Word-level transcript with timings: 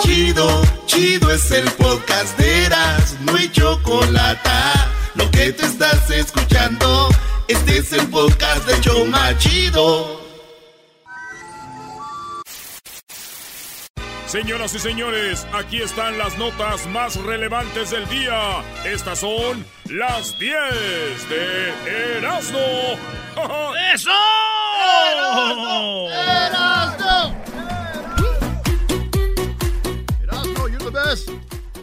Chido, 0.00 0.62
chido 0.86 1.30
es 1.30 1.50
el 1.50 1.70
podcast 1.72 2.38
de 2.38 2.66
Eras, 2.66 3.16
no 3.20 3.34
hay 3.36 3.48
chocolate. 3.50 4.50
Lo 5.14 5.30
que 5.30 5.52
te 5.52 5.64
estás 5.64 6.10
escuchando, 6.10 7.08
este 7.48 7.78
es 7.78 7.92
el 7.92 8.06
podcast 8.08 8.66
de 8.66 8.80
Choma 8.80 9.36
Chido. 9.38 10.20
Señoras 14.26 14.74
y 14.74 14.78
señores, 14.78 15.46
aquí 15.52 15.82
están 15.82 16.16
las 16.16 16.38
notas 16.38 16.86
más 16.86 17.16
relevantes 17.16 17.90
del 17.90 18.08
día. 18.08 18.62
Estas 18.84 19.18
son 19.18 19.66
las 19.86 20.38
10 20.38 21.28
de 21.28 22.18
Erasmo. 22.18 22.58
¡Eso! 23.92 24.10
¡Erasmo! 25.10 26.08
¡Erasmo! 26.10 27.39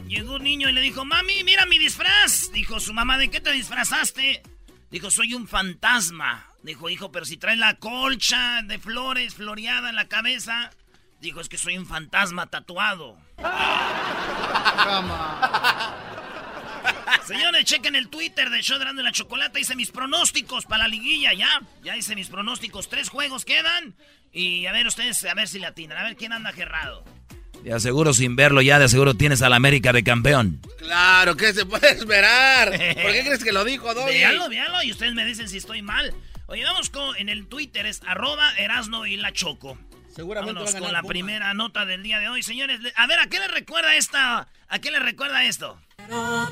Llegó 0.08 0.36
un 0.36 0.44
niño 0.44 0.70
y 0.70 0.72
le 0.72 0.80
dijo, 0.80 1.04
mami, 1.04 1.44
mira 1.44 1.66
mi 1.66 1.78
disfraz. 1.78 2.50
Dijo 2.54 2.80
su 2.80 2.94
mamá, 2.94 3.18
¿de 3.18 3.30
qué 3.30 3.42
te 3.42 3.52
disfrazaste? 3.52 4.42
Dijo, 4.90 5.12
soy 5.12 5.34
un 5.34 5.50
fantasma. 5.50 6.50
Dijo, 6.64 6.90
hijo, 6.90 7.12
pero 7.12 7.26
si 7.26 7.36
traes 7.36 7.60
la 7.60 7.76
colcha 7.76 8.62
de 8.64 8.80
flores 8.80 9.36
floreada 9.36 9.90
en 9.90 9.96
la 9.96 10.08
cabeza. 10.08 10.70
Dijo, 11.20 11.42
es 11.42 11.50
que 11.50 11.58
soy 11.58 11.78
un 11.78 11.86
fantasma 11.86 12.48
tatuado. 12.48 13.18
Señores, 17.26 17.66
chequen 17.66 17.98
el 17.98 18.08
Twitter 18.08 18.50
de 18.50 18.62
Show 18.62 18.80
de 18.80 19.04
la 19.04 19.12
Chocolata. 19.12 19.60
Hice 19.60 19.76
mis 19.76 19.92
pronósticos 19.92 20.66
para 20.66 20.84
la 20.84 20.88
liguilla, 20.88 21.34
ya. 21.34 21.60
Ya 21.84 21.98
hice 21.98 22.16
mis 22.16 22.30
pronósticos. 22.30 22.88
Tres 22.88 23.10
juegos 23.10 23.44
quedan. 23.44 23.98
Y 24.32 24.68
a 24.68 24.72
ver 24.72 24.88
ustedes, 24.88 25.26
a 25.26 25.34
ver 25.34 25.50
si 25.50 25.60
la 25.60 25.68
atinan. 25.70 25.98
A 25.98 26.04
ver 26.04 26.16
quién 26.16 26.32
anda 26.32 26.54
gerrado. 26.54 27.04
De 27.64 27.74
aseguro 27.74 28.14
sin 28.14 28.36
verlo 28.36 28.62
ya, 28.62 28.80
de 28.80 28.86
aseguro 28.86 29.14
tienes 29.16 29.42
al 29.42 29.54
América 29.54 29.92
de 29.92 30.04
campeón. 30.04 30.62
Claro, 30.78 31.36
¿qué 31.36 31.54
se 31.54 31.66
puede 31.66 31.90
esperar? 31.92 32.70
¿Por 32.70 33.12
qué 33.12 33.24
crees 33.26 33.44
que 33.44 33.52
lo 33.52 33.66
dijo, 33.66 33.94
Doggy? 33.94 34.14
Véanlo, 34.14 34.48
véanlo, 34.50 34.84
y 34.84 34.92
ustedes 34.92 35.14
me 35.14 35.26
dicen 35.26 35.50
si 35.50 35.58
estoy 35.58 35.82
mal. 35.82 36.14
Oye, 36.48 36.64
vamos 36.64 36.90
con, 36.90 37.18
en 37.18 37.28
el 37.28 37.48
Twitter, 37.48 37.86
es 37.86 38.02
arroba 38.08 38.52
Erasno 38.58 39.06
y 39.06 39.18
la 39.18 39.34
Choco. 39.34 39.78
Seguramente 40.16 40.54
Vámonos 40.54 40.74
va 40.74 40.78
a 40.78 40.82
con 40.82 40.94
la 40.94 41.02
Puma. 41.02 41.10
primera 41.10 41.54
nota 41.54 41.86
del 41.86 42.04
día 42.04 42.20
de 42.20 42.30
hoy. 42.30 42.42
Señores, 42.42 42.80
a 42.96 43.06
ver, 43.06 43.20
¿a 43.20 43.28
qué 43.28 43.40
le 43.40 43.50
recuerda 43.50 43.96
esta? 43.96 44.48
¿A 44.70 44.80
qué 44.80 44.90
le 44.90 45.00
recuerda 45.00 45.44
esto? 45.44 45.78
La 46.10 46.48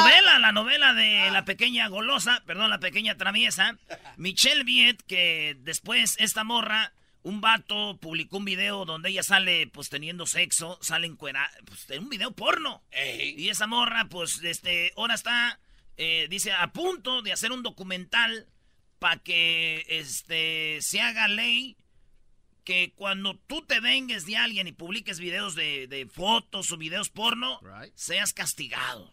novela, 0.00 0.38
la 0.38 0.52
novela 0.52 0.94
de 0.94 1.30
la 1.30 1.44
pequeña 1.44 1.88
golosa, 1.88 2.42
perdón, 2.46 2.70
la 2.70 2.80
pequeña 2.80 3.16
traviesa, 3.16 3.78
Michelle 4.16 4.64
Viet, 4.64 5.02
que 5.06 5.56
después 5.60 6.16
esta 6.18 6.44
morra, 6.44 6.92
un 7.22 7.40
vato 7.40 7.96
publicó 8.00 8.36
un 8.36 8.44
video 8.44 8.84
donde 8.84 9.08
ella 9.08 9.22
sale 9.22 9.66
pues 9.68 9.88
teniendo 9.88 10.26
sexo, 10.26 10.78
sale 10.82 11.06
encuera, 11.06 11.50
pues 11.64 11.88
en 11.90 12.04
un 12.04 12.10
video 12.10 12.32
porno. 12.32 12.82
Y 13.36 13.48
esa 13.48 13.66
morra, 13.66 14.08
pues, 14.10 14.42
este, 14.44 14.92
ahora 14.96 15.14
está, 15.14 15.58
eh, 15.96 16.26
dice, 16.28 16.52
a 16.52 16.72
punto 16.72 17.22
de 17.22 17.32
hacer 17.32 17.50
un 17.50 17.62
documental 17.62 18.46
para 18.98 19.22
que, 19.22 19.86
este, 19.88 20.78
se 20.82 21.00
haga 21.00 21.28
ley 21.28 21.76
que 22.64 22.92
cuando 22.94 23.36
tú 23.46 23.62
te 23.62 23.80
vengues 23.80 24.26
de 24.26 24.36
alguien 24.36 24.66
y 24.66 24.72
publiques 24.72 25.18
videos 25.18 25.54
de, 25.54 25.86
de 25.86 26.06
fotos 26.06 26.72
o 26.72 26.76
videos 26.76 27.10
porno, 27.10 27.60
seas 27.94 28.32
castigado. 28.32 29.12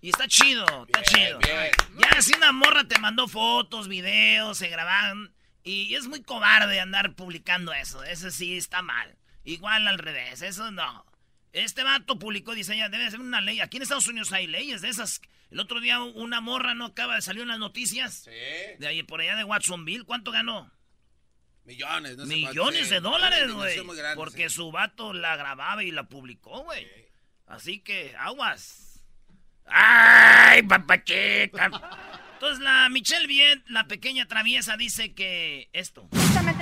Y 0.00 0.10
está 0.10 0.28
chido, 0.28 0.64
está 0.86 1.02
chido. 1.02 1.40
Ya 1.40 2.22
si 2.22 2.34
una 2.36 2.52
morra 2.52 2.84
te 2.84 2.98
mandó 2.98 3.28
fotos, 3.28 3.88
videos, 3.88 4.58
se 4.58 4.68
grabaron. 4.68 5.34
Y 5.64 5.94
es 5.94 6.06
muy 6.06 6.22
cobarde 6.22 6.80
andar 6.80 7.14
publicando 7.14 7.72
eso. 7.72 8.02
Eso 8.04 8.30
sí 8.30 8.56
está 8.56 8.80
mal. 8.82 9.16
Igual 9.44 9.86
al 9.88 9.98
revés, 9.98 10.42
eso 10.42 10.70
no. 10.70 11.04
Este 11.52 11.82
vato 11.82 12.18
publicó, 12.18 12.54
dice 12.54 12.74
ella, 12.74 12.88
debe 12.88 13.10
ser 13.10 13.20
una 13.20 13.40
ley. 13.40 13.60
Aquí 13.60 13.78
en 13.78 13.82
Estados 13.82 14.06
Unidos 14.08 14.32
hay 14.32 14.46
leyes 14.46 14.82
de 14.82 14.88
esas. 14.88 15.20
El 15.50 15.60
otro 15.60 15.80
día 15.80 16.00
una 16.00 16.40
morra 16.40 16.74
no 16.74 16.86
acaba 16.86 17.16
de 17.16 17.22
salir 17.22 17.42
en 17.42 17.48
las 17.48 17.58
noticias. 17.58 18.24
Sí. 18.24 18.30
De 18.78 18.86
ahí 18.86 19.02
por 19.02 19.20
allá 19.20 19.36
de 19.36 19.44
Watsonville. 19.44 20.04
¿Cuánto 20.04 20.30
ganó? 20.30 20.70
Millones, 21.64 22.16
no 22.16 22.24
Millones 22.24 22.88
de 22.88 23.00
dólares, 23.00 23.52
güey. 23.52 23.78
Porque 24.14 24.48
sí. 24.48 24.56
su 24.56 24.70
vato 24.72 25.12
la 25.12 25.36
grababa 25.36 25.84
y 25.84 25.90
la 25.90 26.04
publicó, 26.04 26.62
güey. 26.64 26.86
Así 27.46 27.80
que, 27.80 28.14
aguas. 28.18 28.87
¡Ay, 29.70 30.62
papachita! 30.62 31.70
Entonces 32.34 32.60
la 32.60 32.88
Michelle 32.88 33.26
Viet, 33.26 33.62
la 33.68 33.84
pequeña 33.88 34.26
traviesa, 34.26 34.76
dice 34.76 35.14
que 35.14 35.68
esto. 35.72 36.08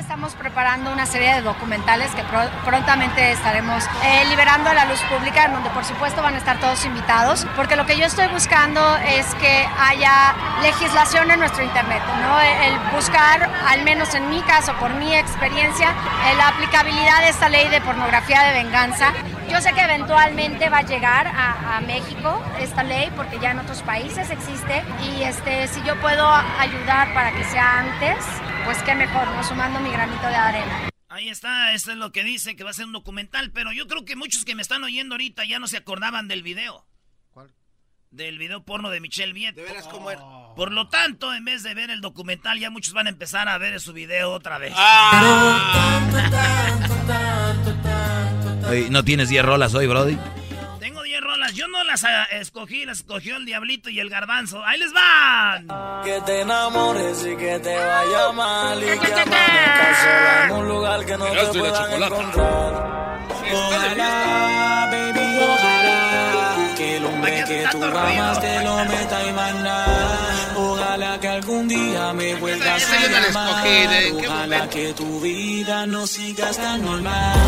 Estamos 0.06 0.36
preparando 0.36 0.92
una 0.92 1.04
serie 1.04 1.34
de 1.34 1.42
documentales 1.42 2.08
que 2.14 2.22
pro- 2.22 2.48
prontamente 2.64 3.32
estaremos 3.32 3.82
eh, 4.04 4.24
liberando 4.28 4.70
a 4.70 4.72
la 4.72 4.84
luz 4.84 5.00
pública, 5.02 5.46
en 5.46 5.52
donde 5.54 5.68
por 5.70 5.84
supuesto 5.84 6.22
van 6.22 6.34
a 6.34 6.38
estar 6.38 6.58
todos 6.60 6.84
invitados, 6.84 7.44
porque 7.56 7.74
lo 7.74 7.86
que 7.86 7.98
yo 7.98 8.06
estoy 8.06 8.28
buscando 8.28 8.80
es 8.98 9.34
que 9.34 9.68
haya 9.80 10.32
legislación 10.62 11.28
en 11.32 11.40
nuestro 11.40 11.64
Internet, 11.64 12.02
¿no? 12.22 12.38
El 12.40 12.78
buscar, 12.94 13.50
al 13.68 13.82
menos 13.82 14.14
en 14.14 14.30
mi 14.30 14.40
caso, 14.42 14.74
por 14.74 14.94
mi 14.94 15.12
experiencia, 15.12 15.88
eh, 15.90 16.36
la 16.38 16.48
aplicabilidad 16.48 17.22
de 17.22 17.28
esta 17.30 17.48
ley 17.48 17.68
de 17.68 17.80
pornografía 17.80 18.42
de 18.44 18.52
venganza. 18.62 19.12
Yo 19.48 19.60
sé 19.60 19.72
que 19.72 19.80
eventualmente 19.80 20.68
va 20.68 20.78
a 20.78 20.82
llegar 20.82 21.26
a, 21.26 21.76
a 21.76 21.80
México 21.80 22.40
esta 22.60 22.84
ley, 22.84 23.12
porque 23.16 23.40
ya 23.40 23.50
en 23.50 23.58
otros 23.58 23.82
países 23.82 24.30
existe, 24.30 24.84
y 25.02 25.24
este, 25.24 25.66
si 25.66 25.82
yo 25.82 26.00
puedo 26.00 26.32
ayudar 26.60 27.12
para 27.12 27.32
que 27.32 27.42
sea 27.44 27.80
antes, 27.80 28.24
pues 28.64 28.82
qué 28.82 28.96
mejor, 28.96 29.28
¿no? 29.28 29.44
Sumando 29.44 29.78
mi 29.78 29.92
granito 29.96 30.26
de 30.26 30.34
arena. 30.34 30.88
Ahí 31.08 31.28
está, 31.28 31.72
esto 31.72 31.92
es 31.92 31.96
lo 31.96 32.12
que 32.12 32.24
dice, 32.24 32.56
que 32.56 32.64
va 32.64 32.70
a 32.70 32.74
ser 32.74 32.84
un 32.84 32.92
documental, 32.92 33.50
pero 33.52 33.72
yo 33.72 33.86
creo 33.86 34.04
que 34.04 34.16
muchos 34.16 34.44
que 34.44 34.54
me 34.54 34.62
están 34.62 34.84
oyendo 34.84 35.14
ahorita 35.14 35.44
ya 35.44 35.58
no 35.58 35.66
se 35.66 35.78
acordaban 35.78 36.28
del 36.28 36.42
video. 36.42 36.84
¿Cuál? 37.30 37.54
Del 38.10 38.38
video 38.38 38.64
porno 38.64 38.90
de 38.90 39.00
Michelle 39.00 39.32
Viet. 39.32 39.54
De 39.54 39.62
veras, 39.62 39.86
¿cómo 39.88 40.10
era? 40.10 40.20
Por 40.54 40.72
lo 40.72 40.88
tanto, 40.88 41.32
en 41.32 41.44
vez 41.44 41.62
de 41.62 41.74
ver 41.74 41.90
el 41.90 42.00
documental, 42.00 42.58
ya 42.58 42.70
muchos 42.70 42.92
van 42.92 43.06
a 43.06 43.10
empezar 43.10 43.48
a 43.48 43.56
ver 43.56 43.80
su 43.80 43.92
video 43.92 44.32
otra 44.32 44.59
vez. 44.59 44.74
Oye, 48.68 48.91
¿No 48.91 49.04
tienes 49.04 49.28
10 49.28 49.44
rolas 49.44 49.74
hoy, 49.74 49.86
Brody? 49.86 50.18
Tengo 50.80 51.03
10 51.03 51.21
rolas, 51.21 51.54
yo 51.54 51.68
no 51.68 51.84
las 51.84 52.04
ah, 52.04 52.24
escogí, 52.32 52.84
las 52.84 52.98
escogió 52.98 53.36
el 53.36 53.47
Diablito 53.47 53.91
y 53.91 54.00
el 54.00 54.10
Garbanzo. 54.10 54.65
¡Ahí 54.65 54.78
les 54.78 54.92
van! 54.92 55.68
Que 56.04 56.21
te 56.26 56.41
enamores 56.41 57.24
y 57.24 57.36
que 57.36 57.59
te 57.60 57.76
vaya 57.76 58.32
mal 58.32 58.82
y 58.82 58.98
que 58.98 59.06
en 60.44 60.53
un 60.53 60.68
lugar 60.68 61.04
que 61.04 61.16
no 61.16 61.24
te 61.26 61.58
puedan 61.58 62.03
encontrar. 62.03 62.97
Ojalá, 63.53 64.88
baby, 64.91 65.38
ojalá 65.42 66.74
que 66.76 66.97
el 66.97 67.04
hombre 67.04 67.44
que 67.47 67.64
tú 67.70 67.84
amas 67.84 68.41
te 68.41 68.64
lo 68.64 68.84
meta 68.84 69.26
y 69.28 69.32
manda. 69.32 69.86
Ojalá 70.56 71.20
que 71.20 71.28
algún 71.28 71.68
día 71.68 72.12
me 72.12 72.34
vuelvas 72.36 72.84
a 72.84 73.00
la 73.08 73.20
llamar. 73.20 73.48
escogí, 73.50 73.86
¿de 73.86 74.08
en 74.08 74.16
qué 74.18 74.28
Ojalá 74.28 74.68
que 74.70 74.92
tu 74.94 75.20
vida 75.20 75.86
no 75.86 76.06
siga 76.06 76.50
tan 76.52 76.82
normal. 76.84 77.38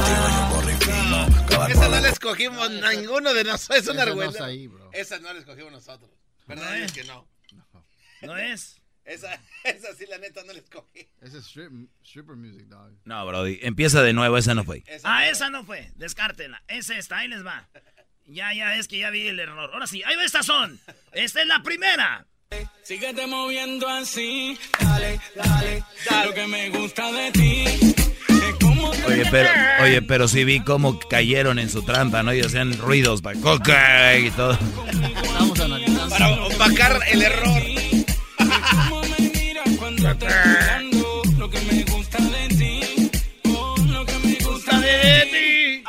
Esa 1.69 1.89
no 1.89 2.01
la 2.01 2.09
escogimos 2.09 2.71
ninguno 2.71 3.35
de 3.35 3.45
nosotros. 3.45 3.79
Es 3.79 3.89
una 3.89 4.03
Esa 4.03 4.11
no 4.11 4.17
vergüenza. 4.17 4.51
Esa 4.93 5.19
no 5.19 5.33
la 5.33 5.39
escogimos 5.41 5.73
nosotros. 5.73 6.11
¿Verdad? 6.47 6.65
No 6.71 6.75
Es 6.75 6.83
es. 6.85 6.93
que 6.93 7.05
no. 7.05 7.27
¿No 8.23 8.37
es? 8.37 8.77
Esa, 9.09 9.41
esa 9.65 9.95
sí, 9.97 10.05
la 10.09 10.19
neta, 10.19 10.43
no 10.45 10.53
la 10.53 10.59
escogí. 10.59 11.09
Esa 11.23 11.39
es 11.39 11.47
strip, 11.47 11.73
stripper 12.05 12.37
music, 12.37 12.67
dog. 12.67 12.93
No, 13.05 13.27
Brody, 13.27 13.59
empieza 13.63 14.03
de 14.03 14.13
nuevo, 14.13 14.37
esa 14.37 14.55
no 14.55 14.65
fue. 14.65 14.85
ah, 15.03 15.29
esa 15.29 15.49
no 15.51 15.65
fue. 15.65 15.91
Descártela. 15.97 16.63
Es 16.69 16.91
esta, 16.91 17.19
ahí 17.19 17.29
les 17.29 17.45
va. 17.45 17.67
Ya, 18.27 18.53
ya, 18.53 18.77
es 18.77 18.87
que 18.87 18.99
ya 18.99 19.09
vi 19.11 19.27
el 19.27 19.41
error. 19.41 19.71
Ahora 19.73 19.87
sí, 19.87 20.03
ahí 20.05 20.15
va 20.15 20.25
estas 20.25 20.45
son. 20.45 20.79
Esta 21.13 21.41
es 21.41 21.47
la 21.47 21.63
primera. 21.63 22.27
Síguete 22.83 23.27
moviendo 23.27 23.87
así, 23.89 24.59
dale, 24.81 25.21
dale, 25.35 25.85
dale. 26.09 26.27
Lo 26.29 26.35
que 26.35 26.47
me 26.47 26.71
gusta 26.71 27.13
de 27.13 27.31
ti 27.33 27.65
es 27.67 28.55
como 28.61 28.89
Oye, 28.89 29.25
pero, 29.31 29.51
oye, 29.83 30.01
pero 30.03 30.29
sí 30.29 30.45
vi 30.45 30.61
cómo 30.61 30.99
cayeron 30.99 31.59
en 31.59 31.69
su 31.69 31.83
trampa, 31.83 32.23
¿no? 32.23 32.33
Y 32.33 32.41
hacían 32.41 32.77
ruidos 32.79 33.21
para 33.21 33.39
coca 33.41 34.17
y 34.17 34.31
todo. 34.31 34.53
Estamos 35.23 35.61
analizando. 35.61 36.09
Para 36.09 36.31
opacar 36.45 37.01
el 37.11 37.23
error. 37.23 37.78
Lo 40.09 41.51
que 41.51 41.61
me 41.61 41.85
gusta 41.85 42.17
de 42.19 42.49
ti, 42.49 43.11
oh, 43.45 43.77
lo 43.93 44.07
que 44.07 44.19
me 44.21 44.39
gusta 44.43 44.81
de 44.81 45.29
ti. 45.31 45.85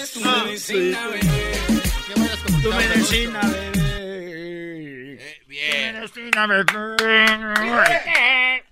es 0.00 0.12
tu 0.12 0.20
medicina, 0.20 1.08
bebé. 1.08 1.82
¿Qué 2.06 2.20
vayas 2.20 2.38
como 2.44 2.60
Tu 2.62 2.72
medicina, 2.72 3.40
bebé. 3.40 5.16
Eh, 5.18 5.42
bien. 5.48 5.94
Medicina, 5.96 6.46
bebé. 6.46 8.64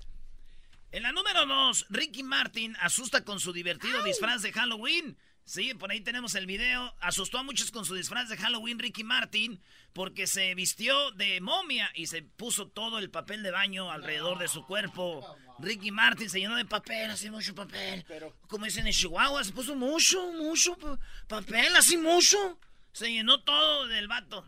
En 0.93 1.02
la 1.02 1.10
número 1.10 1.46
2, 1.46 1.87
Ricky 1.90 2.22
Martin 2.22 2.76
asusta 2.81 3.25
con 3.25 3.40
su 3.40 3.52
divertido 3.52 4.05
disfraz 4.05 4.43
de 4.43 4.52
Halloween. 4.52 5.16
Sí, 5.44 5.75
por 5.75 5.91
ahí 5.91 6.00
tenemos 6.00 6.35
el 6.37 6.47
video. 6.47 6.94
Asustó 7.00 7.39
a 7.39 7.43
muchos 7.43 7.71
con 7.73 7.85
su 7.85 7.94
disfraz 7.94 8.29
de 8.29 8.37
Halloween 8.37 8.79
Ricky 8.79 9.03
Martin 9.05 9.61
porque 9.93 10.27
se 10.27 10.55
vistió 10.55 11.11
de 11.12 11.41
momia 11.41 11.91
y 11.94 12.06
se 12.06 12.23
puso 12.23 12.69
todo 12.69 12.99
el 12.99 13.11
papel 13.11 13.43
de 13.43 13.50
baño 13.50 13.91
alrededor 13.91 14.39
de 14.39 14.49
su 14.49 14.65
cuerpo. 14.67 15.37
Ricky 15.59 15.91
Martin 15.91 16.31
se 16.31 16.41
llenó 16.41 16.56
de 16.56 16.65
papel, 16.65 17.11
así 17.11 17.29
mucho 17.31 17.55
papel. 17.55 18.05
Como 18.49 18.65
dicen 18.67 18.87
en 18.87 18.93
Chihuahua, 18.93 19.43
se 19.44 19.53
puso 19.53 19.75
mucho, 19.77 20.33
mucho 20.33 20.77
pa- 20.79 20.99
papel, 21.29 21.75
así 21.77 21.97
mucho. 21.97 22.59
Se 22.93 23.11
llenó 23.12 23.43
todo 23.43 23.89
del 23.89 24.06
vato. 24.09 24.47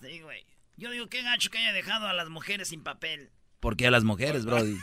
Sí, 0.00 0.20
güey. 0.20 0.44
Yo 0.76 0.90
digo, 0.90 1.08
qué 1.08 1.22
gacho 1.22 1.50
que 1.50 1.58
haya 1.58 1.72
dejado 1.72 2.08
a 2.08 2.12
las 2.14 2.28
mujeres 2.30 2.68
sin 2.68 2.82
papel. 2.82 3.30
¿Por 3.60 3.76
qué 3.76 3.86
a 3.86 3.90
las 3.90 4.02
mujeres, 4.04 4.44
Brody? 4.44 4.76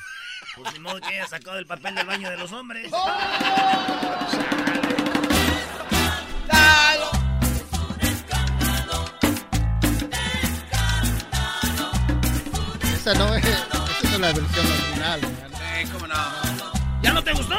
Pues 0.56 0.74
ni 0.74 0.80
modo 0.80 1.00
que 1.02 1.08
haya 1.08 1.28
sacado 1.28 1.60
el 1.60 1.66
papel 1.66 1.96
del 1.96 2.06
baño 2.08 2.30
de 2.30 2.38
los 2.38 2.52
hombres. 2.52 2.90
Esa 13.02 13.16
no 13.16 13.34
es, 13.34 13.44
esa 13.44 13.68
no 13.72 13.86
es 14.04 14.20
la 14.20 14.32
versión 14.32 14.66
original, 14.68 15.22
man. 15.22 15.52
Eh, 15.64 15.88
cómo 15.92 16.08
no. 16.08 16.16
¿Ya 17.02 17.14
no 17.14 17.24
te 17.24 17.34
gustó? 17.34 17.56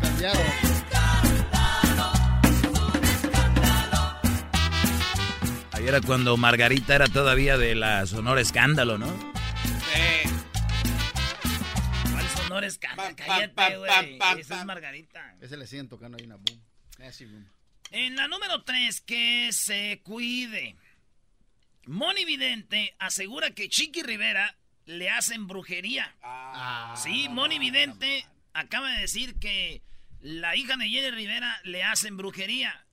Cambiaron. 0.00 0.42
Ahí 5.72 5.86
era 5.86 6.00
cuando 6.00 6.36
Margarita 6.38 6.94
era 6.94 7.06
todavía 7.06 7.58
de 7.58 7.74
la 7.74 8.06
Sonora 8.06 8.40
Escándalo, 8.40 8.96
¿no? 8.96 9.08
Eh, 9.94 10.22
¿Cuál 12.12 12.28
sonor 12.28 12.64
es 12.64 12.78
Pam, 12.78 12.96
pam, 12.96 13.14
Cállate, 13.14 13.76
güey. 13.76 14.18
Esa 14.38 14.60
es. 14.60 14.64
Margarita. 14.66 15.34
Ese 15.40 15.56
le 15.58 15.66
siguen 15.66 15.88
tocando 15.88 16.16
ahí 16.18 16.24
una 16.24 16.36
boom. 16.36 16.59
Nasty. 17.00 17.26
En 17.92 18.14
la 18.14 18.28
número 18.28 18.62
3, 18.62 19.00
que 19.00 19.48
se 19.52 20.00
cuide. 20.04 20.76
Moni 21.86 22.24
Vidente 22.24 22.94
asegura 22.98 23.50
que 23.52 23.68
Chiqui 23.68 24.02
Rivera 24.02 24.54
le 24.84 25.10
hacen 25.10 25.46
brujería. 25.46 26.14
ah, 26.22 26.94
Sí, 26.96 27.28
Moni 27.28 27.58
Vidente 27.58 28.26
acaba 28.52 28.92
de 28.92 29.00
decir 29.00 29.34
que 29.40 29.82
la 30.20 30.54
hija 30.56 30.76
de 30.76 30.88
Jenny 30.88 31.10
Rivera 31.10 31.58
le 31.64 31.82
hacen 31.82 32.16
brujería. 32.16 32.86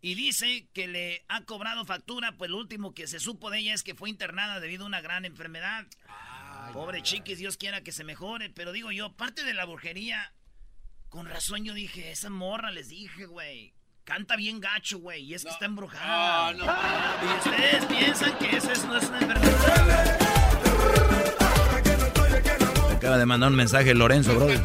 Y 0.00 0.14
dice 0.14 0.68
que 0.72 0.86
le 0.86 1.24
ha 1.28 1.42
cobrado 1.44 1.84
factura, 1.84 2.36
pues 2.38 2.50
lo 2.50 2.56
último 2.56 2.94
que 2.94 3.06
se 3.06 3.20
supo 3.20 3.50
de 3.50 3.58
ella 3.58 3.74
es 3.74 3.82
que 3.82 3.94
fue 3.94 4.08
internada 4.08 4.58
debido 4.60 4.84
a 4.84 4.86
una 4.86 5.00
gran 5.02 5.24
enfermedad. 5.26 5.86
Pobre 6.72 7.02
chiquis, 7.02 7.38
Dios 7.38 7.56
quiera 7.56 7.82
que 7.82 7.92
se 7.92 8.04
mejore. 8.04 8.48
Pero 8.48 8.72
digo 8.72 8.92
yo, 8.92 9.12
parte 9.12 9.44
de 9.44 9.52
la 9.54 9.64
brujería, 9.66 10.32
con 11.10 11.26
razón 11.26 11.64
yo 11.64 11.74
dije, 11.74 12.10
esa 12.12 12.30
morra 12.30 12.70
les 12.70 12.88
dije, 12.88 13.26
güey. 13.26 13.74
Canta 14.04 14.34
bien 14.36 14.60
gacho, 14.60 14.98
güey, 14.98 15.22
y 15.24 15.34
es 15.34 15.44
que 15.44 15.50
está 15.50 15.66
embrujada. 15.66 16.52
no, 16.54 16.64
no. 16.64 16.72
Y 16.72 17.48
ustedes 17.50 17.84
piensan 17.86 18.38
que 18.38 18.56
eso 18.56 18.72
es- 18.72 18.84
no 18.84 18.96
es 18.96 19.04
una 19.08 19.18
enfermedad. 19.20 20.16
Acaba 22.96 23.18
de 23.18 23.26
mandar 23.26 23.50
un 23.50 23.56
mensaje 23.56 23.94
Lorenzo. 23.94 24.32
¡Eh, 24.50 24.60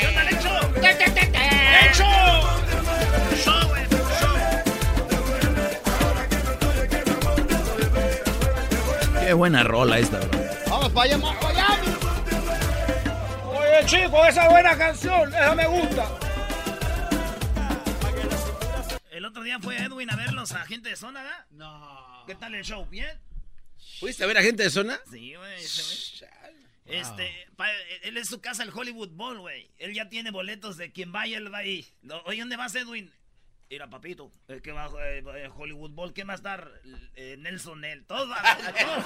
¿qué 0.00 0.06
onda, 0.08 0.24
Lecho? 0.24 0.50
¡Lecho! 1.82 2.04
Show, 3.36 3.68
güey, 3.68 3.84
show. 4.20 4.36
Qué 9.24 9.32
buena 9.32 9.62
rola 9.64 9.98
esta, 9.98 10.18
bro. 10.20 10.38
Vamos 10.68 10.90
para 10.92 11.06
Oye, 13.78 13.86
chico, 13.86 14.24
esa 14.24 14.48
buena 14.48 14.76
canción, 14.78 15.28
esa 15.28 15.54
me 15.54 15.66
gusta. 15.66 16.08
El 19.10 19.24
otro 19.24 19.42
día 19.42 19.58
fue 19.60 19.76
Edwin 19.76 20.10
a 20.10 20.16
verlos 20.16 20.52
a 20.52 20.64
gente 20.66 20.88
de 20.90 20.96
zona, 20.96 21.22
¿verdad? 21.22 21.46
No. 21.50 22.24
¿Qué 22.26 22.34
tal 22.34 22.54
el 22.54 22.64
show? 22.64 22.86
¿Bien? 22.86 23.18
¿Fuiste 24.00 24.24
a 24.24 24.26
ver 24.26 24.38
a 24.38 24.42
gente 24.42 24.62
de 24.62 24.70
zona? 24.70 24.98
Sí, 25.10 25.34
güey. 25.34 25.62
Este, 26.86 27.48
pa- 27.56 27.70
él 28.02 28.16
es 28.16 28.28
su 28.28 28.40
casa 28.40 28.62
el 28.62 28.70
Hollywood 28.72 29.10
Bowl, 29.10 29.40
güey. 29.40 29.70
Él 29.78 29.92
ya 29.94 30.08
tiene 30.08 30.30
boletos 30.30 30.76
de 30.76 30.92
quien 30.92 31.12
vaya, 31.12 31.36
él 31.38 31.52
va 31.52 31.58
ahí. 31.58 31.86
Oye, 32.24 32.40
¿dónde 32.40 32.56
vas, 32.56 32.74
Edwin? 32.74 33.12
Mira, 33.68 33.90
papito, 33.90 34.30
es 34.48 34.62
que 34.62 34.70
va 34.72 34.86
eh, 35.04 35.24
eh, 35.34 35.50
Hollywood 35.54 35.90
Bowl, 35.90 36.14
¿qué 36.14 36.24
más 36.24 36.40
dar? 36.40 36.70
Eh, 37.16 37.36
Nelson 37.38 37.80
Nel, 37.80 38.04
todos 38.06 38.28
van 38.28 38.42
todos 38.58 39.04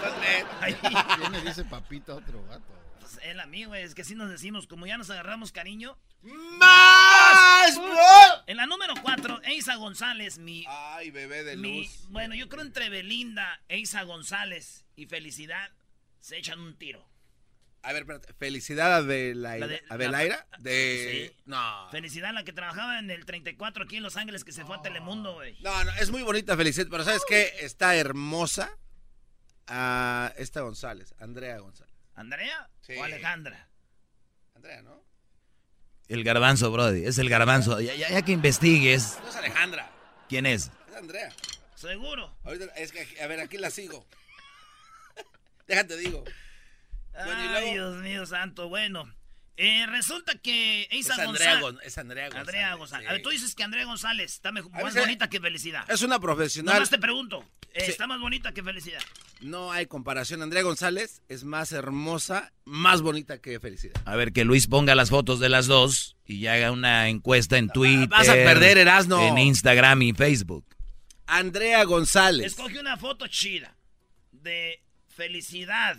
ahí. 0.61 0.75
¿Quién 1.19 1.32
le 1.32 1.40
dice 1.40 1.64
papito 1.64 2.12
a 2.12 2.17
otro 2.17 2.44
gato? 2.46 2.72
Pues 3.12 3.25
él 3.27 3.41
a 3.41 3.47
mí, 3.47 3.65
güey, 3.65 3.83
es 3.83 3.95
que 3.95 4.03
así 4.03 4.15
nos 4.15 4.31
decimos, 4.31 4.69
como 4.69 4.87
ya 4.87 4.97
nos 4.97 5.11
agarramos 5.11 5.51
cariño. 5.51 5.99
¡Más! 6.23 7.77
En 8.47 8.57
la 8.57 8.67
número 8.67 8.95
4, 9.03 9.43
Eisa 9.45 9.75
González, 9.77 10.39
mi, 10.39 10.65
Ay, 10.69 11.11
bebé 11.11 11.43
de 11.43 11.57
mi... 11.57 11.83
luz. 11.83 12.07
Bueno, 12.11 12.37
yo 12.37 12.49
creo 12.49 12.62
entre 12.62 12.89
Belinda, 12.89 13.61
Eisa 13.69 14.03
González 14.05 14.85
y 14.95 15.07
Felicidad 15.07 15.71
se 16.21 16.37
echan 16.37 16.61
un 16.61 16.77
tiro. 16.77 17.05
A 17.83 17.93
ver, 17.93 18.03
espérate. 18.03 18.33
¿Felicidad 18.35 18.93
a 18.93 18.96
Adelaira? 18.99 19.67
La 19.67 19.73
de- 19.73 19.82
¿Adelaira? 19.89 20.46
De... 20.58 21.31
Sí. 21.32 21.43
No. 21.46 21.89
Felicidad, 21.91 22.32
la 22.32 22.44
que 22.44 22.53
trabajaba 22.53 22.99
en 23.01 23.11
el 23.11 23.25
34 23.25 23.84
aquí 23.84 23.96
en 23.96 24.03
Los 24.05 24.17
Ángeles, 24.17 24.44
que 24.44 24.53
se 24.53 24.65
fue 24.65 24.77
a 24.77 24.82
Telemundo, 24.82 25.34
güey. 25.34 25.58
No, 25.63 25.82
no, 25.84 25.91
es 25.96 26.11
muy 26.11 26.23
bonita 26.23 26.56
Felicidad, 26.56 26.87
pero 26.91 27.03
¿sabes 27.03 27.23
qué? 27.27 27.55
Está 27.61 27.96
hermosa 27.96 28.70
a 29.67 30.32
esta 30.37 30.61
González, 30.61 31.15
Andrea 31.19 31.58
González. 31.58 31.90
¿Andrea 32.14 32.69
Sí. 32.81 32.94
o 32.96 33.02
Alejandra? 33.05 33.69
Andrea, 34.55 34.82
¿no? 34.82 35.02
El 36.08 36.24
garbanzo, 36.24 36.70
Brody. 36.72 37.05
Es 37.06 37.19
el 37.19 37.29
garbanzo. 37.31 37.81
Ya, 37.81 37.94
ya- 37.94 38.10
ya 38.10 38.22
que 38.22 38.32
investigues 38.32 39.19
No 39.22 39.29
es 39.31 39.36
Alejandra, 39.36 39.90
quién 40.29 40.44
es. 40.46 40.70
es 40.88 40.94
Andrea. 40.96 41.32
¿Seguro? 41.76 42.36
Ahorita, 42.44 42.67
es 42.76 42.93
que, 42.93 43.06
a 43.22 43.26
ver, 43.26 43.40
aquí 43.40 43.56
la 43.58 43.70
sigo. 43.70 44.05
Déjate, 45.67 45.96
digo. 45.96 46.24
Bueno, 47.12 47.32
Ay, 47.36 47.48
luego- 47.48 47.72
Dios 47.72 47.96
mío 48.02 48.26
santo. 48.26 48.69
Bueno, 48.69 49.12
eh, 49.62 49.86
resulta 49.86 50.34
que 50.38 50.82
Es 50.84 50.88
Eisa 50.93 51.14
Andrea, 51.14 51.26
González... 51.29 51.60
Gon- 51.62 51.79
es 51.84 51.98
Andrea 51.98 52.24
González. 52.29 52.48
Andrea 52.48 52.74
González. 52.74 53.08
A 53.08 53.12
ver, 53.12 53.22
tú 53.22 53.29
dices 53.29 53.55
que 53.55 53.62
Andrea 53.62 53.84
González 53.84 54.32
está 54.32 54.52
mejor, 54.52 54.72
más 54.72 54.94
bonita 54.94 55.29
que 55.29 55.38
Felicidad. 55.40 55.84
Es 55.90 56.02
una 56.02 56.19
profesional. 56.19 56.74
Nomás 56.74 56.90
te 56.90 56.98
pregunto, 56.98 57.44
eh, 57.74 57.84
Sí. 57.84 57.90
¿está 57.90 58.06
más 58.06 58.20
bonita 58.20 58.52
que 58.52 58.62
Felicidad? 58.62 59.00
No 59.40 59.70
hay 59.72 59.86
comparación. 59.86 60.43
Andrea 60.43 60.62
González 60.62 61.22
es 61.29 61.44
más 61.44 61.72
hermosa, 61.72 62.52
más 62.64 63.02
bonita 63.02 63.38
que 63.40 63.60
Felicidad. 63.60 64.00
A 64.06 64.17
ver, 64.17 64.32
que 64.32 64.44
Luis 64.44 64.67
ponga 64.67 64.94
las 64.94 65.10
fotos 65.10 65.40
de 65.40 65.48
las 65.50 65.67
dos 65.67 66.17
y 66.24 66.46
haga 66.46 66.70
una 66.72 67.08
encuesta 67.08 67.58
en 67.58 67.69
Twitter. 67.69 68.08
Vas 68.08 68.29
a 68.29 68.34
perder, 68.34 68.79
Erasno. 68.79 69.20
En 69.26 69.38
Instagram 69.38 70.02
y 70.02 70.12
Facebook. 70.14 70.64
Andrea 71.26 71.84
González. 71.84 72.46
Escoge 72.46 72.81
una 72.81 72.96
foto 72.96 73.26
chida 73.29 73.76
de 74.32 74.82
Felicidad. 75.08 75.96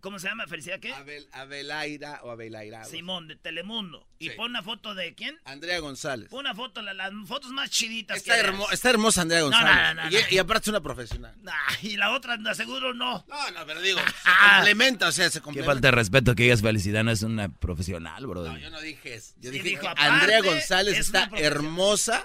¿Cómo 0.00 0.18
se 0.18 0.28
llama? 0.28 0.46
¿Felicidad 0.46 0.78
qué? 0.80 0.92
Abel, 0.94 1.28
Abelaira 1.32 2.20
o 2.22 2.30
Abelaira. 2.30 2.84
Simón, 2.84 3.26
de 3.28 3.36
Telemundo. 3.36 4.06
Y 4.20 4.28
Sí. 4.30 4.36
pon 4.36 4.50
una 4.50 4.62
foto 4.62 4.94
de 4.94 5.14
quién? 5.14 5.36
Andrea 5.44 5.78
González. 5.80 6.28
Pon 6.28 6.40
una 6.40 6.54
foto, 6.54 6.82
la- 6.82 6.94
las 6.94 7.10
fotos 7.26 7.50
más 7.50 7.70
chiditas 7.70 8.18
Está, 8.18 8.34
que 8.34 8.40
hermo- 8.40 8.70
está 8.70 8.90
hermosa 8.90 9.22
Andrea 9.22 9.42
González. 9.42 9.74
no, 9.74 9.94
no, 9.94 10.02
no, 10.04 10.10
y, 10.10 10.14
no. 10.14 10.20
y 10.30 10.38
aparte 10.38 10.64
es 10.64 10.68
una 10.68 10.80
profesional. 10.80 11.34
Nah, 11.42 11.52
y 11.82 11.96
la 11.96 12.10
otra, 12.12 12.38
seguro 12.54 12.94
no. 12.94 13.24
No, 13.28 13.50
no, 13.50 13.66
pero 13.66 13.80
digo, 13.80 13.98
se 14.24 14.30
complementa, 14.54 15.08
o 15.08 15.12
sea, 15.12 15.30
se 15.30 15.38
Qué 15.40 15.42
complementa. 15.42 15.72
falta 15.72 15.88
de 15.88 15.92
respeto 15.92 16.34
que 16.34 16.44
digas 16.44 16.62
felicidad, 16.62 17.02
no 17.04 17.10
es 17.10 17.22
una 17.22 17.48
profesional, 17.48 18.26
Brody. 18.26 18.48
No, 18.50 18.58
yo 18.58 18.70
no 18.70 18.80
dije 18.80 19.14
eso. 19.14 19.34
Yo 19.38 19.50
Sí, 19.50 19.56
dije 19.58 19.68
dijo, 19.70 19.82
que 19.82 19.88
aparte, 19.88 20.10
Andrea 20.10 20.40
González 20.42 20.94
es 20.94 21.06
está 21.06 21.28
hermosa 21.36 22.24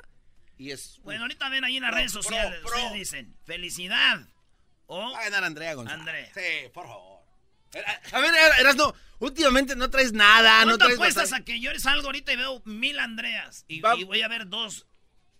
y 0.57 0.71
es... 0.71 0.99
Bueno, 1.03 1.23
ahorita 1.23 1.49
ven 1.49 1.63
ahí 1.63 1.77
en 1.77 1.83
las 1.83 1.91
Pro, 1.91 1.97
redes 1.99 2.11
pro, 2.13 2.21
sociales. 2.23 2.59
pro. 2.61 2.69
Ustedes 2.71 2.93
dicen, 2.93 3.35
felicidad. 3.45 4.27
O 4.85 5.11
Va 5.13 5.19
a 5.19 5.23
ganar 5.23 5.43
Andrea 5.45 5.73
González. 5.73 5.99
Andrea. 5.99 6.31
Sí, 6.35 6.69
por 6.73 6.85
favor. 6.85 7.12
Eras 8.59 8.75
no. 8.75 8.93
Últimamente 9.19 9.75
no 9.75 9.89
traes 9.89 10.11
nada, 10.11 10.59
no 10.61 10.71
¿Cuánto 10.71 10.85
traes 10.85 10.95
apuestas 10.95 11.23
bastante- 11.31 11.51
a 11.51 11.55
que 11.55 11.61
yo 11.61 11.71
salgo 11.79 12.07
ahorita 12.07 12.33
y 12.33 12.35
veo 12.35 12.61
mil 12.65 12.99
Andreas? 12.99 13.63
Y, 13.67 13.81
voy 13.81 14.21
a 14.21 14.27
ver 14.27 14.49
dos 14.49 14.85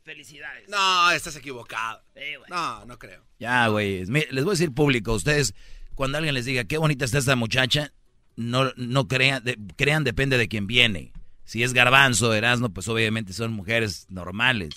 felicidades. 0.04 0.70
No, 0.70 1.12
estás 1.12 1.36
equivocado. 1.36 2.02
No, 2.50 2.86
no 2.86 2.98
creo. 2.98 3.24
Ya, 3.40 3.68
güey. 3.68 4.06
Les 4.06 4.44
voy 4.44 4.52
a 4.52 4.58
decir 4.58 4.72
público, 4.74 5.14
ustedes, 5.14 5.54
cuando 5.96 6.18
alguien 6.18 6.34
les 6.34 6.46
diga 6.46 6.64
qué 6.64 6.78
bonita 6.78 7.04
está 7.04 7.18
esta 7.18 7.36
muchacha, 7.36 7.92
no, 8.38 8.72
no 8.78 9.08
crean, 9.08 9.44
de- 9.44 9.58
crean 9.76 10.04
depende 10.06 10.38
de 10.38 10.48
quién 10.48 10.66
viene. 10.66 11.12
Si 11.44 11.62
es 11.62 11.74
Garbanzo, 11.74 12.34
Erasmo, 12.34 12.70
pues 12.70 12.88
obviamente 12.88 13.34
son 13.34 13.52
mujeres 13.52 14.06
normales. 14.10 14.76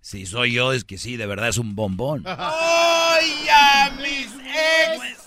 Si 0.00 0.24
soy 0.24 0.52
yo, 0.54 0.72
es 0.72 0.84
que 0.84 0.96
sí, 0.96 1.16
de 1.18 1.26
verdad 1.26 1.48
es 1.48 1.58
un 1.58 1.74
bombón. 1.74 2.22
¡Ay, 2.26 3.46
a 3.52 3.90
mis 4.00 4.28
ex! 4.34 5.25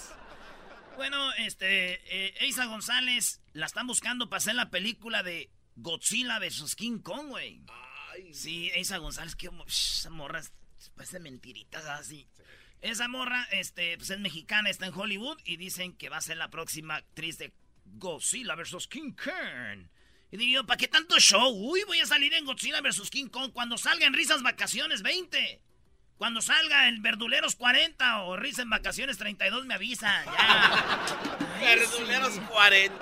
Bueno, 0.99 1.31
este, 1.35 1.93
eh, 1.93 2.35
Eiza 2.41 2.65
González 2.65 3.41
la 3.53 3.67
están 3.67 3.87
buscando 3.87 4.27
para 4.27 4.39
hacer 4.39 4.55
la 4.55 4.69
película 4.69 5.23
de 5.23 5.49
Godzilla 5.77 6.39
vs. 6.39 6.75
King 6.75 6.99
Kong, 6.99 7.29
güey. 7.29 7.61
Sí, 8.33 8.69
Eiza 8.73 8.97
González, 8.97 9.33
que 9.37 9.49
esa 9.65 10.09
morra 10.09 10.41
parece 10.95 11.21
mentiritas 11.21 11.85
así. 11.85 12.27
Esa 12.81 13.07
morra, 13.07 13.47
este, 13.51 13.95
pues 13.95 14.09
es 14.09 14.19
mexicana, 14.19 14.69
está 14.69 14.87
en 14.87 14.93
Hollywood 14.93 15.37
y 15.45 15.55
dicen 15.55 15.95
que 15.95 16.09
va 16.09 16.17
a 16.17 16.21
ser 16.21 16.35
la 16.35 16.49
próxima 16.49 16.97
actriz 16.97 17.37
de 17.37 17.53
Godzilla 17.85 18.55
vs. 18.55 18.85
King 18.89 19.13
Kong. 19.13 19.87
Y 20.31 20.35
digo 20.35 20.51
yo, 20.51 20.65
¿para 20.65 20.79
qué 20.79 20.89
tanto 20.89 21.17
show? 21.17 21.49
Uy, 21.49 21.81
voy 21.87 22.01
a 22.01 22.05
salir 22.07 22.33
en 22.33 22.43
Godzilla 22.43 22.81
vs. 22.81 23.09
King 23.09 23.29
Kong 23.29 23.53
cuando 23.53 23.77
salga 23.77 24.05
en 24.05 24.13
Risas 24.13 24.43
Vacaciones 24.43 25.01
20. 25.01 25.61
Cuando 26.19 26.41
salga 26.41 26.89
en 26.89 27.01
Verduleros 27.01 27.55
40 27.55 28.23
o 28.23 28.35
Risa 28.35 28.61
en 28.61 28.69
Vacaciones 28.69 29.17
32 29.17 29.65
me 29.65 29.75
avisa. 29.75 30.21
Ya. 30.25 30.99
Verduleros 31.61 32.33
40, 32.51 32.93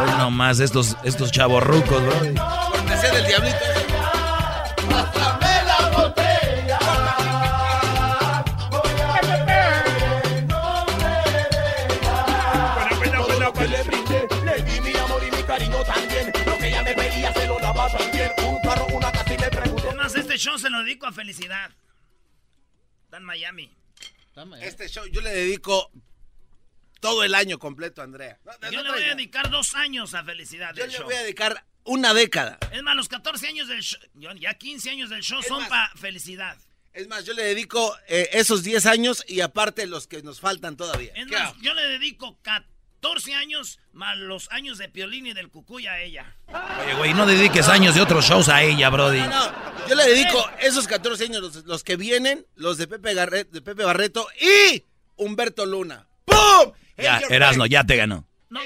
Hoy 0.00 0.10
nomás 0.16 0.58
estos, 0.58 0.96
estos 1.04 1.32
chavorrucos, 1.32 2.02
bro. 2.02 2.34
Cortesía 2.70 3.12
del 3.12 3.26
diablito. 3.26 3.89
Este 20.30 20.38
show 20.48 20.58
se 20.58 20.70
lo 20.70 20.78
dedico 20.84 21.06
a 21.06 21.12
Felicidad. 21.12 21.72
Está 23.04 23.16
en 23.16 23.24
Miami. 23.24 23.68
Este 24.60 24.88
show 24.88 25.04
yo 25.06 25.20
le 25.20 25.30
dedico 25.30 25.90
todo 27.00 27.24
el 27.24 27.34
año 27.34 27.58
completo, 27.58 28.00
Andrea. 28.00 28.38
No, 28.44 28.52
no 28.62 28.70
Yo 28.70 28.82
le 28.82 28.90
voy 28.90 29.02
a 29.02 29.14
dedicar 29.16 29.50
dos 29.50 29.74
años 29.74 30.14
a 30.14 30.22
Felicidad 30.22 30.72
Yo 30.74 30.82
del 30.82 30.92
le 30.92 30.96
show. 30.98 31.04
voy 31.06 31.14
a 31.16 31.22
dedicar 31.22 31.64
una 31.82 32.14
década. 32.14 32.58
Es 32.70 32.82
más, 32.84 32.94
los 32.94 33.08
14 33.08 33.48
años 33.48 33.66
del 33.66 33.82
show, 33.82 34.00
ya 34.38 34.54
15 34.54 34.90
años 34.90 35.10
del 35.10 35.22
show 35.22 35.40
Es 35.40 35.48
son 35.48 35.66
para 35.68 35.90
Felicidad. 35.96 36.56
Es 36.92 37.08
más, 37.08 37.24
yo 37.24 37.32
le 37.32 37.42
dedico 37.42 37.96
eh, 38.06 38.28
esos 38.32 38.62
10 38.62 38.86
años 38.86 39.24
y 39.26 39.40
aparte 39.40 39.86
los 39.88 40.06
que 40.06 40.22
nos 40.22 40.38
faltan 40.38 40.76
todavía. 40.76 41.12
Es 41.16 41.26
¿Qué 41.26 41.32
más, 41.36 41.50
hago? 41.50 41.60
yo 41.60 41.74
le 41.74 41.82
dedico 41.88 42.38
14 42.42 42.68
años 43.36 43.78
más 43.92 44.16
los 44.18 44.50
años 44.50 44.78
de 44.78 44.88
Piolín 44.88 45.26
y 45.26 45.32
del 45.32 45.48
Cucuy 45.48 45.86
a 45.86 46.00
ella. 46.00 46.34
Oye, 46.48 46.94
güey, 46.94 47.14
no 47.14 47.26
dediques 47.26 47.68
años 47.68 47.94
de 47.94 48.00
otros 48.00 48.24
shows 48.26 48.48
a 48.48 48.62
ella, 48.62 48.88
brody. 48.90 49.20
No, 49.20 49.28
no, 49.28 49.88
yo 49.88 49.94
le 49.94 50.04
dedico 50.06 50.44
esos 50.60 50.86
14 50.86 51.24
años, 51.24 51.40
los, 51.42 51.64
los 51.64 51.84
que 51.84 51.96
vienen, 51.96 52.46
los 52.56 52.78
de 52.78 52.86
Pepe, 52.86 53.14
Garret- 53.14 53.48
de 53.50 53.62
Pepe 53.62 53.84
Barreto 53.84 54.26
y 54.40 54.84
Humberto 55.16 55.66
Luna. 55.66 56.06
¡Pum! 56.24 56.72
Ya, 56.96 57.20
Erasno, 57.30 57.66
ya 57.66 57.84
te 57.84 57.96
ganó. 57.96 58.26
No, 58.50 58.60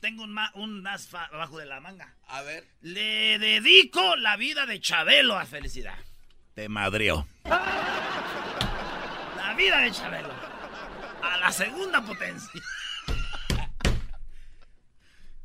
tengo 0.00 0.22
un, 0.24 0.32
ma- 0.32 0.52
un 0.54 0.86
as 0.86 1.12
abajo 1.14 1.58
de 1.58 1.66
la 1.66 1.80
manga. 1.80 2.14
A 2.28 2.42
ver. 2.42 2.64
Le 2.82 3.38
dedico 3.38 4.16
la 4.16 4.36
vida 4.36 4.66
de 4.66 4.80
Chabelo 4.80 5.36
a 5.38 5.46
Felicidad. 5.46 5.98
Te 6.54 6.68
madrió. 6.68 7.26
La 9.36 9.54
vida 9.56 9.78
de 9.80 9.90
Chabelo. 9.90 10.28
A 11.22 11.36
la 11.38 11.50
segunda 11.52 12.00
potencia. 12.02 12.50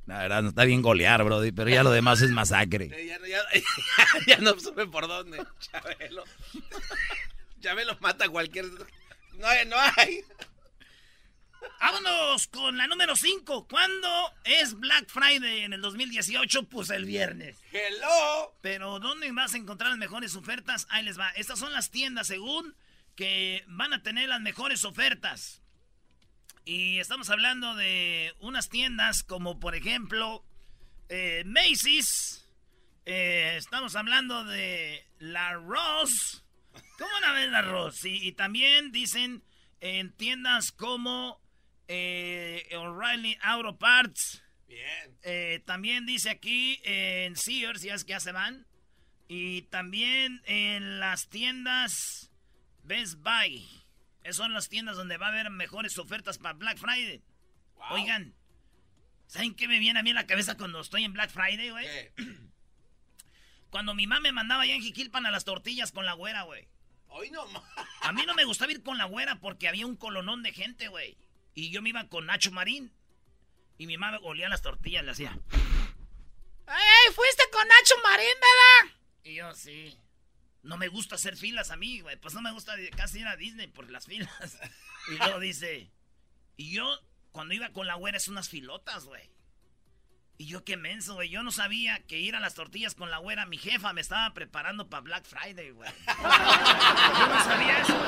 La 0.05 0.19
verdad, 0.19 0.43
no 0.43 0.49
está 0.49 0.65
bien 0.65 0.81
golear, 0.83 1.23
brody, 1.23 1.51
pero 1.51 1.69
ya 1.69 1.81
lo 1.83 1.89
demás 1.91 2.21
es 2.21 2.29
masacre. 2.29 2.85
Eh, 2.93 3.07
Ya, 3.07 3.17
no- 3.19 3.25
ya- 3.27 3.43
ya 4.27 4.37
no 4.37 4.59
supe 4.59 4.85
por 4.87 5.07
dónde. 5.07 5.43
Chabelo. 5.59 6.23
Chabelo 7.61 7.97
mata 8.01 8.25
a 8.25 8.29
cualquier. 8.29 8.65
No 9.39 9.47
hay, 9.47 9.65
no 9.65 9.75
hay. 9.97 10.21
Vámonos 11.79 12.47
con 12.47 12.77
la 12.77 12.87
número 12.87 13.15
5. 13.15 13.67
¿Cuándo 13.67 14.07
es 14.43 14.75
Black 14.79 15.07
Friday 15.09 15.61
en 15.61 15.73
el 15.73 15.81
2018? 15.81 16.63
Pues 16.63 16.89
el 16.91 17.05
viernes. 17.05 17.57
Hello. 17.71 18.53
Pero 18.61 18.99
¿dónde 18.99 19.31
vas 19.31 19.53
a 19.53 19.57
encontrar 19.57 19.89
las 19.89 19.99
mejores 19.99 20.35
ofertas? 20.35 20.85
Ahí 20.89 21.03
les 21.03 21.19
va. 21.19 21.29
Estas 21.31 21.57
son 21.59 21.73
las 21.73 21.89
tiendas 21.91 22.27
según 22.27 22.75
que 23.15 23.63
van 23.67 23.93
a 23.93 24.03
tener 24.03 24.29
las 24.29 24.41
mejores 24.41 24.83
ofertas. 24.85 25.61
Y 26.67 26.97
estamos 26.97 27.29
hablando 27.29 27.75
de 27.75 28.33
unas 28.39 28.69
tiendas 28.69 29.21
como 29.21 29.59
por 29.59 29.75
ejemplo 29.75 30.43
eh, 31.09 31.43
Macy's. 31.45 32.49
Eh, 33.05 33.53
estamos 33.57 33.95
hablando 33.95 34.43
de 34.45 35.05
la 35.19 35.53
Ross. 35.53 36.43
¿Cómo 36.97 37.11
van 37.11 37.23
a 37.25 37.33
ver 37.33 37.49
la 37.49 37.61
Ross? 37.61 38.03
Y 38.03 38.31
también 38.31 38.91
dicen 38.91 39.43
en 39.79 40.11
tiendas 40.13 40.71
como 40.71 41.39
eh, 41.87 42.67
O'Reilly 42.75 43.37
Auto 43.43 43.77
Parts. 43.77 44.43
Bien. 44.67 45.63
También 45.65 46.07
dice 46.07 46.31
aquí 46.31 46.81
en 46.83 47.35
Sears, 47.35 47.83
ya 47.83 47.93
es 47.93 48.03
que 48.03 48.13
ya 48.13 48.19
se 48.19 48.31
van. 48.31 48.65
Y 49.27 49.63
también 49.63 50.41
en 50.45 50.99
las 50.99 51.29
tiendas 51.29 52.31
Best 52.83 53.19
Buy. 53.19 53.84
Esas 54.25 54.37
son 54.37 54.53
las 54.53 54.69
tiendas 54.69 54.97
donde 54.97 55.17
va 55.17 55.27
a 55.27 55.29
haber 55.29 55.51
mejores 55.51 55.99
ofertas 55.99 56.39
para 56.39 56.57
Black 56.57 56.79
Friday. 56.79 57.21
Oigan, 57.91 58.33
¿saben 59.27 59.53
qué 59.53 59.67
me 59.67 59.77
viene 59.77 59.99
a 59.99 60.03
mí 60.03 60.09
en 60.09 60.15
la 60.15 60.25
cabeza 60.25 60.57
cuando 60.57 60.79
estoy 60.79 61.03
en 61.03 61.13
Black 61.13 61.29
Friday, 61.29 61.69
güey? 61.69 61.87
Cuando 63.69 63.93
mi 63.93 64.07
mamá 64.07 64.21
me 64.21 64.31
mandaba 64.31 64.63
allá 64.63 64.73
en 64.73 64.81
Jiquilpan 64.81 65.25
a 65.25 65.31
las 65.31 65.43
tortillas 65.43 65.91
con 65.91 66.05
la 66.05 66.13
güera, 66.13 66.43
güey. 66.43 66.65
Hoy 67.09 67.29
no. 67.29 67.45
A 68.01 68.13
mí 68.13 68.23
no 68.25 68.33
me 68.33 68.45
gustaba 68.45 68.71
ir 68.71 68.81
con 68.81 68.97
la 68.97 69.03
güera 69.03 69.41
porque 69.41 69.67
había 69.67 69.85
un 69.85 69.97
colonón 69.97 70.43
de 70.43 70.53
gente, 70.53 70.87
güey. 70.87 71.17
Y 71.53 71.71
yo 71.71 71.81
me 71.81 71.89
iba 71.89 72.07
con 72.07 72.25
Nacho 72.25 72.51
Marín. 72.51 72.93
Y 73.77 73.85
mi 73.85 73.97
mamá 73.97 74.17
olía 74.23 74.47
las 74.47 74.61
tortillas, 74.61 75.03
le 75.03 75.11
hacía. 75.11 75.37
¡Ey, 75.51 77.13
fuiste 77.13 77.43
con 77.51 77.67
Nacho 77.67 77.95
Marín, 78.01 78.27
verdad! 78.35 78.97
Y 79.23 79.35
yo, 79.35 79.53
sí. 79.53 79.99
No 80.65 80.77
me 80.77 80.87
gusta 80.87 81.13
hacer 81.13 81.37
filas 81.37 81.69
a 81.69 81.77
mí, 81.77 81.99
güey. 82.01 82.17
Pues 82.17 82.33
no 82.33 82.41
me 82.41 82.51
gusta 82.51 82.73
casi 82.97 83.19
ir 83.19 83.27
a 83.27 83.35
Disney 83.35 83.67
por 83.67 83.89
las 83.89 84.05
filas. 84.05 84.29
Y 85.07 85.17
luego 85.17 85.39
dice. 85.39 85.91
Y 86.57 86.71
yo, 86.71 86.99
cuando 87.31 87.53
iba 87.53 87.69
con 87.69 87.85
la 87.85 87.93
güera, 87.93 88.17
es 88.17 88.27
unas 88.27 88.49
filotas, 88.49 89.05
güey. 89.05 89.29
Y 90.39 90.47
yo 90.47 90.63
qué 90.63 90.77
menso, 90.77 91.13
güey. 91.13 91.29
Yo 91.29 91.43
no 91.43 91.51
sabía 91.51 91.99
que 92.07 92.17
ir 92.17 92.35
a 92.35 92.39
las 92.39 92.55
tortillas 92.55 92.95
con 92.95 93.11
la 93.11 93.19
güera, 93.19 93.45
mi 93.45 93.59
jefa 93.59 93.93
me 93.93 94.01
estaba 94.01 94.33
preparando 94.33 94.89
para 94.89 95.01
Black 95.01 95.25
Friday, 95.25 95.69
güey. 95.69 95.91
Yo 96.07 97.27
no 97.27 97.43
sabía 97.43 97.81
eso. 97.81 98.05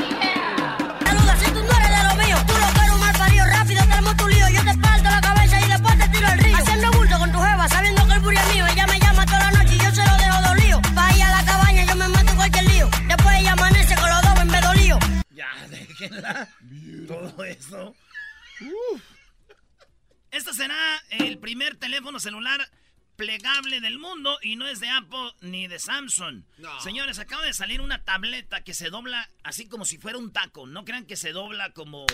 Saluda, 1.05 1.37
si 1.37 1.51
tú 1.51 1.63
no 1.63 1.71
eres 1.71 1.89
de 1.89 2.03
lo 2.03 2.15
mío, 2.25 2.37
tú 2.47 2.53
lo 2.53 2.79
quiero 2.79 2.97
mal 2.97 3.15
parido, 3.15 3.45
rápido 3.45 3.81
tenemos 3.83 4.17
tu 4.17 4.27
lío, 4.27 4.49
yo 4.49 4.63
te 4.65 4.77
parto 4.79 5.03
la 5.03 5.21
cabeza 5.21 5.61
y 5.61 5.69
después 5.69 5.99
te 5.99 6.09
tiro 6.09 6.27
al 6.27 6.39
río. 6.39 6.57
Haciendo 6.57 6.91
bulto 6.93 7.19
con 7.19 7.31
tu 7.31 7.39
jeva, 7.39 7.67
sabiendo 7.69 8.07
que 8.07 8.13
el 8.13 8.19
buri 8.21 8.37
es 8.37 8.53
mío, 8.55 8.65
ella 8.67 8.87
me 8.87 8.96
cualquier 12.49 12.75
lío, 12.75 12.89
después 13.07 13.35
ella 13.39 13.53
amanece 13.53 13.95
con 13.95 14.09
los 14.09 14.21
dos 14.21 14.39
en. 14.39 14.99
Ya, 15.31 15.49
déjenla. 15.69 16.47
Todo 17.07 17.43
eso. 17.43 17.95
Este 20.31 20.53
será 20.53 21.01
el 21.09 21.39
primer 21.39 21.77
teléfono 21.77 22.19
celular 22.19 22.69
plegable 23.15 23.81
del 23.81 23.97
mundo 23.97 24.37
y 24.41 24.55
no 24.55 24.67
es 24.67 24.79
de 24.79 24.89
Apple 24.89 25.33
ni 25.41 25.67
de 25.67 25.79
Samsung. 25.79 26.43
No. 26.57 26.79
Señores, 26.81 27.19
acaba 27.19 27.43
de 27.43 27.53
salir 27.53 27.81
una 27.81 28.03
tableta 28.03 28.61
que 28.63 28.73
se 28.73 28.89
dobla 28.89 29.29
así 29.43 29.67
como 29.67 29.85
si 29.85 29.97
fuera 29.97 30.17
un 30.17 30.31
taco. 30.31 30.67
No 30.67 30.85
crean 30.85 31.05
que 31.05 31.15
se 31.15 31.31
dobla 31.31 31.71
como, 31.71 32.05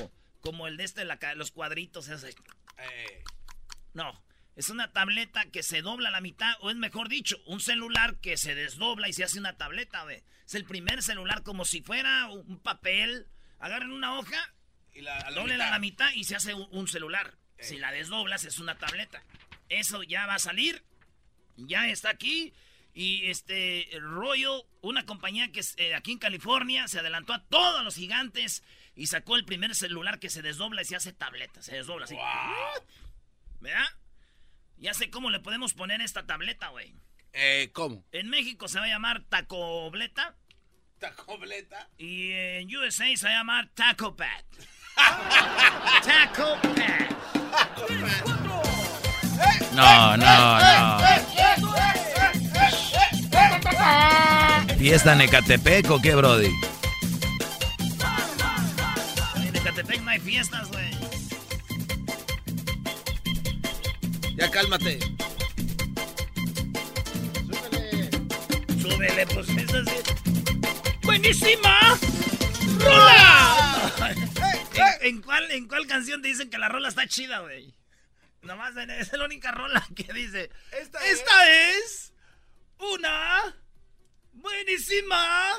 como 0.42 0.68
el 0.68 0.78
de 0.78 0.86
este, 0.86 1.06
la 1.06 1.18
los 1.36 1.52
cuadritos. 1.52 2.08
ese. 2.08 2.30
Eh, 2.30 3.24
No, 3.94 4.20
es 4.56 4.70
una 4.70 4.92
tableta 4.92 5.46
que 5.46 5.64
se 5.64 5.82
dobla 5.82 6.10
a 6.10 6.12
la 6.12 6.22
mitad, 6.22 6.54
o 6.62 6.70
es 6.70 6.76
mejor 6.76 7.10
dicho, 7.10 7.38
un 7.46 7.60
celular 7.60 8.18
que 8.20 8.38
se 8.38 8.56
desdobla 8.56 9.10
y 9.10 9.14
se 9.14 9.24
hace 9.24 9.40
una 9.40 9.58
tableta, 9.58 10.04
güey. 10.04 10.24
Es 10.46 10.56
el 10.56 10.66
primer 10.66 11.02
celular 11.02 11.44
como 11.44 11.66
si 11.66 11.82
fuera 11.82 12.28
un 12.28 12.60
papel. 12.60 13.28
Agarren 13.60 13.92
una 13.92 14.18
hoja, 14.20 14.54
y 14.94 15.02
la, 15.02 15.18
a 15.18 15.32
la 15.32 15.42
doblen 15.42 15.62
a 15.62 15.66
mitad. 15.66 15.72
la 15.72 15.80
mitad 15.80 16.12
y 16.14 16.24
se 16.26 16.36
hace 16.36 16.54
un, 16.54 16.68
un 16.72 16.88
celular. 16.88 17.38
Si 17.60 17.78
la 17.78 17.92
desdoblas 17.92 18.44
es 18.44 18.60
una 18.60 18.78
tableta. 18.78 19.24
Eso 19.70 20.04
ya 20.04 20.26
va 20.26 20.36
a 20.36 20.40
salir, 20.40 20.84
ya 21.56 21.88
está 21.88 22.10
aquí. 22.10 22.54
Y 22.94 23.28
este 23.30 23.88
Royal, 24.00 24.64
una 24.82 25.06
compañía 25.06 25.52
que 25.52 25.62
es, 25.62 25.74
eh, 25.78 25.96
aquí 25.96 26.12
en 26.12 26.20
California 26.20 26.88
se 26.88 27.00
adelantó 27.00 27.34
a 27.34 27.44
todos 27.44 27.84
los 27.84 27.96
gigantes 27.96 28.64
Y 28.96 29.08
sacó 29.08 29.36
el 29.36 29.46
primer 29.46 29.74
celular 29.74 30.20
que 30.20 30.30
se 30.30 30.44
desdobla 30.44 30.84
y 30.84 30.86
se 30.86 30.96
hace 30.96 31.12
tableta. 31.12 31.64
Se 31.64 31.76
desdobla 31.76 32.06
así. 32.06 32.16
¿Verdad? 33.62 33.88
Ya 34.84 34.94
sé 34.94 35.10
cómo 35.10 35.30
le 35.30 35.40
podemos 35.40 35.74
poner 35.74 36.02
esta 36.02 36.26
tableta, 36.26 36.68
güey. 36.68 36.94
Eh, 37.32 37.70
¿cómo? 37.72 38.04
En 38.12 38.28
México 38.30 38.68
se 38.68 38.80
va 38.80 38.86
a 38.86 38.90
llamar 38.90 39.24
tacobleta. 39.30 40.36
¿Tacobleta? 41.00 41.88
Y 41.98 42.34
en 42.34 42.76
USA 42.76 43.06
se 43.16 43.26
va 43.26 43.32
a 43.32 43.38
llamar 43.38 43.70
Taco 43.74 44.14
Pad. 44.14 44.44
Taco 46.04 46.58
Pad. 46.62 47.10
No, 49.72 50.18
no, 50.18 50.60
no. 50.60 51.00
¿Fiesta 54.78 55.14
en 55.14 55.22
Ecatepec 55.22 55.90
o 55.92 56.02
qué, 56.02 56.14
Brody? 56.14 56.52
En 59.38 59.56
Ecatepec 59.56 60.02
no 60.02 60.12
hay 60.12 60.20
fiestas, 60.20 60.68
güey. 60.68 61.03
Ya 64.44 64.52
cálmate. 64.52 65.00
Súbele, 68.82 69.26
pues 69.28 69.48
es 69.48 69.74
así. 69.74 69.96
¡Buenísima! 71.02 71.98
¡Rola! 72.78 73.94
¿En, 74.74 75.16
en 75.16 75.22
cuál, 75.22 75.50
¿En 75.50 75.66
cuál 75.70 75.88
canción 75.88 76.22
te 76.22 76.28
dicen 76.28 76.50
que 76.50 76.58
la 76.58 76.68
rola 76.68 76.90
está 76.90 77.08
chida, 77.08 77.40
güey? 77.40 77.74
Nomás 78.42 78.76
es 78.76 79.14
la 79.14 79.24
única 79.24 79.54
rola 79.54 79.88
que 79.96 80.12
dice. 80.12 80.50
Esta, 80.74 81.00
es 81.50 82.12
una 82.80 83.56
buenísima 84.34 85.58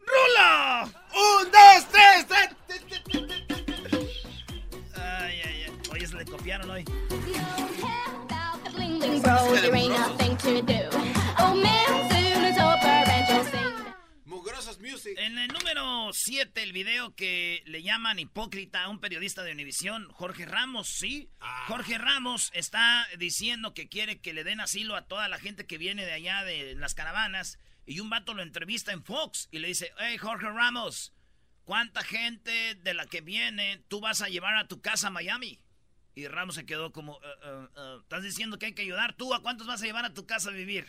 rola. 0.00 0.90
¡Un, 1.14 1.52
dos, 1.52 1.88
tres, 1.92 2.26
tres! 2.26 2.48
Ay, 4.96 5.40
ay, 5.44 5.61
ay. 5.61 5.61
Oye, 5.92 6.06
se 6.06 6.16
le 6.16 6.24
copiaron 6.24 6.70
hoy. 6.70 6.84
Mugrosos 14.24 14.80
Music. 14.80 15.18
En 15.18 15.36
el 15.36 15.48
número 15.48 16.10
7, 16.14 16.62
el 16.62 16.72
video 16.72 17.14
que 17.14 17.62
le 17.66 17.82
llaman 17.82 18.18
hipócrita 18.18 18.84
a 18.84 18.88
un 18.88 19.00
periodista 19.00 19.42
de 19.42 19.52
Univisión, 19.52 20.08
Jorge 20.12 20.46
Ramos, 20.46 20.88
sí. 20.88 21.28
Jorge 21.66 21.98
Ramos 21.98 22.50
está 22.54 23.06
diciendo 23.18 23.74
que 23.74 23.90
quiere 23.90 24.18
que 24.22 24.32
le 24.32 24.44
den 24.44 24.60
asilo 24.60 24.96
a 24.96 25.06
toda 25.06 25.28
la 25.28 25.38
gente 25.38 25.66
que 25.66 25.76
viene 25.76 26.06
de 26.06 26.12
allá 26.12 26.42
de 26.42 26.74
las 26.74 26.94
caravanas. 26.94 27.58
Y 27.84 28.00
un 28.00 28.08
vato 28.08 28.32
lo 28.32 28.42
entrevista 28.42 28.92
en 28.92 29.04
Fox 29.04 29.48
y 29.50 29.58
le 29.58 29.68
dice, 29.68 29.92
hey 29.98 30.16
Jorge 30.16 30.46
Ramos, 30.46 31.12
¿cuánta 31.64 32.02
gente 32.02 32.76
de 32.76 32.94
la 32.94 33.04
que 33.04 33.20
viene 33.20 33.84
tú 33.88 34.00
vas 34.00 34.22
a 34.22 34.28
llevar 34.28 34.56
a 34.56 34.68
tu 34.68 34.80
casa 34.80 35.08
a 35.08 35.10
Miami? 35.10 35.60
Y 36.14 36.26
Ramos 36.28 36.56
se 36.56 36.66
quedó 36.66 36.92
como, 36.92 37.14
"Eh, 37.14 37.26
eh, 37.44 37.66
eh, 37.76 37.96
¿estás 38.02 38.22
diciendo 38.22 38.58
que 38.58 38.66
hay 38.66 38.74
que 38.74 38.82
ayudar? 38.82 39.14
¿Tú 39.14 39.32
a 39.34 39.40
cuántos 39.42 39.66
vas 39.66 39.82
a 39.82 39.86
llevar 39.86 40.04
a 40.04 40.12
tu 40.12 40.26
casa 40.26 40.50
a 40.50 40.52
vivir? 40.52 40.86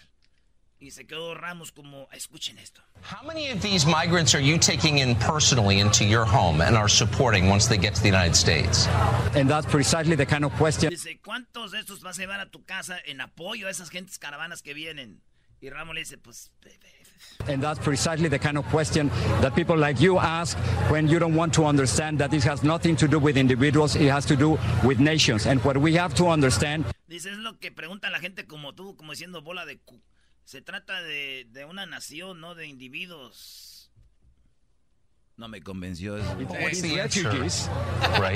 Y 0.79 0.91
se 0.91 1.07
quedó 1.07 1.33
Ramos 1.33 1.71
como, 1.71 2.09
escuchen 2.11 2.57
esto. 2.57 2.81
How 3.09 3.25
many 3.25 3.49
of 3.49 3.61
these 3.61 3.85
migrants 3.85 4.35
are 4.35 4.43
you 4.43 4.57
taking 4.57 4.97
in 4.97 5.15
personally 5.15 5.79
into 5.79 6.03
your 6.03 6.25
home 6.25 6.61
and 6.61 6.75
are 6.75 6.89
supporting 6.89 7.49
once 7.49 7.69
they 7.69 7.77
get 7.77 7.93
to 7.95 8.01
the 8.01 8.09
United 8.09 8.35
States? 8.35 8.87
And 9.33 9.49
that's 9.49 9.65
precisely 9.65 10.17
the 10.17 10.25
kind 10.25 10.43
of 10.43 10.51
question. 10.57 10.89
Dice, 10.89 11.21
¿cuántos 11.21 11.71
de 11.71 11.79
estos 11.79 12.01
vas 12.01 12.17
a 12.17 12.21
llevar 12.21 12.41
a 12.41 12.49
tu 12.51 12.65
casa 12.65 12.99
en 13.05 13.21
apoyo 13.21 13.67
a 13.67 13.69
esas 13.69 13.89
gentes 13.91 14.19
caravanas 14.19 14.61
que 14.61 14.73
vienen? 14.73 15.21
Y 15.61 15.69
Ramos 15.69 15.95
le 15.95 16.01
dice, 16.01 16.17
pues, 16.17 16.51
And 17.47 17.61
that's 17.61 17.79
precisely 17.79 18.29
the 18.29 18.39
kind 18.39 18.57
of 18.57 18.65
question 18.69 19.09
that 19.41 19.53
people 19.55 19.77
like 19.77 19.99
you 19.99 20.17
ask 20.17 20.57
when 20.89 21.07
you 21.07 21.19
don't 21.19 21.35
want 21.35 21.53
to 21.55 21.65
understand 21.65 22.19
that 22.19 22.31
this 22.31 22.43
has 22.45 22.63
nothing 22.63 22.95
to 22.95 23.07
do 23.07 23.19
with 23.19 23.37
individuals, 23.37 23.95
it 23.95 24.09
has 24.09 24.25
to 24.27 24.35
do 24.35 24.57
with 24.83 24.99
nations. 24.99 25.45
And 25.45 25.63
what 25.63 25.77
we 25.77 25.93
have 25.95 26.13
to 26.15 26.27
understand 26.27 26.85
dice, 27.07 27.31
es 27.31 27.37
lo 27.37 27.59
que 27.59 27.71
pregunta 27.71 28.09
la 28.09 28.19
gente 28.19 28.47
como 28.47 28.73
tú, 28.73 28.95
como 28.95 29.11
diciendo 29.11 29.41
bola 29.41 29.65
de 29.65 29.77
cu. 29.77 30.01
Se 30.45 30.61
trata 30.61 31.01
de, 31.01 31.45
de 31.51 31.65
una 31.65 31.85
nación, 31.85 32.41
no 32.41 32.55
de 32.55 32.67
individuos. 32.67 33.72
No 35.35 35.47
me 35.47 35.59
convenció 35.61 36.15
eso. 36.15 36.35
These 36.35 36.95
refugees 36.95 37.67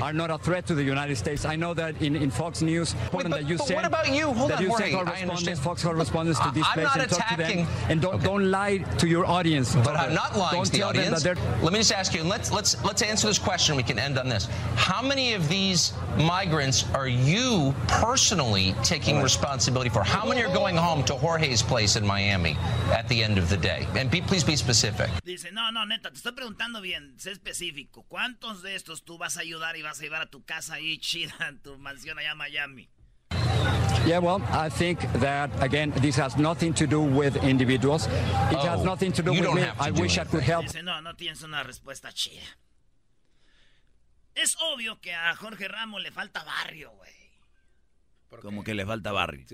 are 0.01 0.13
not 0.13 0.31
a 0.31 0.37
threat 0.39 0.65
to 0.65 0.73
the 0.73 0.83
United 0.83 1.15
States. 1.15 1.45
I 1.45 1.55
know 1.55 1.75
that 1.75 2.01
in, 2.01 2.15
in 2.15 2.31
Fox 2.31 2.63
News, 2.63 2.93
important 3.03 3.35
that 3.35 3.47
you 3.47 3.57
but 3.59 3.67
send, 3.67 3.75
what 3.75 3.85
about 3.85 4.11
you? 4.11 4.31
Hold 4.33 4.49
that 4.49 4.57
on, 4.57 4.63
you 4.63 4.69
Jorge, 4.69 4.83
send 4.91 4.95
I 4.95 5.03
correspondents. 5.05 5.59
Fox 5.59 5.83
correspondents 5.83 6.39
to 6.39 6.49
this 6.55 6.65
I'm 6.65 6.73
place 6.73 6.85
not 6.87 6.99
and 7.01 7.09
talk 7.11 7.27
to 7.29 7.37
them. 7.37 7.45
attacking- 7.45 7.67
And 7.89 8.01
don't, 8.01 8.23
don't 8.23 8.49
lie 8.49 8.79
to 8.79 9.07
your 9.07 9.27
audience. 9.27 9.75
But 9.75 9.95
I'm 9.95 10.15
not 10.15 10.35
lying 10.35 10.55
don't 10.55 10.65
to 10.65 10.71
the 10.71 10.81
audience. 10.81 11.21
that 11.21 11.37
Let 11.61 11.71
me 11.71 11.77
just 11.77 11.91
ask 11.91 12.15
you, 12.15 12.21
and 12.21 12.29
let's 12.29 12.51
let's 12.51 12.83
let's 12.83 13.03
answer 13.03 13.27
this 13.27 13.37
question. 13.37 13.75
We 13.75 13.83
can 13.83 13.99
end 13.99 14.17
on 14.17 14.27
this. 14.27 14.47
How 14.75 15.03
many 15.03 15.35
of 15.35 15.47
these 15.49 15.93
migrants 16.17 16.83
are 16.95 17.07
you 17.07 17.75
personally 17.87 18.73
taking 18.81 19.21
responsibility 19.21 19.91
for? 19.91 20.03
How 20.03 20.25
many 20.27 20.41
are 20.43 20.51
going 20.51 20.75
home 20.75 21.03
to 21.05 21.13
Jorge's 21.13 21.61
place 21.61 21.95
in 21.95 22.03
Miami 22.07 22.57
at 22.91 23.07
the 23.07 23.23
end 23.23 23.37
of 23.37 23.49
the 23.49 23.57
day? 23.57 23.85
And 23.95 24.09
be, 24.09 24.19
please 24.21 24.43
be 24.43 24.55
specific. 24.55 25.11
Dice, 25.23 25.45
no, 25.53 25.69
no, 25.69 25.85
neta, 25.85 26.09
te 26.09 26.15
estoy 26.17 26.31
preguntando 26.33 26.81
bien, 26.87 27.19
sé 27.19 27.31
específico. 27.31 28.03
¿Cuántos 28.07 28.61
de 28.61 28.75
estos 28.75 29.03
tú 29.03 29.17
vas 29.17 29.35
a 29.37 29.41
ayudar 29.41 29.75
y 29.75 29.81
vas 29.81 29.99
a 29.99 30.03
llevar 30.03 30.21
a 30.21 30.29
tu 30.29 30.43
casa 30.45 30.75
ahí 30.75 30.97
chida, 30.99 31.33
en 31.49 31.61
tu 31.61 31.77
mansión 31.77 32.17
allá 32.17 32.31
en 32.31 32.37
Miami? 32.37 32.89
Yeah, 34.05 34.19
well, 34.19 34.41
I 34.53 34.69
think 34.69 34.99
that 35.19 35.49
again, 35.61 35.91
this 36.01 36.17
has 36.17 36.37
nothing 36.37 36.73
to 36.75 36.87
do 36.87 37.01
with 37.01 37.35
individuals. 37.43 38.07
It 38.07 38.59
has 38.59 38.79
Oh, 38.79 38.85
nothing 38.85 39.11
to 39.11 39.21
do 39.21 39.33
you 39.33 39.41
with 39.41 39.55
me. 39.55 39.63
I 39.79 39.91
do 39.91 40.01
wish 40.01 40.17
I 40.17 40.23
could 40.23 40.43
help. 40.43 40.63
Dice, 40.65 40.81
no, 40.81 41.01
no 41.01 41.13
tienes 41.15 41.43
una 41.43 41.61
respuesta 41.63 42.13
chida. 42.13 42.45
Es 44.33 44.55
obvio 44.61 45.01
que 45.01 45.13
a 45.13 45.35
Jorge 45.35 45.67
Ramos 45.67 46.01
le 46.01 46.11
falta 46.11 46.43
barrio, 46.45 46.91
güey. 46.91 47.11
Como 48.41 48.63
que 48.63 48.73
le 48.75 48.85
falta 48.85 49.11
barrio. 49.11 49.45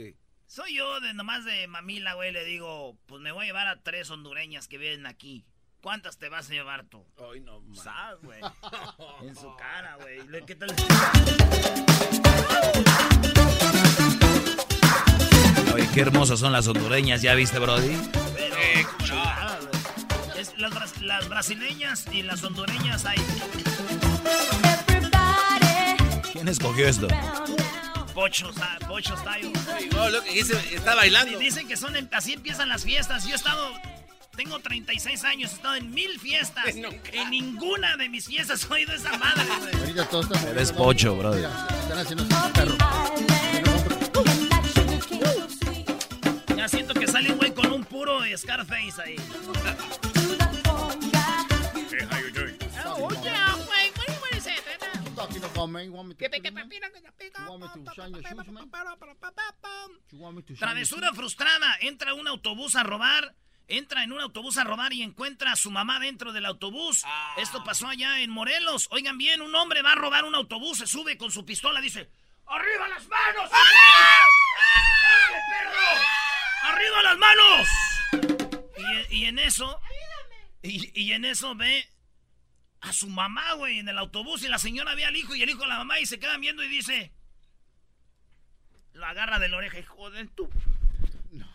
Soy 0.45 0.75
yo 0.75 0.99
de 0.99 1.13
nomás 1.15 1.45
de 1.45 1.65
mamila, 1.67 2.13
güey, 2.13 2.31
le 2.31 2.43
digo, 2.45 2.95
pues 3.07 3.21
me 3.21 3.31
voy 3.31 3.45
a 3.45 3.47
llevar 3.47 3.67
a 3.67 3.81
tres 3.81 4.11
hondureñas 4.11 4.67
que 4.67 4.77
vienen 4.77 5.07
aquí. 5.07 5.45
¿Cuántas 5.83 6.17
te 6.17 6.29
vas 6.29 6.49
a 6.49 6.53
llevar 6.53 6.85
tú? 6.85 7.05
Ay, 7.29 7.41
no, 7.41 7.59
man. 7.59 7.75
¿Sabes, 7.75 8.19
güey? 8.23 8.39
En 9.27 9.35
su 9.35 9.53
cara, 9.57 9.97
güey. 9.99 10.45
¿Qué 10.45 10.55
tal? 10.55 10.69
Oye, 15.73 15.89
qué 15.93 15.99
hermosas 15.99 16.39
son 16.39 16.53
las 16.53 16.67
hondureñas, 16.67 17.21
¿ya 17.21 17.33
viste, 17.35 17.59
Brody? 17.59 17.97
Pero, 18.33 18.55
chulada. 19.03 19.59
Es 20.37 20.57
las, 20.57 20.71
bras- 20.71 21.01
las 21.01 21.27
brasileñas 21.27 22.05
y 22.13 22.23
las 22.23 22.41
hondureñas 22.45 23.03
hay. 23.05 23.17
¿Quién 26.31 26.47
escogió 26.47 26.87
esto? 26.87 27.09
Pocho, 28.13 28.51
pocho 28.87 29.17
style. 29.17 29.51
Oh, 29.97 30.07
está 30.07 30.95
bailando. 30.95 31.33
Y 31.41 31.43
Dicen 31.43 31.67
que 31.67 31.75
son 31.75 31.97
en- 31.97 32.09
así 32.13 32.31
empiezan 32.33 32.69
las 32.69 32.85
fiestas. 32.85 33.25
Yo 33.25 33.31
he 33.31 33.35
estado, 33.35 33.73
tengo 34.35 34.59
36 34.59 35.23
años, 35.23 35.51
he 35.51 35.55
estado 35.55 35.75
en 35.75 35.91
mil 35.93 36.19
fiestas. 36.19 36.75
En 37.13 37.29
ninguna 37.29 37.95
de 37.97 38.09
mis 38.09 38.25
fiestas 38.25 38.65
he 38.69 38.73
oído 38.73 38.93
esa 38.93 39.17
madre, 39.17 39.43
güey. 39.61 39.75
Ahorita 39.75 40.05
todos 40.09 40.31
están 40.31 40.47
Eres 40.49 40.71
pocho. 40.71 41.15
Están 41.35 41.97
haciendo 41.99 42.25
perro. 42.53 42.77
Ya 46.55 46.67
siento 46.67 46.93
que 46.93 47.07
sale 47.07 47.31
un 47.31 47.37
güey 47.37 47.53
con 47.53 47.71
un 47.71 47.83
puro 47.85 48.19
Scarface 48.37 49.01
ahí. 49.03 49.15
Hey, 51.91 52.07
how 52.09 52.19
you 52.19 52.31
doing? 52.31 52.57
Oh, 52.85 53.09
yeah, 53.23 53.53
güey. 53.65 53.91
What 53.95 54.07
do 54.07 54.13
you 54.13 54.19
want 54.21 54.33
to 54.33 54.41
say? 54.41 54.55
Talking 55.15 55.43
about, 55.43 55.69
man, 55.69 55.85
you 55.85 55.91
want 55.93 56.07
me 56.09 56.15
to 56.15 56.19
¿Qué 56.19 56.29
kill 56.29 56.41
pe- 56.41 56.49
you, 56.49 56.53
man? 56.55 56.69
You 56.71 56.79
want 57.49 57.61
me 57.61 57.67
to 57.85 57.91
shine 57.93 58.11
your 58.13 58.23
shoes, 58.23 58.47
man? 58.47 58.69
You 60.11 60.19
want 60.19 60.35
me 60.37 60.41
to 60.43 60.55
shine 60.55 60.57
your 60.57 60.57
Travesura 60.57 61.13
frustrada. 61.13 61.77
Entra 61.81 62.13
un 62.13 62.27
autobús 62.27 62.75
a 62.75 62.83
robar. 62.83 63.35
Entra 63.67 64.03
en 64.03 64.11
un 64.11 64.19
autobús 64.19 64.57
a 64.57 64.65
robar 64.65 64.91
y 64.91 65.03
encuentra 65.03 65.53
a 65.53 65.55
su 65.55 65.71
mamá 65.71 65.99
dentro 65.99 66.33
del 66.33 66.45
autobús. 66.45 67.03
Esto 67.37 67.63
pasó 67.63 67.87
allá 67.87 68.19
en 68.19 68.29
Morelos. 68.29 68.87
Oigan 68.91 69.17
bien, 69.17 69.41
un 69.41 69.55
hombre 69.55 69.81
va 69.81 69.93
a 69.93 69.95
robar 69.95 70.25
un 70.25 70.35
autobús, 70.35 70.79
se 70.79 70.87
sube 70.87 71.17
con 71.17 71.31
su 71.31 71.45
pistola, 71.45 71.79
dice: 71.79 72.09
¡Arriba 72.45 72.87
las 72.89 73.07
manos! 73.07 73.49
¡Órale, 73.49 73.69
perro! 75.49 75.79
¡Arriba 76.63 77.03
las 77.03 77.17
manos! 77.17 77.67
Y, 79.09 79.17
y 79.17 79.25
en 79.25 79.39
eso. 79.39 79.79
Y, 80.61 81.01
y 81.01 81.13
en 81.13 81.23
eso 81.23 81.55
ve 81.55 81.89
a 82.81 82.91
su 82.91 83.07
mamá, 83.07 83.53
güey, 83.53 83.79
en 83.79 83.87
el 83.87 83.97
autobús. 83.97 84.43
Y 84.43 84.49
la 84.49 84.59
señora 84.59 84.93
ve 84.93 85.05
al 85.05 85.15
hijo 85.15 85.35
y 85.35 85.41
el 85.41 85.49
hijo 85.49 85.63
a 85.63 85.67
la 85.67 85.77
mamá 85.77 85.99
y 85.99 86.05
se 86.05 86.19
quedan 86.19 86.41
viendo 86.41 86.63
y 86.63 86.67
dice: 86.67 87.13
Lo 88.91 89.05
agarra 89.05 89.39
de 89.39 89.47
la 89.47 89.57
oreja, 89.57 89.79
hijo 89.79 90.11
de 90.11 90.25
tu. 90.27 90.49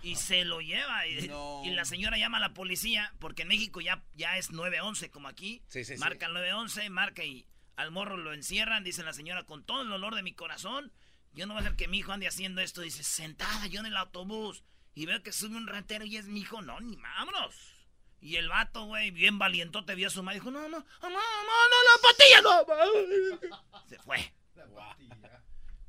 Y 0.03 0.17
se 0.17 0.45
lo 0.45 0.61
lleva. 0.61 1.07
Y, 1.07 1.31
y 1.65 1.71
la 1.71 1.85
señora 1.85 2.19
llama 2.19 2.39
a 2.39 2.41
la 2.41 2.55
policía, 2.55 3.15
porque 3.19 3.43
en 3.43 3.49
México 3.49 3.81
ya, 3.81 4.03
ya 4.15 4.37
es 4.37 4.51
911 4.51 5.11
como 5.11 5.29
aquí. 5.29 5.63
Sí, 5.69 5.85
sí, 5.85 5.97
marca 5.99 6.27
el 6.27 6.33
911, 6.33 6.91
marca 6.91 7.25
y 7.25 7.47
al 7.77 7.91
morro 7.91 8.17
lo 8.17 8.33
encierran. 8.33 8.85
Dice 8.85 9.03
la 9.03 9.13
señora, 9.13 9.45
con 9.45 9.65
todo 9.65 9.83
el 9.83 9.89
dolor 9.89 10.15
de 10.15 10.23
mi 10.23 10.35
corazón, 10.35 10.93
yo 11.33 11.47
no 11.47 11.55
voy 11.55 11.63
a 11.63 11.67
hacer 11.67 11.77
que 11.77 11.89
mi 11.89 11.99
hijo 11.99 12.13
ande 12.13 12.27
haciendo 12.27 12.61
esto. 12.61 12.81
Dice, 12.81 13.03
sentada 13.03 13.67
yo 13.67 13.81
en 13.81 13.87
el 13.87 13.97
autobús. 13.97 14.65
Y 14.95 15.07
veo 15.07 15.23
que 15.23 15.33
sube 15.33 15.57
un 15.57 15.69
ratero 15.69 16.05
y 16.05 16.17
es 16.17 16.27
mi 16.27 16.41
hijo. 16.41 16.61
No, 16.63 16.81
ni 16.81 16.97
vámonos. 16.97 17.55
Y 18.21 18.37
el 18.37 18.49
vato, 18.49 18.85
güey, 18.85 19.13
bien 19.13 19.39
valientote, 19.39 19.95
vio 19.95 20.09
a 20.09 20.11
su 20.11 20.23
madre. 20.23 20.41
Dijo, 20.41 20.51
no, 20.51 20.63
no, 20.63 20.69
no, 20.69 20.79
no, 21.03 21.09
no, 21.11 21.11
la 21.11 22.03
patilla, 22.03 22.43
no. 22.43 23.87
Se 23.89 23.99
fue. 24.01 24.35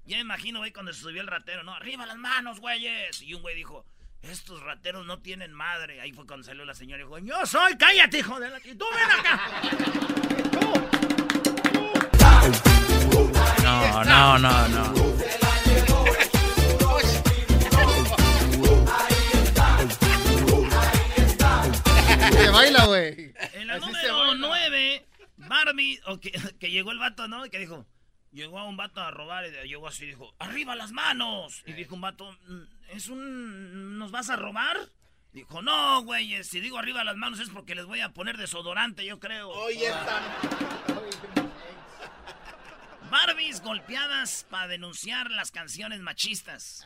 Ya 0.09 0.17
me 0.17 0.21
imagino, 0.21 0.57
güey, 0.57 0.71
cuando 0.73 0.91
se 0.91 1.01
subió 1.01 1.21
el 1.21 1.27
ratero, 1.27 1.63
¿no? 1.63 1.75
Arriba 1.75 2.03
las 2.07 2.17
manos, 2.17 2.59
güeyes. 2.59 3.21
Y 3.21 3.35
un 3.35 3.43
güey 3.43 3.55
dijo, 3.55 3.85
estos 4.23 4.59
rateros 4.63 5.05
no 5.05 5.19
tienen 5.19 5.53
madre. 5.53 6.01
Ahí 6.01 6.11
fue 6.13 6.25
cuando 6.25 6.43
salió 6.43 6.65
la 6.65 6.73
señora 6.73 7.03
y 7.03 7.05
dijo, 7.05 7.19
yo 7.19 7.45
soy, 7.45 7.77
cállate, 7.77 8.17
hijo 8.17 8.39
de 8.39 8.49
la... 8.49 8.57
Y 8.57 8.73
tú 8.73 8.85
ven 8.91 9.11
acá. 9.19 9.61
No, 13.63 14.03
no, 14.03 14.39
no, 14.39 14.67
no. 14.69 14.93
Se 22.31 22.49
baila, 22.49 22.85
güey. 22.87 23.31
En 23.53 23.67
la 23.67 23.75
Así 23.75 23.85
número 23.85 24.17
baila. 24.17 24.37
9, 24.39 25.05
Barbie, 25.37 25.99
o 26.07 26.19
que, 26.19 26.31
que 26.59 26.71
llegó 26.71 26.91
el 26.93 26.97
vato, 26.97 27.27
¿no? 27.27 27.45
Y 27.45 27.51
que 27.51 27.59
dijo, 27.59 27.85
llegó 28.31 28.59
a 28.59 28.65
un 28.65 28.77
vato 28.77 29.01
a 29.01 29.11
robar 29.11 29.45
y 29.45 29.67
llegó 29.67 29.87
así 29.87 30.03
y 30.05 30.07
dijo, 30.07 30.33
¡arriba 30.39 30.75
las 30.75 30.91
manos! 30.91 31.63
Y 31.65 31.73
dijo 31.73 31.95
un 31.95 32.01
vato, 32.01 32.31
"Mm, 32.47 32.61
¿es 32.91 33.07
un... 33.09 33.97
¿nos 33.97 34.11
vas 34.11 34.29
a 34.29 34.35
robar? 34.35 34.77
Dijo, 35.31 35.61
no, 35.61 36.01
güey, 36.03 36.43
si 36.43 36.59
digo 36.59 36.77
arriba 36.79 37.03
las 37.03 37.15
manos 37.15 37.39
es 37.39 37.49
porque 37.49 37.75
les 37.75 37.85
voy 37.85 37.99
a 38.01 38.09
poner 38.13 38.37
desodorante, 38.37 39.05
yo 39.05 39.19
creo. 39.19 39.49
Oye, 39.49 39.85
esta. 39.87 40.21
Barbies 43.11 43.61
golpeadas 43.61 44.45
para 44.49 44.67
denunciar 44.67 45.31
las 45.31 45.49
canciones 45.51 45.99
machistas. 45.99 46.85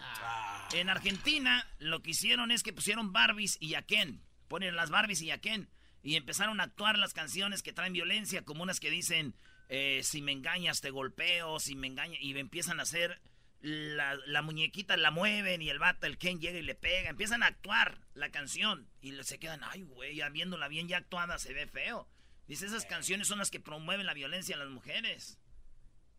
En 0.73 0.89
Argentina 0.89 1.67
lo 1.79 2.01
que 2.01 2.11
hicieron 2.11 2.51
es 2.51 2.63
que 2.63 2.71
pusieron 2.73 3.11
Barbies 3.11 3.57
y 3.59 3.69
Yaquén. 3.69 4.21
Ponen 4.47 4.75
las 4.75 4.89
Barbies 4.89 5.21
y 5.21 5.27
Yaquén. 5.27 5.69
Y 6.01 6.15
empezaron 6.15 6.59
a 6.59 6.63
actuar 6.63 6.97
las 6.97 7.13
canciones 7.13 7.61
que 7.63 7.73
traen 7.73 7.93
violencia, 7.93 8.43
como 8.43 8.63
unas 8.63 8.79
que 8.79 8.89
dicen, 8.89 9.35
eh, 9.69 10.01
si 10.03 10.21
me 10.21 10.31
engañas 10.31 10.81
te 10.81 10.91
golpeo, 10.91 11.59
si 11.59 11.75
me 11.75 11.87
engañas... 11.87 12.19
Y 12.21 12.37
empiezan 12.37 12.79
a 12.79 12.83
hacer, 12.83 13.21
la, 13.63 14.41
muñequita 14.41 14.97
la 14.97 15.11
mueven 15.11 15.61
y 15.61 15.69
el 15.69 15.79
vato, 15.79 16.05
el 16.05 16.17
Ken 16.17 16.39
llega 16.39 16.59
y 16.59 16.63
le 16.63 16.75
pega. 16.75 17.09
Empiezan 17.09 17.43
a 17.43 17.47
actuar 17.47 17.99
la 18.13 18.29
canción. 18.29 18.89
Y 19.01 19.13
se 19.23 19.39
quedan, 19.39 19.61
ay, 19.63 19.83
güey, 19.83 20.15
ya 20.15 20.29
viéndola 20.29 20.67
bien 20.67 20.87
ya 20.87 20.97
actuada 20.97 21.39
se 21.39 21.53
ve 21.53 21.67
feo. 21.67 22.07
Dice, 22.47 22.65
esas 22.65 22.85
canciones 22.85 23.27
son 23.27 23.39
las 23.39 23.49
que 23.49 23.61
promueven 23.61 24.05
la 24.05 24.13
violencia 24.13 24.55
a 24.55 24.59
las 24.59 24.69
mujeres. 24.69 25.39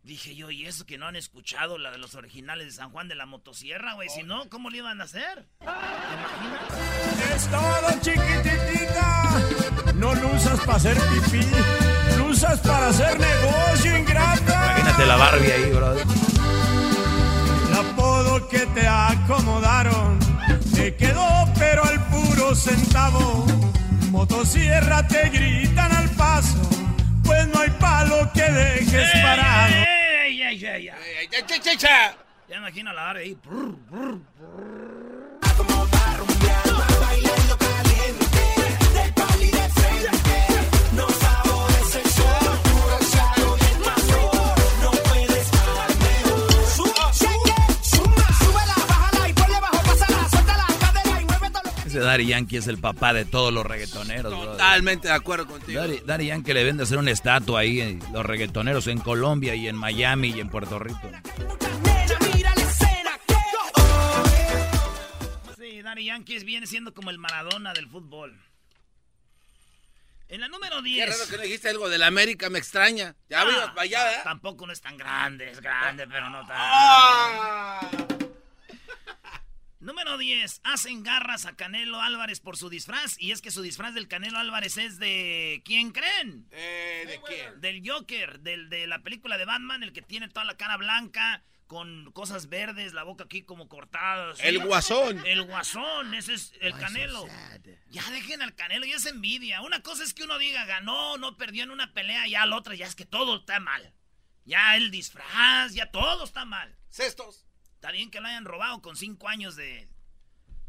Dije 0.03 0.35
yo, 0.35 0.51
¿y 0.51 0.67
eso 0.67 0.85
que 0.85 0.99
no 0.99 1.07
han 1.07 1.17
escuchado 1.17 1.79
la 1.79 1.91
de 1.91 1.99
los 1.99 2.15
originales 2.15 2.67
de 2.67 2.73
San 2.73 2.91
Juan 2.91 3.09
de 3.09 3.15
la 3.15 3.25
Motosierra, 3.25 3.95
güey? 3.95 4.11
Si 4.11 4.23
no, 4.23 4.49
¿cómo 4.51 4.69
le 4.69 4.79
iban 4.79 5.01
a 5.01 5.05
hacer? 5.05 5.47
Es 7.35 7.51
todo 7.51 7.91
chiquititita. 8.03 9.93
No 9.95 10.15
lo 10.15 10.29
usas 10.35 10.61
para 10.61 10.77
hacer 10.77 10.97
pipí. 10.97 11.84
Usas 12.35 12.59
para 12.63 12.89
hacer 12.89 13.17
negocio, 13.21 13.97
ingrata. 13.97 14.65
Imagínate 14.65 15.07
la 15.07 15.17
Barbie 15.17 15.53
ahí, 15.53 15.71
bro. 15.71 15.93
El 15.93 17.75
apodo 17.79 18.49
que 18.49 18.67
te 18.75 18.89
acomodaron 18.89 20.19
te 20.75 20.97
quedó, 20.97 21.29
pero 21.57 21.85
al 21.85 22.05
puro 22.07 22.57
centavo. 22.57 23.47
Motosierra 24.11 25.07
te 25.07 25.29
gritan 25.29 25.93
al 25.93 26.11
paso, 26.11 26.59
pues 27.23 27.47
no 27.55 27.61
hay 27.61 27.71
palo 27.79 28.29
que 28.35 28.51
dejes 28.51 29.13
parado. 29.23 29.73
¡Ey, 30.25 30.43
ey, 30.43 30.67
ey, 30.67 30.89
ey! 30.89 31.29
Ya 32.49 32.57
imagino 32.57 32.93
la 32.93 33.05
Barbie 33.05 33.23
ahí. 33.23 33.35
brr, 33.45 33.77
brr, 33.89 34.19
No 34.41 35.24
Ese 51.95 52.03
Daddy 52.03 52.27
Yankee 52.27 52.57
es 52.57 52.67
el 52.67 52.79
papá 52.79 53.13
de 53.13 53.25
todos 53.25 53.53
los 53.53 53.65
reggaetoneros, 53.65 54.33
bro. 54.37 54.51
Totalmente 54.51 55.07
de 55.07 55.15
acuerdo 55.15 55.47
contigo. 55.47 55.81
Daddy, 55.81 56.01
Daddy 56.05 56.27
Yankee 56.27 56.53
le 56.53 56.65
vende 56.65 56.83
hacer 56.83 56.99
una 56.99 57.13
estatua 57.13 57.61
ahí, 57.61 57.81
eh, 57.81 57.99
los 58.13 58.27
reggaetoneros 58.27 58.89
en 58.89 58.99
Colombia 58.99 59.55
y 59.55 59.69
en 59.69 59.77
Miami 59.77 60.31
y 60.31 60.41
en 60.41 60.49
Puerto 60.49 60.81
Rico. 60.81 61.09
Sí, 65.57 65.83
Daddy 65.83 66.05
Yankees 66.07 66.43
viene 66.45 66.67
siendo 66.67 66.93
como 66.93 67.11
el 67.11 67.19
Maradona 67.19 67.73
del 67.73 67.89
fútbol. 67.89 68.37
En 70.29 70.41
la 70.41 70.49
número 70.49 70.79
Qué 70.79 70.89
10. 70.89 71.09
raro 71.11 71.31
que 71.31 71.37
no 71.37 71.43
dijiste 71.45 71.69
algo 71.69 71.89
de 71.89 71.99
la 71.99 72.09
América, 72.09 72.51
me 72.51 72.59
extraña. 72.59 73.15
Ya 73.29 73.43
Ah, 73.43 73.45
vimos 73.45 73.67
para 73.69 73.83
allá, 73.83 74.13
¿eh? 74.15 74.21
Tampoco 74.25 74.67
no 74.67 74.73
es 74.73 74.81
tan 74.81 74.97
grande, 74.97 75.49
es 75.51 75.61
grande, 75.61 76.09
pero 76.09 76.29
no 76.29 76.41
tan. 76.45 76.57
Ah. 76.59 77.81
Número 79.85 80.17
10. 80.17 80.63
Hacen 80.65 81.03
garras 81.03 81.45
a 81.45 81.57
Canelo 81.57 82.01
Álvarez 82.01 82.41
por 82.41 82.57
su 82.57 82.71
disfraz. 82.71 83.17
Y 83.21 83.33
es 83.33 83.43
que 83.43 83.51
su 83.51 83.61
disfraz 83.61 83.93
del 83.93 84.09
Canelo 84.09 84.39
Álvarez 84.39 84.79
es 84.79 84.99
de. 84.99 85.61
¿Quién 85.63 85.93
creen? 85.93 86.49
Eh, 86.53 87.05
¿De 87.07 87.21
quién? 87.21 87.61
Del 87.61 87.83
Joker, 87.87 88.41
del, 88.41 88.71
de 88.71 88.87
la 88.87 89.03
película 89.03 89.37
de 89.37 89.45
Batman, 89.45 89.83
el 89.83 89.93
que 89.93 90.01
tiene 90.01 90.29
toda 90.29 90.47
la 90.47 90.57
cara 90.57 90.79
blanca, 90.79 91.45
con 91.67 92.11
cosas 92.13 92.49
verdes, 92.49 92.95
la 92.95 93.03
boca 93.03 93.25
aquí 93.25 93.43
como 93.43 93.69
cortada. 93.69 94.33
El 94.39 94.65
guasón. 94.65 95.23
El 95.27 95.43
guasón, 95.43 96.15
ese 96.15 96.33
es 96.33 96.55
el 96.63 96.75
Canelo. 96.79 97.27
Ya 97.91 98.11
dejen 98.11 98.41
al 98.41 98.55
Canelo, 98.55 98.87
ya 98.87 98.97
es 98.97 99.05
envidia. 99.05 99.61
Una 99.61 99.83
cosa 99.83 100.03
es 100.03 100.15
que 100.15 100.25
uno 100.25 100.39
diga, 100.39 100.65
ganó, 100.65 101.19
no 101.19 101.37
perdió 101.37 101.63
en 101.63 101.71
una 101.71 101.93
pelea, 101.93 102.27
ya 102.27 102.47
la 102.47 102.57
otra 102.57 102.75
ya 102.75 102.87
es 102.87 102.95
que 102.95 103.05
todo 103.05 103.37
está 103.37 103.61
mal. 103.61 103.93
Ya 104.47 104.77
el 104.77 104.91
disfraz, 104.91 105.75
ya 105.75 105.91
todo 105.91 106.25
está 106.25 106.47
mal. 106.47 106.75
Cestos. 106.89 107.45
Está 107.85 107.93
bien 107.93 108.11
que 108.11 108.19
lo 108.19 108.29
hayan 108.29 108.47
robado 108.47 108.81
con 108.81 108.97
cinco 108.97 109.29
años 109.29 109.57
de... 109.57 109.87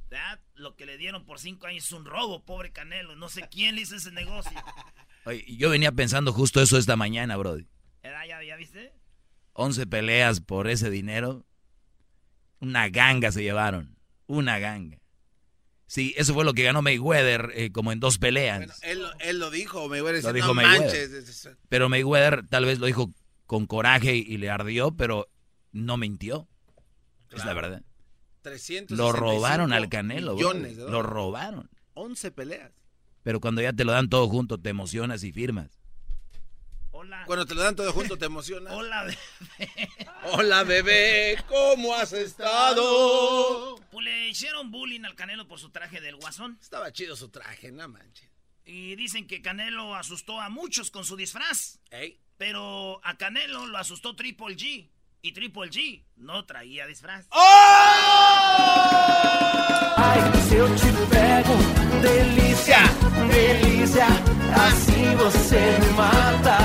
¿verdad? 0.10 0.38
Lo 0.56 0.76
que 0.76 0.86
le 0.86 0.98
dieron 0.98 1.26
por 1.26 1.40
cinco 1.40 1.66
años 1.66 1.86
es 1.86 1.92
un 1.94 2.04
robo, 2.04 2.44
pobre 2.44 2.74
Canelo. 2.74 3.16
No 3.16 3.30
sé 3.30 3.48
quién 3.50 3.76
le 3.76 3.84
hizo 3.84 3.96
ese 3.96 4.12
negocio. 4.12 4.52
Oye, 5.26 5.46
yo 5.48 5.70
venía 5.70 5.94
pensando 5.94 6.34
justo 6.34 6.62
eso 6.62 6.78
esta 6.78 6.98
mañana, 6.98 7.38
bro. 7.38 7.56
¿Edad, 8.04 8.26
ya, 8.28 8.44
¿Ya 8.44 8.58
viste? 8.58 8.92
11 9.54 9.88
peleas 9.88 10.42
por 10.42 10.68
ese 10.68 10.90
dinero. 10.90 11.46
Una 12.60 12.90
ganga 12.90 13.32
se 13.32 13.44
llevaron. 13.44 13.98
Una 14.28 14.60
ganga. 14.60 14.98
Sí, 15.88 16.14
eso 16.18 16.34
fue 16.34 16.44
lo 16.44 16.54
que 16.54 16.64
ganó 16.64 16.82
Mayweather 16.82 17.54
eh, 17.56 17.72
como 17.72 17.94
en 17.94 18.02
dos 18.02 18.18
peleas. 18.18 18.58
Bueno, 18.58 18.74
él, 18.82 19.02
lo- 19.04 19.20
él 19.20 19.40
lo 19.40 19.52
dijo, 19.52 19.88
Mayweather. 19.88 20.22
Lo 20.22 20.34
dijo 20.34 20.48
no 20.48 20.54
Mayweather. 20.56 20.82
manches. 20.82 21.12
es- 21.14 21.46
es- 21.46 21.58
Pero 21.70 21.88
Mayweather 21.88 22.46
tal 22.50 22.66
vez 22.66 22.80
lo 22.80 22.88
dijo 22.88 23.14
con 23.46 23.68
coraje 23.68 24.16
y 24.18 24.36
le 24.38 24.50
ardió, 24.50 24.92
pero 24.98 25.30
no 25.72 25.96
mintió. 25.96 26.50
Es 27.32 27.46
la 27.46 27.54
verdad. 27.54 27.82
365 28.42 28.96
Lo 28.96 29.12
robaron 29.12 29.74
al 29.74 29.90
Canelo. 29.90 30.36
Millones 30.36 30.78
de 30.78 30.90
Lo 30.90 31.02
robaron. 31.02 31.70
11 31.96 32.32
peleas. 32.32 32.72
Pero 33.24 33.40
cuando 33.40 33.62
ya 33.62 33.74
te 33.74 33.84
lo 33.86 33.92
dan 33.92 34.10
todo 34.10 34.28
junto, 34.28 34.60
te 34.60 34.70
emocionas 34.70 35.24
y 35.24 35.32
firmas. 35.32 35.80
Hola. 36.92 37.24
Cuando 37.26 37.46
te 37.46 37.56
lo 37.56 37.62
dan 37.64 37.76
todo 37.76 37.92
junto, 37.92 38.18
te 38.18 38.26
emociona. 38.28 38.72
Hola, 38.74 39.04
bebé. 39.04 39.90
Hola, 40.32 40.64
bebé, 40.64 41.44
¿cómo 41.48 41.94
has 41.96 42.14
estado? 42.14 43.76
Pues 43.92 44.06
le 44.06 44.30
hicieron 44.30 44.72
bullying 44.72 45.04
al 45.06 45.16
Canelo 45.16 45.48
por 45.48 45.60
su 45.60 45.70
traje 45.72 46.00
del 46.02 46.16
guasón. 46.16 46.58
Estaba 46.62 46.92
chido 46.92 47.16
su 47.16 47.30
traje, 47.30 47.72
no 47.72 47.88
manches. 47.88 48.30
Y 48.64 48.96
dicen 48.96 49.28
que 49.28 49.42
Canelo 49.42 49.96
asustó 49.96 50.40
a 50.40 50.50
muchos 50.50 50.90
con 50.92 51.04
su 51.06 51.16
disfraz. 51.16 51.80
Ey. 51.92 52.20
Pero 52.38 53.00
a 53.04 53.18
Canelo 53.18 53.68
lo 53.68 53.78
asustó 53.78 54.16
Triple 54.16 54.56
G. 54.58 54.90
Y 55.26 55.32
Triple 55.32 55.72
G 55.72 56.06
no 56.18 56.46
traía 56.46 56.86
disfraz. 56.86 57.28
Ai, 59.98 60.20
se 60.48 60.56
eu 60.56 60.68
te 60.76 60.86
pego, 61.10 61.56
delícia, 62.00 62.78
delícia, 63.34 64.06
assim 64.54 65.16
você 65.16 65.80
me 65.80 65.90
mata. 65.94 66.58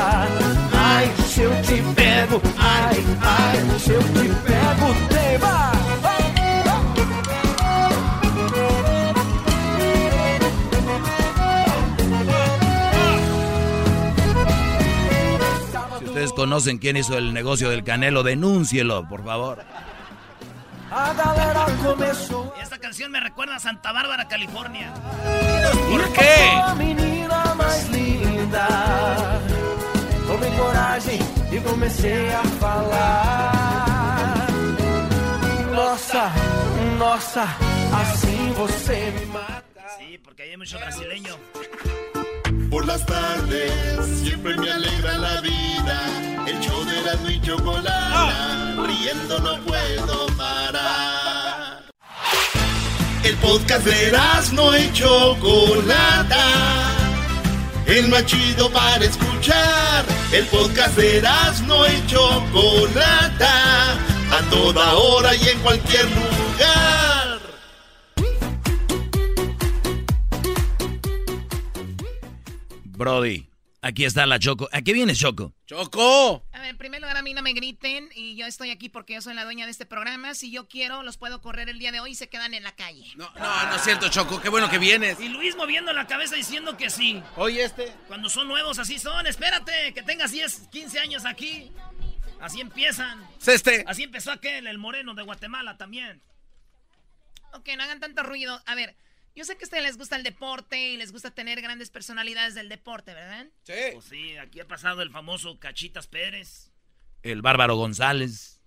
Ai, 0.75 1.11
se 1.27 1.41
eu 1.41 1.63
te 1.63 1.83
pego, 1.95 2.43
ai, 2.59 3.03
ai, 3.23 3.79
se 3.79 3.93
eu 3.93 4.03
te 4.03 4.29
pego, 4.45 4.95
tema. 5.09 5.73
Si 5.73 5.90
ustedes 16.21 16.33
conocen 16.37 16.77
quién 16.77 16.99
hizo 16.99 17.17
el 17.17 17.33
negocio 17.33 17.71
del 17.71 17.83
Canelo, 17.83 18.23
denúncielo, 18.23 19.09
por 19.09 19.25
favor. 19.25 19.65
Esta 22.61 22.79
canción 22.79 23.11
me 23.11 23.21
recuerda 23.21 23.57
a 23.57 23.59
Santa 23.59 23.91
Bárbara, 23.91 24.29
California. 24.29 24.93
¿Por 25.91 26.13
qué? 26.13 26.53
Linda. 27.91 28.69
Tomei 30.27 30.51
coragem 30.59 31.19
e 31.53 31.61
comecei 31.61 32.29
a 32.31 32.43
falar. 32.61 34.47
Nossa, 35.75 36.31
nossa, 36.99 37.45
assim 38.03 38.53
você 38.53 39.11
me 39.19 39.27
mata. 39.27 39.63
Sí, 39.99 40.19
porque 40.23 40.41
porque 40.41 40.43
hay 40.43 40.57
mucho 40.57 40.79
brasileño. 40.79 41.37
Por 42.71 42.87
las 42.87 43.05
tardes 43.05 43.73
siempre 44.23 44.57
me 44.57 44.71
alegra 44.71 45.19
la 45.19 45.41
vida. 45.41 46.47
El 46.47 46.61
show 46.61 46.85
de 46.85 47.03
la 47.03 47.33
y 47.33 47.41
chocolate. 47.41 48.87
Riendo 48.87 49.39
no 49.41 49.59
puedo 49.65 50.27
parar. 50.37 51.83
El 53.25 53.37
podcast 53.39 53.85
de 53.85 54.17
no 54.53 54.79
y 54.79 54.93
chocolata. 54.93 56.47
El 57.87 58.09
más 58.09 58.25
chido 58.27 58.71
para 58.71 59.05
escuchar. 59.05 60.05
El 60.33 60.47
podcast 60.47 60.97
de 60.97 61.23
no 61.67 61.87
y 61.89 62.07
chocolata. 62.07 63.95
A 64.31 64.49
toda 64.49 64.95
hora 64.95 65.35
y 65.35 65.49
en 65.49 65.59
cualquier 65.59 66.05
lugar. 66.05 67.10
Brody, 73.01 73.49
aquí 73.81 74.05
está 74.05 74.27
la 74.27 74.39
Choco. 74.39 74.69
¿A 74.73 74.83
qué 74.83 74.93
vienes, 74.93 75.19
Choco? 75.19 75.55
¡Choco! 75.65 76.45
A 76.53 76.61
ver, 76.61 76.69
en 76.69 76.77
primer 76.77 77.01
lugar, 77.01 77.17
a 77.17 77.23
mí 77.23 77.33
no 77.33 77.41
me 77.41 77.55
griten 77.55 78.11
y 78.15 78.37
yo 78.37 78.45
estoy 78.45 78.71
aquí 78.71 78.91
porque 78.91 79.15
yo 79.15 79.23
soy 79.23 79.33
la 79.33 79.45
dueña 79.45 79.65
de 79.65 79.71
este 79.71 79.87
programa. 79.87 80.35
Si 80.35 80.51
yo 80.51 80.69
quiero, 80.69 81.03
los 81.03 81.17
puedo 81.17 81.41
correr 81.41 81.71
el 81.71 81.79
día 81.79 81.93
de 81.93 82.01
hoy 82.01 82.11
y 82.11 82.15
se 82.15 82.29
quedan 82.29 82.53
en 82.53 82.63
la 82.63 82.77
calle. 82.77 83.07
No, 83.17 83.33
no, 83.39 83.67
no 83.71 83.77
es 83.77 83.83
cierto, 83.85 84.11
Choco. 84.11 84.43
Qué 84.43 84.51
bueno 84.51 84.69
que 84.69 84.77
vienes. 84.77 85.19
Y 85.19 85.31
Luis 85.31 85.57
moviendo 85.57 85.95
la 85.95 86.07
cabeza 86.07 86.37
diciendo 86.37 86.77
que 86.77 86.91
sí. 86.91 87.23
Oye, 87.37 87.65
este. 87.65 87.91
Cuando 88.07 88.29
son 88.29 88.47
nuevos, 88.49 88.79
así 88.79 88.99
son. 88.99 89.27
Espérate, 89.27 89.95
que 89.95 90.03
tengas 90.03 90.31
10, 90.33 90.69
15 90.71 90.99
años 90.99 91.25
aquí. 91.25 91.73
Así 92.39 92.61
empiezan. 92.61 93.27
Este. 93.47 93.83
Así 93.87 94.03
empezó 94.03 94.31
aquel, 94.31 94.67
el 94.67 94.77
moreno 94.77 95.15
de 95.15 95.23
Guatemala 95.23 95.79
también. 95.79 96.21
Ok, 97.55 97.67
no 97.79 97.83
hagan 97.83 97.99
tanto 97.99 98.23
ruido. 98.25 98.63
A 98.67 98.75
ver, 98.75 98.95
yo 99.41 99.47
sé 99.47 99.57
que 99.57 99.65
a 99.65 99.69
ustedes 99.69 99.85
les 99.85 99.97
gusta 99.97 100.17
el 100.17 100.23
deporte 100.23 100.79
y 100.91 100.99
les 100.99 101.13
gusta 101.13 101.31
tener 101.31 101.63
grandes 101.63 101.89
personalidades 101.89 102.55
del 102.55 102.69
deporte, 102.69 103.15
¿verdad? 103.15 103.47
Sí. 103.63 103.73
Pues 103.95 104.05
sí, 104.05 104.37
aquí 104.37 104.61
ha 104.61 104.69
pasado 104.69 105.01
el 105.01 105.11
famoso 105.11 105.59
Cachitas 105.59 106.07
Pérez, 106.09 106.71
El 107.23 107.41
Bárbaro 107.41 107.75
González. 107.75 108.61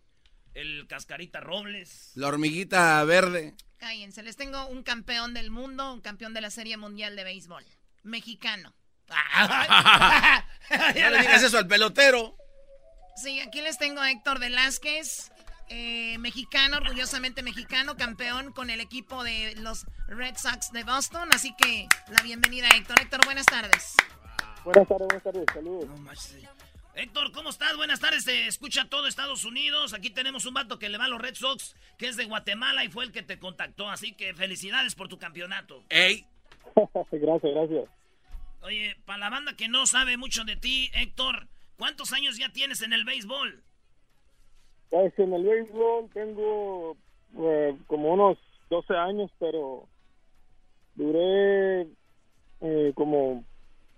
el 0.56 0.88
Cascarita 0.88 1.42
Robles. 1.42 2.10
La 2.16 2.28
hormiguita 2.28 3.04
verde. 3.04 3.54
Cállense, 3.78 4.24
les 4.24 4.36
tengo 4.36 4.66
un 4.66 4.82
campeón 4.82 5.36
del 5.36 5.52
mundo, 5.52 5.94
un 5.94 6.02
campeón 6.02 6.34
de 6.34 6.42
la 6.42 6.50
Serie 6.50 6.76
Mundial 6.76 7.16
de 7.16 7.24
Béisbol. 7.24 7.64
Mexicano. 8.02 8.74
No 10.72 11.10
le 11.12 11.20
digas 11.20 11.44
eso 11.44 11.60
al 11.60 11.68
pelotero. 11.68 12.36
Sí, 13.16 13.40
aquí 13.42 13.62
les 13.62 13.78
tengo 13.78 14.02
a 14.02 14.10
Héctor 14.10 14.40
Velázquez, 14.40 15.32
eh, 15.76 16.18
mexicano, 16.20 16.78
orgullosamente 16.78 17.42
mexicano, 17.42 17.98
campeón 17.98 18.54
con 18.54 18.70
el 18.70 18.80
equipo 18.80 19.24
de 19.24 19.56
los 19.56 19.88
Red 20.08 20.36
Sox 20.38 20.72
de 20.72 20.84
Boston. 20.84 21.30
Así 21.34 21.56
que 21.56 21.88
la 22.12 22.22
bienvenida, 22.22 22.68
Héctor. 22.76 23.00
Héctor, 23.02 23.26
buenas 23.26 23.48
tardes. 23.48 23.96
Buenas 24.64 24.88
tardes, 24.88 25.08
buenas 25.08 25.24
tardes, 25.24 25.46
saludos. 25.52 25.90
Héctor, 26.94 27.32
¿cómo 27.32 27.50
estás? 27.50 27.76
Buenas 27.76 28.00
tardes, 28.00 28.24
te 28.24 28.46
escucha 28.46 28.88
todo 28.88 29.08
Estados 29.08 29.46
Unidos. 29.46 29.96
Aquí 29.96 30.12
tenemos 30.12 30.46
un 30.46 30.54
vato 30.54 30.78
que 30.78 30.90
le 30.90 31.00
va 31.00 31.06
a 31.06 31.08
los 31.08 31.20
Red 31.20 31.34
Sox, 31.34 31.76
que 31.98 32.08
es 32.08 32.18
de 32.18 32.26
Guatemala 32.26 32.86
y 32.86 32.90
fue 32.90 33.06
el 33.06 33.12
que 33.12 33.24
te 33.24 33.40
contactó. 33.40 33.90
Así 33.90 34.14
que 34.14 34.36
felicidades 34.36 34.94
por 34.94 35.08
tu 35.08 35.18
campeonato. 35.18 35.84
¡Ey! 35.90 36.28
gracias, 37.12 37.52
gracias. 37.52 37.86
Oye, 38.62 38.96
para 39.06 39.18
la 39.18 39.30
banda 39.32 39.56
que 39.56 39.68
no 39.68 39.88
sabe 39.88 40.18
mucho 40.18 40.44
de 40.44 40.56
ti, 40.56 40.92
Héctor, 40.94 41.48
¿cuántos 41.78 42.14
años 42.14 42.38
ya 42.38 42.50
tienes 42.50 42.84
en 42.84 42.94
el 42.94 43.06
béisbol? 43.06 43.64
Pues 44.94 45.18
en 45.18 45.34
el 45.34 45.44
béisbol 45.44 46.08
tengo 46.14 46.96
eh, 47.36 47.76
como 47.88 48.14
unos 48.14 48.38
12 48.70 48.96
años, 48.96 49.32
pero 49.40 49.88
duré 50.94 51.88
eh, 52.62 52.92
como 52.94 53.44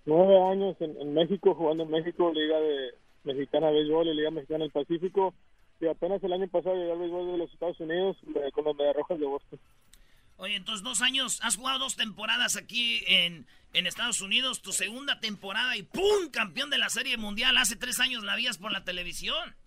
9 0.06 0.42
años 0.52 0.78
en, 0.80 1.14
México, 1.14 1.54
jugando 1.54 1.84
en 1.84 1.92
México, 1.92 2.32
Liga 2.34 2.58
de 2.62 2.94
Mexicana 3.26 3.68
de 3.68 3.74
Béisbol 3.74 4.08
y 4.08 4.16
Liga 4.16 4.32
Mexicana 4.32 4.64
del 4.64 4.72
Pacífico. 4.72 5.34
Y 5.82 5.88
apenas 5.88 6.24
el 6.24 6.32
año 6.32 6.48
pasado 6.48 6.78
llegué 6.78 6.94
al 6.94 7.00
béisbol 7.00 7.30
de 7.34 7.38
los 7.40 7.52
Estados 7.52 7.80
Unidos 7.82 8.16
con 8.54 8.64
los 8.64 8.78
Mediarrojas 8.78 9.20
de 9.20 9.26
Boston. 9.26 9.60
Oye, 10.38 10.56
entonces 10.56 10.82
dos 10.82 11.02
años, 11.02 11.42
has 11.44 11.58
jugado 11.58 11.80
dos 11.80 11.98
temporadas 11.98 12.56
aquí 12.56 13.04
en, 13.08 13.46
en 13.74 13.86
Estados 13.86 14.22
Unidos, 14.22 14.62
tu 14.62 14.72
segunda 14.72 15.20
temporada 15.20 15.76
y 15.76 15.84
¡pum! 15.84 16.30
Campeón 16.32 16.70
de 16.70 16.78
la 16.78 16.88
Serie 16.88 17.18
Mundial. 17.18 17.58
Hace 17.58 17.76
tres 17.76 18.00
años 18.00 18.24
la 18.24 18.38
vías 18.38 18.58
por 18.58 18.72
la 18.72 18.86
televisión. 18.86 19.58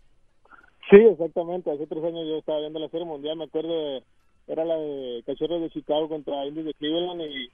Sí, 0.91 0.97
exactamente. 0.97 1.71
Hace 1.71 1.87
tres 1.87 2.03
años 2.05 2.27
yo 2.27 2.39
estaba 2.39 2.61
viendo 2.61 2.79
la 2.79 2.89
Serie 2.89 3.07
Mundial. 3.07 3.37
Me 3.37 3.45
acuerdo, 3.45 3.69
de- 3.69 4.03
era 4.47 4.65
la 4.65 4.77
de 4.77 5.23
Cachorros 5.27 5.61
de 5.61 5.71
Chicago 5.71 6.09
contra 6.09 6.47
Indios 6.47 6.67
de 6.67 6.75
Cleveland. 6.75 7.21
Y 7.23 7.51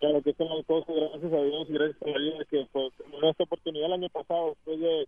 claro 0.00 0.22
que 0.22 0.30
están 0.30 0.48
las 0.48 0.64
cosas, 0.64 0.94
gracias 0.96 1.32
a 1.32 1.42
Dios 1.42 1.68
y 1.68 1.72
gracias 1.72 2.02
a 2.02 2.06
la 2.08 2.18
vida 2.18 2.44
que 2.50 2.66
pues, 2.72 2.92
esta 3.22 3.44
oportunidad 3.44 3.86
el 3.86 3.92
año 3.92 4.08
pasado, 4.08 4.50
después 4.50 4.80
de, 4.80 5.06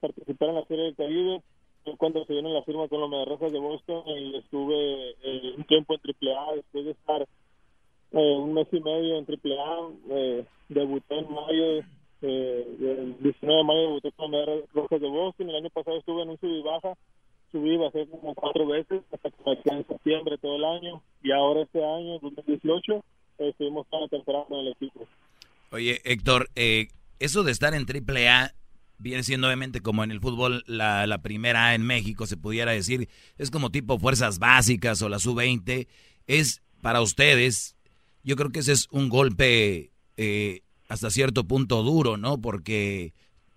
participar 0.00 0.48
en 0.50 0.54
la 0.54 0.64
Serie 0.66 0.84
del 0.84 0.96
Caribe. 0.96 1.42
fue 1.84 1.96
Cuando 1.98 2.24
se 2.24 2.32
viene 2.32 2.52
la 2.52 2.62
firma 2.62 2.88
con 2.88 3.00
los 3.00 3.10
Mediarrojas 3.10 3.52
de 3.52 3.58
Boston, 3.58 4.02
y 4.06 4.36
estuve 4.36 5.10
eh, 5.22 5.54
un 5.56 5.64
tiempo 5.64 5.94
en 5.94 6.00
AAA 6.00 6.54
después 6.56 6.84
de 6.86 6.90
estar 6.92 7.22
eh, 8.12 8.36
un 8.36 8.54
mes 8.54 8.68
y 8.72 8.80
medio 8.80 9.18
en 9.18 9.26
AAA. 9.26 9.90
Eh, 10.10 10.44
debuté 10.70 11.18
en 11.18 11.32
mayo, 11.34 11.84
eh, 12.22 12.76
el 12.80 13.16
19 13.20 13.58
de 13.58 13.64
mayo 13.64 13.80
debuté 13.80 14.12
con 14.12 14.30
los 14.30 14.46
Mediarrojas 14.46 15.00
de 15.00 15.08
Boston. 15.08 15.50
El 15.50 15.56
año 15.56 15.70
pasado 15.70 15.98
estuve 15.98 16.22
en 16.22 16.30
un 16.30 16.38
sub 16.38 16.48
y 16.48 16.62
baja 16.62 16.94
subí, 17.52 17.76
bajé 17.76 18.06
como 18.08 18.34
cuatro 18.34 18.66
veces 18.66 19.02
hasta 19.12 19.30
que 19.30 19.36
me 19.44 19.62
quedé 19.62 19.76
en 19.76 19.86
septiembre 19.86 20.38
todo 20.38 20.56
el 20.56 20.64
año 20.64 21.02
y 21.22 21.32
ahora 21.32 21.62
este 21.62 21.84
año, 21.84 22.18
2018, 22.20 22.96
eh, 23.38 23.48
estuvimos 23.50 23.86
toda 23.88 24.02
la 24.02 24.08
temporada 24.08 24.44
con 24.46 24.60
el 24.60 24.68
equipo. 24.68 25.06
Oye, 25.72 26.00
Héctor, 26.04 26.48
eh, 26.54 26.88
eso 27.18 27.42
de 27.42 27.52
estar 27.52 27.74
en 27.74 27.86
AAA 27.86 28.52
viene 28.98 29.22
siendo 29.22 29.46
obviamente 29.46 29.80
como 29.80 30.04
en 30.04 30.10
el 30.10 30.20
fútbol 30.20 30.62
la, 30.66 31.06
la 31.06 31.22
primera 31.22 31.68
A 31.68 31.74
en 31.74 31.82
México, 31.82 32.26
se 32.26 32.36
pudiera 32.36 32.72
decir, 32.72 33.08
es 33.38 33.50
como 33.50 33.70
tipo 33.70 33.98
fuerzas 33.98 34.38
básicas 34.38 35.00
o 35.02 35.08
la 35.08 35.18
sub-20. 35.18 35.88
Es 36.26 36.62
para 36.82 37.00
ustedes, 37.00 37.76
yo 38.22 38.36
creo 38.36 38.50
que 38.50 38.60
ese 38.60 38.72
es 38.72 38.88
un 38.90 39.08
golpe 39.08 39.90
eh, 40.16 40.62
hasta 40.88 41.10
cierto 41.10 41.44
punto 41.44 41.82
duro, 41.82 42.16
¿no? 42.16 42.40
Porque 42.40 43.14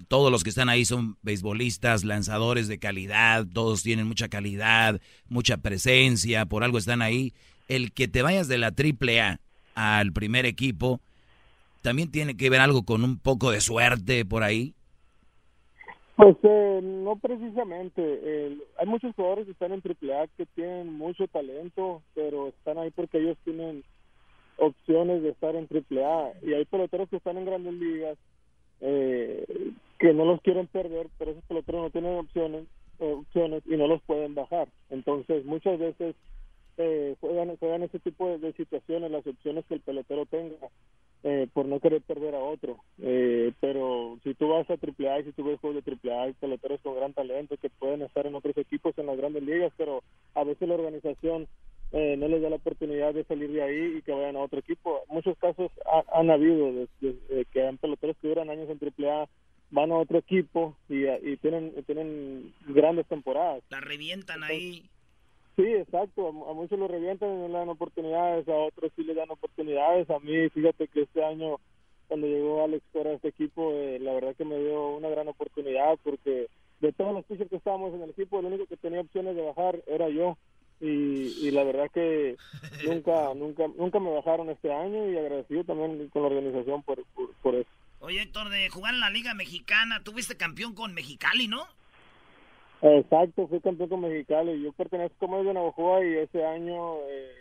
todos 0.07 0.31
los 0.31 0.43
que 0.43 0.49
están 0.49 0.69
ahí 0.69 0.85
son 0.85 1.17
beisbolistas, 1.21 2.03
lanzadores 2.03 2.67
de 2.67 2.79
calidad, 2.79 3.45
todos 3.53 3.83
tienen 3.83 4.07
mucha 4.07 4.27
calidad, 4.27 4.99
mucha 5.29 5.57
presencia, 5.57 6.45
por 6.45 6.63
algo 6.63 6.77
están 6.77 7.01
ahí. 7.01 7.33
El 7.67 7.93
que 7.93 8.07
te 8.07 8.21
vayas 8.21 8.47
de 8.47 8.57
la 8.57 8.67
AAA 8.67 9.39
al 9.75 10.11
primer 10.11 10.45
equipo, 10.45 10.99
también 11.81 12.11
tiene 12.11 12.35
que 12.35 12.49
ver 12.49 12.59
algo 12.59 12.83
con 12.83 13.03
un 13.03 13.17
poco 13.17 13.51
de 13.51 13.61
suerte 13.61 14.25
por 14.25 14.43
ahí. 14.43 14.73
Pues 16.15 16.37
eh, 16.43 16.79
no 16.83 17.15
precisamente. 17.15 18.01
eh, 18.01 18.57
hay 18.77 18.85
muchos 18.85 19.15
jugadores 19.15 19.45
que 19.45 19.51
están 19.51 19.71
en 19.73 19.81
AAA 19.81 20.27
que 20.37 20.45
tienen 20.47 20.93
mucho 20.93 21.27
talento, 21.27 22.01
pero 22.13 22.49
están 22.49 22.77
ahí 22.77 22.91
porque 22.91 23.17
ellos 23.17 23.37
tienen 23.43 23.83
opciones 24.57 25.23
de 25.23 25.29
estar 25.29 25.55
en 25.55 25.67
AAA. 25.67 26.33
Y 26.43 26.53
hay 26.53 26.65
peloteros 26.65 27.09
que 27.09 27.17
están 27.17 27.37
en 27.37 27.45
grandes 27.45 27.73
ligas 27.73 28.17
eh, 28.83 29.45
que 29.97 30.13
no 30.13 30.25
los 30.25 30.41
quieren 30.41 30.67
perder, 30.67 31.07
pero 31.17 31.31
esos 31.31 31.43
peloteros 31.45 31.83
no 31.83 31.89
tienen 31.89 32.17
opciones, 32.19 32.65
opciones 32.99 33.63
y 33.65 33.77
no 33.77 33.87
los 33.87 34.01
pueden 34.03 34.35
bajar. 34.35 34.67
Entonces, 34.89 35.45
muchas 35.45 35.79
veces 35.79 36.15
eh, 36.77 37.15
juegan, 37.21 37.55
juegan 37.57 37.83
ese 37.83 37.99
tipo 37.99 38.27
de, 38.27 38.39
de 38.39 38.53
situaciones, 38.53 39.09
las 39.09 39.25
opciones 39.25 39.65
que 39.65 39.75
el 39.75 39.81
pelotero 39.81 40.25
tenga, 40.25 40.57
eh, 41.23 41.47
por 41.53 41.65
no 41.65 41.79
querer 41.79 42.01
perder 42.01 42.35
a 42.35 42.39
otro. 42.39 42.79
Eh, 43.01 43.53
pero 43.61 44.19
si 44.23 44.33
tú 44.33 44.49
vas 44.49 44.69
a 44.69 44.73
AAA 44.73 45.19
y 45.19 45.23
si 45.23 45.31
tú 45.31 45.45
ves 45.45 45.59
juegos 45.61 45.81
de 45.83 45.91
AAA, 46.03 46.23
hay 46.23 46.33
peloteros 46.33 46.81
con 46.81 46.95
gran 46.95 47.13
talento 47.13 47.55
que 47.55 47.69
pueden 47.69 48.01
estar 48.01 48.27
en 48.27 48.35
otros 48.35 48.57
equipos 48.57 48.97
en 48.97 49.05
las 49.05 49.15
grandes 49.15 49.43
ligas, 49.43 49.71
pero 49.77 50.03
a 50.35 50.43
veces 50.43 50.67
la 50.67 50.75
organización 50.75 51.47
eh, 51.93 52.15
no 52.17 52.27
les 52.27 52.41
da 52.41 52.49
la 52.49 52.55
oportunidad 52.57 53.13
de 53.13 53.23
salir 53.23 53.51
de 53.51 53.61
ahí 53.63 53.97
y 53.97 54.01
que 54.01 54.11
vayan 54.11 54.35
a 54.35 54.39
otro 54.39 54.59
equipo. 54.59 55.01
Muchos 55.07 55.37
casos 55.37 55.71
ha- 55.85 56.19
han 56.19 56.29
habido 56.31 56.73
de, 56.73 56.87
de- 57.01 57.35
de 57.35 57.45
que 57.45 57.65
han 57.65 57.77
peloteros 57.77 58.17
que 58.21 58.27
duran 58.27 58.49
años 58.49 58.67
en 58.69 58.79
AAA 58.79 59.27
van 59.71 59.91
a 59.91 59.97
otro 59.97 60.17
equipo 60.19 60.75
y, 60.89 61.05
y 61.07 61.37
tienen 61.37 61.71
tienen 61.85 62.53
grandes 62.67 63.07
temporadas. 63.07 63.63
La 63.69 63.79
revientan 63.79 64.43
ahí. 64.43 64.83
Sí, 65.55 65.63
exacto. 65.65 66.25
A, 66.27 66.29
a 66.51 66.53
muchos 66.53 66.77
lo 66.79 66.87
revientan 66.87 67.29
y 67.31 67.37
no 67.41 67.47
le 67.47 67.53
dan 67.53 67.69
oportunidades, 67.69 68.47
a 68.47 68.55
otros 68.55 68.91
sí 68.95 69.03
le 69.03 69.13
dan 69.13 69.29
oportunidades. 69.31 70.09
A 70.09 70.19
mí, 70.19 70.49
fíjate 70.49 70.87
que 70.87 71.01
este 71.03 71.23
año, 71.23 71.57
cuando 72.07 72.27
llegó 72.27 72.63
Alex 72.63 72.83
Cora 72.91 73.11
a 73.11 73.13
este 73.13 73.27
equipo, 73.29 73.71
eh, 73.73 73.99
la 73.99 74.13
verdad 74.13 74.35
que 74.35 74.45
me 74.45 74.57
dio 74.59 74.95
una 74.95 75.09
gran 75.09 75.27
oportunidad 75.27 75.97
porque 76.03 76.47
de 76.81 76.91
todos 76.93 77.13
los 77.13 77.23
pitchers 77.25 77.49
que 77.49 77.55
estábamos 77.57 77.93
en 77.93 78.01
el 78.01 78.09
equipo, 78.11 78.39
el 78.39 78.45
único 78.47 78.65
que 78.65 78.77
tenía 78.77 79.01
opciones 79.01 79.35
de 79.35 79.41
bajar 79.43 79.79
era 79.87 80.09
yo. 80.09 80.37
Y, 80.85 81.47
y 81.47 81.51
la 81.51 81.63
verdad 81.63 81.89
que 81.93 82.35
nunca, 82.85 83.33
nunca, 83.33 83.63
nunca 83.77 83.99
me 83.99 84.11
bajaron 84.13 84.49
este 84.49 84.71
año 84.73 85.09
y 85.09 85.17
agradecido 85.17 85.63
también 85.63 86.09
con 86.09 86.23
la 86.23 86.27
organización 86.27 86.83
por, 86.83 87.03
por, 87.15 87.33
por 87.35 87.55
eso. 87.55 87.69
Oye, 87.99 88.21
Héctor, 88.21 88.49
de 88.49 88.67
jugar 88.69 88.93
en 88.93 88.99
la 88.99 89.09
Liga 89.09 89.33
Mexicana, 89.33 90.03
tuviste 90.03 90.35
campeón 90.35 90.75
con 90.75 90.93
Mexicali, 90.93 91.47
¿no? 91.47 91.65
Exacto, 92.81 93.47
fui 93.47 93.61
campeón 93.61 93.89
con 93.89 94.01
Mexicali. 94.01 94.61
Yo 94.61 94.73
pertenezco 94.73 95.15
como 95.19 95.41
de 95.43 95.53
Navajoa 95.53 96.03
y 96.05 96.15
ese 96.17 96.43
año 96.45 96.97
eh, 97.09 97.31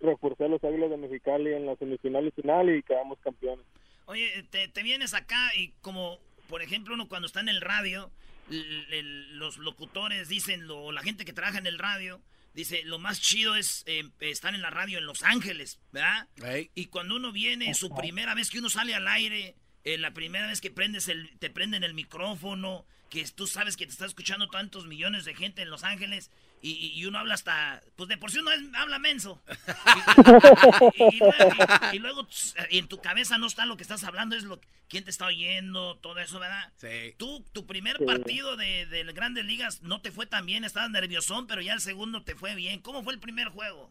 reforcé 0.00 0.44
a 0.44 0.48
los 0.48 0.64
Águilas 0.64 0.88
de 0.90 0.96
Mexicali 0.96 1.52
en 1.52 1.66
la 1.66 1.76
semifinal 1.76 2.26
y 2.26 2.30
final 2.30 2.74
y 2.74 2.82
quedamos 2.82 3.18
campeones. 3.18 3.66
Oye, 4.06 4.44
te, 4.50 4.68
te 4.68 4.82
vienes 4.82 5.12
acá 5.12 5.50
y 5.54 5.72
como, 5.82 6.16
por 6.48 6.62
ejemplo, 6.62 6.94
uno 6.94 7.06
cuando 7.06 7.26
está 7.26 7.40
en 7.40 7.50
el 7.50 7.60
radio, 7.60 8.10
el- 8.50 9.38
los 9.38 9.58
locutores 9.58 10.30
dicen, 10.30 10.66
lo, 10.66 10.90
la 10.90 11.02
gente 11.02 11.26
que 11.26 11.34
trabaja 11.34 11.58
en 11.58 11.66
el 11.66 11.78
radio, 11.78 12.18
dice, 12.54 12.82
lo 12.84 12.98
más 12.98 13.20
chido 13.20 13.56
es 13.56 13.84
eh, 13.86 14.08
estar 14.20 14.54
en 14.54 14.62
la 14.62 14.70
radio 14.70 14.98
en 14.98 15.06
Los 15.06 15.22
Ángeles, 15.22 15.78
¿verdad? 15.92 16.28
Y 16.74 16.86
cuando 16.86 17.16
uno 17.16 17.32
viene, 17.32 17.74
su 17.74 17.94
primera 17.94 18.34
vez 18.34 18.50
que 18.50 18.58
uno 18.58 18.70
sale 18.70 18.94
al 18.94 19.08
aire, 19.08 19.54
eh, 19.84 19.98
la 19.98 20.12
primera 20.12 20.46
vez 20.46 20.60
que 20.60 20.70
prendes 20.70 21.08
el, 21.08 21.38
te 21.38 21.50
prenden 21.50 21.84
el 21.84 21.94
micrófono, 21.94 22.86
que 23.10 23.24
tú 23.28 23.46
sabes 23.46 23.76
que 23.76 23.86
te 23.86 23.92
está 23.92 24.06
escuchando 24.06 24.48
tantos 24.48 24.86
millones 24.86 25.24
de 25.24 25.34
gente 25.34 25.62
en 25.62 25.70
Los 25.70 25.84
Ángeles, 25.84 26.30
y, 26.62 26.92
y- 27.00 27.06
uno 27.06 27.18
habla 27.18 27.34
hasta, 27.34 27.80
pues 27.96 28.08
de 28.08 28.16
por 28.18 28.30
sí 28.30 28.38
uno 28.40 28.50
es- 28.52 28.62
habla 28.74 28.98
menso. 28.98 29.40
Y, 30.98 31.16
y- 31.16 31.96
y 31.96 31.98
luego, 31.98 32.26
en 32.70 32.88
tu 32.88 32.98
cabeza 32.98 33.38
no 33.38 33.46
está 33.46 33.66
lo 33.66 33.76
que 33.76 33.82
estás 33.82 34.04
hablando, 34.04 34.36
es 34.36 34.44
lo 34.44 34.58
quién 34.88 35.04
te 35.04 35.10
está 35.10 35.26
oyendo, 35.26 35.96
todo 35.96 36.18
eso, 36.18 36.38
¿verdad? 36.38 36.72
Sí. 36.76 37.14
Tú, 37.18 37.44
tu 37.52 37.66
primer 37.66 37.98
Sí. 37.98 38.04
partido 38.04 38.56
de, 38.56 38.86
de 38.86 39.04
grandes 39.12 39.44
ligas 39.44 39.82
no 39.82 40.00
te 40.00 40.10
fue 40.10 40.26
tan 40.26 40.46
bien, 40.46 40.64
estabas 40.64 40.90
nerviosón, 40.90 41.46
pero 41.46 41.60
ya 41.60 41.74
el 41.74 41.80
segundo 41.80 42.22
te 42.22 42.34
fue 42.34 42.54
bien. 42.54 42.80
¿Cómo 42.80 43.02
fue 43.02 43.12
el 43.12 43.20
primer 43.20 43.48
juego? 43.48 43.90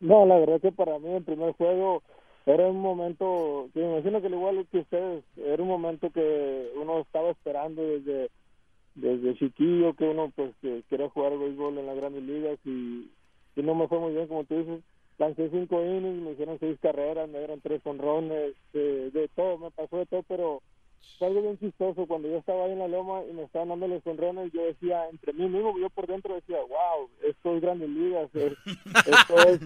No, 0.00 0.24
la 0.26 0.38
verdad 0.38 0.60
que 0.60 0.72
para 0.72 0.98
mí 0.98 1.12
el 1.14 1.24
primer 1.24 1.52
juego 1.54 2.02
era 2.46 2.66
un 2.68 2.80
momento, 2.80 3.68
que 3.74 3.80
me 3.80 3.92
imagino 3.94 4.20
que 4.20 4.26
al 4.28 4.32
igual 4.34 4.66
que 4.70 4.78
ustedes, 4.78 5.24
era 5.36 5.62
un 5.62 5.68
momento 5.68 6.10
que 6.10 6.70
uno 6.76 7.00
estaba 7.00 7.30
esperando 7.30 7.82
desde 7.82 8.30
desde 8.94 9.34
chiquillo, 9.36 9.94
que 9.94 10.04
uno 10.04 10.30
pues 10.34 10.54
que 10.60 10.82
quería 10.88 11.08
jugar 11.10 11.38
béisbol 11.38 11.78
en 11.78 11.86
las 11.86 11.96
grandes 11.96 12.22
ligas 12.22 12.58
y, 12.64 13.10
y 13.56 13.62
no 13.62 13.74
me 13.74 13.88
fue 13.88 13.98
muy 13.98 14.12
bien, 14.12 14.26
como 14.26 14.44
tú 14.44 14.56
dices, 14.58 14.82
lancé 15.18 15.48
cinco 15.50 15.82
innings, 15.84 16.22
me 16.22 16.32
hicieron 16.32 16.58
seis 16.58 16.78
carreras, 16.80 17.28
me 17.28 17.38
dieron 17.38 17.60
tres 17.60 17.80
honrones, 17.84 18.54
de, 18.72 19.10
de 19.10 19.28
todo, 19.34 19.58
me 19.58 19.70
pasó 19.70 19.98
de 19.98 20.06
todo, 20.06 20.22
pero 20.28 20.62
fue 21.18 21.28
algo 21.28 21.42
bien 21.42 21.58
chistoso, 21.58 22.06
cuando 22.06 22.28
yo 22.28 22.38
estaba 22.38 22.64
ahí 22.64 22.72
en 22.72 22.78
la 22.78 22.88
loma 22.88 23.22
y 23.28 23.32
me 23.34 23.42
estaban 23.42 23.68
dando 23.68 23.86
los 23.88 24.06
honrones, 24.06 24.50
yo 24.52 24.62
decía, 24.64 25.08
entre 25.10 25.32
mí 25.34 25.48
mismo, 25.48 25.78
yo 25.78 25.90
por 25.90 26.06
dentro 26.06 26.34
decía, 26.34 26.58
wow, 26.60 27.08
esto 27.28 27.54
es 27.56 27.60
grandes 27.62 27.90
ligas, 27.90 28.34
es- 28.34 28.56
esto 29.04 29.46
es 29.48 29.60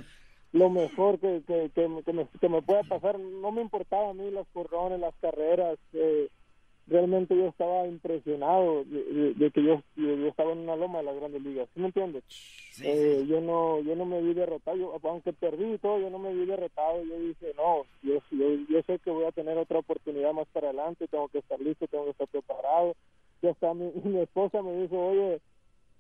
lo 0.52 0.70
mejor 0.70 1.18
que, 1.18 1.42
que, 1.46 1.70
que, 1.74 2.02
que 2.04 2.12
me, 2.12 2.28
que 2.40 2.48
me 2.48 2.62
pueda 2.62 2.82
pasar. 2.84 3.18
No 3.18 3.50
me 3.50 3.62
importaba 3.62 4.10
a 4.10 4.14
mí 4.14 4.30
las 4.30 4.46
corrones, 4.52 5.00
las 5.00 5.14
carreras. 5.20 5.78
eh, 5.92 6.28
realmente 6.86 7.36
yo 7.36 7.46
estaba 7.46 7.86
impresionado 7.86 8.84
de, 8.84 9.02
de- 9.04 9.34
de 9.34 9.50
que 9.50 9.62
yo, 9.62 9.80
estaba 10.28 10.52
en 10.52 10.58
una 10.58 10.76
loma 10.76 10.98
de 10.98 11.04
las 11.04 11.16
grandes 11.16 11.42
ligas. 11.42 11.68
¿Sí 11.74 11.80
me 11.80 11.86
entiendes? 11.86 12.24
Eh, 12.82 13.24
yo 13.28 13.40
no 13.40 13.80
yo 13.80 13.94
no 13.96 14.04
me 14.04 14.20
vi 14.20 14.34
derrotado. 14.34 14.76
Yo, 14.76 14.98
aunque 15.02 15.32
perdí 15.32 15.74
y 15.74 15.78
todo, 15.78 15.98
yo 16.00 16.10
no 16.10 16.18
me 16.18 16.34
vi 16.34 16.44
derrotado. 16.44 17.02
Yo 17.04 17.18
dije, 17.20 17.52
no, 17.56 17.84
yo, 18.02 18.20
yo, 18.30 18.48
yo 18.68 18.82
sé 18.82 18.98
que 18.98 19.10
voy 19.10 19.24
a 19.24 19.32
tener 19.32 19.56
otra 19.58 19.78
oportunidad 19.78 20.32
más 20.32 20.46
para 20.48 20.68
adelante. 20.68 21.06
Tengo 21.08 21.28
que 21.28 21.38
estar 21.38 21.60
listo, 21.60 21.86
tengo 21.86 22.04
que 22.04 22.10
estar 22.10 22.28
preparado. 22.28 22.94
Ya 23.42 23.50
está, 23.50 23.72
mi, 23.74 23.90
mi 24.04 24.20
esposa 24.20 24.60
me 24.62 24.76
dijo, 24.82 24.98
oye, 24.98 25.40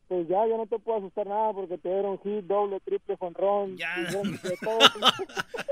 pues 0.08 0.28
ya, 0.28 0.46
ya 0.46 0.56
no 0.56 0.66
te 0.66 0.78
puedo 0.78 0.98
asustar 0.98 1.26
nada 1.26 1.52
porque 1.52 1.78
te 1.78 1.88
dieron 1.88 2.18
hit, 2.22 2.44
doble, 2.44 2.80
triple, 2.80 3.16
jonrón. 3.16 3.76
Ya. 3.76 3.94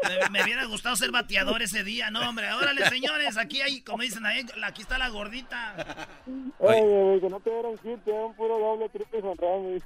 Me, 0.03 0.31
me 0.31 0.45
hubiera 0.45 0.65
gustado 0.67 0.97
ser 0.97 1.11
bateador 1.13 1.63
ese 1.63 1.85
día, 1.85 2.11
no, 2.11 2.29
hombre. 2.29 2.53
Órale, 2.53 2.85
señores, 2.89 3.37
aquí 3.37 3.61
hay, 3.61 3.81
como 3.83 4.03
dicen 4.03 4.27
ahí, 4.27 4.45
aquí 4.65 4.83
está 4.83 4.99
la 4.99 5.09
gordita. 5.11 6.17
Oye, 6.59 6.81
güey, 6.81 7.21
que 7.21 7.29
no 7.29 7.41
te 7.41 7.51
dieron 7.51 7.79
hit, 7.79 8.03
te 8.05 8.11
dieron 8.11 8.35
puro 8.35 8.59
doble, 8.59 8.89
triple, 8.89 9.23
jonrón. 9.23 9.83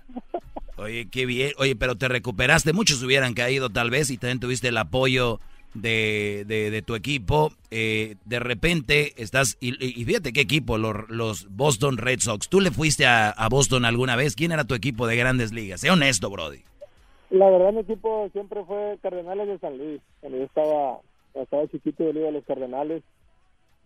Oye, 0.77 1.09
qué 1.11 1.27
bien. 1.27 1.53
Oye, 1.59 1.77
pero 1.77 1.97
te 1.97 2.09
recuperaste. 2.09 2.73
Muchos 2.73 3.03
hubieran 3.03 3.35
caído 3.35 3.71
tal 3.71 3.91
vez 3.91 4.11
y 4.11 4.19
también 4.19 4.41
tuviste 4.41 4.69
el 4.69 4.79
apoyo 4.79 5.41
de, 5.81 6.45
de, 6.47 6.71
de 6.71 6.83
tu 6.83 6.95
equipo. 6.95 7.53
Eh, 7.71 8.17
de 8.25 8.39
repente 8.39 9.13
estás... 9.17 9.57
Y, 9.61 9.75
y 9.85 10.05
fíjate 10.05 10.33
qué 10.33 10.41
equipo, 10.41 10.79
los, 10.79 11.47
Boston 11.51 11.97
Red 11.99 12.21
Sox. 12.21 12.49
¿Tú 12.49 12.61
le 12.61 12.71
fuiste 12.71 13.07
a, 13.07 13.35
Boston 13.51 13.85
alguna 13.85 14.17
vez? 14.17 14.35
¿Quién 14.35 14.53
era 14.53 14.65
tu 14.65 14.75
equipo 14.75 15.07
de 15.07 15.17
grandes 15.17 15.53
ligas? 15.53 15.81
Sé 15.81 15.91
honesto, 15.91 16.31
Brody. 16.31 16.61
La 17.31 17.51
verdad, 17.51 17.73
mi 17.73 17.81
equipo 17.81 18.29
siempre 18.33 18.65
fue 18.65 18.99
Cardenales 19.03 19.49
de 19.49 19.59
San 19.59 19.77
Luis. 19.79 20.01
Cuando 20.21 20.39
yo 20.39 20.45
estaba, 20.45 20.99
estaba 21.35 21.67
chiquito, 21.69 22.05
yo 22.05 22.13
le 22.13 22.21
iba 22.21 22.29
a 22.29 22.33
los 22.33 22.45
Cardenales. 22.45 23.03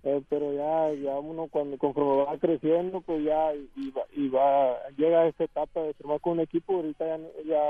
Eh, 0.02 0.22
pero 0.30 0.52
ya, 0.54 0.92
ya 0.94 1.18
uno 1.18 1.48
cuando 1.48 1.76
conforme 1.76 2.24
va 2.24 2.38
creciendo, 2.38 3.02
pues 3.02 3.22
ya 3.22 3.52
y 3.54 3.90
va, 3.90 4.02
y 4.16 4.28
va, 4.28 4.78
llega 4.96 5.20
a 5.20 5.28
esta 5.28 5.44
etapa 5.44 5.82
de 5.82 5.92
formar 5.94 6.20
con 6.20 6.34
un 6.34 6.40
equipo. 6.40 6.76
Ahorita 6.76 7.04
ya, 7.04 7.18
ya, 7.46 7.62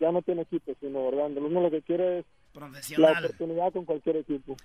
ya 0.00 0.12
no 0.12 0.22
tiene 0.22 0.42
equipo, 0.42 0.72
sino, 0.80 1.10
¿verdad? 1.10 1.30
Uno 1.36 1.60
lo 1.60 1.70
que 1.70 1.82
quiere 1.82 2.20
es 2.20 2.24
la 2.54 2.60
Profesional. 2.60 3.24
oportunidad 3.24 3.72
con 3.72 3.84
cualquier 3.84 4.16
equipo. 4.16 4.56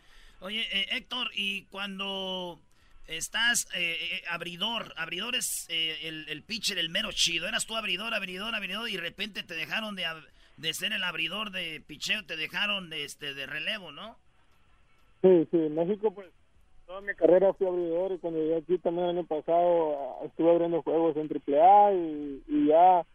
Oye, 0.41 0.61
eh, 0.71 0.87
Héctor, 0.91 1.31
y 1.35 1.63
cuando 1.65 2.59
estás 3.07 3.67
eh, 3.75 3.97
eh, 3.99 4.21
abridor, 4.29 4.93
abridor 4.95 5.35
es 5.35 5.65
eh, 5.69 5.97
el, 6.03 6.29
el 6.29 6.43
pitcher, 6.43 6.77
el 6.77 6.89
mero 6.89 7.09
chido. 7.11 7.47
Eras 7.47 7.65
tú 7.65 7.75
abridor, 7.75 8.13
abridor, 8.13 8.53
abridor, 8.55 8.87
y 8.89 8.93
de 8.95 9.01
repente 9.01 9.43
te 9.43 9.55
dejaron 9.55 9.95
de, 9.95 10.05
de 10.57 10.73
ser 10.73 10.93
el 10.93 11.03
abridor 11.03 11.51
de 11.51 11.81
picheo, 11.85 12.23
te 12.25 12.37
dejaron 12.37 12.89
de, 12.89 13.03
este, 13.03 13.33
de 13.33 13.45
relevo, 13.47 13.91
¿no? 13.91 14.17
Sí, 15.21 15.47
sí, 15.51 15.57
en 15.57 15.75
México 15.75 16.13
pues 16.13 16.29
toda 16.85 17.01
mi 17.01 17.13
carrera 17.15 17.53
fui 17.53 17.67
abridor 17.67 18.13
y 18.13 18.19
cuando 18.19 18.39
llegué 18.39 18.57
aquí 18.57 18.77
también 18.77 19.09
el 19.09 19.17
año 19.17 19.27
pasado 19.27 20.21
ah, 20.21 20.25
estuve 20.25 20.49
abriendo 20.51 20.81
juegos 20.81 21.15
en 21.17 21.29
AAA 21.29 21.93
y, 21.93 22.43
y 22.47 22.67
ya 22.67 23.05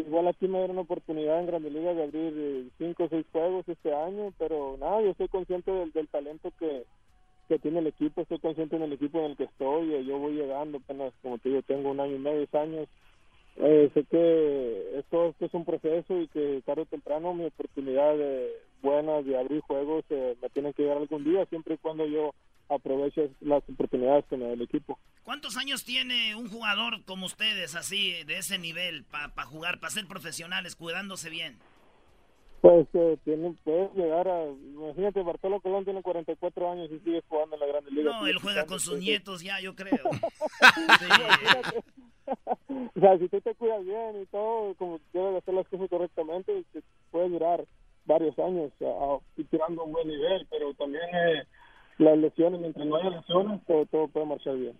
igual 0.00 0.28
aquí 0.28 0.46
me 0.46 0.58
dieron 0.58 0.78
oportunidad 0.78 1.40
en 1.40 1.46
Grandes 1.46 1.72
Ligas 1.72 1.96
de 1.96 2.02
abrir 2.02 2.34
eh, 2.36 2.68
cinco 2.78 3.04
o 3.04 3.08
seis 3.08 3.26
juegos 3.32 3.68
este 3.68 3.94
año, 3.94 4.32
pero 4.38 4.76
nada, 4.78 5.02
yo 5.02 5.10
estoy 5.10 5.28
consciente 5.28 5.70
del, 5.70 5.92
del 5.92 6.08
talento 6.08 6.52
que, 6.58 6.84
que 7.48 7.58
tiene 7.58 7.78
el 7.78 7.86
equipo, 7.86 8.20
estoy 8.20 8.38
consciente 8.38 8.76
en 8.76 8.82
el 8.82 8.92
equipo 8.92 9.18
en 9.18 9.26
el 9.32 9.36
que 9.36 9.44
estoy, 9.44 9.94
eh, 9.94 10.04
yo 10.04 10.18
voy 10.18 10.34
llegando 10.34 10.78
apenas, 10.78 11.12
como 11.22 11.38
te 11.38 11.48
digo, 11.48 11.62
tengo 11.62 11.90
un 11.90 12.00
año 12.00 12.16
y 12.16 12.18
medio, 12.18 12.40
dos 12.40 12.54
años, 12.54 12.88
eh, 13.56 13.90
sé 13.94 14.04
que 14.04 14.98
esto, 14.98 15.26
esto 15.28 15.46
es 15.46 15.54
un 15.54 15.64
proceso 15.64 16.20
y 16.20 16.28
que 16.28 16.62
tarde 16.66 16.82
o 16.82 16.86
temprano 16.86 17.32
mi 17.32 17.46
oportunidad 17.46 18.16
de, 18.16 18.50
buena 18.82 19.22
de 19.22 19.38
abrir 19.38 19.60
juegos 19.62 20.04
eh, 20.10 20.36
me 20.42 20.50
tiene 20.50 20.72
que 20.74 20.82
llegar 20.82 20.98
algún 20.98 21.24
día, 21.24 21.46
siempre 21.46 21.74
y 21.74 21.78
cuando 21.78 22.06
yo 22.06 22.32
aproveche 22.68 23.30
las 23.40 23.62
oportunidades 23.68 24.24
que 24.26 24.36
me 24.36 24.46
da 24.46 24.52
el 24.52 24.62
equipo. 24.62 24.98
¿Cuántos 25.22 25.56
años 25.56 25.84
tiene 25.84 26.36
un 26.36 26.48
jugador 26.48 27.04
como 27.04 27.26
ustedes, 27.26 27.74
así, 27.74 28.22
de 28.24 28.38
ese 28.38 28.58
nivel, 28.58 29.04
para 29.04 29.44
jugar, 29.44 29.80
para 29.80 29.90
ser 29.90 30.06
profesionales, 30.06 30.76
cuidándose 30.76 31.30
bien? 31.30 31.58
Pues 32.60 32.86
eh, 32.94 33.18
tiene, 33.24 33.54
puedes 33.64 33.92
llegar 33.94 34.26
a, 34.26 34.44
imagínate, 34.44 35.22
Bartolo 35.22 35.60
Colón 35.60 35.84
tiene 35.84 36.02
44 36.02 36.72
años 36.72 36.90
y 36.90 36.98
sigue 37.00 37.22
jugando 37.28 37.54
en 37.54 37.60
la 37.60 37.66
Grande 37.66 37.90
Liga. 37.90 38.10
No, 38.10 38.26
él 38.26 38.38
juega 38.38 38.66
con 38.66 38.80
sus 38.80 38.94
entonces- 38.94 39.08
nietos 39.08 39.42
ya, 39.42 39.60
yo 39.60 39.74
creo. 39.76 40.04
o 42.96 43.00
sea, 43.00 43.18
si 43.18 43.28
tú 43.28 43.40
te 43.40 43.54
cuidas 43.54 43.84
bien 43.84 44.22
y 44.22 44.26
todo, 44.26 44.74
como 44.74 45.00
debes 45.12 45.32
de 45.32 45.38
hacer 45.38 45.54
las 45.54 45.68
cosas 45.68 45.88
correctamente, 45.88 46.64
te 46.72 46.82
puedes 47.10 47.30
durar 47.30 47.64
varios 48.04 48.38
años 48.38 48.72
ah, 48.82 49.18
y 49.36 49.44
tirando 49.44 49.84
un 49.84 49.92
buen 49.92 50.08
nivel, 50.08 50.46
pero 50.50 50.74
también 50.74 51.04
eh, 51.14 51.44
las 51.98 52.18
lesiones, 52.18 52.60
mientras 52.60 52.86
no 52.86 52.96
haya 52.96 53.10
lesiones, 53.10 53.60
todo, 53.66 53.86
todo 53.86 54.08
puede 54.08 54.26
marchar 54.26 54.56
bien. 54.56 54.74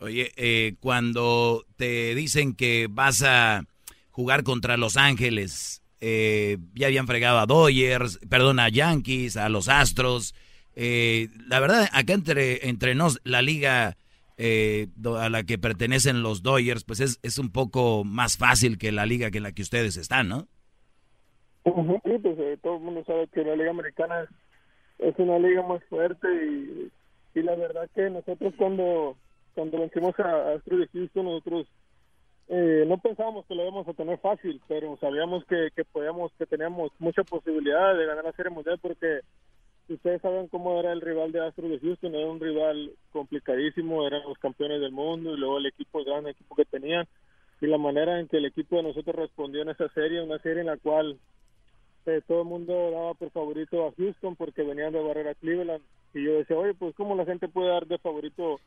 Oye, 0.00 0.32
eh, 0.36 0.74
cuando 0.80 1.64
te 1.76 2.14
dicen 2.14 2.54
que 2.54 2.88
vas 2.90 3.22
a 3.22 3.64
jugar 4.10 4.42
contra 4.42 4.76
Los 4.76 4.96
Ángeles, 4.96 5.82
eh, 6.00 6.58
ya 6.74 6.88
habían 6.88 7.06
fregado 7.06 7.38
a 7.38 7.46
Dodgers, 7.46 8.18
perdón, 8.28 8.60
a 8.60 8.68
Yankees, 8.68 9.36
a 9.36 9.48
los 9.48 9.68
Astros. 9.68 10.34
eh, 10.76 11.28
la 11.48 11.60
verdad, 11.60 11.88
acá 11.92 12.12
entre, 12.12 12.68
entre 12.68 12.94
nos, 12.94 13.20
la 13.24 13.40
liga 13.42 13.96
eh, 14.36 14.88
a 15.18 15.28
la 15.28 15.44
que 15.44 15.58
pertenecen 15.58 16.22
los 16.22 16.42
Dodgers, 16.42 16.84
pues 16.84 17.00
es, 17.00 17.20
es 17.22 17.38
un 17.38 17.50
poco 17.50 18.04
más 18.04 18.36
fácil 18.36 18.78
que 18.78 18.92
la 18.92 19.06
liga 19.06 19.30
que 19.30 19.38
en 19.38 19.44
la 19.44 19.52
que 19.52 19.62
ustedes 19.62 19.96
están, 19.96 20.28
¿no? 20.28 20.48
Sí, 21.64 22.18
pues 22.22 22.38
eh, 22.38 22.58
todo 22.62 22.76
el 22.76 22.82
mundo 22.82 23.04
sabe 23.06 23.26
que 23.28 23.42
la 23.42 23.56
Liga 23.56 23.70
Americana 23.70 24.22
es, 24.22 24.28
es 24.98 25.18
una 25.18 25.38
liga 25.38 25.62
muy 25.62 25.80
fuerte 25.80 26.28
y, 27.34 27.42
la 27.42 27.56
verdad 27.56 27.90
que 27.94 28.08
nosotros 28.10 28.54
cuando 28.56 29.16
cuando 29.54 29.80
vencimos 29.80 30.18
a 30.20 30.22
a 30.22 30.54
Astros 30.54 30.80
de 30.80 30.88
Houston, 30.88 31.24
nosotros 31.24 31.66
eh, 32.48 32.84
no 32.86 32.98
pensábamos 32.98 33.44
que 33.46 33.54
lo 33.54 33.62
íbamos 33.62 33.88
a 33.88 33.94
tener 33.94 34.18
fácil, 34.18 34.60
pero 34.68 34.96
sabíamos 34.98 35.44
que, 35.46 35.68
que 35.74 35.84
podíamos, 35.84 36.32
que 36.38 36.46
teníamos 36.46 36.92
mucha 36.98 37.22
posibilidad 37.24 37.96
de 37.96 38.06
ganar 38.06 38.24
la 38.24 38.32
Serie 38.32 38.50
Mundial 38.50 38.78
porque 38.80 39.20
ustedes 39.88 40.22
saben 40.22 40.48
cómo 40.48 40.78
era 40.78 40.92
el 40.92 41.00
rival 41.00 41.32
de 41.32 41.44
Astros 41.44 41.70
de 41.70 41.80
Houston, 41.80 42.14
era 42.14 42.26
un 42.26 42.40
rival 42.40 42.92
complicadísimo, 43.12 44.06
eran 44.06 44.22
los 44.22 44.38
campeones 44.38 44.80
del 44.80 44.92
mundo 44.92 45.34
y 45.34 45.38
luego 45.38 45.58
el 45.58 45.66
equipo, 45.66 45.98
el 45.98 46.04
gran 46.06 46.26
equipo 46.26 46.54
que 46.54 46.64
tenían 46.64 47.06
y 47.60 47.66
la 47.66 47.78
manera 47.78 48.20
en 48.20 48.28
que 48.28 48.38
el 48.38 48.46
equipo 48.46 48.76
de 48.76 48.84
nosotros 48.84 49.16
respondió 49.16 49.62
en 49.62 49.70
esa 49.70 49.88
serie, 49.90 50.22
una 50.22 50.38
serie 50.38 50.60
en 50.60 50.66
la 50.66 50.76
cual 50.76 51.18
eh, 52.06 52.22
todo 52.26 52.42
el 52.42 52.48
mundo 52.48 52.90
daba 52.90 53.14
por 53.14 53.30
favorito 53.30 53.86
a 53.86 53.92
Houston 53.96 54.36
porque 54.36 54.62
venían 54.62 54.92
de 54.92 55.02
barrer 55.02 55.28
a 55.28 55.34
Cleveland 55.34 55.82
y 56.12 56.24
yo 56.24 56.34
decía, 56.34 56.56
oye, 56.56 56.74
pues 56.74 56.94
cómo 56.94 57.14
la 57.16 57.24
gente 57.24 57.48
puede 57.48 57.70
dar 57.70 57.86
de 57.86 57.98
favorito 57.98 58.60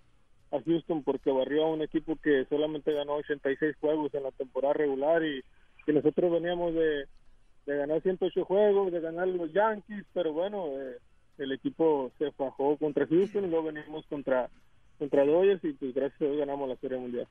a 0.51 0.61
Houston 0.61 1.03
porque 1.03 1.31
barrió 1.31 1.65
a 1.65 1.71
un 1.71 1.81
equipo 1.81 2.15
que 2.17 2.45
solamente 2.49 2.93
ganó 2.93 3.15
86 3.15 3.75
juegos 3.79 4.13
en 4.13 4.23
la 4.23 4.31
temporada 4.31 4.73
regular 4.73 5.23
y, 5.23 5.43
nosotros 5.87 6.29
veníamos 6.33 6.73
de, 6.73 7.07
de 7.65 7.77
ganar 7.77 8.01
108 8.01 8.43
juegos, 8.43 8.91
de 8.91 8.99
ganar 8.99 9.25
los 9.29 9.53
Yankees, 9.53 10.03
pero 10.13 10.33
bueno, 10.33 10.67
eh, 10.77 10.97
el 11.37 11.53
equipo 11.53 12.11
se 12.17 12.29
fajó 12.33 12.75
contra 12.75 13.07
Houston 13.07 13.45
y 13.45 13.47
luego 13.47 13.71
venimos 13.71 14.05
contra 14.07 14.49
contra 14.99 15.25
Dodgers 15.25 15.63
y 15.63 15.73
pues 15.73 15.93
gracias 15.93 16.21
a 16.21 16.25
Dios 16.25 16.37
ganamos 16.37 16.67
la 16.67 16.75
Serie 16.77 16.97
Mundial. 16.97 17.27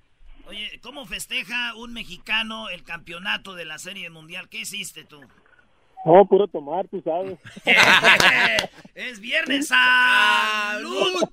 Oye, 0.47 0.81
¿cómo 0.81 1.05
festeja 1.07 1.75
un 1.75 1.93
mexicano 1.93 2.69
el 2.69 2.85
campeonato 2.85 3.55
de 3.55 3.65
la 3.65 3.79
Serie 3.79 4.09
Mundial? 4.11 4.49
¿Qué 4.49 4.61
hiciste 4.61 5.05
tú? 5.05 5.21
No, 6.07 6.25
puro 6.25 6.47
tomar, 6.47 6.87
tú 6.87 7.03
sabes. 7.03 7.37
es 8.95 9.19
viernes, 9.21 9.67
salud. 9.67 11.29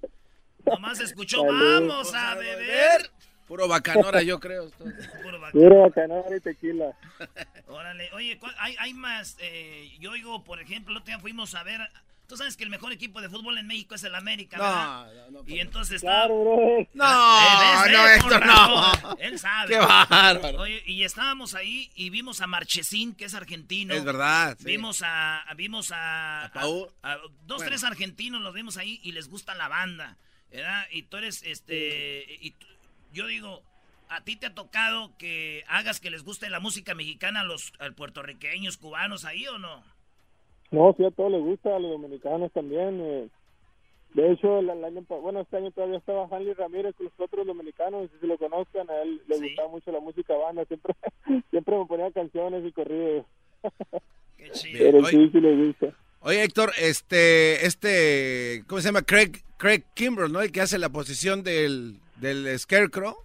Nomás 0.65 0.99
escuchó, 0.99 1.41
Salud. 1.41 1.89
vamos 1.89 2.13
a 2.15 2.33
beber. 2.35 3.11
Puro 3.47 3.67
bacanora, 3.67 4.23
yo 4.23 4.39
creo. 4.39 4.71
Puro 4.71 5.39
bacanora. 5.39 5.51
Puro 5.51 5.81
bacanora 5.81 6.35
y 6.35 6.39
tequila. 6.39 6.85
Órale, 7.67 8.09
oye, 8.13 8.39
¿cuál- 8.39 8.55
hay, 8.57 8.75
hay 8.79 8.93
más. 8.95 9.37
eh, 9.39 9.91
yo 9.99 10.09
oigo, 10.11 10.43
por 10.43 10.59
ejemplo, 10.59 10.91
el 10.93 10.97
otro 10.97 11.07
día 11.13 11.19
fuimos 11.19 11.53
a 11.53 11.61
ver. 11.63 11.79
Tú 12.33 12.37
sabes 12.37 12.57
que 12.57 12.63
el 12.63 12.71
mejor 12.71 12.91
equipo 12.91 13.21
de 13.21 13.29
fútbol 13.29 13.59
en 13.59 13.67
México 13.67 13.93
es 13.93 14.03
el 14.05 14.15
América, 14.15 14.57
No, 14.57 14.63
¿verdad? 14.63 15.27
no, 15.29 15.43
y 15.45 15.59
entonces 15.59 15.97
está. 15.97 16.25
Claro. 16.25 16.87
No, 16.95 17.39
Eh, 17.39 17.83
¿ves? 17.83 17.91
no, 17.91 18.07
Eh, 18.07 18.15
Héctor, 18.15 18.39
con 18.39 18.47
no. 18.47 19.17
Él 19.19 19.37
sabe. 19.37 19.67
Qué 19.73 19.77
bárbaro. 19.77 20.59
Oye, 20.61 20.81
y 20.87 21.03
estábamos 21.03 21.53
ahí 21.53 21.91
y 21.93 22.09
vimos 22.09 22.41
a 22.41 22.47
Marchesín, 22.47 23.13
que 23.13 23.25
es 23.25 23.35
argentino. 23.35 23.93
Es 23.93 24.03
verdad, 24.03 24.57
sí. 24.57 24.65
Vimos 24.65 25.03
a, 25.03 25.41
a- 25.41 25.53
vimos 25.53 25.91
a, 25.91 26.45
a- 26.45 26.49
a 26.49 27.17
dos, 27.17 27.57
Bueno. 27.57 27.65
tres 27.65 27.83
argentinos, 27.83 28.41
los 28.41 28.51
vimos 28.55 28.77
ahí 28.77 28.99
y 29.03 29.11
les 29.11 29.29
gusta 29.29 29.53
la 29.53 29.67
banda, 29.67 30.17
¿verdad? 30.51 30.87
Y 30.91 31.03
tú 31.03 31.17
eres, 31.17 31.43
este, 31.43 32.25
y 32.41 32.49
tú- 32.51 32.65
yo 33.11 33.27
digo, 33.27 33.61
¿a 34.09 34.21
ti 34.21 34.37
te 34.37 34.47
ha 34.47 34.55
tocado 34.55 35.15
que 35.19 35.63
hagas 35.67 35.99
que 35.99 36.09
les 36.09 36.23
guste 36.23 36.49
la 36.49 36.59
música 36.59 36.95
mexicana 36.95 37.41
a 37.41 37.43
los 37.43 37.73
a 37.79 37.91
puertorriqueños, 37.91 38.77
cubanos 38.77 39.23
ahí 39.23 39.47
o 39.47 39.59
no? 39.59 39.83
No, 40.73 40.93
sí, 40.97 41.05
a 41.05 41.11
todos 41.11 41.31
les 41.31 41.41
gusta, 41.41 41.75
a 41.75 41.79
los 41.79 41.91
dominicanos 41.91 42.51
también. 42.51 42.99
eh. 43.01 43.29
De 44.15 44.31
hecho, 44.31 44.59
el, 44.59 44.69
el 44.69 44.83
año, 44.83 45.03
bueno, 45.07 45.41
este 45.41 45.57
año 45.57 45.71
todavía 45.71 45.97
estaba 45.97 46.27
Hanley 46.29 46.53
Ramírez 46.53 46.95
con 46.95 47.05
los 47.05 47.19
otros 47.19 47.47
dominicanos, 47.47 48.09
si 48.19 48.27
lo 48.27 48.37
conozcan, 48.37 48.89
a 48.89 49.01
él 49.01 49.21
le 49.27 49.37
gustaba 49.39 49.69
mucho 49.69 49.91
la 49.91 49.99
música 49.99 50.35
banda, 50.35 50.65
siempre, 50.65 50.93
siempre 51.51 51.77
me 51.77 51.85
ponía 51.85 52.11
canciones 52.11 52.63
y 52.65 52.71
corridos. 52.71 53.25
Qué 54.37 54.49
chido. 54.51 54.79
Pero 54.79 54.97
Oye. 54.99 55.09
sí, 55.09 55.29
sí 55.31 55.39
les 55.39 55.67
gusta. 55.67 55.95
Oye, 56.21 56.43
Héctor, 56.43 56.71
este, 56.79 57.65
este, 57.65 58.63
¿cómo 58.67 58.81
se 58.81 58.87
llama? 58.89 59.01
Craig, 59.01 59.31
Craig 59.57 59.83
Kimbrell, 59.93 60.31
¿no? 60.31 60.41
El 60.41 60.51
que 60.51 60.61
hace 60.61 60.77
la 60.79 60.89
posición 60.89 61.43
del, 61.43 61.99
del 62.19 62.57
Scarecrow. 62.59 63.15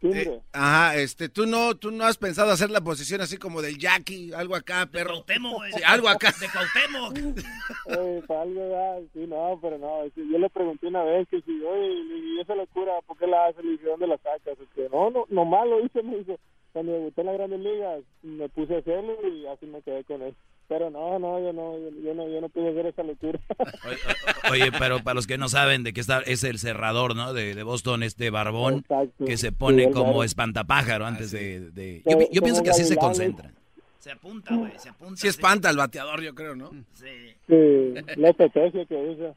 Kimbre. 0.00 0.22
Eh, 0.22 0.40
ajá, 0.52 0.96
este, 0.96 1.28
¿tú 1.28 1.46
no, 1.46 1.76
tú 1.76 1.92
no 1.92 2.04
has 2.04 2.16
pensado 2.18 2.50
hacer 2.50 2.70
la 2.70 2.80
posición 2.80 3.20
así 3.20 3.36
como 3.36 3.62
del 3.62 3.78
Jackie, 3.78 4.32
algo 4.32 4.56
acá, 4.56 4.86
perro? 4.90 5.12
Cuauhtémoc. 5.24 5.64
Sí, 5.72 5.82
algo 5.86 6.08
acá. 6.08 6.32
De 6.40 6.48
Cuauhtémoc. 6.48 7.44
Eh, 7.86 8.22
para 8.26 8.42
algo, 8.42 8.60
¿verdad? 8.60 9.00
sí, 9.12 9.26
no, 9.26 9.58
pero 9.60 9.78
no, 9.78 10.04
yo 10.06 10.38
le 10.38 10.50
pregunté 10.50 10.86
una 10.86 11.02
vez 11.02 11.28
que 11.28 11.40
si, 11.42 11.62
oye, 11.62 11.92
y 11.92 12.40
esa 12.40 12.54
locura, 12.54 12.92
¿por 13.06 13.16
qué 13.16 13.26
la 13.26 13.46
haces? 13.46 13.62
Dije, 13.62 13.84
¿dónde 13.86 14.06
la 14.06 14.18
sacas? 14.18 14.58
Este, 14.60 14.88
no, 14.90 15.10
no, 15.10 15.24
nomás 15.28 15.66
lo 15.66 15.84
hice, 15.84 16.02
me 16.02 16.18
dijo, 16.18 16.38
cuando 16.72 16.92
debuté 16.92 17.20
en 17.20 17.26
la 17.26 17.32
Grandes 17.34 17.60
Ligas, 17.60 18.02
me 18.22 18.48
puse 18.48 18.74
a 18.74 18.78
hacerlo 18.78 19.16
y 19.28 19.46
así 19.46 19.66
me 19.66 19.82
quedé 19.82 20.04
con 20.04 20.22
él. 20.22 20.34
Pero 20.66 20.88
no, 20.90 21.18
no, 21.18 21.38
yo 21.40 21.52
no, 21.52 21.74
yo, 22.02 22.14
no, 22.14 22.26
yo 22.28 22.40
no 22.40 22.48
pude 22.48 22.70
hacer 22.70 22.86
esa 22.86 23.02
locura. 23.02 23.38
Oye, 24.50 24.72
pero 24.78 25.00
para 25.02 25.14
los 25.14 25.26
que 25.26 25.36
no 25.38 25.48
saben 25.48 25.82
de 25.84 25.92
qué 25.92 26.00
está, 26.00 26.20
es 26.20 26.42
el 26.44 26.58
cerrador, 26.58 27.14
¿no? 27.14 27.32
De, 27.34 27.54
de 27.54 27.62
Boston, 27.62 28.02
este 28.02 28.30
barbón, 28.30 28.78
Exacto. 28.78 29.24
que 29.26 29.36
se 29.36 29.52
pone 29.52 29.90
como 29.90 30.24
espantapájaro 30.24 31.04
antes 31.06 31.30
de... 31.30 31.70
de- 31.70 32.02
Como- 32.04 32.28
Yo, 32.32 32.40
pienso 32.42 32.62
que 32.62 32.70
así 32.70 32.84
se 32.84 32.94
gavilanes. 32.94 33.18
concentra. 33.18 33.52
Se 33.98 34.10
apunta, 34.12 34.54
güey, 34.54 34.72
se 34.78 34.88
apunta. 34.90 35.16
Sí 35.20 35.28
espanta 35.28 35.68
al 35.68 35.76
bateador, 35.76 36.20
yo 36.22 36.34
creo, 36.34 36.54
¿no? 36.54 36.70
Sí. 36.94 37.34
Sí, 37.46 37.94
la 38.16 38.30
estrategia 38.30 38.84
que 38.86 38.94
usa. 38.96 39.34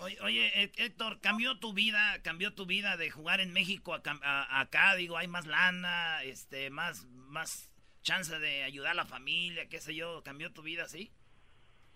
Oye, 0.00 0.16
oye, 0.22 0.46
Hé- 0.54 0.72
Héctor, 0.84 1.18
cambió 1.20 1.58
tu 1.58 1.72
vida, 1.72 2.18
cambió 2.22 2.52
tu 2.54 2.66
vida 2.66 2.96
de 2.96 3.10
jugar 3.10 3.40
en 3.40 3.52
México 3.52 3.94
a, 3.94 4.02
cam- 4.02 4.20
a- 4.22 4.60
acá, 4.60 4.94
digo, 4.94 5.16
hay 5.16 5.26
más 5.26 5.46
lana, 5.46 6.22
este, 6.24 6.70
más, 6.70 7.06
más 7.28 7.68
chance 8.02 8.38
de 8.38 8.62
ayudar 8.64 8.92
a 8.92 8.94
la 8.94 9.04
familia, 9.04 9.68
qué 9.68 9.80
sé 9.80 9.94
yo, 9.94 10.22
cambió 10.22 10.52
tu 10.52 10.62
vida, 10.62 10.86
¿sí? 10.88 11.10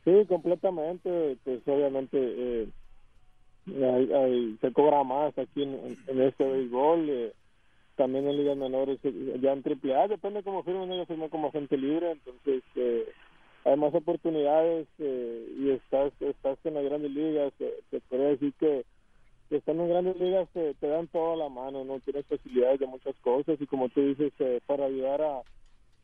Sí, 0.05 0.13
completamente, 0.29 1.37
pues 1.45 1.61
obviamente 1.67 2.19
eh, 2.19 2.69
hay- 3.67 4.59
se 4.61 4.73
cobra 4.73 5.05
más 5.05 5.37
aquí 5.39 5.63
en, 5.63 6.21
este 6.21 6.45
béisbol, 6.45 7.09
eh, 7.09 7.33
también 7.97 8.27
en 8.29 8.37
ligas 8.37 8.57
menores, 8.57 8.99
eh, 9.05 9.39
ya 9.41 9.53
en 9.53 9.63
triple 9.63 9.95
A, 9.95 10.09
depende 10.09 10.43
cómo 10.43 10.65
firmen, 10.65 10.91
yo 10.93 11.07
firmé 11.07 11.31
como 11.31 11.49
agente 11.49 11.77
libre, 11.77 12.11
entonces 12.13 12.63
eh, 12.75 13.07
hay 13.65 13.77
más 13.77 13.95
oportunidades 13.95 14.89
y 14.99 15.71
estás 15.71 16.13
estás 16.21 16.59
en 16.65 16.75
las 16.75 16.85
grandes 16.85 17.13
ligas, 17.13 17.53
te 17.59 18.01
podría 18.09 18.29
decir 18.31 18.53
que 18.59 18.85
estando 19.51 19.85
en 19.85 19.91
grandes 19.91 20.17
ligas 20.19 20.49
te, 20.53 20.75
te 20.75 20.87
dan 20.89 21.07
toda 21.09 21.37
la 21.37 21.49
mano, 21.49 21.85
no 21.85 22.01
tienes 22.01 22.27
facilidades 22.27 22.81
de 22.81 22.87
muchas 22.87 23.15
cosas 23.21 23.61
y 23.61 23.67
como 23.67 23.89
tú 23.89 24.01
dices, 24.01 24.33
eh, 24.39 24.61
para 24.67 24.87
ayudar 24.87 25.23
a, 25.23 25.43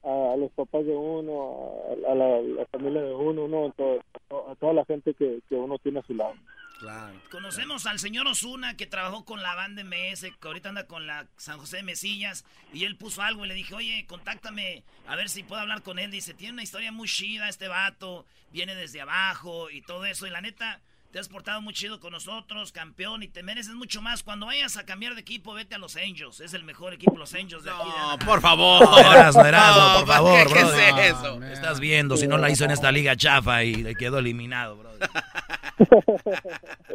a, 0.05 0.33
a 0.33 0.37
los 0.37 0.51
papás 0.53 0.85
de 0.87 0.95
uno, 0.95 1.73
a, 2.07 2.13
a 2.13 2.15
la, 2.15 2.41
la 2.41 2.67
familia 2.67 3.03
de 3.03 3.15
uno, 3.15 3.49
¿no? 3.49 3.67
a 3.67 4.55
toda 4.57 4.73
la 4.73 4.85
gente 4.85 5.15
que, 5.15 5.41
que 5.49 5.55
uno 5.55 5.79
tiene 5.79 6.01
a 6.01 6.07
su 6.07 6.15
lado. 6.15 6.35
Claro. 6.79 7.21
Conocemos 7.31 7.87
al 7.87 7.99
señor 7.99 8.29
Osuna 8.29 8.77
que 8.77 8.87
trabajó 8.87 9.25
con 9.25 9.43
la 9.43 9.57
banda 9.57 9.83
MS, 9.83 10.21
que 10.41 10.47
ahorita 10.49 10.69
anda 10.69 10.87
con 10.87 11.09
la 11.09 11.27
San 11.37 11.59
José 11.59 11.79
de 11.79 11.83
Mesillas, 11.83 12.45
y 12.73 12.85
él 12.85 12.97
puso 12.97 13.23
algo 13.23 13.45
y 13.45 13.49
le 13.49 13.55
dije, 13.55 13.75
oye, 13.75 14.07
contáctame 14.07 14.85
a 15.09 15.17
ver 15.17 15.29
si 15.29 15.43
puedo 15.43 15.61
hablar 15.61 15.83
con 15.83 15.99
él. 15.99 16.13
Dice, 16.13 16.35
tiene 16.35 16.53
una 16.53 16.63
historia 16.63 16.93
muy 16.93 17.09
chida 17.09 17.49
este 17.49 17.67
vato, 17.67 18.27
viene 18.53 18.77
desde 18.77 19.01
abajo 19.01 19.71
y 19.71 19.83
todo 19.83 20.05
eso, 20.05 20.27
y 20.29 20.31
la 20.31 20.41
neta, 20.41 20.81
te 21.19 21.23
has 21.23 21.29
portado 21.29 21.61
muy 21.61 21.75
chido 21.75 21.99
con 21.99 22.13
nosotros, 22.13 22.71
campeón, 22.71 23.25
y 23.25 23.29
te 23.29 23.43
mereces 23.43 23.75
mucho 23.75 24.01
más. 24.01 24.23
Cuando 24.23 24.47
vayas 24.47 24.77
a 24.77 24.85
cambiar 24.87 25.17
de 25.17 25.21
equipo, 25.23 25.53
vete 25.53 25.75
a 25.75 25.79
los 25.79 25.97
Angels, 25.97 26.39
es 26.39 26.55
el 26.55 26.63
mejor 26.63 26.95
equipo 26.95 27.17
los 27.17 27.35
Angels 27.35 27.65
de 27.65 27.71
aquí. 27.71 27.79
de 27.81 27.85
No, 27.89 27.97
Anaheim. 28.13 28.19
por 28.25 28.41
favor. 28.41 28.89
No, 28.89 28.99
Erasmo, 29.01 29.45
Erasmo, 29.45 29.83
No, 29.83 29.99
por 29.99 30.07
favor, 30.07 30.47
¿qué- 30.53 30.61
es 30.61 31.17
eso? 31.17 31.43
Estás 31.43 31.81
viendo, 31.81 32.17
si 32.17 32.29
no 32.29 32.39
la 32.39 32.51
hizo 32.51 32.65
en 32.67 32.71
esta 32.71 32.93
liga 32.93 33.17
chafa 33.17 33.65
y 33.65 33.75
le 33.75 33.97
quedó 33.97 34.21
eliminado, 34.21 34.77
bro. 34.77 34.93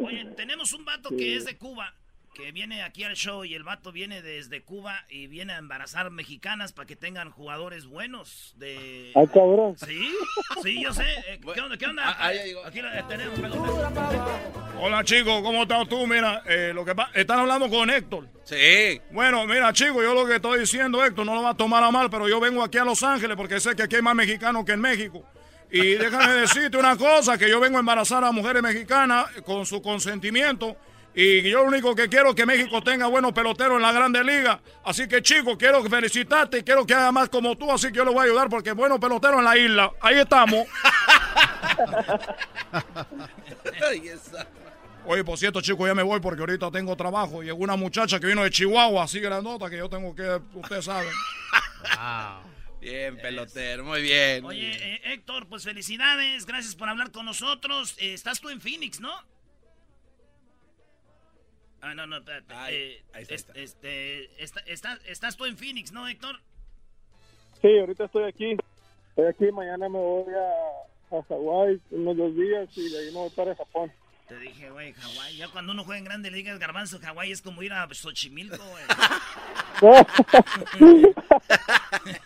Oye, 0.02 0.24
tenemos 0.36 0.72
un 0.72 0.86
vato 0.86 1.10
que 1.10 1.36
es 1.36 1.44
de 1.44 1.58
Cuba, 1.58 1.92
que 2.34 2.50
viene 2.52 2.82
aquí 2.82 3.04
al 3.04 3.14
show 3.14 3.44
y 3.44 3.54
el 3.54 3.62
vato 3.62 3.92
viene 3.92 4.20
desde 4.20 4.60
Cuba 4.62 5.04
y 5.08 5.28
viene 5.28 5.52
a 5.52 5.58
embarazar 5.58 6.10
mexicanas 6.10 6.72
para 6.72 6.86
que 6.86 6.96
tengan 6.96 7.30
jugadores 7.30 7.86
buenos 7.86 8.54
de... 8.56 9.12
Ah, 9.14 9.22
cabrón. 9.32 9.76
Sí, 9.78 10.08
sí, 10.62 10.82
yo 10.82 10.92
sé. 10.92 11.04
Eh, 11.28 11.40
¿Qué 11.54 11.60
onda? 11.60 11.76
¿Qué 11.76 11.86
onda? 11.86 12.02
Ah. 12.18 12.30
Aquí 12.66 12.80
lo 12.82 12.90
tenemos. 13.06 13.38
perdón. 13.38 13.64
Hola 14.80 15.04
chicos, 15.04 15.42
¿cómo 15.42 15.62
estás 15.62 15.88
tú? 15.88 16.06
Mira, 16.08 16.42
eh, 16.46 16.72
lo 16.74 16.84
que 16.84 16.94
pa- 16.94 17.10
están 17.14 17.38
hablando 17.38 17.70
con 17.70 17.88
Héctor. 17.88 18.28
Sí. 18.42 19.00
Bueno, 19.12 19.46
mira 19.46 19.72
chicos, 19.72 20.02
yo 20.02 20.12
lo 20.12 20.26
que 20.26 20.36
estoy 20.36 20.58
diciendo, 20.60 21.04
Héctor, 21.04 21.24
no 21.24 21.34
lo 21.36 21.42
va 21.42 21.50
a 21.50 21.56
tomar 21.56 21.84
a 21.84 21.90
mal, 21.92 22.10
pero 22.10 22.28
yo 22.28 22.40
vengo 22.40 22.64
aquí 22.64 22.78
a 22.78 22.84
Los 22.84 23.02
Ángeles 23.04 23.36
porque 23.36 23.60
sé 23.60 23.76
que 23.76 23.84
aquí 23.84 23.96
hay 23.96 24.02
más 24.02 24.16
mexicanos 24.16 24.64
que 24.64 24.72
en 24.72 24.80
México. 24.80 25.24
Y 25.70 25.80
déjame 25.94 26.32
decirte 26.32 26.76
una 26.76 26.96
cosa, 26.96 27.38
que 27.38 27.48
yo 27.48 27.60
vengo 27.60 27.76
a 27.76 27.80
embarazar 27.80 28.24
a 28.24 28.32
mujeres 28.32 28.60
mexicanas 28.62 29.26
con 29.46 29.64
su 29.64 29.80
consentimiento. 29.80 30.76
Y 31.14 31.48
yo 31.48 31.62
lo 31.62 31.68
único 31.68 31.94
que 31.94 32.08
quiero 32.08 32.30
es 32.30 32.34
que 32.34 32.44
México 32.44 32.82
tenga 32.82 33.06
buenos 33.06 33.32
peloteros 33.32 33.76
en 33.76 33.82
la 33.82 33.92
Grande 33.92 34.24
Liga. 34.24 34.60
Así 34.84 35.06
que 35.06 35.22
chicos, 35.22 35.56
quiero 35.56 35.82
felicitarte 35.84 36.58
y 36.58 36.62
quiero 36.64 36.84
que 36.84 36.94
haga 36.94 37.12
más 37.12 37.28
como 37.28 37.56
tú, 37.56 37.70
así 37.70 37.88
que 37.88 37.98
yo 37.98 38.04
le 38.04 38.10
voy 38.10 38.20
a 38.20 38.24
ayudar 38.24 38.48
porque 38.48 38.72
buenos 38.72 38.98
peloteros 38.98 39.38
en 39.38 39.44
la 39.44 39.56
isla. 39.56 39.92
Ahí 40.00 40.18
estamos. 40.18 40.66
Ay, 43.88 44.08
esa. 44.08 44.46
Oye, 45.06 45.22
por 45.22 45.38
cierto, 45.38 45.60
chicos, 45.60 45.86
ya 45.86 45.94
me 45.94 46.02
voy 46.02 46.18
porque 46.18 46.40
ahorita 46.40 46.70
tengo 46.70 46.96
trabajo. 46.96 47.42
Llegó 47.42 47.58
una 47.58 47.76
muchacha 47.76 48.18
que 48.18 48.26
vino 48.26 48.42
de 48.42 48.50
Chihuahua, 48.50 49.04
así 49.04 49.20
grandota, 49.20 49.70
que 49.70 49.76
yo 49.76 49.88
tengo 49.88 50.14
que, 50.14 50.40
ustedes 50.54 50.86
saben. 50.86 51.12
Bien, 52.80 53.16
pelotero, 53.18 53.84
muy 53.84 54.02
bien. 54.02 54.44
Oye, 54.44 54.70
eh, 54.72 55.00
Héctor, 55.12 55.46
pues 55.46 55.62
felicidades, 55.62 56.44
gracias 56.46 56.74
por 56.74 56.88
hablar 56.88 57.12
con 57.12 57.26
nosotros. 57.26 57.94
Eh, 57.98 58.14
estás 58.14 58.40
tú 58.40 58.48
en 58.48 58.60
Phoenix, 58.60 58.98
¿no? 58.98 59.12
Ah, 61.86 61.94
no, 61.94 62.06
no, 62.06 62.16
espérate. 62.16 62.54
Ay, 62.54 62.74
Eh, 62.74 63.02
ahí 63.12 63.22
está, 63.24 63.34
es- 63.34 63.40
está. 63.42 63.60
Este, 63.60 64.42
está- 64.42 64.60
está- 64.60 64.98
estás 65.06 65.36
tú 65.36 65.44
en 65.44 65.58
Phoenix, 65.58 65.92
¿no, 65.92 66.08
Héctor? 66.08 66.36
Sí, 67.60 67.78
ahorita 67.78 68.06
estoy 68.06 68.24
aquí. 68.24 68.56
Estoy 69.10 69.26
aquí, 69.26 69.52
mañana 69.52 69.86
me 69.90 69.98
voy 69.98 70.32
a, 70.32 71.16
a 71.18 71.22
Hawái 71.24 71.78
unos 71.90 72.16
dos 72.16 72.34
días 72.36 72.68
y 72.78 72.88
de 72.90 72.98
ahí 72.98 73.06
me 73.12 73.18
voy 73.20 73.30
para 73.30 73.54
Japón. 73.54 73.92
Te 74.28 74.38
dije, 74.38 74.70
güey, 74.70 74.94
Hawái. 74.94 75.36
Ya 75.36 75.48
cuando 75.48 75.72
uno 75.72 75.84
juega 75.84 75.98
en 75.98 76.04
Grandes 76.04 76.32
Ligas, 76.32 76.58
Garbanzo, 76.58 76.98
Hawái 76.98 77.30
es 77.32 77.42
como 77.42 77.62
ir 77.62 77.74
a 77.74 77.86
Xochimilco, 77.92 78.56
güey. 78.56 78.84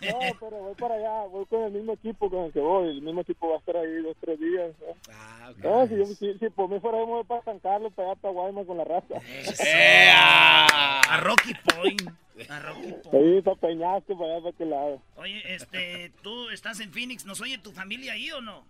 No, 0.01 0.19
pero 0.39 0.57
voy 0.57 0.75
para 0.75 0.95
allá, 0.95 1.23
voy 1.29 1.45
con 1.45 1.63
el 1.63 1.71
mismo 1.71 1.93
equipo 1.93 2.29
con 2.29 2.45
el 2.45 2.53
que 2.53 2.59
voy. 2.59 2.89
El 2.89 3.01
mismo 3.01 3.21
equipo 3.21 3.49
va 3.49 3.55
a 3.55 3.59
estar 3.59 3.77
ahí 3.77 4.01
dos, 4.01 4.15
tres 4.21 4.39
días. 4.39 4.71
¿no? 4.79 5.13
Ah, 5.13 5.51
No, 5.63 5.87
si, 5.87 5.97
yo, 5.97 6.05
si, 6.05 6.33
si 6.37 6.49
por 6.49 6.69
mí 6.69 6.79
fuera, 6.79 6.97
yo 6.99 7.05
me 7.07 7.13
voy 7.13 7.23
para 7.25 7.43
San 7.43 7.59
Carlos, 7.59 7.91
para 7.95 8.11
allá, 8.11 8.21
para 8.21 8.33
Guaymas 8.33 8.65
con 8.65 8.77
la 8.77 8.83
raza. 8.85 9.15
¡Ea! 9.63 10.99
A 11.01 11.17
Rocky 11.21 11.53
Point. 11.75 12.01
A 12.49 12.59
Rocky 12.59 12.93
Ahí 13.13 13.41
para 13.41 13.55
Peñasco, 13.57 14.17
para 14.17 14.31
allá, 14.31 14.39
para 14.43 14.49
aquel 14.55 14.69
lado. 14.69 15.01
Oye, 15.15 15.53
este, 15.53 16.11
¿tú 16.21 16.49
estás 16.49 16.79
en 16.79 16.91
Phoenix? 16.93 17.25
¿Nos 17.25 17.41
oye 17.41 17.57
tu 17.57 17.71
familia 17.71 18.13
ahí 18.13 18.31
o 18.31 18.41
no? 18.41 18.65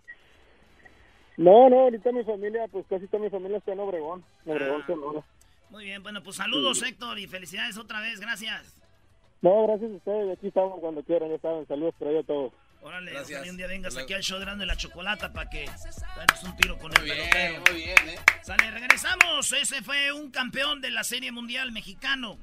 No, 1.40 1.70
no, 1.70 1.80
ahorita 1.84 2.12
mi 2.12 2.24
familia, 2.26 2.68
pues 2.70 2.86
casi 2.90 3.08
toda 3.08 3.24
mi 3.24 3.30
familia 3.30 3.60
está 3.60 3.72
en 3.72 3.80
Obregón. 3.80 4.26
En 4.46 4.52
Obregón, 4.52 4.82
Ah. 4.82 4.88
Sonora. 4.88 5.24
Muy 5.70 5.86
bien, 5.86 6.04
bueno, 6.04 6.22
pues 6.22 6.36
saludos, 6.36 6.82
Héctor, 6.84 7.18
y 7.18 7.28
felicidades 7.28 7.78
otra 7.78 8.02
vez, 8.02 8.20
gracias. 8.20 8.76
No, 9.42 9.66
gracias 9.68 9.90
a 9.92 9.94
ustedes. 9.96 10.38
Aquí 10.38 10.48
estamos 10.48 10.80
cuando 10.82 11.02
quieran, 11.04 11.30
ya 11.30 11.40
saben. 11.40 11.66
Saludos 11.68 11.96
por 11.98 12.08
ahí 12.10 12.18
a 12.18 12.24
todos. 12.24 12.52
Órale, 12.82 13.12
Gracias. 13.12 13.40
ojalá 13.40 13.52
un 13.52 13.58
día 13.58 13.68
vengas 13.68 13.96
aquí 13.98 14.14
al 14.14 14.22
show 14.22 14.38
de 14.40 14.46
Grande 14.46 14.66
la 14.66 14.76
Chocolata 14.76 15.32
para 15.32 15.50
que 15.50 15.66
damos 15.66 16.44
un 16.44 16.56
tiro 16.58 16.78
con 16.78 16.92
el 16.92 17.02
pelotero. 17.04 17.62
muy 17.72 17.82
bien, 17.84 18.10
¿eh? 18.10 18.16
Sale, 18.42 18.72
regresamos. 18.72 19.52
Ese 19.54 19.82
fue 19.82 20.12
un 20.12 20.32
campeón 20.32 20.82
de 20.82 20.90
la 20.92 21.04
Serie 21.06 21.32
Mundial 21.32 21.72
mexicano. 21.72 22.38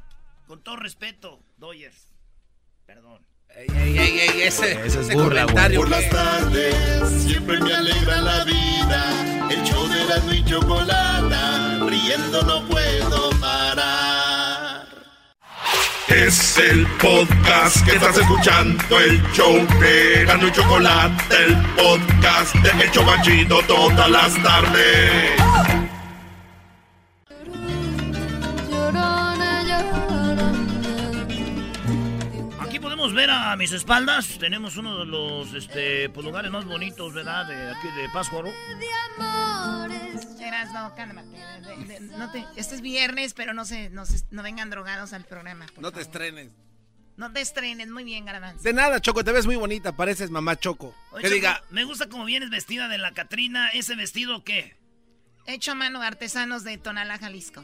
Con 0.47 0.63
todo 0.63 0.77
respeto, 0.77 1.41
Dodgers. 1.59 2.15
Perdón. 2.87 3.21
Ey, 3.55 3.67
ey, 3.75 3.99
ey, 3.99 4.19
ey, 4.19 4.43
ese, 4.43 4.73
Ese 4.73 4.87
es 4.87 4.97
ese 4.97 5.15
burla, 5.15 5.43
comentario. 5.43 5.81
Por 5.81 5.89
las 5.89 6.09
tardes 6.11 7.09
siempre 7.27 7.61
me 7.61 7.75
alegra 7.75 8.21
la 8.21 8.45
vida. 8.45 9.49
El 9.51 9.63
show 9.63 9.89
de 9.89 10.05
la 10.05 10.35
y 10.35 10.45
chocolata, 10.45 11.79
riendo 11.89 12.43
no 12.43 12.67
puedo 12.67 13.31
parar. 13.41 14.87
Es 16.09 16.59
el 16.59 16.87
podcast 16.99 17.85
que 17.85 17.97
estás 17.97 18.17
escuchando, 18.19 19.01
el 19.01 19.23
show 19.33 19.55
de 19.81 20.25
Gano 20.25 20.49
y 20.49 20.53
Chocolate, 20.53 21.37
el 21.45 21.57
podcast 21.77 22.55
de 22.57 22.85
El 22.85 22.91
Chobachito 22.91 23.61
todas 23.67 24.11
las 24.11 24.43
tardes. 24.43 25.86
Ver 33.17 33.31
a 33.31 33.57
mis 33.57 33.73
espaldas. 33.73 34.39
Tenemos 34.39 34.77
uno 34.77 34.99
de 35.01 35.07
los 35.07 35.53
este, 35.55 36.09
pues, 36.11 36.25
lugares 36.25 36.51
más 36.53 36.65
bonitos, 36.65 37.13
¿verdad? 37.15 37.47
De 37.47 37.71
aquí 37.71 37.89
de 37.97 38.09
Pátzcuaro. 38.13 38.51
Cálmate. 40.95 41.29
De- 41.29 41.85
de- 41.87 42.01
no 42.17 42.31
te- 42.31 42.45
este 42.57 42.75
es 42.77 42.81
viernes, 42.81 43.35
pero 43.35 43.53
no 43.53 43.65
se, 43.65 43.91
no 43.91 44.07
se- 44.07 44.25
no 44.31 44.43
vengan 44.43 44.71
drogados 44.71 45.13
al 45.13 45.25
programa. 45.25 45.67
No 45.79 45.91
te 45.93 46.01
estrenes. 46.01 46.51
No 47.17 47.33
te 47.33 47.41
estrenes, 47.41 47.89
muy 47.89 48.05
bien, 48.05 48.25
Garbanzo. 48.25 48.63
De 48.63 48.73
nada, 48.73 49.01
Choco, 49.01 49.25
te 49.25 49.33
ves 49.33 49.47
muy 49.47 49.57
bonita, 49.57 49.93
pareces 49.93 50.31
mamá 50.31 50.57
Choco. 50.59 50.95
Oye, 51.13 51.23
que 51.23 51.29
Choco, 51.29 51.35
diga, 51.35 51.63
Me 51.71 51.85
gusta 51.85 52.09
como 52.09 52.25
vienes 52.25 52.51
vestida 52.51 52.89
de 52.89 52.99
la 52.99 53.13
Catrina. 53.13 53.69
¿Ese 53.71 53.97
vestido 53.97 54.45
qué? 54.45 54.77
Hecho 55.47 55.73
a 55.73 55.75
mano 55.75 56.03
artesanos 56.03 56.63
de 56.65 56.79
Tonalá, 56.79 57.19
Jalisco. 57.19 57.63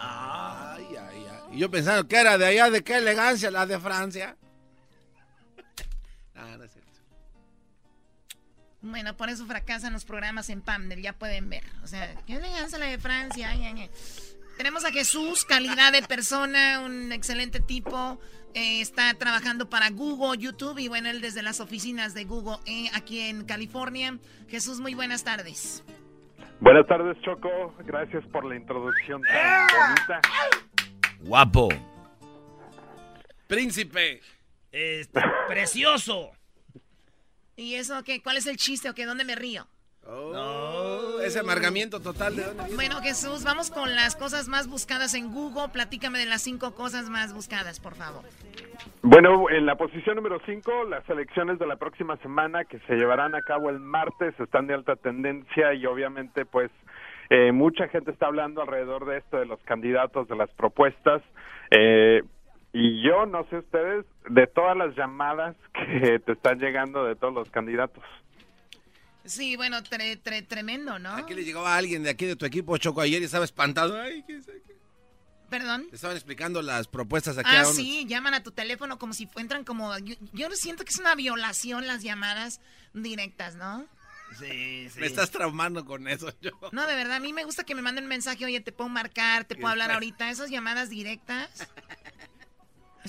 ay, 0.00 0.84
ay, 0.96 1.26
ay. 1.30 1.56
Y 1.56 1.58
yo 1.58 1.70
pensando 1.70 2.06
que 2.08 2.16
era 2.16 2.38
de 2.38 2.46
allá, 2.46 2.70
de 2.70 2.82
qué 2.82 2.96
elegancia, 2.96 3.50
la 3.50 3.66
de 3.66 3.78
Francia. 3.78 4.36
Ah, 6.38 6.56
no 6.56 6.64
es 6.64 6.72
cierto. 6.72 6.92
Bueno, 8.80 9.16
por 9.16 9.28
eso 9.28 9.44
fracasan 9.44 9.92
los 9.92 10.04
programas 10.04 10.50
en 10.50 10.62
Pamdel, 10.62 11.02
ya 11.02 11.12
pueden 11.12 11.50
ver. 11.50 11.64
O 11.82 11.86
sea, 11.88 12.14
qué 12.26 12.34
elegancia 12.36 12.78
la 12.78 12.86
de 12.86 12.98
Francia. 12.98 13.50
ay, 13.50 13.64
ay, 13.64 13.80
ay. 13.82 13.90
Tenemos 14.56 14.84
a 14.84 14.90
Jesús, 14.92 15.44
calidad 15.44 15.92
de 15.92 16.02
persona, 16.02 16.80
un 16.84 17.12
excelente 17.12 17.60
tipo. 17.60 18.20
eh, 18.54 18.80
está 18.80 19.12
trabajando 19.14 19.68
para 19.68 19.90
Google, 19.90 20.38
YouTube 20.40 20.78
y 20.78 20.88
bueno, 20.88 21.08
él 21.10 21.20
desde 21.20 21.42
las 21.42 21.60
oficinas 21.60 22.14
de 22.14 22.24
Google 22.24 22.56
eh, 22.66 22.88
aquí 22.94 23.20
en 23.20 23.44
California. 23.44 24.18
Jesús, 24.48 24.80
muy 24.80 24.94
buenas 24.94 25.22
tardes. 25.24 25.84
Buenas 26.60 26.86
tardes, 26.86 27.16
Choco. 27.22 27.74
Gracias 27.84 28.24
por 28.32 28.44
la 28.44 28.56
introducción 28.56 29.22
tan 29.22 29.66
bonita. 29.66 30.20
Guapo. 31.20 31.68
Príncipe. 33.46 34.20
Este, 34.72 35.20
precioso. 35.46 36.30
¿Y 37.56 37.74
eso 37.74 38.02
qué? 38.04 38.22
¿Cuál 38.22 38.36
es 38.36 38.46
el 38.46 38.56
chiste 38.56 38.88
o 38.90 38.94
qué? 38.94 39.04
¿Dónde 39.04 39.24
me 39.24 39.34
río? 39.34 39.66
Oh, 40.06 41.18
ese 41.22 41.40
amargamiento 41.40 42.00
total 42.00 42.34
de 42.34 42.44
dónde 42.44 42.62
viene? 42.62 42.76
Bueno, 42.76 43.00
Jesús, 43.02 43.44
vamos 43.44 43.70
con 43.70 43.94
las 43.94 44.16
cosas 44.16 44.48
más 44.48 44.68
buscadas 44.68 45.12
en 45.14 45.32
Google. 45.32 45.68
Platícame 45.70 46.18
de 46.18 46.26
las 46.26 46.42
cinco 46.42 46.74
cosas 46.74 47.10
más 47.10 47.34
buscadas, 47.34 47.78
por 47.78 47.94
favor. 47.94 48.22
Bueno, 49.02 49.50
en 49.50 49.66
la 49.66 49.76
posición 49.76 50.16
número 50.16 50.40
5, 50.46 50.84
las 50.84 51.08
elecciones 51.10 51.58
de 51.58 51.66
la 51.66 51.76
próxima 51.76 52.16
semana 52.18 52.64
que 52.64 52.78
se 52.80 52.94
llevarán 52.94 53.34
a 53.34 53.42
cabo 53.42 53.70
el 53.70 53.80
martes 53.80 54.38
están 54.40 54.66
de 54.66 54.74
alta 54.74 54.96
tendencia 54.96 55.74
y 55.74 55.84
obviamente 55.84 56.46
pues 56.46 56.70
eh, 57.30 57.52
mucha 57.52 57.88
gente 57.88 58.10
está 58.10 58.26
hablando 58.26 58.62
alrededor 58.62 59.04
de 59.04 59.18
esto, 59.18 59.38
de 59.38 59.46
los 59.46 59.60
candidatos, 59.64 60.26
de 60.28 60.36
las 60.36 60.50
propuestas. 60.50 61.22
Eh, 61.70 62.22
y 62.72 63.02
yo, 63.02 63.26
no 63.26 63.46
sé 63.48 63.58
ustedes, 63.58 64.04
de 64.28 64.46
todas 64.46 64.76
las 64.76 64.94
llamadas 64.96 65.56
que 65.74 66.18
te 66.20 66.32
están 66.32 66.58
llegando 66.58 67.04
de 67.04 67.16
todos 67.16 67.32
los 67.34 67.50
candidatos. 67.50 68.04
Sí, 69.24 69.56
bueno, 69.56 69.78
tre- 69.82 70.20
tre- 70.22 70.46
tremendo, 70.46 70.98
¿no? 70.98 71.10
Aquí 71.12 71.34
le 71.34 71.44
llegaba 71.44 71.76
alguien 71.76 72.02
de 72.02 72.10
aquí 72.10 72.24
de 72.24 72.36
tu 72.36 72.46
equipo, 72.46 72.76
Choco, 72.78 73.00
ayer 73.02 73.20
y 73.20 73.26
estaba 73.26 73.44
espantado. 73.44 74.00
Ay, 74.00 74.22
¿qué 74.26 74.36
es 74.36 74.48
aquí? 74.48 74.72
Perdón. 75.50 75.86
Te 75.90 75.96
estaban 75.96 76.16
explicando 76.16 76.62
las 76.62 76.88
propuestas 76.88 77.36
aquí 77.38 77.50
Ah, 77.52 77.60
a 77.60 77.64
unos- 77.64 77.76
sí, 77.76 78.06
llaman 78.06 78.34
a 78.34 78.42
tu 78.42 78.52
teléfono 78.52 78.98
como 78.98 79.12
si 79.12 79.28
entran 79.36 79.64
como... 79.64 79.96
Yo, 79.98 80.14
yo 80.32 80.50
siento 80.52 80.84
que 80.84 80.90
es 80.90 80.98
una 80.98 81.14
violación 81.14 81.86
las 81.86 82.02
llamadas 82.02 82.60
directas, 82.94 83.54
¿no? 83.54 83.86
Sí, 84.38 84.88
sí. 84.90 85.00
Me 85.00 85.06
estás 85.06 85.30
traumando 85.30 85.84
con 85.86 86.06
eso, 86.08 86.30
yo. 86.42 86.50
No, 86.72 86.86
de 86.86 86.94
verdad, 86.94 87.16
a 87.16 87.20
mí 87.20 87.32
me 87.32 87.44
gusta 87.44 87.64
que 87.64 87.74
me 87.74 87.80
manden 87.82 88.04
un 88.04 88.08
mensaje, 88.10 88.44
oye, 88.44 88.60
te 88.60 88.72
puedo 88.72 88.88
marcar, 88.90 89.44
te 89.44 89.54
puedo 89.56 89.68
hablar 89.68 89.88
después- 89.88 89.94
ahorita. 90.12 90.30
Esas 90.30 90.50
llamadas 90.50 90.88
directas. 90.90 91.68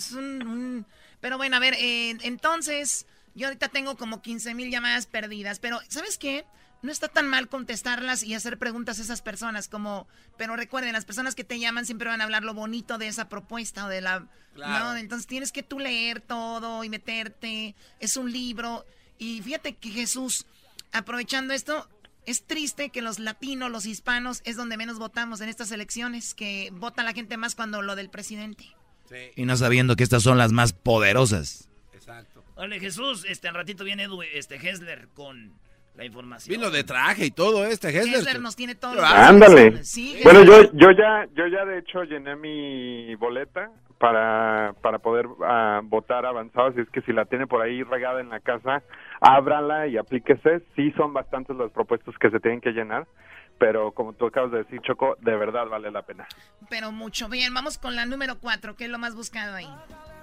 Es 0.08 0.12
un... 0.14 0.48
un- 0.48 0.86
Pero 1.22 1.38
bueno, 1.38 1.56
a 1.58 1.60
ver, 1.60 1.74
eh, 1.78 2.18
entonces, 2.22 3.06
yo 3.36 3.48
ahorita 3.48 3.70
tengo 3.70 3.96
como 3.98 4.22
15 4.22 4.54
mil 4.56 4.72
llamadas 4.72 5.06
perdidas, 5.06 5.60
pero 5.60 5.80
¿sabes 5.90 6.18
qué? 6.18 6.46
No 6.82 6.92
está 6.94 7.10
tan 7.10 7.28
mal 7.28 7.50
contestarlas 7.50 8.24
y 8.24 8.34
hacer 8.36 8.58
preguntas 8.58 9.00
a 9.00 9.02
esas 9.02 9.22
personas 9.22 9.68
como... 9.68 10.08
Pero 10.38 10.56
recuerden, 10.56 10.94
las 10.94 11.04
personas 11.04 11.36
que 11.36 11.44
te 11.44 11.60
llaman 11.60 11.86
siempre 11.86 12.08
van 12.08 12.22
a 12.22 12.24
hablar 12.24 12.44
lo 12.44 12.54
bonito 12.54 12.98
de 12.98 13.08
esa 13.08 13.28
propuesta 13.28 13.86
o 13.86 13.90
de 13.90 14.00
la... 14.00 14.26
Claro. 14.54 14.86
¿no? 14.86 14.96
Entonces 14.96 15.28
tienes 15.28 15.52
que 15.52 15.62
tú 15.62 15.78
leer 15.80 16.22
todo 16.22 16.84
y 16.86 16.90
meterte. 16.90 17.76
Es 18.00 18.16
un 18.16 18.32
libro. 18.32 18.86
Y 19.18 19.42
fíjate 19.42 19.76
que 19.76 19.90
Jesús, 19.90 20.46
aprovechando 20.94 21.54
esto, 21.54 21.90
es 22.26 22.46
triste 22.48 22.92
que 22.92 23.02
los 23.02 23.20
latinos, 23.20 23.70
los 23.70 23.86
hispanos, 23.86 24.42
es 24.46 24.56
donde 24.56 24.78
menos 24.78 25.00
votamos 25.00 25.42
en 25.42 25.50
estas 25.50 25.72
elecciones, 25.72 26.34
que 26.34 26.70
vota 26.72 27.04
la 27.04 27.12
gente 27.14 27.36
más 27.36 27.56
cuando 27.56 27.82
lo 27.82 27.98
del 27.98 28.10
presidente. 28.10 28.66
Y 29.36 29.46
no 29.46 29.56
sabiendo 29.58 29.96
que 29.96 30.04
estas 30.04 30.24
son 30.24 30.38
las 30.38 30.52
más 30.52 30.74
poderosas. 30.74 31.70
Exacto. 31.94 32.44
Ole, 32.56 32.80
Jesús, 32.80 33.26
este, 33.28 33.48
al 33.48 33.56
ratito 33.56 33.84
viene 33.84 34.04
Edu, 34.04 34.22
este, 34.22 34.56
Hessler 34.56 35.08
con 35.14 35.54
la 35.96 36.06
información. 36.06 36.58
Vino 36.58 36.72
de 36.72 36.84
traje 36.84 37.26
y 37.26 37.32
todo 37.32 37.66
este, 37.66 37.90
Hessler. 37.90 38.16
Hessler 38.16 38.42
nos 38.42 38.56
tiene 38.56 38.76
todo. 38.76 39.04
Ándale. 39.04 39.84
Sí, 39.84 40.20
bueno, 40.24 40.44
yo, 40.44 40.72
yo 40.74 40.92
ya, 40.92 41.28
yo 41.36 41.48
ya 41.48 41.66
de 41.66 41.80
hecho 41.80 42.04
llené 42.04 42.36
mi 42.36 43.16
boleta 43.16 43.72
para, 44.00 44.74
para 44.82 45.00
poder 45.00 45.28
ah, 45.44 45.82
votar 45.84 46.26
avanzado, 46.26 46.68
así 46.68 46.80
es 46.80 46.90
que 46.90 47.02
si 47.02 47.12
la 47.12 47.26
tiene 47.26 47.48
por 47.48 47.62
ahí 47.62 47.84
regada 47.84 48.22
en 48.22 48.30
la 48.30 48.40
casa, 48.40 48.82
ábrala 49.22 49.88
y 49.88 49.98
aplíquese. 49.98 50.62
Sí 50.76 50.92
son 50.92 51.14
bastantes 51.14 51.56
las 51.56 51.72
propuestas 51.72 52.18
que 52.18 52.30
se 52.30 52.40
tienen 52.40 52.62
que 52.62 52.72
llenar, 52.72 53.08
pero 53.58 53.92
como 53.92 54.14
tú 54.14 54.28
acabas 54.28 54.52
de 54.52 54.60
decir, 54.60 54.82
Choco, 54.82 55.18
de 55.20 55.36
verdad 55.36 55.68
vale 55.68 55.92
la 55.92 56.02
pena. 56.04 56.28
Pero 56.70 56.92
mucho. 56.92 57.30
Bien, 57.30 57.54
vamos 57.54 57.78
con 57.78 57.96
la 57.96 58.06
número 58.06 58.40
cuatro, 58.40 58.76
que 58.76 58.86
es 58.86 58.90
lo 58.90 58.98
más 58.98 59.16
buscado 59.16 59.56
ahí. 59.56 59.70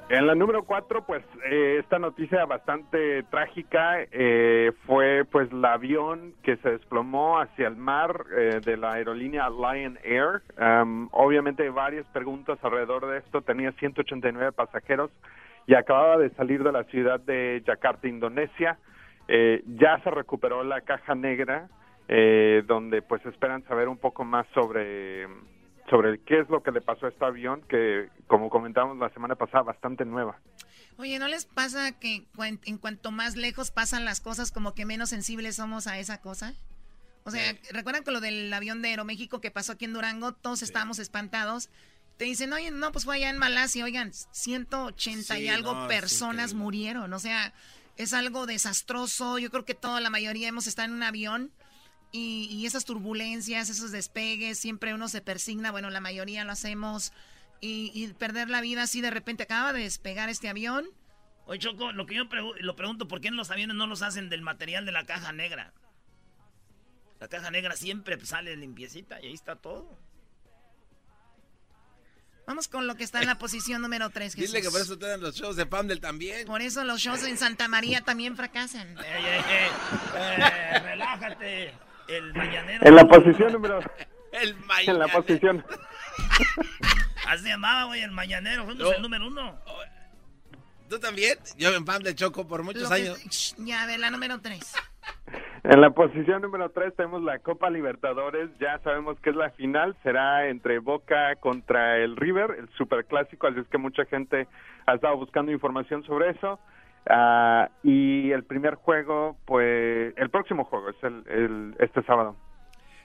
En 0.09 0.29
la 0.29 0.37
número 0.37 0.63
cuatro, 0.63 1.05
pues 1.05 1.25
eh, 1.51 1.79
esta 1.81 1.99
noticia 1.99 2.45
bastante 2.45 3.25
trágica 3.25 3.97
eh, 4.13 4.71
fue 4.87 5.25
pues 5.25 5.51
el 5.51 5.65
avión 5.65 6.33
que 6.45 6.57
se 6.59 6.71
desplomó 6.71 7.41
hacia 7.41 7.67
el 7.67 7.75
mar 7.75 8.25
eh, 8.31 8.61
de 8.65 8.77
la 8.77 8.93
aerolínea 8.93 9.51
Lion 9.51 9.99
Air. 10.05 10.43
Am, 10.59 11.09
obviamente 11.11 11.65
hay 11.65 11.71
varias 11.71 12.07
preguntas 12.07 12.57
alrededor 12.63 13.09
de 13.09 13.19
esto. 13.19 13.43
Tenía 13.43 13.73
189 13.73 14.53
pasajeros 14.53 15.11
y 15.67 15.75
acababa 15.75 16.19
de 16.19 16.31
salir 16.31 16.63
de 16.63 16.73
la 16.73 16.85
ciudad 16.85 17.21
de 17.21 17.63
Yakarta, 17.67 18.09
Indonesia. 18.09 18.79
Eh, 19.29 19.63
ya 19.67 19.99
se 20.05 20.11
recuperó 20.11 20.63
la 20.63 20.81
caja 20.83 21.15
negra, 21.15 21.69
eh, 22.09 22.63
donde 22.67 23.03
pues 23.03 23.25
esperan 23.27 23.65
saber 23.65 23.89
un 23.89 23.99
poco 23.99 24.25
más 24.25 24.47
sobre 24.55 25.27
sobre 25.91 26.19
qué 26.23 26.41
es 26.41 26.49
lo 26.49 26.63
que 26.63 26.73
le 26.73 26.81
pasó 26.81 27.07
a 27.07 27.11
este 27.11 27.25
avión, 27.25 27.63
que 27.69 28.09
como 28.27 28.51
comentamos 28.51 28.99
la 28.99 29.09
semana 29.11 29.37
pasada, 29.37 29.63
bastante 29.63 30.05
nueva. 30.05 30.37
Oye, 30.99 31.19
¿no 31.19 31.29
les 31.29 31.45
pasa 31.45 31.93
que 31.99 32.27
en 32.65 32.79
cuanto 32.79 33.11
más 33.13 33.37
lejos 33.37 33.71
pasan 33.71 34.05
las 34.05 34.21
cosas, 34.21 34.51
como 34.51 34.75
que 34.75 34.85
menos 34.85 35.11
sensibles 35.11 35.57
somos 35.57 35.87
a 35.87 35.99
esa 35.99 36.21
cosa? 36.21 36.55
O 37.25 37.31
sea, 37.31 37.43
¿recuerdan 37.73 38.05
con 38.05 38.15
lo 38.15 38.21
del 38.21 38.53
avión 38.53 38.83
de 38.83 38.91
Aeroméxico 38.91 39.41
que 39.41 39.51
pasó 39.51 39.73
aquí 39.73 39.85
en 39.85 39.93
Durango? 39.93 40.33
Todos 40.33 40.63
estábamos 40.63 41.01
espantados. 41.01 41.71
Te 42.19 42.25
dicen, 42.25 42.53
oye, 42.53 42.71
no, 42.71 42.93
pues 42.93 43.05
fue 43.05 43.17
allá 43.17 43.29
en 43.31 43.39
Malasia. 43.39 43.85
Oigan, 43.85 44.13
180 44.13 45.39
y 45.39 45.43
Sí, 45.43 45.49
algo 45.49 45.75
no, 45.75 45.83
es 45.83 45.89
personas 45.89 46.55
murieron. 46.55 47.13
O 47.13 47.19
sea, 47.19 47.53
es 47.97 48.13
algo 48.15 48.47
desastroso. 48.47 49.39
Yo 49.39 49.51
creo 49.51 49.65
que 49.65 49.75
toda 49.75 50.01
la 50.01 50.09
mayoría 50.11 50.49
hemos 50.49 50.67
estado 50.67 50.87
en 50.89 50.95
un 50.95 51.03
avión 51.03 51.53
y, 52.13 52.49
y 52.51 52.65
esas 52.67 52.85
turbulencias, 52.87 53.69
esos 53.69 53.91
despegues, 53.93 54.59
siempre 54.59 54.95
uno 54.95 55.09
se 55.09 55.21
persigna. 55.21 55.71
Bueno, 55.73 55.91
la 55.91 56.01
mayoría 56.01 56.45
lo 56.45 56.53
hacemos. 56.53 57.13
y, 57.61 57.91
y 57.95 58.09
perder 58.15 58.49
la 58.49 58.61
vida 58.63 58.83
así 58.85 59.01
de 59.03 59.11
repente. 59.11 59.43
Acaba 59.43 59.73
de 59.75 59.81
despegar 59.83 60.29
este 60.31 60.49
avión. 60.49 60.87
Oye, 61.47 61.59
Choco, 61.59 61.93
lo 61.93 62.07
que 62.07 62.15
yo 62.17 62.25
pregu- 62.29 62.57
lo 62.61 62.77
pregunto, 62.77 63.07
¿por 63.09 63.21
qué 63.21 63.29
en 63.29 63.37
los 63.37 63.51
aviones 63.51 63.77
no 63.77 63.87
los 63.87 64.03
hacen 64.03 64.29
del 64.31 64.41
material 64.43 64.85
de 64.87 64.93
la 64.93 65.05
caja 65.05 65.33
negra? 65.33 65.73
La 67.21 67.29
caja 67.29 67.51
negra 67.51 67.77
siempre 67.77 68.19
sale 68.25 68.57
limpiecita 68.57 69.21
y 69.23 69.27
ahí 69.29 69.33
está 69.35 69.57
todo. 69.57 69.99
Vamos 72.47 72.69
con 72.69 72.87
lo 72.87 72.95
que 72.95 73.03
está 73.05 73.21
en 73.21 73.27
la 73.27 73.39
posición 73.39 73.83
número 73.83 74.11
3. 74.11 74.35
Dile 74.37 74.63
que 74.63 74.71
por 74.71 74.81
eso 74.81 74.97
te 74.99 75.07
dan 75.07 75.21
los 75.21 75.35
shows 75.35 75.57
de 75.57 75.67
Pamdel 75.67 76.01
también. 76.01 76.47
Por 76.47 76.63
eso 76.63 76.85
los 76.85 77.01
shows 77.01 77.23
en 77.25 77.37
Santa 77.37 77.69
María 77.69 78.03
también 78.03 78.37
fracasan. 78.37 78.97
Ey, 78.99 79.25
ey, 79.25 79.45
ey, 79.49 79.69
eh, 80.17 80.79
relájate. 80.81 81.75
El 82.09 82.33
mañanero. 82.35 82.87
En 82.87 82.95
la 82.95 83.07
posición 83.09 83.53
número... 83.53 83.81
El 84.33 84.55
En 84.87 84.99
la 84.99 85.09
posición... 85.09 85.65
Así 87.27 87.45
llamaba, 87.49 87.85
güey, 87.85 88.03
el 88.03 88.11
mañanero. 88.11 88.65
Fuimos 88.67 88.85
No. 88.85 88.93
el 88.93 89.03
número 89.03 89.27
uno. 89.27 89.59
¿Tú 90.89 90.99
también? 91.01 91.39
Yo 91.57 91.75
en 91.75 91.85
Pamdel 91.85 92.15
Choco 92.15 92.47
por 92.47 92.63
muchos 92.63 92.83
Lo 92.83 92.91
años. 92.91 93.55
Ya, 93.59 93.83
a 93.83 93.87
ver, 93.87 93.99
la 93.99 94.11
número 94.11 94.41
3. 94.41 94.61
En 95.65 95.81
la 95.81 95.91
posición 95.91 96.43
número 96.43 96.71
3 96.71 96.95
tenemos 96.95 97.23
la 97.23 97.39
Copa 97.41 97.69
Libertadores. 97.71 98.51
Ya 98.61 98.79
sabemos 98.85 99.19
que 99.21 99.31
es 99.31 99.37
la 99.37 99.51
final. 99.51 99.97
Será 100.03 100.49
entre 100.49 100.79
Boca 100.79 101.35
contra 101.37 101.99
el 101.99 102.17
River, 102.17 102.57
el 102.59 102.69
superclásico. 102.79 103.49
Así 103.49 103.59
es 103.61 103.67
que 103.69 103.79
mucha 103.79 104.05
gente 104.05 104.47
ha 104.87 104.95
estado 104.95 105.17
buscando 105.17 105.51
información 105.51 106.05
sobre 106.05 106.31
eso. 106.31 106.61
Ah, 107.09 107.69
y 107.83 108.31
el 108.31 108.45
primer 108.45 108.75
juego, 108.77 109.37
pues, 109.45 110.13
el 110.17 110.31
próximo 110.31 110.65
juego 110.65 110.91
es 110.91 110.97
el, 111.03 111.23
el- 111.29 111.75
este 111.79 112.03
sábado. 112.05 112.37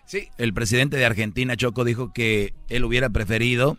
Sí. 0.06 0.30
El 0.38 0.54
presidente 0.54 0.98
de 0.98 1.06
Argentina, 1.06 1.56
Choco, 1.56 1.84
dijo 1.84 2.12
que 2.14 2.54
él 2.70 2.84
hubiera 2.84 3.10
preferido 3.10 3.78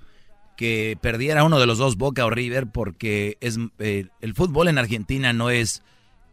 que 0.57 0.97
perdiera 1.01 1.45
uno 1.45 1.59
de 1.59 1.67
los 1.67 1.79
dos, 1.79 1.97
Boca 1.97 2.25
o 2.27 2.31
River, 2.31 2.67
porque 2.73 3.37
es 3.41 3.59
eh, 3.79 4.07
el 4.21 4.35
fútbol 4.35 4.69
en 4.69 4.79
Argentina 4.79 5.33
no 5.33 5.51
es 5.51 5.83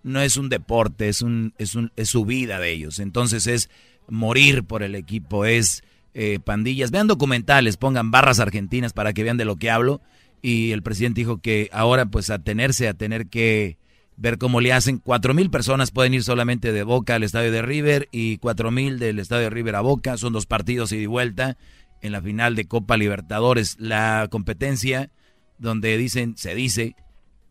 no 0.04 0.22
es 0.22 0.38
un 0.38 0.50
deporte, 0.50 1.10
es 1.10 1.22
un 1.22 1.54
es 1.58 1.76
un 1.76 1.92
es 1.96 2.10
su 2.10 2.26
vida 2.26 2.60
de 2.60 2.72
ellos. 2.72 3.00
Entonces 3.00 3.48
es 3.48 3.70
morir 4.08 4.64
por 4.64 4.84
el 4.84 4.96
equipo, 4.96 5.46
es 5.46 5.84
eh, 6.14 6.40
pandillas. 6.44 6.92
Vean 6.92 7.08
documentales, 7.08 7.78
pongan 7.78 8.12
barras 8.12 8.40
argentinas 8.40 8.94
para 8.94 9.14
que 9.14 9.24
vean 9.24 9.38
de 9.38 9.46
lo 9.46 9.58
que 9.58 9.70
hablo. 9.70 10.02
Y 10.42 10.72
el 10.72 10.84
presidente 10.84 11.22
dijo 11.22 11.42
que 11.42 11.70
ahora 11.72 12.06
pues 12.06 12.30
a 12.30 12.40
tenerse 12.40 12.88
a 12.88 12.94
tener 12.94 13.28
que 13.28 13.78
ver 14.16 14.38
cómo 14.38 14.62
le 14.62 14.74
hacen. 14.74 14.98
Cuatro 14.98 15.34
mil 15.34 15.50
personas 15.50 15.92
pueden 15.92 16.14
ir 16.14 16.24
solamente 16.24 16.72
de 16.72 16.84
Boca 16.84 17.16
al 17.16 17.24
estadio 17.24 17.52
de 17.52 17.62
River 17.62 18.08
y 18.12 18.38
cuatro 18.38 18.72
mil 18.72 19.00
del 19.00 19.20
estadio 19.20 19.44
de 19.44 19.50
River 19.50 19.76
a 19.76 19.82
Boca. 19.82 20.18
Son 20.18 20.34
dos 20.34 20.46
partidos 20.46 20.92
ida 20.92 21.02
y 21.02 21.08
vuelta 21.08 21.58
en 22.02 22.12
la 22.12 22.22
final 22.22 22.56
de 22.56 22.66
Copa 22.66 22.98
Libertadores. 22.98 23.76
La 23.80 24.28
competencia 24.30 25.12
donde 25.58 25.98
dicen, 25.98 26.38
se 26.38 26.56
dice 26.56 26.96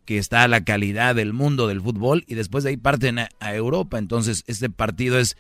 que 0.09 0.17
está 0.17 0.49
la 0.49 0.65
calidad 0.65 1.15
del 1.15 1.35
mundo 1.35 1.67
del 1.67 1.83
fútbol 1.83 2.25
y 2.27 2.35
después 2.35 2.65
de 2.65 2.71
ahí 2.71 2.77
parten 2.79 3.19
a, 3.19 3.29
a 3.41 3.55
Europa. 3.55 3.99
Entonces 3.99 4.43
este 4.47 4.71
partido 4.71 5.19
es 5.19 5.37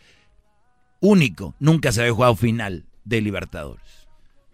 único. 1.00 1.54
Nunca 1.58 1.90
se 1.90 2.02
había 2.02 2.12
jugado 2.12 2.36
final 2.36 2.84
de 3.04 3.22
Libertadores. 3.22 4.06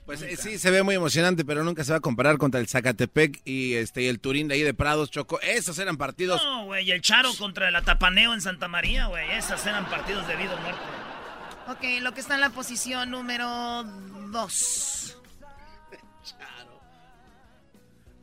Pues 0.06 0.22
eh, 0.22 0.36
sí, 0.36 0.56
se 0.56 0.70
ve 0.70 0.84
muy 0.84 0.94
emocionante, 0.94 1.44
pero 1.44 1.64
nunca 1.64 1.82
se 1.82 1.90
va 1.90 1.98
a 1.98 2.00
comparar 2.00 2.38
contra 2.38 2.60
el 2.60 2.68
Zacatepec 2.68 3.42
y 3.44 3.74
este 3.74 4.02
y 4.02 4.06
el 4.06 4.20
Turín 4.20 4.46
de 4.46 4.54
ahí 4.54 4.62
de 4.62 4.72
Prados, 4.72 5.10
Choco. 5.10 5.40
Esos 5.40 5.80
eran 5.80 5.96
partidos. 5.96 6.40
No, 6.44 6.66
güey, 6.66 6.88
el 6.92 7.02
Charo 7.02 7.30
contra 7.36 7.68
el 7.68 7.74
Atapaneo 7.74 8.34
en 8.34 8.40
Santa 8.40 8.68
María, 8.68 9.06
güey. 9.06 9.28
Esas 9.32 9.66
eran 9.66 9.84
partidos 9.90 10.28
de 10.28 10.36
vida 10.36 10.54
o 10.54 10.60
muerte. 10.60 10.80
Ok, 11.66 12.02
lo 12.02 12.14
que 12.14 12.20
está 12.20 12.36
en 12.36 12.40
la 12.40 12.50
posición 12.50 13.10
número 13.10 13.82
2. 14.30 15.18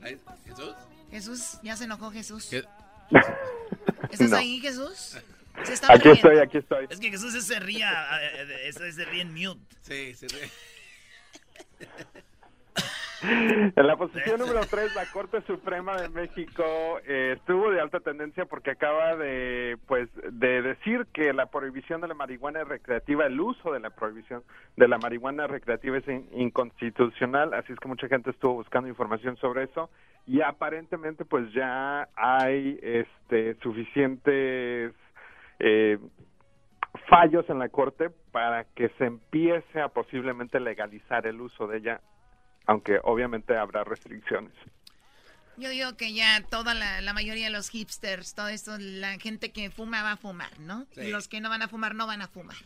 Ay, 0.01 0.17
¿Jesús? 0.45 0.73
Jesús, 1.12 1.59
ya 1.62 1.78
se 1.78 1.84
enojó 1.84 2.09
Jesús. 2.12 2.47
¿Qué? 2.49 2.64
¿Estás 4.09 4.30
No. 4.32 4.38
ahí, 4.38 4.59
Jesús? 4.59 5.18
Se 5.66 5.74
está 5.74 5.93
Aquí 5.93 6.03
riendo. 6.03 6.16
estoy, 6.30 6.38
aquí 6.39 6.57
estoy. 6.57 6.88
Es 6.89 6.99
que 6.99 7.12
Jesús 7.12 7.43
se 7.43 7.59
ría, 7.59 7.91
se 8.74 9.05
ríe 9.05 9.22
en 9.22 9.34
mute. 9.34 9.76
Sí, 9.82 10.16
sí. 10.16 10.28
En 13.24 13.86
la 13.88 13.95
posición 13.97 14.39
número 14.39 14.65
3, 14.67 14.93
la 14.93 15.05
Corte 15.05 15.41
Suprema 15.43 15.97
de 15.99 16.09
México 16.09 16.63
eh, 17.05 17.36
estuvo 17.38 17.69
de 17.69 17.80
alta 17.80 17.99
tendencia 17.99 18.45
porque 18.45 18.72
acaba 18.72 19.15
de, 19.15 19.78
pues, 19.88 20.09
de 20.32 20.61
decir 20.63 21.05
que 21.13 21.32
la 21.32 21.45
prohibición 21.45 22.01
de 22.01 22.07
la 22.07 22.15
marihuana 22.15 22.63
recreativa, 22.63 23.26
el 23.28 23.39
uso 23.39 23.74
de 23.74 23.80
la 23.80 23.91
prohibición 23.91 24.43
de 24.76 24.88
la 24.88 24.97
marihuana 24.97 25.45
recreativa 25.45 25.97
es 25.97 26.07
in- 26.07 26.28
inconstitucional, 26.34 27.53
así 27.53 27.72
es 27.74 27.80
que 27.80 27.88
mucha 27.88 28.07
gente 28.07 28.32
estuvo 28.32 28.53
buscando 28.55 28.89
información 28.89 29.38
sobre 29.38 29.63
eso 29.65 29.91
y 30.26 30.41
aparentemente, 30.41 31.24
pues, 31.24 31.51
ya 31.53 32.07
hay, 32.15 32.80
este, 32.82 33.53
suficientes 33.61 34.93
eh, 35.59 35.99
fallos 37.07 37.47
en 37.49 37.59
la 37.59 37.69
Corte 37.69 38.09
para 38.32 38.65
que 38.76 38.89
se 38.97 39.05
empiece 39.05 39.80
a 39.80 39.89
posiblemente 39.89 40.59
legalizar 40.59 41.28
el 41.28 41.39
uso 41.39 41.67
de 41.67 41.78
ella 41.78 42.01
aunque 42.66 42.99
obviamente 43.03 43.55
habrá 43.57 43.84
restricciones. 43.84 44.53
Yo 45.57 45.70
digo 45.70 45.95
que 45.97 46.14
ya 46.14 46.41
toda 46.49 46.74
la, 46.74 47.01
la 47.01 47.14
mayoría 47.14 47.45
de 47.45 47.51
los 47.51 47.70
hipsters, 47.70 48.34
todo 48.34 48.47
esto, 48.47 48.78
la 48.80 49.20
gente 49.20 49.51
que 49.51 49.70
fuma 49.70 50.01
va 50.01 50.14
a 50.14 50.18
fumar, 50.18 50.59
¿no? 50.59 50.88
Sí. 50.95 51.01
Y 51.01 51.12
los 51.12 51.28
que 51.28 51.41
no 51.41 51.49
van 51.49 51.62
a 51.62 51.68
fumar 51.68 51.93
no 51.93 52.07
van 52.07 52.22
a 52.22 52.28
fumar. 52.28 52.57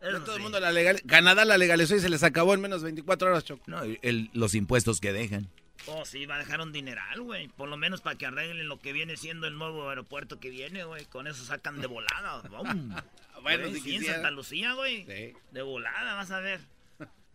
Todo 0.00 0.36
el 0.36 0.42
mundo 0.42 0.60
la 0.60 0.70
legal... 0.70 1.02
Canadá 1.06 1.44
la 1.44 1.58
legalizó 1.58 1.96
y 1.96 2.00
se 2.00 2.08
les 2.08 2.22
acabó 2.22 2.54
en 2.54 2.60
menos 2.60 2.82
de 2.82 2.86
24 2.86 3.28
horas, 3.30 3.44
Choco. 3.44 3.64
No, 3.66 3.82
el- 3.82 4.30
los 4.32 4.54
impuestos 4.54 5.00
que 5.00 5.12
dejan. 5.12 5.48
Oh, 5.88 6.04
sí, 6.04 6.24
va 6.26 6.36
a 6.36 6.38
dejar 6.38 6.60
un 6.60 6.72
dineral, 6.72 7.20
güey. 7.22 7.48
Por 7.48 7.68
lo 7.68 7.76
menos 7.76 8.00
para 8.00 8.16
que 8.16 8.26
arreglen 8.26 8.68
lo 8.68 8.78
que 8.78 8.92
viene 8.92 9.16
siendo 9.16 9.46
el 9.48 9.58
nuevo 9.58 9.88
aeropuerto 9.88 10.38
que 10.38 10.50
viene, 10.50 10.84
güey. 10.84 11.04
Con 11.06 11.26
eso 11.26 11.44
sacan 11.44 11.80
de 11.80 11.88
volada. 11.88 12.42
Bueno, 13.42 13.68
Güey, 13.68 13.74
si 13.74 13.80
sí, 13.80 13.90
en 13.90 13.96
quisiera. 13.98 14.14
Santa 14.14 14.30
Lucía, 14.32 14.72
güey. 14.74 15.04
De 15.52 15.62
volada, 15.62 16.14
vas 16.14 16.30
a 16.32 16.40
ver. 16.40 16.60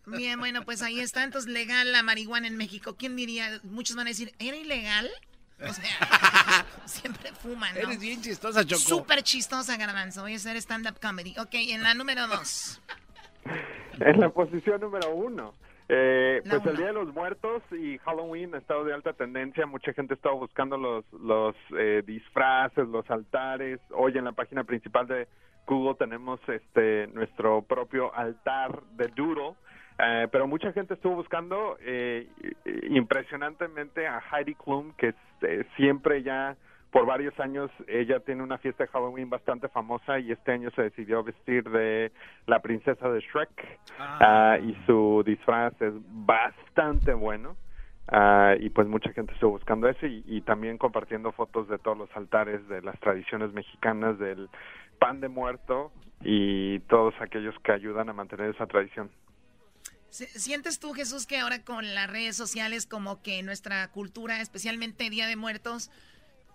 Bien, 0.05 0.39
bueno, 0.39 0.63
pues 0.63 0.81
ahí 0.81 0.99
está. 0.99 1.23
Entonces, 1.23 1.51
legal 1.51 1.91
la 1.91 2.03
marihuana 2.03 2.47
en 2.47 2.57
México. 2.57 2.95
¿Quién 2.97 3.15
diría? 3.15 3.59
Muchos 3.63 3.95
van 3.95 4.07
a 4.07 4.09
decir, 4.09 4.33
¿era 4.39 4.57
ilegal? 4.57 5.09
O 5.61 5.71
sea, 5.71 6.65
siempre 6.85 7.31
fuman, 7.31 7.73
¿no? 7.75 7.81
Eres 7.81 7.99
bien 7.99 8.21
chistosa, 8.21 8.65
Choco. 8.65 8.81
Súper 8.81 9.23
chistosa, 9.23 9.77
Garbanzo. 9.77 10.21
Voy 10.21 10.33
a 10.33 10.35
hacer 10.35 10.57
stand-up 10.57 10.99
comedy. 11.01 11.35
Ok, 11.39 11.53
en 11.53 11.83
la 11.83 11.93
número 11.93 12.27
dos. 12.27 12.81
En 13.99 14.19
la 14.19 14.29
posición 14.29 14.81
número 14.81 15.13
uno, 15.13 15.53
eh, 15.87 16.41
pues 16.49 16.65
el. 16.65 16.77
Día 16.77 16.87
de 16.87 16.93
los 16.93 17.13
Muertos 17.13 17.61
y 17.71 17.97
Halloween 17.99 18.55
ha 18.55 18.57
estado 18.57 18.83
de 18.83 18.93
alta 18.93 19.13
tendencia. 19.13 19.65
Mucha 19.65 19.93
gente 19.93 20.13
ha 20.13 20.17
estado 20.17 20.37
buscando 20.37 20.77
los, 20.77 21.05
los 21.13 21.55
eh, 21.77 22.03
disfraces, 22.05 22.87
los 22.87 23.09
altares. 23.09 23.79
Hoy 23.91 24.17
en 24.17 24.25
la 24.25 24.31
página 24.31 24.63
principal 24.63 25.07
de 25.07 25.27
Google 25.67 25.95
tenemos 25.95 26.39
este 26.47 27.07
nuestro 27.07 27.61
propio 27.61 28.13
altar 28.15 28.81
de 28.93 29.07
Doodle. 29.09 29.55
Eh, 29.99 30.27
pero 30.31 30.47
mucha 30.47 30.71
gente 30.73 30.95
estuvo 30.95 31.15
buscando 31.15 31.77
eh, 31.81 32.27
impresionantemente 32.89 34.07
a 34.07 34.21
Heidi 34.31 34.55
Klum, 34.55 34.93
que 34.97 35.13
eh, 35.41 35.65
siempre 35.75 36.23
ya 36.23 36.55
por 36.91 37.05
varios 37.05 37.37
años 37.39 37.71
ella 37.87 38.19
tiene 38.19 38.43
una 38.43 38.59
fiesta 38.59 38.83
de 38.83 38.89
Halloween 38.89 39.29
bastante 39.29 39.67
famosa 39.67 40.19
y 40.19 40.31
este 40.31 40.51
año 40.51 40.69
se 40.71 40.83
decidió 40.83 41.23
vestir 41.23 41.67
de 41.69 42.11
la 42.45 42.59
princesa 42.59 43.09
de 43.09 43.19
Shrek. 43.19 43.79
Ah, 43.99 44.57
y 44.61 44.75
su 44.85 45.23
disfraz 45.25 45.73
es 45.81 45.93
bastante 46.07 47.13
bueno. 47.13 47.55
Ah, 48.09 48.53
y 48.59 48.69
pues 48.69 48.87
mucha 48.87 49.11
gente 49.13 49.33
estuvo 49.33 49.51
buscando 49.51 49.87
eso 49.87 50.05
y, 50.05 50.23
y 50.27 50.41
también 50.41 50.77
compartiendo 50.77 51.31
fotos 51.31 51.67
de 51.67 51.79
todos 51.79 51.97
los 51.97 52.15
altares 52.15 52.67
de 52.67 52.81
las 52.81 52.99
tradiciones 52.99 53.53
mexicanas 53.53 54.19
del 54.19 54.49
pan 54.99 55.19
de 55.19 55.29
muerto 55.29 55.91
y 56.21 56.79
todos 56.81 57.13
aquellos 57.21 57.55
que 57.63 57.71
ayudan 57.71 58.09
a 58.09 58.13
mantener 58.13 58.53
esa 58.53 58.67
tradición. 58.67 59.09
Si- 60.13 60.27
¿Sientes 60.27 60.77
tú, 60.77 60.93
Jesús, 60.93 61.25
que 61.25 61.39
ahora 61.39 61.63
con 61.63 61.95
las 61.95 62.07
redes 62.07 62.37
sociales 62.37 62.85
como 62.85 63.23
que 63.23 63.41
nuestra 63.41 63.87
cultura, 63.89 64.41
especialmente 64.41 65.09
Día 65.09 65.25
de 65.25 65.35
Muertos, 65.35 65.89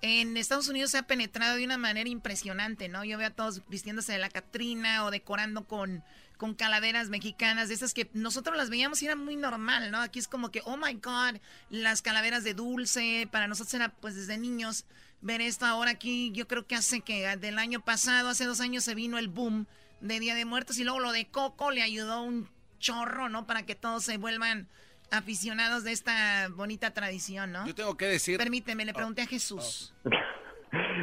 en 0.01 0.37
Estados 0.37 0.69
Unidos 0.69 0.93
se 0.93 0.99
ha 0.99 1.09
penetrado 1.09 1.57
de 1.57 1.65
una 1.65 1.77
manera 1.77 2.09
impresionante, 2.09 2.89
¿no? 2.89 3.03
Yo 3.05 3.19
veo 3.19 3.27
a 3.27 3.31
todos 3.31 3.63
vistiéndose 3.69 4.13
de 4.13 4.19
la 4.19 4.29
Catrina 4.29 5.05
o 5.05 5.11
decorando 5.11 5.65
con, 5.67 6.05
con 6.37 6.55
calaveras 6.55 7.09
mexicanas, 7.09 7.67
de 7.67 7.75
esas 7.75 7.95
que 7.95 8.09
nosotros 8.13 8.57
las 8.57 8.71
veíamos 8.71 9.03
y 9.03 9.07
era 9.07 9.17
muy 9.17 9.35
normal, 9.35 9.91
¿no? 9.91 10.01
Aquí 10.01 10.21
es 10.21 10.29
como 10.29 10.53
que, 10.53 10.63
oh 10.65 10.77
my 10.77 10.95
God, 10.95 11.41
las 11.69 12.01
calaveras 12.01 12.45
de 12.45 12.55
dulce, 12.55 13.29
para 13.33 13.49
nosotros 13.49 13.75
era 13.75 13.89
pues 13.89 14.15
desde 14.15 14.39
niños 14.39 14.85
ver 15.21 15.41
esto 15.41 15.67
ahora 15.67 15.91
aquí, 15.91 16.31
yo 16.31 16.47
creo 16.47 16.65
que 16.65 16.77
hace 16.77 17.01
que 17.01 17.37
del 17.39 17.59
año 17.59 17.85
pasado, 17.85 18.29
hace 18.29 18.45
dos 18.45 18.61
años 18.61 18.85
se 18.85 18.95
vino 18.95 19.19
el 19.19 19.27
boom 19.27 19.67
de 20.01 20.21
Día 20.21 20.37
de 20.37 20.45
Muertos 20.45 20.79
y 20.79 20.85
luego 20.85 21.01
lo 21.01 21.11
de 21.11 21.27
Coco 21.27 21.73
le 21.73 21.83
ayudó 21.83 22.23
un 22.23 22.49
chorro, 22.79 23.29
¿no? 23.29 23.47
Para 23.47 23.65
que 23.65 23.75
todos 23.75 24.05
se 24.05 24.19
vuelvan 24.19 24.69
aficionados 25.11 25.85
de 25.85 25.93
esta 25.93 26.49
bonita 26.55 26.93
tradición, 26.93 27.53
¿no? 27.53 27.67
Yo 27.67 27.75
tengo 27.75 27.97
que 27.97 28.07
decir... 28.07 28.39
Permíteme, 28.39 28.85
le 28.85 28.93
pregunté 28.93 29.23
a 29.23 29.27
Jesús. 29.27 29.95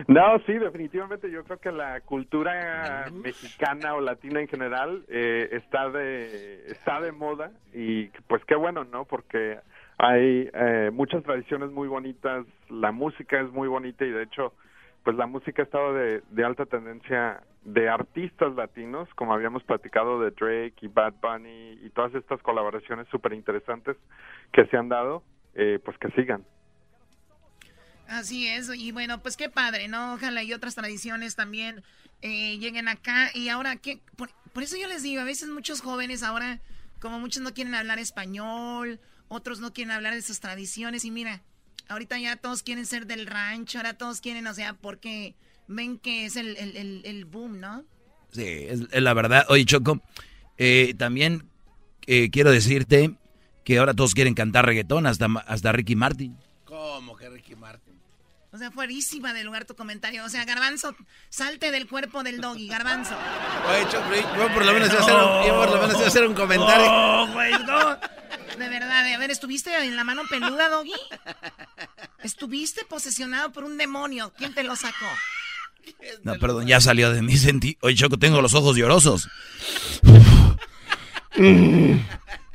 No, 0.08 0.38
sí, 0.46 0.54
definitivamente 0.54 1.32
yo 1.32 1.44
creo 1.44 1.58
que 1.58 1.72
la 1.72 2.00
cultura 2.02 3.06
mexicana 3.12 3.96
o 3.96 4.02
latina 4.02 4.40
en 4.40 4.48
general 4.48 5.04
eh, 5.08 5.50
está 5.54 5.90
de 5.90 6.68
está 6.68 7.02
de 7.02 7.12
moda 7.12 7.52
y 7.74 8.08
pues 8.28 8.44
qué 8.46 8.56
bueno, 8.56 8.84
¿no? 8.84 9.06
Porque 9.06 9.60
Hay 9.98 10.50
eh, 10.54 10.92
muchas 10.94 11.24
tradiciones 11.24 11.72
muy 11.72 11.88
bonitas, 11.88 12.46
la 12.70 12.92
música 12.92 13.40
es 13.40 13.50
muy 13.52 13.68
bonita 13.68 14.06
y 14.06 14.12
de 14.12 14.24
hecho, 14.24 14.54
pues 15.06 15.16
la 15.18 15.28
música 15.28 15.62
ha 15.62 15.66
estado 15.66 15.94
de, 15.94 16.44
alta 16.44 16.66
tendencia 16.66 17.44
de 17.64 17.88
artistas 17.88 18.56
latinos, 18.56 19.08
como 19.14 19.36
habíamos 19.36 19.64
platicado 19.64 20.20
de 20.20 20.32
Drake 20.32 20.78
y 20.82 20.88
Bad 20.88 21.14
Bunny 21.22 21.80
y 21.84 21.92
todas 21.92 22.14
estas 22.16 22.42
colaboraciones 22.42 23.08
súper 23.10 23.34
interesantes 23.34 23.98
que 24.52 24.66
se 24.66 24.76
han 24.76 24.90
dado, 24.90 25.22
eh, 25.54 25.80
pues 25.86 25.96
que 26.00 26.10
sigan. 26.20 26.44
Así 28.08 28.48
es, 28.48 28.72
y 28.76 28.92
bueno, 28.92 29.22
pues 29.22 29.38
qué 29.38 29.48
padre, 29.48 29.88
¿no? 29.88 30.16
Ojalá 30.16 30.42
y 30.42 30.54
otras 30.54 30.74
tradiciones 30.74 31.36
también 31.36 31.84
eh, 32.24 32.58
lleguen 32.58 32.88
acá. 32.88 33.30
Y 33.36 33.50
ahora, 33.50 33.76
¿qué? 33.76 34.00
Por, 34.16 34.30
por, 34.54 34.64
eso 34.64 34.76
yo 34.76 34.88
les 34.88 35.04
digo, 35.04 35.22
a 35.22 35.26
veces 35.26 35.50
muchos 35.50 35.82
jóvenes 35.82 36.24
ahora, 36.24 36.62
como 37.00 37.20
muchos 37.20 37.44
no 37.44 37.54
quieren 37.54 37.76
hablar 37.76 38.00
español, 38.00 39.00
otros 39.28 39.60
no 39.60 39.72
quieren 39.72 39.92
hablar 39.92 40.16
de 40.16 40.24
sus 40.24 40.40
tradiciones, 40.40 41.06
y 41.06 41.12
mira, 41.12 41.44
ahorita 41.90 42.18
ya 42.20 42.36
todos 42.36 42.64
quieren 42.64 42.86
ser 42.86 43.08
del 43.08 43.28
rancho, 43.28 43.80
ahora 43.80 43.98
todos 43.98 44.22
quieren, 44.22 44.48
o 44.48 44.54
sea, 44.54 44.74
porque 44.74 45.36
ven 45.68 45.98
que 45.98 46.26
es 46.26 46.36
el, 46.36 46.58
el, 46.58 47.02
el, 47.06 47.26
boom, 47.26 47.60
¿no? 47.60 47.84
Sí, 48.32 48.44
es, 48.44 48.82
es, 48.92 49.02
la 49.02 49.14
verdad. 49.14 49.46
Oye, 49.50 49.66
Choco, 49.66 50.02
eh, 50.58 50.94
también 50.98 51.50
eh, 52.08 52.30
quiero 52.30 52.52
decirte 52.52 53.16
que 53.64 53.80
ahora 53.80 53.94
todos 53.94 54.14
quieren 54.14 54.34
cantar 54.34 54.66
reggaetón, 54.66 55.08
hasta, 55.08 55.28
hasta 55.48 55.72
Ricky 55.72 55.96
Martin. 55.96 56.38
¿Cómo 56.66 57.16
que 57.16 57.30
Ricky 57.30 57.56
Martin? 57.56 57.96
O 58.52 58.58
sea, 58.58 58.72
fuerísima 58.72 59.34
de 59.34 59.44
lugar 59.44 59.66
tu 59.66 59.76
comentario. 59.76 60.24
O 60.24 60.30
sea, 60.30 60.46
Garbanzo, 60.46 60.96
salte 61.30 61.72
del 61.72 61.88
cuerpo 61.90 62.24
del 62.24 62.40
doggy, 62.40 62.70
Garbanzo. 62.70 63.14
Oye, 63.70 63.86
Choco, 63.92 64.08
yo 64.38 64.54
por 64.54 64.66
lo 64.66 64.72
menos 64.72 64.90
iba 64.90 65.00
a 65.00 65.04
hacer 65.04 65.16
un, 65.16 65.48
yo 65.48 65.58
por 65.58 65.70
lo 65.72 65.82
menos 65.82 66.02
a 66.02 66.08
hacer 66.08 66.26
un 66.26 66.34
comentario. 66.34 66.88
Oh, 66.90 67.28
güey, 67.34 67.52
no. 67.66 67.98
De 68.58 68.70
verdad, 68.70 69.14
a 69.14 69.18
ver, 69.18 69.32
¿estuviste 69.32 69.76
en 69.84 69.96
la 69.96 70.04
mano 70.04 70.24
peluda, 70.30 70.70
doggy? 70.70 70.94
¿Estuviste 72.24 72.86
posesionado 72.86 73.52
por 73.52 73.64
un 73.64 73.78
demonio? 73.78 74.34
¿Quién 74.38 74.54
te 74.54 74.64
lo 74.64 74.76
sacó? 74.76 75.06
No, 76.24 76.36
perdón, 76.40 76.66
ya 76.66 76.80
salió 76.82 77.12
de 77.12 77.22
mí. 77.22 77.38
Sentí. 77.38 77.78
Oye, 77.82 77.96
Choco, 77.96 78.18
tengo 78.18 78.42
los 78.42 78.54
ojos 78.54 78.76
llorosos. 78.78 79.28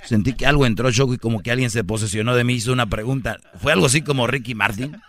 Sentí 0.04 0.34
que 0.34 0.46
algo 0.46 0.66
entró, 0.66 0.90
Choco, 0.90 1.14
y 1.14 1.18
como 1.18 1.42
que 1.42 1.50
alguien 1.50 1.70
se 1.70 1.84
posesionó 1.84 2.34
de 2.34 2.44
mí, 2.44 2.54
hizo 2.54 2.72
una 2.72 2.86
pregunta. 2.86 3.38
¿Fue 3.60 3.72
algo 3.72 3.86
así 3.86 4.02
como 4.02 4.26
Ricky 4.26 4.54
Martin? 4.54 5.00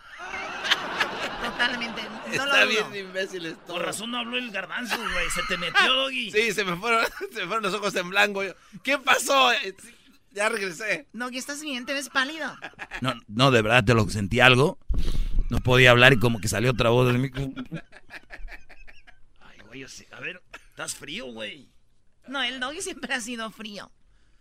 Totalmente. 1.43 2.01
No 2.27 2.43
Está 2.43 2.61
lo 2.61 2.67
bien 2.67 3.07
imbécil 3.07 3.45
esto. 3.45 3.73
Por 3.73 3.81
razón 3.83 4.11
no 4.11 4.19
habló 4.19 4.37
el 4.37 4.51
garbanzo, 4.51 4.97
güey. 4.97 5.29
Se 5.33 5.41
te 5.47 5.57
metió, 5.57 5.93
Doggy. 5.93 6.31
Sí, 6.31 6.51
se 6.53 6.63
me 6.63 6.75
fueron, 6.75 7.05
se 7.33 7.41
me 7.41 7.47
fueron 7.47 7.63
los 7.63 7.73
ojos 7.73 7.95
en 7.95 8.09
blanco. 8.09 8.41
¿Qué 8.83 8.97
pasó? 8.97 9.51
Ya 10.31 10.49
regresé. 10.49 11.07
Doggy, 11.13 11.37
¿estás 11.37 11.61
bien? 11.61 11.85
¿Te 11.85 11.93
ves 11.93 12.09
pálido? 12.09 12.55
No, 13.01 13.13
no, 13.27 13.51
de 13.51 13.61
verdad 13.61 13.83
te 13.83 13.93
lo 13.93 14.09
sentí 14.09 14.39
algo. 14.39 14.79
No 15.49 15.59
podía 15.59 15.91
hablar 15.91 16.13
y 16.13 16.19
como 16.19 16.39
que 16.39 16.47
salió 16.47 16.71
otra 16.71 16.89
voz 16.89 17.07
del 17.07 17.19
micro. 17.19 17.49
Ay, 19.41 19.59
güey, 19.67 19.81
yo 19.81 19.89
sé. 19.89 20.07
A 20.11 20.19
ver, 20.21 20.41
estás 20.69 20.95
frío, 20.95 21.25
güey. 21.25 21.69
No, 22.27 22.41
el 22.41 22.59
Doggy 22.59 22.81
siempre 22.81 23.13
ha 23.13 23.19
sido 23.19 23.51
frío. 23.51 23.91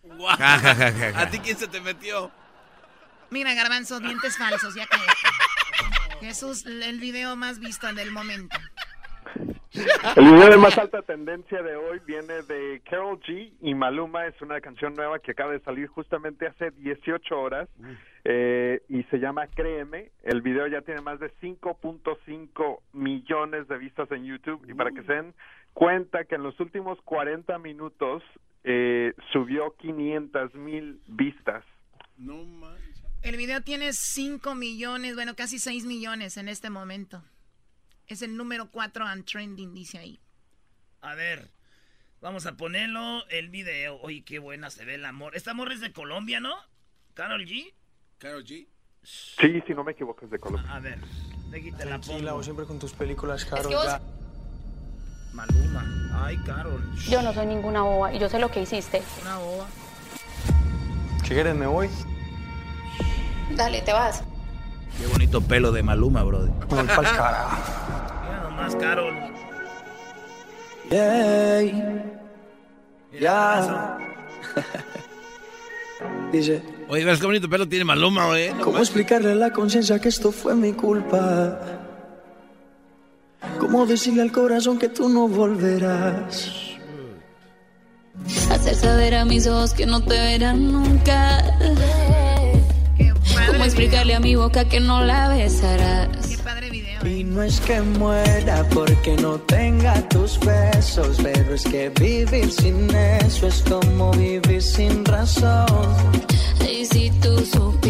Guau. 0.02 0.36
Ja, 0.36 0.58
ja, 0.58 0.74
ja, 0.74 0.92
ja, 0.92 1.12
ja. 1.12 1.20
¿A 1.20 1.30
ti 1.30 1.40
quién 1.40 1.58
se 1.58 1.66
te 1.66 1.80
metió? 1.80 2.30
Mira, 3.30 3.54
Garbanzo, 3.54 4.00
dientes 4.00 4.36
falsos, 4.36 4.74
ya 4.74 4.86
cállate. 4.86 5.12
Jesús, 6.20 6.66
el 6.66 7.00
video 7.00 7.34
más 7.36 7.58
visto 7.58 7.92
del 7.92 8.12
momento. 8.12 8.56
El 10.16 10.24
video 10.24 10.50
de 10.50 10.56
más 10.56 10.76
alta 10.78 11.02
tendencia 11.02 11.62
de 11.62 11.76
hoy 11.76 12.00
viene 12.06 12.42
de 12.42 12.80
Carol 12.88 13.20
G 13.20 13.52
y 13.60 13.74
Maluma. 13.74 14.26
Es 14.26 14.40
una 14.42 14.60
canción 14.60 14.94
nueva 14.94 15.18
que 15.18 15.32
acaba 15.32 15.52
de 15.52 15.60
salir 15.60 15.88
justamente 15.88 16.46
hace 16.46 16.70
18 16.70 17.38
horas 17.38 17.68
eh, 18.24 18.82
y 18.88 19.02
se 19.04 19.18
llama 19.18 19.46
Créeme. 19.48 20.10
El 20.22 20.42
video 20.42 20.66
ya 20.66 20.82
tiene 20.82 21.00
más 21.00 21.20
de 21.20 21.32
5.5 21.40 22.80
millones 22.92 23.68
de 23.68 23.78
vistas 23.78 24.10
en 24.10 24.24
YouTube 24.24 24.64
y 24.68 24.74
para 24.74 24.90
que 24.90 25.02
se 25.02 25.12
den 25.12 25.34
cuenta 25.72 26.24
que 26.24 26.34
en 26.34 26.42
los 26.42 26.58
últimos 26.60 27.00
40 27.02 27.58
minutos 27.58 28.22
eh, 28.64 29.14
subió 29.32 29.74
500 29.78 30.54
mil 30.54 31.00
vistas. 31.06 31.64
No 32.18 32.44
manches. 32.44 33.02
El 33.22 33.36
video 33.36 33.60
tiene 33.60 33.92
5 33.92 34.54
millones, 34.54 35.14
bueno, 35.14 35.34
casi 35.36 35.58
6 35.58 35.84
millones 35.84 36.36
en 36.38 36.48
este 36.48 36.70
momento. 36.70 37.22
Es 38.10 38.22
el 38.22 38.36
número 38.36 38.68
4 38.72 39.04
on 39.06 39.24
trending, 39.24 39.72
dice 39.72 39.98
ahí. 39.98 40.18
A 41.00 41.14
ver, 41.14 41.48
vamos 42.20 42.44
a 42.44 42.56
ponerlo 42.56 43.24
el 43.28 43.50
video. 43.50 44.00
Oye, 44.00 44.24
qué 44.24 44.40
buena 44.40 44.68
se 44.68 44.84
ve 44.84 44.96
el 44.96 45.04
amor. 45.04 45.36
Esta 45.36 45.52
amor 45.52 45.70
es 45.70 45.80
de 45.80 45.92
Colombia, 45.92 46.40
¿no? 46.40 46.52
Carol 47.14 47.46
G. 47.46 47.72
Carol 48.18 48.44
G. 48.44 48.66
Sí, 49.04 49.62
si 49.64 49.74
no 49.74 49.84
me 49.84 49.92
equivoco 49.92 50.24
es 50.24 50.30
de 50.32 50.40
Colombia. 50.40 50.74
A 50.74 50.80
ver, 50.80 50.98
de 51.50 51.56
aquí 51.58 51.70
te 51.70 51.84
la 51.84 52.00
pongo. 52.00 52.32
vos 52.34 52.44
siempre 52.44 52.66
con 52.66 52.80
tus 52.80 52.92
películas, 52.92 53.44
Carol. 53.44 53.68
que 53.68 53.76
vos- 53.76 53.84
ya. 53.84 54.00
Maluma. 55.32 56.10
Ay, 56.24 56.36
Carol. 56.38 56.82
Yo 57.08 57.22
no 57.22 57.32
soy 57.32 57.46
ninguna 57.46 57.82
boba 57.82 58.12
y 58.12 58.18
yo 58.18 58.28
sé 58.28 58.40
lo 58.40 58.50
que 58.50 58.62
hiciste. 58.62 59.00
Una 59.22 59.38
boba. 59.38 59.68
Si 61.22 61.28
quieres 61.28 61.54
me 61.54 61.68
voy. 61.68 61.88
Dale, 63.54 63.82
te 63.82 63.92
vas. 63.92 64.24
Qué 64.98 65.06
bonito 65.06 65.40
pelo 65.40 65.72
de 65.72 65.82
Maluma, 65.82 66.22
brother. 66.22 66.50
Voy 66.68 66.86
pa'l 66.86 67.04
carajo. 67.04 67.56
Mira 68.22 68.42
nomás, 68.42 68.76
Carol. 68.76 69.14
Yeah. 70.90 72.10
Ya. 73.20 73.98
Dice, 76.32 76.62
Oye, 76.88 77.04
ves 77.04 77.20
qué 77.20 77.26
bonito 77.26 77.48
pelo 77.48 77.68
tiene 77.68 77.84
Maluma, 77.84 78.26
güey. 78.26 78.52
No 78.52 78.64
¿cómo 78.64 78.78
explicarle 78.78 79.32
a 79.32 79.34
la 79.34 79.52
conciencia 79.52 80.00
que 80.00 80.08
esto 80.08 80.32
fue 80.32 80.54
mi 80.54 80.72
culpa? 80.72 81.60
¿Cómo 83.58 83.86
decirle 83.86 84.22
al 84.22 84.32
corazón 84.32 84.78
que 84.78 84.88
tú 84.88 85.08
no 85.08 85.28
volverás? 85.28 86.76
Hacer 88.50 88.74
saber 88.74 89.14
a 89.14 89.24
mis 89.24 89.46
ojos 89.46 89.72
que 89.72 89.86
no 89.86 90.02
te 90.02 90.18
verán 90.18 90.72
nunca. 90.72 91.38
¿Cómo 93.48 93.64
explicarle 93.64 94.12
video. 94.12 94.16
a 94.16 94.20
mi 94.20 94.34
boca 94.34 94.64
que 94.64 94.80
no 94.80 95.04
la 95.04 95.28
besarás? 95.28 96.08
Qué 96.26 96.38
padre 96.38 96.70
video. 96.70 97.06
Y 97.06 97.24
no 97.24 97.42
es 97.42 97.60
que 97.60 97.80
muera 97.80 98.64
porque 98.74 99.16
no 99.16 99.38
tenga 99.40 99.94
tus 100.08 100.38
besos, 100.40 101.18
pero 101.22 101.54
es 101.54 101.64
que 101.64 101.88
vivir 101.90 102.50
sin 102.50 102.94
eso 102.94 103.46
es 103.46 103.62
como 103.68 104.10
vivir 104.12 104.62
sin 104.62 105.04
razón. 105.04 105.96
Y 106.68 106.84
si 106.86 107.10
tú 107.22 107.38
supieras 107.44 107.89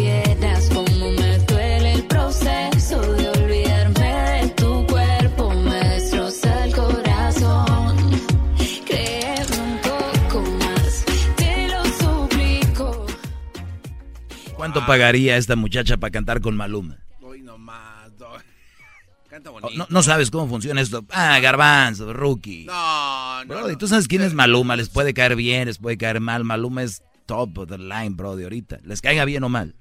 ¿Cuánto 14.71 14.87
pagaría 14.87 15.35
esta 15.35 15.57
muchacha 15.57 15.97
para 15.97 16.11
cantar 16.11 16.39
con 16.39 16.55
Maluma? 16.55 16.97
Hoy 17.19 17.41
nomás. 17.41 18.09
Canta 19.29 19.49
Oh, 19.49 19.53
bonito. 19.53 19.77
No, 19.77 19.87
no 19.89 20.01
sabes 20.03 20.31
cómo 20.31 20.47
funciona 20.47 20.79
esto. 20.79 21.03
Ah, 21.09 21.39
garbanzo, 21.41 22.13
rookie. 22.13 22.65
No, 22.65 23.43
no. 23.43 23.47
Bro, 23.47 23.61
no. 23.61 23.69
¿y 23.71 23.75
tú 23.75 23.87
sabes 23.89 24.07
quién 24.07 24.21
es 24.21 24.33
Maluma? 24.33 24.77
Les 24.77 24.87
puede 24.87 25.13
caer 25.13 25.35
bien, 25.35 25.67
les 25.67 25.77
puede 25.77 25.97
caer 25.97 26.21
mal. 26.21 26.45
Maluma 26.45 26.83
es 26.83 27.03
top 27.25 27.57
of 27.57 27.69
the 27.69 27.77
line, 27.77 28.11
bro, 28.11 28.37
de 28.37 28.43
ahorita. 28.43 28.79
Les 28.83 29.01
caiga 29.01 29.25
bien 29.25 29.43
o 29.43 29.49
mal. 29.49 29.75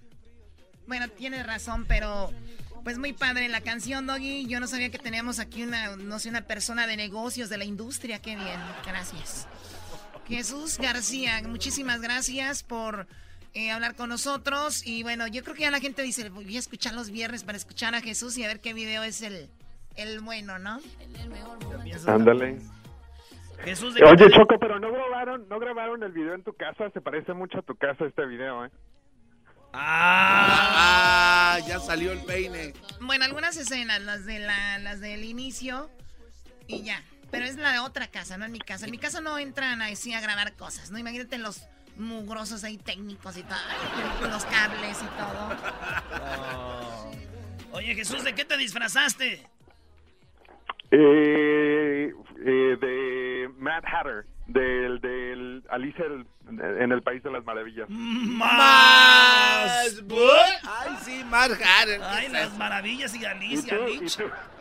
Bueno, 0.89 1.07
tienes 1.09 1.47
razón, 1.47 1.85
pero 1.87 2.33
pues 2.83 2.99
muy 2.99 3.13
padre 3.13 3.49
la 3.49 3.61
canción, 3.61 4.09
Doggy. 4.09 4.47
Yo 4.47 4.59
no 4.59 4.67
sabía 4.67 4.91
que 4.91 4.99
teníamos 4.99 5.39
aquí 5.39 5.63
una, 5.63 5.97
no 5.97 6.19
sé, 6.19 6.31
una 6.31 6.43
persona 6.43 6.89
de 6.89 6.97
negocios 6.97 7.49
de 7.49 7.59
la 7.59 7.65
industria. 7.65 8.21
Qué 8.21 8.35
bien, 8.35 8.61
gracias. 8.85 9.47
Jesús 10.27 10.79
García, 10.79 11.41
muchísimas 11.47 12.01
gracias 12.01 12.65
por 12.65 13.07
eh, 13.55 13.71
hablar 13.71 13.95
con 13.95 14.09
nosotros. 14.09 14.87
Y 14.87 15.03
bueno, 15.03 15.27
yo 15.27 15.43
creo 15.43 15.55
que 15.55 15.63
ya 15.63 15.71
la 15.71 15.81
gente 15.81 16.03
dice, 16.03 16.29
voy 16.31 16.57
a 16.57 16.59
escuchar 16.59 16.95
los 16.95 17.11
viernes 17.11 17.45
para 17.45 17.59
escuchar 17.59 17.95
a 17.95 18.01
Jesús 18.01 18.37
y 18.39 18.45
a 18.45 18.49
ver 18.49 18.61
qué 18.61 18.73
video 18.73 19.03
es 19.03 19.23
el, 19.23 19.51
el 19.97 20.21
bueno, 20.21 20.59
¿no? 20.59 20.81
Ándale. 22.07 22.59
Jesús 23.65 23.95
de 23.95 24.05
Oye, 24.05 24.31
Choco, 24.31 24.59
pero 24.59 24.79
no 24.81 24.91
grabaron, 24.91 25.47
no 25.49 25.59
grabaron 25.59 26.03
el 26.03 26.13
video 26.13 26.35
en 26.35 26.43
tu 26.43 26.55
casa. 26.55 26.91
Se 26.91 27.01
parece 27.01 27.35
mucho 27.35 27.59
a 27.59 27.63
tu 27.63 27.75
casa 27.77 28.07
este 28.07 28.25
video, 28.27 28.65
¿eh? 28.65 28.71
Ah, 29.73 31.53
Ah, 31.53 31.59
ya 31.67 31.81
salió 31.81 32.13
el 32.13 32.21
peine. 32.21 32.75
Bueno, 33.01 33.25
algunas 33.25 33.57
escenas, 33.57 34.01
las 34.03 34.25
de 34.25 34.39
la, 34.39 34.79
las 34.79 35.01
del 35.01 35.25
inicio 35.25 35.91
y 36.67 36.83
ya. 36.83 37.03
Pero 37.31 37.45
es 37.45 37.57
la 37.57 37.73
de 37.73 37.79
otra 37.81 38.09
casa, 38.09 38.39
no 38.39 38.45
en 38.45 38.53
mi 38.53 38.61
casa. 38.61 38.85
En 38.87 38.91
mi 38.93 38.99
casa 38.99 39.21
no 39.21 39.39
entran 39.39 39.83
así 39.83 40.13
a 40.15 40.21
grabar 40.21 40.55
cosas, 40.55 40.91
¿no? 40.91 40.99
Imagínate 40.99 41.39
los 41.39 41.63
mugrosos 42.01 42.65
ahí 42.65 42.79
técnicos 42.79 43.37
y 43.37 43.43
todo, 43.43 43.59
los 44.29 44.45
cables 44.47 44.99
y 45.03 45.07
todo. 45.19 45.57
Oh. 46.57 47.11
Oye, 47.73 47.95
Jesús, 47.95 48.25
¿de 48.25 48.35
qué 48.35 48.45
te 48.45 48.57
disfrazaste? 48.57 49.47
Eh, 50.91 52.13
eh, 52.45 52.77
de 52.81 53.49
Mad 53.59 53.85
Hatter, 53.85 54.27
del, 54.49 55.01
del 55.01 55.63
Alicia 55.71 56.05
el- 56.07 56.27
en 56.83 56.91
el 56.91 57.01
País 57.03 57.23
de 57.23 57.31
las 57.31 57.45
Maravillas. 57.45 57.89
Más. 57.89 58.51
Ay, 60.65 60.97
sí, 61.05 61.23
Mark 61.25 61.61
Harren. 61.63 62.03
Ay, 62.03 62.29
las 62.29 62.57
maravillas 62.59 63.15
y 63.15 63.25
Alicia, 63.25 63.75
¿Y 63.75 63.79
tú? 63.79 63.87
Lich. 64.03 64.19
¿Y 64.19 64.60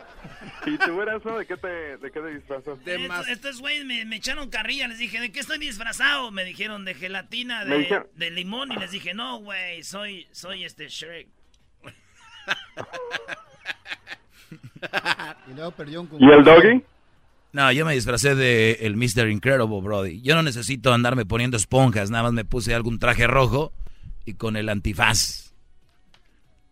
tú 0.78 1.00
eras 1.02 1.22
¿De 1.24 1.46
qué 1.46 1.56
te, 1.56 1.68
de 1.96 2.10
qué 2.10 2.20
te 2.20 2.34
disfrazas? 2.34 2.78
Estos, 2.84 3.28
estos 3.28 3.60
güeyes 3.60 3.84
me, 3.84 4.04
me 4.04 4.16
echaron 4.16 4.50
carrilla, 4.50 4.88
les 4.88 4.98
dije, 4.98 5.20
¿de 5.20 5.30
qué 5.32 5.40
estoy 5.40 5.58
disfrazado? 5.58 6.30
Me 6.30 6.44
dijeron 6.44 6.84
de 6.84 6.94
gelatina, 6.94 7.64
de, 7.64 7.78
dijeron- 7.78 8.06
de 8.14 8.30
limón, 8.30 8.72
y 8.72 8.76
les 8.76 8.90
dije, 8.90 9.14
no, 9.14 9.38
güey, 9.38 9.82
soy, 9.84 10.26
soy 10.32 10.64
este 10.64 10.88
Shrek. 10.88 11.28
Y 15.50 15.54
luego 15.54 15.70
perdió 15.72 16.00
un 16.00 16.08
¿Y 16.18 16.30
el 16.30 16.42
doggy? 16.44 16.82
No, 17.52 17.70
yo 17.72 17.84
me 17.84 17.94
disfracé 17.94 18.34
de 18.34 18.78
el 18.80 18.96
Mr. 18.96 19.28
Incredible, 19.28 19.80
Brody. 19.80 20.20
Yo 20.22 20.34
no 20.34 20.42
necesito 20.42 20.92
andarme 20.92 21.26
poniendo 21.26 21.56
esponjas, 21.56 22.10
nada 22.10 22.24
más 22.24 22.32
me 22.32 22.44
puse 22.44 22.74
algún 22.74 22.98
traje 22.98 23.26
rojo 23.26 23.72
y 24.24 24.34
con 24.34 24.56
el 24.56 24.68
antifaz. 24.68 25.49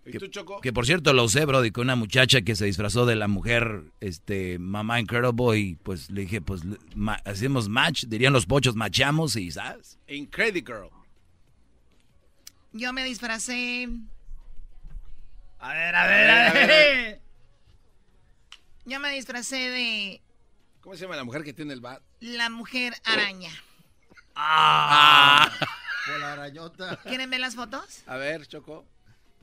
¿Y 0.08 0.12
Que, 0.12 0.18
tú, 0.18 0.26
Choco? 0.28 0.60
que 0.60 0.72
por 0.72 0.86
cierto 0.86 1.12
lo 1.12 1.24
usé, 1.24 1.44
Brody, 1.44 1.70
con 1.70 1.84
una 1.84 1.96
muchacha 1.96 2.42
que 2.42 2.56
se 2.56 2.64
disfrazó 2.64 3.04
de 3.06 3.16
la 3.16 3.28
mujer, 3.28 3.82
este, 4.00 4.58
mamá 4.58 5.00
Incredible 5.00 5.58
y 5.58 5.74
pues 5.76 6.10
le 6.10 6.22
dije, 6.22 6.40
pues 6.40 6.62
ma- 6.94 7.20
hacemos 7.24 7.68
match, 7.68 8.04
dirían 8.06 8.32
los 8.32 8.46
pochos, 8.46 8.74
machamos 8.74 9.36
y, 9.36 9.50
¿sabes? 9.50 9.98
Incredible 10.08 10.62
Girl. 10.66 10.90
Yo 12.72 12.92
me 12.92 13.04
disfracé. 13.04 13.88
A 15.58 15.72
ver, 15.72 15.94
a 15.94 16.06
ver, 16.06 16.30
a 16.30 16.52
ver. 16.66 17.20
Yo 18.84 19.00
me 19.00 19.10
disfracé 19.12 19.56
de 19.56 20.22
¿Cómo 20.80 20.94
se 20.96 21.02
llama 21.02 21.16
la 21.16 21.24
mujer 21.24 21.42
que 21.44 21.52
tiene 21.52 21.72
el 21.74 21.80
bat? 21.80 22.00
la 22.20 22.48
mujer 22.48 22.94
araña. 23.04 23.50
Ah. 24.34 25.50
Por 26.06 26.20
la 26.20 26.32
arañota. 26.32 26.96
¿Quieren 27.02 27.28
ver 27.28 27.40
las 27.40 27.54
fotos? 27.56 28.02
A 28.06 28.16
ver, 28.16 28.46
Choco. 28.46 28.86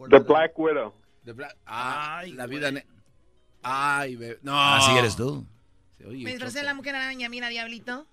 The 0.09 0.19
Black 0.19 0.57
Widow. 0.57 0.93
The 1.23 1.33
Black- 1.33 1.57
Ah, 1.65 2.17
Ay, 2.19 2.33
la 2.33 2.45
vida. 2.45 2.71
ne- 2.71 2.85
Ay, 3.63 4.15
bebé. 4.15 4.39
No. 4.43 4.59
Así 4.59 4.91
eres 4.97 5.15
tú. 5.15 5.45
Sí, 5.97 6.03
oye, 6.03 6.37
de 6.37 6.63
la 6.63 6.73
mujer 6.73 6.95
araña, 6.95 7.29
mira, 7.29 7.49
diablito. 7.49 8.07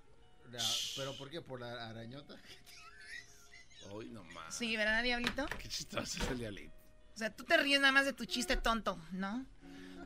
La- 0.50 0.60
¿Pero 0.96 1.16
por 1.16 1.28
qué? 1.30 1.40
¿Por 1.42 1.60
la 1.60 1.88
arañota? 1.88 2.36
Hoy 3.90 4.08
nomás. 4.08 4.54
Sí, 4.54 4.76
¿verdad, 4.76 5.02
diablito? 5.02 5.46
Qué 5.58 5.68
chistoso 5.68 6.22
es 6.22 6.30
el 6.30 6.38
diablito. 6.38 6.72
O 7.14 7.18
sea, 7.18 7.34
tú 7.34 7.44
te 7.44 7.56
ríes 7.58 7.80
nada 7.80 7.92
más 7.92 8.04
de 8.06 8.12
tu 8.12 8.24
chiste 8.24 8.56
tonto, 8.56 8.98
¿no? 9.12 9.44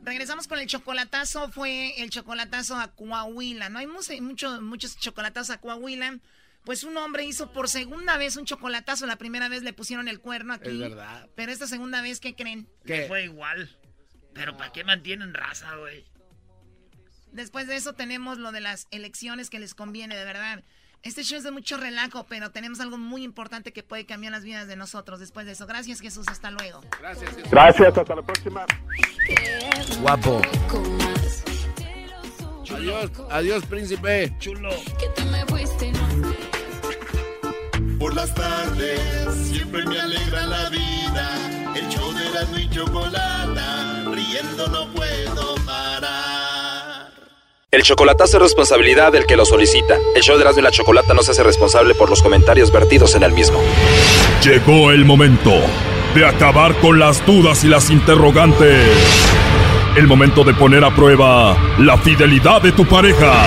Regresamos 0.02 0.46
con 0.48 0.58
el 0.58 0.66
chocolatazo, 0.66 1.50
fue 1.50 2.00
el 2.02 2.10
chocolatazo 2.10 2.76
a 2.76 2.88
Coahuila. 2.94 3.68
No 3.68 3.78
hay 3.78 3.86
mucho, 3.86 4.12
mucho- 4.20 4.60
muchos 4.62 4.96
chocolatazos 4.96 5.50
a 5.50 5.60
Coahuila. 5.60 6.18
Pues 6.66 6.82
un 6.82 6.96
hombre 6.96 7.24
hizo 7.24 7.52
por 7.52 7.68
segunda 7.68 8.18
vez 8.18 8.36
un 8.36 8.44
chocolatazo. 8.44 9.06
La 9.06 9.14
primera 9.14 9.48
vez 9.48 9.62
le 9.62 9.72
pusieron 9.72 10.08
el 10.08 10.18
cuerno 10.18 10.52
aquí. 10.52 10.68
Es 10.68 10.78
verdad. 10.80 11.30
Pero 11.36 11.52
esta 11.52 11.68
segunda 11.68 12.02
vez, 12.02 12.18
¿qué 12.18 12.34
creen? 12.34 12.68
¿Qué? 12.84 13.06
Fue 13.06 13.22
igual. 13.22 13.78
Pero 14.34 14.56
¿para 14.56 14.72
qué 14.72 14.82
mantienen 14.82 15.32
raza, 15.32 15.76
güey? 15.76 16.04
Después 17.30 17.68
de 17.68 17.76
eso 17.76 17.92
tenemos 17.92 18.38
lo 18.38 18.50
de 18.50 18.60
las 18.60 18.88
elecciones 18.90 19.48
que 19.48 19.60
les 19.60 19.76
conviene, 19.76 20.16
de 20.16 20.24
verdad. 20.24 20.64
Este 21.04 21.22
show 21.22 21.38
es 21.38 21.44
de 21.44 21.52
mucho 21.52 21.76
relajo, 21.76 22.26
pero 22.28 22.50
tenemos 22.50 22.80
algo 22.80 22.98
muy 22.98 23.22
importante 23.22 23.72
que 23.72 23.84
puede 23.84 24.04
cambiar 24.04 24.32
las 24.32 24.42
vidas 24.42 24.66
de 24.66 24.74
nosotros 24.74 25.20
después 25.20 25.46
de 25.46 25.52
eso. 25.52 25.68
Gracias, 25.68 26.00
Jesús. 26.00 26.26
Hasta 26.26 26.50
luego. 26.50 26.80
Gracias. 26.98 27.30
Jesús. 27.30 27.48
Gracias, 27.48 27.96
hasta 27.96 28.14
la 28.16 28.22
próxima. 28.22 28.66
Guapo. 30.00 30.42
Adiós, 32.74 33.10
adiós, 33.30 33.64
príncipe. 33.66 34.34
Chulo. 34.40 34.70
Por 37.98 38.14
las 38.14 38.34
tardes 38.34 39.34
siempre 39.50 39.84
me 39.86 39.98
alegra 39.98 40.46
la 40.46 40.68
vida. 40.68 41.74
El 41.74 41.88
show 41.88 42.12
de 42.12 42.30
la 42.30 42.60
y 42.60 42.68
chocolata, 42.68 44.04
riendo 44.12 44.66
no 44.68 44.86
puedo 44.92 45.54
parar. 45.64 47.10
El 47.70 47.82
chocolatazo 47.82 48.36
es 48.36 48.42
responsabilidad 48.42 49.12
del 49.12 49.26
que 49.26 49.36
lo 49.36 49.46
solicita. 49.46 49.96
El 50.14 50.22
show 50.22 50.36
de 50.36 50.42
Erasmo 50.42 50.60
y 50.60 50.64
la 50.64 50.70
Chocolata 50.70 51.14
no 51.14 51.22
se 51.22 51.30
hace 51.30 51.42
responsable 51.42 51.94
por 51.94 52.10
los 52.10 52.22
comentarios 52.22 52.70
vertidos 52.70 53.14
en 53.14 53.22
el 53.22 53.32
mismo. 53.32 53.58
Llegó 54.42 54.90
el 54.90 55.04
momento 55.04 55.52
de 56.14 56.26
acabar 56.26 56.74
con 56.80 56.98
las 56.98 57.24
dudas 57.24 57.64
y 57.64 57.68
las 57.68 57.90
interrogantes. 57.90 58.88
El 59.96 60.06
momento 60.06 60.44
de 60.44 60.52
poner 60.52 60.84
a 60.84 60.94
prueba 60.94 61.56
la 61.78 61.96
fidelidad 61.96 62.60
de 62.60 62.72
tu 62.72 62.84
pareja. 62.84 63.44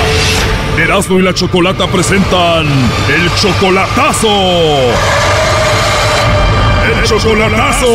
Erasmo 0.80 1.20
y 1.20 1.22
la 1.22 1.34
Chocolata 1.34 1.88
presentan 1.88 2.66
el 2.66 3.30
chocolatazo. 3.36 4.30
El 6.86 7.04
chocolatazo. 7.04 7.88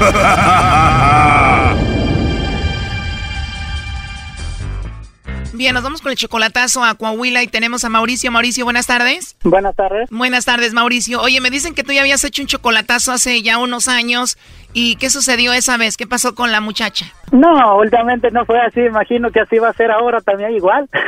Bien, 5.60 5.74
nos 5.74 5.82
vamos 5.82 6.00
con 6.00 6.10
el 6.10 6.16
chocolatazo 6.16 6.82
a 6.82 6.94
Coahuila 6.94 7.42
y 7.42 7.46
tenemos 7.46 7.84
a 7.84 7.90
Mauricio. 7.90 8.30
Mauricio, 8.30 8.64
buenas 8.64 8.86
tardes. 8.86 9.36
Buenas 9.42 9.76
tardes. 9.76 10.08
Buenas 10.08 10.46
tardes, 10.46 10.72
Mauricio. 10.72 11.20
Oye, 11.20 11.42
me 11.42 11.50
dicen 11.50 11.74
que 11.74 11.84
tú 11.84 11.92
ya 11.92 12.00
habías 12.00 12.24
hecho 12.24 12.40
un 12.40 12.48
chocolatazo 12.48 13.12
hace 13.12 13.42
ya 13.42 13.58
unos 13.58 13.86
años. 13.86 14.38
¿Y 14.72 14.96
qué 14.96 15.10
sucedió 15.10 15.52
esa 15.52 15.76
vez? 15.76 15.96
¿Qué 15.96 16.06
pasó 16.06 16.34
con 16.34 16.52
la 16.52 16.60
muchacha? 16.60 17.06
No, 17.32 17.76
últimamente 17.76 18.30
no 18.30 18.44
fue 18.44 18.60
así. 18.60 18.80
Imagino 18.80 19.30
que 19.30 19.40
así 19.40 19.58
va 19.58 19.68
a 19.68 19.74
ser 19.74 19.90
ahora 19.90 20.20
también 20.20 20.52
igual. 20.52 20.88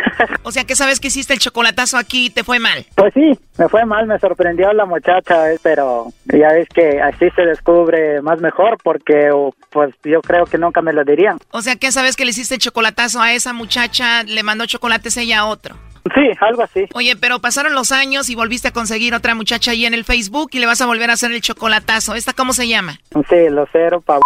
O 0.45 0.53
sea, 0.53 0.65
que 0.65 0.77
sabes 0.77 1.01
que 1.01 1.09
hiciste 1.09 1.33
el 1.33 1.39
chocolatazo 1.39 1.97
aquí 1.97 2.27
y 2.27 2.31
te 2.31 2.45
fue 2.45 2.59
mal. 2.59 2.85
Pues 2.97 3.13
sí, 3.15 3.39
me 3.59 3.69
fue 3.69 3.85
mal, 3.85 4.07
me 4.07 4.19
sorprendió 4.19 4.73
la 4.73 4.85
muchacha, 4.85 5.53
eh, 5.53 5.59
pero 5.63 6.13
ya 6.25 6.53
ves 6.53 6.69
que 6.69 7.01
así 7.01 7.31
se 7.35 7.43
descubre 7.43 8.21
más 8.23 8.41
mejor 8.41 8.77
porque 8.83 9.31
pues 9.71 9.95
yo 10.05 10.21
creo 10.21 10.45
que 10.45 10.59
nunca 10.59 10.83
me 10.83 10.93
lo 10.93 11.05
dirían. 11.05 11.39
O 11.51 11.63
sea, 11.63 11.77
que 11.77 11.93
sabes 11.93 12.17
que 12.17 12.25
le 12.25 12.31
hiciste 12.31 12.55
el 12.55 12.61
chocolatazo 12.61 13.21
a 13.21 13.33
esa 13.33 13.53
muchacha, 13.53 14.23
le 14.25 14.43
mandó 14.43 14.67
chocolates 14.67 15.17
ella 15.17 15.41
a 15.41 15.47
otro. 15.47 15.77
Sí, 16.15 16.31
algo 16.41 16.63
así. 16.63 16.87
Oye, 16.95 17.17
pero 17.17 17.41
pasaron 17.41 17.75
los 17.75 17.93
años 17.93 18.29
y 18.29 18.35
volviste 18.35 18.69
a 18.69 18.73
conseguir 18.73 19.15
otra 19.15 19.35
muchacha 19.35 19.71
ahí 19.71 19.87
en 19.87 19.95
el 19.95 20.05
Facebook 20.05 20.51
y 20.53 20.59
le 20.59 20.67
vas 20.67 20.81
a 20.81 20.87
volver 20.87 21.11
a 21.11 21.15
hacer 21.15 21.33
el 21.33 21.41
chocolatazo. 21.41 22.15
¿Esta 22.15 22.33
cómo 22.33 22.53
se 22.53 22.69
llama? 22.69 22.99
Sí, 23.29 23.49
lo 23.51 23.67
cero 23.73 24.03
pa... 24.05 24.19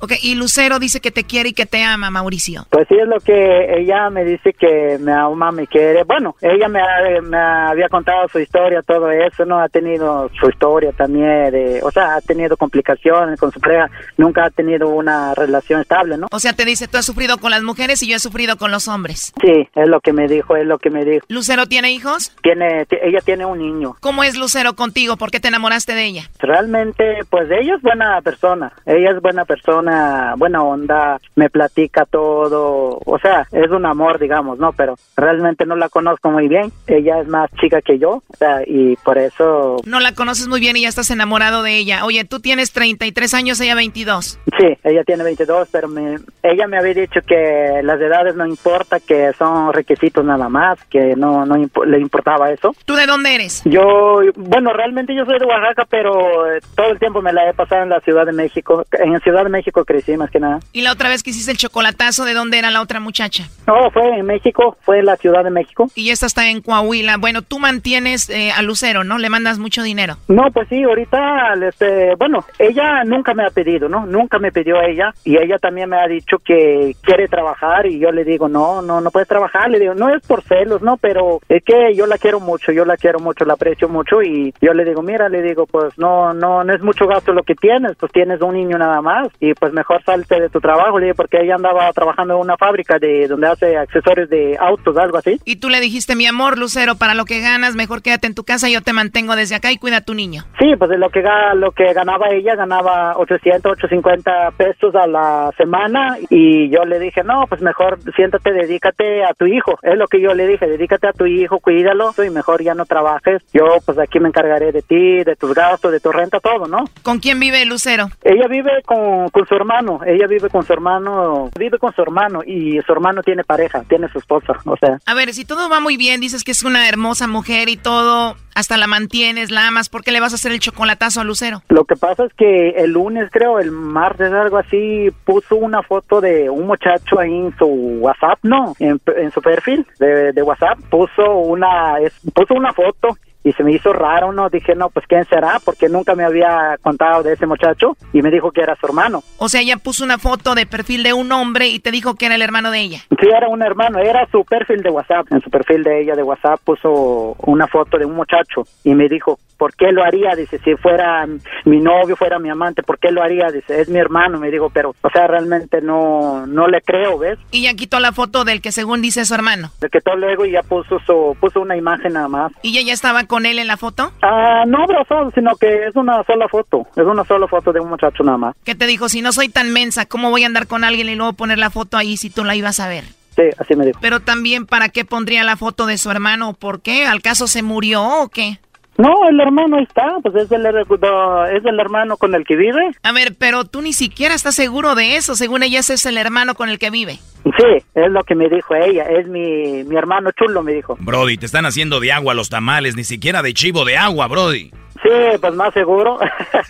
Ok, 0.00 0.12
y 0.22 0.34
Lucero 0.34 0.78
dice 0.78 1.00
que 1.00 1.10
te 1.10 1.24
quiere 1.24 1.50
y 1.50 1.52
que 1.52 1.66
te 1.66 1.82
ama, 1.82 2.10
Mauricio. 2.10 2.66
Pues 2.70 2.86
sí, 2.88 2.94
es 2.98 3.06
lo 3.06 3.20
que 3.20 3.78
ella 3.78 4.10
me 4.10 4.24
dice 4.24 4.52
que 4.52 4.98
me 5.00 5.12
ama, 5.12 5.52
me 5.52 5.66
quiere. 5.66 6.04
Bueno, 6.04 6.34
ella 6.40 6.68
me, 6.68 6.80
ha- 6.80 7.20
me 7.22 7.36
había 7.36 7.88
contado 7.88 8.26
su 8.28 8.38
historia, 8.38 8.82
todo 8.82 9.10
eso, 9.10 9.44
¿no? 9.44 9.58
Ha 9.60 9.68
tenido 9.68 10.30
su 10.40 10.48
historia 10.48 10.92
también, 10.92 11.50
de, 11.52 11.80
o 11.82 11.90
sea, 11.90 12.16
ha 12.16 12.20
tenido 12.20 12.56
complicaciones 12.56 13.38
con 13.38 13.52
su 13.52 13.60
pareja, 13.60 13.90
nunca 14.16 14.44
ha 14.46 14.50
tenido 14.50 14.88
una 14.88 15.34
relación 15.34 15.80
estable, 15.80 16.16
¿no? 16.16 16.26
O 16.30 16.38
sea, 16.38 16.52
te 16.52 16.64
dice, 16.64 16.88
tú 16.88 16.96
has 16.98 17.04
sufrido 17.06 17.38
con 17.38 17.50
las 17.50 17.62
mujeres 17.62 18.02
y 18.02 18.08
yo 18.08 18.16
he 18.16 18.20
sufrido 18.20 18.56
con 18.56 18.70
los 18.70 18.88
hombres. 18.88 19.32
Sí, 19.42 19.68
es 19.74 19.88
lo 19.88 20.00
que 20.00 20.12
me 20.12 20.26
dijo, 20.28 20.56
es 20.56 20.66
lo 20.66 20.78
que 20.78 20.90
me 20.90 21.04
dijo. 21.04 21.24
¿Lucero 21.28 21.66
tiene 21.66 21.92
hijos? 21.92 22.32
Tiene, 22.42 22.86
ella 23.02 23.20
tiene 23.24 23.44
un 23.46 23.58
niño. 23.58 23.96
¿Cómo 24.00 24.24
es 24.24 24.36
Lucero 24.36 24.74
contigo? 24.74 25.16
¿Por 25.16 25.30
qué 25.30 25.40
te 25.40 25.48
enamoraste 25.48 25.94
de 25.94 26.04
ella? 26.04 26.22
Realmente, 26.38 27.18
pues 27.30 27.50
ella 27.50 27.74
es 27.76 27.82
buena 27.82 28.20
persona, 28.22 28.72
ella 28.86 29.10
es 29.10 29.20
buena 29.20 29.44
persona, 29.44 29.73
buena 29.82 30.62
onda, 30.62 31.20
me 31.36 31.50
platica 31.50 32.04
todo, 32.04 33.00
o 33.04 33.18
sea, 33.18 33.46
es 33.52 33.70
un 33.70 33.86
amor, 33.86 34.18
digamos, 34.18 34.58
¿no? 34.58 34.72
Pero 34.72 34.96
realmente 35.16 35.66
no 35.66 35.76
la 35.76 35.88
conozco 35.88 36.30
muy 36.30 36.48
bien, 36.48 36.72
ella 36.86 37.20
es 37.20 37.28
más 37.28 37.50
chica 37.60 37.80
que 37.82 37.98
yo, 37.98 38.22
o 38.26 38.36
sea, 38.38 38.62
y 38.66 38.96
por 38.96 39.18
eso, 39.18 39.76
No 39.84 40.00
la 40.00 40.12
conoces 40.12 40.48
muy 40.48 40.60
bien 40.60 40.76
y 40.76 40.82
ya 40.82 40.88
estás 40.88 41.10
enamorado 41.10 41.62
de 41.62 41.76
ella. 41.76 42.04
Oye, 42.04 42.24
tú 42.24 42.40
tienes 42.40 42.72
33 42.72 43.34
años, 43.34 43.60
ella 43.60 43.74
22. 43.74 44.38
sí, 44.58 44.78
ella 44.82 45.04
tiene 45.04 45.24
22, 45.24 45.68
pero 45.70 45.88
me, 45.88 46.16
ella 46.42 46.66
me 46.66 46.78
había 46.78 46.94
dicho 46.94 47.20
que 47.26 47.80
las 47.82 48.00
edades 48.00 48.34
no 48.36 48.46
importa, 48.46 49.00
que 49.00 49.32
son 49.38 49.72
requisitos 49.72 50.24
nada 50.24 50.48
más, 50.48 50.78
que 50.84 51.16
no, 51.16 51.44
no 51.44 51.56
le 51.56 51.98
importaba 51.98 52.50
eso. 52.50 52.74
¿Tú 52.84 52.94
de 52.94 53.06
dónde 53.06 53.34
eres? 53.34 53.62
Yo, 53.64 54.20
bueno, 54.36 54.72
realmente 54.72 55.14
yo 55.14 55.24
soy 55.24 55.38
de 55.38 55.46
Oaxaca, 55.46 55.86
pero 55.88 56.52
eh, 56.52 56.60
todo 56.74 56.90
el 56.90 56.98
tiempo 56.98 57.22
me 57.22 57.32
la 57.32 57.48
he 57.48 57.54
pasado 57.54 57.82
en 57.82 57.88
la 57.88 58.00
Ciudad 58.00 58.26
de 58.26 58.32
México. 58.32 58.84
En 58.92 59.18
Ciudad 59.20 59.44
de 59.44 59.50
México 59.50 59.63
crecí 59.72 60.16
más 60.16 60.30
que 60.30 60.40
nada. 60.40 60.60
Y 60.72 60.82
la 60.82 60.92
otra 60.92 61.08
vez 61.08 61.22
que 61.22 61.30
hiciste 61.30 61.52
el 61.52 61.58
chocolatazo, 61.58 62.24
¿de 62.24 62.34
dónde 62.34 62.58
era 62.58 62.70
la 62.70 62.80
otra 62.80 63.00
muchacha? 63.00 63.48
No, 63.66 63.90
fue 63.90 64.18
en 64.18 64.26
México, 64.26 64.76
fue 64.82 64.98
en 64.98 65.06
la 65.06 65.16
Ciudad 65.16 65.44
de 65.44 65.50
México. 65.50 65.90
Y 65.94 66.10
esta 66.10 66.26
está 66.26 66.48
en 66.48 66.60
Coahuila. 66.60 67.16
Bueno, 67.16 67.42
tú 67.42 67.58
mantienes 67.58 68.28
eh, 68.30 68.50
a 68.52 68.62
Lucero, 68.62 69.04
¿no? 69.04 69.18
Le 69.18 69.30
mandas 69.30 69.58
mucho 69.58 69.82
dinero. 69.82 70.16
No, 70.28 70.50
pues 70.52 70.68
sí, 70.68 70.82
ahorita, 70.82 71.54
este, 71.66 72.14
bueno, 72.16 72.44
ella 72.58 73.04
nunca 73.04 73.34
me 73.34 73.44
ha 73.44 73.50
pedido, 73.50 73.88
¿no? 73.88 74.06
Nunca 74.06 74.38
me 74.38 74.52
pidió 74.52 74.80
ella 74.82 75.14
y 75.24 75.36
ella 75.36 75.58
también 75.58 75.88
me 75.88 75.96
ha 75.96 76.06
dicho 76.06 76.38
que 76.38 76.94
quiere 77.02 77.28
trabajar 77.28 77.86
y 77.86 77.98
yo 77.98 78.12
le 78.12 78.24
digo, 78.24 78.48
no, 78.48 78.82
no, 78.82 79.00
no 79.00 79.10
puedes 79.10 79.28
trabajar. 79.28 79.70
Le 79.70 79.80
digo, 79.80 79.94
no 79.94 80.14
es 80.14 80.26
por 80.26 80.42
celos, 80.42 80.82
¿no? 80.82 80.96
Pero 80.96 81.40
es 81.48 81.62
que 81.64 81.94
yo 81.94 82.06
la 82.06 82.18
quiero 82.18 82.40
mucho, 82.40 82.72
yo 82.72 82.84
la 82.84 82.96
quiero 82.96 83.18
mucho, 83.18 83.44
la 83.44 83.54
aprecio 83.54 83.88
mucho 83.88 84.22
y 84.22 84.52
yo 84.60 84.74
le 84.74 84.84
digo, 84.84 85.02
mira, 85.02 85.28
le 85.28 85.42
digo, 85.42 85.66
pues 85.66 85.96
no, 85.98 86.34
no, 86.34 86.64
no 86.64 86.74
es 86.74 86.82
mucho 86.82 87.06
gasto 87.06 87.32
lo 87.32 87.42
que 87.42 87.54
tienes, 87.54 87.96
pues 87.96 88.12
tienes 88.12 88.40
un 88.40 88.54
niño 88.54 88.78
nada 88.78 89.00
más 89.00 89.28
y 89.44 89.54
pues 89.54 89.72
mejor 89.72 90.02
salte 90.04 90.40
de 90.40 90.48
tu 90.48 90.60
trabajo, 90.60 90.98
le 90.98 91.06
dije, 91.06 91.14
porque 91.14 91.40
ella 91.42 91.56
andaba 91.56 91.92
trabajando 91.92 92.34
en 92.34 92.40
una 92.40 92.56
fábrica 92.56 92.98
de 92.98 93.28
donde 93.28 93.48
hace 93.48 93.76
accesorios 93.76 94.30
de 94.30 94.56
autos, 94.58 94.96
algo 94.96 95.18
así. 95.18 95.38
Y 95.44 95.56
tú 95.56 95.68
le 95.68 95.80
dijiste, 95.80 96.16
mi 96.16 96.26
amor, 96.26 96.58
Lucero, 96.58 96.94
para 96.96 97.14
lo 97.14 97.24
que 97.24 97.40
ganas, 97.40 97.74
mejor 97.74 98.02
quédate 98.02 98.26
en 98.26 98.34
tu 98.34 98.44
casa, 98.44 98.68
yo 98.68 98.80
te 98.80 98.92
mantengo 98.92 99.36
desde 99.36 99.54
acá 99.54 99.70
y 99.72 99.78
cuida 99.78 99.98
a 99.98 100.00
tu 100.00 100.14
niño. 100.14 100.44
Sí, 100.58 100.74
pues 100.78 100.90
de 100.90 100.98
lo 100.98 101.10
que, 101.10 101.22
lo 101.56 101.72
que 101.72 101.92
ganaba 101.92 102.28
ella, 102.30 102.54
ganaba 102.54 103.16
800, 103.16 103.72
850 103.72 104.52
pesos 104.56 104.94
a 104.94 105.06
la 105.06 105.50
semana 105.56 106.16
y 106.30 106.70
yo 106.70 106.84
le 106.84 106.98
dije, 106.98 107.22
no, 107.22 107.46
pues 107.48 107.60
mejor 107.60 107.98
siéntate, 108.16 108.52
dedícate 108.52 109.24
a 109.24 109.34
tu 109.34 109.46
hijo. 109.46 109.78
Es 109.82 109.98
lo 109.98 110.06
que 110.06 110.20
yo 110.20 110.34
le 110.34 110.46
dije, 110.46 110.66
dedícate 110.66 111.08
a 111.08 111.12
tu 111.12 111.26
hijo, 111.26 111.60
cuídalo 111.60 112.14
y 112.24 112.30
mejor 112.30 112.62
ya 112.62 112.74
no 112.74 112.86
trabajes. 112.86 113.42
Yo 113.52 113.64
pues 113.84 113.98
aquí 113.98 114.20
me 114.20 114.28
encargaré 114.28 114.72
de 114.72 114.82
ti, 114.82 115.24
de 115.24 115.36
tus 115.36 115.54
gastos, 115.54 115.92
de 115.92 116.00
tu 116.00 116.12
renta, 116.12 116.40
todo, 116.40 116.66
¿no? 116.66 116.84
¿Con 117.02 117.18
quién 117.18 117.40
vive 117.40 117.64
Lucero? 117.64 118.08
Ella 118.22 118.46
vive 118.48 118.82
con, 118.84 119.28
con 119.34 119.46
su 119.48 119.54
hermano, 119.56 119.98
ella 120.06 120.28
vive 120.28 120.48
con 120.48 120.64
su 120.64 120.72
hermano, 120.72 121.50
vive 121.58 121.76
con 121.78 121.92
su 121.92 122.00
hermano 122.00 122.40
y 122.46 122.80
su 122.86 122.92
hermano 122.92 123.20
tiene 123.24 123.42
pareja, 123.42 123.82
tiene 123.88 124.08
su 124.08 124.18
esposa, 124.18 124.52
o 124.64 124.76
sea. 124.76 124.98
A 125.06 125.14
ver, 125.14 125.34
si 125.34 125.44
todo 125.44 125.68
va 125.68 125.80
muy 125.80 125.96
bien, 125.96 126.20
dices 126.20 126.44
que 126.44 126.52
es 126.52 126.62
una 126.62 126.88
hermosa 126.88 127.26
mujer 127.26 127.68
y 127.68 127.76
todo, 127.76 128.36
hasta 128.54 128.76
la 128.76 128.86
mantienes, 128.86 129.50
la 129.50 129.66
amas, 129.66 129.88
¿por 129.88 130.04
qué 130.04 130.12
le 130.12 130.20
vas 130.20 130.30
a 130.32 130.36
hacer 130.36 130.52
el 130.52 130.60
chocolatazo 130.60 131.20
a 131.20 131.24
Lucero? 131.24 131.62
Lo 131.68 131.84
que 131.84 131.96
pasa 131.96 132.24
es 132.26 132.32
que 132.34 132.70
el 132.76 132.92
lunes, 132.92 133.28
creo, 133.32 133.58
el 133.58 133.72
martes, 133.72 134.32
algo 134.32 134.58
así, 134.58 135.10
puso 135.24 135.56
una 135.56 135.82
foto 135.82 136.20
de 136.20 136.48
un 136.48 136.68
muchacho 136.68 137.18
ahí 137.18 137.34
en 137.36 137.56
su 137.58 137.66
WhatsApp, 137.66 138.38
no, 138.44 138.74
en, 138.78 139.00
en 139.16 139.32
su 139.32 139.42
perfil 139.42 139.84
de, 139.98 140.32
de 140.32 140.42
WhatsApp, 140.42 140.78
puso 140.88 141.28
una, 141.38 141.98
es- 141.98 142.20
puso 142.32 142.54
una 142.54 142.72
foto 142.72 143.16
y 143.44 143.52
se 143.52 143.62
me 143.62 143.72
hizo 143.72 143.92
raro, 143.92 144.32
¿no? 144.32 144.48
Dije, 144.48 144.74
no, 144.74 144.88
pues 144.88 145.06
¿quién 145.06 145.24
será? 145.26 145.60
Porque 145.64 145.88
nunca 145.88 146.14
me 146.14 146.24
había 146.24 146.76
contado 146.82 147.22
de 147.22 147.34
ese 147.34 147.46
muchacho 147.46 147.96
y 148.12 148.22
me 148.22 148.30
dijo 148.30 148.50
que 148.50 148.62
era 148.62 148.74
su 148.76 148.86
hermano. 148.86 149.22
O 149.36 149.48
sea, 149.48 149.60
ella 149.60 149.76
puso 149.76 150.02
una 150.02 150.18
foto 150.18 150.54
de 150.54 150.66
perfil 150.66 151.02
de 151.02 151.12
un 151.12 151.30
hombre 151.30 151.68
y 151.68 151.78
te 151.78 151.90
dijo 151.90 152.14
que 152.14 152.26
era 152.26 152.34
el 152.34 152.42
hermano 152.42 152.70
de 152.70 152.80
ella. 152.80 152.98
Sí, 153.20 153.28
era 153.28 153.48
un 153.48 153.62
hermano, 153.62 153.98
era 153.98 154.26
su 154.32 154.44
perfil 154.44 154.82
de 154.82 154.90
WhatsApp. 154.90 155.26
En 155.30 155.42
su 155.42 155.50
perfil 155.50 155.82
de 155.82 156.02
ella 156.02 156.14
de 156.14 156.22
WhatsApp 156.22 156.60
puso 156.64 157.36
una 157.40 157.66
foto 157.66 157.98
de 157.98 158.06
un 158.06 158.16
muchacho 158.16 158.66
y 158.82 158.94
me 158.94 159.08
dijo, 159.08 159.38
¿por 159.58 159.74
qué 159.74 159.92
lo 159.92 160.02
haría? 160.02 160.34
Dice, 160.36 160.58
si 160.64 160.74
fuera 160.76 161.26
mi 161.64 161.80
novio, 161.80 162.16
fuera 162.16 162.38
mi 162.38 162.50
amante, 162.50 162.82
¿por 162.82 162.98
qué 162.98 163.10
lo 163.10 163.22
haría? 163.22 163.48
Dice, 163.50 163.80
es 163.80 163.88
mi 163.88 163.98
hermano. 163.98 164.38
Me 164.38 164.50
dijo, 164.50 164.70
pero, 164.70 164.94
o 165.00 165.10
sea, 165.10 165.26
realmente 165.26 165.80
no, 165.80 166.46
no 166.46 166.68
le 166.68 166.80
creo, 166.80 167.18
¿ves? 167.18 167.38
Y 167.50 167.62
ya 167.64 167.74
quitó 167.74 168.00
la 168.00 168.12
foto 168.12 168.44
del 168.44 168.60
que 168.60 168.72
según 168.72 169.02
dice 169.02 169.24
su 169.24 169.34
hermano. 169.34 169.70
De 169.80 169.88
que 169.88 170.00
todo 170.00 170.16
luego 170.16 170.44
y 170.44 170.52
ya 170.52 170.62
puso 170.62 170.98
su, 171.06 171.36
puso 171.40 171.60
una 171.60 171.76
imagen 171.76 172.14
nada 172.14 172.28
más. 172.28 172.52
¿Y 172.62 172.70
ella 172.70 172.88
ya 172.88 172.92
estaba 172.92 173.24
con 173.24 173.33
él 173.46 173.58
en 173.58 173.66
la 173.66 173.76
foto? 173.76 174.12
Ah, 174.22 174.64
no 174.66 174.82
abrazado, 174.82 175.30
sino 175.34 175.56
que 175.56 175.86
es 175.86 175.96
una 175.96 176.22
sola 176.24 176.48
foto. 176.48 176.86
Es 176.96 177.04
una 177.04 177.24
sola 177.24 177.46
foto 177.48 177.72
de 177.72 177.80
un 177.80 177.88
muchacho 177.88 178.22
nada 178.22 178.38
más. 178.38 178.56
Que 178.64 178.74
te 178.74 178.86
dijo, 178.86 179.08
si 179.08 179.22
no 179.22 179.32
soy 179.32 179.48
tan 179.48 179.72
mensa, 179.72 180.06
¿cómo 180.06 180.30
voy 180.30 180.44
a 180.44 180.46
andar 180.46 180.66
con 180.66 180.84
alguien 180.84 181.08
y 181.08 181.14
luego 181.14 181.32
poner 181.32 181.58
la 181.58 181.70
foto 181.70 181.96
ahí 181.96 182.16
si 182.16 182.30
tú 182.30 182.44
la 182.44 182.54
ibas 182.54 182.80
a 182.80 182.88
ver? 182.88 183.04
Sí, 183.36 183.42
así 183.58 183.74
me 183.74 183.86
dijo. 183.86 183.98
Pero 184.00 184.20
también, 184.20 184.66
¿para 184.66 184.88
qué 184.88 185.04
pondría 185.04 185.42
la 185.44 185.56
foto 185.56 185.86
de 185.86 185.98
su 185.98 186.10
hermano? 186.10 186.52
¿Por 186.54 186.82
qué? 186.82 187.06
¿Al 187.06 187.20
caso 187.20 187.46
se 187.46 187.62
murió 187.62 188.02
o 188.02 188.28
qué? 188.28 188.58
No, 188.96 189.28
el 189.28 189.40
hermano 189.40 189.76
ahí 189.76 189.84
está, 189.84 190.16
pues 190.22 190.34
es 190.36 190.52
el, 190.52 190.64
es 190.66 191.64
el 191.64 191.80
hermano 191.80 192.16
con 192.16 192.34
el 192.34 192.44
que 192.44 192.56
vive. 192.56 192.92
A 193.02 193.12
ver, 193.12 193.34
pero 193.38 193.64
tú 193.64 193.82
ni 193.82 193.92
siquiera 193.92 194.34
estás 194.34 194.54
seguro 194.54 194.94
de 194.94 195.16
eso. 195.16 195.34
Según 195.34 195.62
ella, 195.62 195.80
ese 195.80 195.94
es 195.94 196.06
el 196.06 196.16
hermano 196.16 196.54
con 196.54 196.68
el 196.68 196.78
que 196.78 196.90
vive. 196.90 197.18
Sí, 197.44 197.84
es 197.94 198.10
lo 198.10 198.22
que 198.22 198.34
me 198.34 198.48
dijo 198.48 198.74
ella, 198.74 199.04
es 199.04 199.28
mi, 199.28 199.84
mi 199.84 199.96
hermano 199.96 200.30
chulo, 200.32 200.62
me 200.62 200.72
dijo. 200.72 200.96
Brody, 201.00 201.36
te 201.36 201.46
están 201.46 201.66
haciendo 201.66 202.00
de 202.00 202.12
agua 202.12 202.34
los 202.34 202.48
tamales, 202.48 202.96
ni 202.96 203.04
siquiera 203.04 203.42
de 203.42 203.52
chivo 203.52 203.84
de 203.84 203.98
agua, 203.98 204.28
Brody. 204.28 204.70
Sí, 205.04 205.10
pues 205.38 205.54
más 205.54 205.72
seguro. 205.74 206.18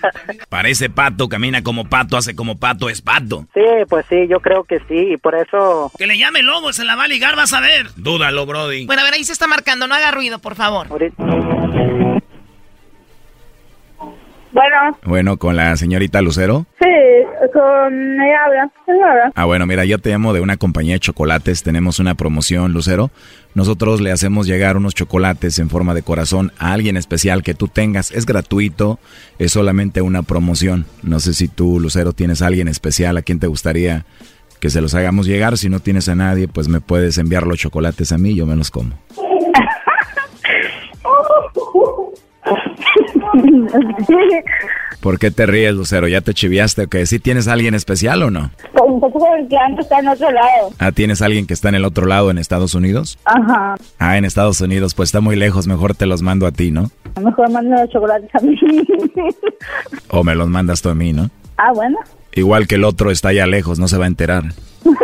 Parece 0.48 0.90
pato, 0.90 1.28
camina 1.28 1.62
como 1.62 1.84
pato, 1.88 2.16
hace 2.16 2.34
como 2.34 2.58
pato, 2.58 2.88
es 2.90 3.00
pato. 3.00 3.46
sí, 3.54 3.60
pues 3.88 4.04
sí, 4.08 4.26
yo 4.28 4.40
creo 4.40 4.64
que 4.64 4.80
sí, 4.88 5.12
y 5.12 5.16
por 5.16 5.36
eso... 5.36 5.92
Que 5.96 6.06
le 6.08 6.18
llame 6.18 6.42
lobo, 6.42 6.72
se 6.72 6.84
la 6.84 6.96
va 6.96 7.04
a 7.04 7.08
ligar, 7.08 7.36
vas 7.36 7.52
a 7.52 7.60
ver. 7.60 7.86
Dúdalo, 7.96 8.44
Brody. 8.44 8.86
Bueno, 8.86 9.02
a 9.02 9.04
ver, 9.04 9.14
ahí 9.14 9.22
se 9.24 9.32
está 9.32 9.46
marcando. 9.46 9.86
No 9.86 9.94
haga 9.94 10.10
ruido, 10.10 10.40
por 10.40 10.56
favor. 10.56 10.88
Bueno, 14.52 14.96
Bueno, 15.04 15.36
con 15.36 15.56
la 15.56 15.76
señorita 15.76 16.20
Lucero. 16.22 16.64
sí, 16.80 16.86
con 17.52 18.20
ella 18.20 18.44
habla. 18.46 18.70
Ella 18.86 19.10
habla. 19.10 19.32
Ah, 19.34 19.44
bueno, 19.46 19.66
mira, 19.66 19.84
yo 19.84 19.98
te 19.98 20.10
llamo 20.10 20.32
de 20.32 20.40
una 20.40 20.56
compañía 20.56 20.94
de 20.94 21.00
chocolates. 21.00 21.64
Tenemos 21.64 21.98
una 21.98 22.14
promoción, 22.14 22.72
Lucero. 22.72 23.10
Nosotros 23.54 24.00
le 24.00 24.10
hacemos 24.10 24.46
llegar 24.46 24.76
unos 24.76 24.94
chocolates 24.94 25.58
en 25.60 25.70
forma 25.70 25.94
de 25.94 26.02
corazón 26.02 26.52
a 26.58 26.72
alguien 26.72 26.96
especial 26.96 27.42
que 27.42 27.54
tú 27.54 27.68
tengas. 27.68 28.10
Es 28.10 28.26
gratuito, 28.26 28.98
es 29.38 29.52
solamente 29.52 30.02
una 30.02 30.22
promoción. 30.22 30.86
No 31.02 31.20
sé 31.20 31.34
si 31.34 31.46
tú, 31.46 31.78
Lucero, 31.78 32.12
tienes 32.12 32.42
a 32.42 32.48
alguien 32.48 32.66
especial 32.66 33.16
a 33.16 33.22
quien 33.22 33.38
te 33.38 33.46
gustaría 33.46 34.06
que 34.58 34.70
se 34.70 34.80
los 34.80 34.94
hagamos 34.94 35.26
llegar. 35.26 35.56
Si 35.56 35.68
no 35.68 35.80
tienes 35.80 36.08
a 36.08 36.16
nadie, 36.16 36.48
pues 36.48 36.66
me 36.66 36.80
puedes 36.80 37.16
enviar 37.18 37.46
los 37.46 37.58
chocolates 37.58 38.10
a 38.10 38.18
mí, 38.18 38.34
yo 38.34 38.44
me 38.44 38.56
los 38.56 38.70
como. 38.70 38.98
¿Por 45.00 45.18
qué 45.18 45.30
te 45.30 45.46
ríes, 45.46 45.74
Lucero? 45.74 46.08
¿Ya 46.08 46.22
te 46.22 46.32
chiviaste 46.32 46.84
o 46.84 46.88
qué? 46.88 47.04
¿Sí 47.04 47.18
tienes 47.18 47.46
a 47.46 47.52
alguien 47.52 47.74
especial 47.74 48.22
o 48.22 48.30
no? 48.30 48.50
Poco 48.72 49.26
el 49.36 49.46
que 49.48 49.56
está 49.78 49.98
en 49.98 50.08
otro 50.08 50.30
lado. 50.30 50.70
Ah, 50.78 50.92
¿tienes 50.92 51.20
a 51.20 51.26
alguien 51.26 51.46
que 51.46 51.52
está 51.52 51.68
en 51.68 51.74
el 51.74 51.84
otro 51.84 52.06
lado 52.06 52.30
en 52.30 52.38
Estados 52.38 52.74
Unidos? 52.74 53.18
Ajá. 53.26 53.74
Ah, 53.98 54.16
en 54.16 54.24
Estados 54.24 54.62
Unidos, 54.62 54.94
pues 54.94 55.08
está 55.08 55.20
muy 55.20 55.36
lejos, 55.36 55.66
mejor 55.66 55.94
te 55.94 56.06
los 56.06 56.22
mando 56.22 56.46
a 56.46 56.52
ti, 56.52 56.70
¿no? 56.70 56.90
Mejor 57.20 57.50
manda 57.50 57.82
los 57.82 57.90
chocolates 57.90 58.30
a 58.34 58.40
mí. 58.40 58.56
O 60.08 60.24
me 60.24 60.34
los 60.34 60.48
mandas 60.48 60.80
tú 60.80 60.88
a 60.88 60.94
mí, 60.94 61.12
¿no? 61.12 61.28
ah, 61.58 61.72
bueno. 61.74 61.98
Igual 62.32 62.66
que 62.66 62.76
el 62.76 62.84
otro 62.84 63.10
está 63.10 63.28
allá 63.28 63.46
lejos, 63.46 63.78
no 63.78 63.88
se 63.88 63.98
va 63.98 64.04
a 64.04 64.08
enterar. 64.08 64.44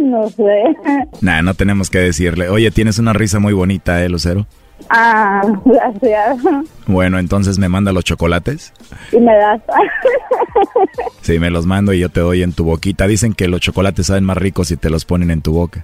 no 0.00 0.28
sé. 0.30 0.62
Nah, 1.20 1.42
no 1.42 1.54
tenemos 1.54 1.90
que 1.90 1.98
decirle. 1.98 2.48
Oye, 2.48 2.70
tienes 2.70 2.98
una 2.98 3.12
risa 3.12 3.38
muy 3.38 3.52
bonita, 3.52 4.02
¿eh, 4.02 4.08
Lucero? 4.08 4.46
Ah, 4.90 5.42
gracias. 5.64 6.38
Bueno, 6.86 7.18
entonces 7.18 7.58
me 7.58 7.68
manda 7.68 7.92
los 7.92 8.04
chocolates. 8.04 8.72
Y 9.12 9.18
me 9.18 9.34
das. 9.36 9.60
Sí, 11.20 11.38
me 11.38 11.50
los 11.50 11.66
mando 11.66 11.92
y 11.92 11.98
yo 12.00 12.08
te 12.08 12.20
doy 12.20 12.42
en 12.42 12.52
tu 12.52 12.64
boquita. 12.64 13.06
Dicen 13.06 13.34
que 13.34 13.48
los 13.48 13.60
chocolates 13.60 14.06
saben 14.06 14.24
más 14.24 14.38
ricos 14.38 14.68
si 14.68 14.76
te 14.78 14.88
los 14.88 15.04
ponen 15.04 15.30
en 15.30 15.42
tu 15.42 15.52
boca. 15.52 15.82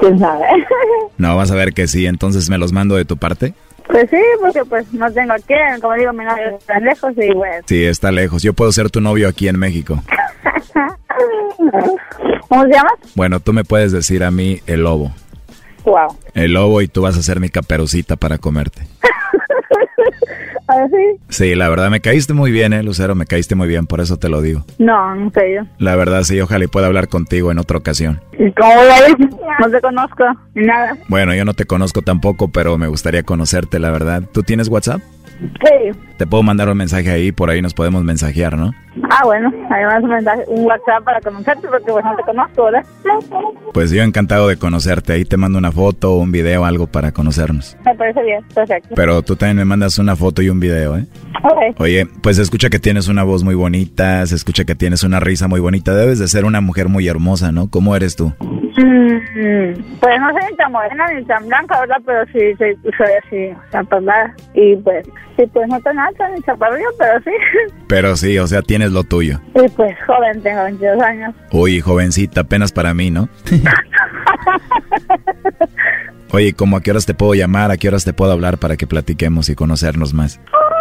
¿Quién 0.00 0.18
sabe? 0.18 0.46
No, 1.18 1.36
vas 1.36 1.50
a 1.50 1.54
ver 1.54 1.74
que 1.74 1.86
sí, 1.86 2.06
entonces 2.06 2.48
me 2.48 2.56
los 2.56 2.72
mando 2.72 2.94
de 2.94 3.04
tu 3.04 3.18
parte. 3.18 3.52
Pues 3.88 4.08
sí, 4.08 4.16
porque 4.40 4.64
pues 4.64 4.90
no 4.94 5.10
tengo 5.12 5.34
quién. 5.46 5.78
Como 5.82 5.94
digo, 5.94 6.14
mi 6.14 6.24
novio 6.24 6.56
está 6.56 6.80
lejos 6.80 7.12
y 7.16 7.34
pues... 7.34 7.62
Sí, 7.66 7.84
está 7.84 8.10
lejos. 8.10 8.42
Yo 8.42 8.54
puedo 8.54 8.72
ser 8.72 8.88
tu 8.88 9.02
novio 9.02 9.28
aquí 9.28 9.46
en 9.48 9.58
México. 9.58 10.02
¿Cómo 12.48 12.64
se 12.64 12.70
llama? 12.72 12.90
Bueno, 13.14 13.40
tú 13.40 13.52
me 13.52 13.64
puedes 13.64 13.92
decir 13.92 14.24
a 14.24 14.30
mí 14.30 14.60
el 14.66 14.82
lobo. 14.84 15.12
Wow. 15.84 16.16
El 16.34 16.52
lobo 16.52 16.80
y 16.82 16.88
tú 16.88 17.02
vas 17.02 17.16
a 17.16 17.22
ser 17.22 17.40
mi 17.40 17.48
caperucita 17.48 18.16
para 18.16 18.38
comerte. 18.38 18.82
¿Ah, 20.68 20.86
sí? 20.88 21.20
Sí, 21.28 21.54
la 21.56 21.68
verdad 21.68 21.90
me 21.90 22.00
caíste 22.00 22.32
muy 22.32 22.52
bien, 22.52 22.72
eh, 22.72 22.82
Lucero, 22.84 23.16
me 23.16 23.26
caíste 23.26 23.56
muy 23.56 23.66
bien, 23.66 23.86
por 23.86 24.00
eso 24.00 24.18
te 24.18 24.28
lo 24.28 24.40
digo. 24.40 24.64
No, 24.78 25.14
en 25.16 25.32
serio. 25.32 25.66
La 25.78 25.96
verdad 25.96 26.22
sí, 26.22 26.40
ojalá 26.40 26.64
y 26.64 26.68
pueda 26.68 26.86
hablar 26.86 27.08
contigo 27.08 27.50
en 27.50 27.58
otra 27.58 27.78
ocasión. 27.78 28.20
¿Y 28.38 28.52
cómo 28.52 28.72
ir? 29.08 29.30
No 29.58 29.68
te 29.68 29.80
conozco, 29.80 30.24
ni 30.54 30.66
nada. 30.66 30.96
Bueno, 31.08 31.34
yo 31.34 31.44
no 31.44 31.54
te 31.54 31.64
conozco 31.64 32.02
tampoco, 32.02 32.48
pero 32.48 32.78
me 32.78 32.86
gustaría 32.86 33.24
conocerte, 33.24 33.80
la 33.80 33.90
verdad. 33.90 34.22
¿Tú 34.32 34.44
tienes 34.44 34.68
WhatsApp? 34.68 35.00
Sí. 35.40 35.98
Te 36.16 36.26
puedo 36.26 36.42
mandar 36.42 36.68
un 36.68 36.76
mensaje 36.76 37.10
ahí, 37.10 37.32
por 37.32 37.48
ahí 37.50 37.62
nos 37.62 37.72
podemos 37.72 38.04
mensajear, 38.04 38.56
¿no? 38.58 38.72
Ah, 39.08 39.24
bueno, 39.24 39.50
además 39.70 40.02
un, 40.02 40.10
mensaje, 40.10 40.42
un 40.48 40.64
WhatsApp 40.64 41.04
para 41.04 41.20
conocerte 41.20 41.66
porque 41.68 41.90
pues 41.90 42.04
no 42.04 42.16
te 42.16 42.22
conozco, 42.24 42.64
¿verdad? 42.64 42.84
Pues 43.72 43.90
yo 43.90 44.02
encantado 44.02 44.48
de 44.48 44.56
conocerte, 44.56 45.14
ahí 45.14 45.24
te 45.24 45.36
mando 45.36 45.58
una 45.58 45.72
foto, 45.72 46.16
un 46.16 46.30
video, 46.30 46.64
algo 46.64 46.86
para 46.86 47.12
conocernos. 47.12 47.76
Me 47.84 47.94
parece 47.94 48.22
bien, 48.22 48.44
perfecto. 48.54 48.94
Pero 48.94 49.22
tú 49.22 49.36
también 49.36 49.56
me 49.56 49.64
mandas 49.64 49.98
una 49.98 50.16
foto 50.16 50.42
y 50.42 50.50
un 50.50 50.60
video, 50.60 50.98
¿eh? 50.98 51.06
Ok. 51.42 51.80
Oye, 51.80 52.06
pues 52.22 52.36
se 52.36 52.42
escucha 52.42 52.68
que 52.68 52.78
tienes 52.78 53.08
una 53.08 53.22
voz 53.22 53.42
muy 53.42 53.54
bonita, 53.54 54.26
se 54.26 54.34
escucha 54.34 54.64
que 54.64 54.74
tienes 54.74 55.04
una 55.04 55.20
risa 55.20 55.48
muy 55.48 55.60
bonita. 55.60 55.94
Debes 55.94 56.18
de 56.18 56.28
ser 56.28 56.44
una 56.44 56.60
mujer 56.60 56.88
muy 56.88 57.08
hermosa, 57.08 57.52
¿no? 57.52 57.70
¿Cómo 57.70 57.96
eres 57.96 58.16
tú? 58.16 58.34
Mm, 58.80 59.74
pues 60.00 60.20
no 60.20 60.30
soy 60.30 60.50
ni 60.50 60.56
tan 60.56 60.72
morena 60.72 61.06
ni 61.12 61.24
tan 61.24 61.46
blanca, 61.46 61.80
¿verdad? 61.80 61.96
Pero 62.06 62.24
sí 62.32 62.56
soy, 62.56 62.78
soy 62.96 63.12
así, 63.24 63.56
chaparrada. 63.70 64.34
Y 64.54 64.76
pues, 64.76 65.06
sí, 65.36 65.44
pues 65.52 65.68
no 65.68 65.78
tan 65.80 65.98
alta 65.98 66.28
ni 66.30 66.40
chaparrilla, 66.42 66.86
pero 66.98 67.20
sí. 67.20 67.30
Pero 67.88 68.16
sí, 68.16 68.38
o 68.38 68.46
sea, 68.46 68.62
tienes 68.62 68.92
lo 68.92 69.04
tuyo. 69.04 69.40
Y 69.54 69.68
pues 69.70 69.96
joven, 70.06 70.40
tengo 70.42 70.62
22 70.62 71.02
años. 71.02 71.34
Uy, 71.50 71.80
jovencita, 71.80 72.42
apenas 72.42 72.70
para 72.72 72.94
mí, 72.94 73.10
¿no? 73.10 73.28
Oye, 76.32 76.52
¿cómo 76.52 76.76
a 76.76 76.80
qué 76.80 76.92
horas 76.92 77.06
te 77.06 77.14
puedo 77.14 77.34
llamar? 77.34 77.72
¿A 77.72 77.76
qué 77.76 77.88
horas 77.88 78.04
te 78.04 78.12
puedo 78.12 78.30
hablar 78.30 78.58
para 78.58 78.76
que 78.76 78.86
platiquemos 78.86 79.48
y 79.48 79.56
conocernos 79.56 80.14
más? 80.14 80.40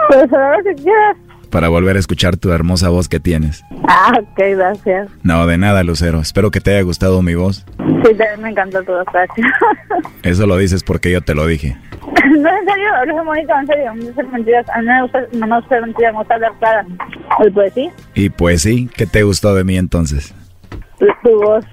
Pues 0.09 0.31
a 0.31 0.37
hora 0.37 0.57
que 0.63 0.75
quieras. 0.75 1.17
Para 1.49 1.69
volver 1.69 1.95
a 1.95 1.99
escuchar 1.99 2.37
tu 2.37 2.51
hermosa 2.51 2.89
voz 2.89 3.09
que 3.09 3.19
tienes. 3.19 3.63
Ah, 3.87 4.13
ok, 4.19 4.37
gracias. 4.55 5.09
No, 5.23 5.47
de 5.47 5.57
nada, 5.57 5.81
Lucero. 5.81 6.19
Espero 6.19 6.51
que 6.51 6.61
te 6.61 6.71
haya 6.71 6.83
gustado 6.83 7.23
mi 7.23 7.33
voz. 7.33 7.65
Sí, 8.05 8.15
también 8.15 8.41
me 8.41 8.49
encantó 8.49 8.83
tu 8.83 8.91
gracias. 8.91 9.47
Eso 10.23 10.45
lo 10.47 10.57
dices 10.57 10.83
porque 10.83 11.11
yo 11.11 11.21
te 11.21 11.33
lo 11.35 11.45
dije. 11.47 11.75
No, 12.01 12.49
en 12.49 12.65
serio, 12.65 12.95
hablas 12.95 13.25
bonito, 13.25 13.53
en 13.59 13.67
serio. 13.67 13.93
No 13.95 14.13
sé 14.13 14.23
mentiras. 14.23 14.65
A 14.69 14.79
mí 14.81 14.85
no 14.87 14.93
me 14.93 15.01
gusta, 15.03 15.19
no 15.33 15.47
me 15.47 15.55
gusta 15.59 15.81
mentiras, 15.81 16.13
me 16.13 16.19
gusta 16.19 16.33
hablar 16.35 16.51
clara. 16.59 16.85
Y 17.45 17.49
pues 17.51 17.73
sí, 17.73 17.89
Y 18.13 18.29
pues 18.29 18.61
sí, 18.61 18.89
¿qué 18.95 19.05
te 19.05 19.23
gustó 19.23 19.53
de 19.55 19.63
mí 19.63 19.77
entonces? 19.77 20.33
tu, 20.99 21.05
tu 21.23 21.41
voz. 21.41 21.65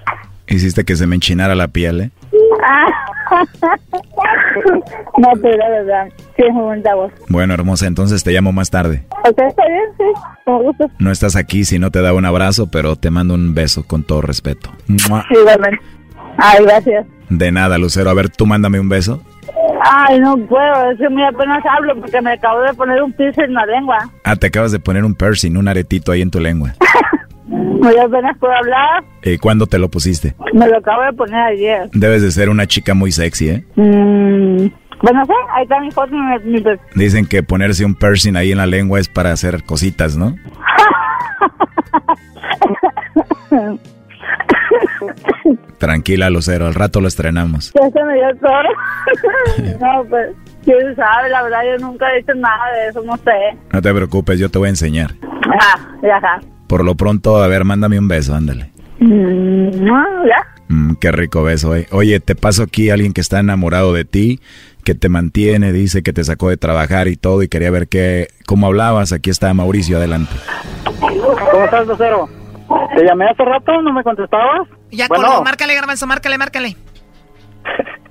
Hiciste 0.47 0.85
que 0.85 0.95
se 0.95 1.07
me 1.07 1.15
enchinara 1.15 1.55
la 1.55 1.67
piel, 1.67 2.01
¿eh? 2.01 2.11
Ah. 2.65 2.87
No, 5.17 5.29
pero 5.41 5.57
la 5.57 5.69
verdad, 5.69 6.07
sí 6.35 6.43
es 6.47 6.53
muy 6.53 6.63
bonita 6.63 6.93
voz. 6.95 7.11
Bueno, 7.27 7.53
hermosa, 7.53 7.87
entonces 7.87 8.23
te 8.23 8.31
llamo 8.31 8.51
más 8.51 8.69
tarde. 8.69 9.03
¿Ok, 9.25 9.37
está 9.39 9.65
bien? 9.67 9.81
Sí, 9.97 10.03
como 10.45 10.63
gusto. 10.63 10.89
No 10.99 11.11
estás 11.11 11.35
aquí 11.35 11.65
si 11.65 11.79
no 11.79 11.91
te 11.91 12.01
da 12.01 12.13
un 12.13 12.25
abrazo, 12.25 12.67
pero 12.71 12.95
te 12.95 13.09
mando 13.09 13.33
un 13.33 13.53
beso 13.53 13.83
con 13.85 14.03
todo 14.03 14.21
respeto. 14.21 14.71
Igualmente. 14.87 15.79
Ay, 16.37 16.63
gracias. 16.63 17.05
De 17.29 17.51
nada, 17.51 17.77
Lucero. 17.77 18.09
A 18.09 18.13
ver, 18.13 18.29
tú 18.29 18.45
mándame 18.45 18.79
un 18.79 18.89
beso. 18.89 19.21
Ay, 19.89 20.19
no 20.19 20.35
puedo, 20.37 20.91
es 20.91 20.97
que 20.97 21.07
muy 21.09 21.23
apenas 21.23 21.63
hablo 21.65 21.95
porque 21.99 22.19
me 22.21 22.33
acabo 22.33 22.61
de 22.61 22.73
poner 22.73 23.01
un 23.01 23.13
piercing 23.13 23.43
en 23.43 23.53
la 23.53 23.65
lengua. 23.65 23.97
Ah, 24.23 24.35
te 24.35 24.47
acabas 24.47 24.71
de 24.71 24.79
poner 24.79 25.05
un 25.05 25.13
piercing, 25.15 25.55
un 25.55 25.67
aretito 25.67 26.11
ahí 26.11 26.21
en 26.21 26.31
tu 26.31 26.39
lengua. 26.39 26.73
Muy 27.47 27.95
apenas 27.97 28.37
puedo 28.39 28.53
hablar, 28.53 29.03
¿Y 29.23 29.37
cuándo 29.37 29.67
te 29.67 29.77
lo 29.79 29.89
pusiste? 29.89 30.35
me 30.53 30.67
lo 30.67 30.77
acabo 30.79 31.03
de 31.03 31.13
poner 31.13 31.39
ayer. 31.39 31.89
Debes 31.93 32.21
de 32.21 32.31
ser 32.31 32.49
una 32.49 32.65
chica 32.65 32.93
muy 32.93 33.11
sexy, 33.11 33.49
¿eh? 33.49 33.63
Mm, 33.75 34.67
pues 34.99 35.13
no 35.13 35.25
sé, 35.25 35.33
ahí 35.53 35.63
está 35.63 35.79
mi 35.79 35.91
foto 35.91 36.11
mi, 36.13 36.39
mi 36.59 36.63
Dicen 36.95 37.25
que 37.25 37.43
ponerse 37.43 37.85
un 37.85 37.95
piercing 37.95 38.35
ahí 38.35 38.51
en 38.51 38.57
la 38.57 38.65
lengua 38.65 38.99
es 38.99 39.07
para 39.07 39.31
hacer 39.31 39.63
cositas, 39.63 40.17
¿no? 40.17 40.35
Tranquila, 45.77 46.29
Lucero, 46.29 46.65
al 46.65 46.73
rato 46.73 47.01
lo 47.01 47.07
estrenamos. 47.07 47.71
Ya 47.73 47.89
se 47.89 48.03
me 48.03 48.13
dio 48.15 48.35
todo. 48.41 49.79
no, 49.79 50.09
pues, 50.09 50.29
quién 50.63 50.95
sabe, 50.95 51.29
la 51.29 51.43
verdad 51.43 51.59
yo 51.71 51.85
nunca 51.85 52.07
he 52.13 52.19
hecho 52.19 52.33
nada 52.33 52.71
de 52.73 52.89
eso, 52.89 53.01
no 53.03 53.15
sé. 53.17 53.57
No 53.71 53.81
te 53.81 53.93
preocupes, 53.93 54.39
yo 54.39 54.49
te 54.49 54.57
voy 54.57 54.67
a 54.67 54.69
enseñar. 54.69 55.13
Ah, 55.61 55.79
ya, 56.01 56.19
ya. 56.21 56.39
Por 56.67 56.83
lo 56.83 56.95
pronto, 56.95 57.41
a 57.41 57.47
ver, 57.47 57.63
mándame 57.63 57.99
un 57.99 58.07
beso, 58.07 58.33
ándale. 58.35 58.71
Mm, 58.99 59.85
no, 59.85 60.25
ya. 60.25 60.45
Mm, 60.69 60.95
qué 60.95 61.11
rico 61.11 61.43
beso, 61.43 61.75
eh. 61.75 61.87
Oye, 61.91 62.19
te 62.19 62.35
paso 62.35 62.63
aquí 62.63 62.89
a 62.89 62.95
alguien 62.95 63.13
que 63.13 63.21
está 63.21 63.39
enamorado 63.39 63.93
de 63.93 64.03
ti, 64.03 64.39
que 64.83 64.95
te 64.95 65.09
mantiene, 65.09 65.71
dice 65.71 66.01
que 66.01 66.11
te 66.11 66.23
sacó 66.23 66.49
de 66.49 66.57
trabajar 66.57 67.07
y 67.07 67.15
todo, 67.15 67.43
y 67.43 67.47
quería 67.47 67.69
ver 67.71 67.87
qué, 67.87 68.27
cómo 68.45 68.67
hablabas. 68.67 69.13
Aquí 69.13 69.29
está 69.29 69.53
Mauricio, 69.53 69.97
adelante. 69.97 70.31
¿Cómo 70.99 71.63
estás, 71.65 71.87
Lucero? 71.87 72.27
Te 72.95 73.03
llamé 73.05 73.25
hace 73.29 73.43
rato, 73.43 73.81
¿no 73.81 73.93
me 73.93 74.03
contestabas? 74.03 74.67
Ya 74.91 75.07
bueno, 75.07 75.27
colgó, 75.27 75.43
márcale, 75.43 75.75
garbanzo, 75.75 76.07
márcale, 76.07 76.37
márcale. 76.37 76.75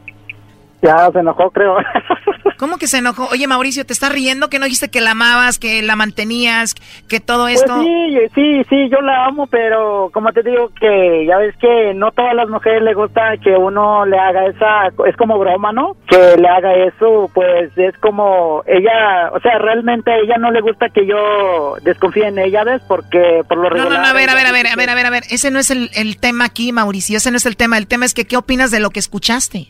ya 0.83 1.11
se 1.12 1.18
enojó, 1.20 1.51
creo. 1.51 1.77
¿Cómo 2.59 2.79
que 2.79 2.87
se 2.87 2.99
enojó? 2.99 3.29
Oye, 3.31 3.47
Mauricio, 3.47 3.85
¿te 3.85 3.93
estás 3.93 4.11
riendo 4.11 4.49
que 4.49 4.59
no 4.59 4.64
dijiste 4.64 4.89
que 4.91 5.03
la 5.03 5.11
amabas, 5.11 5.59
que 5.59 5.83
la 5.83 5.95
mantenías, 5.95 6.74
que 7.07 7.20
todo 7.20 7.49
esto? 7.49 7.74
Pues 7.74 7.87
sí, 7.87 8.18
sí, 8.35 8.62
sí, 8.70 8.89
yo 8.91 9.01
la 9.03 9.27
amo, 9.27 9.47
pero 9.47 10.09
como 10.12 10.33
te 10.33 10.43
digo 10.43 10.70
que 10.81 11.27
ya 11.27 11.37
ves 11.37 11.55
que 11.61 11.93
no 11.95 12.12
todas 12.12 12.35
las 12.35 12.49
mujeres 12.49 12.83
le 12.83 12.95
gusta 12.95 13.37
que 13.43 13.51
uno 13.51 14.07
le 14.07 14.18
haga 14.18 14.47
esa, 14.47 14.87
es 15.07 15.16
como 15.16 15.39
broma, 15.39 15.72
¿no? 15.72 15.97
Que 16.09 16.37
le 16.41 16.49
haga 16.49 16.72
eso, 16.87 17.31
pues 17.35 17.77
es 17.77 17.97
como 17.99 18.62
ella, 18.66 19.31
o 19.35 19.41
sea, 19.41 19.59
realmente 19.59 20.11
a 20.11 20.16
ella 20.16 20.37
no 20.39 20.51
le 20.51 20.62
gusta 20.62 20.89
que 20.89 21.07
yo 21.07 21.77
desconfíe 21.83 22.27
en 22.29 22.39
ella, 22.39 22.64
¿ves? 22.64 22.81
Porque 22.89 23.43
por 23.47 23.59
lo 23.59 23.64
No, 23.64 23.68
regular... 23.70 23.93
no, 23.93 23.99
no, 24.03 24.07
a 24.09 24.12
ver, 24.14 24.31
a 24.31 24.35
ver, 24.35 24.47
a 24.47 24.53
ver, 24.53 24.66
a 24.68 24.77
ver, 24.77 24.89
a 24.91 24.95
ver, 24.95 25.07
a 25.07 25.11
ver. 25.11 25.22
Ese 25.31 25.51
no 25.51 25.59
es 25.59 25.70
el, 25.70 25.91
el 25.95 26.18
tema 26.18 26.47
aquí, 26.47 26.72
Mauricio. 26.72 27.18
Ese 27.18 27.31
no 27.31 27.37
es 27.37 27.45
el 27.45 27.57
tema. 27.59 27.77
El 27.77 27.87
tema 27.87 28.07
es 28.07 28.14
que, 28.14 28.24
¿qué 28.27 28.37
opinas 28.39 28.70
de 28.70 28.81
lo 28.81 28.89
que 28.91 29.01
escuchaste? 29.01 29.68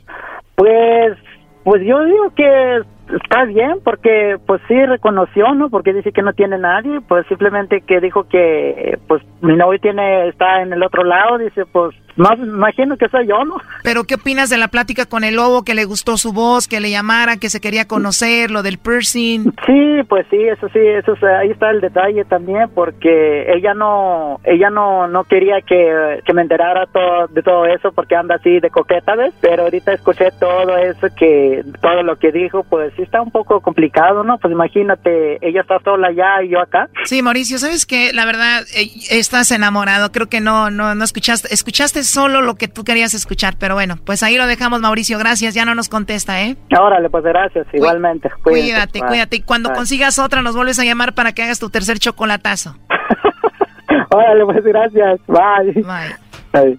Pues, 0.57 1.17
pues 1.65 1.83
yo 1.85 2.05
digo 2.05 2.31
que 2.35 2.83
está 3.23 3.45
bien 3.45 3.81
porque 3.85 4.39
pues 4.47 4.61
sí 4.67 4.75
reconoció, 4.87 5.55
¿no? 5.55 5.71
Porque 5.71 5.93
dice 5.93 6.13
que 6.13 6.23
no 6.23 6.33
tiene 6.33 6.59
nadie, 6.59 7.01
pues 7.03 7.27
simplemente 7.29 7.83
que 7.83 8.01
dijo 8.01 8.25
que 8.25 8.99
pues 9.07 9.23
mi 9.43 9.55
novio 9.57 9.79
tiene 9.81 10.29
está 10.29 10.63
en 10.63 10.73
el 10.73 10.83
otro 10.83 11.05
lado, 11.05 11.39
dice, 11.39 11.67
pues 11.67 11.95
me 12.17 12.35
imagino 12.47 12.97
que 12.97 13.09
soy 13.09 13.27
yo, 13.29 13.45
¿no? 13.45 13.57
Pero, 13.83 14.05
¿qué 14.05 14.15
opinas 14.17 14.49
de 14.51 14.57
la 14.59 14.69
plática 14.69 15.07
con 15.07 15.23
el 15.25 15.37
lobo, 15.37 15.65
que 15.65 15.75
le 15.75 15.85
gustó 15.85 16.17
su 16.17 16.33
voz, 16.33 16.67
que 16.67 16.81
le 16.81 16.91
llamara, 16.91 17.37
que 17.37 17.51
se 17.51 17.61
quería 17.61 17.87
conocer, 17.87 18.51
lo 18.51 18.63
del 18.63 18.79
piercing? 18.79 19.53
Sí, 19.67 20.03
pues 20.09 20.27
sí, 20.31 20.37
eso 20.43 20.69
sí, 20.73 20.79
eso 20.81 21.13
es- 21.15 21.23
ahí 21.23 21.51
está 21.51 21.71
el 21.71 21.81
detalle 21.81 22.25
también 22.25 22.69
porque 22.75 23.53
ella 23.53 23.75
no 23.75 24.41
ella 24.45 24.71
no 24.71 25.09
no 25.09 25.25
quería 25.25 25.61
que, 25.61 26.21
que 26.25 26.33
me 26.33 26.43
enterara 26.43 26.87
todo 26.87 27.27
de 27.29 27.43
todo 27.43 27.67
eso 27.67 27.93
porque 27.93 28.17
anda 28.17 28.37
así 28.37 28.61
de 28.61 28.71
coqueta, 28.71 29.15
¿ves? 29.15 29.35
Pero 29.41 29.65
ahorita 29.65 29.93
escuché 29.93 30.31
todo 30.41 30.77
eso 30.79 31.07
que 31.17 31.63
todo 31.83 32.03
lo 32.03 32.17
que 32.17 32.33
dijo, 32.33 32.65
pues 32.65 32.93
sí 32.97 33.03
está 33.03 33.21
un 33.21 33.31
poco 33.31 33.61
complicado, 33.61 34.25
¿no? 34.25 34.39
Pues 34.39 34.53
imagínate, 34.53 35.39
ella 35.47 35.61
está 35.63 35.79
sola 35.81 36.09
allá 36.09 36.43
y 36.43 36.51
yo 36.51 36.61
acá. 36.61 36.89
Sí, 37.05 37.23
Mauricio, 37.23 37.59
¿sabes 37.59 37.87
qué? 37.87 38.13
La 38.13 38.25
verdad, 38.25 38.63
eh, 38.75 38.91
estás 39.11 39.51
enamorado. 39.51 40.13
Creo 40.13 40.29
que 40.29 40.41
no, 40.41 40.71
no, 40.71 40.95
no 40.95 41.05
escuchaste. 41.05 41.53
Escuchaste 41.53 42.03
solo 42.07 42.41
lo 42.41 42.55
que 42.55 42.69
tú 42.69 42.85
querías 42.85 43.15
escuchar, 43.15 43.57
pero 43.59 43.75
bueno, 43.75 43.97
pues 44.05 44.23
ahí 44.23 44.37
lo 44.37 44.47
dejamos, 44.47 44.81
Mauricio. 44.81 45.19
Gracias, 45.19 45.55
ya 45.55 45.65
no 45.65 45.75
nos 45.75 45.89
contesta, 45.89 46.43
¿eh? 46.43 46.57
Órale, 46.79 47.11
pues 47.11 47.25
gracias, 47.25 47.67
igualmente. 47.73 48.31
Cuídate, 48.43 49.01
cuídate. 49.01 49.37
Y 49.37 49.43
cuando 49.43 49.73
consigas 49.73 50.19
otra, 50.19 50.43
nos 50.43 50.57
vuelves 50.57 50.79
a 50.79 50.85
llamar 50.85 51.15
para 51.15 51.33
que 51.33 51.43
hagas 51.43 51.59
tu 51.59 51.71
tercer 51.71 51.99
chocolatazo. 51.99 52.77
Órale, 54.11 54.45
pues 54.45 54.65
gracias. 54.65 55.21
Bye. 55.27 55.83
Bye. 56.53 56.79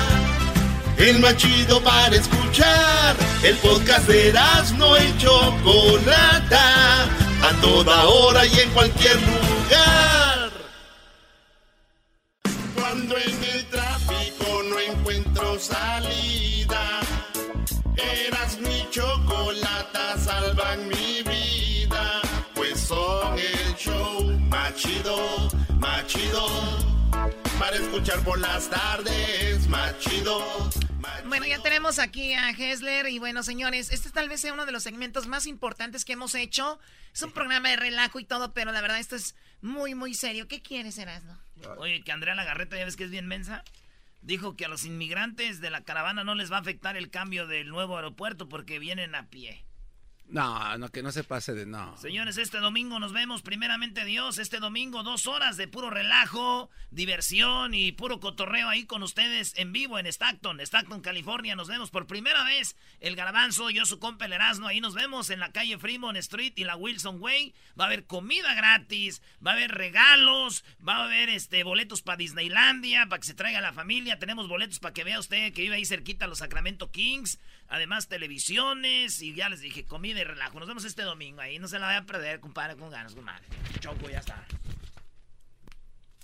El 1.01 1.17
más 1.19 1.35
chido 1.35 1.81
para 1.81 2.15
escuchar. 2.15 3.15
El 3.41 3.57
podcast 3.57 4.07
de 4.07 4.31
no 4.77 4.95
y 4.97 5.17
Chocolata. 5.17 7.05
A 7.41 7.59
toda 7.59 8.07
hora 8.07 8.45
y 8.45 8.59
en 8.59 8.69
cualquier 8.69 9.15
lugar. 9.15 10.51
Cuando 12.75 13.17
en 13.17 13.43
el 13.43 13.65
tráfico 13.65 14.61
no 14.69 14.79
encuentro 14.79 15.57
salida. 15.57 16.99
Eras 18.27 18.59
mi 18.59 18.87
chocolata, 18.91 20.19
salvan 20.19 20.87
mi 20.87 21.23
vida. 21.23 22.21
Pues 22.53 22.79
son 22.79 23.39
el 23.39 23.75
show 23.75 24.39
más 24.49 24.75
chido, 24.75 25.49
más 25.79 26.05
chido. 26.05 26.45
Para 27.57 27.75
escuchar 27.75 28.19
por 28.19 28.37
las 28.37 28.69
tardes, 28.69 29.67
más 29.67 29.97
chido. 29.97 30.43
Bueno, 31.27 31.45
ya 31.45 31.61
tenemos 31.61 31.99
aquí 31.99 32.33
a 32.33 32.49
Hessler 32.49 33.07
y 33.07 33.19
bueno, 33.19 33.43
señores, 33.43 33.91
este 33.91 34.09
tal 34.09 34.27
vez 34.29 34.41
sea 34.41 34.53
uno 34.53 34.65
de 34.65 34.71
los 34.71 34.83
segmentos 34.83 35.27
más 35.27 35.47
importantes 35.47 36.05
que 36.05 36.13
hemos 36.13 36.35
hecho. 36.35 36.79
Es 37.13 37.21
un 37.21 37.31
programa 37.31 37.69
de 37.69 37.75
relajo 37.77 38.19
y 38.19 38.25
todo, 38.25 38.53
pero 38.53 38.71
la 38.71 38.81
verdad 38.81 38.99
esto 38.99 39.15
es 39.15 39.35
muy, 39.61 39.95
muy 39.95 40.13
serio. 40.13 40.47
¿Qué 40.47 40.61
quieres, 40.61 40.97
Erasmo? 40.97 41.37
Oye, 41.77 42.01
que 42.03 42.11
Andrea 42.11 42.35
Lagarreta, 42.35 42.77
ya 42.77 42.85
ves 42.85 42.95
que 42.95 43.05
es 43.05 43.11
bien 43.11 43.27
mensa, 43.27 43.63
dijo 44.21 44.55
que 44.55 44.65
a 44.65 44.69
los 44.69 44.83
inmigrantes 44.83 45.61
de 45.61 45.69
la 45.69 45.81
caravana 45.81 46.23
no 46.23 46.35
les 46.35 46.51
va 46.51 46.57
a 46.57 46.61
afectar 46.61 46.97
el 46.97 47.09
cambio 47.09 47.47
del 47.47 47.69
nuevo 47.69 47.95
aeropuerto 47.95 48.49
porque 48.49 48.79
vienen 48.79 49.15
a 49.15 49.29
pie. 49.29 49.63
No, 50.31 50.77
no, 50.77 50.87
que 50.89 51.03
no 51.03 51.11
se 51.11 51.25
pase 51.25 51.53
de 51.53 51.65
no. 51.65 51.97
Señores, 51.97 52.37
este 52.37 52.59
domingo 52.59 52.99
nos 52.99 53.11
vemos, 53.11 53.41
primeramente 53.41 54.05
Dios, 54.05 54.37
este 54.37 54.59
domingo 54.59 55.03
dos 55.03 55.27
horas 55.27 55.57
de 55.57 55.67
puro 55.67 55.89
relajo, 55.89 56.69
diversión 56.89 57.73
y 57.73 57.91
puro 57.91 58.21
cotorreo 58.21 58.69
ahí 58.69 58.85
con 58.85 59.03
ustedes 59.03 59.53
en 59.57 59.73
vivo 59.73 59.99
en 59.99 60.07
Stockton, 60.07 60.61
Stockton, 60.61 61.01
California. 61.01 61.57
Nos 61.57 61.67
vemos 61.67 61.89
por 61.91 62.07
primera 62.07 62.45
vez 62.45 62.77
el 63.01 63.17
garbanzo, 63.17 63.69
yo 63.71 63.85
su 63.85 63.99
compa 63.99 64.23
el 64.23 64.31
Erasmo, 64.31 64.67
ahí 64.67 64.79
nos 64.79 64.93
vemos 64.93 65.29
en 65.31 65.41
la 65.41 65.51
calle 65.51 65.77
Fremont 65.77 66.17
Street 66.17 66.53
y 66.55 66.63
la 66.63 66.77
Wilson 66.77 67.21
Way. 67.21 67.53
Va 67.77 67.83
a 67.83 67.87
haber 67.87 68.05
comida 68.05 68.53
gratis, 68.53 69.21
va 69.45 69.51
a 69.51 69.55
haber 69.55 69.71
regalos, 69.71 70.63
va 70.87 70.95
a 70.95 71.03
haber 71.03 71.27
este 71.27 71.65
boletos 71.65 72.01
para 72.01 72.15
Disneylandia, 72.15 73.05
para 73.07 73.19
que 73.19 73.27
se 73.27 73.33
traiga 73.33 73.59
la 73.59 73.73
familia. 73.73 74.17
Tenemos 74.17 74.47
boletos 74.47 74.79
para 74.79 74.93
que 74.93 75.03
vea 75.03 75.19
usted 75.19 75.51
que 75.51 75.63
vive 75.63 75.75
ahí 75.75 75.85
cerquita 75.85 76.23
a 76.23 76.27
los 76.29 76.37
Sacramento 76.37 76.89
Kings. 76.89 77.37
Además, 77.73 78.07
televisiones 78.09 79.21
y 79.21 79.33
ya 79.33 79.47
les 79.49 79.61
dije, 79.61 79.85
comida 79.85 80.19
y 80.19 80.23
relajo. 80.25 80.59
Nos 80.59 80.67
vemos 80.67 80.83
este 80.83 81.03
domingo 81.03 81.39
ahí. 81.41 81.57
No 81.57 81.67
se 81.69 81.79
la 81.79 81.87
vaya 81.87 81.99
a 81.99 82.05
perder, 82.05 82.39
compadre, 82.41 82.75
con 82.75 82.89
ganas, 82.91 83.15
compadre. 83.15 83.45
Choco, 83.79 84.09
ya 84.09 84.19
está. 84.19 84.45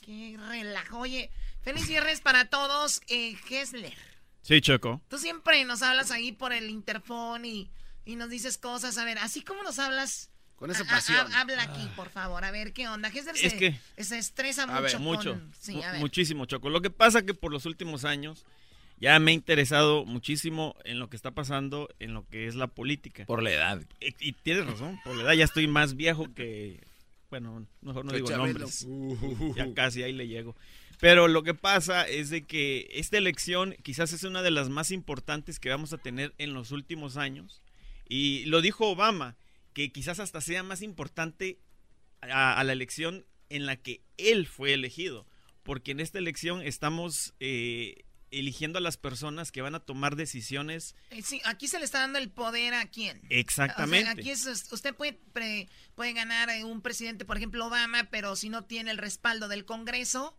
Qué 0.05 0.37
relajo. 0.49 0.99
Oye, 0.99 1.29
feliz 1.61 1.87
viernes 1.87 2.21
para 2.21 2.49
todos. 2.49 3.01
Eh, 3.07 3.35
Hessler, 3.49 3.93
Sí, 4.41 4.61
Choco. 4.61 5.01
tú 5.09 5.17
siempre 5.17 5.63
nos 5.65 5.81
hablas 5.81 6.11
ahí 6.11 6.31
por 6.31 6.53
el 6.53 6.69
interfón 6.69 7.43
y, 7.45 7.69
y 8.05 8.15
nos 8.15 8.29
dices 8.29 8.57
cosas. 8.57 8.97
A 8.97 9.05
ver, 9.05 9.17
así 9.19 9.41
como 9.41 9.63
nos 9.63 9.79
hablas. 9.79 10.29
Con 10.55 10.71
esa 10.71 10.85
pasión. 10.85 11.31
a- 11.33 11.41
habla 11.41 11.61
aquí, 11.63 11.87
por 11.95 12.09
favor. 12.09 12.43
A 12.43 12.49
ver, 12.51 12.73
¿qué 12.73 12.87
onda? 12.87 13.09
Hesler 13.09 13.35
Es 13.35 13.51
se, 13.51 13.57
que- 13.57 13.79
se 14.03 14.17
estresa 14.17 14.63
A 14.63 14.81
mucho. 14.81 14.93
con- 14.97 15.03
mucho. 15.03 15.41
Sí, 15.59 15.81
a 15.83 15.91
ver. 15.91 15.99
Muchísimo, 16.01 16.45
Choco. 16.45 16.69
Lo 16.71 16.81
que 16.81 16.89
pasa 16.89 17.21
que 17.25 17.33
por 17.35 17.51
los 17.51 17.65
últimos 17.67 18.05
años 18.05 18.43
ya 18.99 19.19
me 19.19 19.31
he 19.31 19.33
interesado 19.33 20.05
muchísimo 20.05 20.75
en 20.83 20.99
lo 20.99 21.09
que 21.09 21.15
está 21.15 21.31
pasando 21.31 21.89
en 21.99 22.13
lo 22.13 22.27
que 22.27 22.47
es 22.47 22.55
la 22.55 22.67
política. 22.67 23.25
Por 23.25 23.43
la 23.43 23.51
edad. 23.51 23.81
Y, 23.99 24.29
y 24.29 24.33
tienes 24.33 24.65
razón, 24.65 24.99
por 25.03 25.15
la 25.15 25.23
edad 25.23 25.33
ya 25.33 25.45
estoy 25.45 25.67
más 25.67 25.95
viejo 25.95 26.33
que... 26.33 26.79
Bueno, 27.29 27.67
mejor 27.81 28.05
no 28.05 28.11
Que 28.11 28.17
digo 28.17 28.29
Chabelo. 28.29 28.59
nombres. 28.59 28.85
Uh. 28.87 29.53
Ya 29.55 29.73
casi 29.73 30.01
ahí 30.01 30.13
le 30.13 30.27
llego. 30.27 30.55
Pero 30.99 31.27
lo 31.27 31.43
que 31.43 31.53
pasa 31.53 32.07
es 32.07 32.29
de 32.29 32.45
que 32.45 32.87
esta 32.91 33.17
elección 33.17 33.75
quizás 33.83 34.13
es 34.13 34.23
una 34.23 34.41
de 34.41 34.49
las 34.51 34.69
más 34.69 34.91
importantes 34.91 35.59
que 35.59 35.69
vamos 35.69 35.93
a 35.93 35.97
tener 35.97 36.33
en 36.37 36.53
los 36.53 36.71
últimos 36.71 37.17
años. 37.17 37.61
Y 38.07 38.45
lo 38.45 38.61
dijo 38.61 38.89
Obama, 38.89 39.35
que 39.73 39.91
quizás 39.91 40.19
hasta 40.19 40.41
sea 40.41 40.63
más 40.63 40.81
importante 40.81 41.59
a, 42.21 42.57
a 42.57 42.63
la 42.63 42.71
elección 42.73 43.25
en 43.49 43.65
la 43.65 43.75
que 43.75 44.01
él 44.17 44.47
fue 44.47 44.73
elegido. 44.73 45.27
Porque 45.63 45.91
en 45.91 45.99
esta 45.99 46.17
elección 46.17 46.61
estamos 46.61 47.33
eh, 47.41 48.05
eligiendo 48.31 48.77
a 48.79 48.81
las 48.81 48.97
personas 48.97 49.51
que 49.51 49.61
van 49.61 49.75
a 49.75 49.79
tomar 49.79 50.15
decisiones 50.15 50.95
Eh, 51.11 51.21
Sí, 51.23 51.41
aquí 51.45 51.67
se 51.67 51.79
le 51.79 51.85
está 51.85 51.99
dando 51.99 52.19
el 52.19 52.29
poder 52.29 52.73
a 52.73 52.85
quién. 52.87 53.21
Exactamente. 53.29 54.09
O 54.09 54.13
sea, 54.13 54.21
aquí 54.21 54.29
es, 54.31 54.67
usted 54.71 54.93
puede, 54.95 55.13
pre- 55.33 55.69
puede 55.95 56.13
ganar 56.13 56.49
eh, 56.49 56.63
un 56.63 56.81
presidente, 56.81 57.25
por 57.25 57.37
ejemplo, 57.37 57.65
Obama, 57.67 58.05
pero 58.11 58.35
si 58.35 58.49
no 58.49 58.65
tiene 58.65 58.91
el 58.91 58.97
respaldo 58.97 59.47
del 59.47 59.65
Congreso, 59.65 60.37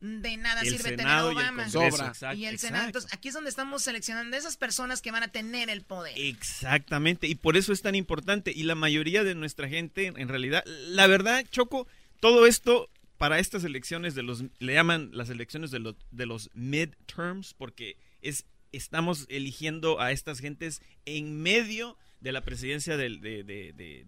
de 0.00 0.36
nada 0.36 0.60
El 0.60 0.68
sirve 0.70 0.90
Senado 0.90 1.32
y 1.32 1.34
tener 1.34 1.46
el 1.46 1.50
Obama. 1.52 1.64
Congreso, 1.72 1.96
Sobra. 1.96 2.08
exacto, 2.08 2.36
y 2.38 2.46
el. 2.46 2.58
Senado. 2.60 2.86
Entonces, 2.86 3.12
aquí 3.12 3.28
es 3.28 3.34
donde 3.34 3.50
estamos 3.50 3.82
seleccionando 3.82 4.36
esas 4.36 4.56
personas 4.56 5.02
que 5.02 5.10
van 5.10 5.24
a 5.24 5.28
tener 5.28 5.70
el 5.70 5.82
poder. 5.82 6.14
Exactamente, 6.16 7.26
y 7.26 7.34
por 7.34 7.56
eso 7.56 7.72
es 7.72 7.82
tan 7.82 7.94
importante. 7.96 8.52
Y 8.54 8.62
la 8.62 8.74
mayoría 8.76 9.24
de 9.24 9.34
nuestra 9.34 9.68
gente, 9.68 10.06
en 10.06 10.28
realidad, 10.28 10.62
la 10.66 11.06
verdad, 11.08 11.44
Choco, 11.50 11.88
todo 12.20 12.46
esto 12.46 12.88
para 13.18 13.40
estas 13.40 13.64
elecciones 13.64 14.14
de 14.14 14.22
los, 14.22 14.44
le 14.60 14.74
llaman 14.74 15.10
las 15.12 15.28
elecciones 15.28 15.70
de 15.70 15.80
los, 15.80 15.96
de 16.10 16.26
los 16.26 16.50
midterms, 16.54 17.52
porque 17.54 17.96
es, 18.22 18.46
estamos 18.72 19.26
eligiendo 19.28 20.00
a 20.00 20.12
estas 20.12 20.38
gentes 20.38 20.80
en 21.04 21.42
medio 21.42 21.98
de 22.20 22.32
la 22.32 22.42
presidencia 22.44 22.96
de, 22.96 24.06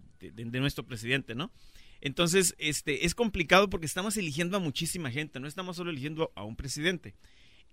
nuestro 0.53 0.85
presidente, 0.85 1.35
¿no? 1.35 1.51
Entonces, 1.99 2.55
este, 2.57 3.05
es 3.05 3.13
complicado 3.13 3.69
porque 3.69 3.85
estamos 3.85 4.17
eligiendo 4.17 4.57
a 4.57 4.59
muchísima 4.59 5.11
gente, 5.11 5.39
no 5.39 5.47
estamos 5.47 5.75
solo 5.75 5.91
eligiendo 5.91 6.31
a 6.35 6.43
un 6.43 6.55
presidente. 6.55 7.13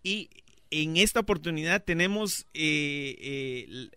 Y 0.03 0.29
en 0.71 0.97
esta 0.97 1.21
oportunidad 1.21 1.83
tenemos 1.85 2.47
eh, 2.53 3.17
eh, 3.21 3.91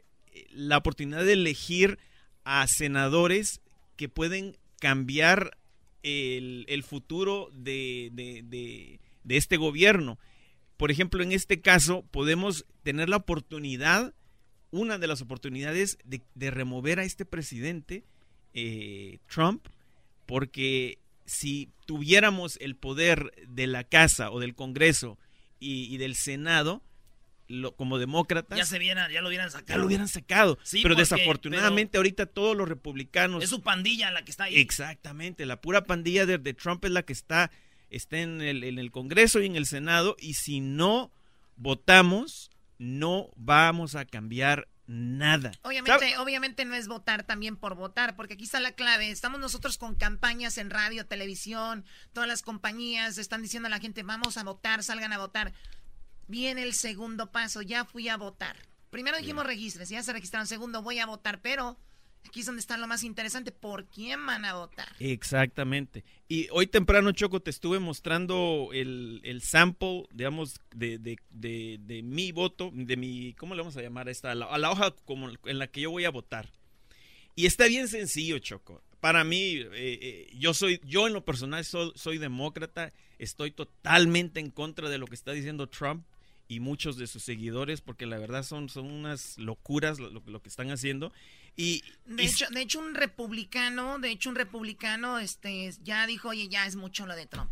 la 0.52 0.78
oportunidad 0.78 1.26
de 1.26 1.34
elegir 1.34 2.00
a 2.44 2.66
senadores 2.68 3.62
que 3.98 4.10
pueden 4.10 4.58
cambiar 4.80 5.58
el, 6.04 6.66
el 6.68 6.84
futuro 6.84 7.50
de, 7.54 8.10
de- 8.14 8.44
de- 8.44 9.00
este 9.38 9.58
gobierno. 9.58 10.18
Por 10.78 10.92
ejemplo, 10.92 11.22
en 11.24 11.32
este 11.32 11.62
caso 11.62 12.04
podemos 12.12 12.66
tener 12.84 13.08
la 13.10 13.18
oportunidad, 13.18 14.14
una 14.72 14.98
de 14.98 15.08
las 15.08 15.22
oportunidades 15.22 15.98
de, 16.04 16.22
remover 16.52 17.00
a 17.00 17.04
este 17.04 17.26
presidente, 17.26 18.04
eh, 18.54 19.20
Trump, 19.28 19.68
porque 20.26 20.98
si 21.26 21.70
tuviéramos 21.86 22.58
el 22.62 22.76
poder 22.76 23.32
de 23.48 23.68
la 23.68 23.84
Casa 23.84 24.32
o 24.32 24.40
del 24.40 24.56
Congreso 24.56 25.18
y 25.60 25.96
del 25.98 26.16
Senado, 26.16 26.82
lo- 27.52 27.76
como 27.76 27.98
demócratas, 28.00 28.58
Ya, 28.58 28.66
se 28.66 28.80
viera, 28.80 29.12
ya 29.12 29.22
lo 29.22 29.28
hubieran 29.28 29.52
sacado. 29.52 29.68
ya 29.68 29.78
lo 29.78 29.86
hubieran 29.86 30.08
sacado. 30.08 30.58
Sí, 30.64 30.82
pero 30.82 30.96
porque- 30.96 31.02
desafortunadamente 31.04 31.98
ahorita 31.98 32.26
todos 32.26 32.56
los 32.58 32.68
republicanos... 32.68 33.44
Es 33.44 33.50
su 33.50 33.62
pandilla 33.62 34.10
la 34.12 34.24
que 34.26 34.32
está 34.32 34.46
ahí. 34.46 34.58
Exactamente, 34.60 35.46
la 35.46 35.62
pura 35.62 35.84
pandilla 35.84 36.26
de, 36.26 36.38
de 36.38 36.54
Trump 36.54 36.84
es 36.86 36.92
la 36.92 37.04
que 37.04 37.14
está, 37.14 37.52
está 37.90 38.18
en, 38.18 38.42
el, 38.42 38.64
en 38.64 38.80
el 38.80 38.92
Congreso 38.92 39.40
y 39.42 39.46
en 39.46 39.56
el 39.56 39.66
Senado 39.66 40.16
y 40.20 40.34
si 40.36 40.60
no 40.62 41.12
votamos, 41.58 42.50
no 42.80 43.30
vamos 43.36 43.96
a 43.96 44.06
cambiar 44.06 44.68
nada. 44.88 45.52
Obviamente, 45.62 46.18
obviamente 46.18 46.66
no 46.66 46.76
es 46.76 46.88
votar 46.88 47.24
también 47.24 47.56
por 47.56 47.76
votar, 47.76 48.16
porque 48.16 48.34
aquí 48.34 48.44
está 48.44 48.60
la 48.60 48.74
clave. 48.74 49.10
Estamos 49.10 49.40
nosotros 49.40 49.78
con 49.78 49.96
campañas 49.96 50.58
en 50.58 50.70
radio, 50.70 51.06
televisión, 51.06 51.86
todas 52.12 52.28
las 52.28 52.42
compañías 52.42 53.18
están 53.18 53.42
diciendo 53.42 53.68
a 53.68 53.70
la 53.70 53.80
gente, 53.80 54.04
vamos 54.04 54.36
a 54.38 54.44
votar, 54.44 54.84
salgan 54.84 55.14
a 55.14 55.18
votar. 55.20 55.54
Viene 56.32 56.64
el 56.64 56.74
segundo 56.74 57.30
paso, 57.30 57.62
ya 57.62 57.84
fui 57.84 58.08
a 58.08 58.16
votar. 58.16 58.56
Primero 58.90 59.18
dijimos 59.18 59.46
registres, 59.46 59.90
ya 59.90 60.02
se 60.02 60.14
registraron. 60.14 60.48
Segundo, 60.48 60.82
voy 60.82 60.98
a 61.00 61.06
votar, 61.06 61.42
pero 61.42 61.78
aquí 62.26 62.40
es 62.40 62.46
donde 62.46 62.62
está 62.62 62.78
lo 62.78 62.88
más 62.88 63.04
interesante, 63.04 63.52
¿por 63.52 63.90
quién 63.90 64.26
van 64.26 64.46
a 64.46 64.54
votar? 64.54 64.88
Exactamente. 65.00 66.06
Y 66.30 66.48
hoy 66.52 66.68
temprano, 66.68 67.12
Choco, 67.12 67.42
te 67.42 67.50
estuve 67.50 67.80
mostrando 67.80 68.70
el, 68.72 69.20
el 69.26 69.42
sample, 69.42 70.06
digamos, 70.14 70.62
de, 70.74 71.00
de, 71.00 71.18
de, 71.32 71.78
de 71.82 72.02
mi 72.02 72.32
voto, 72.32 72.72
de 72.74 72.96
mi, 72.96 73.34
¿cómo 73.34 73.54
le 73.54 73.60
vamos 73.64 73.76
a 73.76 73.82
llamar 73.82 74.08
a 74.08 74.12
esta? 74.12 74.32
A 74.32 74.36
la, 74.36 74.46
a 74.46 74.58
la 74.58 74.72
hoja 74.72 74.96
como 75.04 75.28
en 75.44 75.60
la 75.60 75.68
que 75.68 75.82
yo 75.82 75.92
voy 75.92 76.06
a 76.06 76.12
votar. 76.12 76.50
Y 77.36 77.46
está 77.46 77.66
bien 77.68 77.90
sencillo, 77.90 78.40
Choco. 78.40 78.82
Para 79.02 79.26
mí, 79.26 79.56
eh, 79.56 79.70
eh, 79.74 80.32
yo 80.38 80.54
soy, 80.54 80.80
yo 80.86 81.08
en 81.08 81.14
lo 81.14 81.26
personal 81.26 81.66
soy, 81.66 81.92
soy 81.96 82.20
demócrata, 82.20 82.94
estoy 83.20 83.52
totalmente 83.52 84.40
en 84.40 84.50
contra 84.50 84.88
de 84.88 84.98
lo 84.98 85.08
que 85.08 85.16
está 85.16 85.34
diciendo 85.34 85.68
Trump 85.68 86.06
y 86.52 86.60
muchos 86.60 86.98
de 86.98 87.08
sus 87.08 87.24
seguidores, 87.24 87.80
porque 87.80 88.06
la 88.06 88.18
verdad 88.18 88.44
son, 88.44 88.68
son 88.68 88.92
unas 88.92 89.38
locuras 89.38 90.00
lo, 90.00 90.42
que 90.42 90.50
están 90.50 90.70
haciendo. 90.70 91.14
Y, 91.56 91.82
De 92.06 92.24
y- 92.24 92.26
hecho, 92.28 92.46
de 92.50 92.60
hecho, 92.60 92.80
un 92.80 92.94
republicano, 92.94 94.00
de 94.00 94.12
hecho, 94.12 94.30
un 94.30 94.36
republicano, 94.36 95.18
este, 95.18 95.72
ya 95.82 96.06
dijo, 96.08 96.28
oye, 96.28 96.50
ya 96.50 96.66
es 96.66 96.76
mucho 96.76 97.06
lo 97.06 97.16
de 97.16 97.26
Trump. 97.26 97.50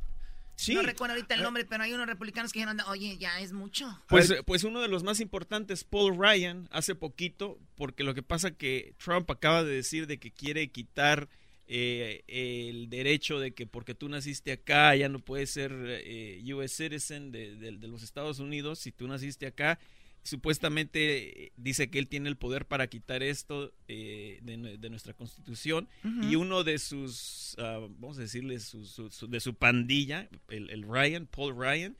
Sí. 0.58 0.74
No 0.76 0.82
recuerdo 0.82 1.14
ahorita 1.16 1.36
el 1.36 1.44
nombre, 1.44 1.64
pero 1.64 1.86
hay 1.86 1.94
unos 1.94 2.08
republicanos 2.08 2.52
que 2.52 2.60
dijeron, 2.60 2.82
oye, 2.88 3.18
ya 3.18 3.40
es 3.40 3.54
mucho. 3.54 3.88
Pues, 4.10 4.34
pues 4.46 4.66
uno 4.66 4.82
de 4.82 4.90
los 4.90 5.04
más 5.04 5.22
importantes, 5.22 5.86
Paul 5.86 6.18
Ryan, 6.20 6.68
hace 6.70 6.94
poquito, 6.94 7.58
porque 7.76 8.04
lo 8.04 8.14
que 8.14 8.22
pasa 8.22 8.52
que 8.52 8.96
Trump 9.02 9.32
acaba 9.32 9.64
de 9.64 9.76
decir 9.76 10.08
de 10.08 10.20
que 10.20 10.32
quiere 10.32 10.70
quitar 10.72 11.30
eh, 11.72 12.24
el 12.28 12.90
derecho 12.90 13.40
de 13.40 13.54
que 13.54 13.68
porque 13.68 13.94
tú 13.94 14.10
naciste 14.10 14.52
acá 14.52 14.96
ya 14.96 15.08
no 15.08 15.20
puedes 15.20 15.52
ser 15.52 15.72
eh, 16.04 16.41
US 16.54 16.72
citizen 16.72 17.32
de, 17.32 17.56
de- 17.56 17.74
de 17.78 17.88
los 17.88 18.02
Estados 18.02 18.40
Unidos 18.40 18.80
si 18.80 18.91
tú 18.91 19.08
naciste 19.08 19.46
acá. 19.46 19.78
Supuestamente 20.22 21.46
eh, 21.46 21.52
dice 21.58 21.90
que 21.90 22.00
él 22.00 22.08
tiene 22.08 22.30
el 22.30 22.38
poder 22.38 22.66
para 22.66 22.88
quitar 22.88 23.24
esto 23.24 23.74
eh, 23.88 24.40
de, 24.41 24.58
nue- 24.58 24.78
de 24.78 24.90
nuestra 24.90 25.14
constitución 25.14 25.88
y 26.30 26.36
uno 26.36 26.64
de 26.64 26.78
sus, 26.80 27.56
ah, 27.60 27.80
vamos 28.00 28.18
a 28.18 28.22
decirle, 28.22 28.60
su- 28.60 28.86
su- 28.86 29.10
su- 29.10 29.28
de 29.28 29.40
su 29.40 29.54
pandilla, 29.56 30.30
el, 30.50 30.70
el 30.70 30.84
Ryan, 30.84 31.26
Paul 31.28 31.56
Ryan, 31.58 31.98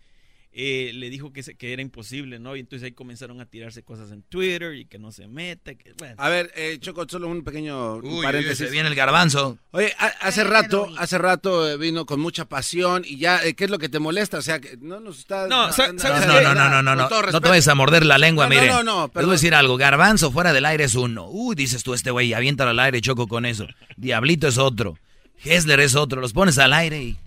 eh, 0.52 0.92
le 0.96 1.10
dijo 1.10 1.32
que, 1.32 1.44
se- 1.44 1.56
que 1.56 1.74
era 1.74 1.82
imposible, 1.82 2.40
¿no? 2.40 2.56
Y 2.56 2.62
entonces 2.62 2.86
ahí 2.86 2.92
comenzaron 2.92 3.40
a 3.40 3.46
tirarse 3.46 3.84
cosas 3.84 4.12
en 4.12 4.24
Twitter 4.24 4.74
y 4.76 4.86
que 4.86 4.98
no 4.98 5.12
se 5.12 5.28
meta. 5.28 5.76
Que, 5.76 5.94
bueno. 5.98 6.16
A 6.18 6.28
ver, 6.30 6.52
eh, 6.56 6.78
Choco, 6.82 7.06
solo 7.08 7.28
un 7.28 7.44
pequeño 7.44 7.98
Uy, 7.98 8.24
paréntesis. 8.24 8.62
uy, 8.62 8.66
se 8.68 8.72
viene 8.72 8.90
el 8.90 8.96
garbanzo. 8.96 9.58
Oye, 9.72 9.94
a- 10.00 10.08
hace 10.28 10.44
rato, 10.44 10.88
hace 10.98 11.18
rato 11.20 11.70
eh, 11.70 11.78
vino 11.78 12.06
con 12.06 12.20
mucha 12.20 12.46
pasión 12.46 13.04
y 13.06 13.18
ya, 13.18 13.44
eh, 13.46 13.54
¿qué 13.54 13.66
es 13.66 13.70
lo 13.70 13.78
que 13.80 13.90
te 13.90 14.00
molesta? 14.00 14.40
O 14.40 14.42
sea, 14.42 14.60
que 14.60 14.76
no 14.82 15.00
nos 15.00 15.20
está... 15.20 15.48
No, 15.48 15.64
anda- 15.66 15.74
¿sabes 15.74 15.94
No, 16.28 16.42
no, 16.42 16.54
no, 16.56 16.70
no, 16.70 16.82
no, 16.82 16.96
no, 16.96 17.10
no 17.32 17.42
te 17.42 17.50
vayas 17.50 17.68
a 17.68 17.76
morder 17.76 18.06
la 18.06 18.18
lengua, 18.18 18.46
No, 18.50 18.56
no, 18.56 18.62
miren. 18.62 18.76
no, 18.76 18.84
no, 18.84 19.12
Les 19.14 19.24
voy 19.26 19.30
a 19.30 19.32
decir 19.34 19.54
algo, 19.54 19.78
garbanzo 19.78 20.32
fuera 20.32 20.52
del 20.52 20.66
aire 20.66 20.86
es 20.86 20.96
uno. 20.96 21.28
Uy, 21.30 21.56
dices 21.56 21.84
tú, 21.84 21.94
este 21.94 22.12
güey, 22.12 22.34
aviéntalo 22.34 22.72
al 22.72 22.80
aire, 22.80 23.02
choco 23.02 23.28
con 23.28 23.46
eso. 23.46 23.68
Diablito 23.98 24.48
es 24.48 24.58
otro. 24.58 24.98
Hessler 25.44 25.80
es 25.80 25.96
otro, 25.96 26.20
los 26.22 26.34
pones 26.34 26.58
al 26.58 26.74
aire 26.74 27.02
y... 27.02 27.18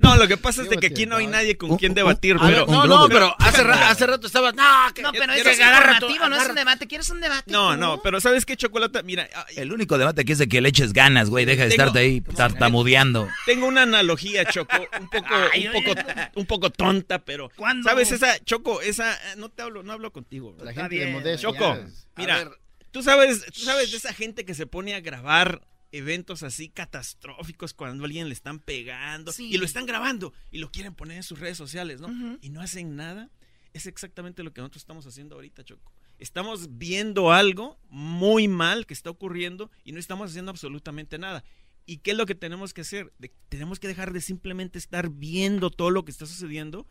No, 0.00 0.16
lo 0.16 0.28
que 0.28 0.36
pasa 0.36 0.62
es 0.62 0.70
de 0.70 0.76
que 0.76 0.86
aquí 0.88 1.04
no 1.06 1.16
hay 1.16 1.26
nadie 1.26 1.56
con 1.56 1.76
quien 1.76 1.94
debatir, 1.94 2.36
pero... 2.40 2.66
no, 2.66 2.86
no, 2.86 3.08
pero 3.08 3.34
hace, 3.38 3.62
ra- 3.64 3.90
hace 3.90 4.06
rato 4.06 4.26
estaba... 4.26 4.52
No, 4.52 4.62
que, 4.94 5.02
No, 5.02 5.10
pero 5.12 5.32
es 5.32 5.42
que 5.42 5.62
agarra 5.64 5.94
informativo, 5.94 6.24
tu- 6.24 6.30
no 6.30 6.36
es 6.42 6.48
un 6.48 6.54
debate. 6.54 6.86
¿Quieres 6.86 7.10
un 7.10 7.20
debate? 7.20 7.50
No, 7.50 7.72
tú? 7.72 7.76
no, 7.80 8.02
pero 8.02 8.20
¿sabes 8.20 8.46
qué, 8.46 8.56
Chocolata? 8.56 9.02
Mira, 9.02 9.28
El 9.56 9.72
único 9.72 9.98
debate 9.98 10.22
aquí 10.22 10.32
es 10.32 10.38
de 10.38 10.48
que 10.48 10.60
le 10.60 10.68
eches 10.68 10.92
ganas, 10.92 11.28
güey, 11.28 11.44
deja 11.44 11.64
de 11.64 11.70
Tengo- 11.70 11.82
estarte 11.86 11.98
ahí 11.98 12.20
tartamudeando. 12.20 13.28
tengo 13.46 13.66
una 13.66 13.82
analogía, 13.82 14.44
Choco, 14.44 14.76
un 15.00 15.08
poco, 15.10 15.34
un 15.34 15.84
poco, 15.84 16.00
un 16.36 16.46
poco 16.46 16.70
tonta, 16.70 17.18
pero... 17.24 17.50
¿Cuándo? 17.56 17.88
¿Sabes 17.88 18.12
esa, 18.12 18.38
Choco, 18.44 18.80
esa... 18.80 19.12
eh, 19.14 19.34
No 19.36 19.48
te 19.48 19.62
hablo, 19.62 19.82
no 19.82 19.92
hablo 19.92 20.12
contigo. 20.12 20.56
La 20.62 20.70
Está 20.70 20.88
gente 20.88 21.20
de. 21.20 21.38
Choco, 21.38 21.76
mira, 22.16 22.48
tú 22.92 23.02
sabes, 23.02 23.44
tú 23.52 23.60
sabes 23.60 23.90
de 23.90 23.96
esa 23.96 24.12
gente 24.12 24.44
que 24.44 24.54
se 24.54 24.66
pone 24.66 24.94
a 24.94 25.00
grabar 25.00 25.62
eventos 25.92 26.42
así 26.42 26.68
catastróficos 26.68 27.74
cuando 27.74 28.04
a 28.04 28.06
alguien 28.06 28.28
le 28.28 28.34
están 28.34 28.58
pegando 28.60 29.32
Sí. 29.32 29.50
y 29.52 29.56
lo 29.58 29.64
están 29.64 29.86
grabando 29.86 30.32
y 30.50 30.58
lo 30.58 30.70
quieren 30.70 30.94
poner 30.94 31.16
en 31.16 31.22
sus 31.22 31.38
redes 31.40 31.56
sociales, 31.56 32.00
¿no? 32.00 32.38
Y 32.40 32.50
no 32.50 32.60
hacen 32.60 32.96
nada. 32.96 33.30
Es 33.72 33.86
exactamente 33.86 34.42
lo 34.42 34.52
que 34.52 34.60
nosotros 34.60 34.82
estamos 34.82 35.06
haciendo 35.06 35.36
ahorita, 35.36 35.64
Choco. 35.64 35.92
Estamos 36.18 36.76
viendo 36.78 37.32
algo 37.32 37.78
muy 37.88 38.46
mal 38.48 38.86
que 38.86 38.94
está 38.94 39.10
ocurriendo 39.10 39.70
y 39.84 39.92
no 39.92 39.98
estamos 40.00 40.30
haciendo 40.30 40.50
absolutamente 40.50 41.18
nada. 41.18 41.44
¿Y 41.86 41.98
qué 41.98 42.10
es 42.12 42.16
lo 42.16 42.26
que 42.26 42.34
tenemos 42.34 42.74
que 42.74 42.82
hacer? 42.82 43.12
De- 43.18 43.32
tenemos 43.48 43.80
que 43.80 43.88
dejar 43.88 44.12
de 44.12 44.20
simplemente 44.20 44.78
estar 44.78 45.08
viendo 45.10 45.70
todo 45.70 45.90
lo 45.90 46.04
que 46.04 46.10
está 46.12 46.26
sucediendo 46.26 46.86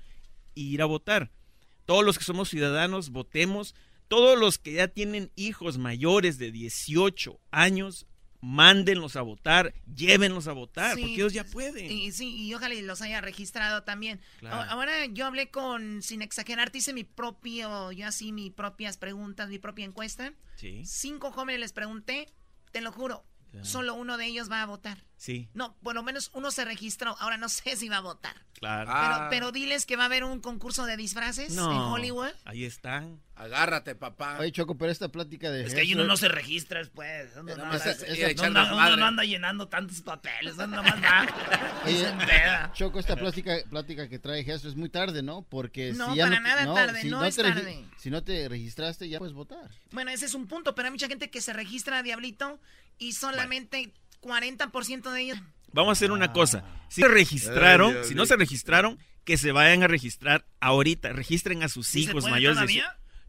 e 0.55 0.61
ir 0.61 0.81
a 0.81 0.85
votar. 0.85 1.31
Todos 1.85 2.03
los 2.03 2.17
que 2.17 2.23
somos 2.25 2.49
ciudadanos, 2.49 3.09
votemos. 3.11 3.75
todos 4.07 4.39
los 4.39 4.57
que 4.57 4.73
ya 4.73 4.87
tienen 4.87 5.31
hijos 5.35 5.77
mayores 5.77 6.39
de 6.39 6.51
18 6.51 7.39
años, 7.51 8.07
mándenlos 8.41 9.15
a 9.15 9.21
votar, 9.21 9.73
llévenlos 9.93 10.47
a 10.47 10.53
votar, 10.53 10.95
Sí. 10.95 11.01
porque 11.01 11.13
ellos 11.15 11.33
ya 11.33 11.43
pueden. 11.43 11.91
Y 11.91 12.11
sí, 12.11 12.35
y 12.35 12.53
ojalá 12.53 12.73
y 12.73 12.81
los 12.81 13.01
haya 13.01 13.21
registrado 13.21 13.83
también. 13.83 14.21
Claro. 14.39 14.69
Ahora 14.71 15.05
yo 15.07 15.25
hablé 15.25 15.49
con, 15.51 16.01
sin 16.01 16.21
exagerar, 16.21 16.71
hice 16.73 16.93
mi 16.93 17.03
propio, 17.03 17.91
yo 17.91 18.07
así 18.07 18.31
mis 18.31 18.51
propias 18.53 18.97
preguntas, 18.97 19.49
mi 19.49 19.59
propia 19.59 19.85
encuesta. 19.85 20.33
Sí. 20.55 20.83
Cinco 20.85 21.31
jóvenes 21.31 21.59
les 21.59 21.73
pregunté, 21.73 22.27
te 22.71 22.81
lo 22.81 22.91
juro, 22.91 23.25
Claro. 23.51 23.65
solo 23.65 23.93
uno 23.95 24.17
de 24.17 24.25
ellos 24.27 24.49
va 24.51 24.61
a 24.61 24.65
votar. 24.65 25.03
Sí, 25.17 25.49
No, 25.53 25.75
por 25.83 25.95
lo 25.95 26.03
menos 26.03 26.29
uno 26.33 26.49
se 26.49 26.63
registró. 26.63 27.15
Ahora 27.19 27.35
no 27.35 27.49
sé 27.49 27.75
si 27.75 27.89
va 27.89 27.97
a 27.97 28.01
votar. 28.01 28.35
claro. 28.53 28.89
Pero, 28.93 29.27
pero 29.29 29.51
diles 29.51 29.85
que 29.85 29.97
va 29.97 30.03
a 30.03 30.05
haber 30.05 30.23
un 30.23 30.39
concurso 30.39 30.85
de 30.85 30.95
disfraces 30.95 31.51
no, 31.55 31.69
en 31.71 31.77
Hollywood. 31.77 32.29
ahí 32.45 32.63
están. 32.63 33.19
Agárrate, 33.35 33.95
papá. 33.95 34.37
Oye, 34.39 34.51
Choco, 34.51 34.77
pero 34.77 34.91
esta 34.91 35.09
plática 35.09 35.49
de... 35.51 35.65
Es 35.65 35.73
que 35.73 35.81
ahí 35.81 35.93
uno 35.93 36.03
no 36.05 36.15
se 36.15 36.27
registra 36.29 36.79
después. 36.79 37.31
Uno, 37.37 37.55
no, 37.55 37.65
más 37.65 37.81
anda- 37.81 37.91
es- 37.91 38.03
es 38.03 38.19
no 38.19 38.27
echar 38.27 38.45
anda- 38.47 38.63
desmadre. 38.65 38.87
uno 38.93 38.97
no 38.97 39.05
anda 39.07 39.23
llenando 39.23 39.67
tantos 39.67 40.01
papeles. 40.01 40.55
Oye, 41.85 41.97
se 41.97 42.07
empeda. 42.09 42.71
Choco, 42.73 42.99
esta 42.99 43.15
plática, 43.15 43.57
plática 43.69 44.07
que 44.07 44.19
trae 44.19 44.43
Jesús 44.43 44.65
es 44.71 44.75
muy 44.75 44.89
tarde, 44.89 45.21
¿no? 45.23 45.41
Porque 45.43 45.93
No, 45.93 46.11
si 46.11 46.17
ya 46.17 46.25
para 46.27 46.39
nada 46.39 46.65
no, 46.65 46.73
tarde, 46.73 47.01
si 47.01 47.09
no 47.09 47.19
no 47.19 47.25
es 47.25 47.35
tarde. 47.35 47.85
Si 47.97 48.09
no 48.09 48.23
te 48.23 48.47
registraste, 48.47 49.07
ya 49.09 49.19
puedes 49.19 49.33
votar. 49.33 49.69
Bueno, 49.91 50.11
ese 50.11 50.25
es 50.25 50.33
un 50.33 50.47
punto, 50.47 50.75
pero 50.75 50.87
hay 50.87 50.91
mucha 50.91 51.07
gente 51.07 51.29
que 51.29 51.41
se 51.41 51.53
registra, 51.53 52.03
Diablito, 52.03 52.59
y 52.99 53.13
solamente 53.13 53.91
40% 54.21 55.11
de 55.11 55.21
ellos... 55.21 55.37
Vamos 55.71 55.89
a 55.89 55.93
hacer 55.93 56.11
una 56.11 56.33
cosa. 56.33 56.63
Si 56.89 57.01
se 57.01 57.07
registraron, 57.07 57.89
Ay, 57.89 57.93
Dios 57.93 58.07
si 58.07 58.15
no 58.15 58.25
se 58.25 58.35
registraron, 58.35 58.97
que 59.23 59.37
se 59.37 59.51
vayan 59.51 59.83
a 59.83 59.87
registrar 59.87 60.45
ahorita. 60.59 61.13
Registren 61.13 61.61
a 61.63 61.69
sus 61.69 61.87
¿Sí 61.87 62.03
se 62.03 62.09
hijos 62.11 62.29
mayores 62.29 62.59
de? 62.67 62.83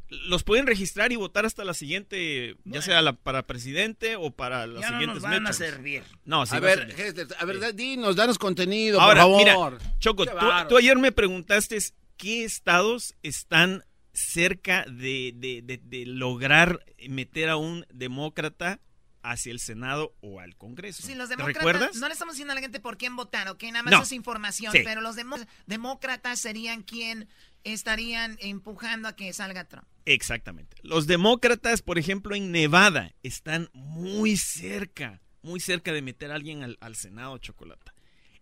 Los 0.09 0.42
pueden 0.42 0.66
registrar 0.66 1.12
y 1.12 1.16
votar 1.16 1.44
hasta 1.47 1.64
la 1.64 1.72
siguiente, 1.74 2.56
ya 2.64 2.82
sea 2.82 3.01
la, 3.02 3.12
para 3.12 3.47
presidente 3.47 4.16
o 4.16 4.32
para 4.32 4.66
las 4.66 4.80
Ya 4.80 4.90
no 4.90 4.97
siguientes 4.98 5.22
nos 5.22 5.30
van 5.30 5.47
a 5.47 5.52
servir. 5.52 6.02
No, 6.24 6.47
sí 6.47 6.56
a 6.56 6.60
ver, 6.60 6.78
servir. 6.88 7.01
Hester, 7.01 7.26
a 7.38 7.44
ver, 7.44 7.74
dinos, 7.76 8.16
danos 8.16 8.36
contenido, 8.38 9.01
Ahora, 9.01 9.22
por 9.24 9.36
mira, 9.36 9.52
favor. 9.52 9.78
Choco, 10.01 10.24
tú 10.68 10.76
ayer 10.78 10.97
me 10.97 11.12
preguntaste 11.12 11.78
qué 12.16 12.42
estados 12.44 13.14
están 13.22 13.84
cerca 14.12 14.84
de, 14.90 15.32
de- 15.36 15.62
de- 15.62 15.78
de 15.82 16.06
lograr 16.06 16.84
meter 17.09 17.48
a 17.48 17.56
un 17.56 17.86
demócrata 17.92 18.80
hacia 19.22 19.52
el 19.52 19.60
Senado 19.60 20.14
o 20.20 20.40
al 20.40 20.56
Congreso. 20.56 21.02
Sí, 21.06 21.14
los 21.14 21.28
¿Te 21.28 21.36
demócratas, 21.36 21.62
recuerdas? 21.64 21.97
no 21.97 22.06
le 22.09 22.12
estamos 22.12 22.34
diciendo 22.34 22.52
a 22.52 22.55
la 22.55 22.60
gente 22.60 22.80
por 22.80 22.97
quién 22.97 23.16
votar, 23.16 23.48
¿ok? 23.48 23.62
Nada 23.64 23.82
más 23.82 23.92
No. 23.92 24.02
es 24.02 24.12
información, 24.12 24.72
Sí. 24.72 24.80
pero 24.84 25.01
los 25.01 25.16
demo- 25.16 25.36
demócratas 25.66 26.40
serían 26.40 26.82
quien 26.82 27.28
estarían 27.64 28.36
empujando 28.40 29.09
a 29.09 29.16
que 29.16 29.32
salga 29.32 29.64
Trump. 29.64 29.86
Exactamente. 30.06 30.76
Los 30.82 31.06
demócratas, 31.06 31.82
por 31.82 31.98
ejemplo, 31.98 32.34
en 32.34 32.51
Nevada, 32.52 33.12
están 33.22 33.68
muy 33.74 34.36
cerca, 34.36 35.20
muy 35.42 35.60
cerca 35.60 35.92
de 35.92 36.02
meter 36.02 36.30
a 36.32 36.36
alguien 36.36 36.62
al, 36.62 36.78
al 36.80 36.97
Senado, 36.97 37.36
Chocolata. 37.38 37.94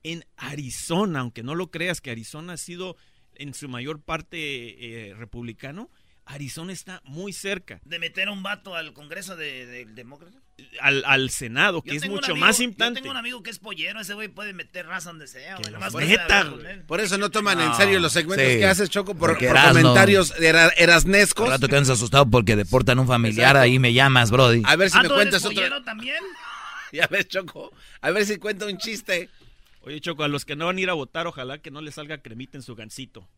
En 0.05 0.25
Arizona, 0.37 1.21
aunque 1.21 1.43
no 1.43 1.55
lo 1.57 1.71
creas 1.73 2.01
que 2.01 2.11
Arizona 2.13 2.53
ha 2.55 2.57
sido 2.57 2.97
en 3.35 3.55
su 3.55 3.69
mayor 3.69 4.01
parte 4.01 5.09
eh, 5.11 5.15
republicano, 5.15 5.91
Arizona 6.29 6.73
está 6.73 7.01
muy 7.05 7.33
cerca. 7.33 7.81
¿De 7.85 7.99
meter 7.99 8.29
a 8.29 8.33
un 8.33 8.43
vato 8.43 8.75
al 8.77 8.93
Congreso 8.93 9.35
de- 9.37 9.67
del 9.67 9.95
Demócrata? 9.95 10.39
Al, 10.81 11.05
al 11.07 11.31
Senado, 11.31 11.83
que 11.83 11.91
Yo 11.91 11.97
es 11.97 12.09
mucho 12.09 12.33
amigo- 12.33 12.47
más 12.47 12.59
Yo 12.59 12.65
importante. 12.65 13.01
tengo 13.01 13.11
un 13.13 13.17
amigo 13.17 13.43
que 13.43 13.51
es 13.51 13.59
pollero, 13.59 14.01
ese 14.01 14.15
güey 14.15 14.29
puede 14.29 14.53
meter 14.53 14.87
raza 14.87 15.11
donde 15.11 15.27
sea, 15.29 15.57
güey. 15.57 15.73
Por, 15.73 16.87
por 16.87 17.01
eso 17.01 17.17
no 17.17 17.31
toman 17.31 17.61
en 17.61 17.75
serio 17.75 18.01
los 18.01 18.13
segmentos 18.13 18.47
sí. 18.47 18.59
que 18.59 18.67
haces, 18.67 18.91
Choco, 18.91 19.15
por, 19.15 19.39
por 19.39 19.55
comentarios 19.55 20.35
era- 20.41 20.69
erasnescos. 20.77 21.47
Al 21.47 21.53
rato 21.53 21.69
que 21.69 21.77
andas 21.77 21.91
asustado 21.91 22.29
porque 22.29 22.57
deportan 22.57 22.99
a 22.99 23.03
un 23.03 23.07
familiar, 23.07 23.51
Exacto. 23.51 23.61
ahí 23.61 23.79
me 23.79 23.93
llamas, 23.93 24.31
Brody. 24.31 24.63
A 24.65 24.77
ver 24.77 24.91
si 24.91 24.99
Ah, 24.99 25.03
me 25.03 25.09
¿tú 25.09 25.15
eres 25.15 25.25
cuentas 25.25 25.45
otro. 25.45 25.55
pollero 25.57 25.83
también? 25.85 26.23
Ya 26.93 27.07
ves, 27.07 27.29
Choco. 27.29 27.71
A 28.01 28.11
ver 28.11 28.25
si 28.25 28.39
cuenta 28.39 28.65
un 28.67 28.79
chiste. 28.79 29.29
Oye, 29.83 30.01
Choco, 30.01 30.25
a 30.25 30.29
los 30.29 30.45
que 30.47 30.57
no 30.57 30.67
van 30.67 30.79
a 30.79 30.81
ir 30.81 30.89
a 30.91 30.95
votar, 30.95 31.27
ojalá 31.27 31.59
que 31.59 31.71
no 31.71 31.83
les 31.83 31.95
salga 31.97 32.19
cremita 32.19 32.57
en 32.57 32.63
su 32.63 32.75
gancito. 32.75 33.29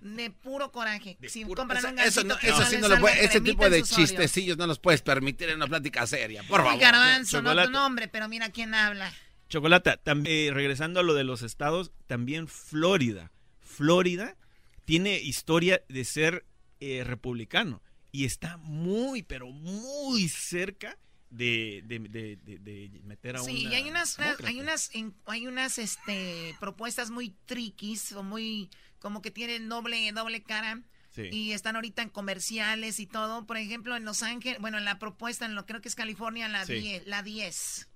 De 0.00 0.30
puro 0.30 0.70
coraje. 0.70 1.18
si 1.26 1.42
compran 1.44 1.78
Eso, 1.78 1.88
un 1.88 1.98
eso 1.98 2.04
gansito 2.22 2.24
no, 2.34 2.38
que 2.38 2.46
eso 2.48 2.60
no 2.60 2.66
sí 2.66 2.76
no 2.78 2.88
lo 2.88 3.00
puede, 3.00 3.24
ese 3.24 3.40
tipo 3.40 3.68
de 3.68 3.82
chistecillos 3.82 4.56
no 4.56 4.66
los 4.66 4.78
puedes 4.78 5.02
permitir 5.02 5.48
en 5.48 5.56
una 5.56 5.66
plática 5.66 6.06
seria, 6.06 6.42
por 6.44 6.62
favor. 6.62 6.78
garbanzo, 6.80 7.42
no 7.42 7.50
Chocolate. 7.50 7.66
tu 7.68 7.72
nombre, 7.72 8.08
pero 8.08 8.28
mira 8.28 8.50
quién 8.50 8.74
habla. 8.74 9.12
Chocolata, 9.48 9.96
también, 9.96 10.54
regresando 10.54 11.00
a 11.00 11.02
lo 11.02 11.14
de 11.14 11.24
los 11.24 11.42
estados, 11.42 11.90
también 12.06 12.46
Florida. 12.48 13.32
Florida 13.60 14.36
tiene 14.84 15.18
historia 15.18 15.82
de 15.88 16.04
ser 16.04 16.44
eh, 16.80 17.02
republicano 17.04 17.82
y 18.12 18.24
está 18.24 18.56
muy, 18.58 19.22
pero 19.22 19.48
muy 19.50 20.28
cerca 20.28 20.96
de, 21.30 21.82
de- 21.84 21.98
de- 21.98 22.36
de- 22.36 22.58
de 22.58 23.00
meter 23.04 23.36
a 23.36 23.40
Sí, 23.40 23.66
una 23.66 23.70
y 23.70 23.74
hay 23.74 23.90
unas, 23.90 24.16
demócrata. 24.16 24.48
hay 24.48 24.60
unas, 24.60 24.94
en- 24.94 25.14
hay 25.26 25.46
unas 25.46 25.78
este, 25.78 26.54
propuestas 26.60 27.10
muy 27.10 27.34
triquis 27.46 28.12
o 28.12 28.22
muy, 28.22 28.70
como 28.98 29.22
que 29.22 29.30
tienen 29.30 29.68
doble, 29.68 30.10
doble 30.12 30.42
cara. 30.42 30.80
Sí. 31.10 31.22
Y 31.32 31.52
están 31.52 31.74
ahorita 31.76 32.02
en 32.02 32.10
comerciales 32.10 33.00
y 33.00 33.06
todo. 33.06 33.46
Por 33.46 33.56
ejemplo, 33.56 33.96
en 33.96 34.04
Los 34.04 34.22
Ángeles, 34.22 34.60
bueno, 34.60 34.78
en 34.78 34.84
la 34.84 34.98
propuesta, 34.98 35.46
en 35.46 35.54
lo 35.54 35.66
creo 35.66 35.80
que 35.80 35.88
es 35.88 35.94
California, 35.94 36.48
la 36.48 36.64
Sí. 36.66 36.74
10. 36.74 37.06
La 37.06 37.22
10. 37.22 37.88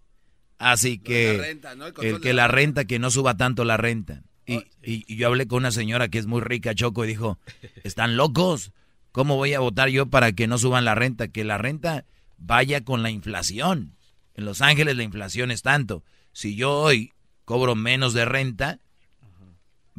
Así 0.59 0.99
que 0.99 1.37
la 1.37 1.43
renta, 1.43 1.75
¿no? 1.75 1.87
El 1.87 2.21
que 2.21 2.33
la 2.33 2.49
renta, 2.49 2.85
que 2.85 2.99
no 2.99 3.11
suba 3.11 3.37
tanto 3.37 3.65
la 3.65 3.77
renta. 3.77 4.23
Y, 4.47 4.55
y- 4.83 5.05
y 5.07 5.17
yo 5.17 5.29
hablé 5.29 5.47
con 5.47 5.59
una 5.59 5.71
señora 5.71 6.09
que 6.09 6.19
es 6.19 6.27
muy 6.27 6.41
rica, 6.41 6.75
Choco, 6.75 7.05
y 7.05 7.09
dijo, 7.09 7.39
¿están 7.85 8.17
locos? 8.17 8.73
¿Cómo 9.13 9.37
voy 9.37 9.55
a 9.55 9.61
votar 9.61 9.89
yo 9.89 10.07
para 10.09 10.33
que 10.33 10.47
no 10.47 10.59
suban 10.59 10.85
la 10.85 10.95
renta? 10.95 11.29
Que 11.29 11.45
la 11.45 11.59
renta 11.59 12.07
vaya 12.39 12.83
con 12.85 13.03
la 13.03 13.11
inflación. 13.11 13.97
En 14.35 14.45
Los 14.45 14.63
Ángeles 14.63 14.97
la 14.97 15.03
inflación 15.03 15.51
es 15.51 15.63
tanto. 15.63 16.03
Si 16.33 16.57
yo 16.57 16.73
hoy 16.73 17.13
cobro 17.45 17.75
menos 17.75 18.15
de 18.15 18.25
renta, 18.25 18.81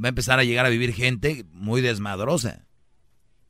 va 0.02 0.08
a 0.08 0.10
empezar 0.10 0.40
a 0.40 0.44
llegar 0.44 0.66
a 0.66 0.70
vivir 0.70 0.94
gente 0.94 1.46
muy 1.52 1.82
desmadrosa. 1.82 2.66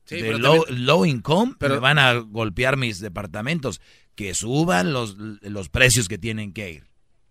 Sí, 0.06 0.16
de 0.18 0.24
pero 0.24 0.38
low, 0.38 0.64
también- 0.66 0.86
low 0.86 1.06
income, 1.06 1.56
pero- 1.58 1.76
me 1.76 1.80
van 1.80 2.00
a 2.00 2.14
golpear 2.14 2.78
mis 2.78 3.00
departamentos. 3.00 3.82
Que 4.16 4.36
suban 4.36 4.94
los, 4.94 5.18
los 5.18 5.70
precios 5.70 6.08
que 6.08 6.20
tienen 6.20 6.54
que 6.54 6.70
ir. 6.72 6.88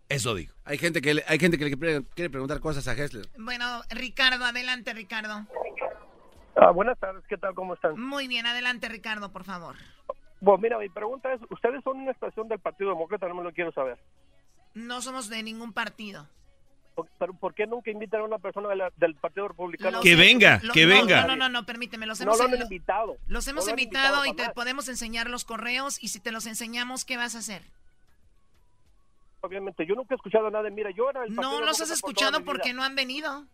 Eso 0.08 0.34
dijo. 0.34 0.54
Hay 0.64 0.78
gente 0.78 1.00
que 1.00 1.14
le, 1.14 1.24
hay 1.28 1.38
gente 1.38 1.56
que 1.56 1.66
le 1.66 1.76
quiere, 1.78 2.02
quiere 2.16 2.28
preguntar 2.28 2.58
cosas 2.60 2.88
a 2.88 2.92
Hessler. 2.92 3.28
Bueno, 3.38 3.82
Ricardo, 3.90 4.44
adelante, 4.44 4.92
Ricardo. 4.92 5.46
Ah, 6.56 6.70
buenas 6.70 6.98
tardes, 6.98 7.22
¿qué 7.28 7.36
tal? 7.38 7.54
¿Cómo 7.54 7.74
están? 7.74 7.98
Muy 7.98 8.26
bien, 8.28 8.46
adelante, 8.46 8.88
Ricardo, 8.88 9.32
por 9.32 9.44
favor. 9.44 9.76
Bueno, 10.40 10.58
mira, 10.60 10.78
mi 10.78 10.88
pregunta 10.88 11.32
es, 11.32 11.40
¿ustedes 11.50 11.82
son 11.84 11.98
una 11.98 12.10
estación 12.10 12.48
del 12.48 12.58
Partido 12.58 12.90
Demócrata? 12.90 13.28
No 13.28 13.36
me 13.36 13.44
lo 13.44 13.52
quiero 13.52 13.72
saber. 13.72 13.96
No 14.74 15.00
somos 15.02 15.28
de 15.30 15.42
ningún 15.42 15.72
partido. 15.72 16.28
Por- 16.94 17.08
¿Pero 17.18 17.32
por 17.34 17.54
qué 17.54 17.66
nunca 17.66 17.90
invitan 17.90 18.20
a 18.20 18.24
una 18.24 18.38
persona 18.38 18.68
de 18.68 18.76
la- 18.76 18.92
del 18.96 19.14
Partido 19.14 19.48
Republicano? 19.48 19.92
Los 19.92 20.02
Que 20.02 20.14
venga, 20.14 20.60
lo- 20.62 20.74
que 20.74 20.84
no, 20.86 20.94
venga. 20.94 21.22
No, 21.22 21.28
no, 21.28 21.36
no, 21.36 21.48
no, 21.48 21.64
permíteme, 21.66 22.04
los 22.06 22.20
No 22.20 22.24
hemos, 22.24 22.38
lo 22.38 22.44
han 22.44 22.50
lo- 22.50 22.62
invitado. 22.62 23.16
los 23.28 23.48
hemos 23.48 23.64
No 23.64 23.70
lo 23.70 23.72
han 23.72 23.78
invitado, 23.78 24.26
y 24.26 24.34
te 24.34 24.50
podemos 24.50 24.88
enseñar 24.88 25.30
los 25.30 25.44
correos 25.44 26.02
y 26.02 26.08
si 26.08 26.20
te 26.20 26.32
los 26.32 26.44
enseñamos, 26.46 27.04
¿qué 27.06 27.16
vas 27.16 27.34
a 27.34 27.38
hacer? 27.38 27.62
Obviamente, 29.40 29.84
yo 29.86 29.94
nunca 29.94 30.14
he 30.14 30.16
escuchado 30.16 30.50
nada. 30.50 30.70
Mira, 30.70 30.90
yo 30.96 31.10
era 31.10 31.20
Partido 31.20 31.42
No 31.42 31.60
los 31.60 31.80
has 31.80 31.88
por 31.88 31.94
escuchado 31.96 32.44
porque 32.44 32.72
no 32.72 32.84
han 32.84 32.94
venido. 32.94 33.44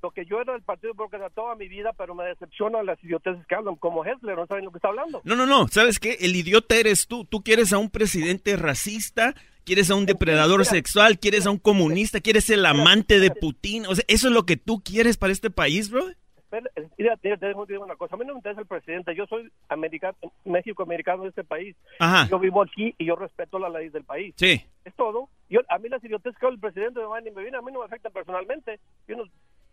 Lo 0.00 0.12
que 0.12 0.24
yo 0.26 0.40
era 0.40 0.52
del 0.52 0.62
Partido 0.62 0.92
Demócrata 0.92 1.28
toda 1.30 1.56
mi 1.56 1.66
vida, 1.66 1.92
pero 1.92 2.14
me 2.14 2.22
decepciona 2.24 2.84
las 2.84 3.02
idioteces 3.02 3.44
que 3.48 3.54
hablan, 3.56 3.74
como 3.74 4.04
Hessler, 4.04 4.36
no 4.36 4.46
saben 4.46 4.64
lo 4.64 4.70
que 4.70 4.78
está 4.78 4.88
hablando. 4.88 5.20
No, 5.24 5.34
no, 5.34 5.44
no. 5.44 5.66
¿Sabes 5.66 5.98
qué? 5.98 6.18
El 6.20 6.36
idiota 6.36 6.76
eres 6.76 7.08
tú. 7.08 7.24
Tú 7.24 7.42
quieres 7.42 7.72
a 7.72 7.78
un 7.78 7.90
presidente 7.90 8.56
racista, 8.56 9.34
quieres 9.68 9.90
a 9.90 9.94
un 9.94 10.06
depredador 10.06 10.64
sexual, 10.64 11.18
quieres 11.18 11.44
a 11.44 11.50
un 11.50 11.58
comunista, 11.58 12.20
quieres 12.20 12.48
el 12.48 12.64
amante 12.64 13.20
de 13.20 13.30
Putin. 13.30 13.84
O 13.86 13.94
sea, 13.94 14.02
¿eso 14.08 14.28
es 14.28 14.32
lo 14.34 14.46
que 14.46 14.56
tú 14.56 14.82
quieres 14.82 15.18
para 15.18 15.30
este 15.32 15.50
país, 15.50 15.90
bro? 15.90 16.08
Eh, 16.08 16.16
Mira, 16.96 17.14
te, 17.18 17.28
digo 17.36 17.84
una 17.84 17.94
cosa. 17.96 18.14
A 18.14 18.18
mí 18.18 18.24
no 18.24 18.32
me 18.32 18.38
interesa 18.38 18.62
el 18.62 18.66
presidente. 18.66 19.14
Yo 19.14 19.26
soy 19.26 19.50
americano, 19.68 20.16
México-americano 20.46 21.24
de 21.24 21.28
este 21.28 21.44
país. 21.44 21.76
Ajá. 21.98 22.26
Yo 22.30 22.38
vivo 22.38 22.62
aquí 22.62 22.94
y 22.96 23.04
yo 23.04 23.16
respeto 23.16 23.58
las 23.58 23.70
leyes 23.70 23.92
del 23.92 24.04
país. 24.04 24.34
Sí. 24.38 24.64
Es 24.86 24.94
todo. 24.96 25.28
Yo, 25.50 25.60
a 25.68 25.78
mí 25.78 25.90
las 25.90 26.02
idioteces 26.02 26.38
que 26.40 26.46
el 26.46 26.58
presidente 26.58 27.00
y 27.00 27.30
me 27.30 27.42
vienen. 27.42 27.56
A 27.56 27.62
mí 27.62 27.70
no 27.70 27.80
me 27.80 27.84
afectan 27.84 28.10
personalmente. 28.12 28.80
Yo 29.06 29.16
no- 29.16 29.24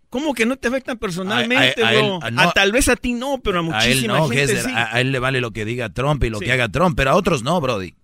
¿Cómo 0.09 0.33
que 0.33 0.45
no 0.45 0.57
te 0.57 0.67
afectan 0.67 0.97
personalmente, 0.97 1.81
A- 1.81 1.87
a- 1.87 1.89
a 1.89 1.93
bro? 1.93 2.01
él, 2.17 2.19
a 2.23 2.31
no- 2.31 2.41
A 2.41 2.51
tal 2.51 2.71
vez 2.73 2.89
a 2.89 2.95
ti 2.97 3.13
no, 3.13 3.39
pero 3.41 3.57
a 3.57 3.61
A 3.61 3.63
él 3.63 3.67
muchísima 3.71 4.17
no, 4.19 4.27
gente 4.27 4.43
Hessler, 4.43 4.61
sí. 4.63 4.71
a, 4.73 4.95
a 4.95 5.01
él 5.01 5.11
le 5.13 5.19
vale 5.19 5.39
lo 5.41 5.51
que 5.51 5.63
diga 5.65 5.89
Trump 5.93 6.23
y 6.25 6.29
lo 6.29 6.39
Sí. 6.39 6.45
que 6.45 6.51
haga 6.51 6.67
Trump, 6.69 6.95
pero 6.97 7.11
a 7.11 7.15
otros 7.15 7.41
no, 7.43 7.59
Brody. 7.61 7.95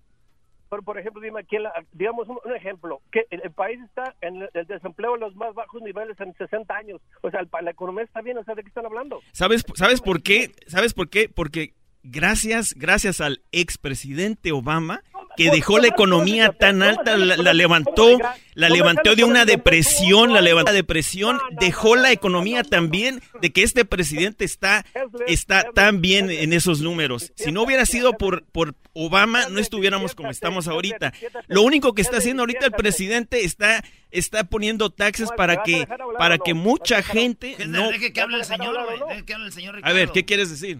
Pero, 0.71 0.83
por 0.83 0.97
ejemplo, 0.97 1.21
dime, 1.21 1.41
aquí 1.41 1.57
digamos 1.91 2.29
un, 2.29 2.39
ejemplo, 2.55 3.01
que 3.11 3.25
el, 3.29 3.51
país 3.51 3.77
está 3.83 4.15
en 4.21 4.41
el, 4.53 4.67
desempleo 4.67 5.15
en 5.15 5.19
los 5.19 5.35
más 5.35 5.53
bajos 5.53 5.81
niveles 5.81 6.17
en 6.21 6.33
60 6.33 6.73
años. 6.73 7.01
O 7.21 7.29
sea, 7.29 7.41
el 7.41 7.49
la 7.61 7.71
economía 7.71 8.05
está 8.05 8.21
bien, 8.21 8.37
o 8.37 8.43
sea, 8.45 8.55
¿de 8.55 8.63
qué 8.63 8.69
están 8.69 8.85
hablando? 8.85 9.19
¿Sabes, 9.33 9.65
¿Sabes 9.75 9.99
por 9.99 10.23
qué? 10.23 10.53
¿Sabes 10.67 10.93
por 10.93 11.09
qué? 11.09 11.27
Porque 11.27 11.73
gracias, 12.03 12.73
gracias 12.77 13.19
al 13.19 13.41
expresidente 13.51 14.53
Obama, 14.53 15.03
que 15.37 15.49
dejó 15.51 15.79
la 15.79 15.87
economía 15.87 16.51
tan 16.51 16.83
alta, 16.83 17.17
la, 17.17 17.37
la 17.37 17.53
levantó, 17.53 18.17
la 18.53 18.69
levantó 18.69 19.15
de 19.15 19.23
una 19.23 19.45
depresión, 19.45 20.33
la 20.33 20.41
levantó 20.41 20.71
de 20.71 20.77
depresión, 20.77 21.39
dejó 21.59 21.95
la 21.95 22.11
economía 22.11 22.63
también 22.63 23.21
de 23.41 23.51
que 23.51 23.63
este 23.63 23.85
presidente 23.85 24.45
está, 24.45 24.85
está 25.27 25.71
tan 25.73 26.01
bien 26.01 26.29
en 26.29 26.53
esos 26.53 26.81
números. 26.81 27.31
Si 27.35 27.51
no 27.51 27.63
hubiera 27.63 27.85
sido 27.85 28.13
por, 28.13 28.43
por 28.45 28.75
Obama, 28.93 29.47
no 29.49 29.59
estuviéramos 29.59 30.15
como 30.15 30.29
estamos 30.29 30.67
ahorita. 30.67 31.13
Lo 31.47 31.61
único 31.61 31.93
que 31.93 32.01
está 32.01 32.17
haciendo 32.17 32.43
ahorita 32.43 32.65
el 32.65 32.71
presidente 32.73 33.45
está, 33.45 33.83
está 34.11 34.43
poniendo 34.43 34.89
taxes 34.89 35.29
para 35.35 35.63
que, 35.63 35.87
para 36.17 36.37
que 36.37 36.53
mucha 36.53 37.01
gente 37.01 37.55
no... 37.67 37.89
Deje 37.89 38.11
que 38.11 38.21
hable 38.21 38.37
el 38.37 38.45
señor, 38.45 38.75
güey. 38.85 38.99
Deje 39.09 39.25
que 39.25 39.33
hable 39.33 39.47
el 39.47 39.53
señor 39.53 39.79
A 39.83 39.93
ver, 39.93 40.09
¿qué 40.09 40.25
quieres 40.25 40.49
decir? 40.49 40.79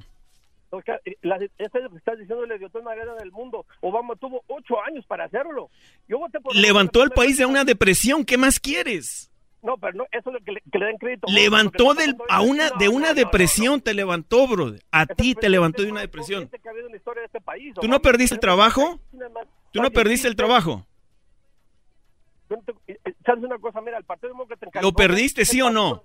O 0.72 0.82
sea, 0.82 1.00
la- 1.22 1.36
es 1.36 1.74
lo 1.74 1.90
que 1.90 1.98
estás 1.98 2.18
diciendo 2.18 2.46
la 2.46 2.56
idiotez 2.56 2.82
más 2.82 2.96
grande 2.96 3.16
del 3.22 3.32
mundo. 3.32 3.66
Obama 3.82 4.16
tuvo 4.16 4.42
ocho 4.48 4.82
años 4.82 5.06
para 5.06 5.26
hacerlo. 5.26 5.70
Yo 6.08 6.18
voté 6.18 6.40
por 6.40 6.56
Levantó 6.56 7.02
al 7.04 7.12
país 7.12 7.38
de 7.38 7.46
una 7.46 7.64
depresión, 7.64 8.24
¿qué 8.26 8.38
más 8.38 8.60
quieres? 8.60 9.30
No, 9.62 9.78
pero 9.78 9.94
no, 9.94 10.06
eso 10.12 10.30
es 10.30 10.34
lo 10.34 10.40
que 10.40 10.54
le, 10.54 10.62
que 10.72 10.80
le 10.80 10.86
den 10.88 10.98
crédito. 10.98 11.28
Levantó 11.30 11.94
del, 11.94 12.16
a 12.30 12.42
una, 12.42 12.72
de 12.72 12.90
una 12.90 13.14
depresión, 13.14 13.80
te 13.82 13.94
levantó, 13.94 14.48
bro. 14.48 14.74
A 14.92 15.06
ti 15.06 15.36
te 15.36 15.50
levantó 15.50 15.84
de 15.84 15.92
una 15.92 16.02
depresión. 16.02 16.48
que 16.50 16.68
ha 16.68 16.72
habido 16.72 16.88
en 16.88 16.94
la 16.94 16.98
historia 16.98 17.20
de 17.22 17.26
este 17.28 17.42
país. 17.42 17.76
¿Tú 17.80 17.88
no 17.88 18.02
perdiste 18.02 18.34
el 18.36 18.42
trabajo? 18.42 19.00
¿Tú 19.72 19.82
no 19.82 19.92
perdiste 19.92 20.28
el 20.28 20.36
trabajo? 20.36 20.88
¿Sabes 23.26 23.44
una 23.44 23.58
cosa? 23.60 23.82
Mira, 23.82 23.98
el 23.98 24.04
Partido 24.04 24.30
Demócrata 24.30 24.82
¿Lo 24.82 24.92
perdiste, 24.94 25.46
sí 25.46 25.62
o 25.62 25.70
no? 25.70 26.04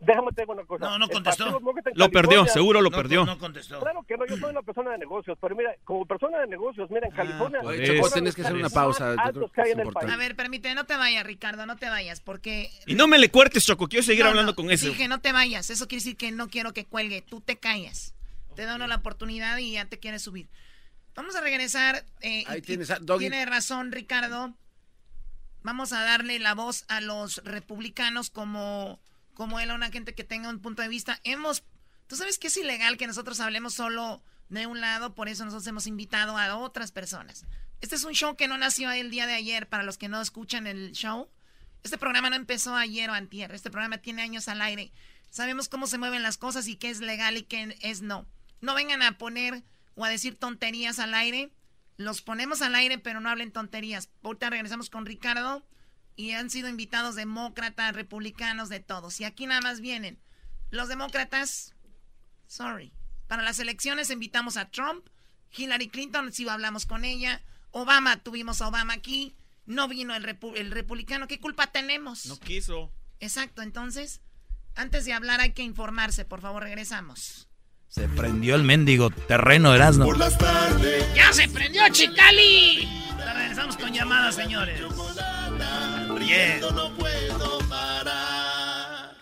Déjame 0.00 0.30
te 0.32 0.42
digo 0.42 0.52
una 0.52 0.64
cosa. 0.64 0.84
No, 0.84 0.98
no 0.98 1.08
contestó. 1.08 1.46
Lo 1.50 2.08
perdió, 2.10 2.12
California- 2.12 2.52
seguro 2.52 2.80
lo 2.80 2.90
perdió. 2.90 3.26
No 3.26 3.36
contestó. 3.38 3.80
Claro 3.80 4.04
que 4.06 4.16
no, 4.16 4.26
yo 4.26 4.36
soy 4.36 4.50
una 4.50 4.62
persona 4.62 4.92
de 4.92 4.98
negocios, 4.98 5.36
pero 5.40 5.56
mira, 5.56 5.74
como 5.84 6.06
persona 6.06 6.38
de 6.38 6.46
negocios, 6.46 6.88
mira, 6.90 7.08
en 7.08 7.14
California... 7.14 7.60
Oye, 7.64 7.82
es 7.82 7.88
Choco, 7.88 7.98
uno 7.98 8.06
de 8.08 8.12
tienes 8.12 8.34
que 8.36 8.42
hacer 8.42 8.54
una 8.54 8.70
pausa, 8.70 9.16
yo 9.32 9.32
creo 9.32 9.52
que 9.52 9.72
es. 9.72 10.10
A 10.12 10.16
ver, 10.16 10.36
permíteme, 10.36 10.74
no 10.76 10.86
te 10.86 10.96
vayas, 10.96 11.24
Ricardo, 11.26 11.66
no 11.66 11.76
te 11.76 11.88
vayas, 11.88 12.20
porque... 12.20 12.70
Y 12.86 12.94
no 12.94 13.08
me 13.08 13.18
le 13.18 13.28
cuertes, 13.30 13.66
Choco, 13.66 13.88
quiero 13.88 14.04
seguir 14.04 14.22
No, 14.22 14.30
hablando 14.30 14.52
no, 14.52 14.56
con 14.56 14.70
eso. 14.70 14.86
Dije, 14.86 15.08
no 15.08 15.20
te 15.20 15.32
vayas, 15.32 15.68
eso 15.70 15.88
quiere 15.88 16.00
decir 16.04 16.16
que 16.16 16.30
no 16.30 16.48
quiero 16.48 16.72
que 16.72 16.84
cuelgue, 16.84 17.20
tú 17.22 17.40
te 17.40 17.56
callas. 17.58 18.14
Te 18.54 18.66
da 18.66 18.76
uno 18.76 18.86
la 18.86 18.96
oportunidad 18.96 19.58
y 19.58 19.72
ya 19.72 19.84
te 19.86 19.98
quieres 19.98 20.22
subir. 20.22 20.48
Vamos 21.16 21.34
a 21.34 21.40
regresar. 21.40 22.04
eh, 22.20 22.44
Ahí 22.46 22.58
y- 22.58 22.62
tienes 22.62 22.90
a- 22.92 22.98
Doggy. 23.00 23.28
Tiene 23.28 23.44
razón, 23.46 23.90
Ricardo. 23.90 24.54
Vamos 25.62 25.92
a 25.92 26.02
darle 26.04 26.38
la 26.38 26.54
voz 26.54 26.84
a 26.88 27.00
los 27.00 27.42
republicanos 27.44 28.30
como, 28.30 29.00
como 29.38 29.60
él, 29.60 29.70
a 29.70 29.76
una 29.76 29.92
gente 29.92 30.16
que 30.16 30.24
tenga 30.24 30.50
un 30.50 30.58
punto 30.58 30.82
de 30.82 30.88
vista. 30.88 31.20
Hemos, 31.22 31.62
tú 32.08 32.16
sabes 32.16 32.38
que 32.38 32.48
es 32.48 32.56
ilegal 32.56 32.96
que 32.96 33.06
nosotros 33.06 33.38
hablemos 33.38 33.72
solo 33.72 34.20
de 34.48 34.66
un 34.66 34.80
lado, 34.80 35.14
por 35.14 35.28
eso 35.28 35.44
nosotros 35.44 35.66
hemos 35.68 35.86
invitado 35.86 36.36
a 36.36 36.56
otras 36.56 36.90
personas. 36.90 37.46
Este 37.80 37.94
es 37.94 38.02
un 38.02 38.14
show 38.14 38.34
que 38.34 38.48
no 38.48 38.58
nació 38.58 38.90
el 38.90 39.12
día 39.12 39.28
de 39.28 39.34
ayer, 39.34 39.68
para 39.68 39.84
los 39.84 39.96
que 39.96 40.08
no 40.08 40.20
escuchan 40.20 40.66
el 40.66 40.90
show. 40.90 41.30
Este 41.84 41.98
programa 41.98 42.30
no 42.30 42.36
empezó 42.36 42.74
ayer 42.74 43.08
o 43.10 43.12
antier, 43.12 43.54
este 43.54 43.70
programa 43.70 43.98
tiene 43.98 44.22
años 44.22 44.48
al 44.48 44.60
aire. 44.60 44.90
Sabemos 45.30 45.68
cómo 45.68 45.86
se 45.86 45.98
mueven 45.98 46.24
las 46.24 46.36
cosas 46.36 46.66
y 46.66 46.74
qué 46.74 46.90
es 46.90 46.98
legal 46.98 47.36
y 47.36 47.44
qué 47.44 47.78
es 47.80 48.02
no. 48.02 48.26
No 48.60 48.74
vengan 48.74 49.02
a 49.02 49.18
poner 49.18 49.62
o 49.94 50.04
a 50.04 50.08
decir 50.08 50.34
tonterías 50.34 50.98
al 50.98 51.14
aire. 51.14 51.52
Los 51.96 52.22
ponemos 52.22 52.60
al 52.60 52.74
aire, 52.74 52.98
pero 52.98 53.20
no 53.20 53.28
hablen 53.28 53.52
tonterías. 53.52 54.08
Ahorita 54.24 54.50
regresamos 54.50 54.90
con 54.90 55.06
Ricardo 55.06 55.64
y 56.18 56.32
han 56.32 56.50
sido 56.50 56.68
invitados 56.68 57.14
demócratas, 57.14 57.94
republicanos, 57.94 58.68
de 58.68 58.80
todos. 58.80 59.20
Y 59.20 59.24
aquí 59.24 59.46
nada 59.46 59.60
más 59.60 59.80
vienen 59.80 60.18
los 60.70 60.88
demócratas. 60.88 61.74
Sorry. 62.48 62.92
Para 63.28 63.42
las 63.44 63.60
elecciones 63.60 64.10
invitamos 64.10 64.56
a 64.56 64.68
Trump, 64.68 65.06
Hillary 65.56 65.88
Clinton, 65.88 66.32
si 66.32 66.48
hablamos 66.48 66.86
con 66.86 67.04
ella. 67.04 67.40
Obama, 67.70 68.16
tuvimos 68.16 68.60
a 68.60 68.66
Obama 68.68 68.94
aquí. 68.94 69.36
No 69.64 69.86
vino 69.86 70.14
el, 70.16 70.24
repu- 70.24 70.56
el 70.56 70.72
republicano. 70.72 71.28
¿Qué 71.28 71.38
culpa 71.38 71.68
tenemos? 71.68 72.26
No 72.26 72.36
quiso. 72.40 72.90
Exacto, 73.20 73.62
entonces, 73.62 74.20
antes 74.74 75.04
de 75.04 75.12
hablar 75.12 75.40
hay 75.40 75.52
que 75.52 75.62
informarse. 75.62 76.24
Por 76.24 76.40
favor, 76.40 76.64
regresamos. 76.64 77.48
Se 77.86 78.08
prendió 78.08 78.56
el 78.56 78.64
mendigo 78.64 79.10
terreno, 79.10 79.72
Erasmo. 79.72 80.04
Por 80.06 80.18
las 80.18 80.36
tardes. 80.36 81.14
¡Ya 81.14 81.32
se 81.32 81.48
prendió 81.48 81.82
Chicali! 81.90 82.88
Regresamos 83.34 83.76
con 83.76 83.92
llamadas, 83.92 84.34
señores. 84.34 84.80
Riendo 86.18 86.72
no 86.72 86.90
puedo 86.94 87.58
parar. 87.68 89.14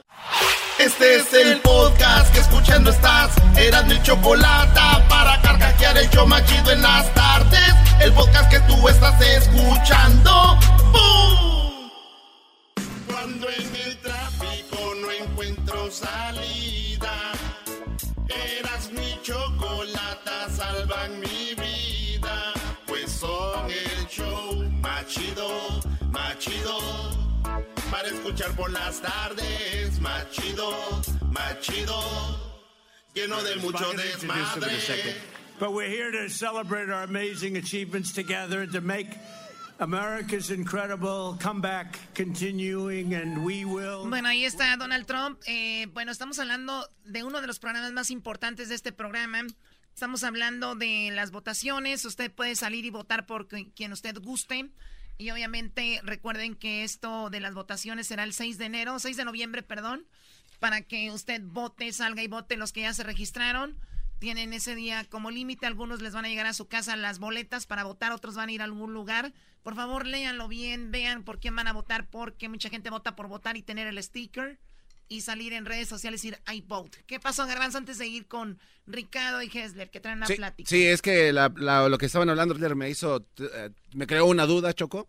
Este 0.79 1.17
es 1.17 1.33
el 1.35 1.61
podcast 1.61 2.33
que 2.33 2.41
escuchando 2.41 2.91
estás. 2.91 3.33
Eran 3.55 3.87
mi 3.87 4.03
chocolate 4.03 4.81
para 5.07 5.39
carcajear 5.43 5.99
el 5.99 6.09
yo 6.09 6.27
machido 6.27 6.73
en 6.73 6.81
las 6.81 7.13
tardes. 7.13 7.75
El 8.01 8.13
podcast 8.15 8.51
que 8.51 8.61
tú 8.61 8.89
estás 8.89 9.21
escuchando. 9.21 10.59
¡Bum! 10.93 11.91
Cuando 13.07 13.47
en 13.51 13.77
el 13.77 13.97
tráfico 13.99 14.95
no 15.03 15.11
encuentro 15.11 15.91
salida. 15.91 17.33
Eras 18.59 18.91
mi 18.93 19.21
chocolate, 19.23 20.31
salvan 20.57 21.21
mi 21.21 21.36
Para 27.91 28.09
escuchar 28.09 28.55
por 28.57 28.71
las 28.71 29.01
tardes, 29.01 30.01
machido, 30.01 31.03
machido. 31.33 32.01
Lleno 33.15 33.43
de 33.43 33.57
mucho 33.57 33.93
desmadre. 33.95 35.15
But 35.59 35.73
we're 35.73 35.89
here 35.89 36.11
to 36.13 36.29
celebrate 36.29 36.91
our 36.91 37.05
amazing 37.05 37.57
achievements 37.57 38.13
together 38.13 38.61
and 38.61 38.73
to 38.73 38.83
make 38.83 39.17
America's 39.79 40.51
incredible 40.51 41.39
comeback 41.41 41.99
continuing, 42.15 43.15
and 43.15 43.43
we 43.45 43.65
will. 43.65 44.07
Bueno, 44.09 44.29
ahí 44.29 44.45
está 44.45 44.77
Donald 44.77 45.07
Trump. 45.07 45.41
Eh, 45.47 45.87
bueno, 45.95 46.13
estamos 46.13 46.39
hablando 46.39 46.87
de 47.07 47.23
uno 47.23 47.41
de 47.41 47.47
los 47.47 47.59
programas 47.59 47.93
más 47.93 48.11
importantes 48.11 48.69
de 48.69 48.75
este 48.75 48.93
programa. 48.93 49.43
Estamos 49.95 50.25
hablando 50.25 50.75
de 50.75 51.11
las 51.15 51.31
votaciones. 51.31 52.05
Usted 52.05 52.31
puede 52.31 52.55
salir 52.55 52.85
y 52.85 52.91
votar 52.91 53.25
por 53.27 53.49
qui- 53.49 53.73
quien 53.75 53.93
usted 53.93 54.17
guste. 54.21 54.69
Y 55.19 55.31
obviamente 55.31 56.01
recuerden 56.03 56.55
que 56.55 56.85
esto 56.85 57.31
de 57.31 57.41
las 57.41 57.55
votaciones 57.55 58.07
será 58.07 58.25
el 58.25 58.33
6 58.33 58.59
de 58.59 58.67
enero, 58.67 58.99
6 58.99 59.17
de 59.17 59.25
noviembre, 59.25 59.63
perdón, 59.63 60.07
para 60.61 60.83
que 60.83 61.11
usted 61.11 61.41
vote, 61.43 61.93
salga 61.93 62.23
y 62.23 62.29
vote 62.29 62.57
los 62.57 62.73
que 62.73 62.83
ya 62.83 62.93
se 62.93 63.03
registraron. 63.03 63.79
Tienen 64.19 64.53
ese 64.53 64.75
día 64.75 65.05
como 65.05 65.31
límite, 65.31 65.67
algunos 65.67 66.01
les 66.01 66.15
van 66.15 66.25
a 66.25 66.29
llegar 66.29 66.47
a 66.47 66.55
su 66.55 66.69
casa 66.69 66.97
las 66.97 67.19
boletas 67.19 67.67
para 67.67 67.85
votar, 67.85 68.13
otros 68.13 68.35
van 68.35 68.49
a 68.49 68.53
ir 68.53 68.61
a 68.63 68.65
algún 68.65 68.95
lugar. 68.95 69.33
Por 69.63 69.75
favor, 69.75 70.07
léanlo 70.07 70.49
bien, 70.49 70.91
vean 70.91 71.23
por 71.23 71.39
quién 71.39 71.57
van 71.57 71.69
a 71.69 71.73
votar, 71.73 72.09
porque 72.09 72.49
mucha 72.49 72.71
gente 72.71 72.91
vota 72.91 73.17
por 73.17 73.29
votar 73.29 73.57
y 73.57 73.63
tener 73.63 73.87
el 73.87 74.03
sticker 74.03 74.59
y 75.09 75.21
salir 75.21 75.53
en 75.53 75.65
redes 75.67 75.89
sociales 75.89 76.25
y 76.25 76.31
decir 76.31 76.43
I 76.53 76.63
vote. 76.63 76.99
¿Qué 77.07 77.21
pasó, 77.21 77.47
Garbanzo, 77.47 77.79
antes 77.79 77.99
de 77.99 78.07
ir 78.07 78.27
con 78.27 78.59
Ricardo 78.87 79.43
y 79.43 79.47
Hessler, 79.53 79.91
que 79.91 80.01
traen 80.01 80.19
una 80.19 80.27
Sí, 80.27 80.35
plática? 80.37 80.69
sí, 80.69 80.85
es 80.87 81.03
que 81.03 81.33
la- 81.33 81.53
la- 81.57 81.89
lo 81.89 81.99
que 81.99 82.07
estaban 82.07 82.29
hablando 82.29 82.55
me 82.77 82.91
hizo, 82.91 83.27
eh, 83.39 83.71
me 83.95 84.07
creó 84.07 84.27
una 84.27 84.47
duda, 84.47 84.73
Choco. 84.73 85.09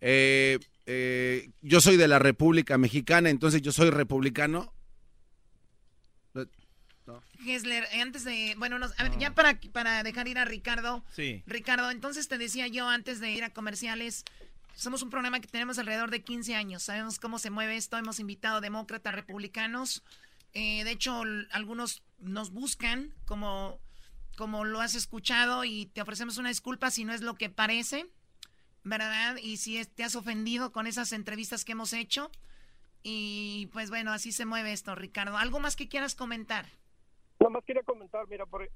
Eh, 0.00 0.58
eh, 0.86 1.50
yo 1.62 1.80
soy 1.80 1.96
de 1.96 2.06
la 2.08 2.18
República 2.18 2.78
Mexicana, 2.78 3.30
entonces 3.30 3.62
yo 3.62 3.72
soy 3.72 3.90
republicano. 3.90 4.72
Hessler, 7.46 7.84
eh, 7.92 8.00
antes 8.00 8.24
de, 8.24 8.54
bueno, 8.58 8.78
nos- 8.80 8.98
a 8.98 9.04
ver, 9.04 9.16
ya 9.18 9.32
para, 9.32 9.60
para 9.72 10.02
dejar 10.02 10.26
ir 10.26 10.38
a 10.38 10.44
Ricardo. 10.44 11.04
Sí. 11.14 11.42
Ricardo, 11.46 11.90
entonces 11.90 12.26
te 12.28 12.38
decía 12.38 12.66
yo 12.66 12.88
antes 12.88 13.20
de 13.20 13.30
ir 13.30 13.44
a 13.44 13.50
comerciales, 13.50 14.24
somos 14.76 15.02
un 15.02 15.08
programa 15.08 15.40
que 15.40 15.48
tenemos 15.48 15.78
alrededor 15.78 16.10
de 16.10 16.22
15 16.22 16.54
años, 16.54 16.82
sabemos 16.82 17.18
cómo 17.18 17.38
se 17.38 17.50
mueve 17.50 17.76
esto, 17.76 17.96
hemos 17.96 18.20
invitado 18.20 18.60
demócratas, 18.60 19.14
republicanos, 19.14 20.04
eh, 20.52 20.84
de 20.84 20.90
hecho 20.90 21.22
algunos 21.50 22.02
nos 22.18 22.52
buscan 22.52 23.14
como, 23.24 23.80
como 24.36 24.64
lo 24.64 24.80
has 24.80 24.94
escuchado 24.94 25.64
y 25.64 25.86
te 25.86 26.02
ofrecemos 26.02 26.36
una 26.36 26.50
disculpa 26.50 26.90
si 26.90 27.04
no 27.04 27.14
es 27.14 27.22
lo 27.22 27.34
que 27.34 27.48
parece, 27.48 28.06
¿verdad? 28.84 29.36
Y 29.42 29.56
si 29.56 29.82
te 29.86 30.04
has 30.04 30.14
ofendido 30.14 30.72
con 30.72 30.86
esas 30.86 31.12
entrevistas 31.12 31.64
que 31.64 31.72
hemos 31.72 31.92
hecho. 31.92 32.30
Y 33.02 33.68
pues 33.72 33.90
bueno, 33.90 34.12
así 34.12 34.32
se 34.32 34.46
mueve 34.46 34.72
esto, 34.72 34.94
Ricardo. 34.94 35.36
¿Algo 35.36 35.58
más 35.58 35.74
que 35.74 35.88
quieras 35.88 36.14
comentar? 36.14 36.66
Nada 37.40 37.50
más 37.50 37.64
quería 37.64 37.82
comentar, 37.82 38.26
mira, 38.28 38.46
por, 38.46 38.68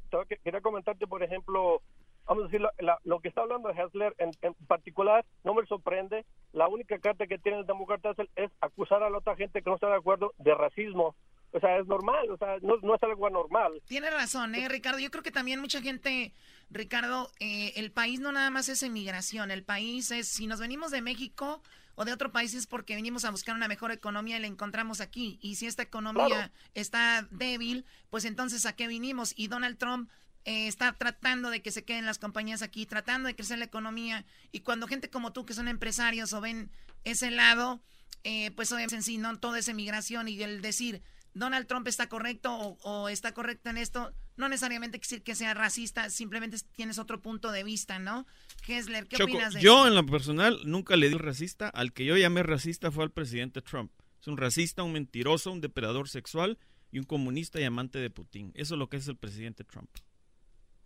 quería 0.44 0.60
comentarte, 0.60 1.06
por 1.06 1.22
ejemplo, 1.22 1.82
vamos 2.31 2.44
a 2.44 2.47
decir, 2.47 2.61
la- 2.61 2.73
la- 2.78 2.98
lo 3.05 3.19
que 3.20 3.28
está 3.28 3.43
hablando 3.43 3.69
Hessler 3.70 4.15
en, 4.19 4.31
en 4.43 4.55
particular, 4.66 5.27
no 5.44 5.52
me 5.52 5.66
sorprende. 5.66 6.24
La 6.52 6.69
única 6.69 6.98
carta 7.01 7.27
que 7.27 7.39
tiene 7.39 7.59
el 7.59 7.66
demócrata 7.66 8.11
es, 8.12 8.28
es 8.36 8.51
acusar 8.61 9.02
a 9.02 9.11
la 9.11 9.19
otra 9.19 9.35
gente 9.36 9.61
que 9.62 9.69
no 9.69 9.74
está 9.74 9.89
de 9.89 9.97
acuerdo 9.97 10.32
de 10.39 10.55
racismo. 10.55 11.16
O 11.52 11.59
sea, 11.59 11.78
es 11.81 11.86
normal, 11.89 12.31
o 12.31 12.36
sea, 12.36 12.59
no, 12.62 12.77
no 12.82 12.94
es 12.94 13.02
algo 13.02 13.27
anormal. 13.27 13.82
Tiene 13.86 14.09
razón, 14.11 14.55
¿eh, 14.55 14.69
Ricardo? 14.69 15.01
Yo 15.01 15.11
creo 15.11 15.24
que 15.24 15.32
también 15.32 15.59
mucha 15.61 15.82
gente, 15.82 16.32
Ricardo, 16.70 17.28
eh, 17.40 17.73
el 17.74 17.90
país 17.90 18.20
no 18.20 18.31
nada 18.31 18.51
más 18.51 18.69
es 18.69 18.85
emigración, 18.85 19.51
el 19.51 19.65
país 19.65 20.12
es, 20.12 20.28
si 20.28 20.47
nos 20.47 20.61
venimos 20.61 20.93
de 20.93 21.02
México 21.02 21.61
o 21.97 22.05
de 22.05 22.12
otro 22.12 22.31
país 22.31 22.55
es 22.55 22.69
porque 22.69 22.94
venimos 22.94 23.24
a 23.24 23.32
buscar 23.32 23.57
una 23.57 23.66
mejor 23.66 23.90
economía 23.90 24.36
y 24.36 24.40
la 24.40 24.47
encontramos 24.47 25.01
aquí. 25.01 25.40
Y 25.43 25.57
si 25.57 25.66
esta 25.66 25.82
economía 25.82 26.27
Claro. 26.28 26.52
está 26.74 27.27
débil, 27.32 27.85
pues 28.11 28.24
entonces 28.24 28.65
¿a 28.65 28.77
qué 28.77 28.86
vinimos? 28.86 29.35
Y 29.36 29.48
Donald 29.48 29.77
Trump 29.77 30.09
eh, 30.44 30.66
está 30.66 30.92
tratando 30.92 31.50
de 31.50 31.62
que 31.62 31.70
se 31.70 31.84
queden 31.84 32.06
las 32.06 32.18
compañías 32.18 32.62
aquí, 32.62 32.86
tratando 32.86 33.26
de 33.26 33.36
crecer 33.36 33.58
la 33.58 33.64
economía. 33.66 34.24
Y 34.52 34.60
cuando 34.60 34.86
gente 34.86 35.10
como 35.10 35.32
tú, 35.32 35.44
que 35.44 35.54
son 35.54 35.68
empresarios 35.68 36.32
o 36.32 36.40
ven 36.40 36.70
ese 37.04 37.30
lado, 37.30 37.82
eh, 38.24 38.50
pues 38.52 38.72
obviamente 38.72 38.96
en 38.96 39.02
sí, 39.02 39.18
no 39.18 39.38
todo 39.38 39.56
es 39.56 39.68
emigración 39.68 40.28
y 40.28 40.42
el 40.42 40.60
decir 40.62 41.02
Donald 41.34 41.66
Trump 41.66 41.86
está 41.88 42.08
correcto 42.08 42.52
o, 42.54 42.78
o 42.82 43.08
está 43.08 43.32
correcto 43.32 43.70
en 43.70 43.76
esto, 43.76 44.12
no 44.36 44.48
necesariamente 44.48 44.98
quiere 44.98 45.08
decir 45.08 45.22
que 45.22 45.34
sea 45.34 45.54
racista, 45.54 46.10
simplemente 46.10 46.56
tienes 46.74 46.98
otro 46.98 47.20
punto 47.20 47.52
de 47.52 47.62
vista, 47.62 47.98
¿no? 47.98 48.26
Hessler, 48.66 49.06
¿qué 49.06 49.16
Choco, 49.16 49.32
opinas 49.32 49.54
de 49.54 49.60
yo 49.60 49.84
eso? 49.84 49.88
en 49.88 49.94
lo 49.94 50.06
personal 50.06 50.58
nunca 50.64 50.96
le 50.96 51.08
di 51.08 51.16
racista. 51.16 51.68
Al 51.68 51.92
que 51.92 52.04
yo 52.04 52.16
llamé 52.16 52.42
racista 52.42 52.90
fue 52.90 53.04
al 53.04 53.10
presidente 53.10 53.62
Trump. 53.62 53.92
Es 54.20 54.26
un 54.26 54.36
racista, 54.36 54.82
un 54.82 54.92
mentiroso, 54.92 55.52
un 55.52 55.60
depredador 55.60 56.08
sexual 56.08 56.58
y 56.90 56.98
un 56.98 57.04
comunista 57.04 57.60
y 57.60 57.64
amante 57.64 57.98
de 57.98 58.10
Putin. 58.10 58.52
Eso 58.54 58.74
es 58.74 58.78
lo 58.78 58.88
que 58.88 58.96
es 58.96 59.08
el 59.08 59.16
presidente 59.16 59.64
Trump. 59.64 59.90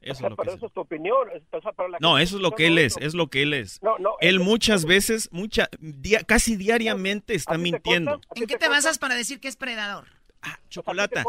Eso 0.00 0.12
O 0.12 0.14
sea, 0.16 0.26
es 0.26 0.30
lo 0.30 0.36
que 0.36 0.42
pero 0.42 0.50
es. 0.52 0.56
eso 0.58 0.66
es 0.66 0.72
tu 0.72 0.80
opinión. 0.80 1.28
es- 1.34 1.42
o 1.50 1.60
sea, 1.62 1.72
para 1.72 1.88
la 1.88 1.98
No, 2.00 2.18
eso 2.18 2.36
es 2.36 2.42
lo 2.42 2.50
que 2.52 2.66
él 2.66 2.78
es, 2.78 2.96
es 3.00 3.14
lo 3.14 3.28
que 3.28 3.42
él 3.42 3.54
es. 3.54 3.82
No, 3.82 3.96
no, 3.98 4.16
Él 4.20 4.38
muchas 4.40 4.84
veces, 4.84 5.28
mucha, 5.32 5.68
dia- 5.80 6.22
casi 6.24 6.56
diariamente 6.56 7.34
está 7.34 7.56
mintiendo. 7.56 8.20
¿En 8.34 8.46
qué 8.46 8.56
te 8.58 8.68
basas 8.68 8.98
para 8.98 9.14
decir 9.14 9.40
que 9.40 9.48
es 9.48 9.56
predador? 9.56 10.06
Chocolata. 10.68 11.24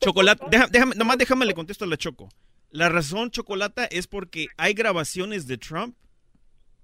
Chocolata, 0.00 0.46
deja- 0.50 0.66
déjame, 0.68 0.94
nomás 0.94 1.18
déjame 1.18 1.46
le 1.46 1.54
contesto 1.54 1.84
a 1.84 1.88
la 1.88 1.96
Choco. 1.96 2.28
La 2.70 2.88
razón, 2.88 3.30
Chocolata, 3.30 3.84
es 3.86 4.06
porque 4.06 4.48
hay 4.56 4.74
grabaciones 4.74 5.46
de 5.46 5.56
Trump 5.58 5.96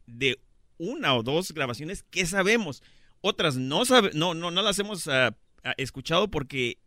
de 0.06 0.38
una 0.78 1.14
o 1.14 1.22
dos 1.22 1.52
grabaciones 1.52 2.02
que 2.04 2.24
sabemos. 2.26 2.82
Otras 3.20 3.56
no 3.56 3.84
sabe, 3.84 4.10
no, 4.14 4.34
no, 4.34 4.50
no 4.50 4.62
las 4.62 4.78
hemos 4.78 5.08
ah, 5.08 5.34
ah, 5.62 5.74
escuchado 5.76 6.28
porque 6.30 6.78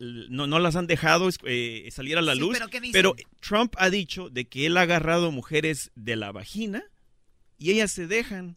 no, 0.00 0.46
no 0.46 0.58
las 0.58 0.76
han 0.76 0.86
dejado 0.86 1.28
eh, 1.44 1.88
salir 1.90 2.16
a 2.18 2.22
la 2.22 2.34
Sí, 2.34 2.40
luz. 2.40 2.50
pero 2.58 2.68
¿qué 2.68 2.80
dicen? 2.80 2.92
pero 2.92 3.14
Trump 3.40 3.74
ha 3.78 3.90
dicho 3.90 4.30
de 4.30 4.46
que 4.46 4.66
él 4.66 4.76
ha 4.76 4.82
agarrado 4.82 5.30
mujeres 5.30 5.90
de 5.94 6.16
la 6.16 6.32
vagina 6.32 6.84
y 7.58 7.70
ellas 7.72 7.90
se 7.92 8.06
dejan 8.06 8.56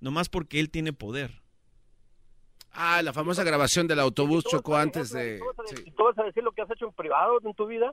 nomás 0.00 0.28
porque 0.28 0.58
él 0.60 0.70
tiene 0.70 0.92
poder. 0.92 1.40
Ah, 2.72 3.02
la 3.02 3.12
famosa 3.12 3.42
grabación 3.42 3.88
del 3.88 3.98
autobús 3.98 4.44
chocó 4.44 4.76
antes 4.76 5.10
de... 5.10 5.40
¿Y 5.84 5.90
¿Tú 5.90 6.04
vas 6.04 6.16
a 6.18 6.22
decir 6.24 6.42
lo 6.44 6.52
que 6.52 6.62
has 6.62 6.70
hecho 6.70 6.86
en 6.86 6.92
privado 6.92 7.38
en 7.44 7.54
tu 7.54 7.66
vida? 7.66 7.92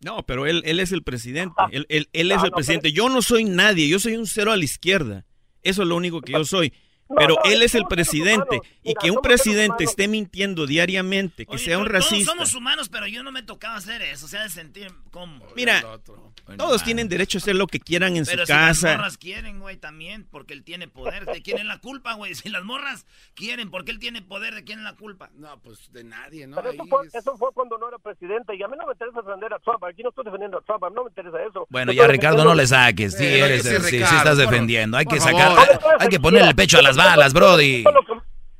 No, 0.00 0.24
pero 0.26 0.46
él, 0.46 0.62
él 0.66 0.80
es 0.80 0.90
el 0.92 1.02
presidente. 1.04 1.54
Él, 1.70 1.86
él- 1.88 2.08
él 2.12 2.32
es 2.32 2.38
Ah, 2.38 2.44
el 2.46 2.50
no, 2.50 2.56
presidente. 2.56 2.92
Yo 2.92 3.08
no 3.08 3.22
soy 3.22 3.44
nadie. 3.44 3.88
Yo 3.88 3.98
soy 4.00 4.16
un 4.16 4.26
cero 4.26 4.50
a 4.52 4.56
la 4.56 4.64
izquierda. 4.64 5.24
Eso 5.62 5.82
es 5.82 5.88
lo 5.88 5.96
único 5.96 6.20
que 6.20 6.32
yo 6.32 6.44
soy. 6.44 6.72
Pero 7.16 7.36
no, 7.44 7.50
él 7.50 7.62
es 7.62 7.74
el 7.74 7.84
presidente. 7.86 8.60
Y 8.82 8.94
que 8.94 9.10
un 9.10 9.20
presidente 9.22 9.84
esté 9.84 10.08
mintiendo 10.08 10.66
diariamente, 10.66 11.46
que 11.46 11.54
Oye, 11.54 11.64
sea 11.64 11.78
un 11.78 11.86
racista. 11.86 12.32
Todos 12.32 12.48
somos 12.50 12.54
humanos, 12.54 12.88
pero 12.88 13.06
yo 13.06 13.22
no 13.22 13.32
me 13.32 13.42
tocaba 13.42 13.76
hacer 13.76 14.02
eso. 14.02 14.26
O 14.26 14.28
sea, 14.28 14.42
de 14.42 14.50
sentir 14.50 14.92
como. 15.10 15.44
Mira, 15.56 15.82
todos 16.58 16.82
tienen 16.84 17.08
derecho 17.08 17.38
a 17.38 17.40
hacer 17.40 17.56
lo 17.56 17.66
que 17.66 17.80
quieran 17.80 18.16
en 18.16 18.24
Pero 18.26 18.42
su 18.42 18.46
si 18.46 18.52
las 18.52 18.80
casa. 18.80 18.96
morras 18.96 19.16
quieren, 19.16 19.60
güey, 19.60 19.76
también, 19.76 20.26
porque 20.30 20.52
él 20.54 20.62
tiene 20.62 20.88
poder. 20.88 21.24
¿De 21.24 21.40
quién 21.42 21.58
es 21.58 21.64
la 21.64 21.78
culpa, 21.78 22.14
güey? 22.14 22.34
Si 22.34 22.48
las 22.50 22.64
morras 22.64 23.06
quieren, 23.34 23.70
porque 23.70 23.90
él 23.90 23.98
tiene 23.98 24.20
poder, 24.20 24.54
¿de 24.54 24.64
quién 24.64 24.80
es 24.80 24.84
la 24.84 24.94
culpa? 24.94 25.30
No, 25.36 25.58
pues 25.60 25.90
de 25.92 26.04
nadie, 26.04 26.46
Pero 26.54 26.70
eso 26.70 26.84
fue, 26.86 27.06
eso 27.12 27.36
fue 27.38 27.48
cuando 27.54 27.78
no 27.78 27.88
era 27.88 27.98
presidente 27.98 28.54
y 28.56 28.62
a 28.62 28.68
mí 28.68 28.76
no 28.78 28.86
me 28.86 28.92
interesa 28.92 29.22
defender 29.22 29.52
a 29.54 29.58
Trump. 29.60 29.82
Aquí 29.84 30.02
no 30.02 30.10
estoy 30.10 30.24
defendiendo 30.24 30.58
a 30.58 30.62
Trump, 30.62 30.84
a 30.84 30.90
mí 30.90 30.96
no 30.96 31.04
me 31.04 31.08
interesa 31.10 31.38
eso. 31.48 31.66
Bueno, 31.70 31.92
ya 31.92 32.06
Ricardo 32.06 32.44
no 32.44 32.54
le 32.54 32.66
saques, 32.66 33.14
sí 33.14 33.24
Eh, 33.24 33.38
eres, 33.40 33.62
sí, 33.62 33.76
sí, 33.88 33.96
estás 33.96 34.36
defendiendo, 34.36 34.96
hay 34.96 35.06
que 35.06 35.20
sacar, 35.20 35.56
hay 35.98 36.08
que 36.08 36.20
ponerle 36.20 36.48
el 36.50 36.54
pecho 36.56 36.78
a 36.78 36.82
las 36.82 36.93
balas, 36.96 37.32
brody. 37.32 37.84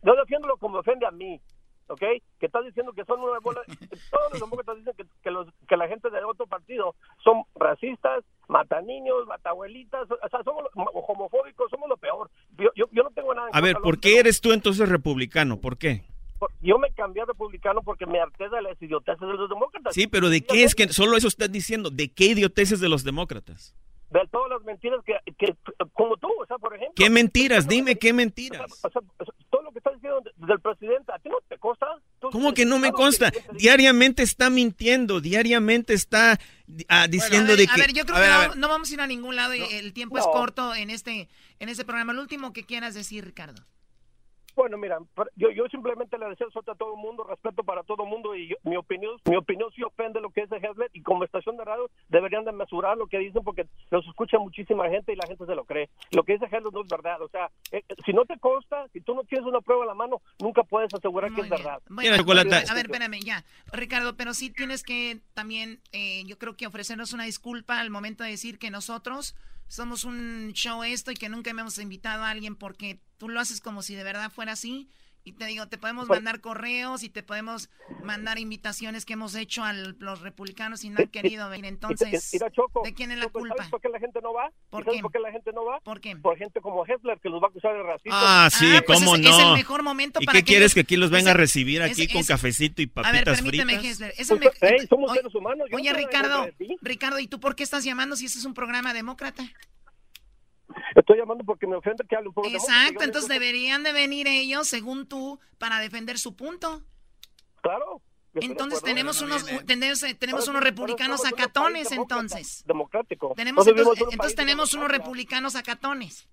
Yo 0.03 0.15
defiendo 0.17 0.49
lo 0.49 0.57
como 0.59 0.79
defiende 0.79 1.07
a 1.07 1.11
mí, 1.11 1.41
¿ok? 1.87 2.01
Que 2.39 2.47
estás 2.47 2.65
diciendo 2.65 2.93
que 2.93 3.05
son 3.05 3.21
una 3.21 3.39
bola... 3.41 3.63
Todos 4.11 4.33
los 4.33 4.41
demócratas 4.41 4.77
dicen 4.77 4.93
que, 4.97 5.05
que, 5.23 5.31
los, 5.31 5.47
que 5.67 5.77
la 5.77 5.89
gente 5.89 6.11
de 6.11 6.23
otro 6.25 6.47
partido 6.47 6.95
son 7.23 7.43
racistas, 7.55 8.23
matan 8.49 8.87
niños, 8.87 9.27
matabuelitas, 9.27 10.11
o 10.11 10.29
sea, 10.29 10.43
somos 10.45 10.65
homofóbicos, 10.75 11.71
somos 11.71 11.89
lo 11.89 11.97
peor. 11.97 12.31
Yo, 12.59 12.71
yo, 12.77 12.87
yo 12.93 13.03
no 13.03 13.11
tengo 13.11 13.35
nada 13.35 13.49
en 13.49 13.57
A 13.57 13.61
ver, 13.63 13.77
¿por 13.77 13.99
qué 13.99 14.19
eres 14.19 14.41
tú 14.41 14.53
entonces 14.53 14.89
republicano? 14.89 15.59
¿Por 15.59 15.79
qué? 15.79 16.05
Yo 16.61 16.79
me 16.79 16.91
cambié 16.91 17.23
a 17.23 17.27
republicano 17.27 17.81
porque 17.83 18.07
me 18.07 18.21
harté 18.21 18.49
de 18.49 18.61
las 18.61 18.81
idioteces 18.83 19.21
de 19.21 19.35
los 19.35 19.49
demócratas. 19.49 19.95
Sí, 19.95 20.07
pero 20.07 20.29
¿de 20.29 20.43
qué 20.43 20.65
es 20.65 20.75
que 20.75 20.89
solo 20.89 21.17
eso 21.17 21.29
estás 21.29 21.51
diciendo? 21.51 21.91
¿De 21.91 22.09
qué 22.09 22.27
idioteces 22.27 22.81
de 22.81 22.89
los 22.89 23.05
demócratas? 23.05 23.75
De 24.15 24.21
todas 24.31 24.49
las 24.49 24.63
mentiras 24.63 25.01
que, 25.05 25.15
que 25.37 25.57
como 25.93 26.17
tú, 26.17 26.29
o 26.41 26.47
sea, 26.47 26.57
por 26.59 26.73
ejemplo... 26.75 26.95
¿Qué 26.95 27.11
mentiras? 27.11 27.67
Dime 27.67 27.97
qué 27.99 28.13
mentiras. 28.13 28.61
O 28.85 28.89
sea, 28.91 29.01
o 29.19 29.25
sea, 29.25 29.35
todo 29.51 29.63
lo 29.63 29.73
que 29.73 29.79
estás 29.79 29.95
diciendo 29.95 30.21
de- 30.21 30.47
del 30.47 30.61
presidente, 30.61 31.13
¿a 31.13 31.19
ti 31.19 31.29
no 31.29 31.39
te 31.49 31.59
consta? 31.59 31.87
Tú- 32.21 32.31
¿Cómo 32.31 32.55
que 32.55 32.65
no 32.65 32.79
me 32.79 32.93
consta? 32.93 33.33
Diariamente 33.59 34.23
está 34.23 34.51
mintiendo, 34.51 35.21
diariamente 35.21 35.95
está 35.95 36.39
ah, 36.89 37.09
diciendo 37.09 37.53
a 37.53 37.57
ver, 37.57 37.59
de 37.59 37.67
que... 37.67 37.73
a 37.73 37.77
ver, 37.77 37.93
yo 37.93 38.07
creo 38.07 38.19
ver, 38.19 38.31
que 38.31 38.49
no, 38.51 38.55
no 38.55 38.69
vamos 38.69 38.89
a 38.91 38.95
ir 38.95 39.01
a 39.01 39.07
ningún 39.09 39.35
lado 39.35 39.53
y 39.55 39.63
el 39.63 39.93
tiempo 39.93 40.17
es 40.17 40.25
No. 40.27 40.31
corto 40.33 40.75
en 40.77 40.91
este 40.91 41.29
en 41.59 41.69
este 41.69 41.85
programa. 41.85 42.13
Lo 42.13 42.21
último 42.23 42.53
que 42.53 42.65
quieras 42.65 42.95
decir, 42.95 43.25
Ricardo. 43.25 43.65
Bueno, 44.57 44.79
mira, 44.79 44.99
yo, 45.37 45.51
yo 45.51 45.67
simplemente 45.69 46.17
le 46.19 46.29
deseo 46.29 46.51
suerte 46.51 46.71
a 46.71 46.75
todo 46.75 46.95
el 46.95 47.01
mundo, 47.01 47.25
respeto 47.25 47.63
para 47.65 47.83
todo 47.83 48.05
el 48.05 48.09
mundo 48.11 48.35
y 48.37 48.49
yo- 48.49 48.57
mi 48.63 48.77
opinión 48.77 49.17
mi 49.29 49.37
opinión 49.37 49.71
sí 49.75 49.83
ofende 49.83 50.21
lo 50.21 50.31
que 50.31 50.43
es 50.43 50.51
de 50.51 50.59
Hezlet 50.59 50.91
y 50.95 51.03
como 51.03 51.25
estación 51.25 51.57
de 51.57 51.65
radio 51.65 51.91
deberían 52.09 52.45
de 52.45 52.53
mesurar 52.53 52.97
lo 52.97 53.07
que 53.07 53.19
dicen 53.19 53.43
porque 53.43 53.67
los 53.91 54.07
escucha 54.07 54.39
muchísima 54.39 54.89
gente 54.89 55.13
y 55.13 55.17
la 55.17 55.27
gente 55.27 55.45
se 55.47 55.55
lo 55.55 55.65
cree. 55.65 55.89
Lo 56.13 56.23
que 56.23 56.35
dice 56.35 56.47
Hezlet 56.47 56.73
no 56.73 56.83
es 56.83 56.89
verdad, 56.89 57.21
o 57.23 57.29
sea, 57.29 57.51
eh, 57.73 57.83
eh, 57.89 57.95
si 58.05 58.13
no 58.13 58.25
te 58.25 58.39
consta, 58.39 58.87
si 58.93 59.01
tú 59.01 59.15
no 59.15 59.25
tienes 59.25 59.47
una 59.47 59.61
prueba 59.61 59.85
a 59.85 59.87
la 59.87 59.95
mano, 59.95 60.21
nunca 60.41 60.63
puedes 60.63 60.93
asegurar 60.95 61.33
que 61.35 61.41
es 61.43 61.49
verdad. 61.51 61.83
Bueno, 61.89 62.11
a 62.71 62.75
ver, 62.75 62.87
espérame, 62.87 63.21
ya. 63.25 63.45
Ricardo, 63.73 64.17
pero 64.17 64.35
sí 64.35 64.51
tienes 64.51 64.83
que 64.83 65.21
también, 65.35 65.81
eh, 65.93 66.23
yo 66.27 66.39
creo 66.39 66.57
que 66.57 66.67
ofrecernos 66.67 67.13
una 67.13 67.25
disculpa 67.25 67.81
al 67.81 67.91
momento 67.91 68.23
de 68.25 68.31
decir 68.31 68.59
que 68.59 68.71
nosotros 68.71 69.35
somos 69.69 70.05
un 70.05 70.53
show 70.53 70.83
esto 70.85 71.11
y 71.11 71.15
que 71.15 71.29
nunca 71.29 71.51
hemos 71.51 71.79
invitado 71.79 72.25
a 72.25 72.31
alguien 72.31 72.57
porque 72.57 73.01
tú 73.19 73.29
lo 73.29 73.41
haces 73.41 73.61
como 73.61 73.83
si 73.83 73.95
de 73.95 74.05
verdad 74.05 74.31
fuera 74.31 74.53
así. 74.53 74.89
Y 75.27 75.33
te 75.33 75.47
digo, 75.47 75.67
te 75.69 75.79
podemos 75.79 76.07
Pues- 76.07 76.19
mandar 76.21 76.41
correos 76.43 77.03
y 77.03 77.09
te 77.09 77.23
podemos 77.23 77.71
mandar 78.03 78.39
invitaciones 78.39 79.07
que 79.07 79.15
hemos 79.15 79.35
hecho 79.35 79.65
a 79.65 79.73
los 79.73 80.21
republicanos 80.21 80.85
y 80.85 80.91
no 80.91 80.99
han 81.01 81.09
querido 81.09 81.49
venir. 81.49 81.65
Entonces, 82.21 82.29
Mira, 82.35 82.51
Choco, 82.51 82.83
¿de 82.85 82.93
quién 82.93 83.11
es 83.11 83.17
la 83.17 83.25
Choco, 83.25 83.39
culpa? 83.41 83.57
¿Sabes 83.57 83.71
por 83.71 83.81
qué 83.81 83.89
la 83.89 83.99
gente 84.01 84.21
no 84.23 84.35
va? 84.35 84.51
¿Por 84.69 84.85
¿Sabes 84.85 84.99
qué? 84.99 85.03
por 85.03 85.13
qué 85.13 85.19
la 85.21 85.33
gente 85.33 85.51
no 85.55 85.65
va? 85.65 85.81
¿Por 85.81 86.01
qué? 86.03 86.15
Por 86.17 86.37
gente 86.37 86.61
como 86.61 86.85
Hessler 86.85 87.19
que 87.21 87.31
los 87.31 87.43
va 87.43 87.47
a 87.47 87.49
acusar 87.49 87.73
de 87.73 87.83
racismo. 87.83 88.13
Ah, 88.15 88.51
sí, 88.53 88.67
pues 88.85 88.99
cómo 89.01 89.17
es- 89.17 89.23
no. 89.23 89.31
es 89.31 89.39
el 89.39 89.53
mejor 89.55 89.83
momento 89.83 90.21
¿Y 90.21 90.27
para 90.27 90.39
qué 90.39 90.45
que 90.45 90.47
quieres 90.49 90.65
ellos- 90.67 90.75
que 90.75 90.81
aquí 90.81 90.97
los 90.99 91.11
venga 91.11 91.31
a 91.31 91.33
ese- 91.33 91.39
recibir 91.41 91.83
aquí 91.83 92.03
ese- 92.03 92.13
con 92.13 92.21
ese- 92.21 92.33
cafecito 92.35 92.83
y 92.83 92.85
A 92.85 93.01
ver, 93.11 93.25
papitas 93.25 93.41
permíteme, 93.43 93.73
fritas? 93.79 93.91
Hessler. 93.93 94.15
Es 94.19 94.31
el 94.31 94.39
Pues, 94.41 94.59
hey, 94.61 94.87
somos 94.91 95.11
Oye- 95.11 95.21
seres 95.21 95.35
humanos, 95.35 95.67
yo 95.71 95.77
no 95.79 95.81
Oye, 95.83 95.89
estoy 95.89 96.05
Ricardo. 96.05 96.49
Ricardo, 96.83 97.19
¿y 97.19 97.29
tú 97.29 97.41
por 97.41 97.57
qué 97.57 97.63
estás 97.63 97.83
llamando 97.83 98.15
si 98.17 98.27
este 98.27 98.39
es 98.41 98.45
un 98.45 98.53
programa 98.53 98.93
demócrata? 98.93 99.43
Estoy 100.95 101.19
llamando 101.19 101.45
porque 101.45 101.67
me 101.67 101.77
ofende 101.77 102.05
que 102.09 102.17
hable 102.17 102.29
un 102.29 102.35
poco 102.35 102.49
de 102.49 102.55
Exacto, 102.57 103.05
entonces 103.05 103.29
deberían 103.29 103.83
de 103.83 103.93
venir 103.93 104.27
ellos, 104.27 104.67
según 104.69 105.07
tú, 105.07 105.39
para 105.59 105.79
defender 105.81 106.19
su 106.19 106.35
punto. 106.37 106.83
Claro. 107.63 108.01
de 108.33 108.47
Entonces 108.47 108.83
tenemos 108.83 109.21
No 109.21 109.27
unos 109.27 109.45
tenemos, 109.67 110.03
eh, 110.03 110.15
tenemos 110.15 110.49
unos 110.49 110.63
republicanos 110.63 111.25
acatones 111.25 111.93
entonces. 111.93 112.65
Democrático. 112.67 113.33
Tenemos 113.37 113.67
No 113.67 113.73
entonces, 113.73 114.05
entonces 114.11 114.35
tenemos 114.37 114.75
unos 114.75 114.89
republicanos 114.89 115.55
acatones. 115.57 116.29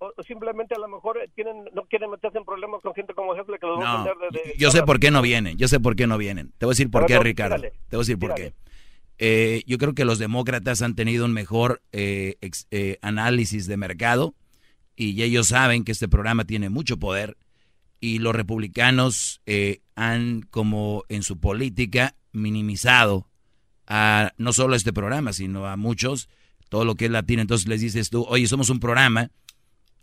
O- 0.00 0.12
simplemente 0.26 0.74
a 0.74 0.78
lo 0.78 0.86
mejor 0.88 1.18
eh, 1.18 1.28
tienen, 1.34 1.64
no 1.74 1.82
quieren 1.86 2.10
meterse 2.10 2.38
en 2.38 2.44
problemas 2.44 2.80
con 2.82 2.94
gente 2.94 3.14
como 3.14 3.34
Hessler 3.34 3.58
que 3.58 3.66
los 3.66 3.80
va 3.80 4.02
a 4.02 4.04
No, 4.04 4.04
de, 4.04 4.10
de- 4.30 4.54
yo 4.56 4.70
sé 4.70 4.82
por 4.84 5.00
qué 5.00 5.10
no 5.10 5.22
vienen, 5.22 5.56
yo 5.58 5.66
sé 5.66 5.80
por 5.80 5.96
qué 5.96 6.06
no 6.06 6.18
vienen. 6.18 6.52
Te 6.58 6.66
voy 6.66 6.72
a 6.72 6.74
decir 6.74 6.90
por 6.90 7.06
qué, 7.06 7.14
no, 7.14 7.22
Ricardo. 7.22 7.60
Te 7.60 7.70
voy 7.90 7.96
a 7.96 7.98
decir 7.98 8.18
por 8.18 8.34
qué. 8.34 8.54
Eh, 9.18 9.62
yo 9.66 9.78
creo 9.78 9.94
que 9.94 10.04
los 10.04 10.18
demócratas 10.18 10.80
han 10.82 10.94
tenido 10.94 11.24
un 11.24 11.32
mejor 11.32 11.82
eh, 11.92 12.36
eh, 12.70 12.98
análisis 13.02 13.66
de 13.66 13.76
mercado 13.76 14.34
y 14.94 15.22
ellos 15.22 15.48
saben 15.48 15.84
que 15.84 15.92
este 15.92 16.08
programa 16.08 16.44
tiene 16.44 16.70
mucho 16.70 16.98
poder 16.98 17.36
y 18.00 18.18
los 18.18 18.34
republicanos 18.34 19.40
eh, 19.46 19.80
han 19.94 20.42
como 20.42 21.04
en 21.08 21.22
su 21.22 21.38
política 21.38 22.14
minimizado 22.32 23.28
a 23.86 24.32
no 24.36 24.52
solo 24.52 24.76
este 24.76 24.92
programa, 24.92 25.32
sino 25.32 25.66
a 25.66 25.76
muchos, 25.76 26.28
todo 26.68 26.84
lo 26.84 26.94
que 26.94 27.06
es 27.06 27.10
latino. 27.10 27.42
Entonces 27.42 27.66
les 27.68 27.80
dices 27.80 28.10
tú, 28.10 28.24
oye, 28.28 28.46
somos 28.46 28.70
un 28.70 28.80
programa 28.80 29.30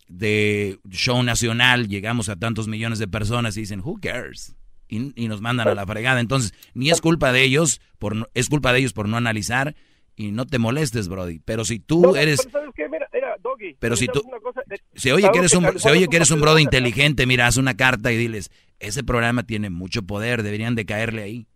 de 0.08 0.80
show 0.90 1.22
nacional, 1.24 1.88
llegamos 1.88 2.30
a 2.30 2.36
tantos 2.36 2.68
millones 2.68 3.00
de 3.00 3.08
personas 3.08 3.56
y 3.58 3.62
dicen, 3.62 3.82
who 3.84 4.00
cares? 4.02 4.56
Y, 4.88 5.14
y 5.22 5.28
nos 5.28 5.41
mandan 5.41 5.68
a 5.68 5.74
la 5.76 5.86
fregada. 5.86 6.20
Entonces, 6.20 6.53
ni 6.74 6.90
es 6.91 7.02
culpa 7.02 7.32
de 7.32 7.41
ellos, 7.44 7.82
por 7.98 8.16
no- 8.16 8.28
es 8.34 8.49
culpa 8.49 8.72
de 8.72 8.80
ellos 8.80 8.94
por 8.94 9.10
no 9.10 9.18
analizar 9.18 9.76
y 10.16 10.32
no 10.32 10.45
te 10.45 10.60
molestes, 10.60 11.07
Brody. 11.07 11.40
Pero 11.40 11.66
si 11.66 11.80
tú 11.80 12.02
No, 12.02 12.16
eres, 12.16 12.40
pero 12.44 12.52
¿sabes 12.52 12.70
qué? 12.76 12.88
Mira, 12.88 13.07
mira, 13.14 13.36
Doggy, 13.41 13.76
pero 13.80 13.95
si 13.95 14.06
¿sabes 14.06 14.22
tú, 14.22 14.28
una 14.30 14.40
cosa? 14.40 14.62
Se 14.94 15.12
oye 15.12 15.28
que 15.32 15.40
eres 15.40 15.53
un, 15.56 15.80
se 15.80 15.90
oye 15.90 16.07
que 16.07 16.16
eres 16.18 16.30
un 16.32 16.40
Brody 16.41 16.62
inteligente, 16.62 17.26
mira, 17.26 17.48
haz 17.48 17.57
una 17.57 17.76
carta 17.76 18.12
y 18.12 18.18
diles, 18.18 18.52
ese 18.80 19.03
programa 19.03 19.44
tiene 19.44 19.70
mucho 19.70 20.03
poder, 20.03 20.44
deberían 20.44 20.76
de 20.76 20.86
caerle 20.86 21.24
ahí. 21.24 21.48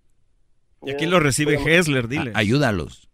Y 0.84 0.92
aquí 0.92 1.06
lo 1.06 1.20
recibe 1.20 1.56
Hessler, 1.56 2.08
dile. 2.08 2.32
Ayúdalos. 2.34 3.10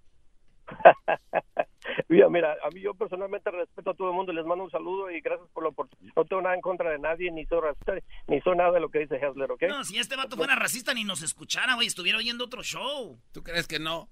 Mira, 2.10 2.30
mira, 2.30 2.56
a 2.64 2.70
mí 2.72 2.82
yo 2.82 2.94
personalmente 2.94 3.50
respeto 3.52 3.92
a 3.92 3.94
todo 3.94 4.10
el 4.10 4.16
mundo, 4.16 4.34
les 4.34 4.46
mando 4.46 4.64
un 4.64 4.72
saludo 4.72 5.10
y 5.12 5.22
gracias 5.22 5.48
por 5.54 5.64
la 5.64 5.70
oportunidad. 5.70 6.14
No 6.16 6.26
tengo 6.26 6.42
nada 6.42 6.56
en 6.56 6.62
contra 6.62 6.90
de 6.92 7.00
nadie, 7.00 7.32
ni 7.32 7.46
soy 7.46 7.62
racista, 7.62 7.94
ni 8.28 8.42
soy 8.42 8.58
nada 8.58 8.72
de 8.72 8.80
lo 8.80 8.90
que 8.90 9.00
dice 9.00 9.16
Hessler, 9.16 9.52
¿ok? 9.52 9.64
No, 9.70 9.84
si 9.84 9.98
este 9.98 10.16
vato 10.16 10.36
fuera 10.36 10.56
racista 10.56 10.94
ni 10.94 11.04
nos 11.04 11.22
escuchara, 11.22 11.76
güey, 11.76 11.88
estuviera 11.88 12.18
oyendo 12.18 12.46
otro 12.46 12.64
show. 12.64 13.20
¿Tú 13.32 13.44
crees 13.44 13.68
que 13.68 13.80
no? 13.80 14.10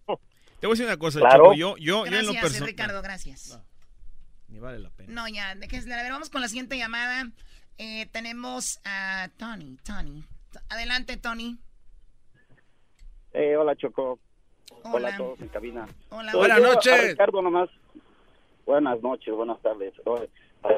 Te 0.59 0.67
voy 0.67 0.71
a 0.71 0.75
decir 0.75 0.85
una 0.85 0.97
cosa, 0.97 1.19
Claro. 1.19 1.45
Choco, 1.45 1.53
Yo, 1.55 1.77
yo, 1.77 2.05
yo 2.05 2.05
en 2.05 2.11
lo 2.11 2.17
Gracias, 2.31 2.41
personal. 2.41 2.67
Ricardo, 2.69 3.01
gracias. 3.01 3.59
Ni 4.47 4.59
vale 4.59 4.79
la 4.79 4.89
pena. 4.91 5.11
No, 5.13 5.27
ya, 5.27 5.55
déjense. 5.55 5.91
A 5.93 6.01
ver, 6.03 6.11
vamos 6.11 6.29
con 6.29 6.41
la 6.41 6.47
siguiente 6.47 6.77
llamada. 6.77 7.29
Eh, 7.77 8.05
tenemos 8.11 8.79
a 8.85 9.29
Tony, 9.37 9.77
Tony. 9.83 10.23
Adelante, 10.69 11.17
Tony. 11.17 11.57
Eh, 13.33 13.57
hola, 13.57 13.75
Choco. 13.75 14.19
Hola. 14.83 14.95
Hola 14.95 15.07
a 15.09 15.17
todos 15.17 15.41
en 15.41 15.47
cabina. 15.49 15.87
Hola, 16.09 16.31
Oye, 16.31 16.37
buenas 16.37 16.61
noches. 16.61 17.09
Ricardo 17.11 17.41
nomás. 17.41 17.69
Buenas 18.65 19.01
noches, 19.01 19.33
buenas 19.33 19.61
tardes. 19.61 19.93
Oye, 20.05 20.29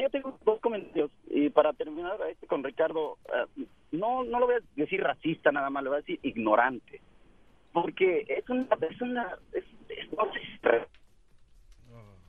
Yo 0.01 0.09
tengo 0.09 0.37
dos 0.43 0.59
comentarios 0.59 1.11
y 1.29 1.49
para 1.49 1.73
terminar 1.73 2.17
este 2.29 2.47
con 2.47 2.63
Ricardo, 2.63 3.17
eh, 3.33 3.65
no 3.91 4.23
no 4.23 4.39
lo 4.39 4.47
voy 4.47 4.55
a 4.55 4.59
decir 4.75 5.01
racista 5.03 5.51
nada 5.51 5.69
más, 5.69 5.83
lo 5.83 5.91
voy 5.91 5.97
a 5.97 6.01
decir 6.01 6.19
ignorante. 6.23 7.01
Porque 7.73 8.25
es 8.27 8.49
una... 8.49 8.67
Es 8.81 9.01
una 9.01 9.37
es, 9.53 9.63
es- 9.89 10.11
no 10.17 10.25
sé, 10.33 10.39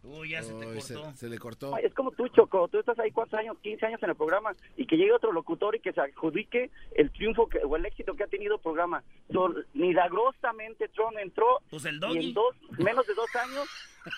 Uy, 0.06 0.30
ya 0.30 0.42
se 0.42 0.54
te 0.54 0.66
Uy, 0.66 0.74
cortó. 0.78 1.12
se 1.14 1.28
le 1.28 1.38
cortó. 1.38 1.76
Es 1.78 1.92
como 1.94 2.10
tú, 2.12 2.28
Choco. 2.28 2.68
Tú 2.68 2.78
estás 2.78 2.98
ahí 2.98 3.10
cuántos 3.10 3.38
años, 3.38 3.56
15 3.62 3.86
años 3.86 4.02
en 4.02 4.10
el 4.10 4.16
programa 4.16 4.54
y 4.76 4.86
que 4.86 4.96
llegue 4.96 5.12
otro 5.12 5.32
locutor 5.32 5.74
y 5.74 5.80
que 5.80 5.92
se 5.92 6.00
adjudique 6.00 6.70
el 6.94 7.10
triunfo 7.10 7.48
que- 7.48 7.58
o 7.64 7.76
el 7.76 7.84
éxito 7.86 8.14
que 8.14 8.24
ha 8.24 8.28
tenido 8.28 8.54
el 8.56 8.60
programa. 8.60 9.02
So, 9.32 9.52
milagrosamente 9.74 10.88
Trump 10.88 11.16
entró 11.18 11.60
Pues 11.70 11.84
el 11.84 12.00
y 12.12 12.26
en 12.28 12.34
dos, 12.34 12.54
menos 12.78 13.06
de 13.06 13.14
dos 13.14 13.34
años 13.36 13.66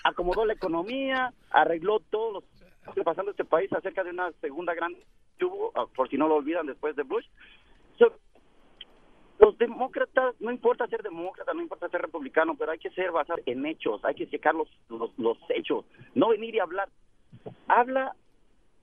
acomodó 0.03 0.45
la 0.45 0.53
economía, 0.53 1.33
arregló 1.51 1.99
todos 2.09 2.33
los 2.33 2.43
que 2.83 2.89
está 2.91 3.03
pasando 3.03 3.31
este 3.31 3.45
país 3.45 3.71
acerca 3.73 4.03
de 4.03 4.11
una 4.11 4.31
segunda 4.41 4.73
gran 4.73 4.95
hubo, 5.41 5.71
ah, 5.75 5.85
por 5.95 6.09
si 6.09 6.17
no 6.17 6.27
lo 6.27 6.35
olvidan 6.35 6.65
después 6.65 6.95
de 6.97 7.03
Bush. 7.03 7.25
So, 7.97 8.13
los 9.39 9.57
demócratas, 9.57 10.35
no 10.39 10.51
importa 10.51 10.85
ser 10.87 11.01
demócrata, 11.01 11.53
no 11.53 11.61
importa 11.61 11.89
ser 11.89 12.01
republicano, 12.01 12.55
pero 12.55 12.71
hay 12.71 12.79
que 12.79 12.89
ser 12.91 13.11
basado 13.11 13.39
en 13.45 13.65
hechos, 13.65 14.03
hay 14.03 14.15
que 14.15 14.27
checar 14.29 14.53
los, 14.53 14.67
los, 14.89 15.17
los 15.17 15.37
hechos, 15.49 15.85
no 16.13 16.29
venir 16.29 16.55
y 16.55 16.59
hablar. 16.59 16.89
Habla 17.67 18.15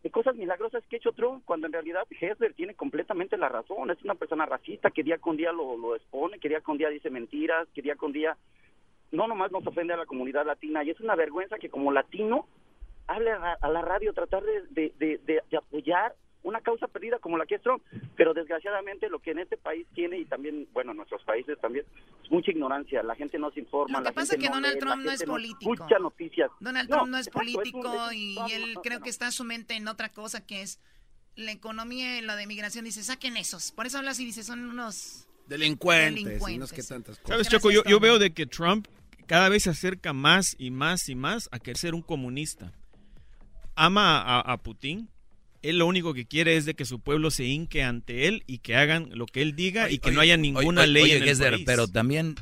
de 0.02 0.10
cosas 0.10 0.36
milagrosas 0.36 0.84
que 0.86 0.96
ha 0.96 0.98
hecho 0.98 1.12
Trump, 1.12 1.42
cuando 1.44 1.66
en 1.66 1.72
realidad 1.72 2.06
Hesler 2.08 2.54
tiene 2.54 2.74
completamente 2.74 3.36
la 3.36 3.48
razón. 3.48 3.90
Es 3.90 4.02
una 4.02 4.14
persona 4.14 4.46
racista 4.46 4.90
que 4.90 5.02
día 5.02 5.18
con 5.18 5.36
día 5.36 5.52
lo, 5.52 5.76
lo 5.76 5.96
expone, 5.96 6.38
que 6.38 6.48
día 6.48 6.60
con 6.60 6.78
día 6.78 6.88
dice 6.90 7.10
mentiras, 7.10 7.68
que 7.74 7.82
día 7.82 7.96
con 7.96 8.12
día 8.12 8.36
no 9.12 9.26
nomás 9.26 9.50
nos 9.52 9.66
ofende 9.66 9.94
a 9.94 9.96
la 9.96 10.06
comunidad 10.06 10.46
latina. 10.46 10.84
Y 10.84 10.90
es 10.90 11.00
una 11.00 11.16
vergüenza 11.16 11.58
que 11.58 11.68
como 11.70 11.90
latino 11.92 12.46
hable 13.08 13.32
a, 13.32 13.38
la- 13.38 13.58
a 13.60 13.68
la 13.68 13.82
radio, 13.82 14.12
tratar 14.12 14.42
de- 14.44 14.62
de- 14.70 15.42
de 15.50 15.56
apoyar 15.56 16.14
una 16.42 16.60
causa 16.60 16.86
perdida 16.86 17.18
como 17.18 17.36
la 17.38 17.46
que 17.46 17.56
es 17.56 17.62
Trump. 17.62 17.82
Pero 18.16 18.34
desgraciadamente 18.34 19.08
lo 19.08 19.18
que 19.20 19.32
en 19.32 19.40
este 19.40 19.56
país 19.56 19.86
tiene 19.94 20.18
y 20.18 20.24
también, 20.26 20.68
bueno, 20.72 20.92
en 20.92 20.98
nuestros 20.98 21.22
países 21.24 21.58
también, 21.60 21.84
es 22.24 22.30
mucha 22.30 22.50
ignorancia. 22.50 23.02
La 23.02 23.14
gente 23.16 23.38
no 23.38 23.50
se 23.50 23.60
informa. 23.60 23.98
Lo 23.98 24.04
la 24.04 24.10
que 24.10 24.14
pasa 24.14 24.32
gente 24.34 24.46
es 24.46 24.48
que 24.48 24.48
no 24.50 24.54
Donald 24.56 24.74
lee, 24.74 24.80
Trump 24.80 25.02
no 25.04 25.10
es 25.10 25.22
político. 25.24 25.74
escucha 25.74 25.98
noticias. 25.98 26.50
Donald 26.60 26.88
No, 26.88 26.96
Trump 26.96 27.10
no 27.10 27.18
es 27.18 27.26
exacto, 27.26 27.38
político 27.40 27.94
es 27.94 28.08
un- 28.08 28.14
y 28.14 28.34
no, 28.36 28.46
él 28.48 28.74
no, 28.74 28.82
creo 28.82 28.98
no. 28.98 29.04
que 29.04 29.10
está 29.10 29.30
su 29.30 29.44
mente 29.44 29.74
en 29.74 29.88
otra 29.88 30.10
cosa 30.12 30.44
que 30.46 30.62
es 30.62 30.78
la 31.34 31.52
economía 31.52 32.18
y 32.18 32.22
la 32.22 32.36
de 32.36 32.46
migración. 32.46 32.84
Dice, 32.84 33.02
saquen 33.02 33.36
esos. 33.36 33.72
Por 33.72 33.86
eso 33.86 33.98
habla 33.98 34.12
así, 34.12 34.24
dice, 34.24 34.42
son 34.42 34.64
unos... 34.68 35.28
Delincuentes, 35.48 36.20
y 36.20 36.24
no 36.24 36.30
es 36.30 36.40
Delincuentes. 36.40 36.72
que 36.72 36.82
tantas 36.82 37.18
cosas. 37.18 37.28
¿Sabes, 37.28 37.48
Choco? 37.48 37.70
Yo, 37.70 37.84
yo 37.84 38.00
veo 38.00 38.18
de 38.18 38.32
que 38.32 38.46
Trump 38.46 38.88
cada 39.26 39.48
vez 39.48 39.64
se 39.64 39.70
acerca 39.70 40.12
más 40.12 40.56
y 40.58 40.70
más 40.70 41.08
y 41.08 41.14
más 41.14 41.48
a 41.52 41.58
querer 41.60 41.76
ser 41.76 41.94
un 41.94 42.02
comunista. 42.02 42.72
Ama 43.74 44.20
a, 44.22 44.40
a 44.40 44.56
Putin. 44.56 45.08
Él 45.68 45.78
lo 45.78 45.86
único 45.86 46.14
que 46.14 46.26
quiere 46.26 46.56
es 46.56 46.64
de 46.64 46.74
que 46.74 46.84
su 46.84 47.00
pueblo 47.00 47.30
se 47.30 47.44
hinque 47.44 47.82
ante 47.82 48.26
él 48.28 48.42
y 48.46 48.58
que 48.58 48.76
hagan 48.76 49.08
lo 49.12 49.26
que 49.26 49.42
él 49.42 49.54
diga 49.56 49.90
y 49.90 49.98
que 49.98 50.10
no 50.12 50.20
haya 50.20 50.36
ninguna 50.36 50.82
Oye, 50.82 50.90
ley 50.92 51.02
oye, 51.04 51.16
en 51.16 51.22
el 51.22 51.28
Gessler, 51.28 51.52
país. 51.52 51.64
pero 51.66 51.88
también 51.88 52.34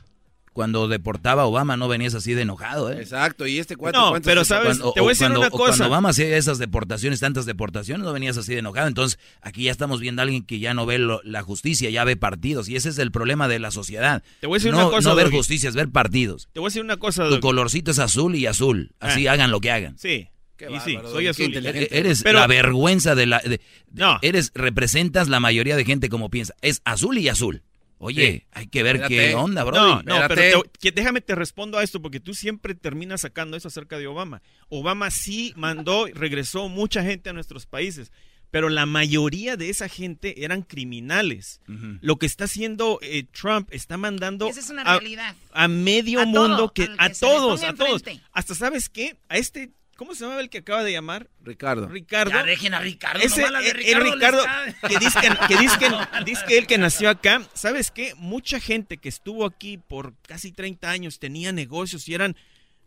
cuando 0.52 0.86
deportaba 0.86 1.42
a 1.42 1.46
Obama 1.46 1.76
no 1.76 1.88
venías 1.88 2.14
así 2.14 2.32
de 2.32 2.42
enojado, 2.42 2.92
¿eh? 2.92 2.98
Exacto, 3.00 3.44
y 3.44 3.58
este 3.58 3.74
cuate... 3.74 3.98
No, 3.98 4.10
¿cuántos 4.10 4.30
pero 4.30 4.44
sabes, 4.44 4.78
Cuando- 4.78 4.92
te 4.92 5.00
voy 5.00 5.06
a 5.06 5.06
o 5.06 5.08
decir 5.08 5.24
cuando- 5.26 5.40
una 5.40 5.48
o 5.48 5.50
Cuando 5.50 5.72
cosa. 5.72 5.88
Obama 5.88 6.08
hacía 6.10 6.36
esas 6.36 6.58
deportaciones, 6.58 7.18
tantas 7.18 7.44
deportaciones, 7.44 8.04
no 8.06 8.12
venías 8.12 8.36
así 8.36 8.52
de 8.52 8.60
enojado. 8.60 8.86
Entonces, 8.86 9.18
aquí 9.40 9.64
ya 9.64 9.72
estamos 9.72 9.98
viendo 10.00 10.22
a 10.22 10.24
alguien 10.24 10.44
que 10.44 10.60
ya 10.60 10.72
no 10.72 10.86
ve 10.86 10.98
lo- 11.00 11.20
la 11.24 11.42
justicia, 11.42 11.90
ya 11.90 12.04
ve 12.04 12.14
partidos. 12.16 12.68
Y 12.68 12.76
ese 12.76 12.88
es 12.90 12.98
el 12.98 13.10
problema 13.10 13.48
de 13.48 13.58
la 13.58 13.72
sociedad. 13.72 14.22
Te 14.40 14.46
voy 14.46 14.56
a 14.56 14.58
decir 14.60 14.70
no, 14.70 14.78
una 14.86 14.96
cosa, 14.96 15.08
No 15.08 15.16
ver 15.16 15.30
justicia, 15.32 15.68
es 15.68 15.74
ver 15.74 15.88
partidos. 15.88 16.48
Te 16.52 16.60
voy 16.60 16.68
a 16.68 16.70
decir 16.70 16.82
una 16.84 16.98
cosa, 16.98 17.28
Tu 17.28 17.40
colorcito 17.40 17.90
es 17.90 17.98
azul 17.98 18.36
y 18.36 18.46
azul. 18.46 18.92
Así 19.00 19.26
Ah. 19.26 19.32
hagan 19.32 19.50
lo 19.50 19.58
que 19.60 19.72
hagan. 19.72 19.98
Sí. 19.98 20.28
Qué 20.56 20.66
y 20.70 20.78
sí, 20.80 20.96
soy 21.10 21.26
azul. 21.26 21.46
inteligente. 21.46 21.94
E- 21.96 21.98
Eres 22.00 22.22
Pero- 22.22 22.38
la 22.38 22.46
vergüenza 22.46 23.14
de 23.14 23.26
la... 23.26 23.40
de- 23.40 23.60
No. 23.92 24.18
Eres, 24.22 24.52
representas 24.54 25.28
la 25.28 25.40
mayoría 25.40 25.76
de 25.76 25.84
gente 25.84 26.08
como 26.08 26.30
piensa. 26.30 26.54
Es 26.62 26.80
azul 26.84 27.18
y 27.18 27.28
azul. 27.28 27.62
Oye, 27.98 28.32
Sí. 28.32 28.42
hay 28.52 28.66
que 28.66 28.82
ver 28.82 28.96
Espérate. 28.96 29.16
qué 29.30 29.34
onda, 29.34 29.64
bro. 29.64 29.76
No, 29.76 30.02
no, 30.02 30.14
espérate. 30.22 30.34
pero 30.34 30.62
te- 30.62 30.70
que 30.80 30.92
déjame 30.92 31.20
te 31.22 31.34
respondo 31.34 31.78
a 31.78 31.82
esto 31.82 32.02
porque 32.02 32.20
tú 32.20 32.34
siempre 32.34 32.74
terminas 32.74 33.22
sacando 33.22 33.56
eso 33.56 33.68
acerca 33.68 33.98
de 33.98 34.06
Obama. 34.06 34.42
Obama 34.68 35.10
sí 35.10 35.52
mandó, 35.56 36.06
regresó 36.12 36.68
mucha 36.68 37.02
gente 37.02 37.30
a 37.30 37.32
nuestros 37.32 37.66
países, 37.66 38.12
pero 38.50 38.68
la 38.68 38.84
mayoría 38.86 39.56
de 39.56 39.70
esa 39.70 39.88
gente 39.88 40.44
eran 40.44 40.62
criminales. 40.62 41.60
Lo 42.00 42.16
que 42.16 42.26
está 42.26 42.44
haciendo 42.44 42.98
eh, 43.02 43.24
Trump 43.32 43.68
está 43.72 43.96
mandando 43.96 44.48
Esa 44.48 44.60
es 44.60 44.70
una 44.70 44.82
a, 44.82 44.98
realidad. 44.98 45.34
a 45.52 45.68
medio 45.68 46.20
A 46.20 46.24
todo, 46.30 46.48
mundo 46.48 46.72
que 46.72 46.82
a 46.84 46.86
que 46.86 46.92
le 47.08 47.14
todos, 47.20 47.62
a 47.62 47.74
todos. 47.74 48.02
Hasta 48.32 48.54
sabes 48.54 48.88
qué, 48.88 49.16
a 49.28 49.38
este 49.38 49.70
¿Cómo 49.96 50.14
se 50.14 50.22
llamaba 50.24 50.40
el 50.40 50.50
que 50.50 50.58
acaba 50.58 50.82
de 50.84 50.92
llamar? 50.92 51.28
Ricardo. 51.42 51.88
Ricardo. 51.88 52.32
Ya 52.32 52.42
dejen 52.42 52.74
a 52.74 52.80
Ricardo, 52.80 53.20
Ese, 53.20 53.48
las 53.50 53.62
de 53.62 53.70
eh, 53.70 53.74
eh, 53.92 54.00
Ricardo 54.00 54.42
que 54.88 54.98
dice 54.98 55.18
que, 55.20 55.28
que 55.48 55.56
dice 55.60 55.78
que- 55.78 55.90
dice 56.24 56.42
que 56.46 56.58
él 56.58 56.66
que 56.66 56.78
nació 56.78 57.10
acá, 57.10 57.42
¿sabes 57.54 57.90
qué? 57.90 58.14
Mucha 58.16 58.60
gente 58.60 58.98
que 58.98 59.08
estuvo 59.08 59.44
aquí 59.46 59.78
por 59.78 60.14
casi 60.22 60.52
30 60.52 60.90
años 60.90 61.18
tenía 61.18 61.52
negocios 61.52 62.08
y 62.08 62.14
eran, 62.14 62.36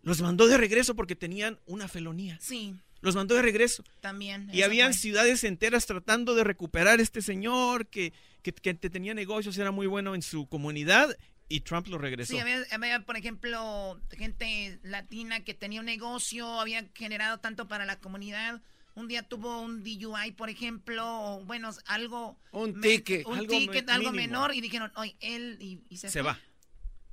los 0.03 0.21
mandó 0.21 0.47
de 0.47 0.57
regreso 0.57 0.95
porque 0.95 1.15
tenían 1.15 1.59
una 1.65 1.87
felonía. 1.87 2.37
Sí, 2.41 2.75
Los 3.01 3.15
mandó 3.15 3.35
de 3.35 3.41
regreso. 3.41 3.83
también. 4.01 4.49
Y 4.51 4.63
habían 4.63 4.93
fue. 4.93 4.99
ciudades 5.01 5.43
enteras 5.43 5.85
tratando 5.85 6.35
de 6.35 6.43
recuperar 6.43 6.99
a 6.99 7.01
este 7.03 7.21
señor 7.21 7.87
que, 7.87 8.11
que, 8.41 8.51
que 8.51 8.73
te- 8.73 8.89
tenía 8.89 9.13
negocios, 9.13 9.57
era 9.57 9.71
muy 9.71 9.87
bueno 9.87 10.15
en 10.15 10.21
su 10.21 10.47
comunidad 10.47 11.15
y 11.49 11.61
Trump 11.61 11.87
lo 11.87 11.97
regresó. 11.97 12.33
Sí, 12.33 12.39
había, 12.39 12.63
había, 12.71 13.05
por 13.05 13.17
ejemplo, 13.17 13.99
gente 14.11 14.79
latina 14.83 15.41
que 15.41 15.53
tenía 15.53 15.79
un 15.79 15.85
negocio, 15.85 16.59
había 16.59 16.85
generado 16.93 17.39
tanto 17.39 17.67
para 17.67 17.85
la 17.85 17.99
comunidad. 17.99 18.61
Un 18.95 19.07
día 19.07 19.21
tuvo 19.23 19.61
un 19.61 19.83
DUI, 19.83 20.31
por 20.31 20.49
ejemplo, 20.49 21.05
o 21.07 21.45
bueno, 21.45 21.69
algo... 21.85 22.37
Un 22.51 22.73
me- 22.73 22.87
ticket. 22.87 23.25
Un 23.27 23.37
Algo 23.37 23.47
ticket, 23.47 23.85
me- 23.85 23.91
algo 23.93 24.11
mínimo. 24.11 24.27
menor, 24.33 24.55
y 24.55 24.61
dijeron, 24.61 24.91
oye, 24.95 25.15
él, 25.19 25.57
y, 25.61 25.79
y 25.89 25.97
se, 25.97 26.09
Se 26.09 26.21
va. 26.23 26.39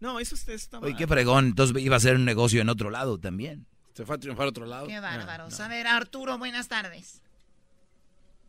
No, 0.00 0.18
eso 0.18 0.34
usted 0.34 0.54
está 0.54 0.78
Oye, 0.80 0.90
mal. 0.92 0.98
qué 0.98 1.06
fregón. 1.06 1.46
Entonces 1.46 1.82
iba 1.82 1.94
a 1.94 1.98
hacer 1.98 2.16
un 2.16 2.24
negocio 2.24 2.60
en 2.60 2.68
otro 2.70 2.90
lado 2.90 3.18
también. 3.20 3.66
Se 3.94 4.04
fue 4.04 4.16
a 4.16 4.18
triunfar 4.18 4.46
a 4.46 4.48
otro 4.48 4.66
lado. 4.66 4.86
Qué 4.88 4.98
bárbaros. 4.98 5.60
A 5.60 5.68
ver, 5.68 5.86
Arturo, 5.86 6.36
buenas 6.38 6.68
tardes. 6.68 7.22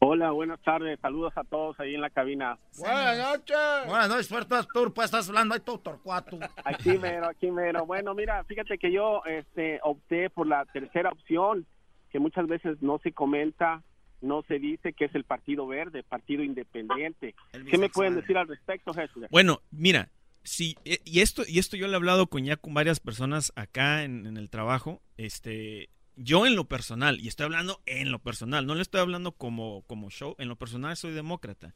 Hola, 0.07 0.30
buenas 0.30 0.61
tardes. 0.61 0.99
Saludos 0.99 1.34
a 1.36 1.44
todos 1.44 1.80
ahí 1.80 1.95
en 1.95 2.02
la 2.02 2.11
cabina. 2.11 2.60
Buenas 2.77 3.18
noches. 3.18 3.57
Buenas 3.88 4.07
noches, 4.07 4.27
Puerto 4.27 4.56
Artur, 4.56 4.94
pues 4.94 5.06
estás 5.06 5.27
hablando 5.30 5.56
ahí 5.56 5.61
todo 5.61 5.80
torcuato. 5.80 6.38
Aquí 6.64 6.99
mero, 6.99 7.27
aquí 7.27 7.49
mero. 7.49 7.88
Bueno, 7.88 8.14
mira, 8.14 8.44
fíjate 8.44 8.77
que 8.77 8.91
yo 8.91 9.23
este, 9.26 9.80
opté 9.82 10.30
por 10.30 10.45
la 10.45 10.64
tercera 10.65 11.10
opción, 11.10 11.65
que 12.11 12.19
muchas 12.19 12.45
veces 12.45 12.80
no 12.84 12.99
se 12.99 13.14
comenta, 13.14 13.82
no 14.22 14.44
se 14.44 14.60
dice 14.60 14.94
que 14.94 15.06
es 15.06 15.15
el 15.15 15.23
Partido 15.23 15.65
Verde, 15.65 16.03
Partido 16.03 16.44
Independiente. 16.44 17.34
¿Qué 17.52 17.77
me 17.80 17.90
pueden 17.90 18.14
decir 18.14 18.38
al 18.38 18.48
respecto, 18.48 18.94
Jesús? 18.94 19.26
Bueno, 19.32 19.64
mira, 19.72 20.11
sí, 20.44 20.76
eh, 20.86 20.99
y 21.03 21.22
esto, 21.22 21.41
y 21.48 21.57
esto 21.57 21.77
yo 21.77 21.88
le 21.88 21.94
he 21.94 21.95
hablado 21.95 22.27
con 22.27 22.45
ya 22.45 22.57
con 22.57 22.76
varias 22.76 22.99
personas 22.99 23.52
acá 23.56 24.03
en, 24.03 24.27
en 24.27 24.38
el 24.38 24.52
trabajo, 24.52 25.02
este, 25.18 25.90
yo 26.15 26.45
en 26.45 26.55
lo 26.55 26.67
personal, 26.67 27.19
y 27.19 27.27
estoy 27.27 27.45
hablando 27.45 27.81
en 27.85 28.11
lo 28.11 28.19
personal, 28.19 28.65
no 28.65 28.75
le 28.75 28.81
estoy 28.81 29.01
hablando 29.01 29.33
como, 29.33 29.83
como 29.87 30.09
show, 30.09 30.35
en 30.39 30.47
lo 30.47 30.57
personal 30.57 30.95
soy 30.97 31.13
demócrata. 31.13 31.75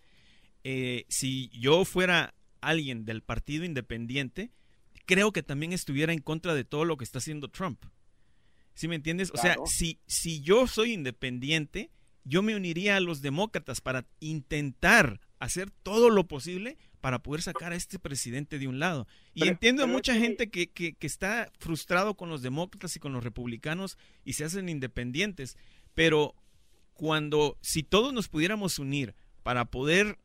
Eh, 0.64 1.06
si 1.10 1.50
yo 1.50 1.86
fuera 1.86 2.34
alguien 2.62 3.06
del 3.06 3.22
Partido 3.22 3.66
Independiente, 3.66 4.52
creo 5.06 5.32
que 5.32 5.44
también 5.44 5.74
estuviera 5.74 6.14
en 6.14 6.20
contra 6.20 6.54
de 6.54 6.64
todo 6.64 6.86
lo 6.86 6.98
que 6.98 7.04
está 7.04 7.20
haciendo 7.20 7.50
Trump. 7.50 7.84
¿Sí 8.76 8.88
me 8.88 8.96
entiendes? 8.96 9.32
O 9.34 9.38
sea, 9.38 9.58
si, 9.66 10.00
si 10.06 10.42
yo 10.42 10.68
soy 10.68 10.94
independiente, 10.94 11.92
yo 12.24 12.42
me 12.42 12.56
uniría 12.56 12.96
a 12.96 13.02
los 13.02 13.22
demócratas 13.22 13.82
para 13.82 14.08
intentar 14.20 15.20
hacer 15.40 15.72
todo 15.72 16.10
lo 16.10 16.28
posible 16.28 16.78
para 17.02 17.20
poder 17.24 17.42
sacar 17.42 17.72
a 17.72 17.76
este 17.76 17.98
presidente 17.98 18.60
de 18.60 18.68
un 18.68 18.78
lado. 18.80 19.08
Y 19.34 19.40
Pero- 19.42 19.52
entiendo 19.54 19.84
a 19.84 19.86
es 19.86 19.92
mucha 19.92 20.14
que- 20.14 20.20
gente 20.20 20.50
que, 20.50 20.68
que- 20.68 20.94
que 20.94 21.08
está 21.08 21.52
frustrado 21.60 22.16
con 22.16 22.30
los 22.30 22.42
demócratas 22.42 22.96
y 22.96 23.00
con 23.00 23.14
los 23.14 23.24
republicanos 23.24 23.98
y 24.26 24.34
se 24.34 24.44
hacen 24.44 24.68
independientes, 24.70 25.58
pero 25.94 26.36
cuando, 26.94 27.58
si 27.62 27.84
todos 27.84 28.12
nos 28.14 28.28
pudiéramos 28.28 28.80
unir 28.80 29.16
para 29.44 29.66
poder 29.66 30.20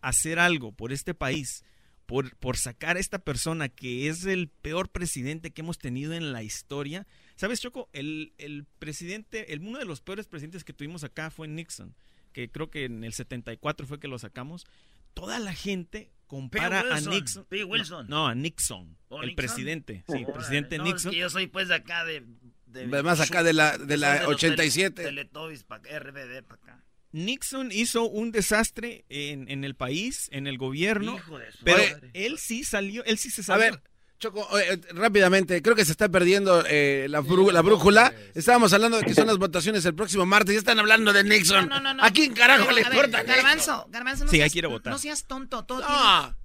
hacer 0.00 0.38
algo 0.38 0.72
por 0.72 0.92
este 0.92 1.12
país, 1.14 1.62
por, 2.06 2.34
por 2.36 2.56
sacar 2.56 2.96
a 2.96 3.00
esta 3.00 3.18
persona 3.18 3.68
que 3.68 4.08
es 4.08 4.24
el 4.24 4.48
peor 4.48 4.88
presidente 4.88 5.50
que 5.50 5.60
hemos 5.62 5.76
tenido 5.78 6.12
en 6.14 6.32
la 6.32 6.42
historia. 6.44 7.06
¿Sabes, 7.34 7.60
Choco? 7.60 7.88
El, 7.92 8.32
el 8.38 8.64
presidente, 8.78 9.52
el, 9.52 9.60
uno 9.60 9.78
de 9.80 9.84
los 9.84 10.00
peores 10.00 10.28
presidentes 10.28 10.62
que 10.64 10.72
tuvimos 10.72 11.02
acá 11.04 11.30
fue 11.30 11.48
Nixon, 11.48 11.94
que 12.36 12.50
creo 12.50 12.68
que 12.70 12.84
en 12.84 13.02
el 13.02 13.14
74 13.14 13.86
fue 13.86 13.98
que 13.98 14.08
lo 14.08 14.18
sacamos. 14.18 14.66
Toda 15.14 15.38
la 15.38 15.54
gente 15.54 16.10
compara 16.26 16.80
a 16.94 17.00
Nixon. 17.00 17.46
P. 17.46 17.64
Wilson. 17.64 18.08
No, 18.08 18.24
no, 18.24 18.26
a 18.26 18.34
Nixon, 18.34 18.98
¿O 19.08 19.22
el 19.22 19.28
Nixon? 19.30 19.36
presidente. 19.36 20.04
Sí, 20.06 20.12
Órale, 20.12 20.32
presidente 20.34 20.76
no, 20.76 20.84
Nixon. 20.84 21.10
Es 21.12 21.14
que 21.14 21.20
yo 21.20 21.30
soy 21.30 21.46
pues 21.46 21.68
de 21.68 21.76
acá 21.76 22.04
de... 22.04 22.24
de 22.66 22.86
Más 23.02 23.20
acá 23.22 23.42
de 23.42 23.54
la- 23.54 23.78
de 23.78 23.96
la 23.96 24.18
soy 24.18 24.26
los 24.26 24.34
87. 24.34 25.02
tele- 25.02 25.04
Teletubbies 25.24 25.64
pa' 25.64 25.76
acá, 25.76 25.98
RBD 25.98 26.42
para 26.42 26.60
acá. 26.62 26.84
Nixon 27.12 27.72
hizo 27.72 28.04
un 28.04 28.32
desastre 28.32 29.06
en, 29.08 29.48
en 29.50 29.64
el 29.64 29.74
país, 29.74 30.28
en 30.30 30.46
el 30.46 30.58
gobierno, 30.58 31.16
Hijo 31.16 31.38
de 31.38 31.50
su 31.52 31.64
pero 31.64 31.78
madre. 31.78 32.10
él 32.12 32.36
sí 32.38 32.64
salió, 32.64 33.02
él 33.04 33.16
sí 33.16 33.30
se 33.30 33.40
A 33.40 33.44
salió. 33.44 33.64
ver, 33.72 33.82
Choco, 34.18 34.48
eh, 34.58 34.80
rápidamente, 34.94 35.60
creo 35.60 35.76
que 35.76 35.84
se 35.84 35.92
está 35.92 36.08
perdiendo 36.08 36.64
eh, 36.66 37.06
la, 37.10 37.20
brú- 37.20 37.50
la 37.52 37.60
brújula. 37.60 38.14
Estábamos 38.34 38.72
hablando 38.72 38.96
de 38.96 39.04
que 39.04 39.14
son 39.14 39.26
las 39.26 39.36
votaciones 39.36 39.84
el 39.84 39.94
próximo 39.94 40.24
martes 40.24 40.54
y 40.54 40.58
están 40.58 40.78
hablando 40.78 41.12
de 41.12 41.22
Nixon. 41.22 41.68
No, 41.68 41.80
no, 41.80 41.92
no. 41.92 42.02
¿A 42.02 42.10
quién 42.10 42.32
carajo 42.32 42.70
le 42.70 42.80
importa? 42.80 43.22
Garbanzo, 43.24 43.86
Garbanzo, 43.90 44.24
no 44.24 44.30
Sí, 44.30 44.38
seas, 44.38 44.52
quiere 44.52 44.68
votar. 44.68 44.90
no 44.92 44.98
seas 44.98 45.24
tonto. 45.26 45.64
Todo, 45.66 45.80
No. 45.80 45.86
tiene, 45.86 46.36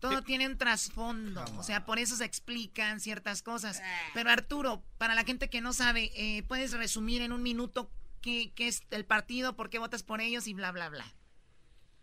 todo 0.00 0.22
tiene 0.22 0.46
un 0.46 0.58
trasfondo. 0.58 1.42
O 1.56 1.62
sea, 1.62 1.86
por 1.86 1.98
eso 1.98 2.14
se 2.14 2.26
explican 2.26 3.00
ciertas 3.00 3.40
cosas. 3.42 3.80
Pero 4.12 4.28
Arturo, 4.30 4.82
para 4.98 5.14
la 5.14 5.24
gente 5.24 5.48
que 5.48 5.62
no 5.62 5.72
sabe, 5.72 6.10
eh, 6.14 6.42
¿puedes 6.42 6.72
resumir 6.72 7.22
en 7.22 7.32
un 7.32 7.42
minuto 7.42 7.90
qué, 8.20 8.52
qué 8.54 8.68
es 8.68 8.82
el 8.90 9.06
partido, 9.06 9.56
por 9.56 9.70
qué 9.70 9.78
votas 9.78 10.02
por 10.02 10.20
ellos 10.20 10.46
y 10.46 10.52
bla, 10.52 10.72
bla, 10.72 10.90
bla? 10.90 11.06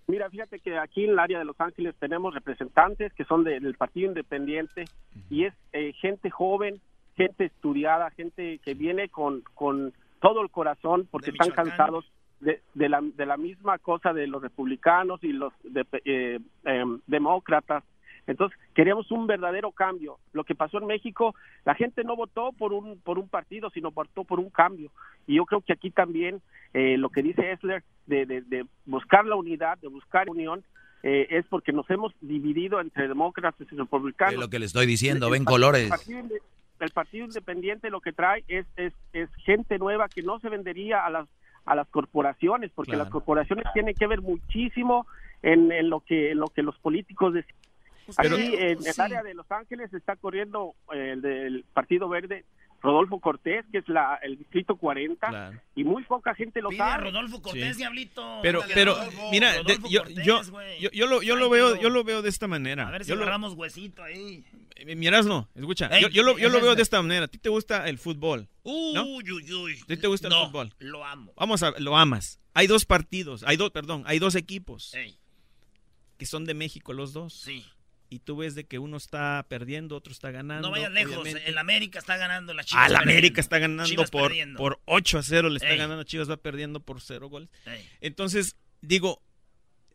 Mira, 0.08 0.30
fíjate 0.30 0.60
que 0.60 0.78
aquí 0.78 1.06
en 1.06 1.12
el 1.12 1.20
área 1.20 1.40
de 1.40 1.46
Los 1.46 1.60
Ángeles 1.62 1.96
tenemos 2.00 2.34
representantes 2.34 3.14
que 3.14 3.24
son 3.26 3.44
de- 3.44 3.60
del 3.60 3.76
Partido 3.76 4.08
Independiente 4.10 4.86
y 5.30 5.46
es 5.46 5.54
eh, 5.72 5.94
gente 5.94 6.30
joven, 6.30 6.82
gente 7.16 7.46
estudiada, 7.46 8.10
gente 8.12 8.60
que 8.60 8.74
viene 8.74 9.08
con, 9.10 9.42
con 9.54 9.94
todo 10.22 10.42
el 10.42 10.50
corazón 10.50 11.08
porque 11.10 11.32
están 11.32 11.48
cansados 11.70 12.06
de, 12.42 12.62
de 12.74 12.90
la, 12.90 13.00
de 13.02 13.26
la 13.26 13.38
misma 13.38 13.78
cosa 13.78 14.12
de 14.14 14.28
los 14.28 14.42
republicanos 14.42 15.24
y 15.24 15.32
los 15.32 15.54
de- 15.64 15.86
eh, 16.06 16.40
em, 16.66 17.00
demócratas. 17.08 17.84
Entonces, 18.28 18.58
queremos 18.74 19.12
un 19.12 19.28
verdadero 19.28 19.72
cambio. 19.72 20.18
Lo 20.32 20.44
que 20.44 20.56
pasó 20.56 20.78
en 20.78 20.86
México, 20.88 21.36
la 21.66 21.76
gente 21.76 22.04
no 22.04 22.16
votó 22.16 22.52
por 22.54 22.72
un, 22.74 23.00
por 23.02 23.20
un 23.20 23.28
partido, 23.28 23.70
sino 23.70 23.92
votó 23.92 24.24
por 24.24 24.40
un 24.40 24.50
cambio. 24.50 24.92
Y 25.28 25.36
yo 25.36 25.46
creo 25.46 25.62
que 25.62 25.74
aquí 25.74 25.92
también 25.92 26.42
eh, 26.74 26.98
lo 26.98 27.10
que 27.10 27.22
dice 27.22 27.52
Esler 27.52 27.84
de, 28.06 28.26
de- 28.26 28.42
de 28.42 28.66
buscar 28.86 29.26
la 29.26 29.36
unidad, 29.36 29.78
de 29.80 29.88
buscar 29.90 30.30
unión, 30.30 30.64
eh, 31.04 31.28
es 31.32 31.46
porque 31.48 31.74
nos 31.74 31.90
hemos 31.90 32.14
dividido 32.22 32.80
entre 32.80 33.10
demócratas 33.10 33.68
y 33.70 33.76
republicanos. 33.76 34.36
Es 34.36 34.40
lo 34.40 34.50
que 34.50 34.60
le 34.60 34.66
estoy 34.68 34.86
diciendo, 34.86 35.26
El 35.28 35.34
ven 35.34 35.44
colores. 35.46 35.84
El 35.84 35.90
partido, 35.90 36.20
el 36.80 36.92
Partido 36.92 37.26
Independiente 37.26 37.90
lo 37.90 38.00
que 38.02 38.14
trae 38.14 38.44
es, 38.48 38.66
es, 38.78 38.94
es 39.12 39.30
gente 39.46 39.78
nueva 39.80 40.08
que 40.10 40.22
no 40.22 40.40
se 40.40 40.50
vendería 40.50 41.06
a 41.06 41.10
las 41.10 41.28
a 41.66 41.76
las 41.76 41.88
corporaciones, 41.88 42.72
porque 42.76 42.92
Claro. 42.92 43.06
las 43.06 43.12
corporaciones 43.12 43.66
tienen 43.74 43.96
que 43.96 44.06
ver 44.06 44.22
muchísimo 44.22 45.08
en, 45.42 45.72
en 45.72 45.90
lo 45.90 46.02
que 46.02 46.32
en 46.32 46.40
lo 46.40 46.48
que 46.50 46.62
los 46.62 46.78
políticos 46.80 47.34
deciden. 47.34 47.56
Pero- 48.18 48.36
Aquí 48.36 48.56
en 48.56 48.70
el 48.86 48.94
sí. 48.94 49.02
área 49.02 49.24
de 49.24 49.34
Los 49.34 49.50
Ángeles 49.52 49.94
está 49.94 50.16
corriendo 50.16 50.76
eh, 50.94 51.12
el 51.14 51.22
del 51.22 51.66
Partido 51.74 52.08
Verde 52.10 52.46
Rodolfo 52.82 53.22
Cortés, 53.22 53.64
que 53.72 53.78
es 53.78 53.88
la, 53.88 54.20
el 54.24 54.38
distrito 54.38 54.76
40, 54.76 55.30
Claro. 55.30 55.58
y 55.74 55.86
muy 55.86 56.04
poca 56.04 56.36
gente 56.36 56.62
lo 56.62 56.68
Pide 56.68 56.80
sabe. 56.80 56.92
a 56.92 56.98
Rodolfo 56.98 57.42
Cortés, 57.42 57.72
Sí. 57.72 57.78
diablito. 57.78 58.40
Pero, 58.42 58.60
pero, 58.74 58.96
Rodolfo. 58.96 59.32
mira, 59.32 59.52
de- 59.54 59.58
Rodolfo 59.60 59.88
yo, 59.90 60.00
Cortés, 60.04 60.26
yo, 60.26 60.42
yo, 60.82 60.90
yo 60.92 61.08
lo, 61.08 61.22
yo 61.24 61.36
lo 61.38 61.50
veo, 61.50 61.80
yo 61.80 61.90
lo 61.90 62.04
veo 62.04 62.22
de 62.22 62.28
esta 62.28 62.48
manera. 62.50 62.86
A 62.90 62.92
ver 62.92 63.06
si 63.06 63.10
Yo 63.10 63.16
lo- 63.16 63.22
agarramos 63.22 63.54
huesito 63.54 64.04
ahí. 64.04 64.44
Eh, 64.76 64.96
Miras, 64.98 65.26
no, 65.26 65.48
escucha, 65.56 65.88
Ey, 65.96 66.02
yo, 66.02 66.10
yo 66.10 66.24
lo, 66.24 66.38
yo 66.38 66.50
lo 66.50 66.56
veo 66.60 66.72
este. 66.72 66.76
de 66.78 66.82
esta 66.82 67.02
manera. 67.02 67.24
A 67.24 67.28
ti 67.30 67.38
te 67.38 67.48
gusta 67.48 67.88
el 67.88 67.98
fútbol. 68.00 68.50
¿no? 68.66 68.72
Uy, 69.06 69.32
uy, 69.32 69.54
uy. 69.54 69.80
¿A 69.82 69.86
ti 69.86 69.96
te 69.96 70.08
gusta 70.08 70.28
el 70.28 70.34
No, 70.34 70.48
fútbol? 70.48 70.74
lo 70.80 71.06
amo. 71.06 71.32
Vamos 71.38 71.64
a, 71.64 71.72
lo 71.80 71.96
amas. 71.96 72.42
Hay 72.54 72.68
dos 72.68 72.84
partidos, 72.86 73.46
hay 73.48 73.56
dos, 73.56 73.72
perdón, 73.72 74.04
hay 74.08 74.20
dos 74.20 74.36
equipos 74.36 74.94
Ey, 74.94 75.16
que 76.18 76.26
son 76.26 76.44
de 76.44 76.54
México 76.54 76.92
los 76.92 77.14
dos. 77.14 77.34
sí. 77.34 77.66
Y 78.14 78.20
tú 78.20 78.38
ves 78.38 78.54
de 78.54 78.66
que 78.66 78.78
uno 78.78 78.98
está 78.98 79.44
perdiendo, 79.50 79.96
otro 79.96 80.14
está 80.14 80.30
ganando. 80.30 80.68
No 80.68 80.72
vayas 80.72 80.92
lejos. 80.92 81.28
El 81.28 81.58
América 81.58 81.98
está 81.98 82.16
ganando 82.18 82.54
la 82.54 82.64
Chivas. 82.64 82.86
Ah, 82.86 82.90
la 82.90 83.00
perdiendo. 83.00 83.12
América 83.20 83.42
está 83.42 83.58
ganando 83.58 83.86
Chivas 83.90 84.12
por, 84.12 84.24
perdiendo. 84.28 84.58
por 84.60 84.80
8 84.86 85.18
a 85.18 85.24
0, 85.24 85.50
le 85.50 85.58
está 85.58 85.72
Ey. 85.72 85.78
ganando 85.80 86.04
Chivas, 86.04 86.30
va 86.30 86.38
perdiendo 86.38 86.80
por 86.80 87.02
0 87.02 87.28
goles. 87.30 87.50
Ey. 87.66 87.84
Entonces, 88.02 88.56
digo, 88.82 89.22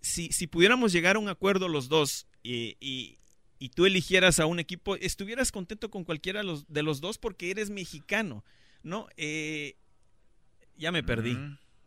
si, 0.01 0.33
si 0.33 0.49
pudiéramos 0.49 0.93
llegar 0.93 1.15
a 1.15 1.19
un 1.21 1.29
acuerdo 1.29 1.69
los 1.69 1.89
dos 1.89 2.27
y, 2.43 2.77
y- 2.81 3.19
y 3.61 3.69
tú 3.71 3.87
eligieras 3.87 4.41
a 4.41 4.47
un 4.47 4.59
equipo, 4.59 4.97
estuvieras 4.97 5.53
contento 5.53 5.91
con 5.91 6.03
cualquiera 6.05 6.41
de 6.41 6.47
los, 6.47 6.67
de 6.67 6.83
los 6.83 7.01
dos 7.01 7.19
porque 7.19 7.51
eres 7.53 7.71
mexicano, 7.71 8.45
¿no? 8.83 9.09
Eh, 9.17 9.77
ya 10.77 10.91
me 10.93 11.03
perdí, 11.05 11.37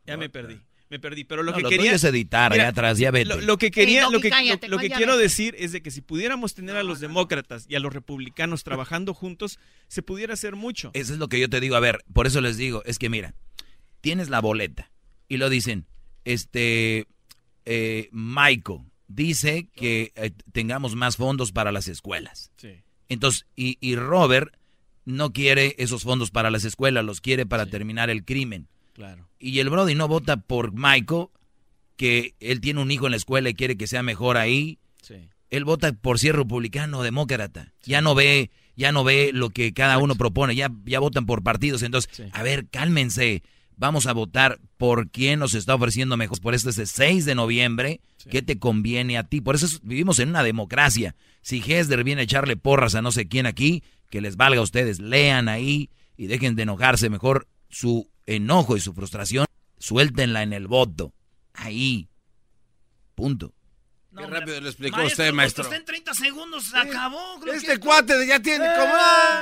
ya 0.05 0.15
me 0.17 0.29
perdí. 0.29 0.59
Me 0.91 0.99
perdí, 0.99 1.23
pero 1.23 1.41
lo 1.41 1.51
No, 1.51 1.57
que 1.57 1.63
lo 1.63 1.69
quería 1.69 1.93
es 1.93 2.03
editar, 2.03 2.51
allá 2.51 2.67
atrás, 2.67 2.97
ya 2.99 3.11
vete. 3.11 3.25
Lo, 3.29 3.39
lo 3.39 3.57
que 3.57 3.71
quería, 3.71 4.09
lo 4.09 4.19
que, 4.19 4.29
lo- 4.29 4.35
cállate, 4.35 4.67
lo 4.67 4.77
que 4.77 4.89
ya 4.89 4.97
quiero 4.97 5.13
vete. 5.13 5.23
decir 5.23 5.55
es 5.57 5.71
de 5.71 5.81
que 5.81 5.89
si 5.89 6.01
pudiéramos 6.01 6.53
tener 6.53 6.75
a 6.75 6.83
los 6.83 6.99
demócratas 6.99 7.65
y 7.69 7.75
a 7.75 7.79
los 7.79 7.93
republicanos 7.93 8.63
trabajando 8.65 9.13
juntos, 9.13 9.57
se 9.87 10.01
pudiera 10.03 10.33
hacer 10.33 10.57
mucho. 10.57 10.91
Eso 10.93 11.13
es 11.13 11.19
lo 11.19 11.29
que 11.29 11.39
yo 11.39 11.49
te 11.49 11.61
digo. 11.61 11.75
A 11.77 11.79
ver, 11.79 12.03
por 12.13 12.27
eso 12.27 12.41
les 12.41 12.57
digo, 12.57 12.83
es 12.85 12.99
que 12.99 13.09
mira, 13.09 13.33
tienes 14.01 14.29
la 14.29 14.41
boleta 14.41 14.91
y 15.29 15.37
lo 15.37 15.49
dicen, 15.49 15.85
este, 16.25 17.07
eh, 17.65 18.09
Michael 18.11 18.79
dice 19.07 19.69
que 19.73 20.11
eh, 20.15 20.31
tengamos 20.51 20.95
más 20.95 21.15
fondos 21.15 21.53
para 21.53 21.71
las 21.71 21.87
escuelas. 21.87 22.51
Sí. 22.57 22.81
Entonces, 23.07 23.45
y, 23.55 23.77
y 23.79 23.95
Robert 23.95 24.53
no 25.05 25.31
quiere 25.31 25.75
esos 25.77 26.03
fondos 26.03 26.31
para 26.31 26.51
las 26.51 26.65
escuelas, 26.65 27.03
los 27.05 27.21
quiere 27.21 27.45
para 27.45 27.65
terminar 27.65 28.09
el 28.09 28.23
crimen. 28.25 28.67
Claro. 28.93 29.29
Y 29.39 29.59
el 29.59 29.69
Brody 29.69 29.95
no 29.95 30.07
vota 30.07 30.37
por 30.37 30.73
Michael, 30.73 31.27
que 31.95 32.35
él 32.39 32.61
tiene 32.61 32.81
un 32.81 32.91
hijo 32.91 33.05
en 33.07 33.11
la 33.11 33.17
escuela 33.17 33.49
y 33.49 33.53
quiere 33.53 33.77
que 33.77 33.87
sea 33.87 34.03
mejor 34.03 34.37
ahí. 34.37 34.79
Sí. 35.01 35.15
Él 35.49 35.65
vota 35.65 35.91
por 35.93 36.19
si 36.19 36.29
es 36.29 36.35
republicano 36.35 36.99
o 36.99 37.03
demócrata. 37.03 37.73
Ya 37.83 38.01
no 38.01 38.15
ve, 38.15 38.51
ya 38.75 38.91
no 38.91 39.03
ve 39.03 39.31
lo 39.33 39.49
que 39.49 39.73
cada 39.73 39.97
uno 39.97 40.15
propone, 40.15 40.55
ya, 40.55 40.71
ya 40.85 40.99
votan 40.99 41.25
por 41.25 41.43
partidos. 41.43 41.83
Entonces, 41.83 42.11
a 42.33 42.43
ver, 42.43 42.67
cálmense. 42.69 43.43
Vamos 43.75 44.05
a 44.05 44.13
votar 44.13 44.59
por 44.77 45.09
quién 45.09 45.39
nos 45.39 45.55
está 45.55 45.73
ofreciendo 45.75 46.15
mejor. 46.15 46.39
Por 46.39 46.53
eso 46.53 46.69
es 46.69 46.77
el 46.77 46.87
6 46.87 47.25
de 47.25 47.33
noviembre. 47.35 47.99
¿Qué 48.29 48.41
te 48.43 48.59
conviene 48.59 49.17
a 49.17 49.23
ti? 49.23 49.41
Por 49.41 49.55
eso 49.55 49.65
es- 49.65 49.81
vivimos 49.81 50.19
en 50.19 50.29
una 50.29 50.43
democracia. 50.43 51.15
Si 51.41 51.63
Hesder 51.65 52.03
viene 52.03 52.21
a 52.21 52.23
echarle 52.25 52.55
porras 52.57 52.93
a 52.93 53.01
no 53.01 53.11
sé 53.11 53.27
quién 53.27 53.47
aquí, 53.47 53.83
que 54.11 54.21
les 54.21 54.37
valga 54.37 54.59
a 54.59 54.63
ustedes. 54.63 54.99
Lean 54.99 55.49
ahí 55.49 55.89
y 56.15 56.27
dejen 56.27 56.55
de 56.55 56.63
enojarse. 56.63 57.09
Mejor 57.09 57.47
su 57.69 58.07
enojo 58.35 58.75
y 58.77 58.79
su 58.81 58.93
frustración, 58.93 59.45
suéltenla 59.77 60.43
en 60.43 60.53
el 60.53 60.67
voto. 60.67 61.13
Ahí. 61.53 62.09
Punto. 63.15 63.53
Qué 64.17 64.25
rápido 64.25 64.59
lo 64.59 64.67
explicó 64.67 64.97
Maestro, 64.97 65.23
usted, 65.23 65.33
maestro. 65.33 65.63
Usted 65.63 65.77
en 65.77 65.85
30 65.85 66.13
segundos 66.13 66.65
se 66.65 66.77
acabó. 66.77 67.39
creo 67.39 67.53
Este 67.53 67.73
que- 67.73 67.79
cuate 67.79 68.27
ya 68.27 68.41
tiene 68.41 68.65
como... 68.77 68.93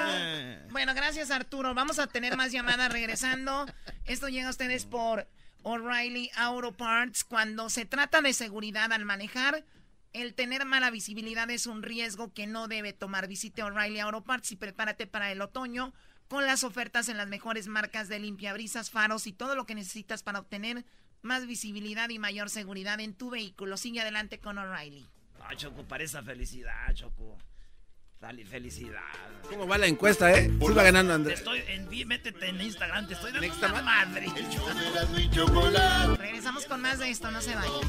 Eh. 0.09 0.67
Bueno, 0.69 0.93
gracias 0.93 1.31
Arturo. 1.31 1.73
Vamos 1.73 1.97
a 1.97 2.05
tener 2.07 2.37
más 2.37 2.51
llamadas 2.51 2.91
regresando. 2.91 3.65
Esto 4.05 4.29
llega 4.29 4.47
a 4.47 4.51
ustedes 4.51 4.85
por 4.85 5.27
O'Reilly 5.63 6.29
Auto 6.35 6.71
Parts. 6.71 7.23
Cuando 7.23 7.69
se 7.71 7.85
trata 7.85 8.21
de 8.21 8.31
seguridad 8.33 8.93
al 8.93 9.05
manejar, 9.05 9.65
el 10.13 10.35
tener 10.35 10.65
mala 10.65 10.91
visibilidad 10.91 11.49
es 11.49 11.65
un 11.65 11.81
riesgo 11.81 12.31
que 12.31 12.45
no 12.45 12.67
debe 12.67 12.93
tomar. 12.93 13.27
Visite 13.27 13.63
O'Reilly 13.63 13.99
Auto 14.01 14.23
Parts 14.23 14.51
y 14.51 14.55
prepárate 14.55 15.07
para 15.07 15.31
el 15.31 15.41
otoño 15.41 15.93
con 16.29 16.45
las 16.45 16.63
ofertas 16.63 17.09
en 17.09 17.17
las 17.17 17.27
mejores 17.27 17.67
marcas 17.67 18.07
de 18.07 18.19
limpiabrisas, 18.19 18.91
faros 18.91 19.27
y 19.27 19.33
todo 19.33 19.55
lo 19.55 19.65
que 19.65 19.75
necesitas 19.75 20.23
para 20.23 20.39
obtener 20.39 20.85
más 21.21 21.45
visibilidad 21.47 22.07
y 22.09 22.19
mayor 22.19 22.49
seguridad 22.49 22.99
en 23.01 23.15
tu 23.15 23.31
vehículo. 23.31 23.75
Sigue 23.75 23.99
adelante 23.99 24.39
con 24.39 24.57
O'Reilly. 24.57 25.05
Ay, 25.41 25.57
Choco, 25.57 25.83
para 25.83 26.03
esa 26.03 26.23
felicidad, 26.23 26.93
Choco. 26.93 27.37
Dale, 28.21 28.45
felicidad. 28.45 29.01
¿Cómo 29.49 29.65
va 29.65 29.77
la 29.77 29.87
encuesta, 29.87 30.31
eh? 30.31 30.51
Sí 30.59 30.73
va 30.73 30.83
ganando 30.83 31.13
Andrés. 31.13 31.39
estoy 31.39 31.63
en, 31.67 31.87
métete 32.07 32.49
en 32.49 32.61
Instagram, 32.61 33.07
te 33.07 33.13
estoy 33.13 33.31
dando 33.31 33.67
una 33.67 33.81
madre. 33.81 34.27
Regresamos 36.17 36.65
con 36.65 36.81
más 36.81 36.99
de 36.99 37.09
esto, 37.09 37.31
no 37.31 37.41
se 37.41 37.55
vayan. 37.55 37.79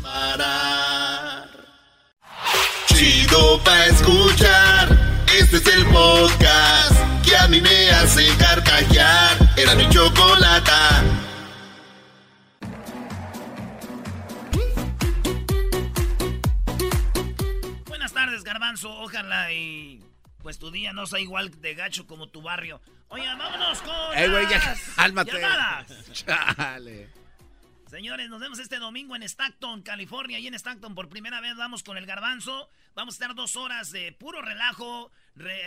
Chido 2.86 3.62
pa' 3.64 3.86
escuchar. 3.86 5.19
Este 5.38 5.58
es 5.58 5.66
el 5.68 5.86
podcast 5.86 7.24
que 7.24 7.36
a 7.36 7.46
mí 7.46 7.60
me 7.60 7.90
hace 7.90 8.26
carcajear. 8.36 9.36
Era 9.56 9.74
mi 9.76 9.88
chocolata. 9.88 11.04
Buenas 17.86 18.12
tardes, 18.12 18.42
Garbanzo. 18.42 18.90
Ojalá 19.00 19.52
y 19.52 20.02
pues 20.42 20.58
tu 20.58 20.70
día 20.70 20.92
no 20.92 21.06
sea 21.06 21.20
igual 21.20 21.50
de 21.60 21.74
gacho 21.74 22.06
como 22.06 22.28
tu 22.28 22.42
barrio. 22.42 22.80
Oye, 23.08 23.26
vámonos 23.26 23.78
con 23.82 24.18
Ey, 24.18 24.28
güey, 24.30 24.48
ya, 24.48 24.76
llamadas. 24.96 26.12
Chale. 26.12 27.19
Señores, 27.90 28.30
nos 28.30 28.38
vemos 28.38 28.60
este 28.60 28.78
domingo 28.78 29.16
en 29.16 29.24
Stockton, 29.24 29.82
California. 29.82 30.38
Y 30.38 30.46
en 30.46 30.54
Stockton 30.54 30.94
por 30.94 31.08
primera 31.08 31.40
vez 31.40 31.56
vamos 31.56 31.82
con 31.82 31.96
el 31.96 32.06
garbanzo. 32.06 32.70
Vamos 32.94 33.14
a 33.14 33.16
estar 33.16 33.34
dos 33.34 33.56
horas 33.56 33.90
de 33.90 34.12
puro 34.12 34.40
relajo. 34.42 35.10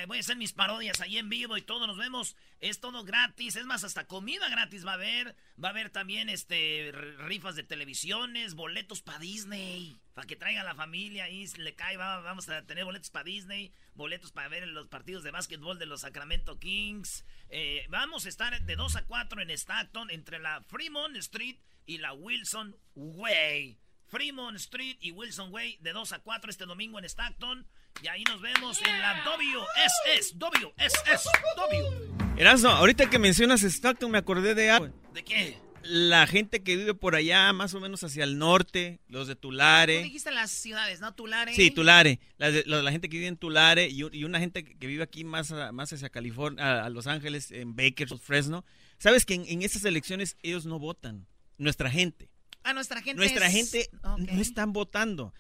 voy 0.08 0.18
a 0.18 0.20
hacer 0.22 0.38
mis 0.38 0.54
parodias 0.54 1.02
ahí 1.02 1.18
en 1.18 1.28
vivo 1.28 1.58
y 1.58 1.62
todo. 1.62 1.86
Nos 1.86 1.98
vemos. 1.98 2.38
Es 2.62 2.80
todo 2.80 3.04
gratis. 3.04 3.58
Es 3.58 3.66
más, 3.66 3.84
hasta 3.84 4.08
comida 4.08 4.48
gratis 4.48 4.88
va 4.88 4.91
a 4.91 4.94
haber. 4.94 5.36
Va 5.62 5.68
a 5.68 5.72
haber 5.72 5.90
también 5.90 6.30
este 6.30 6.94
rifas 7.18 7.58
de 7.58 7.64
televisiones, 7.64 8.54
boletos 8.54 9.02
para 9.02 9.20
Disney. 9.20 10.00
Para 10.14 10.26
que 10.26 10.38
traiga 10.38 10.64
la 10.64 10.76
familia 10.76 11.28
y 11.28 11.45
le 11.58 11.76
cae. 11.76 11.98
vamos 11.98 12.48
a 12.48 12.66
tener 12.66 12.86
boletos 12.86 13.10
para 13.10 13.26
Disney. 13.26 13.74
Boletos 13.95 14.32
para 14.32 14.48
ver 14.48 14.66
los 14.70 14.88
partidos 14.88 15.26
de 15.26 15.32
básquetbol 15.32 15.78
de 15.78 15.88
los 15.88 16.00
Sacramento 16.00 16.58
Kings. 16.58 17.26
Eh, 17.50 17.86
vamos 17.90 18.26
a 18.26 18.30
estar 18.30 18.62
de 18.62 18.76
2 18.78 18.95
a 18.95 19.06
4 19.06 19.41
en 19.41 19.50
Stockton 19.50 20.10
entre 20.10 20.40
la 20.40 20.62
Fremont 20.62 21.18
Street 21.18 21.58
y 21.85 21.97
la 21.97 22.14
Wilson 22.14 22.76
Way. 22.95 23.80
Fremont 24.14 24.55
Street 24.57 24.97
y 24.99 25.11
Wilson 25.11 25.51
Way 25.51 25.80
de 25.81 25.91
2 25.91 26.14
a 26.14 26.19
4 26.19 26.51
este 26.51 26.65
domingo 26.65 26.99
en 26.99 27.05
Stockton. 27.05 27.65
Y 28.01 28.07
ahí 28.07 28.23
nos 28.26 28.41
vemos 28.41 28.80
en 28.81 28.99
la 28.99 29.23
WSS, 29.26 30.38
WSS, 30.38 31.30
W. 31.55 32.14
Erasmo, 32.38 32.69
ahorita 32.69 33.10
que 33.10 33.18
mencionas 33.18 33.64
Stockton 33.64 34.11
me 34.11 34.18
acordé 34.19 34.53
de 34.55 34.69
algo. 34.69 34.93
¿De 35.14 35.23
qué? 35.23 35.57
La 35.84 36.27
gente 36.27 36.64
que 36.64 36.77
vive 36.77 36.93
por 36.93 37.15
allá, 37.15 37.51
más 37.53 37.73
o 37.73 37.80
menos 37.80 38.03
hacia 38.03 38.23
el 38.23 38.38
norte, 38.38 39.01
los 39.07 39.27
de 39.27 39.35
Tulare. 39.35 39.97
Tú 39.97 40.03
dijiste 40.03 40.31
las 40.31 40.51
ciudades, 40.51 41.01
¿no? 41.01 41.14
Tulare. 41.14 41.53
Sí, 41.53 41.72
Tulare. 41.72 42.19
La, 42.38 42.51
la, 42.51 42.91
gente 42.91 43.10
que 43.10 43.18
vive 43.18 43.27
en 43.27 43.38
Tulare 43.38 43.89
y, 43.89 44.23
una 44.23 44.39
gente 44.39 44.64
que 44.64 44.88
vive 44.88 45.03
aquí 45.03 45.23
más, 45.23 45.51
más 45.73 45.91
hacia 45.91 46.10
California, 46.10 46.85
a, 46.85 46.89
Los 46.89 47.07
Ángeles, 47.07 47.51
en 47.51 47.76
Bakersfield, 47.76 48.22
Fresno. 48.22 48.64
Sabes 48.97 49.26
que 49.26 49.34
en, 49.34 49.45
en 49.45 49.61
esas 49.61 49.84
elecciones 49.84 50.38
ellos 50.41 50.65
no 50.65 50.80
votan. 50.80 51.27
Nuestra 51.58 51.90
gente. 51.90 52.30
A 52.64 52.74
nuestra 52.74 53.02
gente. 53.02 53.18
Nuestra 53.18 53.50
gente 53.50 53.90
no 54.04 54.42
están 54.42 54.74
votando. 54.74 55.34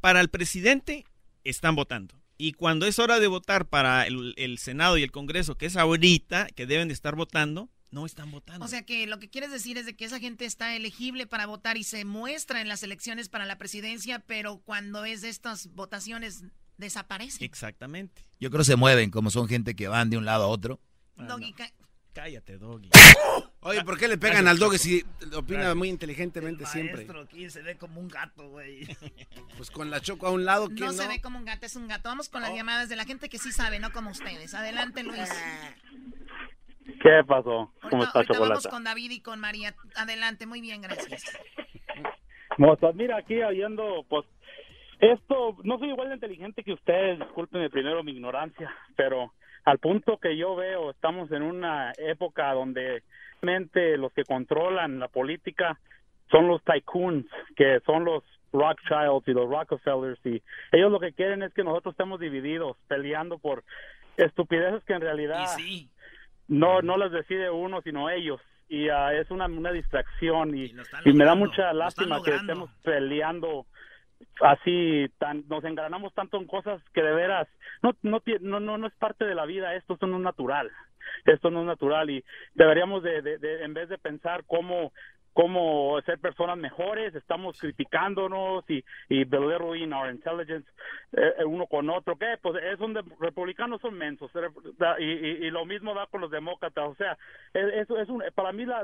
Para 0.00 0.20
el 0.20 0.28
presidente 0.28 1.04
están 1.44 1.74
votando. 1.74 2.20
Y 2.36 2.52
cuando 2.52 2.86
es 2.86 3.00
hora 3.00 3.18
de 3.18 3.26
votar 3.26 3.66
para 3.66 4.06
el, 4.06 4.58
Senado 4.58 4.96
y 4.96 5.02
el 5.02 5.10
Congreso, 5.10 5.56
que 5.56 5.66
es 5.66 5.76
ahorita, 5.76 6.46
que 6.54 6.66
deben 6.66 6.86
de 6.86 6.94
estar 6.94 7.16
votando, 7.16 7.68
no 7.90 8.06
están 8.06 8.30
votando. 8.30 8.64
O 8.64 8.68
sea 8.68 8.82
que 8.82 9.06
lo 9.08 9.18
que 9.18 9.28
quieres 9.28 9.50
decir 9.50 9.76
es 9.76 9.86
de 9.86 9.96
que 9.96 10.04
esa 10.04 10.20
gente 10.20 10.44
está 10.44 10.76
elegible 10.76 11.26
para 11.26 11.46
votar 11.46 11.76
y 11.76 11.84
se 11.84 12.04
muestra 12.04 12.60
en 12.60 12.68
las 12.68 12.84
elecciones 12.84 13.28
para 13.28 13.44
la 13.44 13.58
presidencia, 13.58 14.20
pero 14.20 14.58
cuando 14.58 15.04
es 15.04 15.22
de 15.22 15.30
estas 15.30 15.74
votaciones 15.74 16.44
desaparece. 16.76 17.44
Exactamente. 17.44 18.22
Yo 18.38 18.50
creo 18.50 18.60
que 18.60 18.66
se 18.66 18.76
mueven, 18.76 19.10
como 19.10 19.30
son 19.30 19.48
gente 19.48 19.74
que 19.74 19.88
van 19.88 20.10
de 20.10 20.16
un 20.16 20.24
lado 20.24 20.44
a 20.44 20.48
otro. 20.48 20.80
Cállate, 22.12 22.58
Doggy. 22.58 22.90
Oye, 23.60 23.82
¿por 23.84 23.98
qué 23.98 24.06
le 24.06 24.18
pegan 24.18 24.46
al 24.46 24.58
Doggy 24.58 24.78
si 24.78 25.04
opina 25.36 25.74
muy 25.74 25.88
inteligentemente 25.88 26.62
el 26.62 26.68
siempre? 26.68 27.06
aquí 27.22 27.50
se 27.50 27.62
ve 27.62 27.76
como 27.76 28.00
un 28.00 28.08
gato, 28.08 28.48
güey. 28.48 28.86
Pues 29.56 29.70
con 29.70 29.90
la 29.90 30.00
choco 30.00 30.28
a 30.28 30.30
un 30.30 30.44
lado, 30.44 30.68
¿quién 30.68 30.80
no? 30.80 30.86
No 30.86 30.92
se 30.92 31.08
ve 31.08 31.20
como 31.20 31.38
un 31.38 31.44
gato, 31.44 31.66
es 31.66 31.74
un 31.74 31.88
gato. 31.88 32.08
Vamos 32.08 32.28
con 32.28 32.42
las 32.42 32.50
oh. 32.50 32.56
llamadas 32.56 32.88
de 32.88 32.94
la 32.94 33.04
gente 33.04 33.28
que 33.28 33.38
sí 33.38 33.50
sabe, 33.50 33.80
no 33.80 33.90
como 33.90 34.10
ustedes. 34.10 34.54
Adelante, 34.54 35.02
Luis. 35.02 35.28
¿Qué 37.02 37.22
pasó? 37.26 37.72
¿Cómo 37.90 38.04
está, 38.04 38.24
Chocolata? 38.24 38.48
Vamos 38.48 38.66
con 38.68 38.84
David 38.84 39.10
y 39.10 39.20
con 39.20 39.40
María. 39.40 39.74
Adelante, 39.96 40.46
muy 40.46 40.60
bien, 40.60 40.80
gracias. 40.80 41.24
Mira, 42.94 43.18
aquí 43.18 43.40
oyendo, 43.42 44.04
pues, 44.08 44.24
esto, 45.00 45.56
no 45.62 45.78
soy 45.78 45.90
igual 45.90 46.08
de 46.08 46.14
inteligente 46.14 46.64
que 46.64 46.72
ustedes, 46.72 47.18
discúlpenme 47.18 47.70
primero 47.70 48.02
mi 48.02 48.12
ignorancia, 48.12 48.74
pero 48.96 49.32
al 49.64 49.78
punto 49.78 50.18
que 50.18 50.36
yo 50.36 50.56
veo, 50.56 50.90
estamos 50.90 51.30
en 51.30 51.42
una 51.42 51.92
época 51.98 52.52
donde 52.52 53.02
los 53.42 54.12
que 54.12 54.24
controlan 54.24 54.98
la 54.98 55.08
política 55.08 55.78
son 56.30 56.48
los 56.48 56.62
tycoons, 56.64 57.26
que 57.56 57.80
son 57.86 58.04
los 58.04 58.22
Rothschilds 58.52 59.26
y 59.26 59.32
los 59.32 59.48
Rockefellers, 59.48 60.18
y 60.24 60.42
ellos 60.72 60.90
lo 60.90 61.00
que 61.00 61.12
quieren 61.12 61.42
es 61.42 61.52
que 61.52 61.64
nosotros 61.64 61.92
estemos 61.92 62.20
divididos, 62.20 62.76
peleando 62.86 63.38
por 63.38 63.64
estupideces 64.16 64.82
que 64.84 64.94
en 64.94 65.00
realidad 65.02 65.46
no 66.48 66.82
no 66.82 66.96
las 66.96 67.12
decide 67.12 67.50
uno, 67.50 67.80
sino 67.82 68.10
ellos. 68.10 68.40
Y 68.70 68.90
uh, 68.90 69.08
es 69.18 69.30
una, 69.30 69.46
una 69.46 69.72
distracción 69.72 70.54
y, 70.54 70.74
y 71.06 71.12
me 71.14 71.24
da 71.24 71.34
mucha 71.34 71.72
lástima 71.72 72.22
que 72.22 72.34
estemos 72.34 72.70
peleando 72.82 73.64
así 74.40 75.06
tan 75.18 75.44
nos 75.48 75.64
engranamos 75.64 76.14
tanto 76.14 76.36
en 76.38 76.46
cosas 76.46 76.82
que 76.92 77.02
de 77.02 77.12
veras 77.12 77.48
no 77.82 77.92
no 78.02 78.20
no 78.60 78.78
no, 78.78 78.86
es 78.86 78.94
parte 78.94 79.24
de 79.24 79.34
la 79.34 79.46
vida 79.46 79.74
esto, 79.74 79.94
esto 79.94 80.06
no 80.06 80.16
es 80.16 80.22
natural 80.22 80.70
esto 81.24 81.50
no 81.50 81.60
es 81.60 81.66
natural 81.66 82.10
y 82.10 82.24
deberíamos 82.54 83.02
de, 83.02 83.22
de 83.22 83.64
en 83.64 83.74
vez 83.74 83.88
de 83.88 83.98
pensar 83.98 84.44
cómo 84.46 84.92
cómo 85.38 86.00
ser 86.04 86.18
personas 86.18 86.58
mejores, 86.58 87.14
estamos 87.14 87.56
criticándonos 87.60 88.68
y, 88.68 88.84
y 89.08 89.22
belittling 89.22 89.92
our 89.92 90.10
intelligence 90.10 90.68
eh, 91.12 91.32
eh, 91.38 91.44
uno 91.44 91.68
con 91.68 91.88
otro, 91.90 92.16
¿qué? 92.16 92.34
Pues 92.42 92.60
es 92.60 92.76
donde 92.76 93.04
republicanos 93.20 93.80
son 93.80 93.94
mensos 93.96 94.32
y, 94.98 95.04
y, 95.04 95.50
lo 95.50 95.64
mismo 95.64 95.94
da 95.94 96.08
con 96.08 96.22
los 96.22 96.32
demócratas, 96.32 96.88
o 96.88 96.94
sea, 96.96 97.16
eso 97.54 98.00
es 98.00 98.08
un, 98.08 98.24
para 98.34 98.50
mí 98.50 98.64
la, 98.66 98.82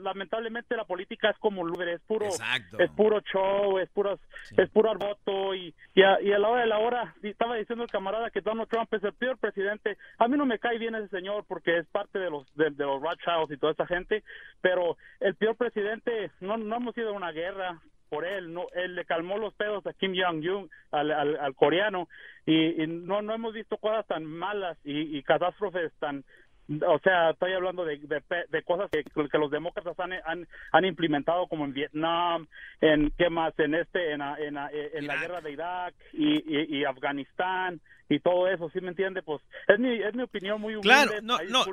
lamentablemente 0.00 0.76
la 0.76 0.86
política 0.86 1.30
es 1.30 1.38
como 1.38 1.64
es 1.84 2.00
puro 2.00 2.26
es 2.26 2.90
puro 2.90 3.20
show, 3.20 3.78
es 3.78 3.88
puro 3.90 4.18
es 4.56 4.70
puro 4.70 4.92
voto 4.94 5.54
y, 5.54 5.72
y 5.94 6.02
a, 6.02 6.20
y 6.20 6.32
a 6.32 6.38
la 6.40 6.48
hora 6.48 6.60
de 6.62 6.66
la 6.66 6.78
hora 6.80 7.14
estaba 7.22 7.54
diciendo 7.54 7.84
el 7.84 7.90
camarada 7.90 8.30
que 8.30 8.40
Donald 8.40 8.68
Trump 8.68 8.92
es 8.92 9.04
el 9.04 9.12
peor 9.12 9.38
presidente, 9.38 9.98
a 10.18 10.26
mí 10.26 10.36
no 10.36 10.46
me 10.46 10.58
cae 10.58 10.78
bien 10.78 10.96
ese 10.96 11.08
señor 11.10 11.44
porque 11.46 11.78
es 11.78 11.86
parte 11.86 12.18
de 12.18 12.28
los 12.28 12.52
de, 12.56 12.70
de 12.70 12.84
los 12.84 13.00
Rothschilds 13.00 13.52
y 13.52 13.56
toda 13.56 13.72
esa 13.72 13.86
gente, 13.86 14.24
pero 14.60 14.96
el 15.20 15.36
señor 15.44 15.56
presidente, 15.56 16.30
no, 16.40 16.56
no 16.56 16.76
hemos 16.76 16.96
ido 16.96 17.10
a 17.10 17.12
una 17.12 17.30
guerra 17.30 17.78
por 18.08 18.24
él, 18.24 18.54
no, 18.54 18.64
él 18.74 18.94
le 18.94 19.04
calmó 19.04 19.36
los 19.36 19.52
pedos 19.52 19.86
a 19.86 19.92
Kim 19.92 20.14
Jong-un, 20.16 20.70
al, 20.90 21.10
al, 21.10 21.54
coreano, 21.54 22.08
y, 22.46 22.86
no, 22.86 23.20
no 23.20 23.34
hemos 23.34 23.52
visto 23.52 23.76
cosas 23.76 24.06
tan 24.06 24.24
malas 24.24 24.78
y, 24.84 25.18
y 25.18 25.22
catástrofes 25.22 25.92
tan, 25.98 26.24
o 26.68 26.98
sea, 27.00 27.30
estoy 27.30 27.52
hablando 27.52 27.84
de, 27.84 27.98
de, 27.98 28.62
cosas 28.62 28.90
que, 28.90 29.04
que, 29.04 29.38
los 29.38 29.50
demócratas 29.50 29.98
han, 29.98 30.12
han, 30.24 30.48
han, 30.72 30.84
implementado 30.84 31.46
como 31.46 31.64
en 31.64 31.74
Vietnam, 31.74 32.46
en 32.80 33.12
qué 33.18 33.28
más, 33.28 33.52
en 33.58 33.74
este, 33.74 34.12
en, 34.12 34.22
en, 34.22 34.56
en 34.94 35.06
la 35.06 35.16
guerra 35.16 35.40
de 35.42 35.52
Irak 35.52 35.94
y, 36.12 36.78
y, 36.78 36.84
Afganistán 36.84 37.80
y 38.08 38.18
todo 38.18 38.48
eso, 38.48 38.70
¿sí 38.70 38.80
me 38.80 38.88
entiende? 38.88 39.22
Pues 39.22 39.42
es 39.68 39.78
mi, 39.78 39.94
es 40.02 40.14
mi 40.14 40.22
opinión 40.22 40.60
muy 40.60 40.74
humilde. 40.74 40.88
Claro, 40.88 41.12
no, 41.22 41.38
no, 41.50 41.64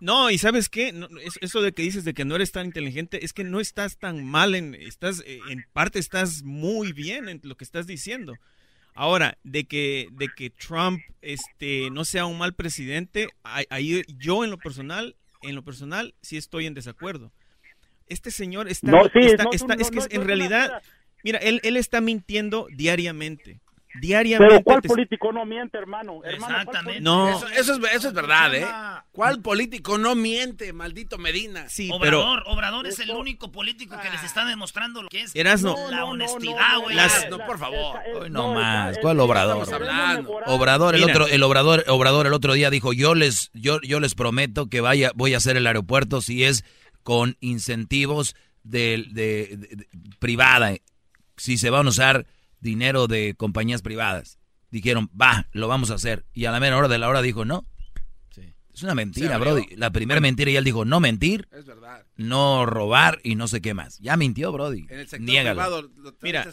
no, 0.00 0.30
y 0.30 0.38
¿sabes 0.38 0.68
qué? 0.68 0.92
eso 1.40 1.60
de 1.60 1.72
que 1.72 1.82
dices 1.82 2.04
de 2.04 2.14
que 2.14 2.24
no 2.24 2.36
eres 2.36 2.52
tan 2.52 2.66
inteligente, 2.66 3.24
es 3.24 3.32
que 3.32 3.44
no 3.44 3.58
estás 3.58 3.98
tan 3.98 4.24
mal, 4.24 4.54
en, 4.54 4.74
estás, 4.74 5.24
en 5.26 5.64
parte 5.72 5.98
estás 5.98 6.42
muy 6.44 6.92
bien 6.92 7.28
en 7.28 7.40
lo 7.42 7.56
que 7.56 7.64
estás 7.64 7.86
diciendo. 7.86 8.34
Ahora, 8.94 9.38
de 9.42 9.64
que, 9.64 10.08
de 10.12 10.28
que 10.28 10.50
Trump 10.50 11.00
este, 11.22 11.90
no 11.90 12.04
sea 12.04 12.26
un 12.26 12.36
mal 12.38 12.54
presidente, 12.54 13.28
ahí 13.42 14.02
yo 14.18 14.44
en 14.44 14.50
lo 14.50 14.58
personal, 14.58 15.16
en 15.40 15.54
lo 15.54 15.64
personal, 15.64 16.14
sí 16.20 16.36
estoy 16.36 16.66
en 16.66 16.74
desacuerdo. 16.74 17.32
Este 18.08 18.30
señor 18.30 18.68
está, 18.68 18.90
está, 19.52 19.74
es 19.74 19.90
que 19.90 20.14
en 20.14 20.26
realidad, 20.26 20.82
mira, 21.24 21.38
él, 21.38 21.60
él 21.64 21.78
está 21.78 22.02
mintiendo 22.02 22.66
diariamente 22.70 23.61
diariamente. 24.00 24.54
Pero 24.54 24.64
¿cuál 24.64 24.82
político 24.82 25.32
no 25.32 25.44
miente, 25.44 25.78
hermano? 25.78 26.20
Exactamente. 26.24 27.00
No. 27.00 27.28
Eso, 27.28 27.74
es, 27.74 27.94
eso 27.94 28.08
es 28.08 28.14
verdad, 28.14 28.54
¿eh? 28.54 28.66
¿Cuál 29.12 29.42
político 29.42 29.98
no 29.98 30.14
miente, 30.14 30.72
maldito 30.72 31.18
Medina? 31.18 31.68
Sí, 31.68 31.90
Obrador, 31.92 32.42
Obrador 32.46 32.86
es 32.86 32.98
el 33.00 33.10
único 33.10 33.52
político 33.52 33.98
que 34.00 34.10
les 34.10 34.24
está 34.24 34.44
demostrando 34.44 35.02
lo 35.02 35.08
que 35.08 35.22
es 35.22 35.34
la 35.34 36.04
honestidad, 36.04 36.78
güey. 36.80 36.96
No, 37.30 37.38
por 37.46 37.58
favor. 37.58 38.30
no 38.30 38.54
más. 38.54 38.98
¿Cuál 38.98 39.20
Obrador? 39.20 39.68
Obrador, 40.46 40.94
el 40.94 41.04
otro, 41.04 41.26
el 41.26 41.42
Obrador, 41.42 41.84
Obrador 41.88 42.26
el 42.26 42.32
otro 42.32 42.54
día 42.54 42.70
dijo, 42.70 42.92
yo 42.92 43.14
les, 43.14 43.50
yo, 43.52 43.80
yo 43.82 44.00
les 44.00 44.14
prometo 44.14 44.68
que 44.68 44.80
vaya, 44.80 45.12
voy 45.14 45.34
a 45.34 45.38
hacer 45.38 45.56
el 45.56 45.66
aeropuerto 45.66 46.20
si 46.20 46.44
es 46.44 46.64
con 47.02 47.36
incentivos 47.40 48.34
de, 48.62 49.04
de 49.10 49.86
privada. 50.18 50.74
Si 51.36 51.58
se 51.58 51.70
van 51.70 51.86
a 51.86 51.90
usar 51.90 52.26
dinero 52.62 53.08
de 53.08 53.34
compañías 53.34 53.82
privadas. 53.82 54.38
Dijeron, 54.70 55.10
va, 55.20 55.48
lo 55.52 55.68
vamos 55.68 55.90
a 55.90 55.94
hacer. 55.94 56.24
Y 56.32 56.46
a 56.46 56.52
la 56.52 56.60
mera 56.60 56.78
hora 56.78 56.88
de 56.88 56.98
la 56.98 57.08
hora 57.08 57.20
dijo, 57.20 57.44
no. 57.44 57.66
Es 58.72 58.82
una 58.82 58.94
mentira, 58.94 59.36
Brody. 59.36 59.76
La 59.76 59.90
primera 59.90 60.20
mentira 60.20 60.50
y 60.50 60.56
él 60.56 60.64
dijo, 60.64 60.86
no 60.86 60.98
mentir, 60.98 61.46
es 61.52 61.66
verdad. 61.66 62.06
no 62.16 62.64
robar 62.64 63.20
y 63.22 63.34
no 63.34 63.46
sé 63.46 63.60
qué 63.60 63.74
más. 63.74 63.98
Ya 63.98 64.16
mintió, 64.16 64.50
Brody. 64.50 64.86
En 64.88 65.00
el 65.00 65.08
sector 65.08 65.26
privado, 65.26 65.90
Mira, 66.22 66.46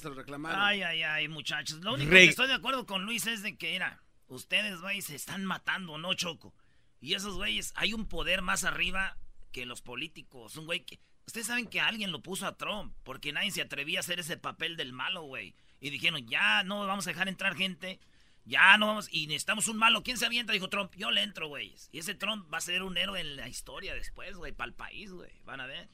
ay, 0.49 0.81
ay, 0.81 1.03
ay, 1.03 1.27
muchachos. 1.29 1.79
Lo 1.79 1.93
único 1.93 2.11
que 2.11 2.25
estoy 2.25 2.47
de 2.47 2.55
acuerdo 2.55 2.85
con 2.85 3.05
Luis 3.05 3.25
es 3.25 3.41
de 3.41 3.57
que, 3.57 3.75
era, 3.75 4.03
ustedes, 4.27 4.81
güey, 4.81 5.01
se 5.01 5.15
están 5.15 5.45
matando, 5.45 5.97
¿no, 5.97 6.13
Choco? 6.13 6.53
Y 6.99 7.13
esos 7.13 7.35
güeyes, 7.35 7.71
hay 7.75 7.93
un 7.93 8.05
poder 8.05 8.41
más 8.41 8.65
arriba 8.65 9.17
que 9.53 9.65
los 9.65 9.81
políticos. 9.81 10.57
Un 10.57 10.65
güey 10.65 10.85
que... 10.85 10.99
Ustedes 11.25 11.47
saben 11.47 11.67
que 11.67 11.79
alguien 11.79 12.11
lo 12.11 12.21
puso 12.21 12.47
a 12.47 12.57
Trump 12.57 12.93
porque 13.03 13.31
nadie 13.31 13.51
se 13.51 13.61
atrevía 13.61 13.99
a 13.99 14.01
hacer 14.01 14.19
ese 14.19 14.35
papel 14.35 14.75
del 14.75 14.91
malo, 14.91 15.23
güey. 15.23 15.55
Y 15.81 15.89
dijeron, 15.89 16.27
ya 16.27 16.63
no 16.63 16.85
vamos 16.85 17.07
a 17.07 17.11
dejar 17.11 17.27
entrar 17.27 17.55
gente. 17.55 17.99
Ya 18.45 18.77
no 18.77 18.87
vamos. 18.87 19.07
Y 19.11 19.27
necesitamos 19.27 19.67
un 19.67 19.77
malo. 19.77 20.03
¿Quién 20.03 20.17
se 20.17 20.25
avienta? 20.25 20.53
Dijo 20.53 20.69
Trump. 20.69 20.93
Yo 20.95 21.11
le 21.11 21.23
entro, 21.23 21.47
güey. 21.47 21.75
Y 21.91 21.99
ese 21.99 22.15
Trump 22.15 22.51
va 22.51 22.57
a 22.57 22.61
ser 22.61 22.83
un 22.83 22.97
héroe 22.97 23.21
en 23.21 23.35
la 23.35 23.47
historia 23.47 23.93
después, 23.93 24.35
güey. 24.35 24.51
Para 24.51 24.69
el 24.69 24.73
país, 24.73 25.11
güey. 25.11 25.31
Van 25.45 25.61
a 25.61 25.67
ver. 25.67 25.89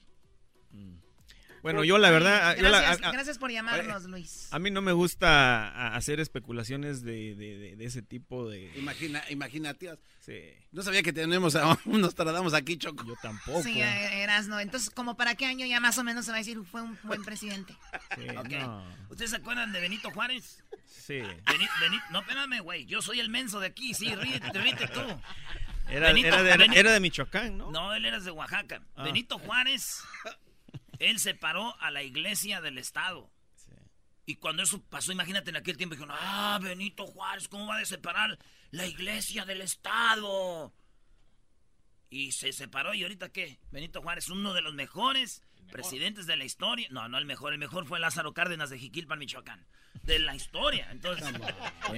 Mm. 0.72 1.05
Bueno, 1.66 1.84
yo 1.84 1.98
la 1.98 2.12
verdad... 2.12 2.56
yo 2.56 2.64
la- 2.64 2.80
Gracias, 2.82 3.02
a- 3.04 3.10
a- 3.10 3.12
gracias 3.12 3.38
por 3.40 3.52
llamarnos, 3.52 4.04
Luis. 4.06 4.48
A 4.52 4.60
mí 4.60 4.70
no 4.72 4.82
me 4.82 4.92
gusta 4.92 5.96
hacer 5.96 6.20
especulaciones 6.20 7.02
de, 7.02 7.34
de- 7.36 7.58
de- 7.58 7.76
de 7.76 7.86
ese 7.86 8.02
tipo 8.04 8.48
de... 8.48 8.72
Imagina, 8.78 9.24
imaginativas. 9.30 9.98
Sí. 10.20 10.40
No 10.72 10.82
sabía 10.84 11.02
que 11.02 11.12
tenemos 11.12 11.56
a 11.56 11.78
unos 11.86 12.14
tardamos 12.16 12.54
aquí, 12.54 12.78
Choco. 12.78 13.04
Yo 13.06 13.16
tampoco. 13.22 13.64
Sí, 13.64 13.82
eh, 13.82 14.22
Erasno. 14.24 14.60
Entonces, 14.60 14.90
¿como 14.90 15.18
para 15.18 15.36
qué 15.36 15.46
año 15.48 15.66
ya 15.66 15.80
más 15.80 15.98
o 15.98 16.04
menos 16.04 16.26
se 16.26 16.32
va 16.32 16.38
a 16.38 16.40
decir 16.40 16.60
fue 16.70 16.82
un 16.84 16.98
buen 17.04 17.24
presidente? 17.24 17.76
Sí, 18.16 18.30
Ok. 18.38 18.50
no. 18.52 18.84
¿Ustedes 19.10 19.32
se 19.32 19.38
acuerdan 19.38 19.72
de 19.74 19.82
Benito 19.82 20.12
Juárez? 20.12 20.64
Sí. 20.86 21.16
Beni- 21.20 21.70
Beni- 21.82 22.02
no, 22.12 22.20
espérame, 22.22 22.60
güey. 22.62 22.86
Yo 22.86 23.02
soy 23.02 23.20
el 23.20 23.30
menso 23.30 23.60
de 23.60 23.68
aquí. 23.68 23.94
Sí, 23.94 24.14
ríete, 24.16 24.52
ríete 24.60 24.88
tú. 24.88 25.02
Era, 25.90 26.10
era 26.12 26.42
de, 26.44 26.56
Beni- 26.58 26.76
era 26.78 26.92
de 26.92 27.00
Michoacán, 27.00 27.58
¿no? 27.58 27.72
No, 27.72 27.94
él 27.94 28.06
era 28.06 28.20
de 28.20 28.32
Oaxaca. 28.32 28.82
Ah. 28.96 29.04
Benito 29.04 29.38
Juárez, 29.40 30.02
él 31.00 31.20
separó 31.20 31.76
a 31.82 31.92
la 31.92 32.04
iglesia 32.04 32.62
del 32.62 32.78
Estado. 32.78 33.30
Y 34.28 34.36
cuando 34.38 34.64
eso 34.64 34.82
pasó, 34.90 35.12
imagínate 35.12 35.52
en 35.52 35.56
aquel 35.58 35.78
tiempo, 35.78 35.94
dijeron, 35.96 36.16
ah, 36.20 36.60
Benito 36.62 37.06
Juárez, 37.06 37.48
¿cómo 37.48 37.68
va 37.68 37.78
a 37.78 37.86
separar 37.86 38.40
la 38.72 38.88
iglesia 38.88 39.46
del 39.46 39.62
Estado? 39.62 40.74
Y 42.10 42.32
se 42.32 42.52
separó, 42.54 42.94
¿y 42.94 43.04
ahorita 43.04 43.30
qué? 43.30 43.60
Benito 43.72 44.02
Juárez, 44.02 44.30
uno 44.30 44.54
de 44.54 44.62
los 44.62 44.74
mejores 44.74 45.44
presidentes 45.72 46.26
de 46.28 46.38
la 46.38 46.44
historia. 46.46 46.88
No, 46.92 47.08
no 47.08 47.18
el 47.18 47.26
mejor, 47.26 47.54
el 47.54 47.60
mejor 47.60 47.86
fue 47.86 48.00
Lázaro 48.00 48.34
Cárdenas 48.34 48.70
de 48.70 48.80
Jiquilpan, 48.80 49.20
Michoacán. 49.20 49.66
De 50.04 50.20
la 50.20 50.36
historia, 50.36 50.88
entonces... 50.92 51.28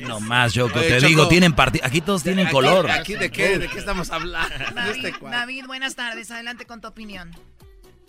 No 0.02 0.20
más. 0.22 0.56
Oye, 0.58 0.72
te 0.74 0.96
Choco. 0.98 1.08
digo, 1.08 1.28
tienen 1.28 1.54
parti- 1.56 1.82
Aquí 1.84 2.00
todos 2.02 2.24
tienen 2.24 2.48
Aquí- 2.48 2.54
color. 2.54 2.90
Aquí 2.92 3.16
de 3.16 3.32
qué, 3.32 3.58
de 3.60 3.68
qué 3.70 3.80
estamos 3.80 4.10
hablando. 4.12 4.54
David, 4.74 5.06
este. 5.06 5.26
David, 5.26 5.66
buenas 5.66 5.96
tardes. 5.96 6.30
Adelante 6.32 6.66
con 6.66 6.80
tu 6.82 6.88
opinión. 6.88 7.32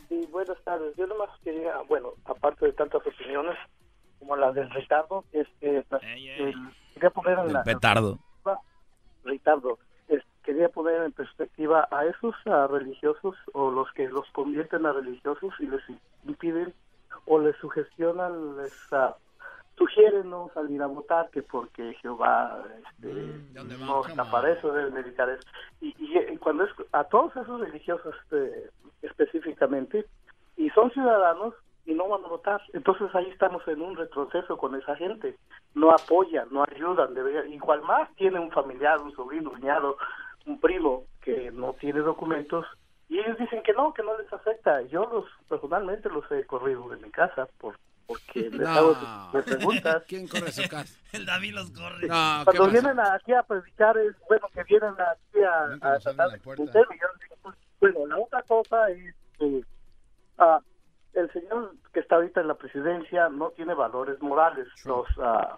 Sí, 0.08 0.26
buenas 0.30 0.56
tardes. 0.64 0.96
Yo 0.96 1.06
nomás 1.06 1.30
quería, 1.44 1.78
bueno, 1.88 2.12
aparte 2.24 2.66
de 2.66 2.72
tantas 2.72 3.06
opiniones 3.06 3.56
como 4.18 4.36
la 4.36 4.52
del 4.52 4.70
Ricardo, 4.70 5.24
este, 5.32 5.84
eh, 6.02 6.52
quería 6.94 7.10
poner 7.10 7.38
en 7.40 7.52
la... 7.52 7.62
Petardo. 7.62 8.18
Ricardo, 9.24 9.78
es- 10.08 10.24
quería 10.42 10.68
poner 10.70 11.02
en 11.02 11.12
perspectiva 11.12 11.86
a 11.90 12.06
esos 12.06 12.34
ah, 12.46 12.66
religiosos 12.70 13.36
o 13.52 13.70
los 13.70 13.90
que 13.92 14.08
los 14.08 14.26
convierten 14.32 14.86
a 14.86 14.92
religiosos 14.92 15.52
y 15.60 15.66
les 15.66 15.82
impiden 16.24 16.72
o 17.26 17.38
les 17.38 17.54
sugestionan, 17.56 18.56
les 18.56 18.72
ah, 18.92 19.14
sugieren 19.78 20.28
no 20.28 20.50
salir 20.52 20.82
a 20.82 20.86
votar 20.86 21.30
que 21.30 21.42
porque 21.42 21.94
Jehová 22.02 22.62
este, 22.90 23.14
no 23.54 24.04
está 24.06 24.30
para 24.30 24.52
eso, 24.52 24.72
deben 24.72 24.94
dedicar 24.94 25.30
eso. 25.30 25.42
Y, 25.80 25.94
y, 25.98 26.36
cuando 26.38 26.64
es 26.64 26.70
a 26.92 27.04
todos 27.04 27.34
esos 27.36 27.60
religiosos 27.60 28.14
este, 28.22 28.70
específicamente, 29.02 30.04
y 30.56 30.68
son 30.70 30.90
ciudadanos 30.90 31.54
y 31.86 31.94
no 31.94 32.08
van 32.08 32.24
a 32.24 32.28
votar, 32.28 32.60
entonces 32.74 33.08
ahí 33.14 33.28
estamos 33.30 33.66
en 33.68 33.80
un 33.80 33.96
retroceso 33.96 34.58
con 34.58 34.74
esa 34.74 34.94
gente. 34.96 35.36
No 35.74 35.90
apoyan, 35.90 36.48
no 36.50 36.64
ayudan, 36.70 37.14
debería, 37.14 37.46
igual 37.46 37.82
más 37.82 38.14
tiene 38.16 38.38
un 38.38 38.50
familiar, 38.50 39.00
un 39.00 39.14
sobrino, 39.14 39.50
un 39.50 39.56
cuñado, 39.56 39.96
un 40.46 40.60
primo 40.60 41.04
que 41.22 41.50
no 41.52 41.72
tiene 41.74 42.00
documentos 42.00 42.66
y 43.08 43.18
ellos 43.18 43.38
dicen 43.38 43.62
que 43.62 43.72
no, 43.72 43.94
que 43.94 44.02
no 44.02 44.18
les 44.18 44.30
afecta. 44.32 44.82
Yo 44.82 45.06
los 45.06 45.24
personalmente 45.48 46.10
los 46.10 46.30
he 46.30 46.44
corrido 46.44 46.88
de 46.88 46.98
mi 46.98 47.10
casa 47.10 47.48
por 47.58 47.78
porque 48.08 48.40
les 48.50 48.60
No. 48.60 48.68
hago 48.68 49.42
preguntas. 49.44 50.02
¿Quién 50.08 50.26
corre 50.26 50.50
su 50.50 50.68
casa? 50.68 50.98
El 51.12 51.26
David 51.26 51.54
los 51.54 51.70
corre. 51.70 52.08
No, 52.08 52.44
¿qué 52.50 52.56
Cuando 52.56 52.72
vienen 52.72 52.98
aquí 52.98 53.32
a 53.34 53.42
predicar 53.44 53.96
es 53.98 54.16
bueno 54.28 54.48
que 54.52 54.64
vienen 54.64 54.94
aquí 54.94 55.44
a, 55.44 55.94
a 55.94 55.98
tratar 56.00 56.30
de. 56.30 56.40
Yo 56.44 56.54
les 56.56 56.72
digo, 56.72 57.36
pues, 57.42 57.56
bueno, 57.94 58.06
la 58.06 58.18
otra 58.18 58.42
cosa 58.42 58.90
es 58.90 59.14
que 59.38 59.60
ah, 60.38 60.58
el 61.12 61.30
señor 61.32 61.74
que 61.92 62.00
está 62.00 62.16
ahorita 62.16 62.40
en 62.40 62.48
la 62.48 62.54
presidencia 62.54 63.28
no 63.28 63.50
tiene 63.50 63.74
valores 63.74 64.20
morales. 64.20 64.66
Los, 64.84 65.06
ah, 65.22 65.56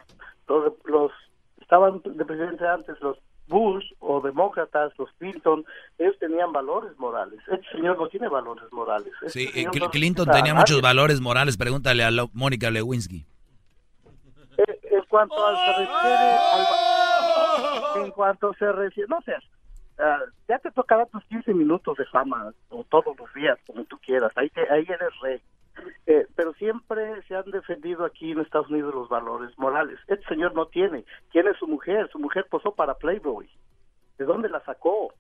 los, 0.49 0.73
los 0.85 1.13
estaban 1.61 2.03
de 2.05 2.25
presidente 2.25 2.67
antes 2.67 3.01
los 3.01 3.17
Bush 3.51 3.85
o 3.99 4.23
demócratas, 4.23 4.93
los 4.99 5.11
Clinton, 5.19 5.65
ellos 5.99 6.17
tenían 6.19 6.51
valores 6.53 6.99
morales. 6.99 7.39
Este 7.51 7.69
señor 7.73 7.99
no 7.99 8.09
tiene 8.09 8.29
valores 8.29 8.65
morales. 8.73 9.13
Este 9.23 9.29
Sí, 9.31 9.47
señor 9.49 9.75
Cl- 9.75 9.81
no 9.81 9.91
Clinton 9.91 10.27
tenía 10.27 10.41
nadie. 10.55 10.55
muchos 10.55 10.81
valores 10.81 11.21
morales. 11.21 11.59
Pregúntale 11.59 12.03
a 12.05 12.11
Mónica 12.33 12.71
Lewinsky. 12.71 13.27
Eh, 14.57 14.81
en 14.93 15.05
cuanto 15.09 15.35
se 15.37 15.73
refiere 15.79 16.31
al- 16.53 18.05
en 18.05 18.11
cuanto 18.13 18.53
se 18.55 18.73
refiere 18.73 19.09
no 19.09 19.21
sé 19.23 19.35
ah, 19.99 20.19
ya 20.49 20.59
te 20.59 20.71
tocará 20.71 21.07
tus 21.07 21.25
15 21.27 21.53
minutos 21.55 21.97
de 21.97 22.05
fama 22.07 22.53
o 22.69 22.85
todos 22.85 23.17
los 23.19 23.33
días 23.35 23.59
como 23.67 23.85
tú 23.85 23.99
quieras 24.05 24.33
ahí 24.37 24.49
te- 24.51 24.71
ahí 24.71 24.85
eres 24.89 25.11
rey 25.23 25.41
Eh, 26.07 26.27
pero 26.35 26.53
siempre 26.55 27.23
se 27.29 27.35
han 27.37 27.51
defendido 27.51 28.05
aquí 28.05 28.33
en 28.33 28.41
Estados 28.41 28.69
Unidos 28.71 28.95
los 28.95 29.09
valores 29.09 29.57
morales 29.59 29.99
este 30.09 30.25
señor 30.27 30.55
no 30.55 30.67
tiene 30.67 31.05
tiene 31.33 31.53
su 31.59 31.67
mujer 31.67 32.09
su 32.13 32.19
mujer 32.19 32.47
posó 32.51 32.75
para 32.75 32.95
Playboy 32.95 33.49
¿de 34.19 34.25
dónde 34.25 34.49
la 34.49 34.63
sacó? 34.65 35.13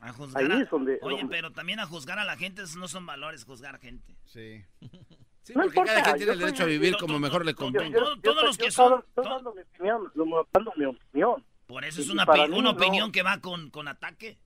A 0.00 0.12
juzgar 0.12 0.42
Ahí 0.44 0.50
a- 0.50 0.62
es 0.62 0.70
donde- 0.70 0.98
Oye, 1.02 1.18
donde- 1.18 1.34
pero 1.36 1.50
también 1.52 1.78
a 1.78 1.86
juzgar 1.86 2.18
a 2.18 2.24
la 2.24 2.36
gente, 2.36 2.62
esos 2.62 2.76
no 2.76 2.88
son 2.88 3.06
valores, 3.06 3.44
juzgar 3.44 3.78
gente. 3.78 4.14
Sí. 4.26 4.64
Sí, 5.44 5.54
No 5.54 5.62
porque 5.64 5.80
importa, 5.80 5.92
cada 5.94 6.04
quien 6.04 6.16
tiene 6.18 6.32
el 6.32 6.38
soy- 6.38 6.44
derecho 6.46 6.62
a 6.62 6.66
vivir 6.66 6.92
yo- 6.92 6.98
como 6.98 7.18
mejor 7.18 7.44
le 7.44 7.52
convenga. 7.54 7.98
todos 8.22 8.44
los 8.44 8.56
que 8.56 8.70
son- 8.70 9.02
estoy 9.08 9.24
dando 9.24 9.52
mi 9.52 9.60
opinión 9.62 10.12
dando 10.52 10.72
mi 10.76 10.84
opinión 10.84 11.44
Por 11.66 11.84
eso 11.84 12.00
es 12.00 12.06
Y 12.06 12.10
una, 12.12 12.24
una 12.24 12.62
no. 12.62 12.70
opinión 12.70 13.10
que 13.10 13.24
va 13.24 13.40
con, 13.40 13.68
con 13.70 13.88
ataque. 13.88 14.38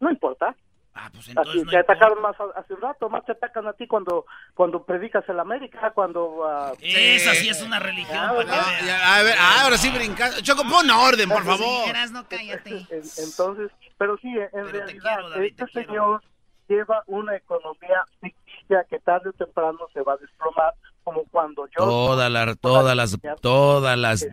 no 0.00 0.10
importa 0.10 0.54
Ah, 0.98 1.10
pues 1.12 1.24
Así 1.24 1.30
entonces 1.32 1.64
no 1.64 1.70
te 1.70 1.76
atacaron 1.76 2.22
más 2.22 2.34
hace 2.56 2.72
un 2.72 2.80
rato, 2.80 3.10
más 3.10 3.22
te 3.26 3.32
atacan 3.32 3.66
a 3.66 3.74
ti 3.74 3.86
cuando 3.86 4.24
cuando 4.54 4.82
predicas 4.84 5.28
en 5.28 5.38
América, 5.38 5.90
cuando... 5.94 6.46
ah, 6.48 6.72
Esa 6.80 7.34
sí 7.34 7.50
es 7.50 7.60
una 7.62 7.78
religión, 7.78 8.16
Ah, 8.18 8.32
para 8.34 8.44
que 8.44 8.50
veas. 8.50 8.86
Ya, 8.86 9.16
a 9.16 9.22
ver, 9.22 9.34
ah, 9.38 9.62
ahora 9.64 9.76
sí 9.76 9.90
brincas. 9.90 10.42
Choco, 10.42 10.62
pon 10.62 10.88
orden, 10.90 11.28
por 11.28 11.44
favor. 11.44 11.88
Erasno, 11.88 12.24
cállate. 12.28 12.70
en- 12.90 13.02
entonces, 13.18 13.70
pero 13.98 14.16
sí, 14.22 14.28
en 14.28 14.48
Pero 14.52 14.68
realidad, 14.70 15.14
quiero, 15.16 15.30
David, 15.30 15.54
este 15.58 15.84
señor 15.84 16.22
lleva 16.68 17.02
una 17.06 17.36
economía 17.36 18.02
ficticia 18.20 18.84
que 18.88 18.98
tarde 19.00 19.28
o 19.28 19.32
temprano 19.34 19.78
se 19.92 20.00
va 20.00 20.14
a 20.14 20.16
desplomar, 20.16 20.72
como 21.04 21.24
cuando 21.30 21.66
yo... 21.66 21.84
Todas 21.84 22.30
las, 22.30 22.58
todas 22.58 22.96
las, 22.96 23.18
todas 23.42 23.98
las. 23.98 24.26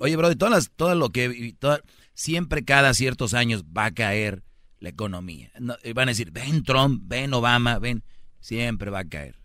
oye, 0.00 0.16
bro, 0.16 0.36
todas 0.36 0.52
las, 0.52 0.70
todo 0.74 0.94
lo 0.96 1.10
que, 1.10 1.26
y 1.26 1.52
toda- 1.52 1.80
siempre 2.12 2.64
cada 2.64 2.92
ciertos 2.92 3.32
años 3.34 3.62
va 3.64 3.86
a 3.86 3.94
caer 3.94 4.42
la 4.80 4.88
economía. 4.90 5.50
No, 5.58 5.76
y 5.82 5.92
van 5.92 6.08
a 6.08 6.12
decir, 6.12 6.30
ven 6.30 6.62
Trump, 6.62 7.02
ven 7.06 7.32
Obama, 7.34 7.78
ven, 7.78 8.04
siempre 8.40 8.90
va 8.90 9.00
a 9.00 9.08
caer. 9.08 9.36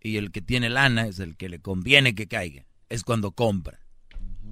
Y 0.00 0.16
el 0.16 0.30
que 0.30 0.40
tiene 0.42 0.70
lana 0.70 1.06
es 1.08 1.18
el 1.18 1.36
que 1.36 1.48
le 1.48 1.60
conviene 1.60 2.14
que 2.14 2.28
caiga. 2.28 2.64
Es 2.88 3.02
cuando 3.04 3.32
compra. 3.32 3.80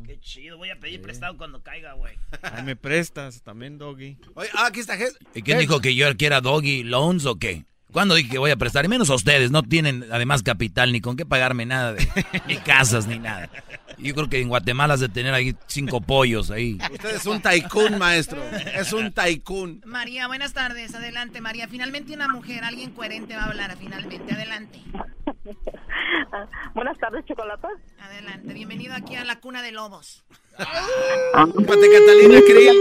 Qué 0.05 0.19
chido, 0.21 0.57
voy 0.59 0.71
a 0.71 0.79
pedir 0.79 1.01
prestado 1.01 1.37
cuando 1.37 1.63
caiga, 1.63 1.95
güey. 1.95 2.15
Ay, 2.43 2.63
me 2.65 2.77
prestas 2.77 3.43
también, 3.43 3.79
Doggy. 3.79 4.19
Oye, 4.35 4.49
ah, 4.55 4.67
aquí 4.67 4.81
está 4.81 4.97
Jes- 4.97 5.17
¿Y 5.35 5.43
quién 5.43 5.59
dijo 5.59 5.81
que 5.81 5.95
yo 5.95 6.15
quiera 6.17 6.41
doggy 6.41 6.83
loans 6.83 7.25
o 7.27 7.39
qué? 7.39 7.65
¿Cuándo 7.97 8.15
dije 8.15 8.29
que 8.29 8.39
voy 8.39 8.51
a 8.51 8.57
prestar? 8.57 8.85
Y 8.85 8.89
menos 8.89 9.09
a 9.09 9.15
ustedes, 9.15 9.51
no 9.51 9.63
tienen 9.63 10.05
además 10.13 10.43
capital 10.43 10.93
ni 10.93 11.01
con 11.01 11.17
qué 11.17 11.25
pagarme 11.25 11.65
nada, 11.65 11.95
de, 11.95 12.07
ni 12.47 12.57
casas 12.67 13.07
ni 13.07 13.19
nada. 13.19 13.49
Yo 13.97 14.15
creo 14.15 14.29
que 14.29 14.39
en 14.39 14.51
Guatemala 14.51 14.93
has 14.93 15.01
de 15.01 15.09
tener 15.09 15.33
ahí 15.33 15.57
cinco 15.67 16.03
pollos 16.03 16.51
ahí. 16.51 16.77
Usted 16.93 17.17
es 17.17 17.25
un 17.25 17.41
tycoon, 17.41 17.97
maestro. 17.97 18.39
Es 18.75 18.93
un 18.93 19.13
tycoon. 19.13 19.81
María, 19.87 20.27
buenas 20.27 20.53
tardes. 20.53 20.95
Adelante, 20.95 21.41
María. 21.41 21.69
Finalmente 21.69 22.13
una 22.13 22.29
mujer, 22.29 22.65
alguien 22.65 22.91
coherente 22.91 23.35
va 23.35 23.45
a 23.45 23.47
hablar. 23.47 23.75
Finalmente, 23.79 24.31
adelante. 24.31 24.79
Buenas 26.75 26.99
tardes, 26.99 27.25
Chocolata. 27.25 27.69
Adelante. 27.99 28.53
Bienvenido 28.53 28.93
aquí 28.95 29.15
a 29.15 29.25
la 29.25 29.41
cuna 29.41 29.63
de 29.63 29.73
lobos. 29.73 30.23
Pate 30.59 31.57
Catalina 31.65 32.41
Krill. 32.47 32.77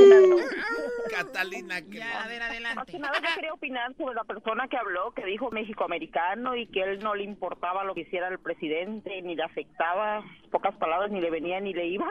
Catalina 1.10 1.82
Krill. 1.82 2.00
Ya, 2.00 2.24
a 2.24 2.28
ver, 2.28 2.42
adelante. 2.42 2.76
Más 2.76 2.86
que 2.86 3.00
nada 3.00 3.20
yo 3.20 3.36
quería 3.36 3.54
opinar 3.54 3.96
sobre 3.96 4.16
la 4.16 4.24
persona 4.24 4.68
que 4.68 4.78
habló, 4.78 5.12
que 5.12 5.26
dijo 5.26 5.52
México-americano 5.52 6.56
y 6.56 6.68
que 6.68 6.82
él 6.82 7.00
no 7.00 7.16
le 7.16 7.24
importaba 7.24 7.84
lo 7.84 7.94
que 7.94 8.02
hiciera 8.02 8.28
el 8.28 8.40
presidente, 8.40 9.22
ni 9.22 9.36
le 9.36 9.44
afectaba, 9.44 10.24
pocas 10.52 10.76
palabras, 10.76 11.12
ni 11.12 11.22
le 11.22 11.30
venía 11.30 11.60
ni 11.60 11.74
le 11.74 11.88
iba. 11.88 12.08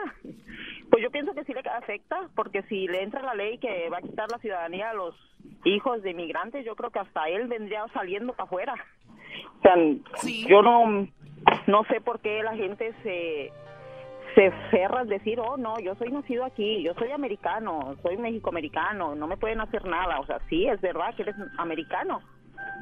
Pues 0.89 1.03
yo 1.03 1.11
pienso 1.11 1.33
que 1.33 1.43
sí 1.43 1.53
le 1.53 1.61
afecta, 1.61 2.29
porque 2.35 2.61
si 2.63 2.87
le 2.87 3.01
entra 3.01 3.21
la 3.21 3.33
ley 3.33 3.57
que 3.57 3.89
va 3.89 3.97
a 3.97 4.01
quitar 4.01 4.29
la 4.29 4.37
ciudadanía 4.37 4.91
a 4.91 4.93
los 4.93 5.15
hijos 5.63 6.01
de 6.03 6.11
inmigrantes, 6.11 6.63
yo 6.63 6.75
creo 6.75 6.91
que 6.91 6.99
hasta 6.99 7.27
él 7.27 7.47
vendría 7.47 7.85
saliendo 7.93 8.33
para 8.33 8.45
afuera. 8.45 8.75
O 9.59 9.61
sea, 9.61 9.75
yo 10.47 10.61
no, 10.61 11.07
no 11.67 11.83
sé 11.85 12.01
por 12.01 12.19
qué 12.21 12.43
la 12.43 12.55
gente 12.55 12.93
se 13.03 13.51
se 14.35 14.51
cerra 14.69 14.99
al 14.99 15.07
decir, 15.07 15.39
oh, 15.39 15.55
no, 15.57 15.79
yo 15.79 15.95
soy 15.95 16.11
nacido 16.11 16.43
aquí, 16.43 16.83
yo 16.83 16.93
soy 16.95 17.11
americano, 17.11 17.95
soy 18.03 18.17
mexicoamericano, 18.17 19.15
no 19.15 19.27
me 19.27 19.37
pueden 19.37 19.61
hacer 19.61 19.85
nada. 19.85 20.19
O 20.19 20.25
sea, 20.25 20.39
sí, 20.49 20.67
es 20.67 20.79
verdad 20.81 21.15
que 21.15 21.21
eres 21.21 21.35
americano, 21.57 22.21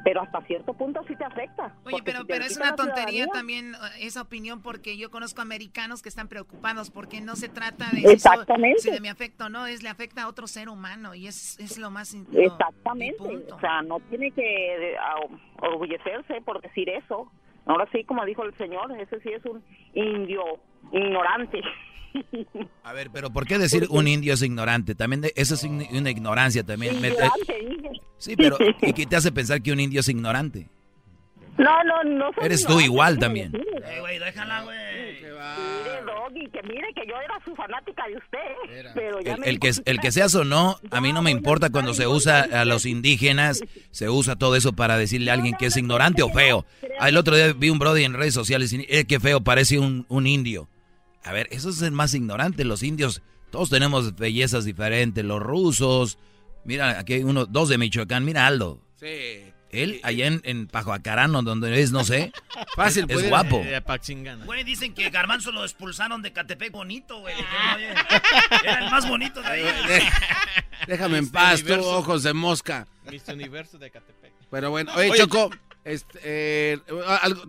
pero 0.02 0.22
hasta 0.22 0.40
cierto 0.42 0.74
punto 0.74 1.04
sí 1.06 1.14
te 1.14 1.24
afecta. 1.24 1.72
Oye, 1.84 2.02
pero, 2.04 2.26
pero 2.26 2.44
es 2.44 2.56
una 2.56 2.74
tontería 2.74 3.28
también 3.28 3.74
eh, 3.74 3.78
esa 4.00 4.22
opinión 4.22 4.62
porque 4.62 4.96
yo 4.96 5.12
conozco 5.12 5.42
americanos 5.42 6.02
que 6.02 6.08
están 6.08 6.26
preocupados 6.26 6.90
porque 6.90 7.20
no 7.20 7.36
se 7.36 7.48
trata 7.48 7.86
de 7.92 8.12
Exactamente. 8.12 8.80
si 8.80 8.90
de 8.90 9.00
mi 9.00 9.08
afecto 9.08 9.48
no, 9.48 9.66
es 9.66 9.84
le 9.84 9.90
afecta 9.90 10.24
a 10.24 10.28
otro 10.28 10.48
ser 10.48 10.68
humano 10.68 11.14
y 11.14 11.28
es, 11.28 11.58
es 11.60 11.78
lo 11.78 11.90
más 11.90 12.14
Exactamente. 12.32 13.22
o 13.52 13.60
sea, 13.60 13.80
no 13.82 14.00
tiene 14.10 14.32
que 14.32 14.96
orgullecerse 15.60 16.40
por 16.40 16.60
decir 16.60 16.88
eso. 16.88 17.30
Ahora 17.66 17.88
sí, 17.92 18.04
como 18.04 18.24
dijo 18.26 18.42
el 18.42 18.54
señor, 18.58 18.92
ese 19.00 19.20
sí 19.20 19.30
es 19.30 19.44
un 19.46 19.62
indio 19.94 20.42
ignorante. 20.94 21.60
A 22.84 22.92
ver, 22.92 23.10
pero 23.12 23.30
¿por 23.30 23.46
qué 23.46 23.58
decir 23.58 23.86
un 23.90 24.06
indio 24.06 24.34
es 24.34 24.42
ignorante? 24.42 24.94
También 24.94 25.24
eso 25.34 25.54
es 25.54 25.64
una 25.64 26.10
ignorancia 26.10 26.62
también. 26.62 26.96
Sí, 28.18 28.36
pero 28.36 28.56
¿y 28.82 28.92
qué 28.92 29.06
te 29.06 29.16
hace 29.16 29.32
pensar 29.32 29.62
que 29.62 29.72
un 29.72 29.80
indio 29.80 30.00
es 30.00 30.08
ignorante? 30.08 30.68
No, 31.58 31.84
no, 31.84 32.02
no. 32.04 32.30
Eres 32.42 32.64
tú 32.64 32.80
igual 32.80 33.18
también. 33.18 33.52
Eh, 33.54 34.00
güey, 34.00 34.18
déjala, 34.18 34.62
güey. 34.62 34.76
Mire, 35.14 36.02
Doggy, 36.04 36.48
que 36.50 36.62
mire 36.62 36.88
que 36.94 37.06
yo 37.06 37.14
era 37.22 37.38
su 37.44 37.54
fanática 37.54 38.08
de 38.08 38.16
usted. 38.16 38.92
Pero 38.94 39.20
ya 39.20 39.34
el, 39.44 39.60
que, 39.60 39.70
el 39.84 40.00
que 40.00 40.10
seas 40.10 40.34
o 40.34 40.44
no, 40.44 40.78
a 40.90 41.00
mí 41.00 41.12
no 41.12 41.22
me 41.22 41.30
importa 41.30 41.70
cuando 41.70 41.94
se 41.94 42.08
usa 42.08 42.40
a 42.40 42.64
los 42.64 42.86
indígenas, 42.86 43.60
se 43.90 44.08
usa 44.08 44.36
todo 44.36 44.56
eso 44.56 44.72
para 44.72 44.98
decirle 44.98 45.30
a 45.30 45.34
alguien 45.34 45.54
que 45.56 45.66
es 45.66 45.76
ignorante 45.76 46.22
o 46.22 46.30
feo. 46.30 46.64
Ah, 46.98 47.08
el 47.08 47.16
otro 47.16 47.36
día 47.36 47.52
vi 47.52 47.70
un 47.70 47.78
brody 47.78 48.04
en 48.04 48.14
redes 48.14 48.34
sociales 48.34 48.72
y 48.72 48.84
eh, 48.88 49.04
qué 49.04 49.20
feo, 49.20 49.42
parece 49.42 49.78
un, 49.78 50.06
un 50.08 50.26
indio. 50.26 50.68
A 51.24 51.32
ver, 51.32 51.48
eso 51.50 51.70
es 51.70 51.82
el 51.82 51.92
más 51.92 52.14
ignorante. 52.14 52.64
Los 52.64 52.82
indios, 52.82 53.22
todos 53.50 53.70
tenemos 53.70 54.14
bellezas 54.14 54.64
diferentes. 54.64 55.24
Los 55.24 55.42
rusos, 55.42 56.18
mira, 56.64 56.98
aquí 56.98 57.14
hay 57.14 57.24
uno, 57.24 57.46
dos 57.46 57.68
de 57.68 57.78
Michoacán. 57.78 58.24
Mira, 58.24 58.46
Aldo. 58.46 58.80
Sí. 59.00 59.50
Él, 59.70 60.00
allá 60.04 60.26
en, 60.28 60.40
en 60.44 60.66
Pajoacarano, 60.68 61.42
donde 61.42 61.80
es, 61.80 61.90
no 61.90 62.04
sé. 62.04 62.32
Fácil, 62.76 63.06
es, 63.08 63.28
guapo. 63.28 63.64
Güey, 64.44 64.62
dicen 64.62 64.94
que 64.94 65.10
Garbanzo 65.10 65.50
lo 65.50 65.64
expulsaron 65.64 66.22
de 66.22 66.32
Catepec 66.32 66.70
bonito, 66.70 67.20
güey. 67.20 67.34
Era 68.62 68.84
el 68.84 68.90
más 68.90 69.08
bonito 69.08 69.42
de 69.42 69.48
ahí. 69.48 69.64
Déjame 70.86 71.18
en 71.18 71.28
paz, 71.30 71.64
tú, 71.64 71.74
ojos 71.74 72.22
de 72.22 72.32
mosca. 72.34 72.86
Mister 73.10 73.34
Universo 73.34 73.78
de 73.78 73.90
Catepec. 73.90 74.32
Pero 74.50 74.70
bueno, 74.70 74.92
oye, 74.94 75.10
Choco. 75.16 75.50
Este, 75.84 76.18
eh, 76.22 76.78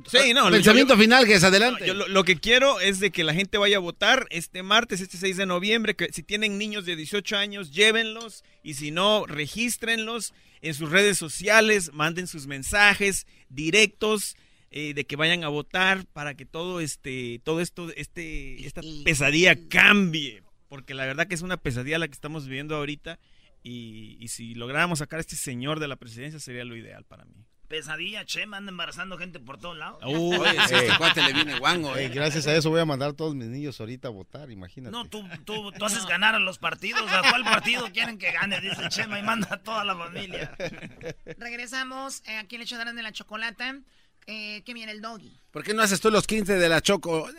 sí, 0.08 0.34
no, 0.34 0.50
pensamiento 0.52 0.98
final, 0.98 1.26
que 1.26 1.36
es 1.36 1.44
adelante. 1.46 1.94
lo, 1.94 2.24
que 2.26 2.38
quiero 2.38 2.82
es 2.82 3.00
de 3.00 3.10
que 3.10 3.24
la 3.24 3.34
gente 3.34 3.58
vaya 3.58 3.78
a 3.78 3.80
votar 3.80 4.28
este 4.30 4.62
martes, 4.62 5.00
este 5.00 5.18
6 5.18 5.38
de 5.38 5.46
noviembre, 5.46 5.96
que 5.96 6.12
si 6.12 6.22
tienen 6.22 6.58
niños 6.58 6.86
de 6.86 6.98
18 6.98 7.38
años, 7.38 7.72
llévenlos 7.72 8.44
y 8.62 8.74
si 8.74 8.92
no, 8.92 9.26
regístrenlos 9.26 10.34
en 10.62 10.74
sus 10.74 10.92
redes 10.92 11.18
sociales, 11.18 11.94
manden 11.94 12.28
sus 12.28 12.46
mensajes 12.46 13.26
directos 13.48 14.36
eh, 14.70 14.94
de 14.94 15.06
que 15.06 15.16
vayan 15.16 15.46
a 15.46 15.48
votar 15.48 16.06
para 16.08 16.36
que 16.36 16.46
todo 16.46 16.82
este, 16.82 17.40
todo 17.46 17.62
esto, 17.62 17.90
este, 17.96 18.66
esta 18.66 18.82
pesadilla 19.06 19.56
cambie, 19.70 20.44
porque 20.68 20.94
la 20.94 21.06
verdad 21.06 21.28
que 21.28 21.36
es 21.36 21.42
una 21.42 21.56
pesadilla 21.56 22.00
la 22.00 22.10
que 22.10 22.14
estamos 22.16 22.48
viviendo 22.48 22.76
ahorita 22.76 23.18
y, 23.64 24.18
y 24.20 24.28
si 24.28 24.56
lográramos 24.56 25.00
sacar 25.00 25.20
a 25.20 25.22
este 25.22 25.38
señor 25.38 25.80
de 25.80 25.88
la 25.88 25.96
presidencia 25.96 26.42
sería 26.42 26.66
lo 26.66 26.76
ideal 26.76 27.06
para 27.06 27.24
mí 27.24 27.46
pesadilla, 27.68 28.26
che, 28.26 28.44
anda 28.44 28.70
embarazando 28.70 29.18
gente 29.18 29.40
por 29.40 29.58
todos 29.58 29.78
lados. 29.78 30.00
Uy, 30.06 30.38
este 30.58 30.98
cuate 30.98 31.22
le 31.24 31.34
viene 31.34 31.60
guango, 31.60 31.96
eh. 31.96 32.10
Gracias 32.10 32.48
a 32.48 32.56
eso 32.56 32.70
voy 32.70 32.80
a 32.80 32.86
mandar 32.86 33.10
a 33.10 33.14
todos 33.14 33.36
mis 33.36 33.48
niños 33.48 33.80
ahorita 33.80 34.08
a 34.08 34.12
votar, 34.12 34.52
imagínate. 34.52 34.92
No, 34.92 35.06
tú, 35.06 35.24
tú, 35.44 35.72
tú 35.72 35.86
haces 35.86 36.06
ganar 36.06 36.36
a 36.36 36.40
los 36.40 36.58
partidos. 36.58 37.12
¿A 37.12 37.30
cuál 37.30 37.44
partido 37.44 37.92
quieren 37.92 38.18
que 38.18 38.32
gane? 38.32 38.62
Dice 38.62 38.90
Chema 38.90 39.20
y 39.20 39.24
manda 39.24 39.48
a 39.52 39.58
toda 39.58 39.84
la 39.84 39.96
familia. 39.96 40.56
Regresamos 41.38 42.22
eh, 42.26 42.38
aquí 42.38 42.58
le 42.58 42.66
darán 42.66 42.96
de 42.96 43.04
la 43.04 43.12
chocolata. 43.12 43.76
Eh, 44.28 44.64
¿Qué 44.66 44.74
viene 44.74 44.92
el 44.92 45.02
doggy? 45.02 45.40
¿Por 45.52 45.64
qué 45.64 45.74
no 45.74 45.84
haces 45.84 46.02
tú 46.02 46.10
los 46.10 46.26
15 46.26 46.56
de 46.56 46.70
la 46.70 46.82
choco? 46.82 47.30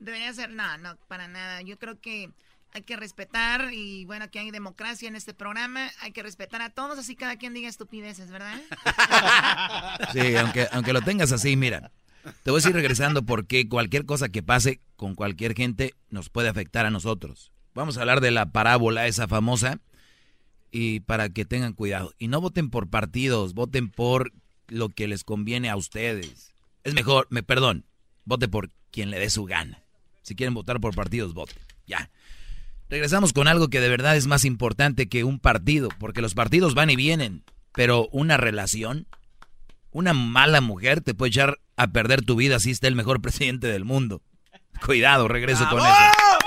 Debería 0.00 0.32
ser, 0.32 0.50
no, 0.50 0.76
no, 0.78 0.96
para 1.06 1.28
nada. 1.28 1.62
Yo 1.62 1.78
creo 1.78 2.00
que 2.00 2.30
hay 2.72 2.82
que 2.82 2.96
respetar 2.96 3.72
y 3.72 4.04
bueno, 4.06 4.24
aquí 4.24 4.38
hay 4.38 4.50
democracia 4.50 5.08
en 5.08 5.16
este 5.16 5.34
programa, 5.34 5.90
hay 6.00 6.12
que 6.12 6.22
respetar 6.22 6.62
a 6.62 6.70
todos, 6.70 6.98
así 6.98 7.16
cada 7.16 7.36
quien 7.36 7.54
diga 7.54 7.68
estupideces, 7.68 8.30
¿verdad? 8.30 8.60
Sí, 10.12 10.36
aunque, 10.36 10.68
aunque 10.72 10.92
lo 10.92 11.02
tengas 11.02 11.32
así, 11.32 11.56
mira, 11.56 11.90
te 12.42 12.50
voy 12.50 12.60
a 12.64 12.68
ir 12.68 12.74
regresando 12.74 13.22
porque 13.22 13.68
cualquier 13.68 14.06
cosa 14.06 14.28
que 14.28 14.42
pase 14.42 14.80
con 14.96 15.14
cualquier 15.14 15.54
gente 15.54 15.94
nos 16.10 16.28
puede 16.28 16.48
afectar 16.48 16.86
a 16.86 16.90
nosotros. 16.90 17.52
Vamos 17.74 17.96
a 17.96 18.00
hablar 18.00 18.20
de 18.20 18.30
la 18.30 18.52
parábola 18.52 19.06
esa 19.06 19.28
famosa 19.28 19.80
y 20.70 21.00
para 21.00 21.28
que 21.28 21.44
tengan 21.44 21.74
cuidado. 21.74 22.14
Y 22.18 22.28
no 22.28 22.40
voten 22.40 22.70
por 22.70 22.88
partidos, 22.88 23.54
voten 23.54 23.90
por 23.90 24.32
lo 24.68 24.88
que 24.88 25.08
les 25.08 25.24
conviene 25.24 25.70
a 25.70 25.76
ustedes. 25.76 26.52
Es 26.84 26.94
mejor, 26.94 27.26
me 27.30 27.42
perdón, 27.42 27.84
vote 28.24 28.48
por 28.48 28.70
quien 28.90 29.10
le 29.10 29.18
dé 29.18 29.30
su 29.30 29.44
gana. 29.44 29.82
Si 30.22 30.34
quieren 30.34 30.54
votar 30.54 30.80
por 30.80 30.94
partidos, 30.94 31.34
voten. 31.34 31.58
Ya. 31.86 32.10
Regresamos 32.92 33.32
con 33.32 33.48
algo 33.48 33.68
que 33.68 33.80
de 33.80 33.88
verdad 33.88 34.18
es 34.18 34.26
más 34.26 34.44
importante 34.44 35.08
que 35.08 35.24
un 35.24 35.38
partido, 35.38 35.88
porque 35.98 36.20
los 36.20 36.34
partidos 36.34 36.74
van 36.74 36.90
y 36.90 36.96
vienen, 36.96 37.42
pero 37.72 38.06
una 38.12 38.36
relación, 38.36 39.06
una 39.92 40.12
mala 40.12 40.60
mujer 40.60 41.00
te 41.00 41.14
puede 41.14 41.30
echar 41.30 41.58
a 41.78 41.86
perder 41.86 42.22
tu 42.22 42.36
vida 42.36 42.60
si 42.60 42.70
está 42.70 42.88
el 42.88 42.94
mejor 42.94 43.22
presidente 43.22 43.68
del 43.68 43.86
mundo. 43.86 44.20
Cuidado, 44.84 45.26
regreso 45.26 45.66
con 45.70 45.78
eso. 45.78 45.88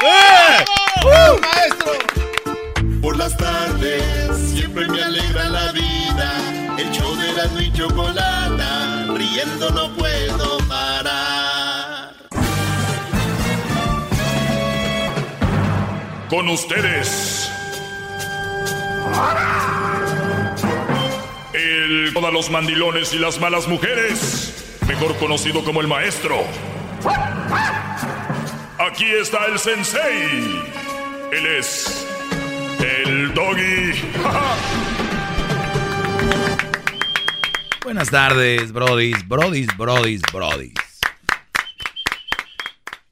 ¡Eh! 0.03 0.65
¡Uh, 1.03 1.41
maestro! 1.41 3.01
Por 3.01 3.17
las 3.17 3.35
tardes 3.38 4.38
siempre 4.38 4.88
me 4.88 5.01
alegra 5.01 5.49
la 5.49 5.72
vida. 5.72 6.77
El 6.77 6.91
show 6.91 7.15
de 7.15 7.34
la 7.34 7.63
y 7.63 7.73
chocolata, 7.73 9.07
riendo 9.15 9.72
no 9.72 9.91
puedo 9.95 10.35
con 16.30 16.49
ustedes. 16.49 17.52
El 21.53 22.11
todos 22.14 22.34
los 22.34 22.49
mandilones 22.49 23.14
y 23.14 23.19
las 23.19 23.39
malas 23.39 23.68
mujeres, 23.68 24.80
mejor 24.88 25.15
conocido 25.18 25.64
como 25.64 25.81
el 25.81 25.88
maestro. 25.88 26.43
Aquí 28.80 29.06
está 29.06 29.45
el 29.45 29.60
sensei. 29.60 30.64
Él 31.31 31.45
es 31.45 32.06
el 32.80 33.34
doggy. 33.34 33.93
Buenas 37.84 38.10
tardes, 38.10 38.72
brodis, 38.72 39.27
brodis, 39.27 39.68
brodis, 39.77 40.22
brodis. 40.34 40.85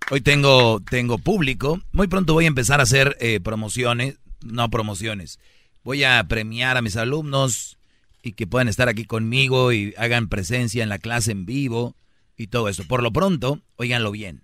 Hoy 0.10 0.22
tengo, 0.22 0.82
tengo 0.82 1.18
público. 1.18 1.80
Muy 1.92 2.08
pronto 2.08 2.34
voy 2.34 2.46
a 2.46 2.50
empezar 2.50 2.80
a 2.80 2.84
hacer 2.84 3.18
eh, 3.20 3.40
promociones, 3.40 4.20
no 4.44 4.70
promociones. 4.70 5.40
Voy 5.84 6.04
a 6.04 6.24
premiar 6.28 6.78
a 6.78 6.82
mis 6.82 6.98
alumnos 6.98 7.78
y 8.22 8.34
que 8.34 8.46
puedan 8.46 8.68
estar 8.68 8.90
aquí 8.90 9.06
conmigo 9.06 9.72
y 9.72 9.94
hagan 9.98 10.30
presencia 10.30 10.84
en 10.84 10.90
la 10.90 11.00
clase 11.00 11.32
en 11.32 11.46
vivo 11.46 11.96
y 12.38 12.48
todo 12.48 12.70
eso. 12.70 12.84
Por 12.86 13.02
lo 13.02 13.12
pronto, 13.12 13.62
oiganlo 13.78 14.12
bien. 14.12 14.44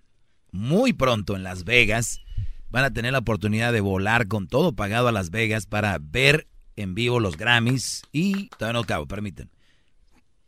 Muy 0.51 0.93
pronto 0.93 1.35
en 1.35 1.43
Las 1.43 1.65
Vegas 1.65 2.21
van 2.69 2.85
a 2.85 2.91
tener 2.91 3.11
la 3.11 3.19
oportunidad 3.19 3.73
de 3.73 3.81
volar 3.81 4.27
con 4.27 4.47
todo 4.47 4.73
pagado 4.73 5.07
a 5.07 5.11
Las 5.11 5.29
Vegas 5.29 5.65
para 5.65 5.97
ver 5.99 6.47
en 6.75 6.95
vivo 6.95 7.19
los 7.19 7.35
Grammys 7.37 8.03
y 8.11 8.47
todavía 8.57 8.73
no 8.73 8.79
acabo, 8.79 9.05
permítanme 9.05 9.58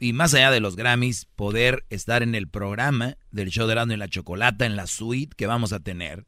y 0.02 0.14
más 0.14 0.34
allá 0.34 0.49
de 0.49 0.61
los 0.61 0.76
Grammys, 0.76 1.28
poder 1.36 1.86
estar 1.91 2.23
en 2.23 2.34
el 2.34 2.48
programa 2.48 3.18
del 3.30 3.52
show 3.52 3.68
de 3.68 3.73
Erasmo 3.73 3.94
y 3.94 3.98
la 3.98 4.07
Chocolata, 4.07 4.65
en 4.65 4.76
la 4.76 4.88
suite 4.88 5.36
que 5.38 5.45
vamos 5.45 5.73
a 5.73 5.80
tener. 5.80 6.26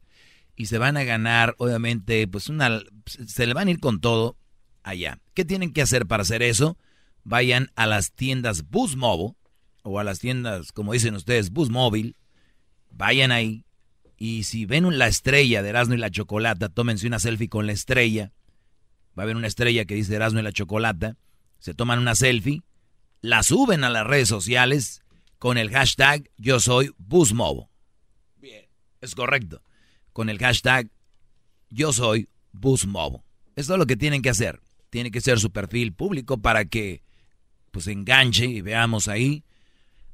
Y 0.54 0.66
se 0.66 0.78
van 0.78 0.96
a 0.96 1.02
ganar, 1.02 1.56
obviamente, 1.58 2.28
pues 2.28 2.48
una... 2.48 2.80
Se 3.04 3.48
le 3.48 3.52
van 3.52 3.66
a 3.66 3.72
ir 3.72 3.80
con 3.80 4.00
todo 4.00 4.36
allá. 4.84 5.18
¿Qué 5.34 5.44
tienen 5.44 5.72
que 5.72 5.82
hacer 5.82 6.06
para 6.06 6.22
hacer 6.22 6.40
eso? 6.40 6.78
Vayan 7.24 7.72
a 7.74 7.88
las 7.88 8.12
tiendas 8.12 8.70
Bus 8.70 8.94
Mobile, 8.94 9.34
o 9.82 9.98
a 9.98 10.04
las 10.04 10.20
tiendas, 10.20 10.70
como 10.70 10.92
dicen 10.92 11.16
ustedes, 11.16 11.50
Bus 11.50 11.68
Móvil. 11.68 12.16
Vayan 12.90 13.32
ahí. 13.32 13.66
Y 14.16 14.44
si 14.44 14.66
ven 14.66 14.98
la 14.98 15.08
estrella 15.08 15.64
de 15.64 15.70
Erasmo 15.70 15.94
y 15.94 15.98
la 15.98 16.12
Chocolata, 16.12 16.68
tómense 16.68 17.08
una 17.08 17.18
selfie 17.18 17.48
con 17.48 17.66
la 17.66 17.72
estrella. 17.72 18.30
Va 19.18 19.22
a 19.22 19.24
haber 19.24 19.34
una 19.34 19.48
estrella 19.48 19.84
que 19.84 19.96
dice 19.96 20.14
Erasmo 20.14 20.38
y 20.38 20.44
la 20.44 20.52
Chocolata. 20.52 21.16
Se 21.58 21.74
toman 21.74 21.98
una 21.98 22.14
selfie 22.14 22.62
la 23.24 23.42
suben 23.42 23.84
a 23.84 23.90
las 23.90 24.06
redes 24.06 24.28
sociales 24.28 25.02
con 25.38 25.56
el 25.56 25.70
hashtag 25.70 26.28
yo 26.36 26.60
soy 26.60 26.94
Busmobo. 26.98 27.70
Bien. 28.36 28.66
Es 29.00 29.14
correcto. 29.14 29.62
Con 30.12 30.28
el 30.28 30.38
hashtag 30.38 30.90
yo 31.70 31.94
soy 31.94 32.28
Busmobo. 32.52 33.24
Esto 33.56 33.72
es 33.72 33.78
lo 33.78 33.86
que 33.86 33.96
tienen 33.96 34.20
que 34.20 34.28
hacer. 34.28 34.60
Tiene 34.90 35.10
que 35.10 35.22
ser 35.22 35.40
su 35.40 35.50
perfil 35.50 35.94
público 35.94 36.36
para 36.36 36.66
que 36.66 37.02
pues 37.70 37.86
enganche 37.86 38.44
y 38.44 38.60
veamos 38.60 39.08
ahí. 39.08 39.42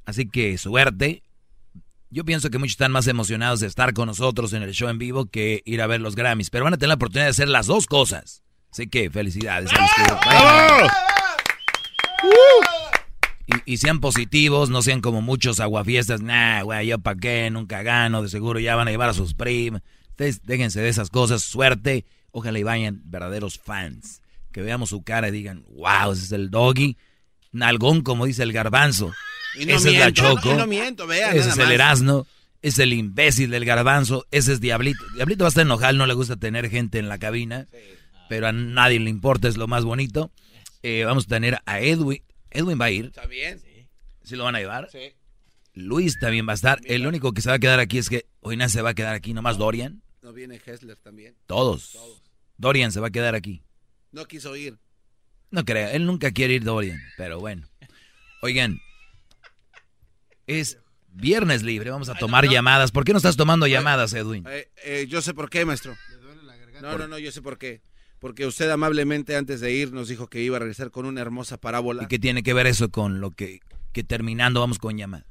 Así 0.05 0.29
que 0.29 0.57
suerte. 0.57 1.21
Yo 2.11 2.23
pienso 2.23 2.49
que 2.49 2.59
muchos 2.59 2.75
están 2.75 2.93
más 2.93 3.07
emocionados 3.07 3.59
de 3.59 3.67
estar 3.67 3.93
con 3.93 4.07
nosotros 4.07 4.53
en 4.53 4.63
el 4.63 4.71
show 4.71 4.87
en 4.87 4.99
vivo 4.99 5.25
que 5.25 5.63
ir 5.65 5.81
a 5.81 5.87
ver 5.87 5.99
los 5.99 6.15
Grammys. 6.15 6.49
Pero 6.49 6.63
van 6.63 6.75
a 6.75 6.77
tener 6.77 6.87
la 6.87 6.95
oportunidad 6.95 7.25
de 7.25 7.31
hacer 7.31 7.49
las 7.49 7.67
dos 7.67 7.87
cosas. 7.87 8.41
Así 8.71 8.87
que 8.87 9.09
felicidades. 9.09 9.69
A 9.73 9.81
los 9.81 9.91
que 9.97 10.03
Y, 13.65 13.77
sean 13.77 13.99
positivos, 13.99 14.69
no 14.69 14.81
sean 14.81 15.01
como 15.01 15.21
muchos 15.21 15.59
aguafiestas. 15.59 16.21
Nah, 16.21 16.63
güey, 16.63 16.87
yo 16.87 16.99
pa' 16.99 17.15
qué, 17.15 17.49
nunca 17.49 17.83
gano, 17.83 18.21
de 18.21 18.29
seguro 18.29 18.59
ya 18.59 18.75
van 18.75 18.87
a 18.87 18.91
llevar 18.91 19.09
a 19.09 19.13
sus 19.13 19.33
primas. 19.33 19.81
Ustedes 20.09 20.43
déjense 20.43 20.81
de 20.81 20.89
esas 20.89 21.09
cosas, 21.09 21.41
suerte. 21.41 22.05
Ojalá 22.31 22.59
y 22.59 22.63
vayan 22.63 23.01
verdaderos 23.05 23.59
fans. 23.59 24.21
Que 24.51 24.61
veamos 24.61 24.89
su 24.89 25.03
cara 25.03 25.29
y 25.29 25.31
digan, 25.31 25.65
wow, 25.69 26.11
ese 26.11 26.25
es 26.25 26.31
el 26.31 26.49
doggy. 26.49 26.97
Nalgón, 27.51 28.01
como 28.01 28.25
dice 28.25 28.43
el 28.43 28.53
garbanzo. 28.53 29.13
ese 29.57 29.73
es 29.73 29.99
la 29.99 30.11
Choco. 30.11 30.55
No, 30.55 30.67
miento, 30.67 31.07
vean, 31.07 31.35
ese 31.35 31.49
es 31.49 31.57
el 31.57 31.71
Erasno. 31.71 32.25
Es 32.61 32.77
el 32.79 32.93
imbécil 32.93 33.49
del 33.49 33.65
garbanzo. 33.65 34.27
Ese 34.31 34.53
es 34.53 34.61
Diablito. 34.61 35.03
Diablito 35.15 35.43
va 35.43 35.47
a 35.47 35.49
estar 35.49 35.65
enojado, 35.65 35.93
no 35.93 36.05
le 36.05 36.13
gusta 36.13 36.35
tener 36.35 36.69
gente 36.69 36.99
en 36.99 37.09
la 37.09 37.17
cabina. 37.17 37.67
Pero 38.29 38.47
a 38.47 38.51
nadie 38.51 38.99
le 38.99 39.09
importa, 39.09 39.47
es 39.47 39.57
lo 39.57 39.67
más 39.67 39.83
bonito. 39.83 40.31
Eh, 40.83 41.03
vamos 41.05 41.25
a 41.25 41.27
tener 41.27 41.59
a 41.65 41.79
Edwin. 41.79 42.21
Edwin 42.51 42.79
va 42.79 42.85
a 42.85 42.91
ir. 42.91 43.05
Está 43.05 43.25
bien. 43.25 43.61
¿Sí 44.23 44.35
lo 44.35 44.43
van 44.43 44.55
a 44.55 44.59
llevar? 44.59 44.89
Sí. 44.91 45.13
Luis 45.73 46.19
también 46.19 46.47
va 46.47 46.51
a 46.51 46.55
estar. 46.55 46.79
El 46.85 47.07
único 47.07 47.33
que 47.33 47.41
se 47.41 47.49
va 47.49 47.55
a 47.55 47.59
quedar 47.59 47.79
aquí 47.79 47.97
es 47.97 48.09
que 48.09 48.27
hoy 48.41 48.57
nadie 48.57 48.69
se 48.69 48.81
va 48.81 48.91
a 48.91 48.93
quedar 48.93 49.15
aquí, 49.15 49.33
nomás 49.33 49.57
Dorian. 49.57 50.03
¿No 50.21 50.33
viene 50.33 50.61
Hessler 50.63 50.97
también? 50.97 51.35
Todos. 51.47 51.97
Dorian 52.57 52.91
se 52.91 52.99
va 52.99 53.07
a 53.07 53.11
quedar 53.11 53.35
aquí. 53.35 53.63
No 54.11 54.25
quiso 54.25 54.55
ir. 54.55 54.77
No 55.49 55.65
creo, 55.65 55.89
él 55.89 56.05
nunca 56.05 56.31
quiere 56.31 56.53
ir 56.53 56.63
Dorian, 56.63 57.01
pero 57.17 57.39
bueno. 57.39 57.67
Oigan, 58.41 58.79
es 60.47 60.77
viernes 61.09 61.63
libre, 61.63 61.89
vamos 61.89 62.09
a 62.09 62.15
tomar 62.15 62.47
llamadas. 62.47 62.91
¿Por 62.91 63.03
qué 63.03 63.11
no 63.11 63.17
estás 63.17 63.35
tomando 63.35 63.67
llamadas, 63.67 64.13
Edwin? 64.13 64.45
Eh, 64.47 64.71
eh, 64.83 65.05
yo 65.09 65.21
sé 65.21 65.33
por 65.33 65.49
qué, 65.49 65.65
maestro. 65.65 65.95
No, 66.81 66.97
no, 66.97 67.07
no, 67.07 67.19
yo 67.19 67.31
sé 67.31 67.41
por 67.41 67.57
qué. 67.57 67.81
Porque 68.21 68.45
usted 68.45 68.69
amablemente 68.69 69.35
antes 69.35 69.61
de 69.61 69.73
ir 69.73 69.91
nos 69.93 70.07
dijo 70.07 70.27
que 70.27 70.43
iba 70.43 70.57
a 70.57 70.59
regresar 70.59 70.91
con 70.91 71.07
una 71.07 71.21
hermosa 71.21 71.57
parábola. 71.57 72.03
¿Y 72.03 72.05
qué 72.05 72.19
tiene 72.19 72.43
que 72.43 72.53
ver 72.53 72.67
eso 72.67 72.89
con 72.89 73.19
lo 73.19 73.31
que, 73.31 73.61
que 73.93 74.03
terminando 74.03 74.59
vamos 74.59 74.77
con 74.77 74.95
llamada? 74.95 75.25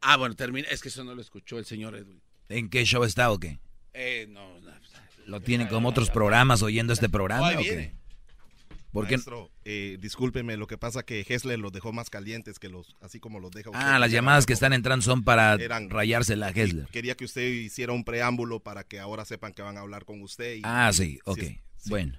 Ah, 0.00 0.16
bueno, 0.16 0.34
termina. 0.34 0.66
Es 0.68 0.82
que 0.82 0.88
eso 0.88 1.04
no 1.04 1.14
lo 1.14 1.22
escuchó 1.22 1.56
el 1.56 1.66
señor 1.66 1.94
Edwin. 1.94 2.20
¿En 2.48 2.68
qué 2.68 2.84
show 2.84 3.04
está 3.04 3.30
o 3.30 3.38
qué? 3.38 3.60
Eh, 3.94 4.26
no, 4.28 4.44
¿Lo 5.26 5.40
tienen 5.40 5.68
como 5.68 5.88
otros 5.88 6.10
programas 6.10 6.62
oyendo 6.62 6.92
este 6.92 7.08
programa 7.08 7.48
o 7.48 7.62
qué? 7.62 7.94
Maestro, 8.92 9.50
eh, 9.64 9.98
discúlpeme, 10.00 10.56
lo 10.56 10.66
que 10.66 10.78
pasa 10.78 11.04
que 11.04 11.24
Hessler 11.28 11.58
los 11.58 11.70
dejó 11.70 11.92
más 11.92 12.10
calientes 12.10 12.58
que 12.58 12.68
los, 12.68 12.96
así 13.02 13.20
como 13.20 13.38
los 13.38 13.52
deja 13.52 13.70
usted. 13.70 13.82
Ah, 13.84 13.98
las 14.00 14.10
llamadas 14.10 14.46
que 14.46 14.52
están 14.52 14.72
entrando 14.72 15.04
son 15.04 15.22
para 15.22 15.56
rayarse 15.88 16.34
la 16.34 16.50
Hessler. 16.50 16.86
Quería 16.86 17.14
que 17.14 17.24
usted 17.24 17.46
hiciera 17.46 17.92
un 17.92 18.04
preámbulo 18.04 18.60
para 18.60 18.82
que 18.82 18.98
ahora 18.98 19.24
sepan 19.24 19.52
que 19.52 19.62
van 19.62 19.76
a 19.76 19.80
hablar 19.80 20.04
con 20.04 20.22
usted. 20.22 20.58
ah, 20.64 20.90
sí, 20.92 21.20
ok. 21.24 21.40
Bueno, 21.84 22.18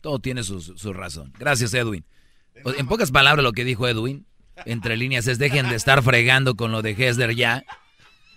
todo 0.00 0.18
tiene 0.18 0.42
su, 0.42 0.60
su, 0.60 0.92
razón. 0.92 1.32
Gracias, 1.38 1.74
Edwin. 1.74 2.04
En 2.54 2.86
pocas 2.86 3.10
palabras, 3.10 3.44
lo 3.44 3.52
que 3.52 3.64
dijo 3.64 3.86
Edwin, 3.86 4.26
entre 4.64 4.96
líneas, 4.96 5.26
es 5.26 5.38
dejen 5.38 5.68
de 5.68 5.76
estar 5.76 6.02
fregando 6.02 6.56
con 6.56 6.72
lo 6.72 6.82
de 6.82 6.90
Hessler 6.90 7.34
ya 7.34 7.64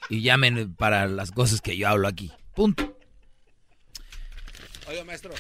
y 0.10 0.22
llamen 0.22 0.74
para 0.76 1.08
las 1.08 1.32
cosas 1.32 1.62
que 1.62 1.78
yo 1.78 1.88
hablo 1.88 2.08
aquí. 2.08 2.32
Punto. 2.56 2.98
Oiga, 4.88 5.04
maestro, 5.06 5.34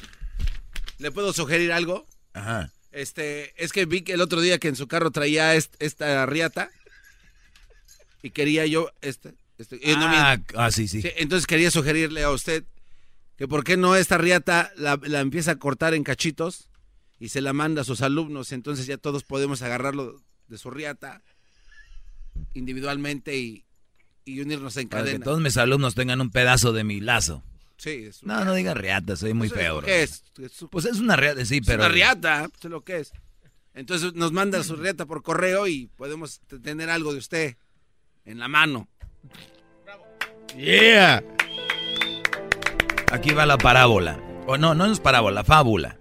¿le 0.97 1.11
puedo 1.11 1.33
sugerir 1.33 1.71
algo? 1.71 2.05
Ajá. 2.33 2.71
Este, 2.91 3.53
es 3.61 3.71
que 3.71 3.85
vi 3.85 4.01
que 4.01 4.13
el 4.13 4.21
otro 4.21 4.41
día 4.41 4.59
que 4.59 4.67
en 4.67 4.75
su 4.75 4.87
carro 4.87 5.11
traía 5.11 5.55
esta 5.55 6.25
riata 6.25 6.69
y 8.21 8.31
quería 8.31 8.65
yo 8.65 8.91
este, 9.01 9.33
este 9.57 9.79
ah, 9.95 10.37
ah 10.55 10.71
sí, 10.71 10.87
sí, 10.87 11.01
Entonces 11.17 11.47
quería 11.47 11.71
sugerirle 11.71 12.23
a 12.23 12.31
usted 12.31 12.63
que 13.41 13.47
por 13.47 13.63
qué 13.63 13.75
no 13.75 13.95
esta 13.95 14.19
riata 14.19 14.71
la, 14.77 14.99
empieza 15.19 15.53
a 15.53 15.55
cortar 15.55 15.95
en 15.95 16.03
cachitos 16.03 16.69
y 17.19 17.29
se 17.29 17.41
la 17.41 17.53
manda 17.53 17.81
a 17.81 17.83
sus 17.83 18.03
alumnos, 18.03 18.51
entonces 18.51 18.85
ya 18.85 18.97
todos 18.97 19.23
podemos 19.23 19.63
agarrarlo 19.63 20.21
de 20.47 20.59
su 20.59 20.69
riata 20.69 21.23
individualmente 22.53 23.35
y, 23.39 23.65
unirnos 24.27 24.77
en 24.77 24.89
cadena. 24.89 25.17
que 25.17 25.23
todos 25.23 25.41
mis 25.41 25.57
alumnos 25.57 25.95
tengan 25.95 26.21
un 26.21 26.29
pedazo 26.29 26.71
de 26.71 26.83
mi 26.83 26.99
lazo. 26.99 27.43
Sí, 27.77 28.03
es 28.09 28.21
No, 28.21 28.45
no 28.45 28.53
diga 28.53 28.75
riata, 28.75 29.15
soy 29.15 29.33
muy 29.33 29.49
feo. 29.49 29.81
¿Qué 29.81 30.03
es? 30.03 30.23
Pues 30.69 30.85
es 30.85 30.99
una 30.99 31.15
riata, 31.15 31.43
sí, 31.43 31.61
pero... 31.61 31.81
Es 31.81 31.87
una 31.87 31.95
riata, 31.95 32.47
sé 32.61 32.69
lo 32.69 32.83
que 32.83 32.99
es. 32.99 33.11
Entonces 33.73 34.13
nos 34.13 34.33
manda 34.33 34.63
su 34.63 34.75
riata 34.75 35.07
por 35.07 35.23
correo 35.23 35.65
y 35.65 35.87
podemos 35.97 36.41
tener 36.61 36.91
algo 36.91 37.11
de 37.11 37.17
usted 37.17 37.57
en 38.23 38.37
la 38.37 38.47
mano. 38.47 38.87
Yeah. 40.55 41.23
Aquí 43.11 43.31
va 43.33 43.45
la 43.45 43.57
parábola. 43.57 44.17
O 44.47 44.57
no, 44.57 44.73
no 44.73 44.85
es 44.85 45.01
parábola, 45.01 45.43
fábula. 45.43 45.97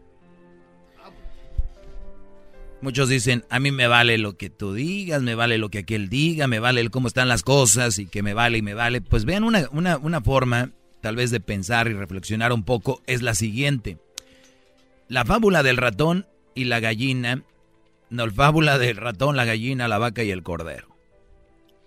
Muchos 2.80 3.08
dicen, 3.08 3.44
a 3.50 3.58
mí 3.58 3.72
me 3.72 3.88
vale 3.88 4.16
lo 4.16 4.36
que 4.36 4.48
tú 4.48 4.72
digas, 4.72 5.20
me 5.20 5.34
vale 5.34 5.58
lo 5.58 5.70
que 5.70 5.80
aquel 5.80 6.08
diga, 6.08 6.46
me 6.46 6.60
vale 6.60 6.88
cómo 6.88 7.08
están 7.08 7.28
las 7.28 7.42
cosas 7.42 7.98
y 7.98 8.06
que 8.06 8.22
me 8.22 8.32
vale 8.32 8.58
y 8.58 8.62
me 8.62 8.74
vale. 8.74 9.00
Pues 9.00 9.24
vean 9.24 9.42
una, 9.42 9.68
una, 9.72 9.98
una 9.98 10.20
forma 10.20 10.70
tal 11.00 11.16
vez 11.16 11.32
de 11.32 11.40
pensar 11.40 11.88
y 11.88 11.94
reflexionar 11.94 12.52
un 12.52 12.62
poco, 12.62 13.02
es 13.06 13.22
la 13.22 13.34
siguiente. 13.34 13.98
La 15.08 15.24
fábula 15.24 15.64
del 15.64 15.78
ratón 15.78 16.26
y 16.54 16.64
la 16.64 16.78
gallina, 16.78 17.42
no, 18.08 18.26
la 18.26 18.32
fábula 18.32 18.78
del 18.78 18.96
ratón, 18.96 19.36
la 19.36 19.44
gallina, 19.44 19.88
la 19.88 19.98
vaca 19.98 20.22
y 20.22 20.30
el 20.30 20.44
cordero. 20.44 20.88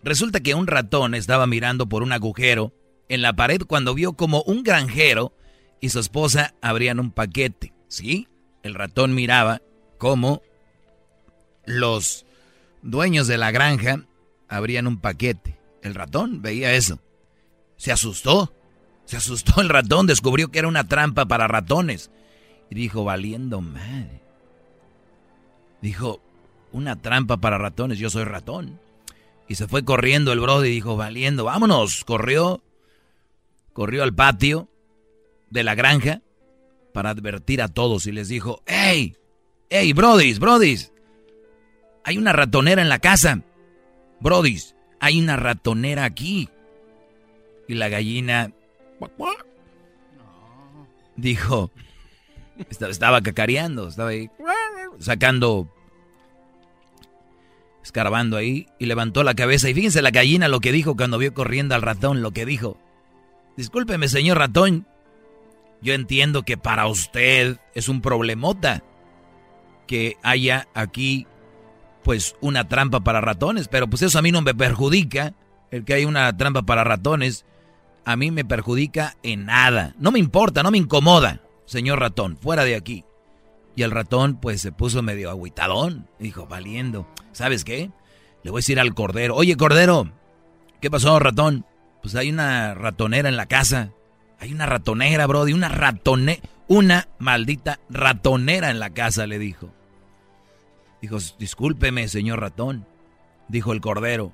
Resulta 0.04 0.42
que 0.42 0.54
un 0.54 0.68
ratón 0.68 1.16
estaba 1.16 1.48
mirando 1.48 1.88
por 1.88 2.04
un 2.04 2.12
agujero 2.12 2.74
en 3.10 3.22
la 3.22 3.34
pared 3.34 3.62
cuando 3.68 3.94
vio 3.94 4.14
como 4.14 4.42
un 4.44 4.64
granjero 4.64 5.34
y 5.80 5.90
su 5.90 6.00
esposa 6.00 6.54
abrían 6.62 7.00
un 7.00 7.12
paquete. 7.12 7.74
¿Sí? 7.88 8.28
El 8.64 8.74
ratón 8.74 9.14
miraba 9.14 9.62
cómo 9.98 10.42
los 11.66 12.26
dueños 12.82 13.28
de 13.28 13.38
la 13.38 13.52
granja 13.52 14.06
abrían 14.48 14.88
un 14.88 15.00
paquete. 15.00 15.58
El 15.82 15.96
ratón 15.96 16.42
veía 16.42 16.74
eso. 16.74 17.00
Se 17.76 17.92
asustó 17.92 18.54
se 19.06 19.18
asustó 19.18 19.62
el 19.62 19.70
ratón, 19.70 20.08
descubrió 20.08 20.50
que 20.50 20.60
era 20.60 20.68
una 20.68 20.88
trampa 20.88 21.26
para 21.26 21.48
ratones. 21.48 22.10
Y 22.70 22.76
dijo, 22.76 23.04
valiendo 23.04 23.62
madre. 23.62 24.22
Dijo, 25.82 26.22
una 26.72 27.02
trampa 27.02 27.38
para 27.38 27.58
ratones, 27.58 28.00
yo 28.00 28.10
soy 28.10 28.24
ratón. 28.24 28.80
Y 29.48 29.56
se 29.56 29.68
fue 29.68 29.84
corriendo 29.84 30.32
el 30.32 30.40
brody 30.40 30.70
y 30.70 30.72
dijo, 30.72 30.96
valiendo, 30.96 31.44
vámonos. 31.44 32.06
Corrió, 32.06 32.62
corrió 33.74 34.04
al 34.04 34.14
patio 34.14 34.70
de 35.50 35.64
la 35.64 35.76
granja 35.76 36.22
para 36.94 37.10
advertir 37.10 37.62
a 37.62 37.68
todos 37.68 38.08
y 38.08 38.12
les 38.12 38.30
dijo, 38.30 38.62
¡Ey! 38.66 39.18
¡Ey, 39.70 39.94
brodis, 39.94 40.40
brodis! 40.40 40.92
Hay 42.04 42.18
una 42.18 42.34
ratonera 42.34 42.82
en 42.82 42.90
la 42.90 43.00
casa. 43.00 43.42
Brodis, 44.20 44.76
hay 45.00 45.20
una 45.20 45.36
ratonera 45.36 46.06
aquí. 46.06 46.50
Y 47.68 47.76
la 47.76 47.90
gallina 47.90 48.52
Dijo, 51.16 51.72
estaba 52.70 53.22
cacareando, 53.22 53.88
estaba 53.88 54.10
ahí 54.10 54.30
sacando, 55.00 55.70
escarbando 57.84 58.38
ahí 58.38 58.68
y 58.80 58.86
levantó 58.86 59.24
la 59.24 59.36
cabeza. 59.36 59.70
Y 59.70 59.74
fíjense 59.74 60.02
la 60.02 60.12
gallina 60.12 60.48
lo 60.48 60.60
que 60.60 60.72
dijo 60.72 60.96
cuando 60.96 61.18
vio 61.18 61.34
corriendo 61.34 61.76
al 61.76 61.82
ratón, 61.82 62.22
lo 62.22 62.32
que 62.32 62.46
dijo. 62.46 62.78
Discúlpeme, 63.58 64.08
señor 64.08 64.38
ratón, 64.38 64.88
yo 65.82 65.94
entiendo 65.94 66.44
que 66.44 66.58
para 66.58 66.88
usted 66.88 67.60
es 67.76 67.90
un 67.90 68.02
problemota 68.02 68.84
que 69.88 70.18
haya 70.24 70.68
aquí 70.74 71.28
pues 72.04 72.36
una 72.42 72.68
trampa 72.68 73.02
para 73.02 73.22
ratones, 73.22 73.68
pero 73.68 73.88
pues 73.88 74.02
eso 74.02 74.20
a 74.20 74.22
mí 74.22 74.32
no 74.32 74.42
me 74.42 74.56
perjudica 74.56 75.34
el 75.72 75.86
que 75.86 75.94
haya 75.94 76.08
una 76.08 76.36
trampa 76.36 76.64
para 76.64 76.84
ratones 76.84 77.46
a 78.06 78.16
mí 78.16 78.32
me 78.32 78.46
perjudica 78.46 79.18
en 79.24 79.46
nada. 79.46 79.96
No 79.98 80.12
me 80.12 80.20
importa, 80.20 80.64
no 80.64 80.72
me 80.72 80.78
incomoda, 80.78 81.42
señor 81.66 82.00
ratón, 82.00 82.38
fuera 82.38 82.64
de 82.64 82.76
aquí. 82.76 83.06
Y 83.76 83.84
el 83.84 83.92
ratón 83.92 84.40
pues 84.40 84.62
se 84.62 84.72
puso 84.72 85.02
medio 85.02 85.30
agüitadón, 85.30 86.08
dijo, 86.20 86.46
valiendo. 86.46 87.08
¿Sabes 87.32 87.64
qué? 87.64 87.92
Le 88.44 88.52
voy 88.52 88.60
a 88.60 88.62
decir 88.62 88.80
al 88.80 88.94
cordero, 88.94 89.36
oye 89.36 89.56
cordero, 89.58 90.12
¿qué 90.82 90.92
pasó 90.92 91.18
ratón? 91.20 91.66
Pues 92.04 92.16
hay 92.16 92.30
una 92.30 92.76
ratonera 92.76 93.30
en 93.30 93.38
la 93.38 93.48
casa. 93.48 93.94
Hay 94.40 94.54
una 94.54 94.66
ratonera, 94.66 95.26
brody, 95.26 95.54
una 95.54 95.70
ratonera, 95.70 96.42
una 96.68 97.08
maldita 97.18 97.80
ratonera 97.90 98.70
en 98.70 98.80
la 98.80 98.90
casa, 98.90 99.26
le 99.26 99.40
dijo. 99.40 99.74
Dijo, 101.02 101.18
discúlpeme, 101.40 102.10
señor 102.10 102.42
ratón, 102.42 102.86
dijo 103.48 103.72
el 103.72 103.80
cordero. 103.80 104.34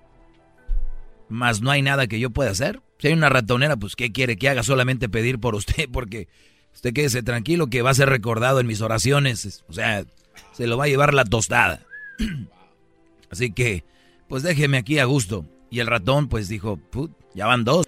Mas 1.30 1.62
no 1.62 1.70
hay 1.70 1.84
nada 1.84 2.08
que 2.08 2.20
yo 2.20 2.32
pueda 2.32 2.50
hacer. 2.50 2.82
Si 2.98 3.08
hay 3.08 3.14
una 3.14 3.30
ratonera, 3.30 3.78
pues 3.78 3.96
¿qué 3.96 4.12
quiere 4.12 4.36
que 4.36 4.50
haga? 4.50 4.64
Solamente 4.64 5.08
pedir 5.08 5.40
por 5.40 5.54
usted, 5.54 5.88
porque 5.94 6.28
usted 6.74 6.92
quédese 6.92 7.22
tranquilo 7.22 7.68
que 7.68 7.84
va 7.84 7.92
a 7.92 7.96
ser 7.96 8.10
recordado 8.10 8.60
en 8.60 8.66
mis 8.66 8.82
oraciones. 8.82 9.64
O 9.70 9.74
sea, 9.74 10.06
se 10.54 10.66
lo 10.66 10.76
va 10.76 10.86
a 10.86 10.90
llevar 10.90 11.14
la 11.14 11.24
tostada. 11.24 11.86
Así 13.30 13.52
que, 13.52 13.84
pues 14.28 14.42
déjeme 14.42 14.80
aquí 14.80 14.98
a 14.98 15.06
gusto. 15.06 15.46
Y 15.70 15.80
el 15.80 15.88
ratón, 15.88 16.28
pues 16.30 16.48
dijo, 16.48 16.78
Put, 16.78 17.12
ya 17.34 17.46
van 17.46 17.64
dos. 17.64 17.86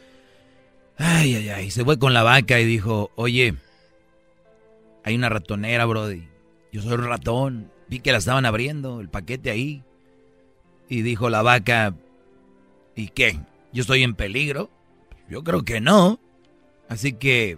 Ay, 0.98 1.36
ay, 1.36 1.50
ay. 1.50 1.72
Se 1.72 1.84
fue 1.84 1.98
con 1.98 2.14
la 2.14 2.24
vaca 2.24 2.60
y 2.60 2.66
dijo, 2.66 3.12
oye, 3.16 3.56
hay 5.04 5.16
una 5.16 5.30
ratonera, 5.30 5.86
Brody. 5.86 6.28
Yo 6.72 6.82
soy 6.82 6.94
un 6.94 7.06
ratón. 7.06 7.72
Vi 7.88 8.00
que 8.00 8.12
la 8.12 8.20
estaban 8.20 8.46
abriendo, 8.46 9.02
el 9.02 9.10
paquete 9.10 9.50
ahí. 9.50 9.84
Y 10.90 11.02
dijo 11.02 11.30
la 11.30 11.42
vaca, 11.42 11.96
¿y 12.96 13.08
qué? 13.08 13.40
¿Yo 13.74 13.82
estoy 13.82 14.04
en 14.04 14.14
peligro? 14.14 14.70
Yo 15.30 15.44
creo 15.44 15.64
que 15.64 15.82
no. 15.82 16.20
Así 16.88 17.14
que 17.14 17.58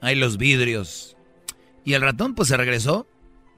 hay 0.00 0.14
los 0.14 0.36
vidrios. 0.36 1.16
Y 1.84 1.94
el 1.94 2.02
ratón 2.02 2.34
pues 2.34 2.48
se 2.48 2.56
regresó. 2.56 3.06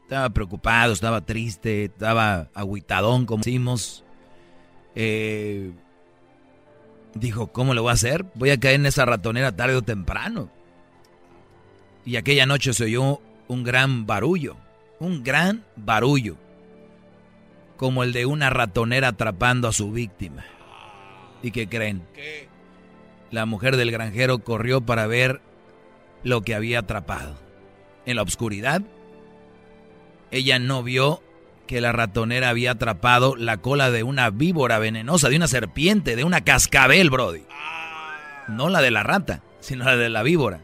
Estaba 0.02 0.30
preocupado, 0.30 0.92
estaba 0.92 1.22
triste, 1.22 1.84
estaba 1.84 2.48
aguitadón, 2.54 3.26
como 3.26 3.42
decimos. 3.42 4.03
Eh, 4.94 5.72
dijo, 7.14 7.48
¿cómo 7.48 7.74
lo 7.74 7.82
voy 7.82 7.90
a 7.90 7.94
hacer? 7.94 8.24
Voy 8.34 8.50
a 8.50 8.58
caer 8.58 8.76
en 8.76 8.86
esa 8.86 9.04
ratonera 9.04 9.52
tarde 9.52 9.76
o 9.76 9.82
temprano. 9.82 10.50
Y 12.04 12.16
aquella 12.16 12.46
noche 12.46 12.72
se 12.74 12.84
oyó 12.84 13.20
un 13.48 13.64
gran 13.64 14.06
barullo, 14.06 14.56
un 15.00 15.22
gran 15.22 15.64
barullo, 15.76 16.36
como 17.76 18.02
el 18.02 18.12
de 18.12 18.26
una 18.26 18.50
ratonera 18.50 19.08
atrapando 19.08 19.68
a 19.68 19.72
su 19.72 19.90
víctima. 19.90 20.44
¿Y 21.42 21.50
qué 21.50 21.68
creen? 21.68 22.02
La 23.30 23.46
mujer 23.46 23.76
del 23.76 23.90
granjero 23.90 24.38
corrió 24.38 24.80
para 24.80 25.06
ver 25.06 25.40
lo 26.22 26.42
que 26.42 26.54
había 26.54 26.80
atrapado. 26.80 27.36
En 28.06 28.16
la 28.16 28.22
oscuridad, 28.22 28.82
ella 30.30 30.58
no 30.58 30.82
vio 30.82 31.22
que 31.66 31.80
la 31.80 31.92
ratonera 31.92 32.50
había 32.50 32.72
atrapado 32.72 33.36
la 33.36 33.58
cola 33.58 33.90
de 33.90 34.02
una 34.02 34.30
víbora 34.30 34.78
venenosa, 34.78 35.28
de 35.28 35.36
una 35.36 35.48
serpiente, 35.48 36.16
de 36.16 36.24
una 36.24 36.42
cascabel, 36.42 37.10
Brody. 37.10 37.42
No 38.48 38.68
la 38.68 38.82
de 38.82 38.90
la 38.90 39.02
rata, 39.02 39.42
sino 39.60 39.84
la 39.84 39.96
de 39.96 40.10
la 40.10 40.22
víbora. 40.22 40.60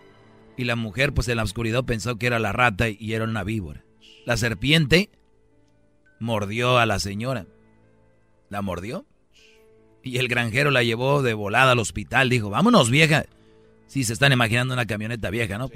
Y 0.56 0.64
la 0.64 0.76
mujer, 0.76 1.14
pues 1.14 1.28
en 1.28 1.36
la 1.36 1.42
oscuridad 1.42 1.84
pensó 1.84 2.16
que 2.16 2.26
era 2.26 2.38
la 2.38 2.52
rata 2.52 2.88
y 2.88 3.14
era 3.14 3.24
una 3.24 3.44
víbora. 3.44 3.82
La 4.26 4.36
serpiente 4.36 5.10
mordió 6.18 6.78
a 6.78 6.86
la 6.86 6.98
señora. 6.98 7.46
¿La 8.50 8.60
mordió? 8.60 9.06
Y 10.02 10.18
el 10.18 10.28
granjero 10.28 10.70
la 10.70 10.82
llevó 10.82 11.22
de 11.22 11.34
volada 11.34 11.72
al 11.72 11.78
hospital. 11.78 12.28
Dijo, 12.28 12.50
vámonos, 12.50 12.90
vieja. 12.90 13.24
Sí, 13.86 14.04
se 14.04 14.12
están 14.12 14.32
imaginando 14.32 14.74
una 14.74 14.86
camioneta 14.86 15.30
vieja, 15.30 15.58
¿no? 15.58 15.70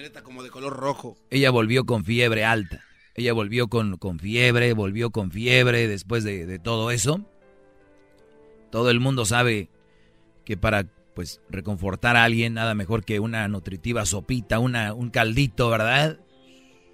Camioneta 0.00 0.22
como 0.22 0.42
de 0.42 0.48
color 0.48 0.76
rojo. 0.76 1.18
Ella 1.28 1.50
volvió 1.50 1.84
con 1.84 2.04
fiebre 2.04 2.44
alta. 2.44 2.82
Ella 3.14 3.34
volvió 3.34 3.68
con, 3.68 3.98
con 3.98 4.18
fiebre, 4.18 4.72
volvió 4.72 5.10
con 5.10 5.30
fiebre 5.30 5.88
después 5.88 6.24
de, 6.24 6.46
de, 6.46 6.58
todo 6.58 6.90
eso. 6.90 7.20
Todo 8.70 8.90
el 8.90 8.98
mundo 8.98 9.26
sabe 9.26 9.68
que 10.46 10.56
para 10.56 10.86
pues 11.14 11.42
reconfortar 11.50 12.16
a 12.16 12.24
alguien 12.24 12.54
nada 12.54 12.74
mejor 12.74 13.04
que 13.04 13.20
una 13.20 13.46
nutritiva 13.48 14.06
sopita, 14.06 14.58
una, 14.58 14.94
un 14.94 15.10
caldito, 15.10 15.68
¿verdad? 15.68 16.18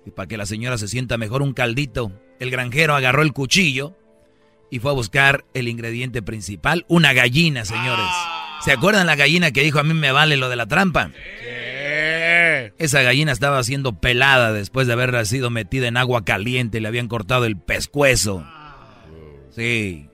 Y 0.05 0.11
para 0.11 0.27
que 0.27 0.37
la 0.37 0.47
señora 0.47 0.77
se 0.77 0.89
sienta 0.89 1.17
mejor 1.17 1.43
un 1.43 1.53
caldito. 1.53 2.11
El 2.41 2.51
granjero 2.51 2.97
agarró 2.97 3.23
el 3.23 3.33
cuchillo 3.33 3.95
y 4.69 4.81
fue 4.81 4.91
a 4.91 4.95
buscar 4.95 5.45
el 5.55 5.69
ingrediente 5.69 6.23
principal, 6.23 6.85
una 6.89 7.13
gallina, 7.13 7.65
señores. 7.65 8.07
¿Se 8.65 8.73
acuerdan 8.73 9.07
la 9.07 9.15
gallina 9.15 9.53
que 9.53 9.63
dijo 9.63 9.79
a 9.79 9.85
mí 9.85 9.95
me 9.95 10.11
vale 10.11 10.37
lo 10.37 10.49
de 10.49 10.57
la 10.57 10.67
trampa? 10.67 11.13
Esa 12.79 13.03
gallina 13.03 13.33
estaba 13.33 13.63
siendo 13.63 14.01
pelada 14.01 14.53
después 14.53 14.87
de 14.87 14.93
haber 14.93 15.27
sido 15.27 15.51
metida 15.51 15.89
en 15.89 15.97
agua 15.97 16.25
caliente 16.25 16.81
le 16.81 16.89
habían 16.89 17.09
cortado 17.09 17.45
el 17.45 17.57
pescuezo. 17.57 18.47
Sí, 19.51 20.09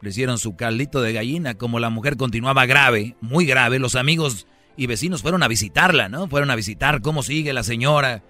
le 0.00 0.10
hicieron 0.10 0.38
su 0.38 0.56
caldito 0.56 1.02
de 1.02 1.12
gallina. 1.12 1.54
Como 1.54 1.80
la 1.80 1.90
mujer 1.90 2.16
continuaba 2.16 2.66
grave, 2.66 3.16
muy 3.20 3.46
grave, 3.46 3.78
los 3.78 3.94
amigos 3.94 4.46
y 4.76 4.86
vecinos 4.86 5.22
fueron 5.22 5.42
a 5.42 5.48
visitarla, 5.48 6.08
¿no? 6.08 6.28
Fueron 6.28 6.50
a 6.50 6.56
visitar 6.56 7.00
cómo 7.00 7.22
sigue 7.22 7.52
la 7.52 7.62
señora. 7.62 8.22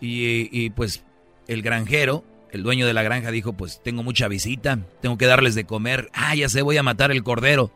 Y, 0.00 0.48
y 0.50 0.70
pues 0.70 1.04
el 1.46 1.62
granjero 1.62 2.24
el 2.52 2.62
dueño 2.62 2.86
de 2.86 2.92
la 2.92 3.02
granja 3.02 3.30
dijo, 3.30 3.54
pues 3.54 3.80
tengo 3.82 4.02
mucha 4.02 4.28
visita, 4.28 4.78
tengo 5.00 5.16
que 5.16 5.24
darles 5.24 5.54
de 5.54 5.64
comer. 5.64 6.10
Ah, 6.12 6.34
ya 6.34 6.50
sé, 6.50 6.60
voy 6.60 6.76
a 6.76 6.82
matar 6.82 7.10
el 7.10 7.22
cordero. 7.22 7.72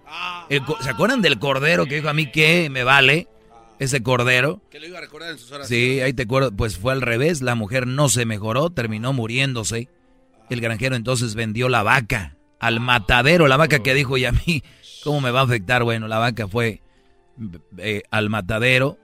¿Se 0.82 0.90
acuerdan 0.90 1.22
del 1.22 1.38
cordero 1.38 1.86
que 1.86 1.96
dijo 1.96 2.10
a 2.10 2.14
mí 2.14 2.30
que 2.30 2.68
me 2.68 2.84
vale? 2.84 3.26
Ese 3.78 4.02
cordero. 4.02 4.62
Que 4.70 4.80
lo 4.80 4.86
iba 4.86 4.98
a 4.98 5.02
recordar 5.02 5.30
en 5.30 5.38
sus 5.38 5.52
horas. 5.52 5.68
Sí, 5.68 6.00
ahí 6.00 6.12
te 6.12 6.22
acuerdo. 6.22 6.52
Pues 6.52 6.78
fue 6.78 6.92
al 6.92 7.02
revés. 7.02 7.42
La 7.42 7.54
mujer 7.54 7.86
no 7.86 8.08
se 8.08 8.24
mejoró, 8.24 8.70
terminó 8.70 9.12
muriéndose. 9.12 9.88
El 10.48 10.60
granjero 10.60 10.96
entonces 10.96 11.34
vendió 11.34 11.68
la 11.68 11.82
vaca 11.82 12.36
al 12.58 12.80
matadero. 12.80 13.48
La 13.48 13.56
vaca 13.56 13.80
que 13.80 13.94
dijo, 13.94 14.16
y 14.16 14.24
a 14.24 14.32
mí, 14.32 14.62
¿cómo 15.04 15.20
me 15.20 15.30
va 15.30 15.40
a 15.40 15.44
afectar? 15.44 15.84
Bueno, 15.84 16.08
la 16.08 16.18
vaca 16.18 16.48
fue 16.48 16.80
eh, 17.78 18.02
al 18.10 18.30
matadero 18.30 18.98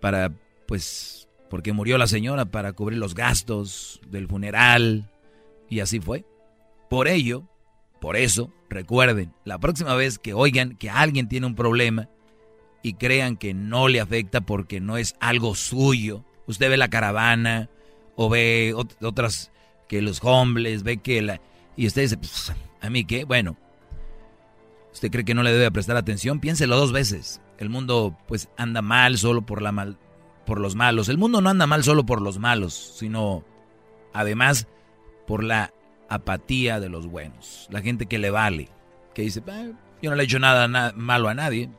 para, 0.00 0.32
pues, 0.66 1.28
porque 1.48 1.72
murió 1.72 1.98
la 1.98 2.06
señora 2.06 2.46
para 2.46 2.72
cubrir 2.72 2.98
los 2.98 3.14
gastos 3.14 4.00
del 4.08 4.26
funeral 4.26 5.08
y 5.68 5.80
así 5.80 6.00
fue. 6.00 6.24
Por 6.90 7.08
ello, 7.08 7.44
por 8.00 8.16
eso, 8.16 8.52
recuerden, 8.68 9.32
la 9.44 9.58
próxima 9.58 9.94
vez 9.94 10.18
que 10.18 10.34
oigan 10.34 10.76
que 10.76 10.90
alguien 10.90 11.28
tiene 11.28 11.46
un 11.46 11.54
problema 11.54 12.08
y 12.84 12.92
crean 12.92 13.38
que 13.38 13.54
no 13.54 13.88
le 13.88 13.98
afecta 13.98 14.42
porque 14.42 14.78
no 14.78 14.98
es 14.98 15.16
algo 15.18 15.54
suyo, 15.54 16.22
usted 16.46 16.68
ve 16.68 16.76
la 16.76 16.90
caravana 16.90 17.70
o 18.14 18.28
ve 18.28 18.74
otras 19.00 19.50
que 19.88 20.02
los 20.02 20.20
hombres, 20.22 20.82
ve 20.82 20.98
que 20.98 21.22
la... 21.22 21.40
Y 21.76 21.86
usted 21.86 22.02
dice, 22.02 22.18
pues, 22.18 22.52
¿a 22.82 22.90
mí 22.90 23.06
qué? 23.06 23.24
Bueno, 23.24 23.56
usted 24.92 25.10
cree 25.10 25.24
que 25.24 25.34
no 25.34 25.42
le 25.42 25.50
debe 25.50 25.70
prestar 25.70 25.96
atención, 25.96 26.40
piénselo 26.40 26.76
dos 26.76 26.92
veces. 26.92 27.40
El 27.56 27.70
mundo 27.70 28.18
pues 28.28 28.50
anda 28.58 28.82
mal 28.82 29.16
solo 29.16 29.40
por 29.46 29.62
la 29.62 29.72
mal, 29.72 29.96
por 30.44 30.60
los 30.60 30.74
malos. 30.74 31.08
El 31.08 31.16
mundo 31.16 31.40
no 31.40 31.48
anda 31.48 31.66
mal 31.66 31.84
solo 31.84 32.04
por 32.04 32.20
los 32.20 32.38
malos, 32.38 32.74
sino 32.98 33.46
además 34.12 34.68
por 35.26 35.42
la 35.42 35.72
apatía 36.10 36.80
de 36.80 36.90
los 36.90 37.06
buenos. 37.06 37.66
La 37.70 37.80
gente 37.80 38.04
que 38.04 38.18
le 38.18 38.28
vale, 38.28 38.68
que 39.14 39.22
dice, 39.22 39.42
ah, 39.48 39.70
yo 40.02 40.10
no 40.10 40.16
le 40.16 40.24
he 40.24 40.26
hecho 40.26 40.38
nada 40.38 40.92
malo 40.94 41.30
a 41.30 41.34
nadie, 41.34 41.70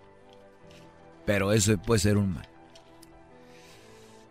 pero 1.25 1.51
eso 1.51 1.77
puede 1.77 1.99
ser 1.99 2.17
un 2.17 2.33
mal. 2.33 2.47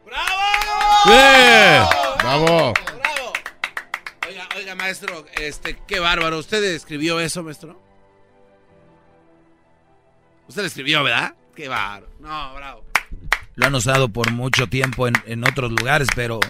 ¡Bravo! 0.06 1.88
¡Bravo! 2.18 2.72
¡Bravo! 2.74 3.32
Oiga, 4.28 4.48
oiga, 4.56 4.74
maestro, 4.74 5.26
este, 5.40 5.78
qué 5.86 6.00
bárbaro. 6.00 6.38
¿Usted 6.38 6.62
escribió 6.64 7.20
eso, 7.20 7.42
maestro? 7.42 7.80
Usted 10.48 10.62
lo 10.62 10.66
escribió, 10.66 11.02
¿verdad? 11.02 11.34
Qué 11.54 11.68
bárbaro. 11.68 12.08
No, 12.20 12.54
bravo. 12.54 12.84
Lo 13.56 13.66
han 13.66 13.74
usado 13.74 14.08
por 14.08 14.32
mucho 14.32 14.68
tiempo 14.68 15.06
en, 15.06 15.44
otros 15.44 15.70
lugares, 15.70 16.08
pero 16.14 16.40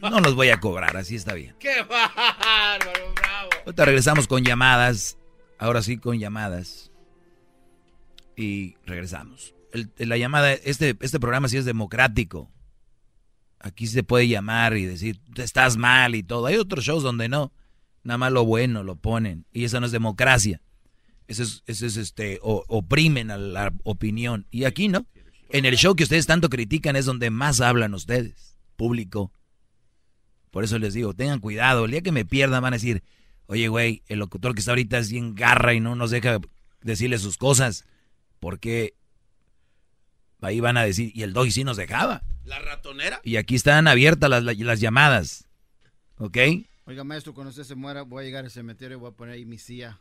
no 0.00 0.20
los 0.20 0.34
voy 0.34 0.48
a 0.48 0.60
cobrar, 0.60 0.96
así 0.96 1.16
está 1.16 1.34
bien. 1.34 1.54
¡Qué 1.58 1.82
bárbaro, 1.82 3.12
bravo! 3.14 3.50
Ahorita 3.66 3.84
regresamos 3.84 4.26
con 4.26 4.44
llamadas, 4.44 5.18
ahora 5.58 5.82
sí 5.82 5.98
con 5.98 6.18
llamadas. 6.18 6.90
Y 8.34 8.76
regresamos. 8.86 9.54
La 9.96 10.16
llamada, 10.16 10.52
este, 10.52 10.96
este 11.00 11.20
programa 11.20 11.48
sí 11.48 11.56
es 11.56 11.64
democrático. 11.64 12.50
Aquí 13.58 13.86
se 13.86 14.02
puede 14.02 14.28
llamar 14.28 14.76
y 14.76 14.84
decir, 14.84 15.20
estás 15.36 15.76
mal 15.76 16.14
y 16.14 16.22
todo. 16.22 16.46
Hay 16.46 16.56
otros 16.56 16.84
shows 16.84 17.02
donde 17.02 17.28
no. 17.28 17.52
Nada 18.02 18.18
más 18.18 18.32
lo 18.32 18.44
bueno 18.44 18.82
lo 18.82 18.96
ponen. 18.96 19.46
Y 19.52 19.64
eso 19.64 19.78
no 19.78 19.86
es 19.86 19.92
democracia. 19.92 20.60
Eso 21.28 21.44
es, 21.44 21.62
eso 21.66 21.86
es 21.86 21.96
este, 21.96 22.38
oprimen 22.42 23.30
a 23.30 23.38
la 23.38 23.72
opinión. 23.84 24.46
Y 24.50 24.64
aquí 24.64 24.88
no. 24.88 25.06
En 25.48 25.64
el 25.64 25.76
show 25.76 25.94
que 25.94 26.04
ustedes 26.04 26.26
tanto 26.26 26.48
critican 26.48 26.96
es 26.96 27.04
donde 27.04 27.30
más 27.30 27.60
hablan 27.60 27.94
ustedes, 27.94 28.58
público. 28.76 29.32
Por 30.50 30.64
eso 30.64 30.78
les 30.78 30.94
digo, 30.94 31.14
tengan 31.14 31.40
cuidado. 31.40 31.84
El 31.84 31.92
día 31.92 32.02
que 32.02 32.12
me 32.12 32.24
pierdan 32.24 32.62
van 32.62 32.72
a 32.72 32.76
decir, 32.76 33.02
oye, 33.46 33.68
güey, 33.68 34.02
el 34.08 34.18
locutor 34.18 34.54
que 34.54 34.60
está 34.60 34.72
ahorita 34.72 34.98
es 34.98 35.10
bien 35.10 35.34
garra 35.34 35.74
y 35.74 35.80
no 35.80 35.94
nos 35.94 36.10
deja 36.10 36.40
decirle 36.82 37.18
sus 37.18 37.36
cosas. 37.36 37.84
Porque 38.40 38.94
ahí 40.42 40.60
van 40.60 40.76
a 40.76 40.84
decir, 40.84 41.12
y 41.14 41.22
el 41.22 41.32
doggy 41.32 41.50
sí 41.50 41.64
nos 41.64 41.76
dejaba. 41.76 42.22
¿La 42.44 42.58
ratonera? 42.58 43.20
Y 43.24 43.36
aquí 43.36 43.54
están 43.54 43.86
abiertas 43.88 44.28
las, 44.28 44.42
las 44.44 44.80
llamadas. 44.80 45.46
¿Ok? 46.18 46.36
Oiga, 46.84 47.04
maestro, 47.04 47.32
cuando 47.34 47.50
usted 47.50 47.64
se 47.64 47.74
muera, 47.74 48.02
voy 48.02 48.22
a 48.22 48.26
llegar 48.26 48.44
al 48.44 48.50
cementerio 48.50 48.96
y 48.96 49.00
voy 49.00 49.10
a 49.10 49.14
poner 49.14 49.34
ahí 49.34 49.44
mi 49.44 49.58
silla. 49.58 49.98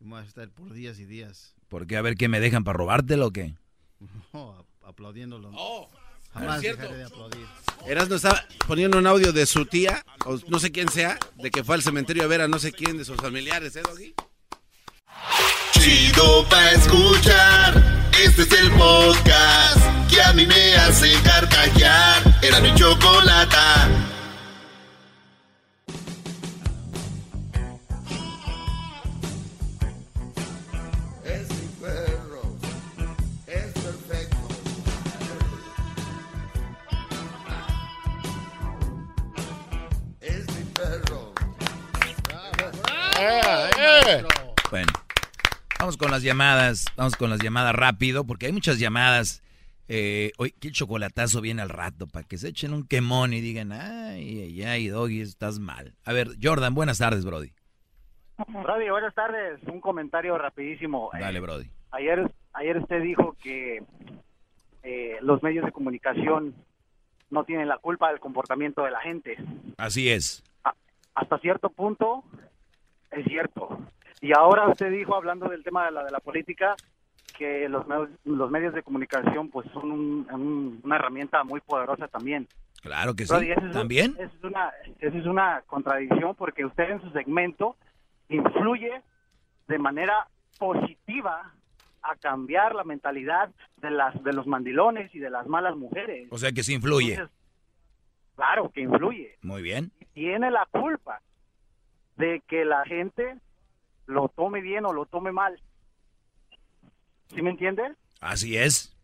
Y 0.00 0.04
voy 0.04 0.20
a 0.20 0.24
estar 0.24 0.48
por 0.50 0.72
días 0.72 0.98
y 0.98 1.04
días. 1.04 1.54
¿Por 1.68 1.86
qué? 1.86 1.96
A 1.96 2.02
ver 2.02 2.16
qué 2.16 2.28
me 2.28 2.40
dejan 2.40 2.64
para 2.64 2.76
robártelo 2.78 3.26
o 3.26 3.30
qué. 3.32 3.54
No, 4.32 4.64
aplaudiéndolo. 4.84 5.50
Oh, 5.54 5.88
Jamás 6.32 6.60
cierto. 6.60 6.92
de 6.92 7.04
aplaudir. 7.04 7.46
Erasmo 7.86 8.16
estaba 8.16 8.44
poniendo 8.66 8.98
un 8.98 9.06
audio 9.06 9.32
de 9.32 9.46
su 9.46 9.64
tía, 9.66 10.04
o 10.24 10.38
no 10.48 10.58
sé 10.58 10.70
quién 10.70 10.88
sea, 10.88 11.18
de 11.36 11.50
que 11.50 11.64
fue 11.64 11.74
al 11.76 11.82
cementerio 11.82 12.24
a 12.24 12.26
ver 12.26 12.42
a 12.42 12.48
no 12.48 12.58
sé 12.58 12.72
quién 12.72 12.98
de 12.98 13.04
sus 13.04 13.16
familiares, 13.16 13.74
¿eh, 13.76 13.82
Doggy? 13.82 14.14
Chido 15.72 16.46
pa' 16.48 16.72
escuchar. 16.72 18.05
Este 18.24 18.42
es 18.42 18.52
el 18.52 18.70
podcast 18.72 20.08
que 20.08 20.22
a 20.22 20.32
mí 20.32 20.46
me 20.46 20.74
hace 20.76 21.12
carcajear. 21.22 22.22
Era 22.42 22.60
mi 22.60 22.74
chocolate. 22.74 24.15
Vamos 45.86 45.96
con 45.98 46.10
las 46.10 46.24
llamadas, 46.24 46.84
vamos 46.96 47.14
con 47.14 47.30
las 47.30 47.38
llamadas 47.40 47.72
rápido, 47.72 48.26
porque 48.26 48.46
hay 48.46 48.52
muchas 48.52 48.80
llamadas. 48.80 49.40
Eh, 49.86 50.32
hoy, 50.36 50.50
qué 50.50 50.72
chocolatazo 50.72 51.40
viene 51.40 51.62
al 51.62 51.68
rato, 51.68 52.08
para 52.08 52.26
que 52.26 52.38
se 52.38 52.48
echen 52.48 52.72
un 52.72 52.88
quemón 52.88 53.32
y 53.32 53.40
digan, 53.40 53.70
ay, 53.70 54.40
ay, 54.42 54.62
ay, 54.64 54.88
Doggy, 54.88 55.20
estás 55.20 55.60
mal. 55.60 55.94
A 56.04 56.12
ver, 56.12 56.30
Jordan, 56.42 56.74
buenas 56.74 56.98
tardes, 56.98 57.24
Brody. 57.24 57.52
Brody, 58.48 58.90
buenas 58.90 59.14
tardes. 59.14 59.60
Un 59.72 59.80
comentario 59.80 60.36
rapidísimo. 60.36 61.08
Dale, 61.12 61.38
Eh, 61.38 61.40
Brody. 61.40 61.70
ayer, 61.92 62.32
ayer 62.54 62.78
usted 62.78 63.00
dijo 63.02 63.36
que 63.40 63.84
eh, 64.82 65.18
los 65.22 65.40
medios 65.44 65.64
de 65.66 65.70
comunicación 65.70 66.52
no 67.30 67.44
tienen 67.44 67.68
la 67.68 67.78
culpa 67.78 68.10
del 68.10 68.18
comportamiento 68.18 68.82
de 68.82 68.90
la 68.90 69.00
gente. 69.02 69.36
Así 69.78 70.08
es. 70.10 70.42
Hasta 71.14 71.38
cierto 71.38 71.70
punto 71.70 72.24
es 73.12 73.24
cierto. 73.26 73.68
Y 74.20 74.32
ahora 74.36 74.68
usted 74.68 74.90
dijo, 74.90 75.14
hablando 75.14 75.48
del 75.48 75.62
tema 75.62 75.84
de 75.86 75.92
la, 75.92 76.04
de 76.04 76.10
la 76.10 76.20
política, 76.20 76.74
que 77.36 77.68
los, 77.68 77.86
medios- 77.86 78.08
los 78.24 78.50
medios 78.50 78.72
de 78.74 78.82
comunicación 78.82 79.50
pues 79.50 79.66
son 79.72 79.92
un- 79.92 80.26
un- 80.32 80.80
una 80.82 80.96
herramienta 80.96 81.44
muy 81.44 81.60
poderosa 81.60 82.08
también. 82.08 82.48
Claro 82.80 83.14
que 83.14 83.26
sí. 83.26 83.34
Es- 83.50 83.72
¿También? 83.72 84.12
esa 84.18 84.24
es 84.36 84.44
una, 84.44 84.72
esa 85.00 85.18
es 85.18 85.26
una 85.26 85.62
contradicción 85.66 86.34
porque 86.34 86.64
usted 86.64 86.90
en 86.90 87.00
su 87.02 87.10
segmento 87.10 87.76
influye 88.28 89.02
de 89.68 89.78
manera 89.78 90.28
positiva 90.58 91.52
a 92.02 92.14
cambiar 92.16 92.74
la 92.74 92.84
mentalidad 92.84 93.50
de 93.78 93.90
las 93.90 94.22
de 94.22 94.32
los 94.32 94.46
mandilones 94.46 95.12
y 95.14 95.18
de 95.18 95.28
las 95.30 95.46
malas 95.46 95.76
mujeres. 95.76 96.28
O 96.30 96.38
sea 96.38 96.52
que 96.52 96.62
sí 96.62 96.74
influye. 96.74 97.14
Entonces, 97.14 97.36
claro 98.36 98.70
que 98.70 98.80
influye. 98.82 99.36
Muy 99.42 99.60
bien. 99.62 99.90
Tiene 100.14 100.50
la 100.50 100.66
culpa 100.70 101.20
de 102.16 102.40
que 102.46 102.64
la 102.64 102.84
gente 102.84 103.36
lo 104.06 104.28
tome 104.28 104.60
bien 104.60 104.84
o 104.84 104.92
lo 104.92 105.06
tome 105.06 105.32
mal. 105.32 105.60
¿Sí 107.34 107.42
me 107.42 107.50
entiende? 107.50 107.82
Así 108.20 108.56
es. 108.56 108.96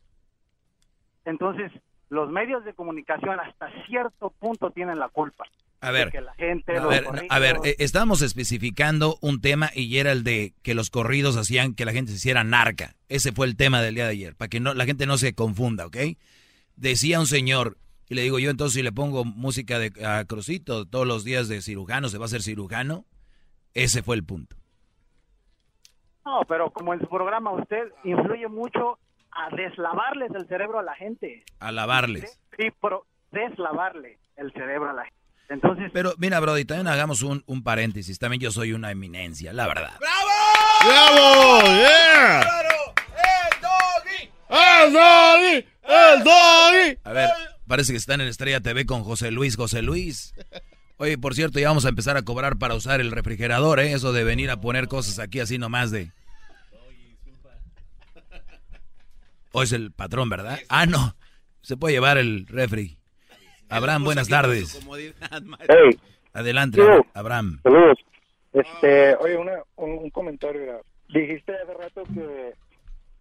Entonces, 1.25 1.71
los 2.09 2.31
medios 2.31 2.65
de 2.65 2.75
comunicación 2.75 3.39
hasta 3.41 3.69
cierto 3.87 4.31
punto 4.39 4.71
tienen 4.71 4.99
la 4.99 5.09
culpa. 5.09 5.45
A 5.81 5.91
ver, 5.91 6.13
la 6.23 6.33
gente 6.35 6.77
a 6.79 6.87
ver, 6.87 7.05
corridos- 7.05 7.27
a 7.29 7.39
ver, 7.41 7.57
eh, 7.65 7.75
estábamos 7.81 8.23
especificando 8.23 9.19
un 9.21 9.41
tema 9.41 9.71
y 9.75 9.99
era 9.99 10.13
el 10.13 10.23
de 10.23 10.55
que 10.63 10.75
los 10.75 10.91
corridos 10.91 11.37
hacían 11.37 11.75
que 11.75 11.85
la 11.85 11.93
gente 11.93 12.13
se 12.13 12.19
hiciera 12.19 12.45
narca. 12.45 12.95
Ese 13.09 13.33
fue 13.33 13.47
el 13.49 13.57
tema 13.57 13.83
del 13.83 13.97
día 13.97 14.05
de 14.05 14.13
ayer, 14.13 14.37
para 14.37 14.49
que 14.49 14.61
no, 14.61 14.75
la 14.75 14.85
gente 14.85 15.07
no 15.07 15.19
se 15.19 15.35
confunda, 15.35 15.87
¿ok? 15.87 15.97
Decía 16.77 17.19
un 17.19 17.27
señor, 17.27 17.79
y 18.09 18.15
le 18.15 18.23
digo 18.23 18.39
yo, 18.39 18.51
entonces 18.51 18.75
si 18.77 18.83
le 18.83 18.93
pongo 18.93 19.25
música 19.25 19.81
de 19.81 19.93
a 20.07 20.25
Crucito 20.25 20.87
todos 20.87 21.05
los 21.07 21.25
días 21.25 21.49
de 21.49 21.61
cirujano, 21.63 22.09
¿se 22.09 22.19
va 22.19 22.25
a 22.25 22.27
hacer 22.27 22.43
cirujano? 22.43 23.05
Ese 23.75 24.05
fue 24.05 24.15
el 24.15 24.23
punto. 24.25 24.55
No, 26.25 26.41
pero 26.49 26.71
como 26.71 26.95
en 26.95 27.01
su 27.01 27.09
programa 27.09 27.51
usted 27.53 27.93
influye 28.05 28.49
mucho 28.49 28.99
a 29.33 29.55
deslavarles 29.57 30.31
el 30.35 30.47
cerebro 30.47 30.79
a 30.79 30.83
la 30.83 30.95
gente. 30.95 31.45
A 31.59 31.73
lavarles. 31.73 32.39
Sí, 32.57 32.69
pero 32.81 33.07
deslavarle 33.31 34.19
el 34.37 34.53
cerebro 34.53 34.91
a 34.91 34.93
la 34.93 35.03
gente. 35.05 35.17
Entonces, 35.49 35.91
Pero 35.93 36.15
mira, 36.19 36.41
Brody, 36.41 36.65
también 36.65 36.87
hagamos 36.89 37.23
un, 37.23 37.43
un 37.47 37.63
paréntesis. 37.63 38.19
También 38.19 38.41
yo 38.41 38.51
soy 38.51 38.73
una 38.73 38.91
eminencia, 38.91 39.53
la 39.53 39.67
verdad. 39.67 39.99
¡Bravo! 40.01 41.63
¡Yeah! 41.67 42.41
¡El 44.49 44.93
doggy! 44.93 45.67
¡El 45.83 46.25
doggy! 46.25 46.99
A 47.05 47.13
ver, 47.13 47.29
parece 47.67 47.93
que 47.93 47.99
está 47.99 48.15
en 48.15 48.23
el 48.23 48.29
Estrella 48.29 48.61
TV 48.61 48.87
con 48.87 49.03
José 49.05 49.31
Luis. 49.31 49.57
José 49.57 49.83
Luis. 49.83 50.35
Oye, 50.99 51.19
por 51.19 51.35
cierto, 51.35 51.59
ya 51.59 51.69
vamos 51.69 51.85
a 51.85 51.89
empezar 51.89 52.17
a 52.17 52.23
cobrar 52.23 52.59
para 52.59 52.75
usar 52.75 53.01
el 53.01 53.11
refrigerador, 53.11 53.81
¿eh? 53.81 53.93
Eso 53.93 54.13
de 54.13 54.25
venir 54.25 54.51
a 54.51 54.61
poner 54.61 54.89
cosas 54.89 55.19
aquí 55.19 55.41
así 55.41 55.59
nomás 55.59 55.91
de... 55.91 56.11
O 59.53 59.63
es 59.63 59.73
el 59.73 59.93
patrón, 59.93 60.29
¿verdad? 60.29 60.59
Ah, 60.69 60.87
no. 60.87 61.15
Se 61.63 61.77
puede 61.77 61.95
llevar 61.95 62.19
el 62.19 62.47
refri. 62.47 62.99
Abraham, 63.69 64.05
buenas 64.05 64.29
tardes. 64.29 64.79
Hey. 65.69 65.99
Adelante, 66.35 66.79
Yo. 66.79 67.05
Abraham. 67.15 67.61
Saludos. 67.63 67.99
Este, 68.53 69.15
oye, 69.17 69.37
una, 69.37 69.63
un, 69.77 69.91
un 69.93 70.11
comentario. 70.11 70.83
Dijiste 71.09 71.53
hace 71.55 71.75
rato 71.75 72.03
que, 72.15 72.55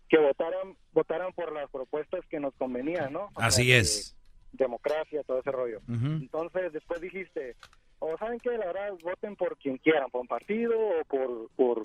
que 0.09 0.17
votaran, 0.17 0.75
votaran 0.93 1.31
por 1.33 1.53
las 1.53 1.69
propuestas 1.69 2.21
que 2.29 2.39
nos 2.39 2.53
convenían, 2.55 3.11
¿no? 3.13 3.25
O 3.33 3.39
sea, 3.39 3.47
Así 3.47 3.65
que 3.65 3.79
es. 3.79 4.15
Democracia, 4.53 5.23
todo 5.23 5.39
ese 5.39 5.51
rollo. 5.51 5.81
Entonces, 5.87 6.73
después 6.73 7.01
dijiste, 7.01 7.55
o 7.99 8.17
saben 8.17 8.39
que 8.39 8.49
la 8.57 8.67
verdad, 8.67 8.93
voten 9.03 9.35
por 9.35 9.57
quien 9.57 9.77
quieran, 9.77 10.09
por 10.09 10.21
un 10.21 10.27
partido 10.27 10.73
o 10.77 11.03
por... 11.05 11.49
por 11.55 11.83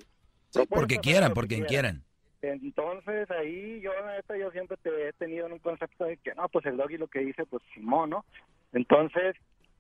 Porque 0.69 0.99
quieran, 0.99 1.35
por 1.35 1.47
quien 1.47 1.65
quieran. 1.65 2.03
Entonces 2.43 3.31
ahí 3.31 3.81
yo 3.81 3.91
neta 4.07 4.37
yo 4.37 4.51
siempre 4.51 4.77
te 4.77 5.09
he 5.09 5.13
tenido 5.15 5.47
en 5.47 5.55
un 5.55 5.59
concepto 5.59 6.05
de 6.05 6.17
que 6.19 6.35
no, 6.35 6.49
pues 6.49 6.65
el 6.67 6.77
doggy 6.77 6.97
lo 6.97 7.09
que 7.09 7.21
dice 7.21 7.45
pues 7.47 7.63
Simón, 7.75 8.11
¿no? 8.11 8.25
Entonces 8.73 9.37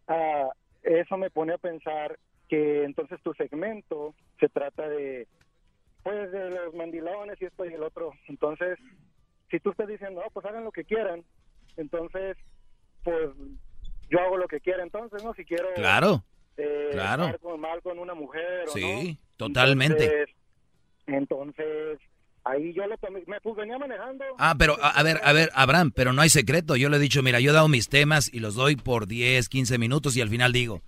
ah, 0.08 0.48
eso 0.82 1.16
me 1.16 1.30
pone 1.30 1.52
a 1.52 1.58
pensar 1.58 2.18
que 2.48 2.84
entonces 2.84 3.20
tu 3.22 3.32
segmento 3.34 4.14
se 4.40 4.48
trata 4.48 4.88
de 4.88 5.28
pues 6.02 6.30
de 6.30 6.50
los 6.50 6.74
mandilones 6.74 7.40
y 7.40 7.46
esto 7.46 7.64
y 7.64 7.74
el 7.74 7.82
otro. 7.82 8.12
Entonces, 8.28 8.78
si 9.50 9.58
tú 9.58 9.70
estás 9.70 9.88
diciendo, 9.88 10.22
no, 10.22 10.30
pues 10.30 10.46
hagan 10.46 10.62
lo 10.62 10.70
que 10.70 10.84
quieran, 10.84 11.24
entonces 11.76 12.36
pues 13.06 13.30
yo 14.10 14.20
hago 14.20 14.36
lo 14.36 14.48
que 14.48 14.60
quiera 14.60 14.82
entonces, 14.82 15.22
¿no? 15.24 15.32
Si 15.34 15.44
quiero 15.44 15.68
Claro, 15.76 16.24
eh, 16.56 16.90
claro. 16.92 17.24
estar 17.26 17.38
con- 17.40 17.60
mal 17.60 17.80
con 17.82 17.98
una 17.98 18.14
mujer 18.14 18.64
no. 18.66 18.72
Sí, 18.72 19.18
totalmente. 19.36 20.04
Entonces, 20.04 20.36
entonces, 21.06 21.98
ahí 22.44 22.72
yo 22.74 22.86
lo 22.86 22.96
tomé, 22.98 23.22
me 23.26 23.40
pues 23.40 23.56
venía 23.56 23.78
manejando. 23.78 24.24
Ah, 24.38 24.54
pero 24.58 24.76
a, 24.82 24.90
a 24.90 25.02
ver, 25.02 25.20
a 25.22 25.32
ver, 25.32 25.50
Abraham, 25.54 25.92
pero 25.94 26.12
no 26.12 26.22
hay 26.22 26.30
secreto. 26.30 26.76
Yo 26.76 26.88
le 26.88 26.96
he 26.96 27.00
dicho, 27.00 27.22
mira, 27.22 27.40
yo 27.40 27.50
he 27.50 27.54
dado 27.54 27.68
mis 27.68 27.88
temas 27.88 28.32
y 28.32 28.40
los 28.40 28.54
doy 28.54 28.76
por 28.76 29.06
10, 29.06 29.48
15 29.48 29.78
minutos 29.78 30.16
y 30.16 30.20
al 30.20 30.28
final 30.28 30.52
digo, 30.52 30.82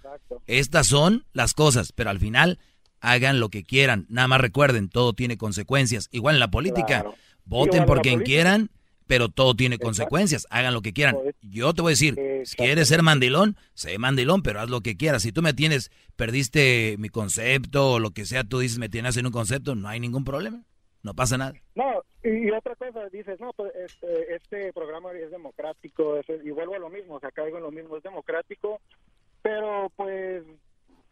estas 0.47 0.87
son 0.89 1.25
las 1.33 1.55
cosas, 1.55 1.93
pero 1.93 2.11
al 2.11 2.19
final 2.19 2.59
hagan 3.01 3.39
lo 3.41 3.49
que 3.49 3.63
quieran. 3.65 4.07
Nada 4.09 4.27
más 4.29 4.41
recuerden, 4.41 4.89
todo 4.89 5.13
tiene 5.13 5.37
consecuencias. 5.39 6.09
Igual 6.11 6.37
en 6.37 6.41
la 6.41 6.51
política, 6.51 6.87
Claro. 7.03 7.15
voten 7.45 7.87
por 7.87 8.01
quien 8.03 8.15
política. 8.17 8.35
quieran, 8.35 8.71
pero 9.09 9.29
todo 9.29 9.55
tiene 9.55 9.79
consecuencias. 9.79 10.47
Hagan 10.51 10.73
lo 10.75 10.83
que 10.83 10.93
quieran. 10.93 11.17
Yo 11.43 11.75
te 11.75 11.83
voy 11.83 11.91
a 11.91 11.95
decir, 11.95 12.15
si 12.45 12.57
quieres 12.57 12.87
ser 12.87 13.03
mandilón, 13.03 13.57
sé 13.75 13.99
mandilón, 13.99 14.43
pero 14.43 14.61
haz 14.61 14.71
lo 14.71 14.81
que 14.83 14.97
quieras. 14.97 15.23
Si 15.23 15.33
tú 15.33 15.43
me 15.43 15.53
tienes, 15.55 15.91
perdiste 16.15 16.95
mi 16.99 17.09
concepto 17.09 17.93
o 17.93 17.99
lo 17.99 18.11
que 18.13 18.25
sea, 18.27 18.45
tú 18.45 18.61
dices, 18.61 18.79
me 18.79 18.89
tienes 18.89 19.17
en 19.17 19.27
un 19.27 19.33
concepto, 19.33 19.75
no 19.75 19.89
hay 19.89 19.99
ningún 19.99 20.25
problema. 20.25 20.63
No 21.03 21.15
pasa 21.15 21.39
nada. 21.39 21.55
No, 21.75 22.03
y, 22.23 22.49
y 22.49 22.51
otra 22.51 22.75
cosa, 22.77 23.09
dices, 23.11 23.41
no, 23.41 23.53
pues 23.55 23.73
este, 23.77 24.35
este 24.35 24.73
programa 24.73 25.13
es 25.13 25.31
democrático, 25.31 26.19
es- 26.19 26.27
y 26.45 26.51
vuelvo 26.51 26.75
a 26.75 26.79
lo 26.81 26.91
mismo, 26.91 27.15
o 27.15 27.21
sea, 27.21 27.31
caigo 27.31 27.57
en 27.57 27.63
lo 27.63 27.71
mismo, 27.71 27.97
es 27.97 28.03
democrático, 28.03 28.81
pero 29.43 29.91
pues 29.97 30.43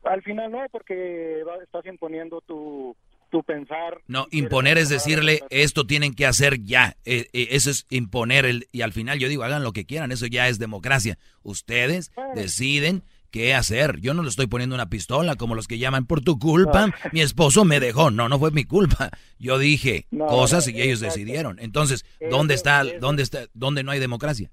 al 0.02 0.22
final 0.22 0.50
no, 0.52 0.58
porque 0.70 1.42
va- 1.48 1.62
estás 1.62 1.86
imponiendo 1.86 2.40
tu, 2.42 2.96
tu 3.30 3.42
pensar. 3.42 4.00
No, 4.06 4.26
imponer 4.30 4.78
es 4.78 4.88
decirle, 4.88 5.40
esto 5.50 5.86
tienen 5.86 6.14
que 6.14 6.26
hacer 6.26 6.62
ya. 6.62 6.96
Eh, 7.04 7.26
eh, 7.32 7.48
eso 7.50 7.70
es 7.70 7.86
imponer. 7.90 8.44
El, 8.44 8.68
y 8.72 8.82
al 8.82 8.92
final 8.92 9.18
yo 9.18 9.28
digo, 9.28 9.42
hagan 9.44 9.62
lo 9.64 9.72
que 9.72 9.84
quieran, 9.86 10.12
eso 10.12 10.26
ya 10.26 10.48
es 10.48 10.58
democracia. 10.58 11.18
Ustedes 11.42 12.12
deciden 12.34 13.02
qué 13.30 13.54
hacer. 13.54 14.00
Yo 14.00 14.14
no 14.14 14.22
le 14.22 14.28
estoy 14.28 14.46
poniendo 14.46 14.74
una 14.74 14.88
pistola 14.88 15.36
como 15.36 15.54
los 15.54 15.66
que 15.66 15.78
llaman 15.78 16.06
por 16.06 16.20
tu 16.22 16.38
culpa. 16.38 16.88
Mi 17.12 17.20
esposo 17.20 17.64
me 17.64 17.80
dejó. 17.80 18.10
No, 18.10 18.28
no 18.28 18.38
fue 18.38 18.50
mi 18.52 18.64
culpa. 18.64 19.10
Yo 19.38 19.58
dije 19.58 20.06
No, 20.10 20.26
cosas 20.26 20.66
no, 20.66 20.72
y 20.72 20.80
ellos 20.82 21.02
exacto. 21.02 21.18
decidieron. 21.18 21.58
Entonces, 21.58 22.04
¿dónde 22.30 22.54
Eso- 22.54 22.60
está, 22.60 22.82
eso- 22.82 22.96
dónde 23.00 23.22
está, 23.22 23.46
dónde 23.52 23.82
no 23.82 23.90
hay 23.90 23.98
democracia? 24.00 24.50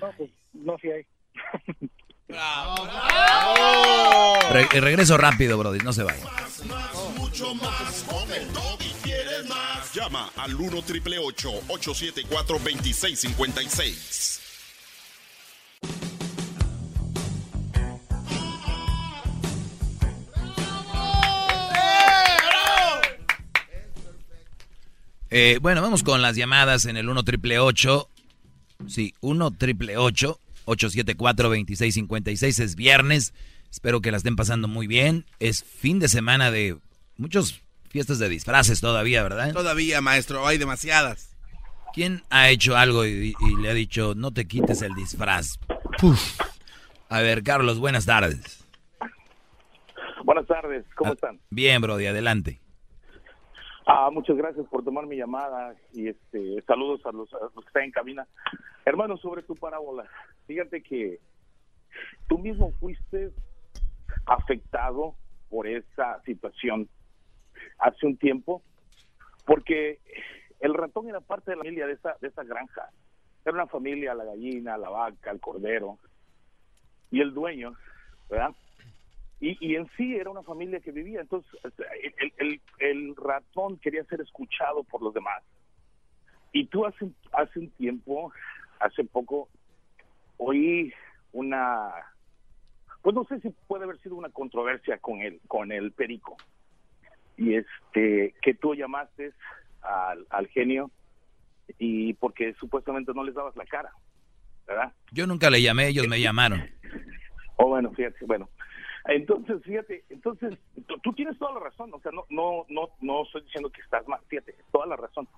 No, 0.00 0.10
pues 0.16 0.30
no, 0.52 0.76
sí 0.80 0.88
hay. 0.90 1.06
Re- 4.50 4.68
eh, 4.72 4.80
regreso 4.80 5.16
rápido, 5.16 5.58
Brody, 5.58 5.78
no 5.80 5.92
se 5.92 6.02
vaya. 6.02 6.24
Mucho 7.16 7.54
más. 7.54 8.04
Con 8.08 8.32
el 8.32 8.52
doggy 8.52 8.92
quieres 9.02 9.46
más. 9.48 9.92
Llama 9.92 10.30
al 10.36 10.54
1 10.54 10.82
triple 10.82 11.18
874 11.18 12.58
2656. 12.58 14.40
Eh, 25.30 25.58
bueno, 25.60 25.82
vamos 25.82 26.02
con 26.02 26.22
las 26.22 26.36
llamadas 26.36 26.86
en 26.86 26.96
el 26.96 27.08
1 27.08 27.24
triple 27.24 27.58
8. 27.58 28.08
Sí, 28.88 29.14
1 29.20 29.50
triple 29.52 29.96
874 29.96 30.45
2656 30.66 32.58
Es 32.60 32.76
viernes. 32.76 33.34
Espero 33.70 34.00
que 34.00 34.10
la 34.10 34.16
estén 34.18 34.36
pasando 34.36 34.68
muy 34.68 34.86
bien. 34.86 35.24
Es 35.40 35.64
fin 35.64 35.98
de 35.98 36.08
semana 36.08 36.50
de 36.50 36.76
muchas 37.16 37.60
fiestas 37.88 38.18
de 38.18 38.28
disfraces 38.28 38.80
todavía, 38.80 39.22
¿verdad? 39.22 39.52
Todavía, 39.52 40.00
maestro, 40.00 40.46
hay 40.46 40.58
demasiadas. 40.58 41.34
¿Quién 41.94 42.22
ha 42.30 42.50
hecho 42.50 42.76
algo 42.76 43.06
y, 43.06 43.34
y 43.40 43.62
le 43.62 43.70
ha 43.70 43.74
dicho 43.74 44.14
no 44.14 44.30
te 44.32 44.46
quites 44.46 44.82
el 44.82 44.94
disfraz? 44.94 45.58
Puf. 45.98 46.38
A 47.08 47.20
ver, 47.20 47.42
Carlos, 47.42 47.78
buenas 47.78 48.04
tardes. 48.04 48.62
Buenas 50.24 50.46
tardes, 50.46 50.84
¿cómo 50.96 51.12
Ah, 51.12 51.14
están? 51.14 51.40
Bien, 51.50 51.80
Brody, 51.80 52.06
adelante. 52.06 52.60
Ah, 53.86 54.10
muchas 54.12 54.36
gracias 54.36 54.66
por 54.68 54.84
tomar 54.84 55.06
mi 55.06 55.16
llamada 55.16 55.74
y 55.94 56.08
este 56.08 56.60
saludos 56.66 57.00
a 57.06 57.12
los, 57.12 57.32
a 57.32 57.38
los 57.54 57.64
que 57.64 57.68
están 57.68 57.84
en 57.84 57.92
cabina. 57.92 58.26
Hermano, 58.84 59.16
sobre 59.18 59.42
tu 59.44 59.54
parábola, 59.54 60.04
fíjate 60.46 60.82
que 60.82 61.20
tú 62.28 62.38
mismo 62.38 62.72
fuiste 62.78 63.30
afectado 64.26 65.16
por 65.48 65.66
esa 65.66 66.20
situación 66.22 66.88
hace 67.78 68.06
un 68.06 68.16
tiempo, 68.16 68.62
porque 69.44 70.00
el 70.60 70.74
ratón 70.74 71.08
era 71.08 71.20
parte 71.20 71.50
de 71.52 71.56
la 71.56 71.62
familia 71.62 71.86
de 71.86 71.92
esa, 71.94 72.16
de 72.20 72.28
esa 72.28 72.44
granja. 72.44 72.90
Era 73.44 73.54
una 73.54 73.66
familia, 73.66 74.14
la 74.14 74.24
gallina, 74.24 74.76
la 74.76 74.88
vaca, 74.90 75.30
el 75.30 75.40
cordero 75.40 75.98
y 77.10 77.20
el 77.20 77.32
dueño, 77.32 77.74
¿verdad? 78.28 78.50
Y, 79.38 79.56
y 79.64 79.76
en 79.76 79.88
sí 79.96 80.16
era 80.16 80.30
una 80.30 80.42
familia 80.42 80.80
que 80.80 80.90
vivía. 80.90 81.20
Entonces, 81.20 81.52
el, 82.18 82.32
el- 82.38 82.60
el 82.78 83.16
ratón 83.16 83.78
quería 83.78 84.02
ser 84.04 84.20
escuchado 84.20 84.82
por 84.84 85.02
los 85.02 85.14
demás. 85.14 85.42
Y 86.52 86.66
tú 86.66 86.86
hace, 86.86 87.06
hace 87.32 87.58
un 87.60 87.70
tiempo, 87.72 88.32
hace 88.80 89.04
poco, 89.04 89.48
oí 90.38 90.92
una, 91.32 91.90
pues 93.02 93.14
no 93.14 93.24
sé 93.24 93.40
si 93.40 93.50
puede 93.66 93.84
haber 93.84 93.98
sido 94.00 94.16
una 94.16 94.30
controversia 94.30 94.98
con 94.98 95.20
el, 95.20 95.40
con 95.46 95.72
el 95.72 95.92
perico. 95.92 96.36
Y 97.36 97.54
este, 97.54 98.34
que 98.40 98.54
tú 98.54 98.74
llamaste 98.74 99.32
al, 99.82 100.26
al 100.30 100.48
genio 100.48 100.90
y 101.78 102.14
porque 102.14 102.54
supuestamente 102.54 103.12
no 103.14 103.24
les 103.24 103.34
dabas 103.34 103.56
la 103.56 103.66
cara, 103.66 103.92
¿verdad? 104.66 104.92
Yo 105.12 105.26
nunca 105.26 105.50
le 105.50 105.60
llamé, 105.60 105.88
ellos 105.88 106.08
me 106.08 106.20
llamaron. 106.20 106.62
Oh, 107.56 107.68
bueno, 107.68 107.90
fíjate, 107.92 108.24
bueno. 108.24 108.48
Entonces, 109.06 109.62
fíjate, 109.62 110.04
entonces, 110.08 110.58
tú, 110.86 110.98
tú 110.98 111.12
tienes 111.12 111.38
toda 111.38 111.54
la 111.54 111.60
razón, 111.60 111.92
o 111.94 112.00
sea, 112.00 112.10
no, 112.12 112.24
no, 112.28 112.66
no, 112.68 112.88
no 113.00 113.22
estoy 113.22 113.42
diciendo 113.42 113.70
que 113.70 113.82
estás 113.82 114.06
mal, 114.08 114.20
fíjate, 114.26 114.56
toda 114.72 114.86
la 114.86 114.96
razón. 114.96 115.28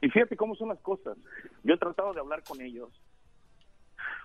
Y 0.00 0.08
fíjate 0.10 0.36
cómo 0.36 0.56
son 0.56 0.68
las 0.68 0.80
cosas. 0.80 1.16
Yo 1.62 1.74
he 1.74 1.78
tratado 1.78 2.12
de 2.12 2.20
hablar 2.20 2.42
con 2.42 2.60
ellos 2.60 2.90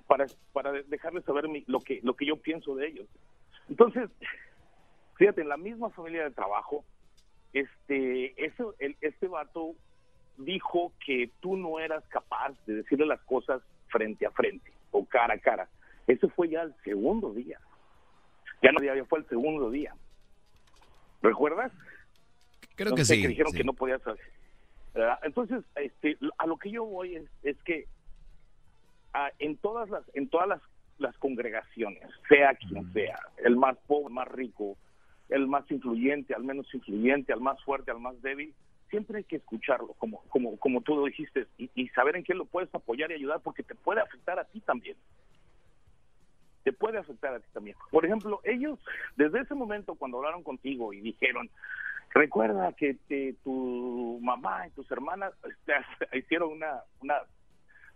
para, 0.07 0.25
para 0.53 0.71
dejarles 0.71 1.23
saber 1.25 1.47
mi- 1.47 1.63
lo 1.67 1.79
que, 1.81 1.99
lo 2.03 2.15
que 2.15 2.25
yo 2.25 2.37
pienso 2.37 2.75
de 2.75 2.87
ellos. 2.87 3.07
Entonces, 3.69 4.09
fíjate, 5.15 5.41
en 5.41 5.49
la 5.49 5.57
misma 5.57 5.89
familia 5.89 6.23
de 6.23 6.31
trabajo, 6.31 6.85
este, 7.53 8.33
ese, 8.45 8.63
el, 8.79 8.95
este 9.01 9.27
vato 9.27 9.75
dijo 10.37 10.93
que 11.05 11.31
tú 11.39 11.57
no 11.57 11.79
eras 11.79 12.03
capaz 12.09 12.53
de 12.65 12.75
decirle 12.75 13.05
las 13.05 13.21
cosas 13.21 13.61
frente 13.89 14.25
a 14.25 14.31
frente 14.31 14.71
o 14.91 15.05
cara 15.05 15.33
a 15.35 15.39
cara. 15.39 15.67
Eso 16.07 16.29
fue 16.29 16.49
ya 16.49 16.61
el 16.61 16.73
segundo 16.83 17.33
día. 17.33 17.59
Ya 18.61 18.71
no, 18.71 18.81
ya 18.83 19.03
fue 19.05 19.19
el 19.19 19.27
segundo 19.27 19.69
día. 19.69 19.93
¿Recuerdas? 21.21 21.71
Creo 22.75 22.91
No 22.91 22.95
que 22.95 23.05
sí, 23.05 23.21
Que 23.21 23.27
dijeron 23.29 23.51
sí. 23.51 23.57
que 23.57 23.63
no 23.63 23.73
podías 23.73 24.05
hacer. 24.05 24.31
¿verdad? 24.93 25.19
Entonces, 25.23 25.63
este, 25.75 26.17
a 26.37 26.45
lo 26.47 26.57
que 26.57 26.71
yo 26.71 26.85
voy 26.85 27.15
es, 27.15 27.23
es 27.43 27.57
que 27.63 27.87
ah, 29.17 29.31
en 29.39 29.57
todas 29.57 29.89
las 29.89 30.03
en 30.13 30.29
todas 30.29 30.47
las, 30.47 30.61
las 30.99 31.15
congregaciones, 31.17 32.03
sea 32.29 32.55
quien 32.55 32.91
sea, 32.93 33.19
el 33.43 33.55
más 33.55 33.77
pobre, 33.87 34.07
el 34.07 34.13
más 34.13 34.27
rico, 34.27 34.77
el 35.29 35.47
más 35.47 35.69
influyente, 35.71 36.33
al 36.33 36.43
menos 36.43 36.73
influyente, 36.73 37.33
al 37.33 37.41
más 37.41 37.61
fuerte, 37.63 37.91
al 37.91 37.99
más 37.99 38.21
débil, 38.21 38.53
siempre 38.89 39.17
hay 39.19 39.23
que 39.25 39.37
escucharlo, 39.37 39.93
como 39.99 40.21
como 40.29 40.57
como 40.57 40.81
tú 40.81 40.95
lo 40.95 41.05
dijiste, 41.05 41.47
y, 41.57 41.69
y 41.75 41.89
saber 41.89 42.15
en 42.15 42.23
qué 42.23 42.33
lo 42.33 42.45
puedes 42.45 42.73
apoyar 42.73 43.11
y 43.11 43.15
ayudar, 43.15 43.41
porque 43.41 43.63
te 43.63 43.75
puede 43.75 44.01
afectar 44.01 44.39
a 44.39 44.45
ti 44.45 44.59
también. 44.61 44.97
Te 46.63 46.73
puede 46.73 46.97
afectar 46.97 47.33
a 47.33 47.39
ti 47.39 47.47
también. 47.53 47.77
Por 47.91 48.05
ejemplo, 48.05 48.41
ellos, 48.43 48.77
desde 49.15 49.39
ese 49.41 49.55
momento, 49.55 49.95
cuando 49.95 50.17
hablaron 50.17 50.43
contigo 50.43 50.91
y 50.93 50.99
dijeron, 50.99 51.49
recuerda 52.13 52.73
que 52.73 52.95
te- 53.07 53.35
tu 53.43 54.19
mamá 54.21 54.67
y 54.67 54.71
tus 54.71 54.89
hermanas 54.91 55.33
este, 55.49 55.73
hicieron 56.17 56.51
una, 56.51 56.81
una 57.01 57.15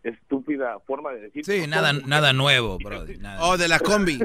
estúpida 0.04 0.80
forma 0.86 1.12
de 1.12 1.22
decir. 1.22 1.46
Sí, 1.46 1.68
nada, 1.68 1.94
nada 1.94 2.34
nuevo, 2.34 2.78
Brody. 2.78 3.18
nada. 3.18 3.44
Oh, 3.46 3.58
de 3.58 3.68
la 3.68 3.80
combi. 3.80 4.20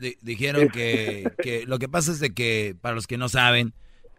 Di- 0.00 0.16
dijeron 0.22 0.68
que, 0.68 1.30
que 1.42 1.66
lo 1.66 1.78
que 1.78 1.88
pasa 1.88 2.12
es 2.12 2.20
de 2.20 2.32
que, 2.32 2.74
para 2.80 2.94
los 2.94 3.06
que 3.06 3.18
no 3.18 3.28
saben, 3.28 3.72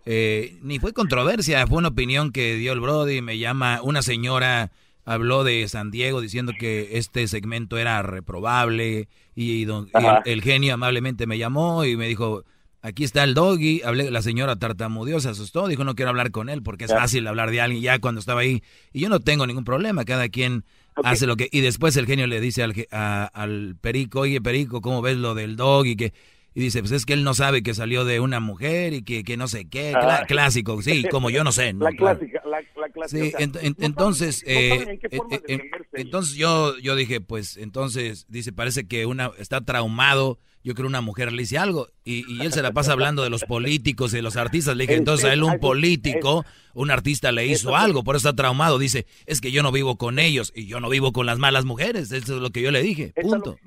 eh, 0.05 0.57
ni 0.61 0.79
fue 0.79 0.93
controversia, 0.93 1.65
fue 1.67 1.77
una 1.77 1.89
opinión 1.89 2.31
que 2.31 2.55
dio 2.55 2.73
el 2.73 2.79
Brody, 2.79 3.21
me 3.21 3.37
llama 3.37 3.81
una 3.83 4.01
señora, 4.01 4.71
habló 5.05 5.43
de 5.43 5.67
San 5.67 5.91
Diego 5.91 6.21
diciendo 6.21 6.53
que 6.59 6.97
este 6.97 7.27
segmento 7.27 7.77
era 7.77 8.01
reprobable 8.01 9.07
y, 9.35 9.65
don- 9.65 9.89
y 9.93 10.05
el, 10.05 10.17
el 10.25 10.41
genio 10.41 10.73
amablemente 10.73 11.27
me 11.27 11.37
llamó 11.37 11.85
y 11.85 11.95
me 11.97 12.07
dijo, 12.07 12.43
aquí 12.81 13.03
está 13.03 13.23
el 13.23 13.33
doggy, 13.35 13.81
hablé, 13.83 14.09
la 14.09 14.21
señora 14.23 14.55
tartamudeó, 14.55 15.19
se 15.19 15.29
asustó, 15.29 15.67
dijo 15.67 15.83
no 15.83 15.93
quiero 15.95 16.09
hablar 16.09 16.31
con 16.31 16.49
él 16.49 16.63
porque 16.63 16.85
es 16.85 16.89
Ya. 16.91 16.97
fácil 16.97 17.27
hablar 17.27 17.51
de 17.51 17.61
alguien 17.61 17.81
ya 17.83 17.99
cuando 17.99 18.19
estaba 18.19 18.41
ahí 18.41 18.63
y 18.91 19.01
yo 19.01 19.09
no 19.09 19.19
tengo 19.19 19.45
ningún 19.45 19.63
problema, 19.65 20.03
cada 20.03 20.29
quien 20.29 20.65
hace 20.95 21.25
lo 21.27 21.35
que 21.37 21.49
y 21.51 21.61
después 21.61 21.95
el 21.97 22.05
genio 22.05 22.27
le 22.27 22.39
dice 22.41 22.63
al, 22.63 22.73
a- 22.91 23.25
al 23.25 23.75
perico, 23.79 24.21
oye 24.21 24.41
perico, 24.41 24.81
¿cómo 24.81 25.01
ves 25.01 25.17
lo 25.17 25.33
del 25.35 25.55
dog? 25.55 25.85
Y 25.85 25.95
que 25.95 26.13
y 26.53 26.59
dice, 26.59 26.81
pues 26.81 26.91
es 26.91 27.05
que 27.05 27.13
él 27.13 27.23
no 27.23 27.33
sabe 27.33 27.63
que 27.63 27.73
salió 27.73 28.03
de 28.03 28.19
una 28.19 28.41
mujer 28.41 28.91
y 28.91 29.03
que, 29.03 29.23
que 29.23 29.37
no 29.37 29.47
sé 29.47 29.69
qué, 29.69 29.93
Ah. 29.95 30.25
clásico, 30.27 30.81
sí, 30.81 31.05
como 31.09 31.29
yo 31.29 31.45
no 31.45 31.53
sé. 31.53 31.71
¿no? 31.73 31.85
La 31.85 31.93
clásica, 31.93 32.41
la, 32.45 32.59
la 32.79 32.89
clásica. 32.89 33.07
Sí, 33.07 33.33
ent- 33.41 33.61
ent- 33.61 33.75
no 33.77 33.85
entonces, 33.85 34.43
saben- 34.45 34.69
no 34.69 34.85
eh, 34.89 34.99
en 35.47 35.59
eh, 35.59 35.61
eh, 35.63 35.71
entonces 35.93 36.35
yo, 36.35 36.77
yo 36.79 36.97
dije, 36.97 37.21
pues 37.21 37.55
entonces, 37.55 38.25
dice, 38.27 38.51
parece 38.51 38.85
que 38.85 39.05
una 39.05 39.31
está 39.37 39.61
traumado, 39.61 40.39
yo 40.63 40.73
creo 40.75 40.87
una 40.87 41.01
mujer 41.01 41.31
le 41.31 41.41
dice 41.41 41.57
algo, 41.57 41.87
y, 42.03 42.23
y 42.31 42.45
él 42.45 42.51
se 42.53 42.61
la 42.61 42.71
pasa 42.71 42.91
hablando 42.93 43.23
de 43.23 43.29
los 43.29 43.43
políticos 43.43 44.13
y 44.13 44.17
de 44.17 44.21
los 44.21 44.37
artistas, 44.37 44.75
le 44.75 44.83
dije, 44.83 44.93
Es- 44.93 44.99
entonces 44.99 45.25
a 45.29 45.33
él 45.33 45.43
un 45.43 45.59
político, 45.59 46.45
un 46.73 46.91
artista 46.91 47.31
le 47.31 47.45
hizo 47.47 47.75
algo, 47.75 48.03
por 48.03 48.15
eso 48.15 48.29
está 48.29 48.35
traumado, 48.41 48.79
dice, 48.79 49.05
es 49.25 49.41
que 49.41 49.51
yo 49.51 49.63
no 49.63 49.71
vivo 49.71 49.97
con 49.97 50.19
ellos, 50.19 50.51
y 50.55 50.67
yo 50.67 50.79
no 50.79 50.89
vivo 50.89 51.11
con 51.11 51.25
las 51.25 51.39
malas 51.39 51.65
mujeres, 51.65 52.11
eso 52.11 52.35
es 52.35 52.41
lo 52.41 52.49
que 52.51 52.61
yo 52.61 52.71
le 52.71 52.81
dije, 52.81 53.13
punto. 53.21 53.57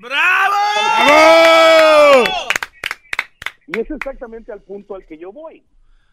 Y 3.67 3.79
es 3.79 3.89
exactamente 3.89 4.51
al 4.51 4.61
punto 4.61 4.95
al 4.95 5.05
que 5.05 5.17
yo 5.17 5.31
voy. 5.31 5.63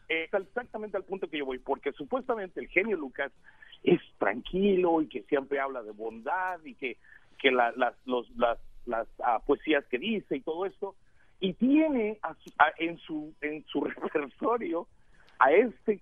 Es 0.09 0.33
exactamente 0.33 0.97
al 0.97 1.05
punto 1.05 1.29
que 1.29 1.39
yo 1.39 1.47
voy, 1.47 1.59
porque 1.59 1.93
supuestamente 1.93 2.61
el 2.61 2.69
genio 2.69 2.97
Lucas 2.97 3.31
es 3.83 4.01
tranquilo 4.19 5.01
y 5.03 5.09
que 5.09 5.23
siempre 5.29 5.59
habla 5.61 5.83
de 5.83 5.91
bondad 5.93 6.59
y 6.65 6.75
que, 6.75 6.97
que 7.39 7.51
la- 7.51 7.73
las, 7.77 7.95
los, 8.05 8.29
las, 8.37 8.59
las 8.87 9.07
ah, 9.25 9.41
poesías 9.47 9.85
que 9.87 9.99
dice 9.99 10.37
y 10.37 10.41
todo 10.41 10.67
esto, 10.67 10.95
y 11.41 11.55
tiene 11.55 12.19
a 12.23 12.35
su- 12.35 12.53
a- 12.59 12.73
en, 12.79 12.99
su, 12.99 13.35
en 13.41 13.65
su 13.67 13.81
repertorio 13.85 14.87
a 15.39 15.53
este 15.53 16.01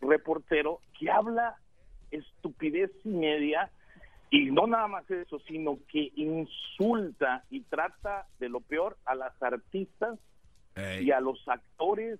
reportero 0.00 0.80
que 0.98 1.10
habla 1.10 1.56
estupidez 2.10 2.90
y 3.04 3.08
media 3.10 3.70
y 4.30 4.50
no 4.50 4.66
nada 4.66 4.88
más 4.88 5.10
eso, 5.10 5.38
sino 5.40 5.78
que 5.88 6.10
insulta 6.16 7.44
y 7.50 7.60
trata 7.62 8.26
de 8.38 8.48
lo 8.48 8.60
peor 8.60 8.96
a 9.04 9.14
las 9.14 9.40
artistas 9.42 10.18
y 11.02 11.10
a 11.10 11.20
los 11.20 11.46
actores 11.48 12.18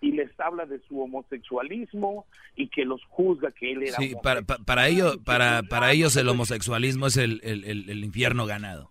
y 0.00 0.12
les 0.12 0.30
habla 0.40 0.64
de 0.64 0.80
su 0.88 0.98
homosexualismo 1.02 2.24
y 2.56 2.68
que 2.68 2.86
los 2.86 3.04
juzga 3.04 3.50
que 3.52 3.72
él 3.72 3.82
era 3.82 3.96
Sí, 3.98 4.14
para, 4.22 4.40
pa- 4.42 4.56
para, 4.64 4.88
ellos, 4.88 5.18
para, 5.18 5.62
para 5.62 5.92
ellos 5.92 6.16
el 6.16 6.28
homosexualismo 6.28 7.06
es 7.06 7.18
el, 7.18 7.40
el- 7.44 7.64
el- 7.64 7.90
el 7.90 8.04
infierno 8.04 8.46
ganado. 8.46 8.90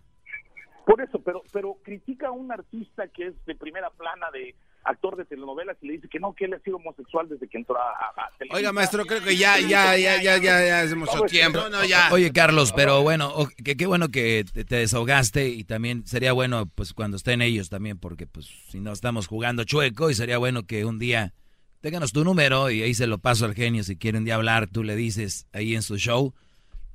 Por 0.90 1.00
eso, 1.02 1.20
pero 1.22 1.42
pero 1.52 1.76
critica 1.84 2.28
a 2.28 2.32
un 2.32 2.50
artista 2.50 3.06
que 3.08 3.28
es 3.28 3.34
de 3.46 3.54
primera 3.54 3.90
plana 3.90 4.26
de 4.32 4.54
actor 4.82 5.16
de 5.16 5.24
telenovelas 5.24 5.76
y 5.82 5.86
le 5.86 5.92
dice 5.94 6.08
que 6.08 6.18
no, 6.18 6.34
que 6.34 6.46
él 6.46 6.54
ha 6.54 6.58
sido 6.60 6.76
homosexual 6.78 7.28
desde 7.28 7.46
que 7.48 7.58
entró 7.58 7.76
a, 7.76 7.90
a-. 7.90 8.30
Oiga, 8.52 8.72
maestro, 8.72 9.04
creo 9.04 9.22
que 9.22 9.36
ya, 9.36 9.58
ya, 9.60 9.96
ya, 9.96 10.20
ya, 10.20 10.36
ya, 10.38 10.64
ya 10.66 10.82
es 10.82 10.94
mucho 10.96 11.20
tiempo. 11.22 11.60
No, 11.70 11.84
ya. 11.84 12.08
Oye, 12.12 12.32
Carlos, 12.32 12.72
pero 12.74 13.02
bueno, 13.02 13.28
o- 13.34 13.48
que 13.62 13.76
qué 13.76 13.86
bueno 13.86 14.08
que 14.08 14.44
te, 14.52 14.64
te 14.64 14.76
desahogaste 14.76 15.48
y 15.50 15.64
también 15.64 16.06
sería 16.06 16.32
bueno, 16.32 16.66
pues, 16.74 16.92
cuando 16.94 17.16
estén 17.18 17.42
ellos 17.42 17.68
también, 17.68 17.98
porque, 17.98 18.26
pues, 18.26 18.46
si 18.70 18.80
no 18.80 18.92
estamos 18.92 19.26
jugando 19.28 19.64
chueco 19.64 20.10
y 20.10 20.14
sería 20.14 20.38
bueno 20.38 20.64
que 20.66 20.84
un 20.84 20.98
día 20.98 21.34
ténganos 21.82 22.12
tu 22.12 22.24
número 22.24 22.70
y 22.70 22.82
ahí 22.82 22.94
se 22.94 23.06
lo 23.06 23.18
paso 23.18 23.44
al 23.44 23.54
genio. 23.54 23.84
Si 23.84 23.96
quiere 23.96 24.18
un 24.18 24.24
día 24.24 24.34
hablar, 24.36 24.66
tú 24.66 24.82
le 24.82 24.96
dices 24.96 25.46
ahí 25.52 25.74
en 25.74 25.82
su 25.82 25.98
show. 25.98 26.34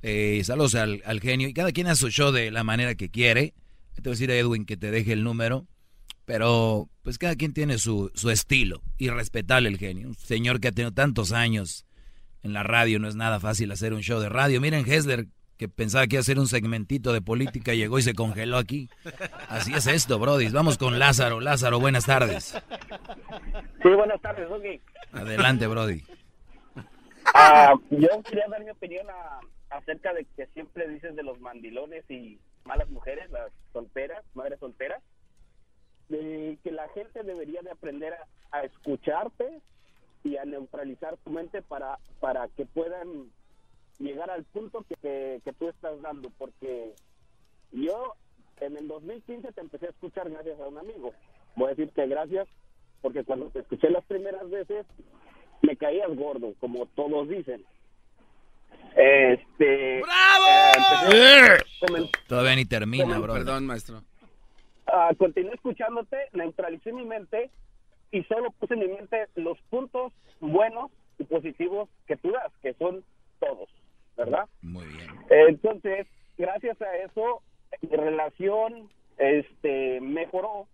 Eh, 0.02 0.42
saludos 0.44 0.74
al, 0.74 1.02
al 1.06 1.20
genio 1.20 1.48
y 1.48 1.54
cada 1.54 1.72
quien 1.72 1.86
hace 1.86 2.00
su 2.02 2.10
show 2.10 2.30
de 2.32 2.50
la 2.50 2.62
manera 2.64 2.94
que 2.94 3.10
quiere. 3.10 3.54
Te 3.96 4.02
voy 4.02 4.10
a 4.10 4.14
decir 4.14 4.30
a 4.30 4.36
Edwin 4.36 4.64
que 4.66 4.76
te 4.76 4.90
deje 4.90 5.12
el 5.12 5.24
número, 5.24 5.66
pero 6.24 6.88
pues 7.02 7.18
cada 7.18 7.34
quien 7.36 7.52
tiene 7.52 7.78
su, 7.78 8.10
su 8.14 8.30
estilo 8.30 8.82
y 8.98 9.08
respetable 9.10 9.68
el 9.68 9.78
genio. 9.78 10.08
Un 10.08 10.14
señor 10.14 10.60
que 10.60 10.68
ha 10.68 10.72
tenido 10.72 10.92
tantos 10.92 11.32
años 11.32 11.84
en 12.42 12.52
la 12.52 12.62
radio, 12.62 12.98
no 12.98 13.08
es 13.08 13.16
nada 13.16 13.40
fácil 13.40 13.72
hacer 13.72 13.92
un 13.92 14.02
show 14.02 14.20
de 14.20 14.28
radio. 14.28 14.60
Miren 14.60 14.84
Hessler, 14.86 15.26
que 15.56 15.68
pensaba 15.68 16.06
que 16.06 16.16
iba 16.16 16.20
a 16.20 16.22
hacer 16.22 16.38
un 16.38 16.46
segmentito 16.48 17.12
de 17.12 17.22
política, 17.22 17.74
llegó 17.74 17.98
y 17.98 18.02
se 18.02 18.14
congeló 18.14 18.58
aquí. 18.58 18.88
Así 19.48 19.72
es 19.74 19.86
esto, 19.86 20.18
Brody. 20.18 20.48
Vamos 20.50 20.78
con 20.78 20.98
Lázaro. 20.98 21.40
Lázaro, 21.40 21.80
buenas 21.80 22.04
tardes. 22.06 22.56
Sí, 23.82 23.88
buenas 23.88 24.20
tardes, 24.20 24.48
Doggy. 24.48 24.80
Adelante, 25.12 25.66
Brody. 25.66 26.02
Ah, 27.34 27.74
yo 27.90 28.08
quería 28.28 28.44
dar 28.50 28.62
mi 28.64 28.70
opinión 28.70 29.06
a- 29.10 29.76
acerca 29.76 30.12
de 30.14 30.24
que 30.36 30.46
siempre 30.54 30.88
dices 30.88 31.16
de 31.16 31.22
los 31.22 31.40
mandilones 31.40 32.04
y 32.10 32.38
malas 32.66 32.90
mujeres, 32.90 33.30
las 33.30 33.52
solteras, 33.72 34.24
madres 34.34 34.58
solteras. 34.58 35.02
de 36.08 36.58
que 36.62 36.70
la 36.70 36.88
gente 36.90 37.22
debería 37.22 37.62
de 37.62 37.70
aprender 37.70 38.14
a, 38.50 38.62
escucharte 38.62 39.60
y 40.24 40.36
a 40.36 40.44
neutralizar 40.44 41.16
tu 41.18 41.30
mente 41.30 41.62
para, 41.62 41.98
para 42.20 42.48
que 42.48 42.64
puedan 42.64 43.30
llegar 43.98 44.30
al 44.30 44.44
punto 44.44 44.84
que, 44.88 44.94
que, 44.96 45.40
que 45.44 45.52
tú 45.52 45.68
estás 45.68 46.00
dando, 46.00 46.30
porque 46.38 46.94
yo 47.72 48.14
en 48.60 48.76
el 48.76 48.88
2015 48.88 49.52
te 49.52 49.60
empecé 49.60 49.86
a 49.86 49.90
escuchar 49.90 50.30
gracias 50.30 50.58
a 50.60 50.68
un 50.68 50.78
amigo. 50.78 51.12
Voy 51.56 51.66
a 51.66 51.74
decirte 51.74 52.06
gracias 52.06 52.48
porque 53.02 53.24
cuando 53.24 53.50
te 53.50 53.60
escuché 53.60 53.90
las 53.90 54.04
primeras 54.04 54.48
veces 54.48 54.86
me 55.62 55.76
caías 55.76 56.14
gordo, 56.16 56.54
como 56.60 56.86
todos 56.86 57.28
dicen. 57.28 57.64
Este. 58.96 60.02
¡Bravo! 60.02 60.46
Todavía 62.26 62.56
ni 62.56 62.64
termina, 62.64 63.18
bro. 63.18 63.34
Perdón, 63.34 63.66
maestro. 63.66 64.02
Ah, 64.86 65.10
continué 65.18 65.54
escuchándote, 65.54 66.16
neutralicé 66.32 66.92
mi 66.92 67.04
mente 67.04 67.50
y 68.12 68.22
solo 68.24 68.52
puse 68.52 68.74
en 68.74 68.80
mi 68.80 68.88
mente 68.88 69.26
los 69.34 69.58
puntos 69.68 70.12
buenos 70.40 70.90
y 71.18 71.24
positivos 71.24 71.88
que 72.06 72.16
tú 72.16 72.30
das, 72.30 72.52
que 72.62 72.72
son 72.74 73.04
todos, 73.40 73.68
¿verdad? 74.16 74.48
Muy 74.62 74.86
bien. 74.86 75.10
Entonces, 75.28 76.06
gracias 76.38 76.80
a 76.80 76.96
eso, 76.98 77.42
mi 77.82 77.96
relación 77.96 78.88
este, 79.18 80.00
mejoró. 80.00 80.68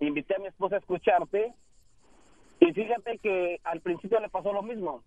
Invité 0.00 0.34
a 0.34 0.38
mi 0.38 0.48
esposa 0.48 0.76
a 0.76 0.80
escucharte 0.80 1.54
y 2.60 2.72
fíjate 2.72 3.18
que 3.18 3.60
al 3.64 3.80
principio 3.80 4.20
le 4.20 4.28
pasó 4.28 4.52
lo 4.52 4.62
mismo. 4.62 5.02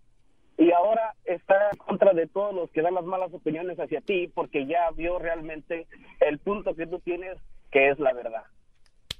Y 0.60 0.72
ahora 0.72 1.16
está 1.24 1.70
en 1.72 1.78
contra 1.78 2.12
de 2.12 2.26
todos 2.26 2.54
los 2.54 2.70
que 2.70 2.82
dan 2.82 2.92
las 2.92 3.06
malas 3.06 3.32
opiniones 3.32 3.80
hacia 3.80 4.02
ti 4.02 4.30
porque 4.34 4.66
ya 4.66 4.90
vio 4.94 5.18
realmente 5.18 5.86
el 6.20 6.38
punto 6.38 6.76
que 6.76 6.86
tú 6.86 7.00
tienes 7.00 7.38
que 7.72 7.88
es 7.88 7.98
la 7.98 8.12
verdad. 8.12 8.44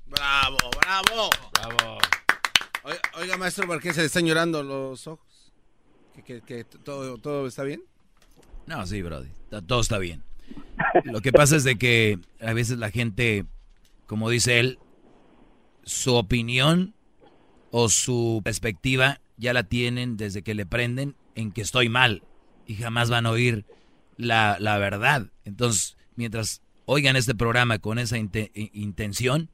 Bravo, 0.05 0.59
bravo. 0.83 1.31
Bravo. 1.55 1.99
Oiga, 2.85 3.01
oiga, 3.19 3.37
maestro, 3.39 3.67
¿por 3.67 3.81
qué 3.81 3.95
se 3.95 4.01
le 4.01 4.09
están 4.09 4.27
llorando 4.27 4.62
los 4.62 5.07
ojos? 5.07 5.51
¿Que, 6.15 6.23
que, 6.23 6.43
que 6.43 6.65
todo, 6.65 7.17
todo 7.17 7.47
está 7.47 7.62
bien? 7.62 7.85
No, 8.67 8.87
sí, 8.87 9.01
Brody. 9.01 9.31
Todo 9.67 9.81
está 9.81 9.97
bien. 9.97 10.23
Lo 11.05 11.23
que 11.23 11.33
pasa 11.33 11.57
es 11.57 11.65
de 11.65 11.79
que 11.79 12.19
a 12.43 12.53
veces 12.53 12.77
la 12.77 12.91
gente, 12.91 13.47
como 14.07 14.29
dice 14.29 14.61
él, 14.61 14.79
su 15.85 16.17
opinión 16.17 16.93
o 17.71 17.89
su 17.89 18.43
perspectiva 18.45 19.21
ya 19.39 19.55
la 19.55 19.62
tienen 19.62 20.19
desde 20.19 20.43
que 20.43 20.53
le 20.53 20.67
prenden 20.67 21.17
en 21.35 21.52
que 21.52 21.61
estoy 21.62 21.89
mal 21.89 22.23
y 22.66 22.74
jamás 22.77 23.11
van 23.11 23.27
a 23.27 23.31
oír 23.31 23.65
la, 24.16 24.57
la 24.61 24.78
verdad. 24.78 25.28
Entonces, 25.44 25.97
mientras 26.16 26.62
oigan 26.86 27.16
este 27.16 27.35
programa 27.35 27.78
con 27.78 27.98
esa 27.98 28.16
intención, 28.19 29.51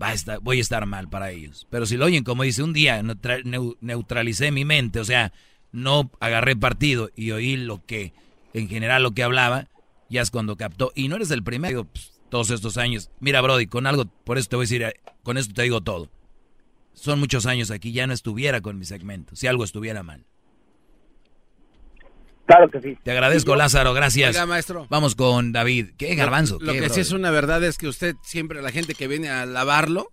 va 0.00 0.08
a 0.08 0.12
estar, 0.12 0.40
voy 0.40 0.58
a 0.58 0.60
estar 0.62 0.86
mal 0.86 1.08
para 1.08 1.30
ellos. 1.30 1.66
Pero 1.70 1.86
si 1.86 1.96
lo 1.96 2.04
oyen, 2.06 2.24
como 2.24 2.42
dice, 2.44 2.62
un 2.62 2.72
día 2.72 3.02
neutra- 3.02 3.42
neu- 3.42 3.76
neutralicé 3.80 4.50
mi 4.52 4.64
mente, 4.64 5.00
o 5.00 5.04
sea, 5.04 5.32
no 5.72 6.10
agarré 6.20 6.56
partido 6.56 7.10
y 7.16 7.32
oí 7.32 7.56
lo 7.56 7.84
que, 7.84 8.12
en 8.54 8.68
general, 8.68 9.02
lo 9.02 9.12
que 9.12 9.22
hablaba, 9.22 9.68
ya 10.08 10.22
es 10.22 10.30
cuando 10.30 10.56
captó. 10.56 10.92
Y 10.94 11.08
no 11.08 11.16
eres 11.16 11.30
el 11.30 11.42
primero, 11.42 11.84
pues, 11.84 12.20
todos 12.30 12.50
estos 12.50 12.76
años. 12.76 13.10
Mira, 13.20 13.40
Brody, 13.40 13.66
con 13.66 13.86
algo, 13.86 14.06
por 14.24 14.38
eso 14.38 14.48
te 14.48 14.56
voy 14.56 14.64
a 14.64 14.68
decir, 14.68 14.86
con 15.22 15.36
esto 15.36 15.52
te 15.54 15.62
digo 15.62 15.80
todo. 15.80 16.10
Son 16.94 17.20
muchos 17.20 17.46
años 17.46 17.70
aquí, 17.70 17.92
ya 17.92 18.06
no 18.06 18.12
estuviera 18.12 18.60
con 18.60 18.78
mi 18.78 18.84
segmento, 18.84 19.36
si 19.36 19.46
algo 19.46 19.64
estuviera 19.64 20.02
mal. 20.02 20.24
Claro 22.48 22.70
que 22.70 22.80
sí. 22.80 22.98
Te 23.04 23.10
agradezco, 23.10 23.54
Lázaro, 23.56 23.92
gracias. 23.92 24.30
Oiga, 24.30 24.46
maestro. 24.46 24.86
Vamos 24.88 25.14
con 25.14 25.52
David. 25.52 25.90
¿Qué 25.98 26.14
garbanzo? 26.14 26.58
Lo, 26.58 26.66
lo 26.68 26.72
¿Qué, 26.72 26.80
que 26.80 26.88
sí 26.88 27.00
es 27.00 27.12
una 27.12 27.30
verdad 27.30 27.62
es 27.62 27.76
que 27.76 27.86
usted 27.88 28.16
siempre, 28.24 28.62
la 28.62 28.72
gente 28.72 28.94
que 28.94 29.06
viene 29.06 29.28
a 29.28 29.44
lavarlo, 29.44 30.10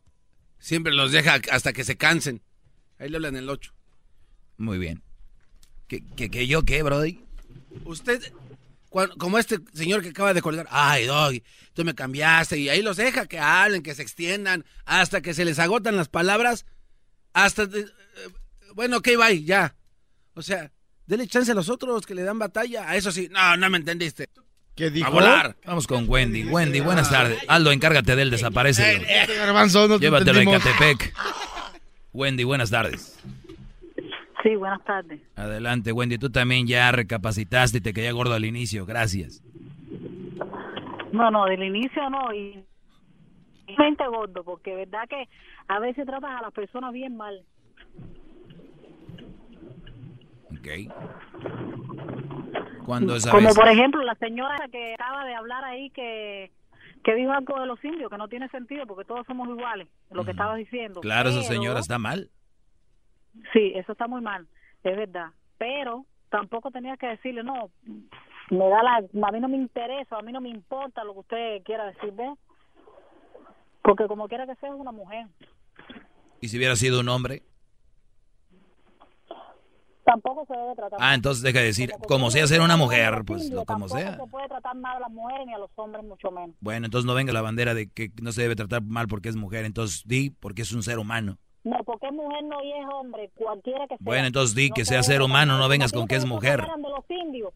siempre 0.60 0.94
los 0.94 1.14
deja 1.14 1.40
hasta 1.50 1.72
que 1.72 1.86
se 1.86 1.96
cansen. 1.96 2.42
Ahí 3.00 3.08
le 3.08 3.16
hablan 3.16 3.38
el 3.38 3.50
8. 3.50 3.74
Muy 4.58 4.78
bien. 4.78 5.02
¿Qué, 5.88 6.04
qué, 6.18 6.30
qué 6.30 6.46
yo 6.46 6.64
qué, 6.64 6.84
Brody? 6.84 7.24
Usted, 7.86 8.22
como 9.18 9.38
este 9.40 9.60
señor 9.74 10.02
que 10.02 10.10
acaba 10.10 10.34
de 10.34 10.42
colgar, 10.42 10.68
ay, 10.70 11.06
Doggy, 11.06 11.42
tú 11.74 11.86
me 11.86 11.96
cambiaste, 11.96 12.58
y 12.58 12.68
ahí 12.68 12.82
los 12.82 12.98
deja 12.98 13.28
que 13.28 13.40
hablen, 13.40 13.82
que 13.82 13.96
se 13.96 14.02
extiendan, 14.02 14.66
hasta 14.84 15.22
que 15.22 15.34
se 15.34 15.46
les 15.46 15.58
agotan 15.60 15.96
las 15.96 16.10
palabras, 16.10 16.66
hasta, 17.32 17.66
de- 17.66 17.82
eh, 17.82 17.88
bueno, 18.74 18.98
ok, 18.98 19.08
bye, 19.18 19.44
ya. 19.44 19.76
O 20.34 20.42
sea, 20.42 20.72
dele 21.08 21.28
chance 21.28 21.52
a 21.52 21.56
los 21.56 21.70
otros 21.70 22.06
que 22.06 22.16
le 22.16 22.24
dan 22.24 22.40
batalla, 22.40 22.90
a 22.90 22.96
eso 22.96 23.12
sí, 23.12 23.30
no, 23.32 23.58
no 23.58 23.70
me 23.70 23.78
entendiste. 23.78 24.30
¿Qué 24.76 24.92
A 25.06 25.10
volar. 25.10 25.56
Vamos 25.66 25.88
con 25.88 26.10
Wendy. 26.10 26.44
Wendy, 26.44 26.82
buenas 26.82 27.10
tardes. 27.10 27.40
Aldo, 27.48 27.72
encárgate 27.72 28.16
de 28.16 28.24
él, 28.24 28.30
desaparece. 28.30 28.96
Este 29.08 29.36
garbanzo, 29.38 29.88
no 29.88 29.98
te 29.98 30.06
Llévatelo 30.06 30.40
a 30.40 30.42
entendimos. 30.42 30.66
Ecatepec. 30.66 31.14
Wendy, 32.12 32.44
buenas 32.44 32.72
tardes. 32.72 33.18
Sí, 34.44 34.56
buenas 34.58 34.84
tardes. 34.84 35.22
Adelante, 35.38 35.94
Wendy. 35.94 36.18
Tú 36.18 36.30
también 36.30 36.68
ya 36.68 36.92
recapacitaste 36.92 37.78
y 37.78 37.82
te 37.82 37.94
quedé 37.94 38.12
gordo 38.12 38.34
al 38.34 38.44
inicio. 38.44 38.86
Gracias. 38.86 39.42
No, 41.14 41.32
no, 41.32 41.46
del 41.46 41.64
inicio 41.64 42.10
no. 42.10 42.34
Y 42.34 42.66
y 43.68 43.76
mente 43.78 44.06
gordo, 44.08 44.44
porque 44.44 44.76
verdad 44.76 45.08
que 45.10 45.28
a 45.68 45.80
veces 45.80 46.06
tratas 46.06 46.40
a 46.40 46.42
las 46.42 46.54
personas 46.54 46.94
bien 46.94 47.18
mal. 47.18 47.44
Ok. 50.66 50.92
¿Cuándo 52.86 53.16
esa 53.16 53.32
Como 53.32 53.54
por 53.54 53.68
ejemplo 53.68 54.02
la 54.04 54.16
señora 54.16 54.56
que 54.72 54.94
acaba 54.94 55.26
de 55.26 55.36
hablar 55.36 55.64
ahí 55.64 55.90
que 55.92 56.52
que 57.04 57.14
dijo 57.14 57.32
algo 57.32 57.60
de 57.60 57.68
los 57.68 57.84
indios 57.86 58.10
que 58.10 58.18
no 58.18 58.28
tiene 58.28 58.50
sentido 58.50 58.88
porque 58.88 59.06
todos 59.06 59.28
somos 59.28 59.48
iguales, 59.48 59.88
lo 60.10 60.26
que 60.26 60.32
estabas 60.32 60.58
diciendo. 60.58 61.02
Claro, 61.02 61.30
esa 61.30 61.44
señora 61.44 61.80
está 61.80 62.00
mal. 62.00 62.32
Sí, 63.54 63.74
eso 63.76 63.92
está 63.92 64.08
muy 64.08 64.22
mal, 64.22 64.48
es 64.84 64.98
verdad. 64.98 65.28
Pero 65.60 66.06
tampoco 66.30 66.72
tenía 66.72 66.98
que 66.98 67.06
decirle, 67.06 67.44
no, 67.44 67.70
me 68.50 68.70
da 68.70 68.82
la, 68.82 69.28
a 69.28 69.32
mí 69.32 69.40
no 69.40 69.48
me 69.48 69.58
interesa, 69.58 70.18
a 70.18 70.24
mí 70.24 70.32
no 70.32 70.42
me 70.42 70.50
importa 70.50 71.04
lo 71.04 71.14
que 71.14 71.20
usted 71.20 71.64
quiera 71.64 71.86
decir, 71.86 72.12
¿ves? 72.14 72.32
Porque 73.84 74.08
como 74.08 74.28
quiera 74.28 74.48
que 74.48 74.56
sea, 74.56 74.70
es 74.70 74.76
una 74.76 74.92
mujer. 74.92 75.28
¿Y 76.42 76.48
si 76.48 76.58
hubiera 76.58 76.76
sido 76.76 77.02
un 77.02 77.10
hombre? 77.10 77.44
Tampoco 80.16 80.46
se 80.48 80.54
debe 80.58 80.76
tratar 80.76 81.00
Ah, 81.02 81.14
entonces 81.14 81.44
deja 81.44 81.60
de 81.60 81.66
decir, 81.66 81.92
como 82.08 82.32
sea 82.32 82.44
no 82.44 82.48
ser 82.48 82.62
una 82.62 82.78
mujer, 82.78 83.24
pues 83.26 83.50
lo 83.50 83.66
como 83.66 83.90
sea. 83.90 84.16
se 84.16 84.28
puede 84.28 84.48
tratar 84.48 84.76
mal 84.76 84.96
a 84.98 85.00
las 85.02 85.12
mujeres 85.12 85.46
ni 85.46 85.54
a 85.54 85.58
los 85.58 85.70
hombres, 85.76 86.06
mucho 86.06 86.32
menos. 86.32 86.56
Bueno, 86.62 86.86
entonces 86.86 87.06
no 87.06 87.14
venga 87.14 87.34
la 87.34 87.42
bandera 87.42 87.74
de 87.74 87.90
que 87.90 88.12
no 88.22 88.32
se 88.32 88.42
debe 88.44 88.56
tratar 88.56 88.82
mal 88.82 89.08
porque 89.08 89.28
es 89.30 89.36
mujer. 89.36 89.66
Entonces 89.66 90.04
di 90.06 90.30
porque 90.30 90.62
es 90.62 90.72
un 90.72 90.84
ser 90.84 91.00
humano. 91.00 91.38
No, 91.66 91.78
porque 91.84 92.08
es 92.08 92.14
mujer 92.14 92.44
no 92.44 92.64
y 92.64 92.72
es 92.72 92.86
hombre, 92.94 93.32
cualquiera 93.36 93.82
que 93.88 93.96
sea. 93.96 93.98
Bueno, 94.00 94.28
entonces 94.28 94.56
di 94.56 94.70
No 94.70 94.76
que 94.76 94.86
se 94.86 94.90
sea 94.94 95.04
ser 95.04 95.22
humano, 95.22 95.58
no 95.58 95.68
vengas 95.68 95.92
con 95.92 96.08
que 96.08 96.16
es 96.16 96.24
mujer. 96.26 96.64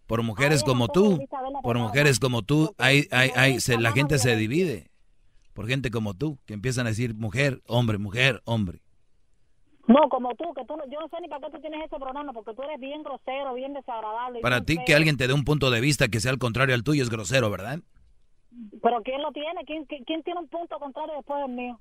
Por 0.08 0.24
mujeres 0.24 0.64
como 0.64 0.88
tú, 0.90 1.20
por 1.64 1.78
mujeres 1.78 2.20
como 2.20 2.42
tú, 2.42 2.74
hay, 2.78 3.08
hay, 3.12 3.32
hay, 3.36 3.60
se- 3.60 3.78
la 3.80 3.92
gente 3.92 4.18
se 4.20 4.36
divide. 4.36 4.90
Por 5.54 5.68
gente 5.68 5.92
como 5.92 6.14
tú, 6.14 6.40
que 6.46 6.54
empiezan 6.54 6.86
a 6.88 6.90
decir 6.90 7.14
mujer, 7.16 7.62
hombre, 7.68 7.98
mujer, 7.98 8.42
hombre. 8.46 8.82
No, 9.90 10.08
como 10.08 10.36
tú, 10.36 10.54
que 10.54 10.64
tú 10.66 10.78
no, 10.78 10.86
yo 10.86 11.00
no 11.00 11.08
sé 11.08 11.18
ni 11.20 11.28
para 11.28 11.48
qué 11.48 11.52
tú 11.52 11.62
tienes 11.62 11.84
ese 11.84 11.96
programa, 11.98 12.32
porque 12.32 12.54
tú 12.54 12.62
eres 12.62 12.80
bien 12.80 13.02
grosero, 13.02 13.56
bien 13.56 13.74
desagradable. 13.74 14.40
Para 14.40 14.62
ti 14.64 14.76
feo. 14.76 14.86
que 14.86 14.94
alguien 14.94 15.18
te 15.18 15.28
dé 15.28 15.34
un 15.34 15.44
punto 15.44 15.72
de 15.72 15.82
vista 15.82 16.10
que 16.10 16.20
sea 16.20 16.30
al 16.30 16.38
contrario 16.38 16.76
al 16.76 16.84
tuyo 16.84 17.02
es 17.02 17.10
grosero, 17.10 17.50
¿verdad? 17.50 17.80
Pero 18.84 19.02
¿quién 19.02 19.24
lo 19.24 19.32
tiene? 19.32 19.66
¿Quién, 19.66 19.86
quién, 19.86 20.22
tiene 20.22 20.42
un 20.42 20.48
punto 20.48 20.78
contrario 20.78 21.16
después 21.16 21.42
del 21.42 21.56
mío? 21.56 21.80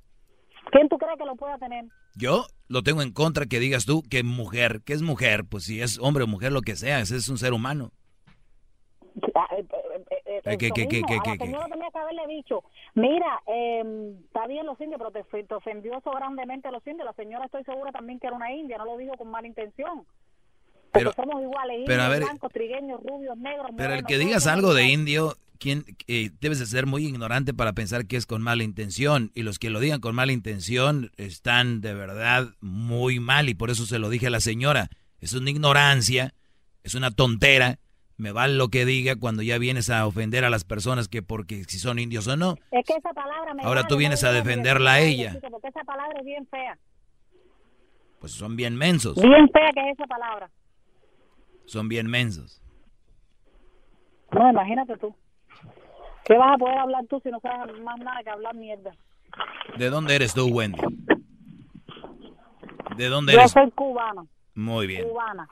¿Quién 0.73 0.89
tú 0.89 0.97
crees 0.97 1.19
que 1.19 1.27
lo 1.27 1.37
pueda 1.37 1.59
tener? 1.59 1.85
Yo 2.17 2.47
lo 2.69 2.83
tengo 2.83 3.03
en 3.03 3.13
contra 3.13 3.45
que 3.45 3.61
digas 3.61 3.85
tú 3.85 4.03
que 4.03 4.23
mujer, 4.23 4.81
que 4.87 4.95
es 4.95 5.03
mujer, 5.03 5.45
pues 5.45 5.65
si 5.65 5.83
es 5.83 5.99
hombre 5.99 6.25
o 6.25 6.27
mujer, 6.27 6.51
lo 6.51 6.63
que 6.63 6.77
sea, 6.77 7.01
ese 7.01 7.17
es 7.17 7.29
un 7.29 7.37
ser 7.37 7.53
humano. 7.53 7.93
Eh, 10.45 10.57
que- 10.59 10.71
que- 10.71 10.89
que- 10.89 11.03
que- 11.03 11.15
a 11.15 11.17
la 11.17 11.23
que- 11.39 11.45
señora 11.45 11.67
tenía 11.69 11.91
que 11.91 11.99
haberle 11.99 12.27
dicho, 12.29 12.65
mira, 12.95 13.43
eh, 13.47 14.15
está 14.25 14.47
bien 14.47 14.67
los 14.67 14.81
indios, 14.81 14.99
pero 14.99 15.11
te, 15.11 15.21
ofe- 15.25 15.47
te 15.47 15.55
ofendió 15.55 15.99
eso 15.99 16.11
grandemente 16.11 16.69
a 16.69 16.71
los 16.71 16.87
indios. 16.87 17.05
La 17.07 17.13
señora 17.13 17.45
estoy 17.47 17.65
segura 17.65 17.93
también 17.93 18.19
que 18.19 18.27
era 18.27 18.37
una 18.37 18.53
india, 18.53 18.79
no 18.79 18.85
lo 18.85 18.97
dijo 18.97 19.17
con 19.17 19.29
mala 19.29 19.47
intención. 19.47 20.05
Porque 20.91 21.11
Pero, 21.11 21.13
somos 21.13 21.43
iguales, 21.43 21.83
pero, 21.87 22.03
a 22.03 22.07
indios, 22.07 22.11
ver, 22.11 22.23
blancos, 22.29 22.53
trigueños, 22.53 23.01
rubios, 23.03 23.37
negros, 23.37 23.71
pero 23.77 23.93
el 23.95 24.05
que 24.07 24.17
digas 24.19 24.47
algo 24.47 24.73
de 24.73 24.87
indio, 24.89 25.35
¿quién, 25.59 25.85
eh, 26.07 26.31
debes 26.41 26.61
de 26.61 26.67
ser 26.67 26.87
muy 26.87 27.05
ignorante 27.05 27.53
para 27.53 27.75
pensar 27.75 28.07
que 28.07 28.17
es 28.17 28.25
con 28.25 28.41
mala 28.41 28.63
intención. 28.65 29.31
Y 29.35 29.43
los 29.43 29.59
que 29.59 29.69
lo 29.69 29.81
digan 29.81 30.01
con 30.01 30.15
mala 30.15 30.33
intención 30.33 31.11
están 31.19 31.83
de 31.83 31.93
verdad 31.93 32.49
muy 32.61 33.21
mal. 33.21 33.51
Y 33.51 33.55
por 33.55 33.69
eso 33.71 33.85
se 33.85 33.99
lo 33.99 34.09
dije 34.09 34.29
a 34.29 34.31
la 34.31 34.41
señora. 34.41 34.89
Es 35.21 35.35
una 35.35 35.51
ignorancia, 35.51 36.33
es 36.85 36.95
una 36.95 37.11
tontera. 37.11 37.79
Me 38.19 38.33
vale 38.33 38.55
lo 38.55 38.69
que 38.69 38.85
diga 38.85 39.15
cuando 39.15 39.43
ya 39.43 39.59
vienes 39.59 39.91
a 39.91 40.05
ofender 40.05 40.45
a 40.45 40.51
las 40.51 40.65
personas 40.65 41.07
que 41.07 41.23
porque 41.23 41.63
si 41.65 41.79
son 41.79 42.01
indios 42.01 42.27
o 42.27 42.37
no. 42.37 42.57
Es 42.73 42.85
que 42.85 42.95
esa 42.95 43.13
palabra 43.15 43.55
me 43.55 43.63
Ahora 43.63 43.83
vale, 43.83 43.89
tú 43.89 43.97
vienes 43.97 44.25
a 44.25 44.33
defenderla 44.33 44.95
a 44.95 45.01
ella. 45.01 45.39
Porque 45.49 45.69
esa 45.69 45.85
palabra 45.85 46.19
es 46.19 46.27
bien 46.27 46.45
fea. 46.49 46.77
Pues 48.19 48.33
son 48.33 48.57
bien 48.57 48.75
mensos. 48.75 49.15
Bien 49.15 49.49
fea 49.53 49.71
que 49.73 49.91
es 49.91 49.97
esa 49.97 50.07
palabra. 50.09 50.51
Son 51.67 51.89
bien 51.89 52.09
mensos. 52.09 52.61
No, 54.33 54.51
imagínate 54.51 54.97
tú. 54.97 55.15
¿Qué 56.25 56.37
vas 56.37 56.57
a 56.57 56.59
poder 56.59 56.77
hablar 56.79 57.07
tú 57.09 57.21
si 57.23 57.31
no 57.31 57.39
sabes 57.39 57.81
más 57.83 57.99
nada 58.01 58.21
que 58.25 58.31
hablar 58.31 58.55
mierda? 58.57 58.91
¿De 59.79 59.91
dónde 59.91 60.17
eres 60.17 60.35
tú, 60.35 60.49
Wendy? 60.49 60.81
¿De 62.97 63.09
dónde 63.09 63.33
Yo 63.33 63.39
eres? 63.39 63.53
soy 63.53 63.71
cubana. 63.71 64.27
Muy 64.57 64.89
bien. 64.89 65.09
Cubana. 65.09 65.49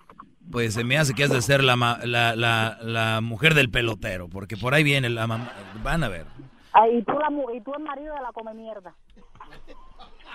Pues 0.51 0.75
se 0.75 0.85
me 0.85 0.97
hace 0.97 1.13
que 1.15 1.25
has 1.25 1.31
de 1.31 1.43
ser 1.43 1.65
la, 1.65 1.77
la, 2.05 2.37
la, 2.37 2.79
la 2.81 3.21
mujer 3.21 3.55
del 3.55 3.71
pelotero, 3.71 4.29
porque 4.29 4.57
por 4.57 4.75
ahí 4.75 4.85
viene 4.85 5.09
la 5.09 5.27
mamá. 5.27 5.53
Van 5.83 6.05
a 6.05 6.09
ver. 6.09 6.27
Ah, 6.73 6.89
y, 6.89 7.03
tú 7.03 7.13
la, 7.13 7.29
y 7.55 7.61
tú 7.63 7.73
el 7.77 7.83
marido 7.83 8.15
de 8.15 8.21
la 8.23 8.33
come 8.33 8.55
mierda. 8.55 8.95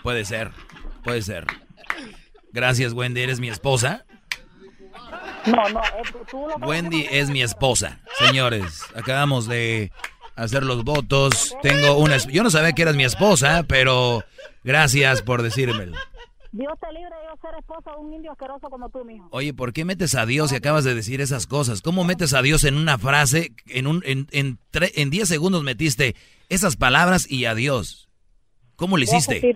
Puede 0.03 0.25
ser, 0.25 0.51
puede 1.03 1.21
ser. 1.21 1.45
Gracias, 2.51 2.93
Wendy. 2.93 3.21
¿Eres 3.21 3.39
mi 3.39 3.49
esposa? 3.49 4.05
No, 5.45 5.69
no, 5.69 5.81
tú, 6.29 6.47
lo 6.47 6.67
Wendy 6.67 7.07
es 7.09 7.29
mi 7.29 7.41
esposa. 7.41 7.99
Señores, 8.17 8.83
acabamos 8.95 9.47
de 9.47 9.91
hacer 10.35 10.63
los 10.63 10.83
votos. 10.83 11.55
Tengo 11.61 11.97
una... 11.97 12.17
Yo 12.17 12.43
no 12.43 12.49
sabía 12.49 12.73
que 12.73 12.81
eras 12.81 12.95
mi 12.95 13.03
esposa, 13.03 13.63
pero 13.67 14.23
gracias 14.63 15.21
por 15.21 15.41
decírmelo. 15.41 15.97
Dios 16.53 16.73
te 16.81 16.91
libre 16.91 17.09
de 17.15 17.27
yo 17.29 17.37
ser 17.41 17.57
esposa 17.59 17.91
de 17.91 17.97
un 17.97 18.13
indio 18.13 18.31
asqueroso 18.33 18.69
como 18.69 18.89
tú, 18.89 19.05
mijo. 19.05 19.27
Oye, 19.31 19.53
¿por 19.53 19.71
qué 19.71 19.85
metes 19.85 20.15
a 20.15 20.25
Dios 20.25 20.51
y 20.51 20.55
acabas 20.55 20.83
de 20.83 20.93
decir 20.93 21.21
esas 21.21 21.47
cosas? 21.47 21.81
¿Cómo 21.81 22.03
metes 22.03 22.33
a 22.33 22.41
Dios 22.41 22.65
en 22.65 22.75
una 22.75 22.97
frase? 22.97 23.53
En 23.67 23.87
un 23.87 24.03
en, 24.05 24.27
en, 24.31 24.57
tre- 24.73 24.91
en 24.95 25.09
10 25.09 25.27
segundos 25.29 25.63
metiste 25.63 26.15
esas 26.49 26.75
palabras 26.75 27.29
y 27.31 27.45
a 27.45 27.55
Dios. 27.55 28.09
¿Cómo 28.75 28.97
le 28.97 29.03
hiciste? 29.05 29.55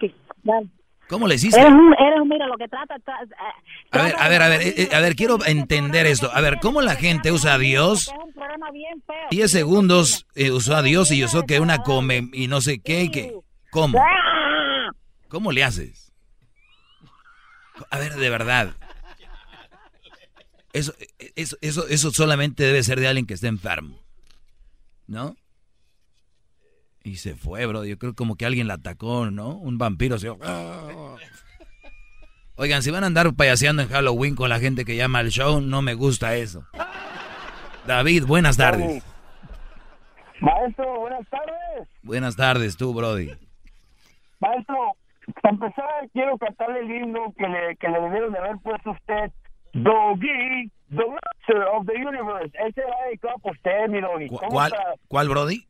¿Cómo 1.10 1.28
le 1.28 1.36
hiciste? 1.36 1.60
Eres 1.60 1.72
un, 1.74 1.94
eres 2.00 2.20
un, 2.22 2.30
mira, 2.30 2.48
lo 2.48 2.56
que 2.58 2.68
trata, 2.68 2.96
tra- 2.96 3.24
eh, 3.24 3.90
A 3.92 4.02
ver, 4.04 4.16
a 4.18 4.30
ver, 4.30 4.42
a 4.42 4.48
ver, 4.48 4.62
eh, 4.62 4.74
eh, 4.78 4.90
a 4.96 5.00
ver, 5.02 5.16
quiero 5.16 5.38
entender 5.46 6.06
esto. 6.08 6.32
A 6.34 6.40
ver, 6.42 6.60
¿cómo 6.62 6.82
la 6.82 6.96
gente 6.96 7.32
usa 7.32 7.56
a 7.56 7.58
Dios? 7.58 8.08
es 8.08 8.14
un 8.26 8.34
problema 8.34 8.72
bien 8.72 9.02
feo. 9.06 9.16
10 9.32 9.52
segundos 9.52 10.26
eh, 10.36 10.52
usó 10.52 10.76
a 10.76 10.82
Dios 10.82 11.12
y 11.12 11.24
usó 11.26 11.44
que 11.44 11.60
una 11.60 11.84
come 11.84 12.30
y 12.34 12.48
no 12.48 12.62
sé 12.62 12.80
qué, 12.80 13.04
y 13.04 13.12
que... 13.12 13.36
¿Cómo? 13.70 14.00
¿Cómo 15.28 15.52
le 15.52 15.64
haces? 15.64 16.05
A 17.90 18.00
ver, 18.00 18.16
de 18.16 18.30
verdad. 18.30 18.74
Eso, 20.74 20.94
eso, 21.36 21.58
eso, 21.62 21.88
eso 21.88 22.12
solamente 22.12 22.64
debe 22.64 22.84
ser 22.84 23.00
de 23.00 23.08
alguien 23.08 23.26
que 23.26 23.34
esté 23.34 23.48
enfermo. 23.48 24.00
¿No? 25.08 25.36
Y 27.04 27.18
se 27.18 27.36
fue, 27.36 27.66
bro. 27.66 27.86
Yo 27.86 27.98
creo 27.98 28.16
como 28.16 28.36
que 28.36 28.46
alguien 28.46 28.68
la 28.68 28.76
atacó, 28.76 29.30
¿no? 29.30 29.50
Un 29.50 29.78
vampiro 29.78 30.18
se... 30.18 30.30
Oigan, 32.58 32.82
si 32.84 32.90
van 32.90 33.04
a 33.04 33.08
andar 33.08 33.34
payaseando 33.36 33.82
en 33.82 33.90
Halloween 33.90 34.36
con 34.36 34.50
la 34.50 34.60
gente 34.60 34.86
que 34.86 34.96
llama 34.96 35.20
al 35.20 35.30
show, 35.30 35.62
no 35.62 35.82
me 35.82 35.94
gusta 35.94 36.36
eso. 36.36 36.66
David, 37.86 38.26
buenas 38.26 38.58
tardes. 38.58 39.04
Maestro, 40.40 41.00
buenas 41.00 41.28
tardes. 41.30 41.88
Buenas 42.02 42.36
tardes, 42.36 42.78
tú, 42.78 42.94
Brody. 42.94 43.32
Maestro, 44.40 44.96
para 45.42 45.54
empezar, 45.56 46.10
quiero 46.14 46.38
cantarle 46.38 46.80
el 46.80 46.92
himno 46.92 47.34
que 47.38 47.48
le, 47.48 47.76
que 47.78 47.88
le 47.90 48.00
debieron 48.02 48.32
de 48.34 48.40
haber 48.40 48.58
puesto 48.60 48.90
a 48.92 48.94
usted. 48.94 49.32
Doggy, 49.74 50.72
the 50.90 51.06
master 51.06 51.64
of 51.74 51.86
the 51.86 51.94
universe. 51.94 52.52
Ese 52.66 52.82
va 52.82 53.06
dedicado 53.08 53.38
por 53.40 53.52
usted, 53.54 53.88
mi 53.90 54.00
Doggy. 54.02 54.28
¿Cu- 54.28 54.38
¿Cómo 54.38 54.52
¿Cuál, 54.52 54.72
está? 54.72 54.94
¿Cuál, 55.08 55.30
Brody? 55.30 55.68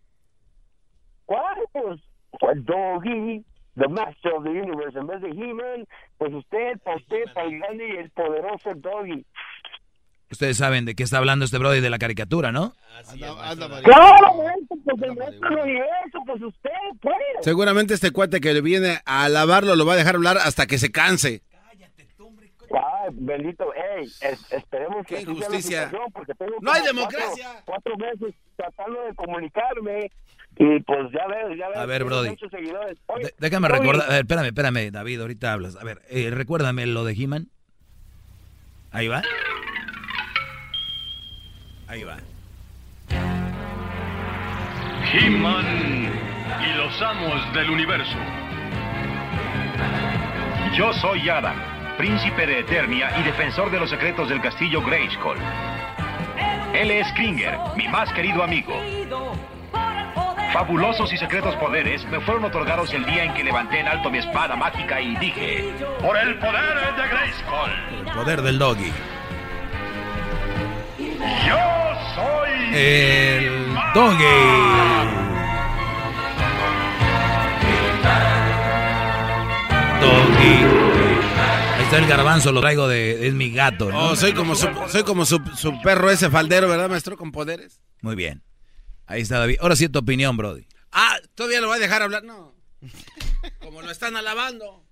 ¿Cuál? 1.25 1.56
Pues, 1.72 2.00
pues 2.40 2.66
Doggy, 2.66 3.43
the 3.75 3.88
master 3.88 4.34
of 4.34 4.43
the 4.43 4.50
universe. 4.51 4.98
En 4.98 5.08
vez 5.08 5.22
de 5.22 5.30
He-Man, 5.30 5.85
pues 6.17 6.34
usted, 6.34 6.80
para 6.84 6.98
usted, 6.98 7.24
para 7.34 7.48
el 7.48 7.59
grande 7.59 7.88
y 7.88 7.98
el 7.98 8.11
poderoso 8.11 8.74
Doggy. 8.75 9.25
Ustedes 10.32 10.58
saben 10.58 10.86
de 10.86 10.95
qué 10.95 11.04
está 11.04 11.20
hablando 11.20 11.45
este 11.45 11.58
Brody 11.60 11.82
de 11.82 11.90
la 11.90 12.00
caricatura, 12.00 12.52
¿no? 12.52 12.74
Claro, 13.84 14.34
pues 14.92 16.24
pues 16.26 16.42
usted, 16.42 16.70
pues. 17.02 17.16
Seguramente 17.42 17.94
este 17.94 18.12
cuate 18.12 18.42
que 18.42 18.54
le 18.54 18.62
viene 18.62 19.00
a 19.06 19.26
alabarlo 19.26 19.76
lo 19.76 19.86
va 19.86 19.94
a 19.94 19.98
dejar 19.98 20.16
hablar 20.16 20.38
hasta 20.38 20.66
que 20.66 20.78
se 20.78 20.92
canse. 20.92 21.42
Ay, 22.72 23.10
bendito, 23.14 23.72
ey, 23.74 24.06
es- 24.22 24.52
esperemos 24.52 25.06
que 25.06 25.22
injusticia. 25.22 25.92
porque 26.12 26.34
tengo 26.34 26.56
No 26.62 26.72
hay 26.72 26.82
democracia. 26.84 27.62
Cuatro, 27.64 27.94
cuatro 27.95 27.98
meses 27.98 28.36
tratando 28.58 29.02
de 29.04 29.14
comunicarme 29.16 30.12
y 30.58 30.80
pues 30.82 31.12
ya 31.14 31.28
ves, 31.28 31.58
ya 31.58 31.70
ves. 31.70 31.78
A 31.78 31.86
ver, 31.86 32.04
Brody. 32.04 32.30
Oye, 33.08 33.34
déjame 33.38 33.68
Brody, 33.68 33.82
recordar. 33.82 34.08
A 34.08 34.14
ver, 34.14 34.22
espérame, 34.22 34.45
espérame, 34.48 34.92
David, 34.92 35.22
ahorita 35.22 35.54
hablas. 35.54 35.76
A 35.78 35.84
ver, 35.84 36.02
eh, 36.10 36.32
recuérdame 36.32 36.86
lo 36.88 37.06
de 37.06 37.14
He-Man. 37.14 37.48
Ahí 38.92 39.08
va. 39.08 39.22
Ahí 41.95 42.03
va. 42.03 42.17
He-Man 45.14 46.11
y 46.59 46.77
los 46.77 47.01
amos 47.01 47.53
del 47.53 47.69
universo. 47.69 48.17
Yo 50.74 50.91
soy 50.91 51.30
Adam, 51.30 51.56
príncipe 51.98 52.48
de 52.48 52.59
Eternia 52.59 53.17
y 53.17 53.24
defensor 53.24 53.72
de 53.72 53.80
los 53.80 53.90
secretos 53.90 54.27
del 54.27 54.41
castillo 54.41 54.82
Grayskull. 54.82 55.38
Él 56.74 56.91
es 56.91 57.09
Kringer, 57.14 57.57
mi 57.77 57.88
más 57.88 58.11
querido 58.11 58.43
amigo. 58.43 58.74
Fabulosos 60.51 61.14
y 61.14 61.17
secretos 61.17 61.56
poderes 61.56 62.03
me 62.09 62.19
fueron 62.19 62.43
otorgados 62.43 62.93
el 62.93 63.06
día 63.06 63.24
en 63.24 63.33
que 63.35 63.45
levanté 63.45 63.80
en 63.80 63.88
alto 63.88 64.11
mi 64.11 64.17
espada 64.17 64.57
mágica 64.57 64.99
y 64.99 65.15
dije... 65.15 65.74
Por 66.01 66.17
el 66.17 66.38
poder 66.40 66.93
de 66.98 67.07
Grayskull. 67.07 68.06
El 68.06 68.14
poder 68.14 68.41
del 68.41 68.59
doggy. 68.59 68.91
Yo 71.48 71.75
El 72.74 73.74
doggy. 73.94 74.26
Doggy. 80.02 80.56
Ahí 81.76 81.84
está 81.84 81.98
el 81.98 82.08
garbanzo, 82.08 82.52
lo 82.52 82.61
traigo 82.61 82.88
de. 82.88 83.27
Es 83.27 83.34
mi 83.34 83.52
gato, 83.52 83.92
¿no? 83.92 84.10
Oh, 84.10 84.16
soy 84.16 84.34
como 84.34 84.56
su, 84.56 84.68
soy 84.90 85.03
como 85.03 85.26
su, 85.26 85.42
su 85.56 85.80
perro 85.82 86.10
ese 86.10 86.30
faldero, 86.30 86.68
¿verdad, 86.68 86.90
maestro? 86.90 87.18
Con 87.18 87.32
poderes. 87.32 87.82
Muy 88.02 88.16
bien. 88.16 88.44
Ahí 89.08 89.22
está 89.22 89.40
David. 89.40 89.58
Ahora 89.61 89.76
sí 89.76 89.88
tu 89.90 90.00
opinión, 90.00 90.35
Brody. 90.35 90.68
Ah, 90.92 91.18
todavía 91.35 91.61
lo 91.61 91.69
va 91.69 91.76
a 91.76 91.80
dejar 91.80 92.02
hablar. 92.02 92.24
No. 92.24 92.56
Como 93.60 93.82
lo 93.82 93.92
están 93.92 94.16
alabando. 94.16 94.84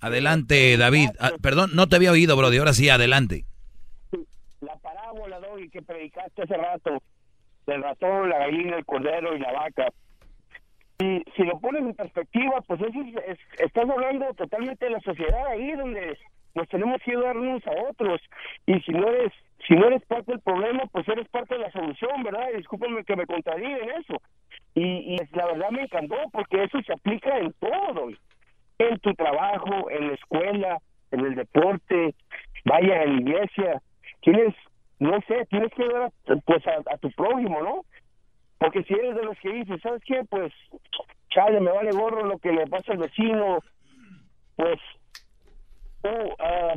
Adelante, 0.00 0.76
David. 0.76 1.10
Ah, 1.20 1.32
perdón, 1.40 1.70
no 1.74 1.88
te 1.88 1.96
había 1.96 2.10
oído, 2.10 2.36
Brody. 2.36 2.58
Ahora 2.58 2.74
sí, 2.74 2.88
adelante. 2.88 3.46
La 5.12 5.18
parábola, 5.20 5.40
Doggy, 5.40 5.68
que 5.68 5.82
predicaste 5.82 6.42
hace 6.42 6.56
rato, 6.56 7.02
del 7.66 7.82
ratón, 7.82 8.30
la 8.30 8.38
gallina, 8.38 8.76
el 8.76 8.84
cordero 8.84 9.36
y 9.36 9.40
la 9.40 9.52
vaca. 9.52 9.88
Y 10.98 11.22
si 11.36 11.42
lo 11.44 11.58
pones 11.60 11.82
en 11.82 11.94
perspectiva, 11.94 12.60
pues 12.66 12.80
eso 12.80 13.00
es- 13.00 13.28
es- 13.28 13.60
estás 13.60 13.88
hablando 13.88 14.32
totalmente 14.34 14.86
de 14.86 14.92
la 14.92 15.00
sociedad 15.00 15.46
ahí 15.48 15.72
donde 15.72 16.16
nos 16.54 16.68
tenemos 16.68 17.00
que 17.02 17.10
ayudar 17.12 17.36
unos 17.36 17.66
a 17.66 17.72
otros. 17.90 18.20
Y 18.66 18.80
si 18.80 18.92
no 18.92 19.08
eres 19.08 19.32
si 19.68 19.74
no 19.74 19.86
eres 19.86 20.04
parte 20.06 20.32
del 20.32 20.40
problema, 20.40 20.82
pues 20.90 21.06
eres 21.08 21.28
parte 21.28 21.54
de 21.54 21.60
la 21.60 21.70
solución, 21.70 22.24
¿verdad? 22.24 22.48
Discúlpame 22.56 23.04
que 23.04 23.14
me 23.14 23.26
contradiga 23.26 23.78
en 23.78 23.90
eso. 23.90 24.20
Y, 24.74 24.82
y 25.14 25.16
la 25.36 25.46
verdad 25.46 25.70
me 25.70 25.82
encantó 25.82 26.16
porque 26.32 26.64
eso 26.64 26.82
se 26.82 26.92
aplica 26.92 27.38
en 27.38 27.52
todo, 27.60 28.08
en 28.78 28.98
tu 28.98 29.14
trabajo, 29.14 29.88
en 29.88 30.08
la 30.08 30.14
escuela, 30.14 30.78
en 31.12 31.20
el 31.20 31.36
deporte, 31.36 32.12
vaya 32.64 33.04
en 33.04 33.14
la 33.14 33.20
iglesia. 33.20 33.82
Tienes, 34.22 34.52
no 35.02 35.18
sé, 35.26 35.46
tienes 35.50 35.72
que 35.74 35.84
ver 35.84 36.02
a, 36.02 36.10
pues 36.46 36.66
a, 36.66 36.94
a 36.94 36.98
tu 36.98 37.10
prójimo, 37.12 37.60
¿no? 37.60 37.84
Porque 38.58 38.84
si 38.84 38.94
eres 38.94 39.16
de 39.16 39.24
los 39.24 39.36
que 39.40 39.52
dices, 39.52 39.80
¿sabes 39.82 40.00
qué? 40.06 40.22
Pues, 40.30 40.52
chale, 41.30 41.60
me 41.60 41.72
vale 41.72 41.90
gorro 41.90 42.24
lo 42.24 42.38
que 42.38 42.52
le 42.52 42.66
pasa 42.68 42.92
al 42.92 42.98
vecino, 42.98 43.58
pues, 44.54 44.78
tú, 46.02 46.08
ah, 46.38 46.74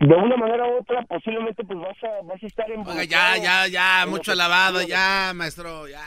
de 0.00 0.14
una 0.14 0.36
manera 0.36 0.66
u 0.66 0.78
otra, 0.78 1.02
posiblemente 1.02 1.62
pues 1.64 1.78
vas 1.78 1.96
a, 2.04 2.22
vas 2.24 2.42
a 2.42 2.46
estar 2.46 2.70
en... 2.70 2.86
Oiga, 2.86 3.04
ya, 3.04 3.36
ya, 3.36 3.66
ya, 3.66 4.06
mucho 4.08 4.32
alabado, 4.32 4.80
ya, 4.80 5.32
maestro, 5.34 5.86
ya. 5.88 6.02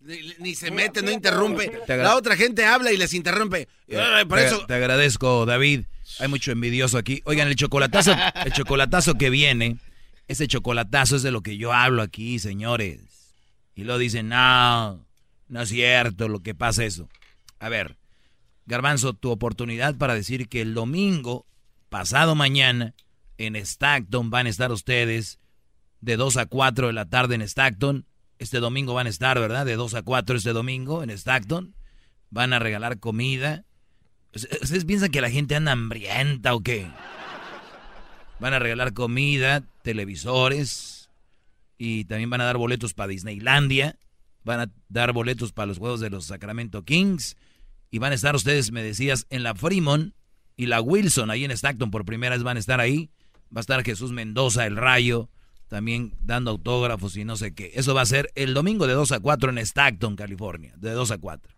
Ni, 0.00 0.18
ni 0.38 0.54
se 0.54 0.70
mete, 0.70 1.00
no 1.00 1.10
interrumpe. 1.10 1.68
Te 1.86 1.96
La 1.96 2.14
otra 2.14 2.36
gente 2.36 2.64
habla 2.66 2.92
y 2.92 2.98
les 2.98 3.14
interrumpe. 3.14 3.68
Ay, 3.88 4.26
Por 4.26 4.38
te, 4.38 4.44
eso, 4.44 4.66
te 4.66 4.74
agradezco, 4.74 5.46
David. 5.46 5.86
Hay 6.20 6.28
mucho 6.28 6.52
envidioso 6.52 6.98
aquí. 6.98 7.22
Oigan, 7.24 7.48
el 7.48 7.56
chocolatazo, 7.56 8.14
el 8.44 8.52
chocolatazo 8.52 9.14
que 9.14 9.30
viene, 9.30 9.78
ese 10.28 10.48
chocolatazo 10.48 11.16
es 11.16 11.22
de 11.22 11.30
lo 11.30 11.42
que 11.42 11.56
yo 11.56 11.72
hablo 11.72 12.02
aquí, 12.02 12.38
señores. 12.38 13.34
Y 13.74 13.84
lo 13.84 13.98
dicen, 13.98 14.28
no, 14.28 15.06
no 15.48 15.60
es 15.60 15.68
cierto 15.68 16.28
lo 16.28 16.40
que 16.40 16.54
pasa 16.54 16.84
eso. 16.84 17.08
A 17.58 17.68
ver, 17.68 17.96
Garbanzo, 18.66 19.14
tu 19.14 19.30
oportunidad 19.30 19.96
para 19.96 20.14
decir 20.14 20.48
que 20.48 20.60
el 20.60 20.74
domingo, 20.74 21.46
pasado 21.88 22.34
mañana, 22.34 22.94
en 23.38 23.54
Stockton 23.54 24.30
van 24.30 24.46
a 24.46 24.50
estar 24.50 24.72
ustedes 24.72 25.38
de 26.00 26.16
2 26.16 26.36
a 26.38 26.46
4 26.46 26.88
de 26.88 26.92
la 26.92 27.06
tarde 27.06 27.34
en 27.34 27.42
Stockton. 27.42 28.06
Este 28.38 28.58
domingo 28.58 28.94
van 28.94 29.06
a 29.06 29.10
estar, 29.10 29.38
¿verdad? 29.38 29.64
De 29.64 29.76
2 29.76 29.94
a 29.94 30.02
4 30.02 30.36
este 30.36 30.52
domingo 30.52 31.02
en 31.02 31.10
Stockton. 31.10 31.74
Van 32.30 32.52
a 32.52 32.58
regalar 32.58 32.98
comida. 32.98 33.64
¿Ustedes 34.34 34.84
piensan 34.84 35.10
que 35.10 35.20
la 35.20 35.30
gente 35.30 35.54
anda 35.54 35.72
hambrienta 35.72 36.54
o 36.54 36.60
qué? 36.60 36.90
Van 38.38 38.52
a 38.52 38.58
regalar 38.58 38.92
comida, 38.92 39.62
televisores 39.86 41.10
y 41.78 42.06
también 42.06 42.28
van 42.28 42.40
a 42.40 42.44
dar 42.44 42.56
boletos 42.56 42.92
para 42.92 43.06
Disneylandia. 43.08 43.96
van 44.42 44.60
a 44.60 44.72
dar 44.88 45.12
boletos 45.12 45.52
para 45.52 45.66
los 45.66 45.78
juegos 45.78 46.00
de 46.00 46.10
los 46.10 46.24
Sacramento 46.26 46.84
Kings. 46.84 47.36
Y 47.92 47.98
van 47.98 48.10
a 48.10 48.16
estar 48.16 48.34
ustedes, 48.34 48.72
me 48.72 48.82
decías, 48.82 49.26
en 49.30 49.44
la 49.44 49.54
Fremont 49.54 50.12
y 50.56 50.66
la 50.66 50.80
Wilson, 50.80 51.30
ahí 51.30 51.44
en 51.44 51.52
Stockton, 51.52 51.92
por 51.92 52.04
primera 52.04 52.34
vez 52.34 52.42
van 52.42 52.56
a 52.56 52.60
estar 52.60 52.80
ahí. 52.80 53.10
Va 53.54 53.60
a 53.60 53.60
estar 53.60 53.84
Jesús 53.84 54.10
Mendoza, 54.10 54.66
el 54.66 54.76
Rayo, 54.76 55.30
también 55.68 56.14
dando 56.20 56.50
autógrafos 56.50 57.16
y 57.16 57.24
no 57.24 57.36
sé 57.36 57.54
qué. 57.54 57.70
Eso 57.74 57.94
va 57.94 58.02
a 58.02 58.06
ser 58.06 58.32
el 58.34 58.54
domingo 58.54 58.88
de 58.88 58.94
2 58.94 59.12
a 59.12 59.20
4 59.20 59.50
en 59.50 59.58
Stockton, 59.58 60.16
California, 60.16 60.74
de 60.76 60.90
2 60.90 61.12
a 61.12 61.18
4. 61.18 61.54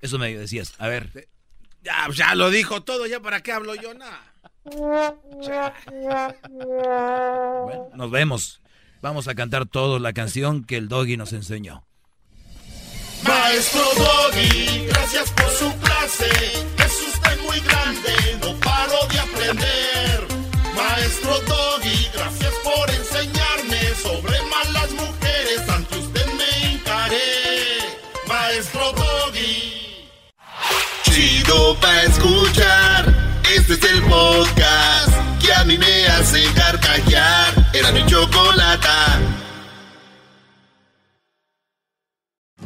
Eso 0.00 0.18
me 0.18 0.34
decías. 0.34 0.74
A 0.78 0.88
ver. 0.88 1.28
Ya, 1.82 2.08
ya 2.14 2.34
lo 2.34 2.50
dijo 2.50 2.82
todo, 2.82 3.06
ya 3.06 3.20
para 3.20 3.42
qué 3.42 3.52
hablo 3.52 3.74
yo 3.74 3.92
nada. 3.92 4.27
Bueno, 7.64 7.88
nos 7.94 8.10
vemos. 8.10 8.60
Vamos 9.00 9.28
a 9.28 9.34
cantar 9.34 9.66
todos 9.66 10.00
la 10.00 10.12
canción 10.12 10.64
que 10.64 10.76
el 10.76 10.88
doggy 10.88 11.16
nos 11.16 11.32
enseñó. 11.32 11.84
Maestro 13.22 13.82
Doggy, 13.96 14.86
gracias 14.88 15.30
por 15.32 15.50
su 15.50 15.72
clase. 15.78 16.30
Es 16.78 17.08
usted 17.08 17.40
muy 17.42 17.60
grande, 17.60 18.12
no 18.40 18.54
paro 18.60 19.06
de 19.10 19.18
aprender. 19.18 20.26
Maestro 20.74 21.40
Doggy, 21.40 22.08
gracias 22.14 22.54
por 22.62 22.90
enseñarme 22.90 23.94
sobre 24.02 24.40
malas 24.42 24.90
mujeres. 24.92 25.68
Ante 25.68 25.98
usted 25.98 26.26
me 26.26 26.72
encaré. 26.74 27.78
Maestro 28.26 28.92
Doggy. 28.92 30.06
Chido 31.04 31.76
pa' 31.80 32.02
escuchar. 32.02 33.07
Este 33.70 33.86
es 33.86 33.92
el. 33.92 34.02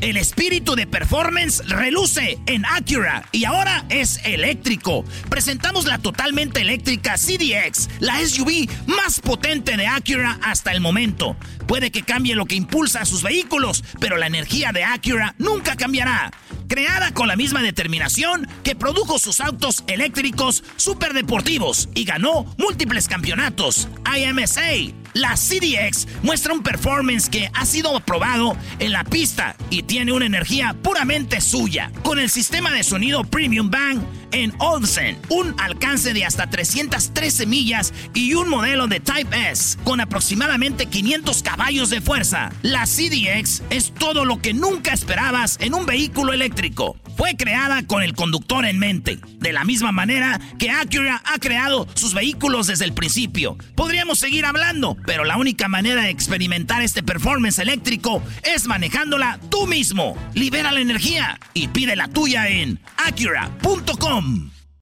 El 0.03 0.17
espíritu 0.17 0.75
de 0.75 0.87
performance 0.87 1.63
reluce 1.69 2.39
en 2.47 2.67
Acura 2.67 3.25
y 3.31 3.45
ahora 3.45 3.85
es 3.89 4.21
eléctrico. 4.25 5.05
Presentamos 5.29 5.87
la 5.87 5.99
totalmente 5.99 6.61
eléctrica 6.61 7.15
CDX, 7.15 7.89
la 8.01 8.19
SUV 8.19 8.69
más 8.87 9.21
potente 9.21 9.77
de 9.77 9.87
Acura 9.87 10.41
hasta 10.43 10.73
el 10.73 10.81
momento. 10.81 11.37
Puede 11.67 11.91
que 11.91 12.03
cambie 12.03 12.35
lo 12.35 12.47
que 12.47 12.55
impulsa 12.55 13.01
a 13.01 13.07
sus 13.07 13.23
vehículos, 13.23 13.85
pero 14.01 14.17
la 14.17 14.27
energía 14.27 14.73
de 14.73 14.85
Acura 14.85 15.35
nunca 15.39 15.77
cambiará. 15.77 16.31
Creada 16.69 17.13
con 17.13 17.29
la 17.29 17.37
misma 17.37 17.63
determinación 17.63 18.49
que 18.65 18.75
produjo 18.75 19.19
sus 19.19 19.41
autos 19.41 19.85
eléctricos 19.87 20.65
superdeportivos 20.77 21.89
y 21.95 22.05
ganó 22.05 22.47
múltiples 22.57 23.09
campeonatos. 23.09 23.89
IMSA, 24.17 24.95
la 25.15 25.35
CDX 25.35 26.07
muestra 26.23 26.55
un 26.55 26.63
performance 26.63 27.29
que 27.29 27.51
ha 27.53 27.67
sido 27.67 27.95
aprobado 27.97 28.57
en 28.79 28.93
la 28.93 29.05
pista 29.05 29.57
y 29.69 29.83
tiene 29.83 30.13
una 30.13 30.27
energía 30.27 30.75
puramente 30.83 31.41
suya. 31.41 31.93
Con 32.03 32.19
el 32.19 32.31
sistema 32.31 32.73
de 32.73 32.83
sonido 32.83 33.25
Premium 33.25 33.71
Bang 33.71 34.01
en 34.31 34.55
Olsen, 34.59 35.19
un 35.29 35.55
alcance 35.61 36.15
de 36.15 36.25
hasta 36.25 36.49
313 36.49 37.45
millas 37.45 37.93
y 38.15 38.33
un 38.33 38.49
modelo 38.49 38.87
de 38.87 39.01
Type 39.01 39.51
S 39.51 39.77
con 39.85 40.01
aproximadamente 40.01 40.87
500 40.87 41.43
caballos 41.53 41.91
de 41.91 42.01
fuerza. 42.01 42.51
La 42.63 42.87
CDX 42.87 43.63
es 43.69 43.93
todo 43.93 44.25
lo 44.25 44.41
que 44.41 44.55
nunca 44.55 44.95
esperabas 44.95 45.59
en 45.61 45.75
un 45.75 45.85
vehículo 45.85 46.33
eléctrico. 46.33 46.97
Fue 47.15 47.37
creada 47.37 47.87
con 47.87 48.03
el 48.03 48.15
conductor 48.15 48.65
en 48.65 48.79
mente, 48.79 49.19
de 49.39 49.53
la 49.53 49.63
misma 49.63 49.93
manera 49.93 50.41
que 50.59 50.71
Acura 50.71 51.21
ha 51.27 51.39
creado 51.39 51.87
sus 51.93 52.15
vehículos 52.15 52.69
desde 52.69 52.87
el 52.87 52.95
principio. 52.95 53.59
Podríamos 53.75 54.19
seguir 54.19 54.47
hablando, 54.47 54.97
pero 55.05 55.27
la 55.27 55.37
única 55.37 55.69
manera 55.69 56.05
de 56.05 56.11
experimentar 56.11 56.81
este 56.81 57.03
performance 57.03 57.59
eléctrico 57.59 58.23
es 58.45 58.67
manejándola 58.67 59.39
tú 59.51 59.67
mismo. 59.67 60.17
Libera 60.33 60.73
la 60.73 60.81
energía 60.81 61.39
y 61.53 61.69
pide 61.69 61.97
la 61.97 62.09
tuya 62.09 62.49
en 62.49 62.81
acura.com. 62.97 64.53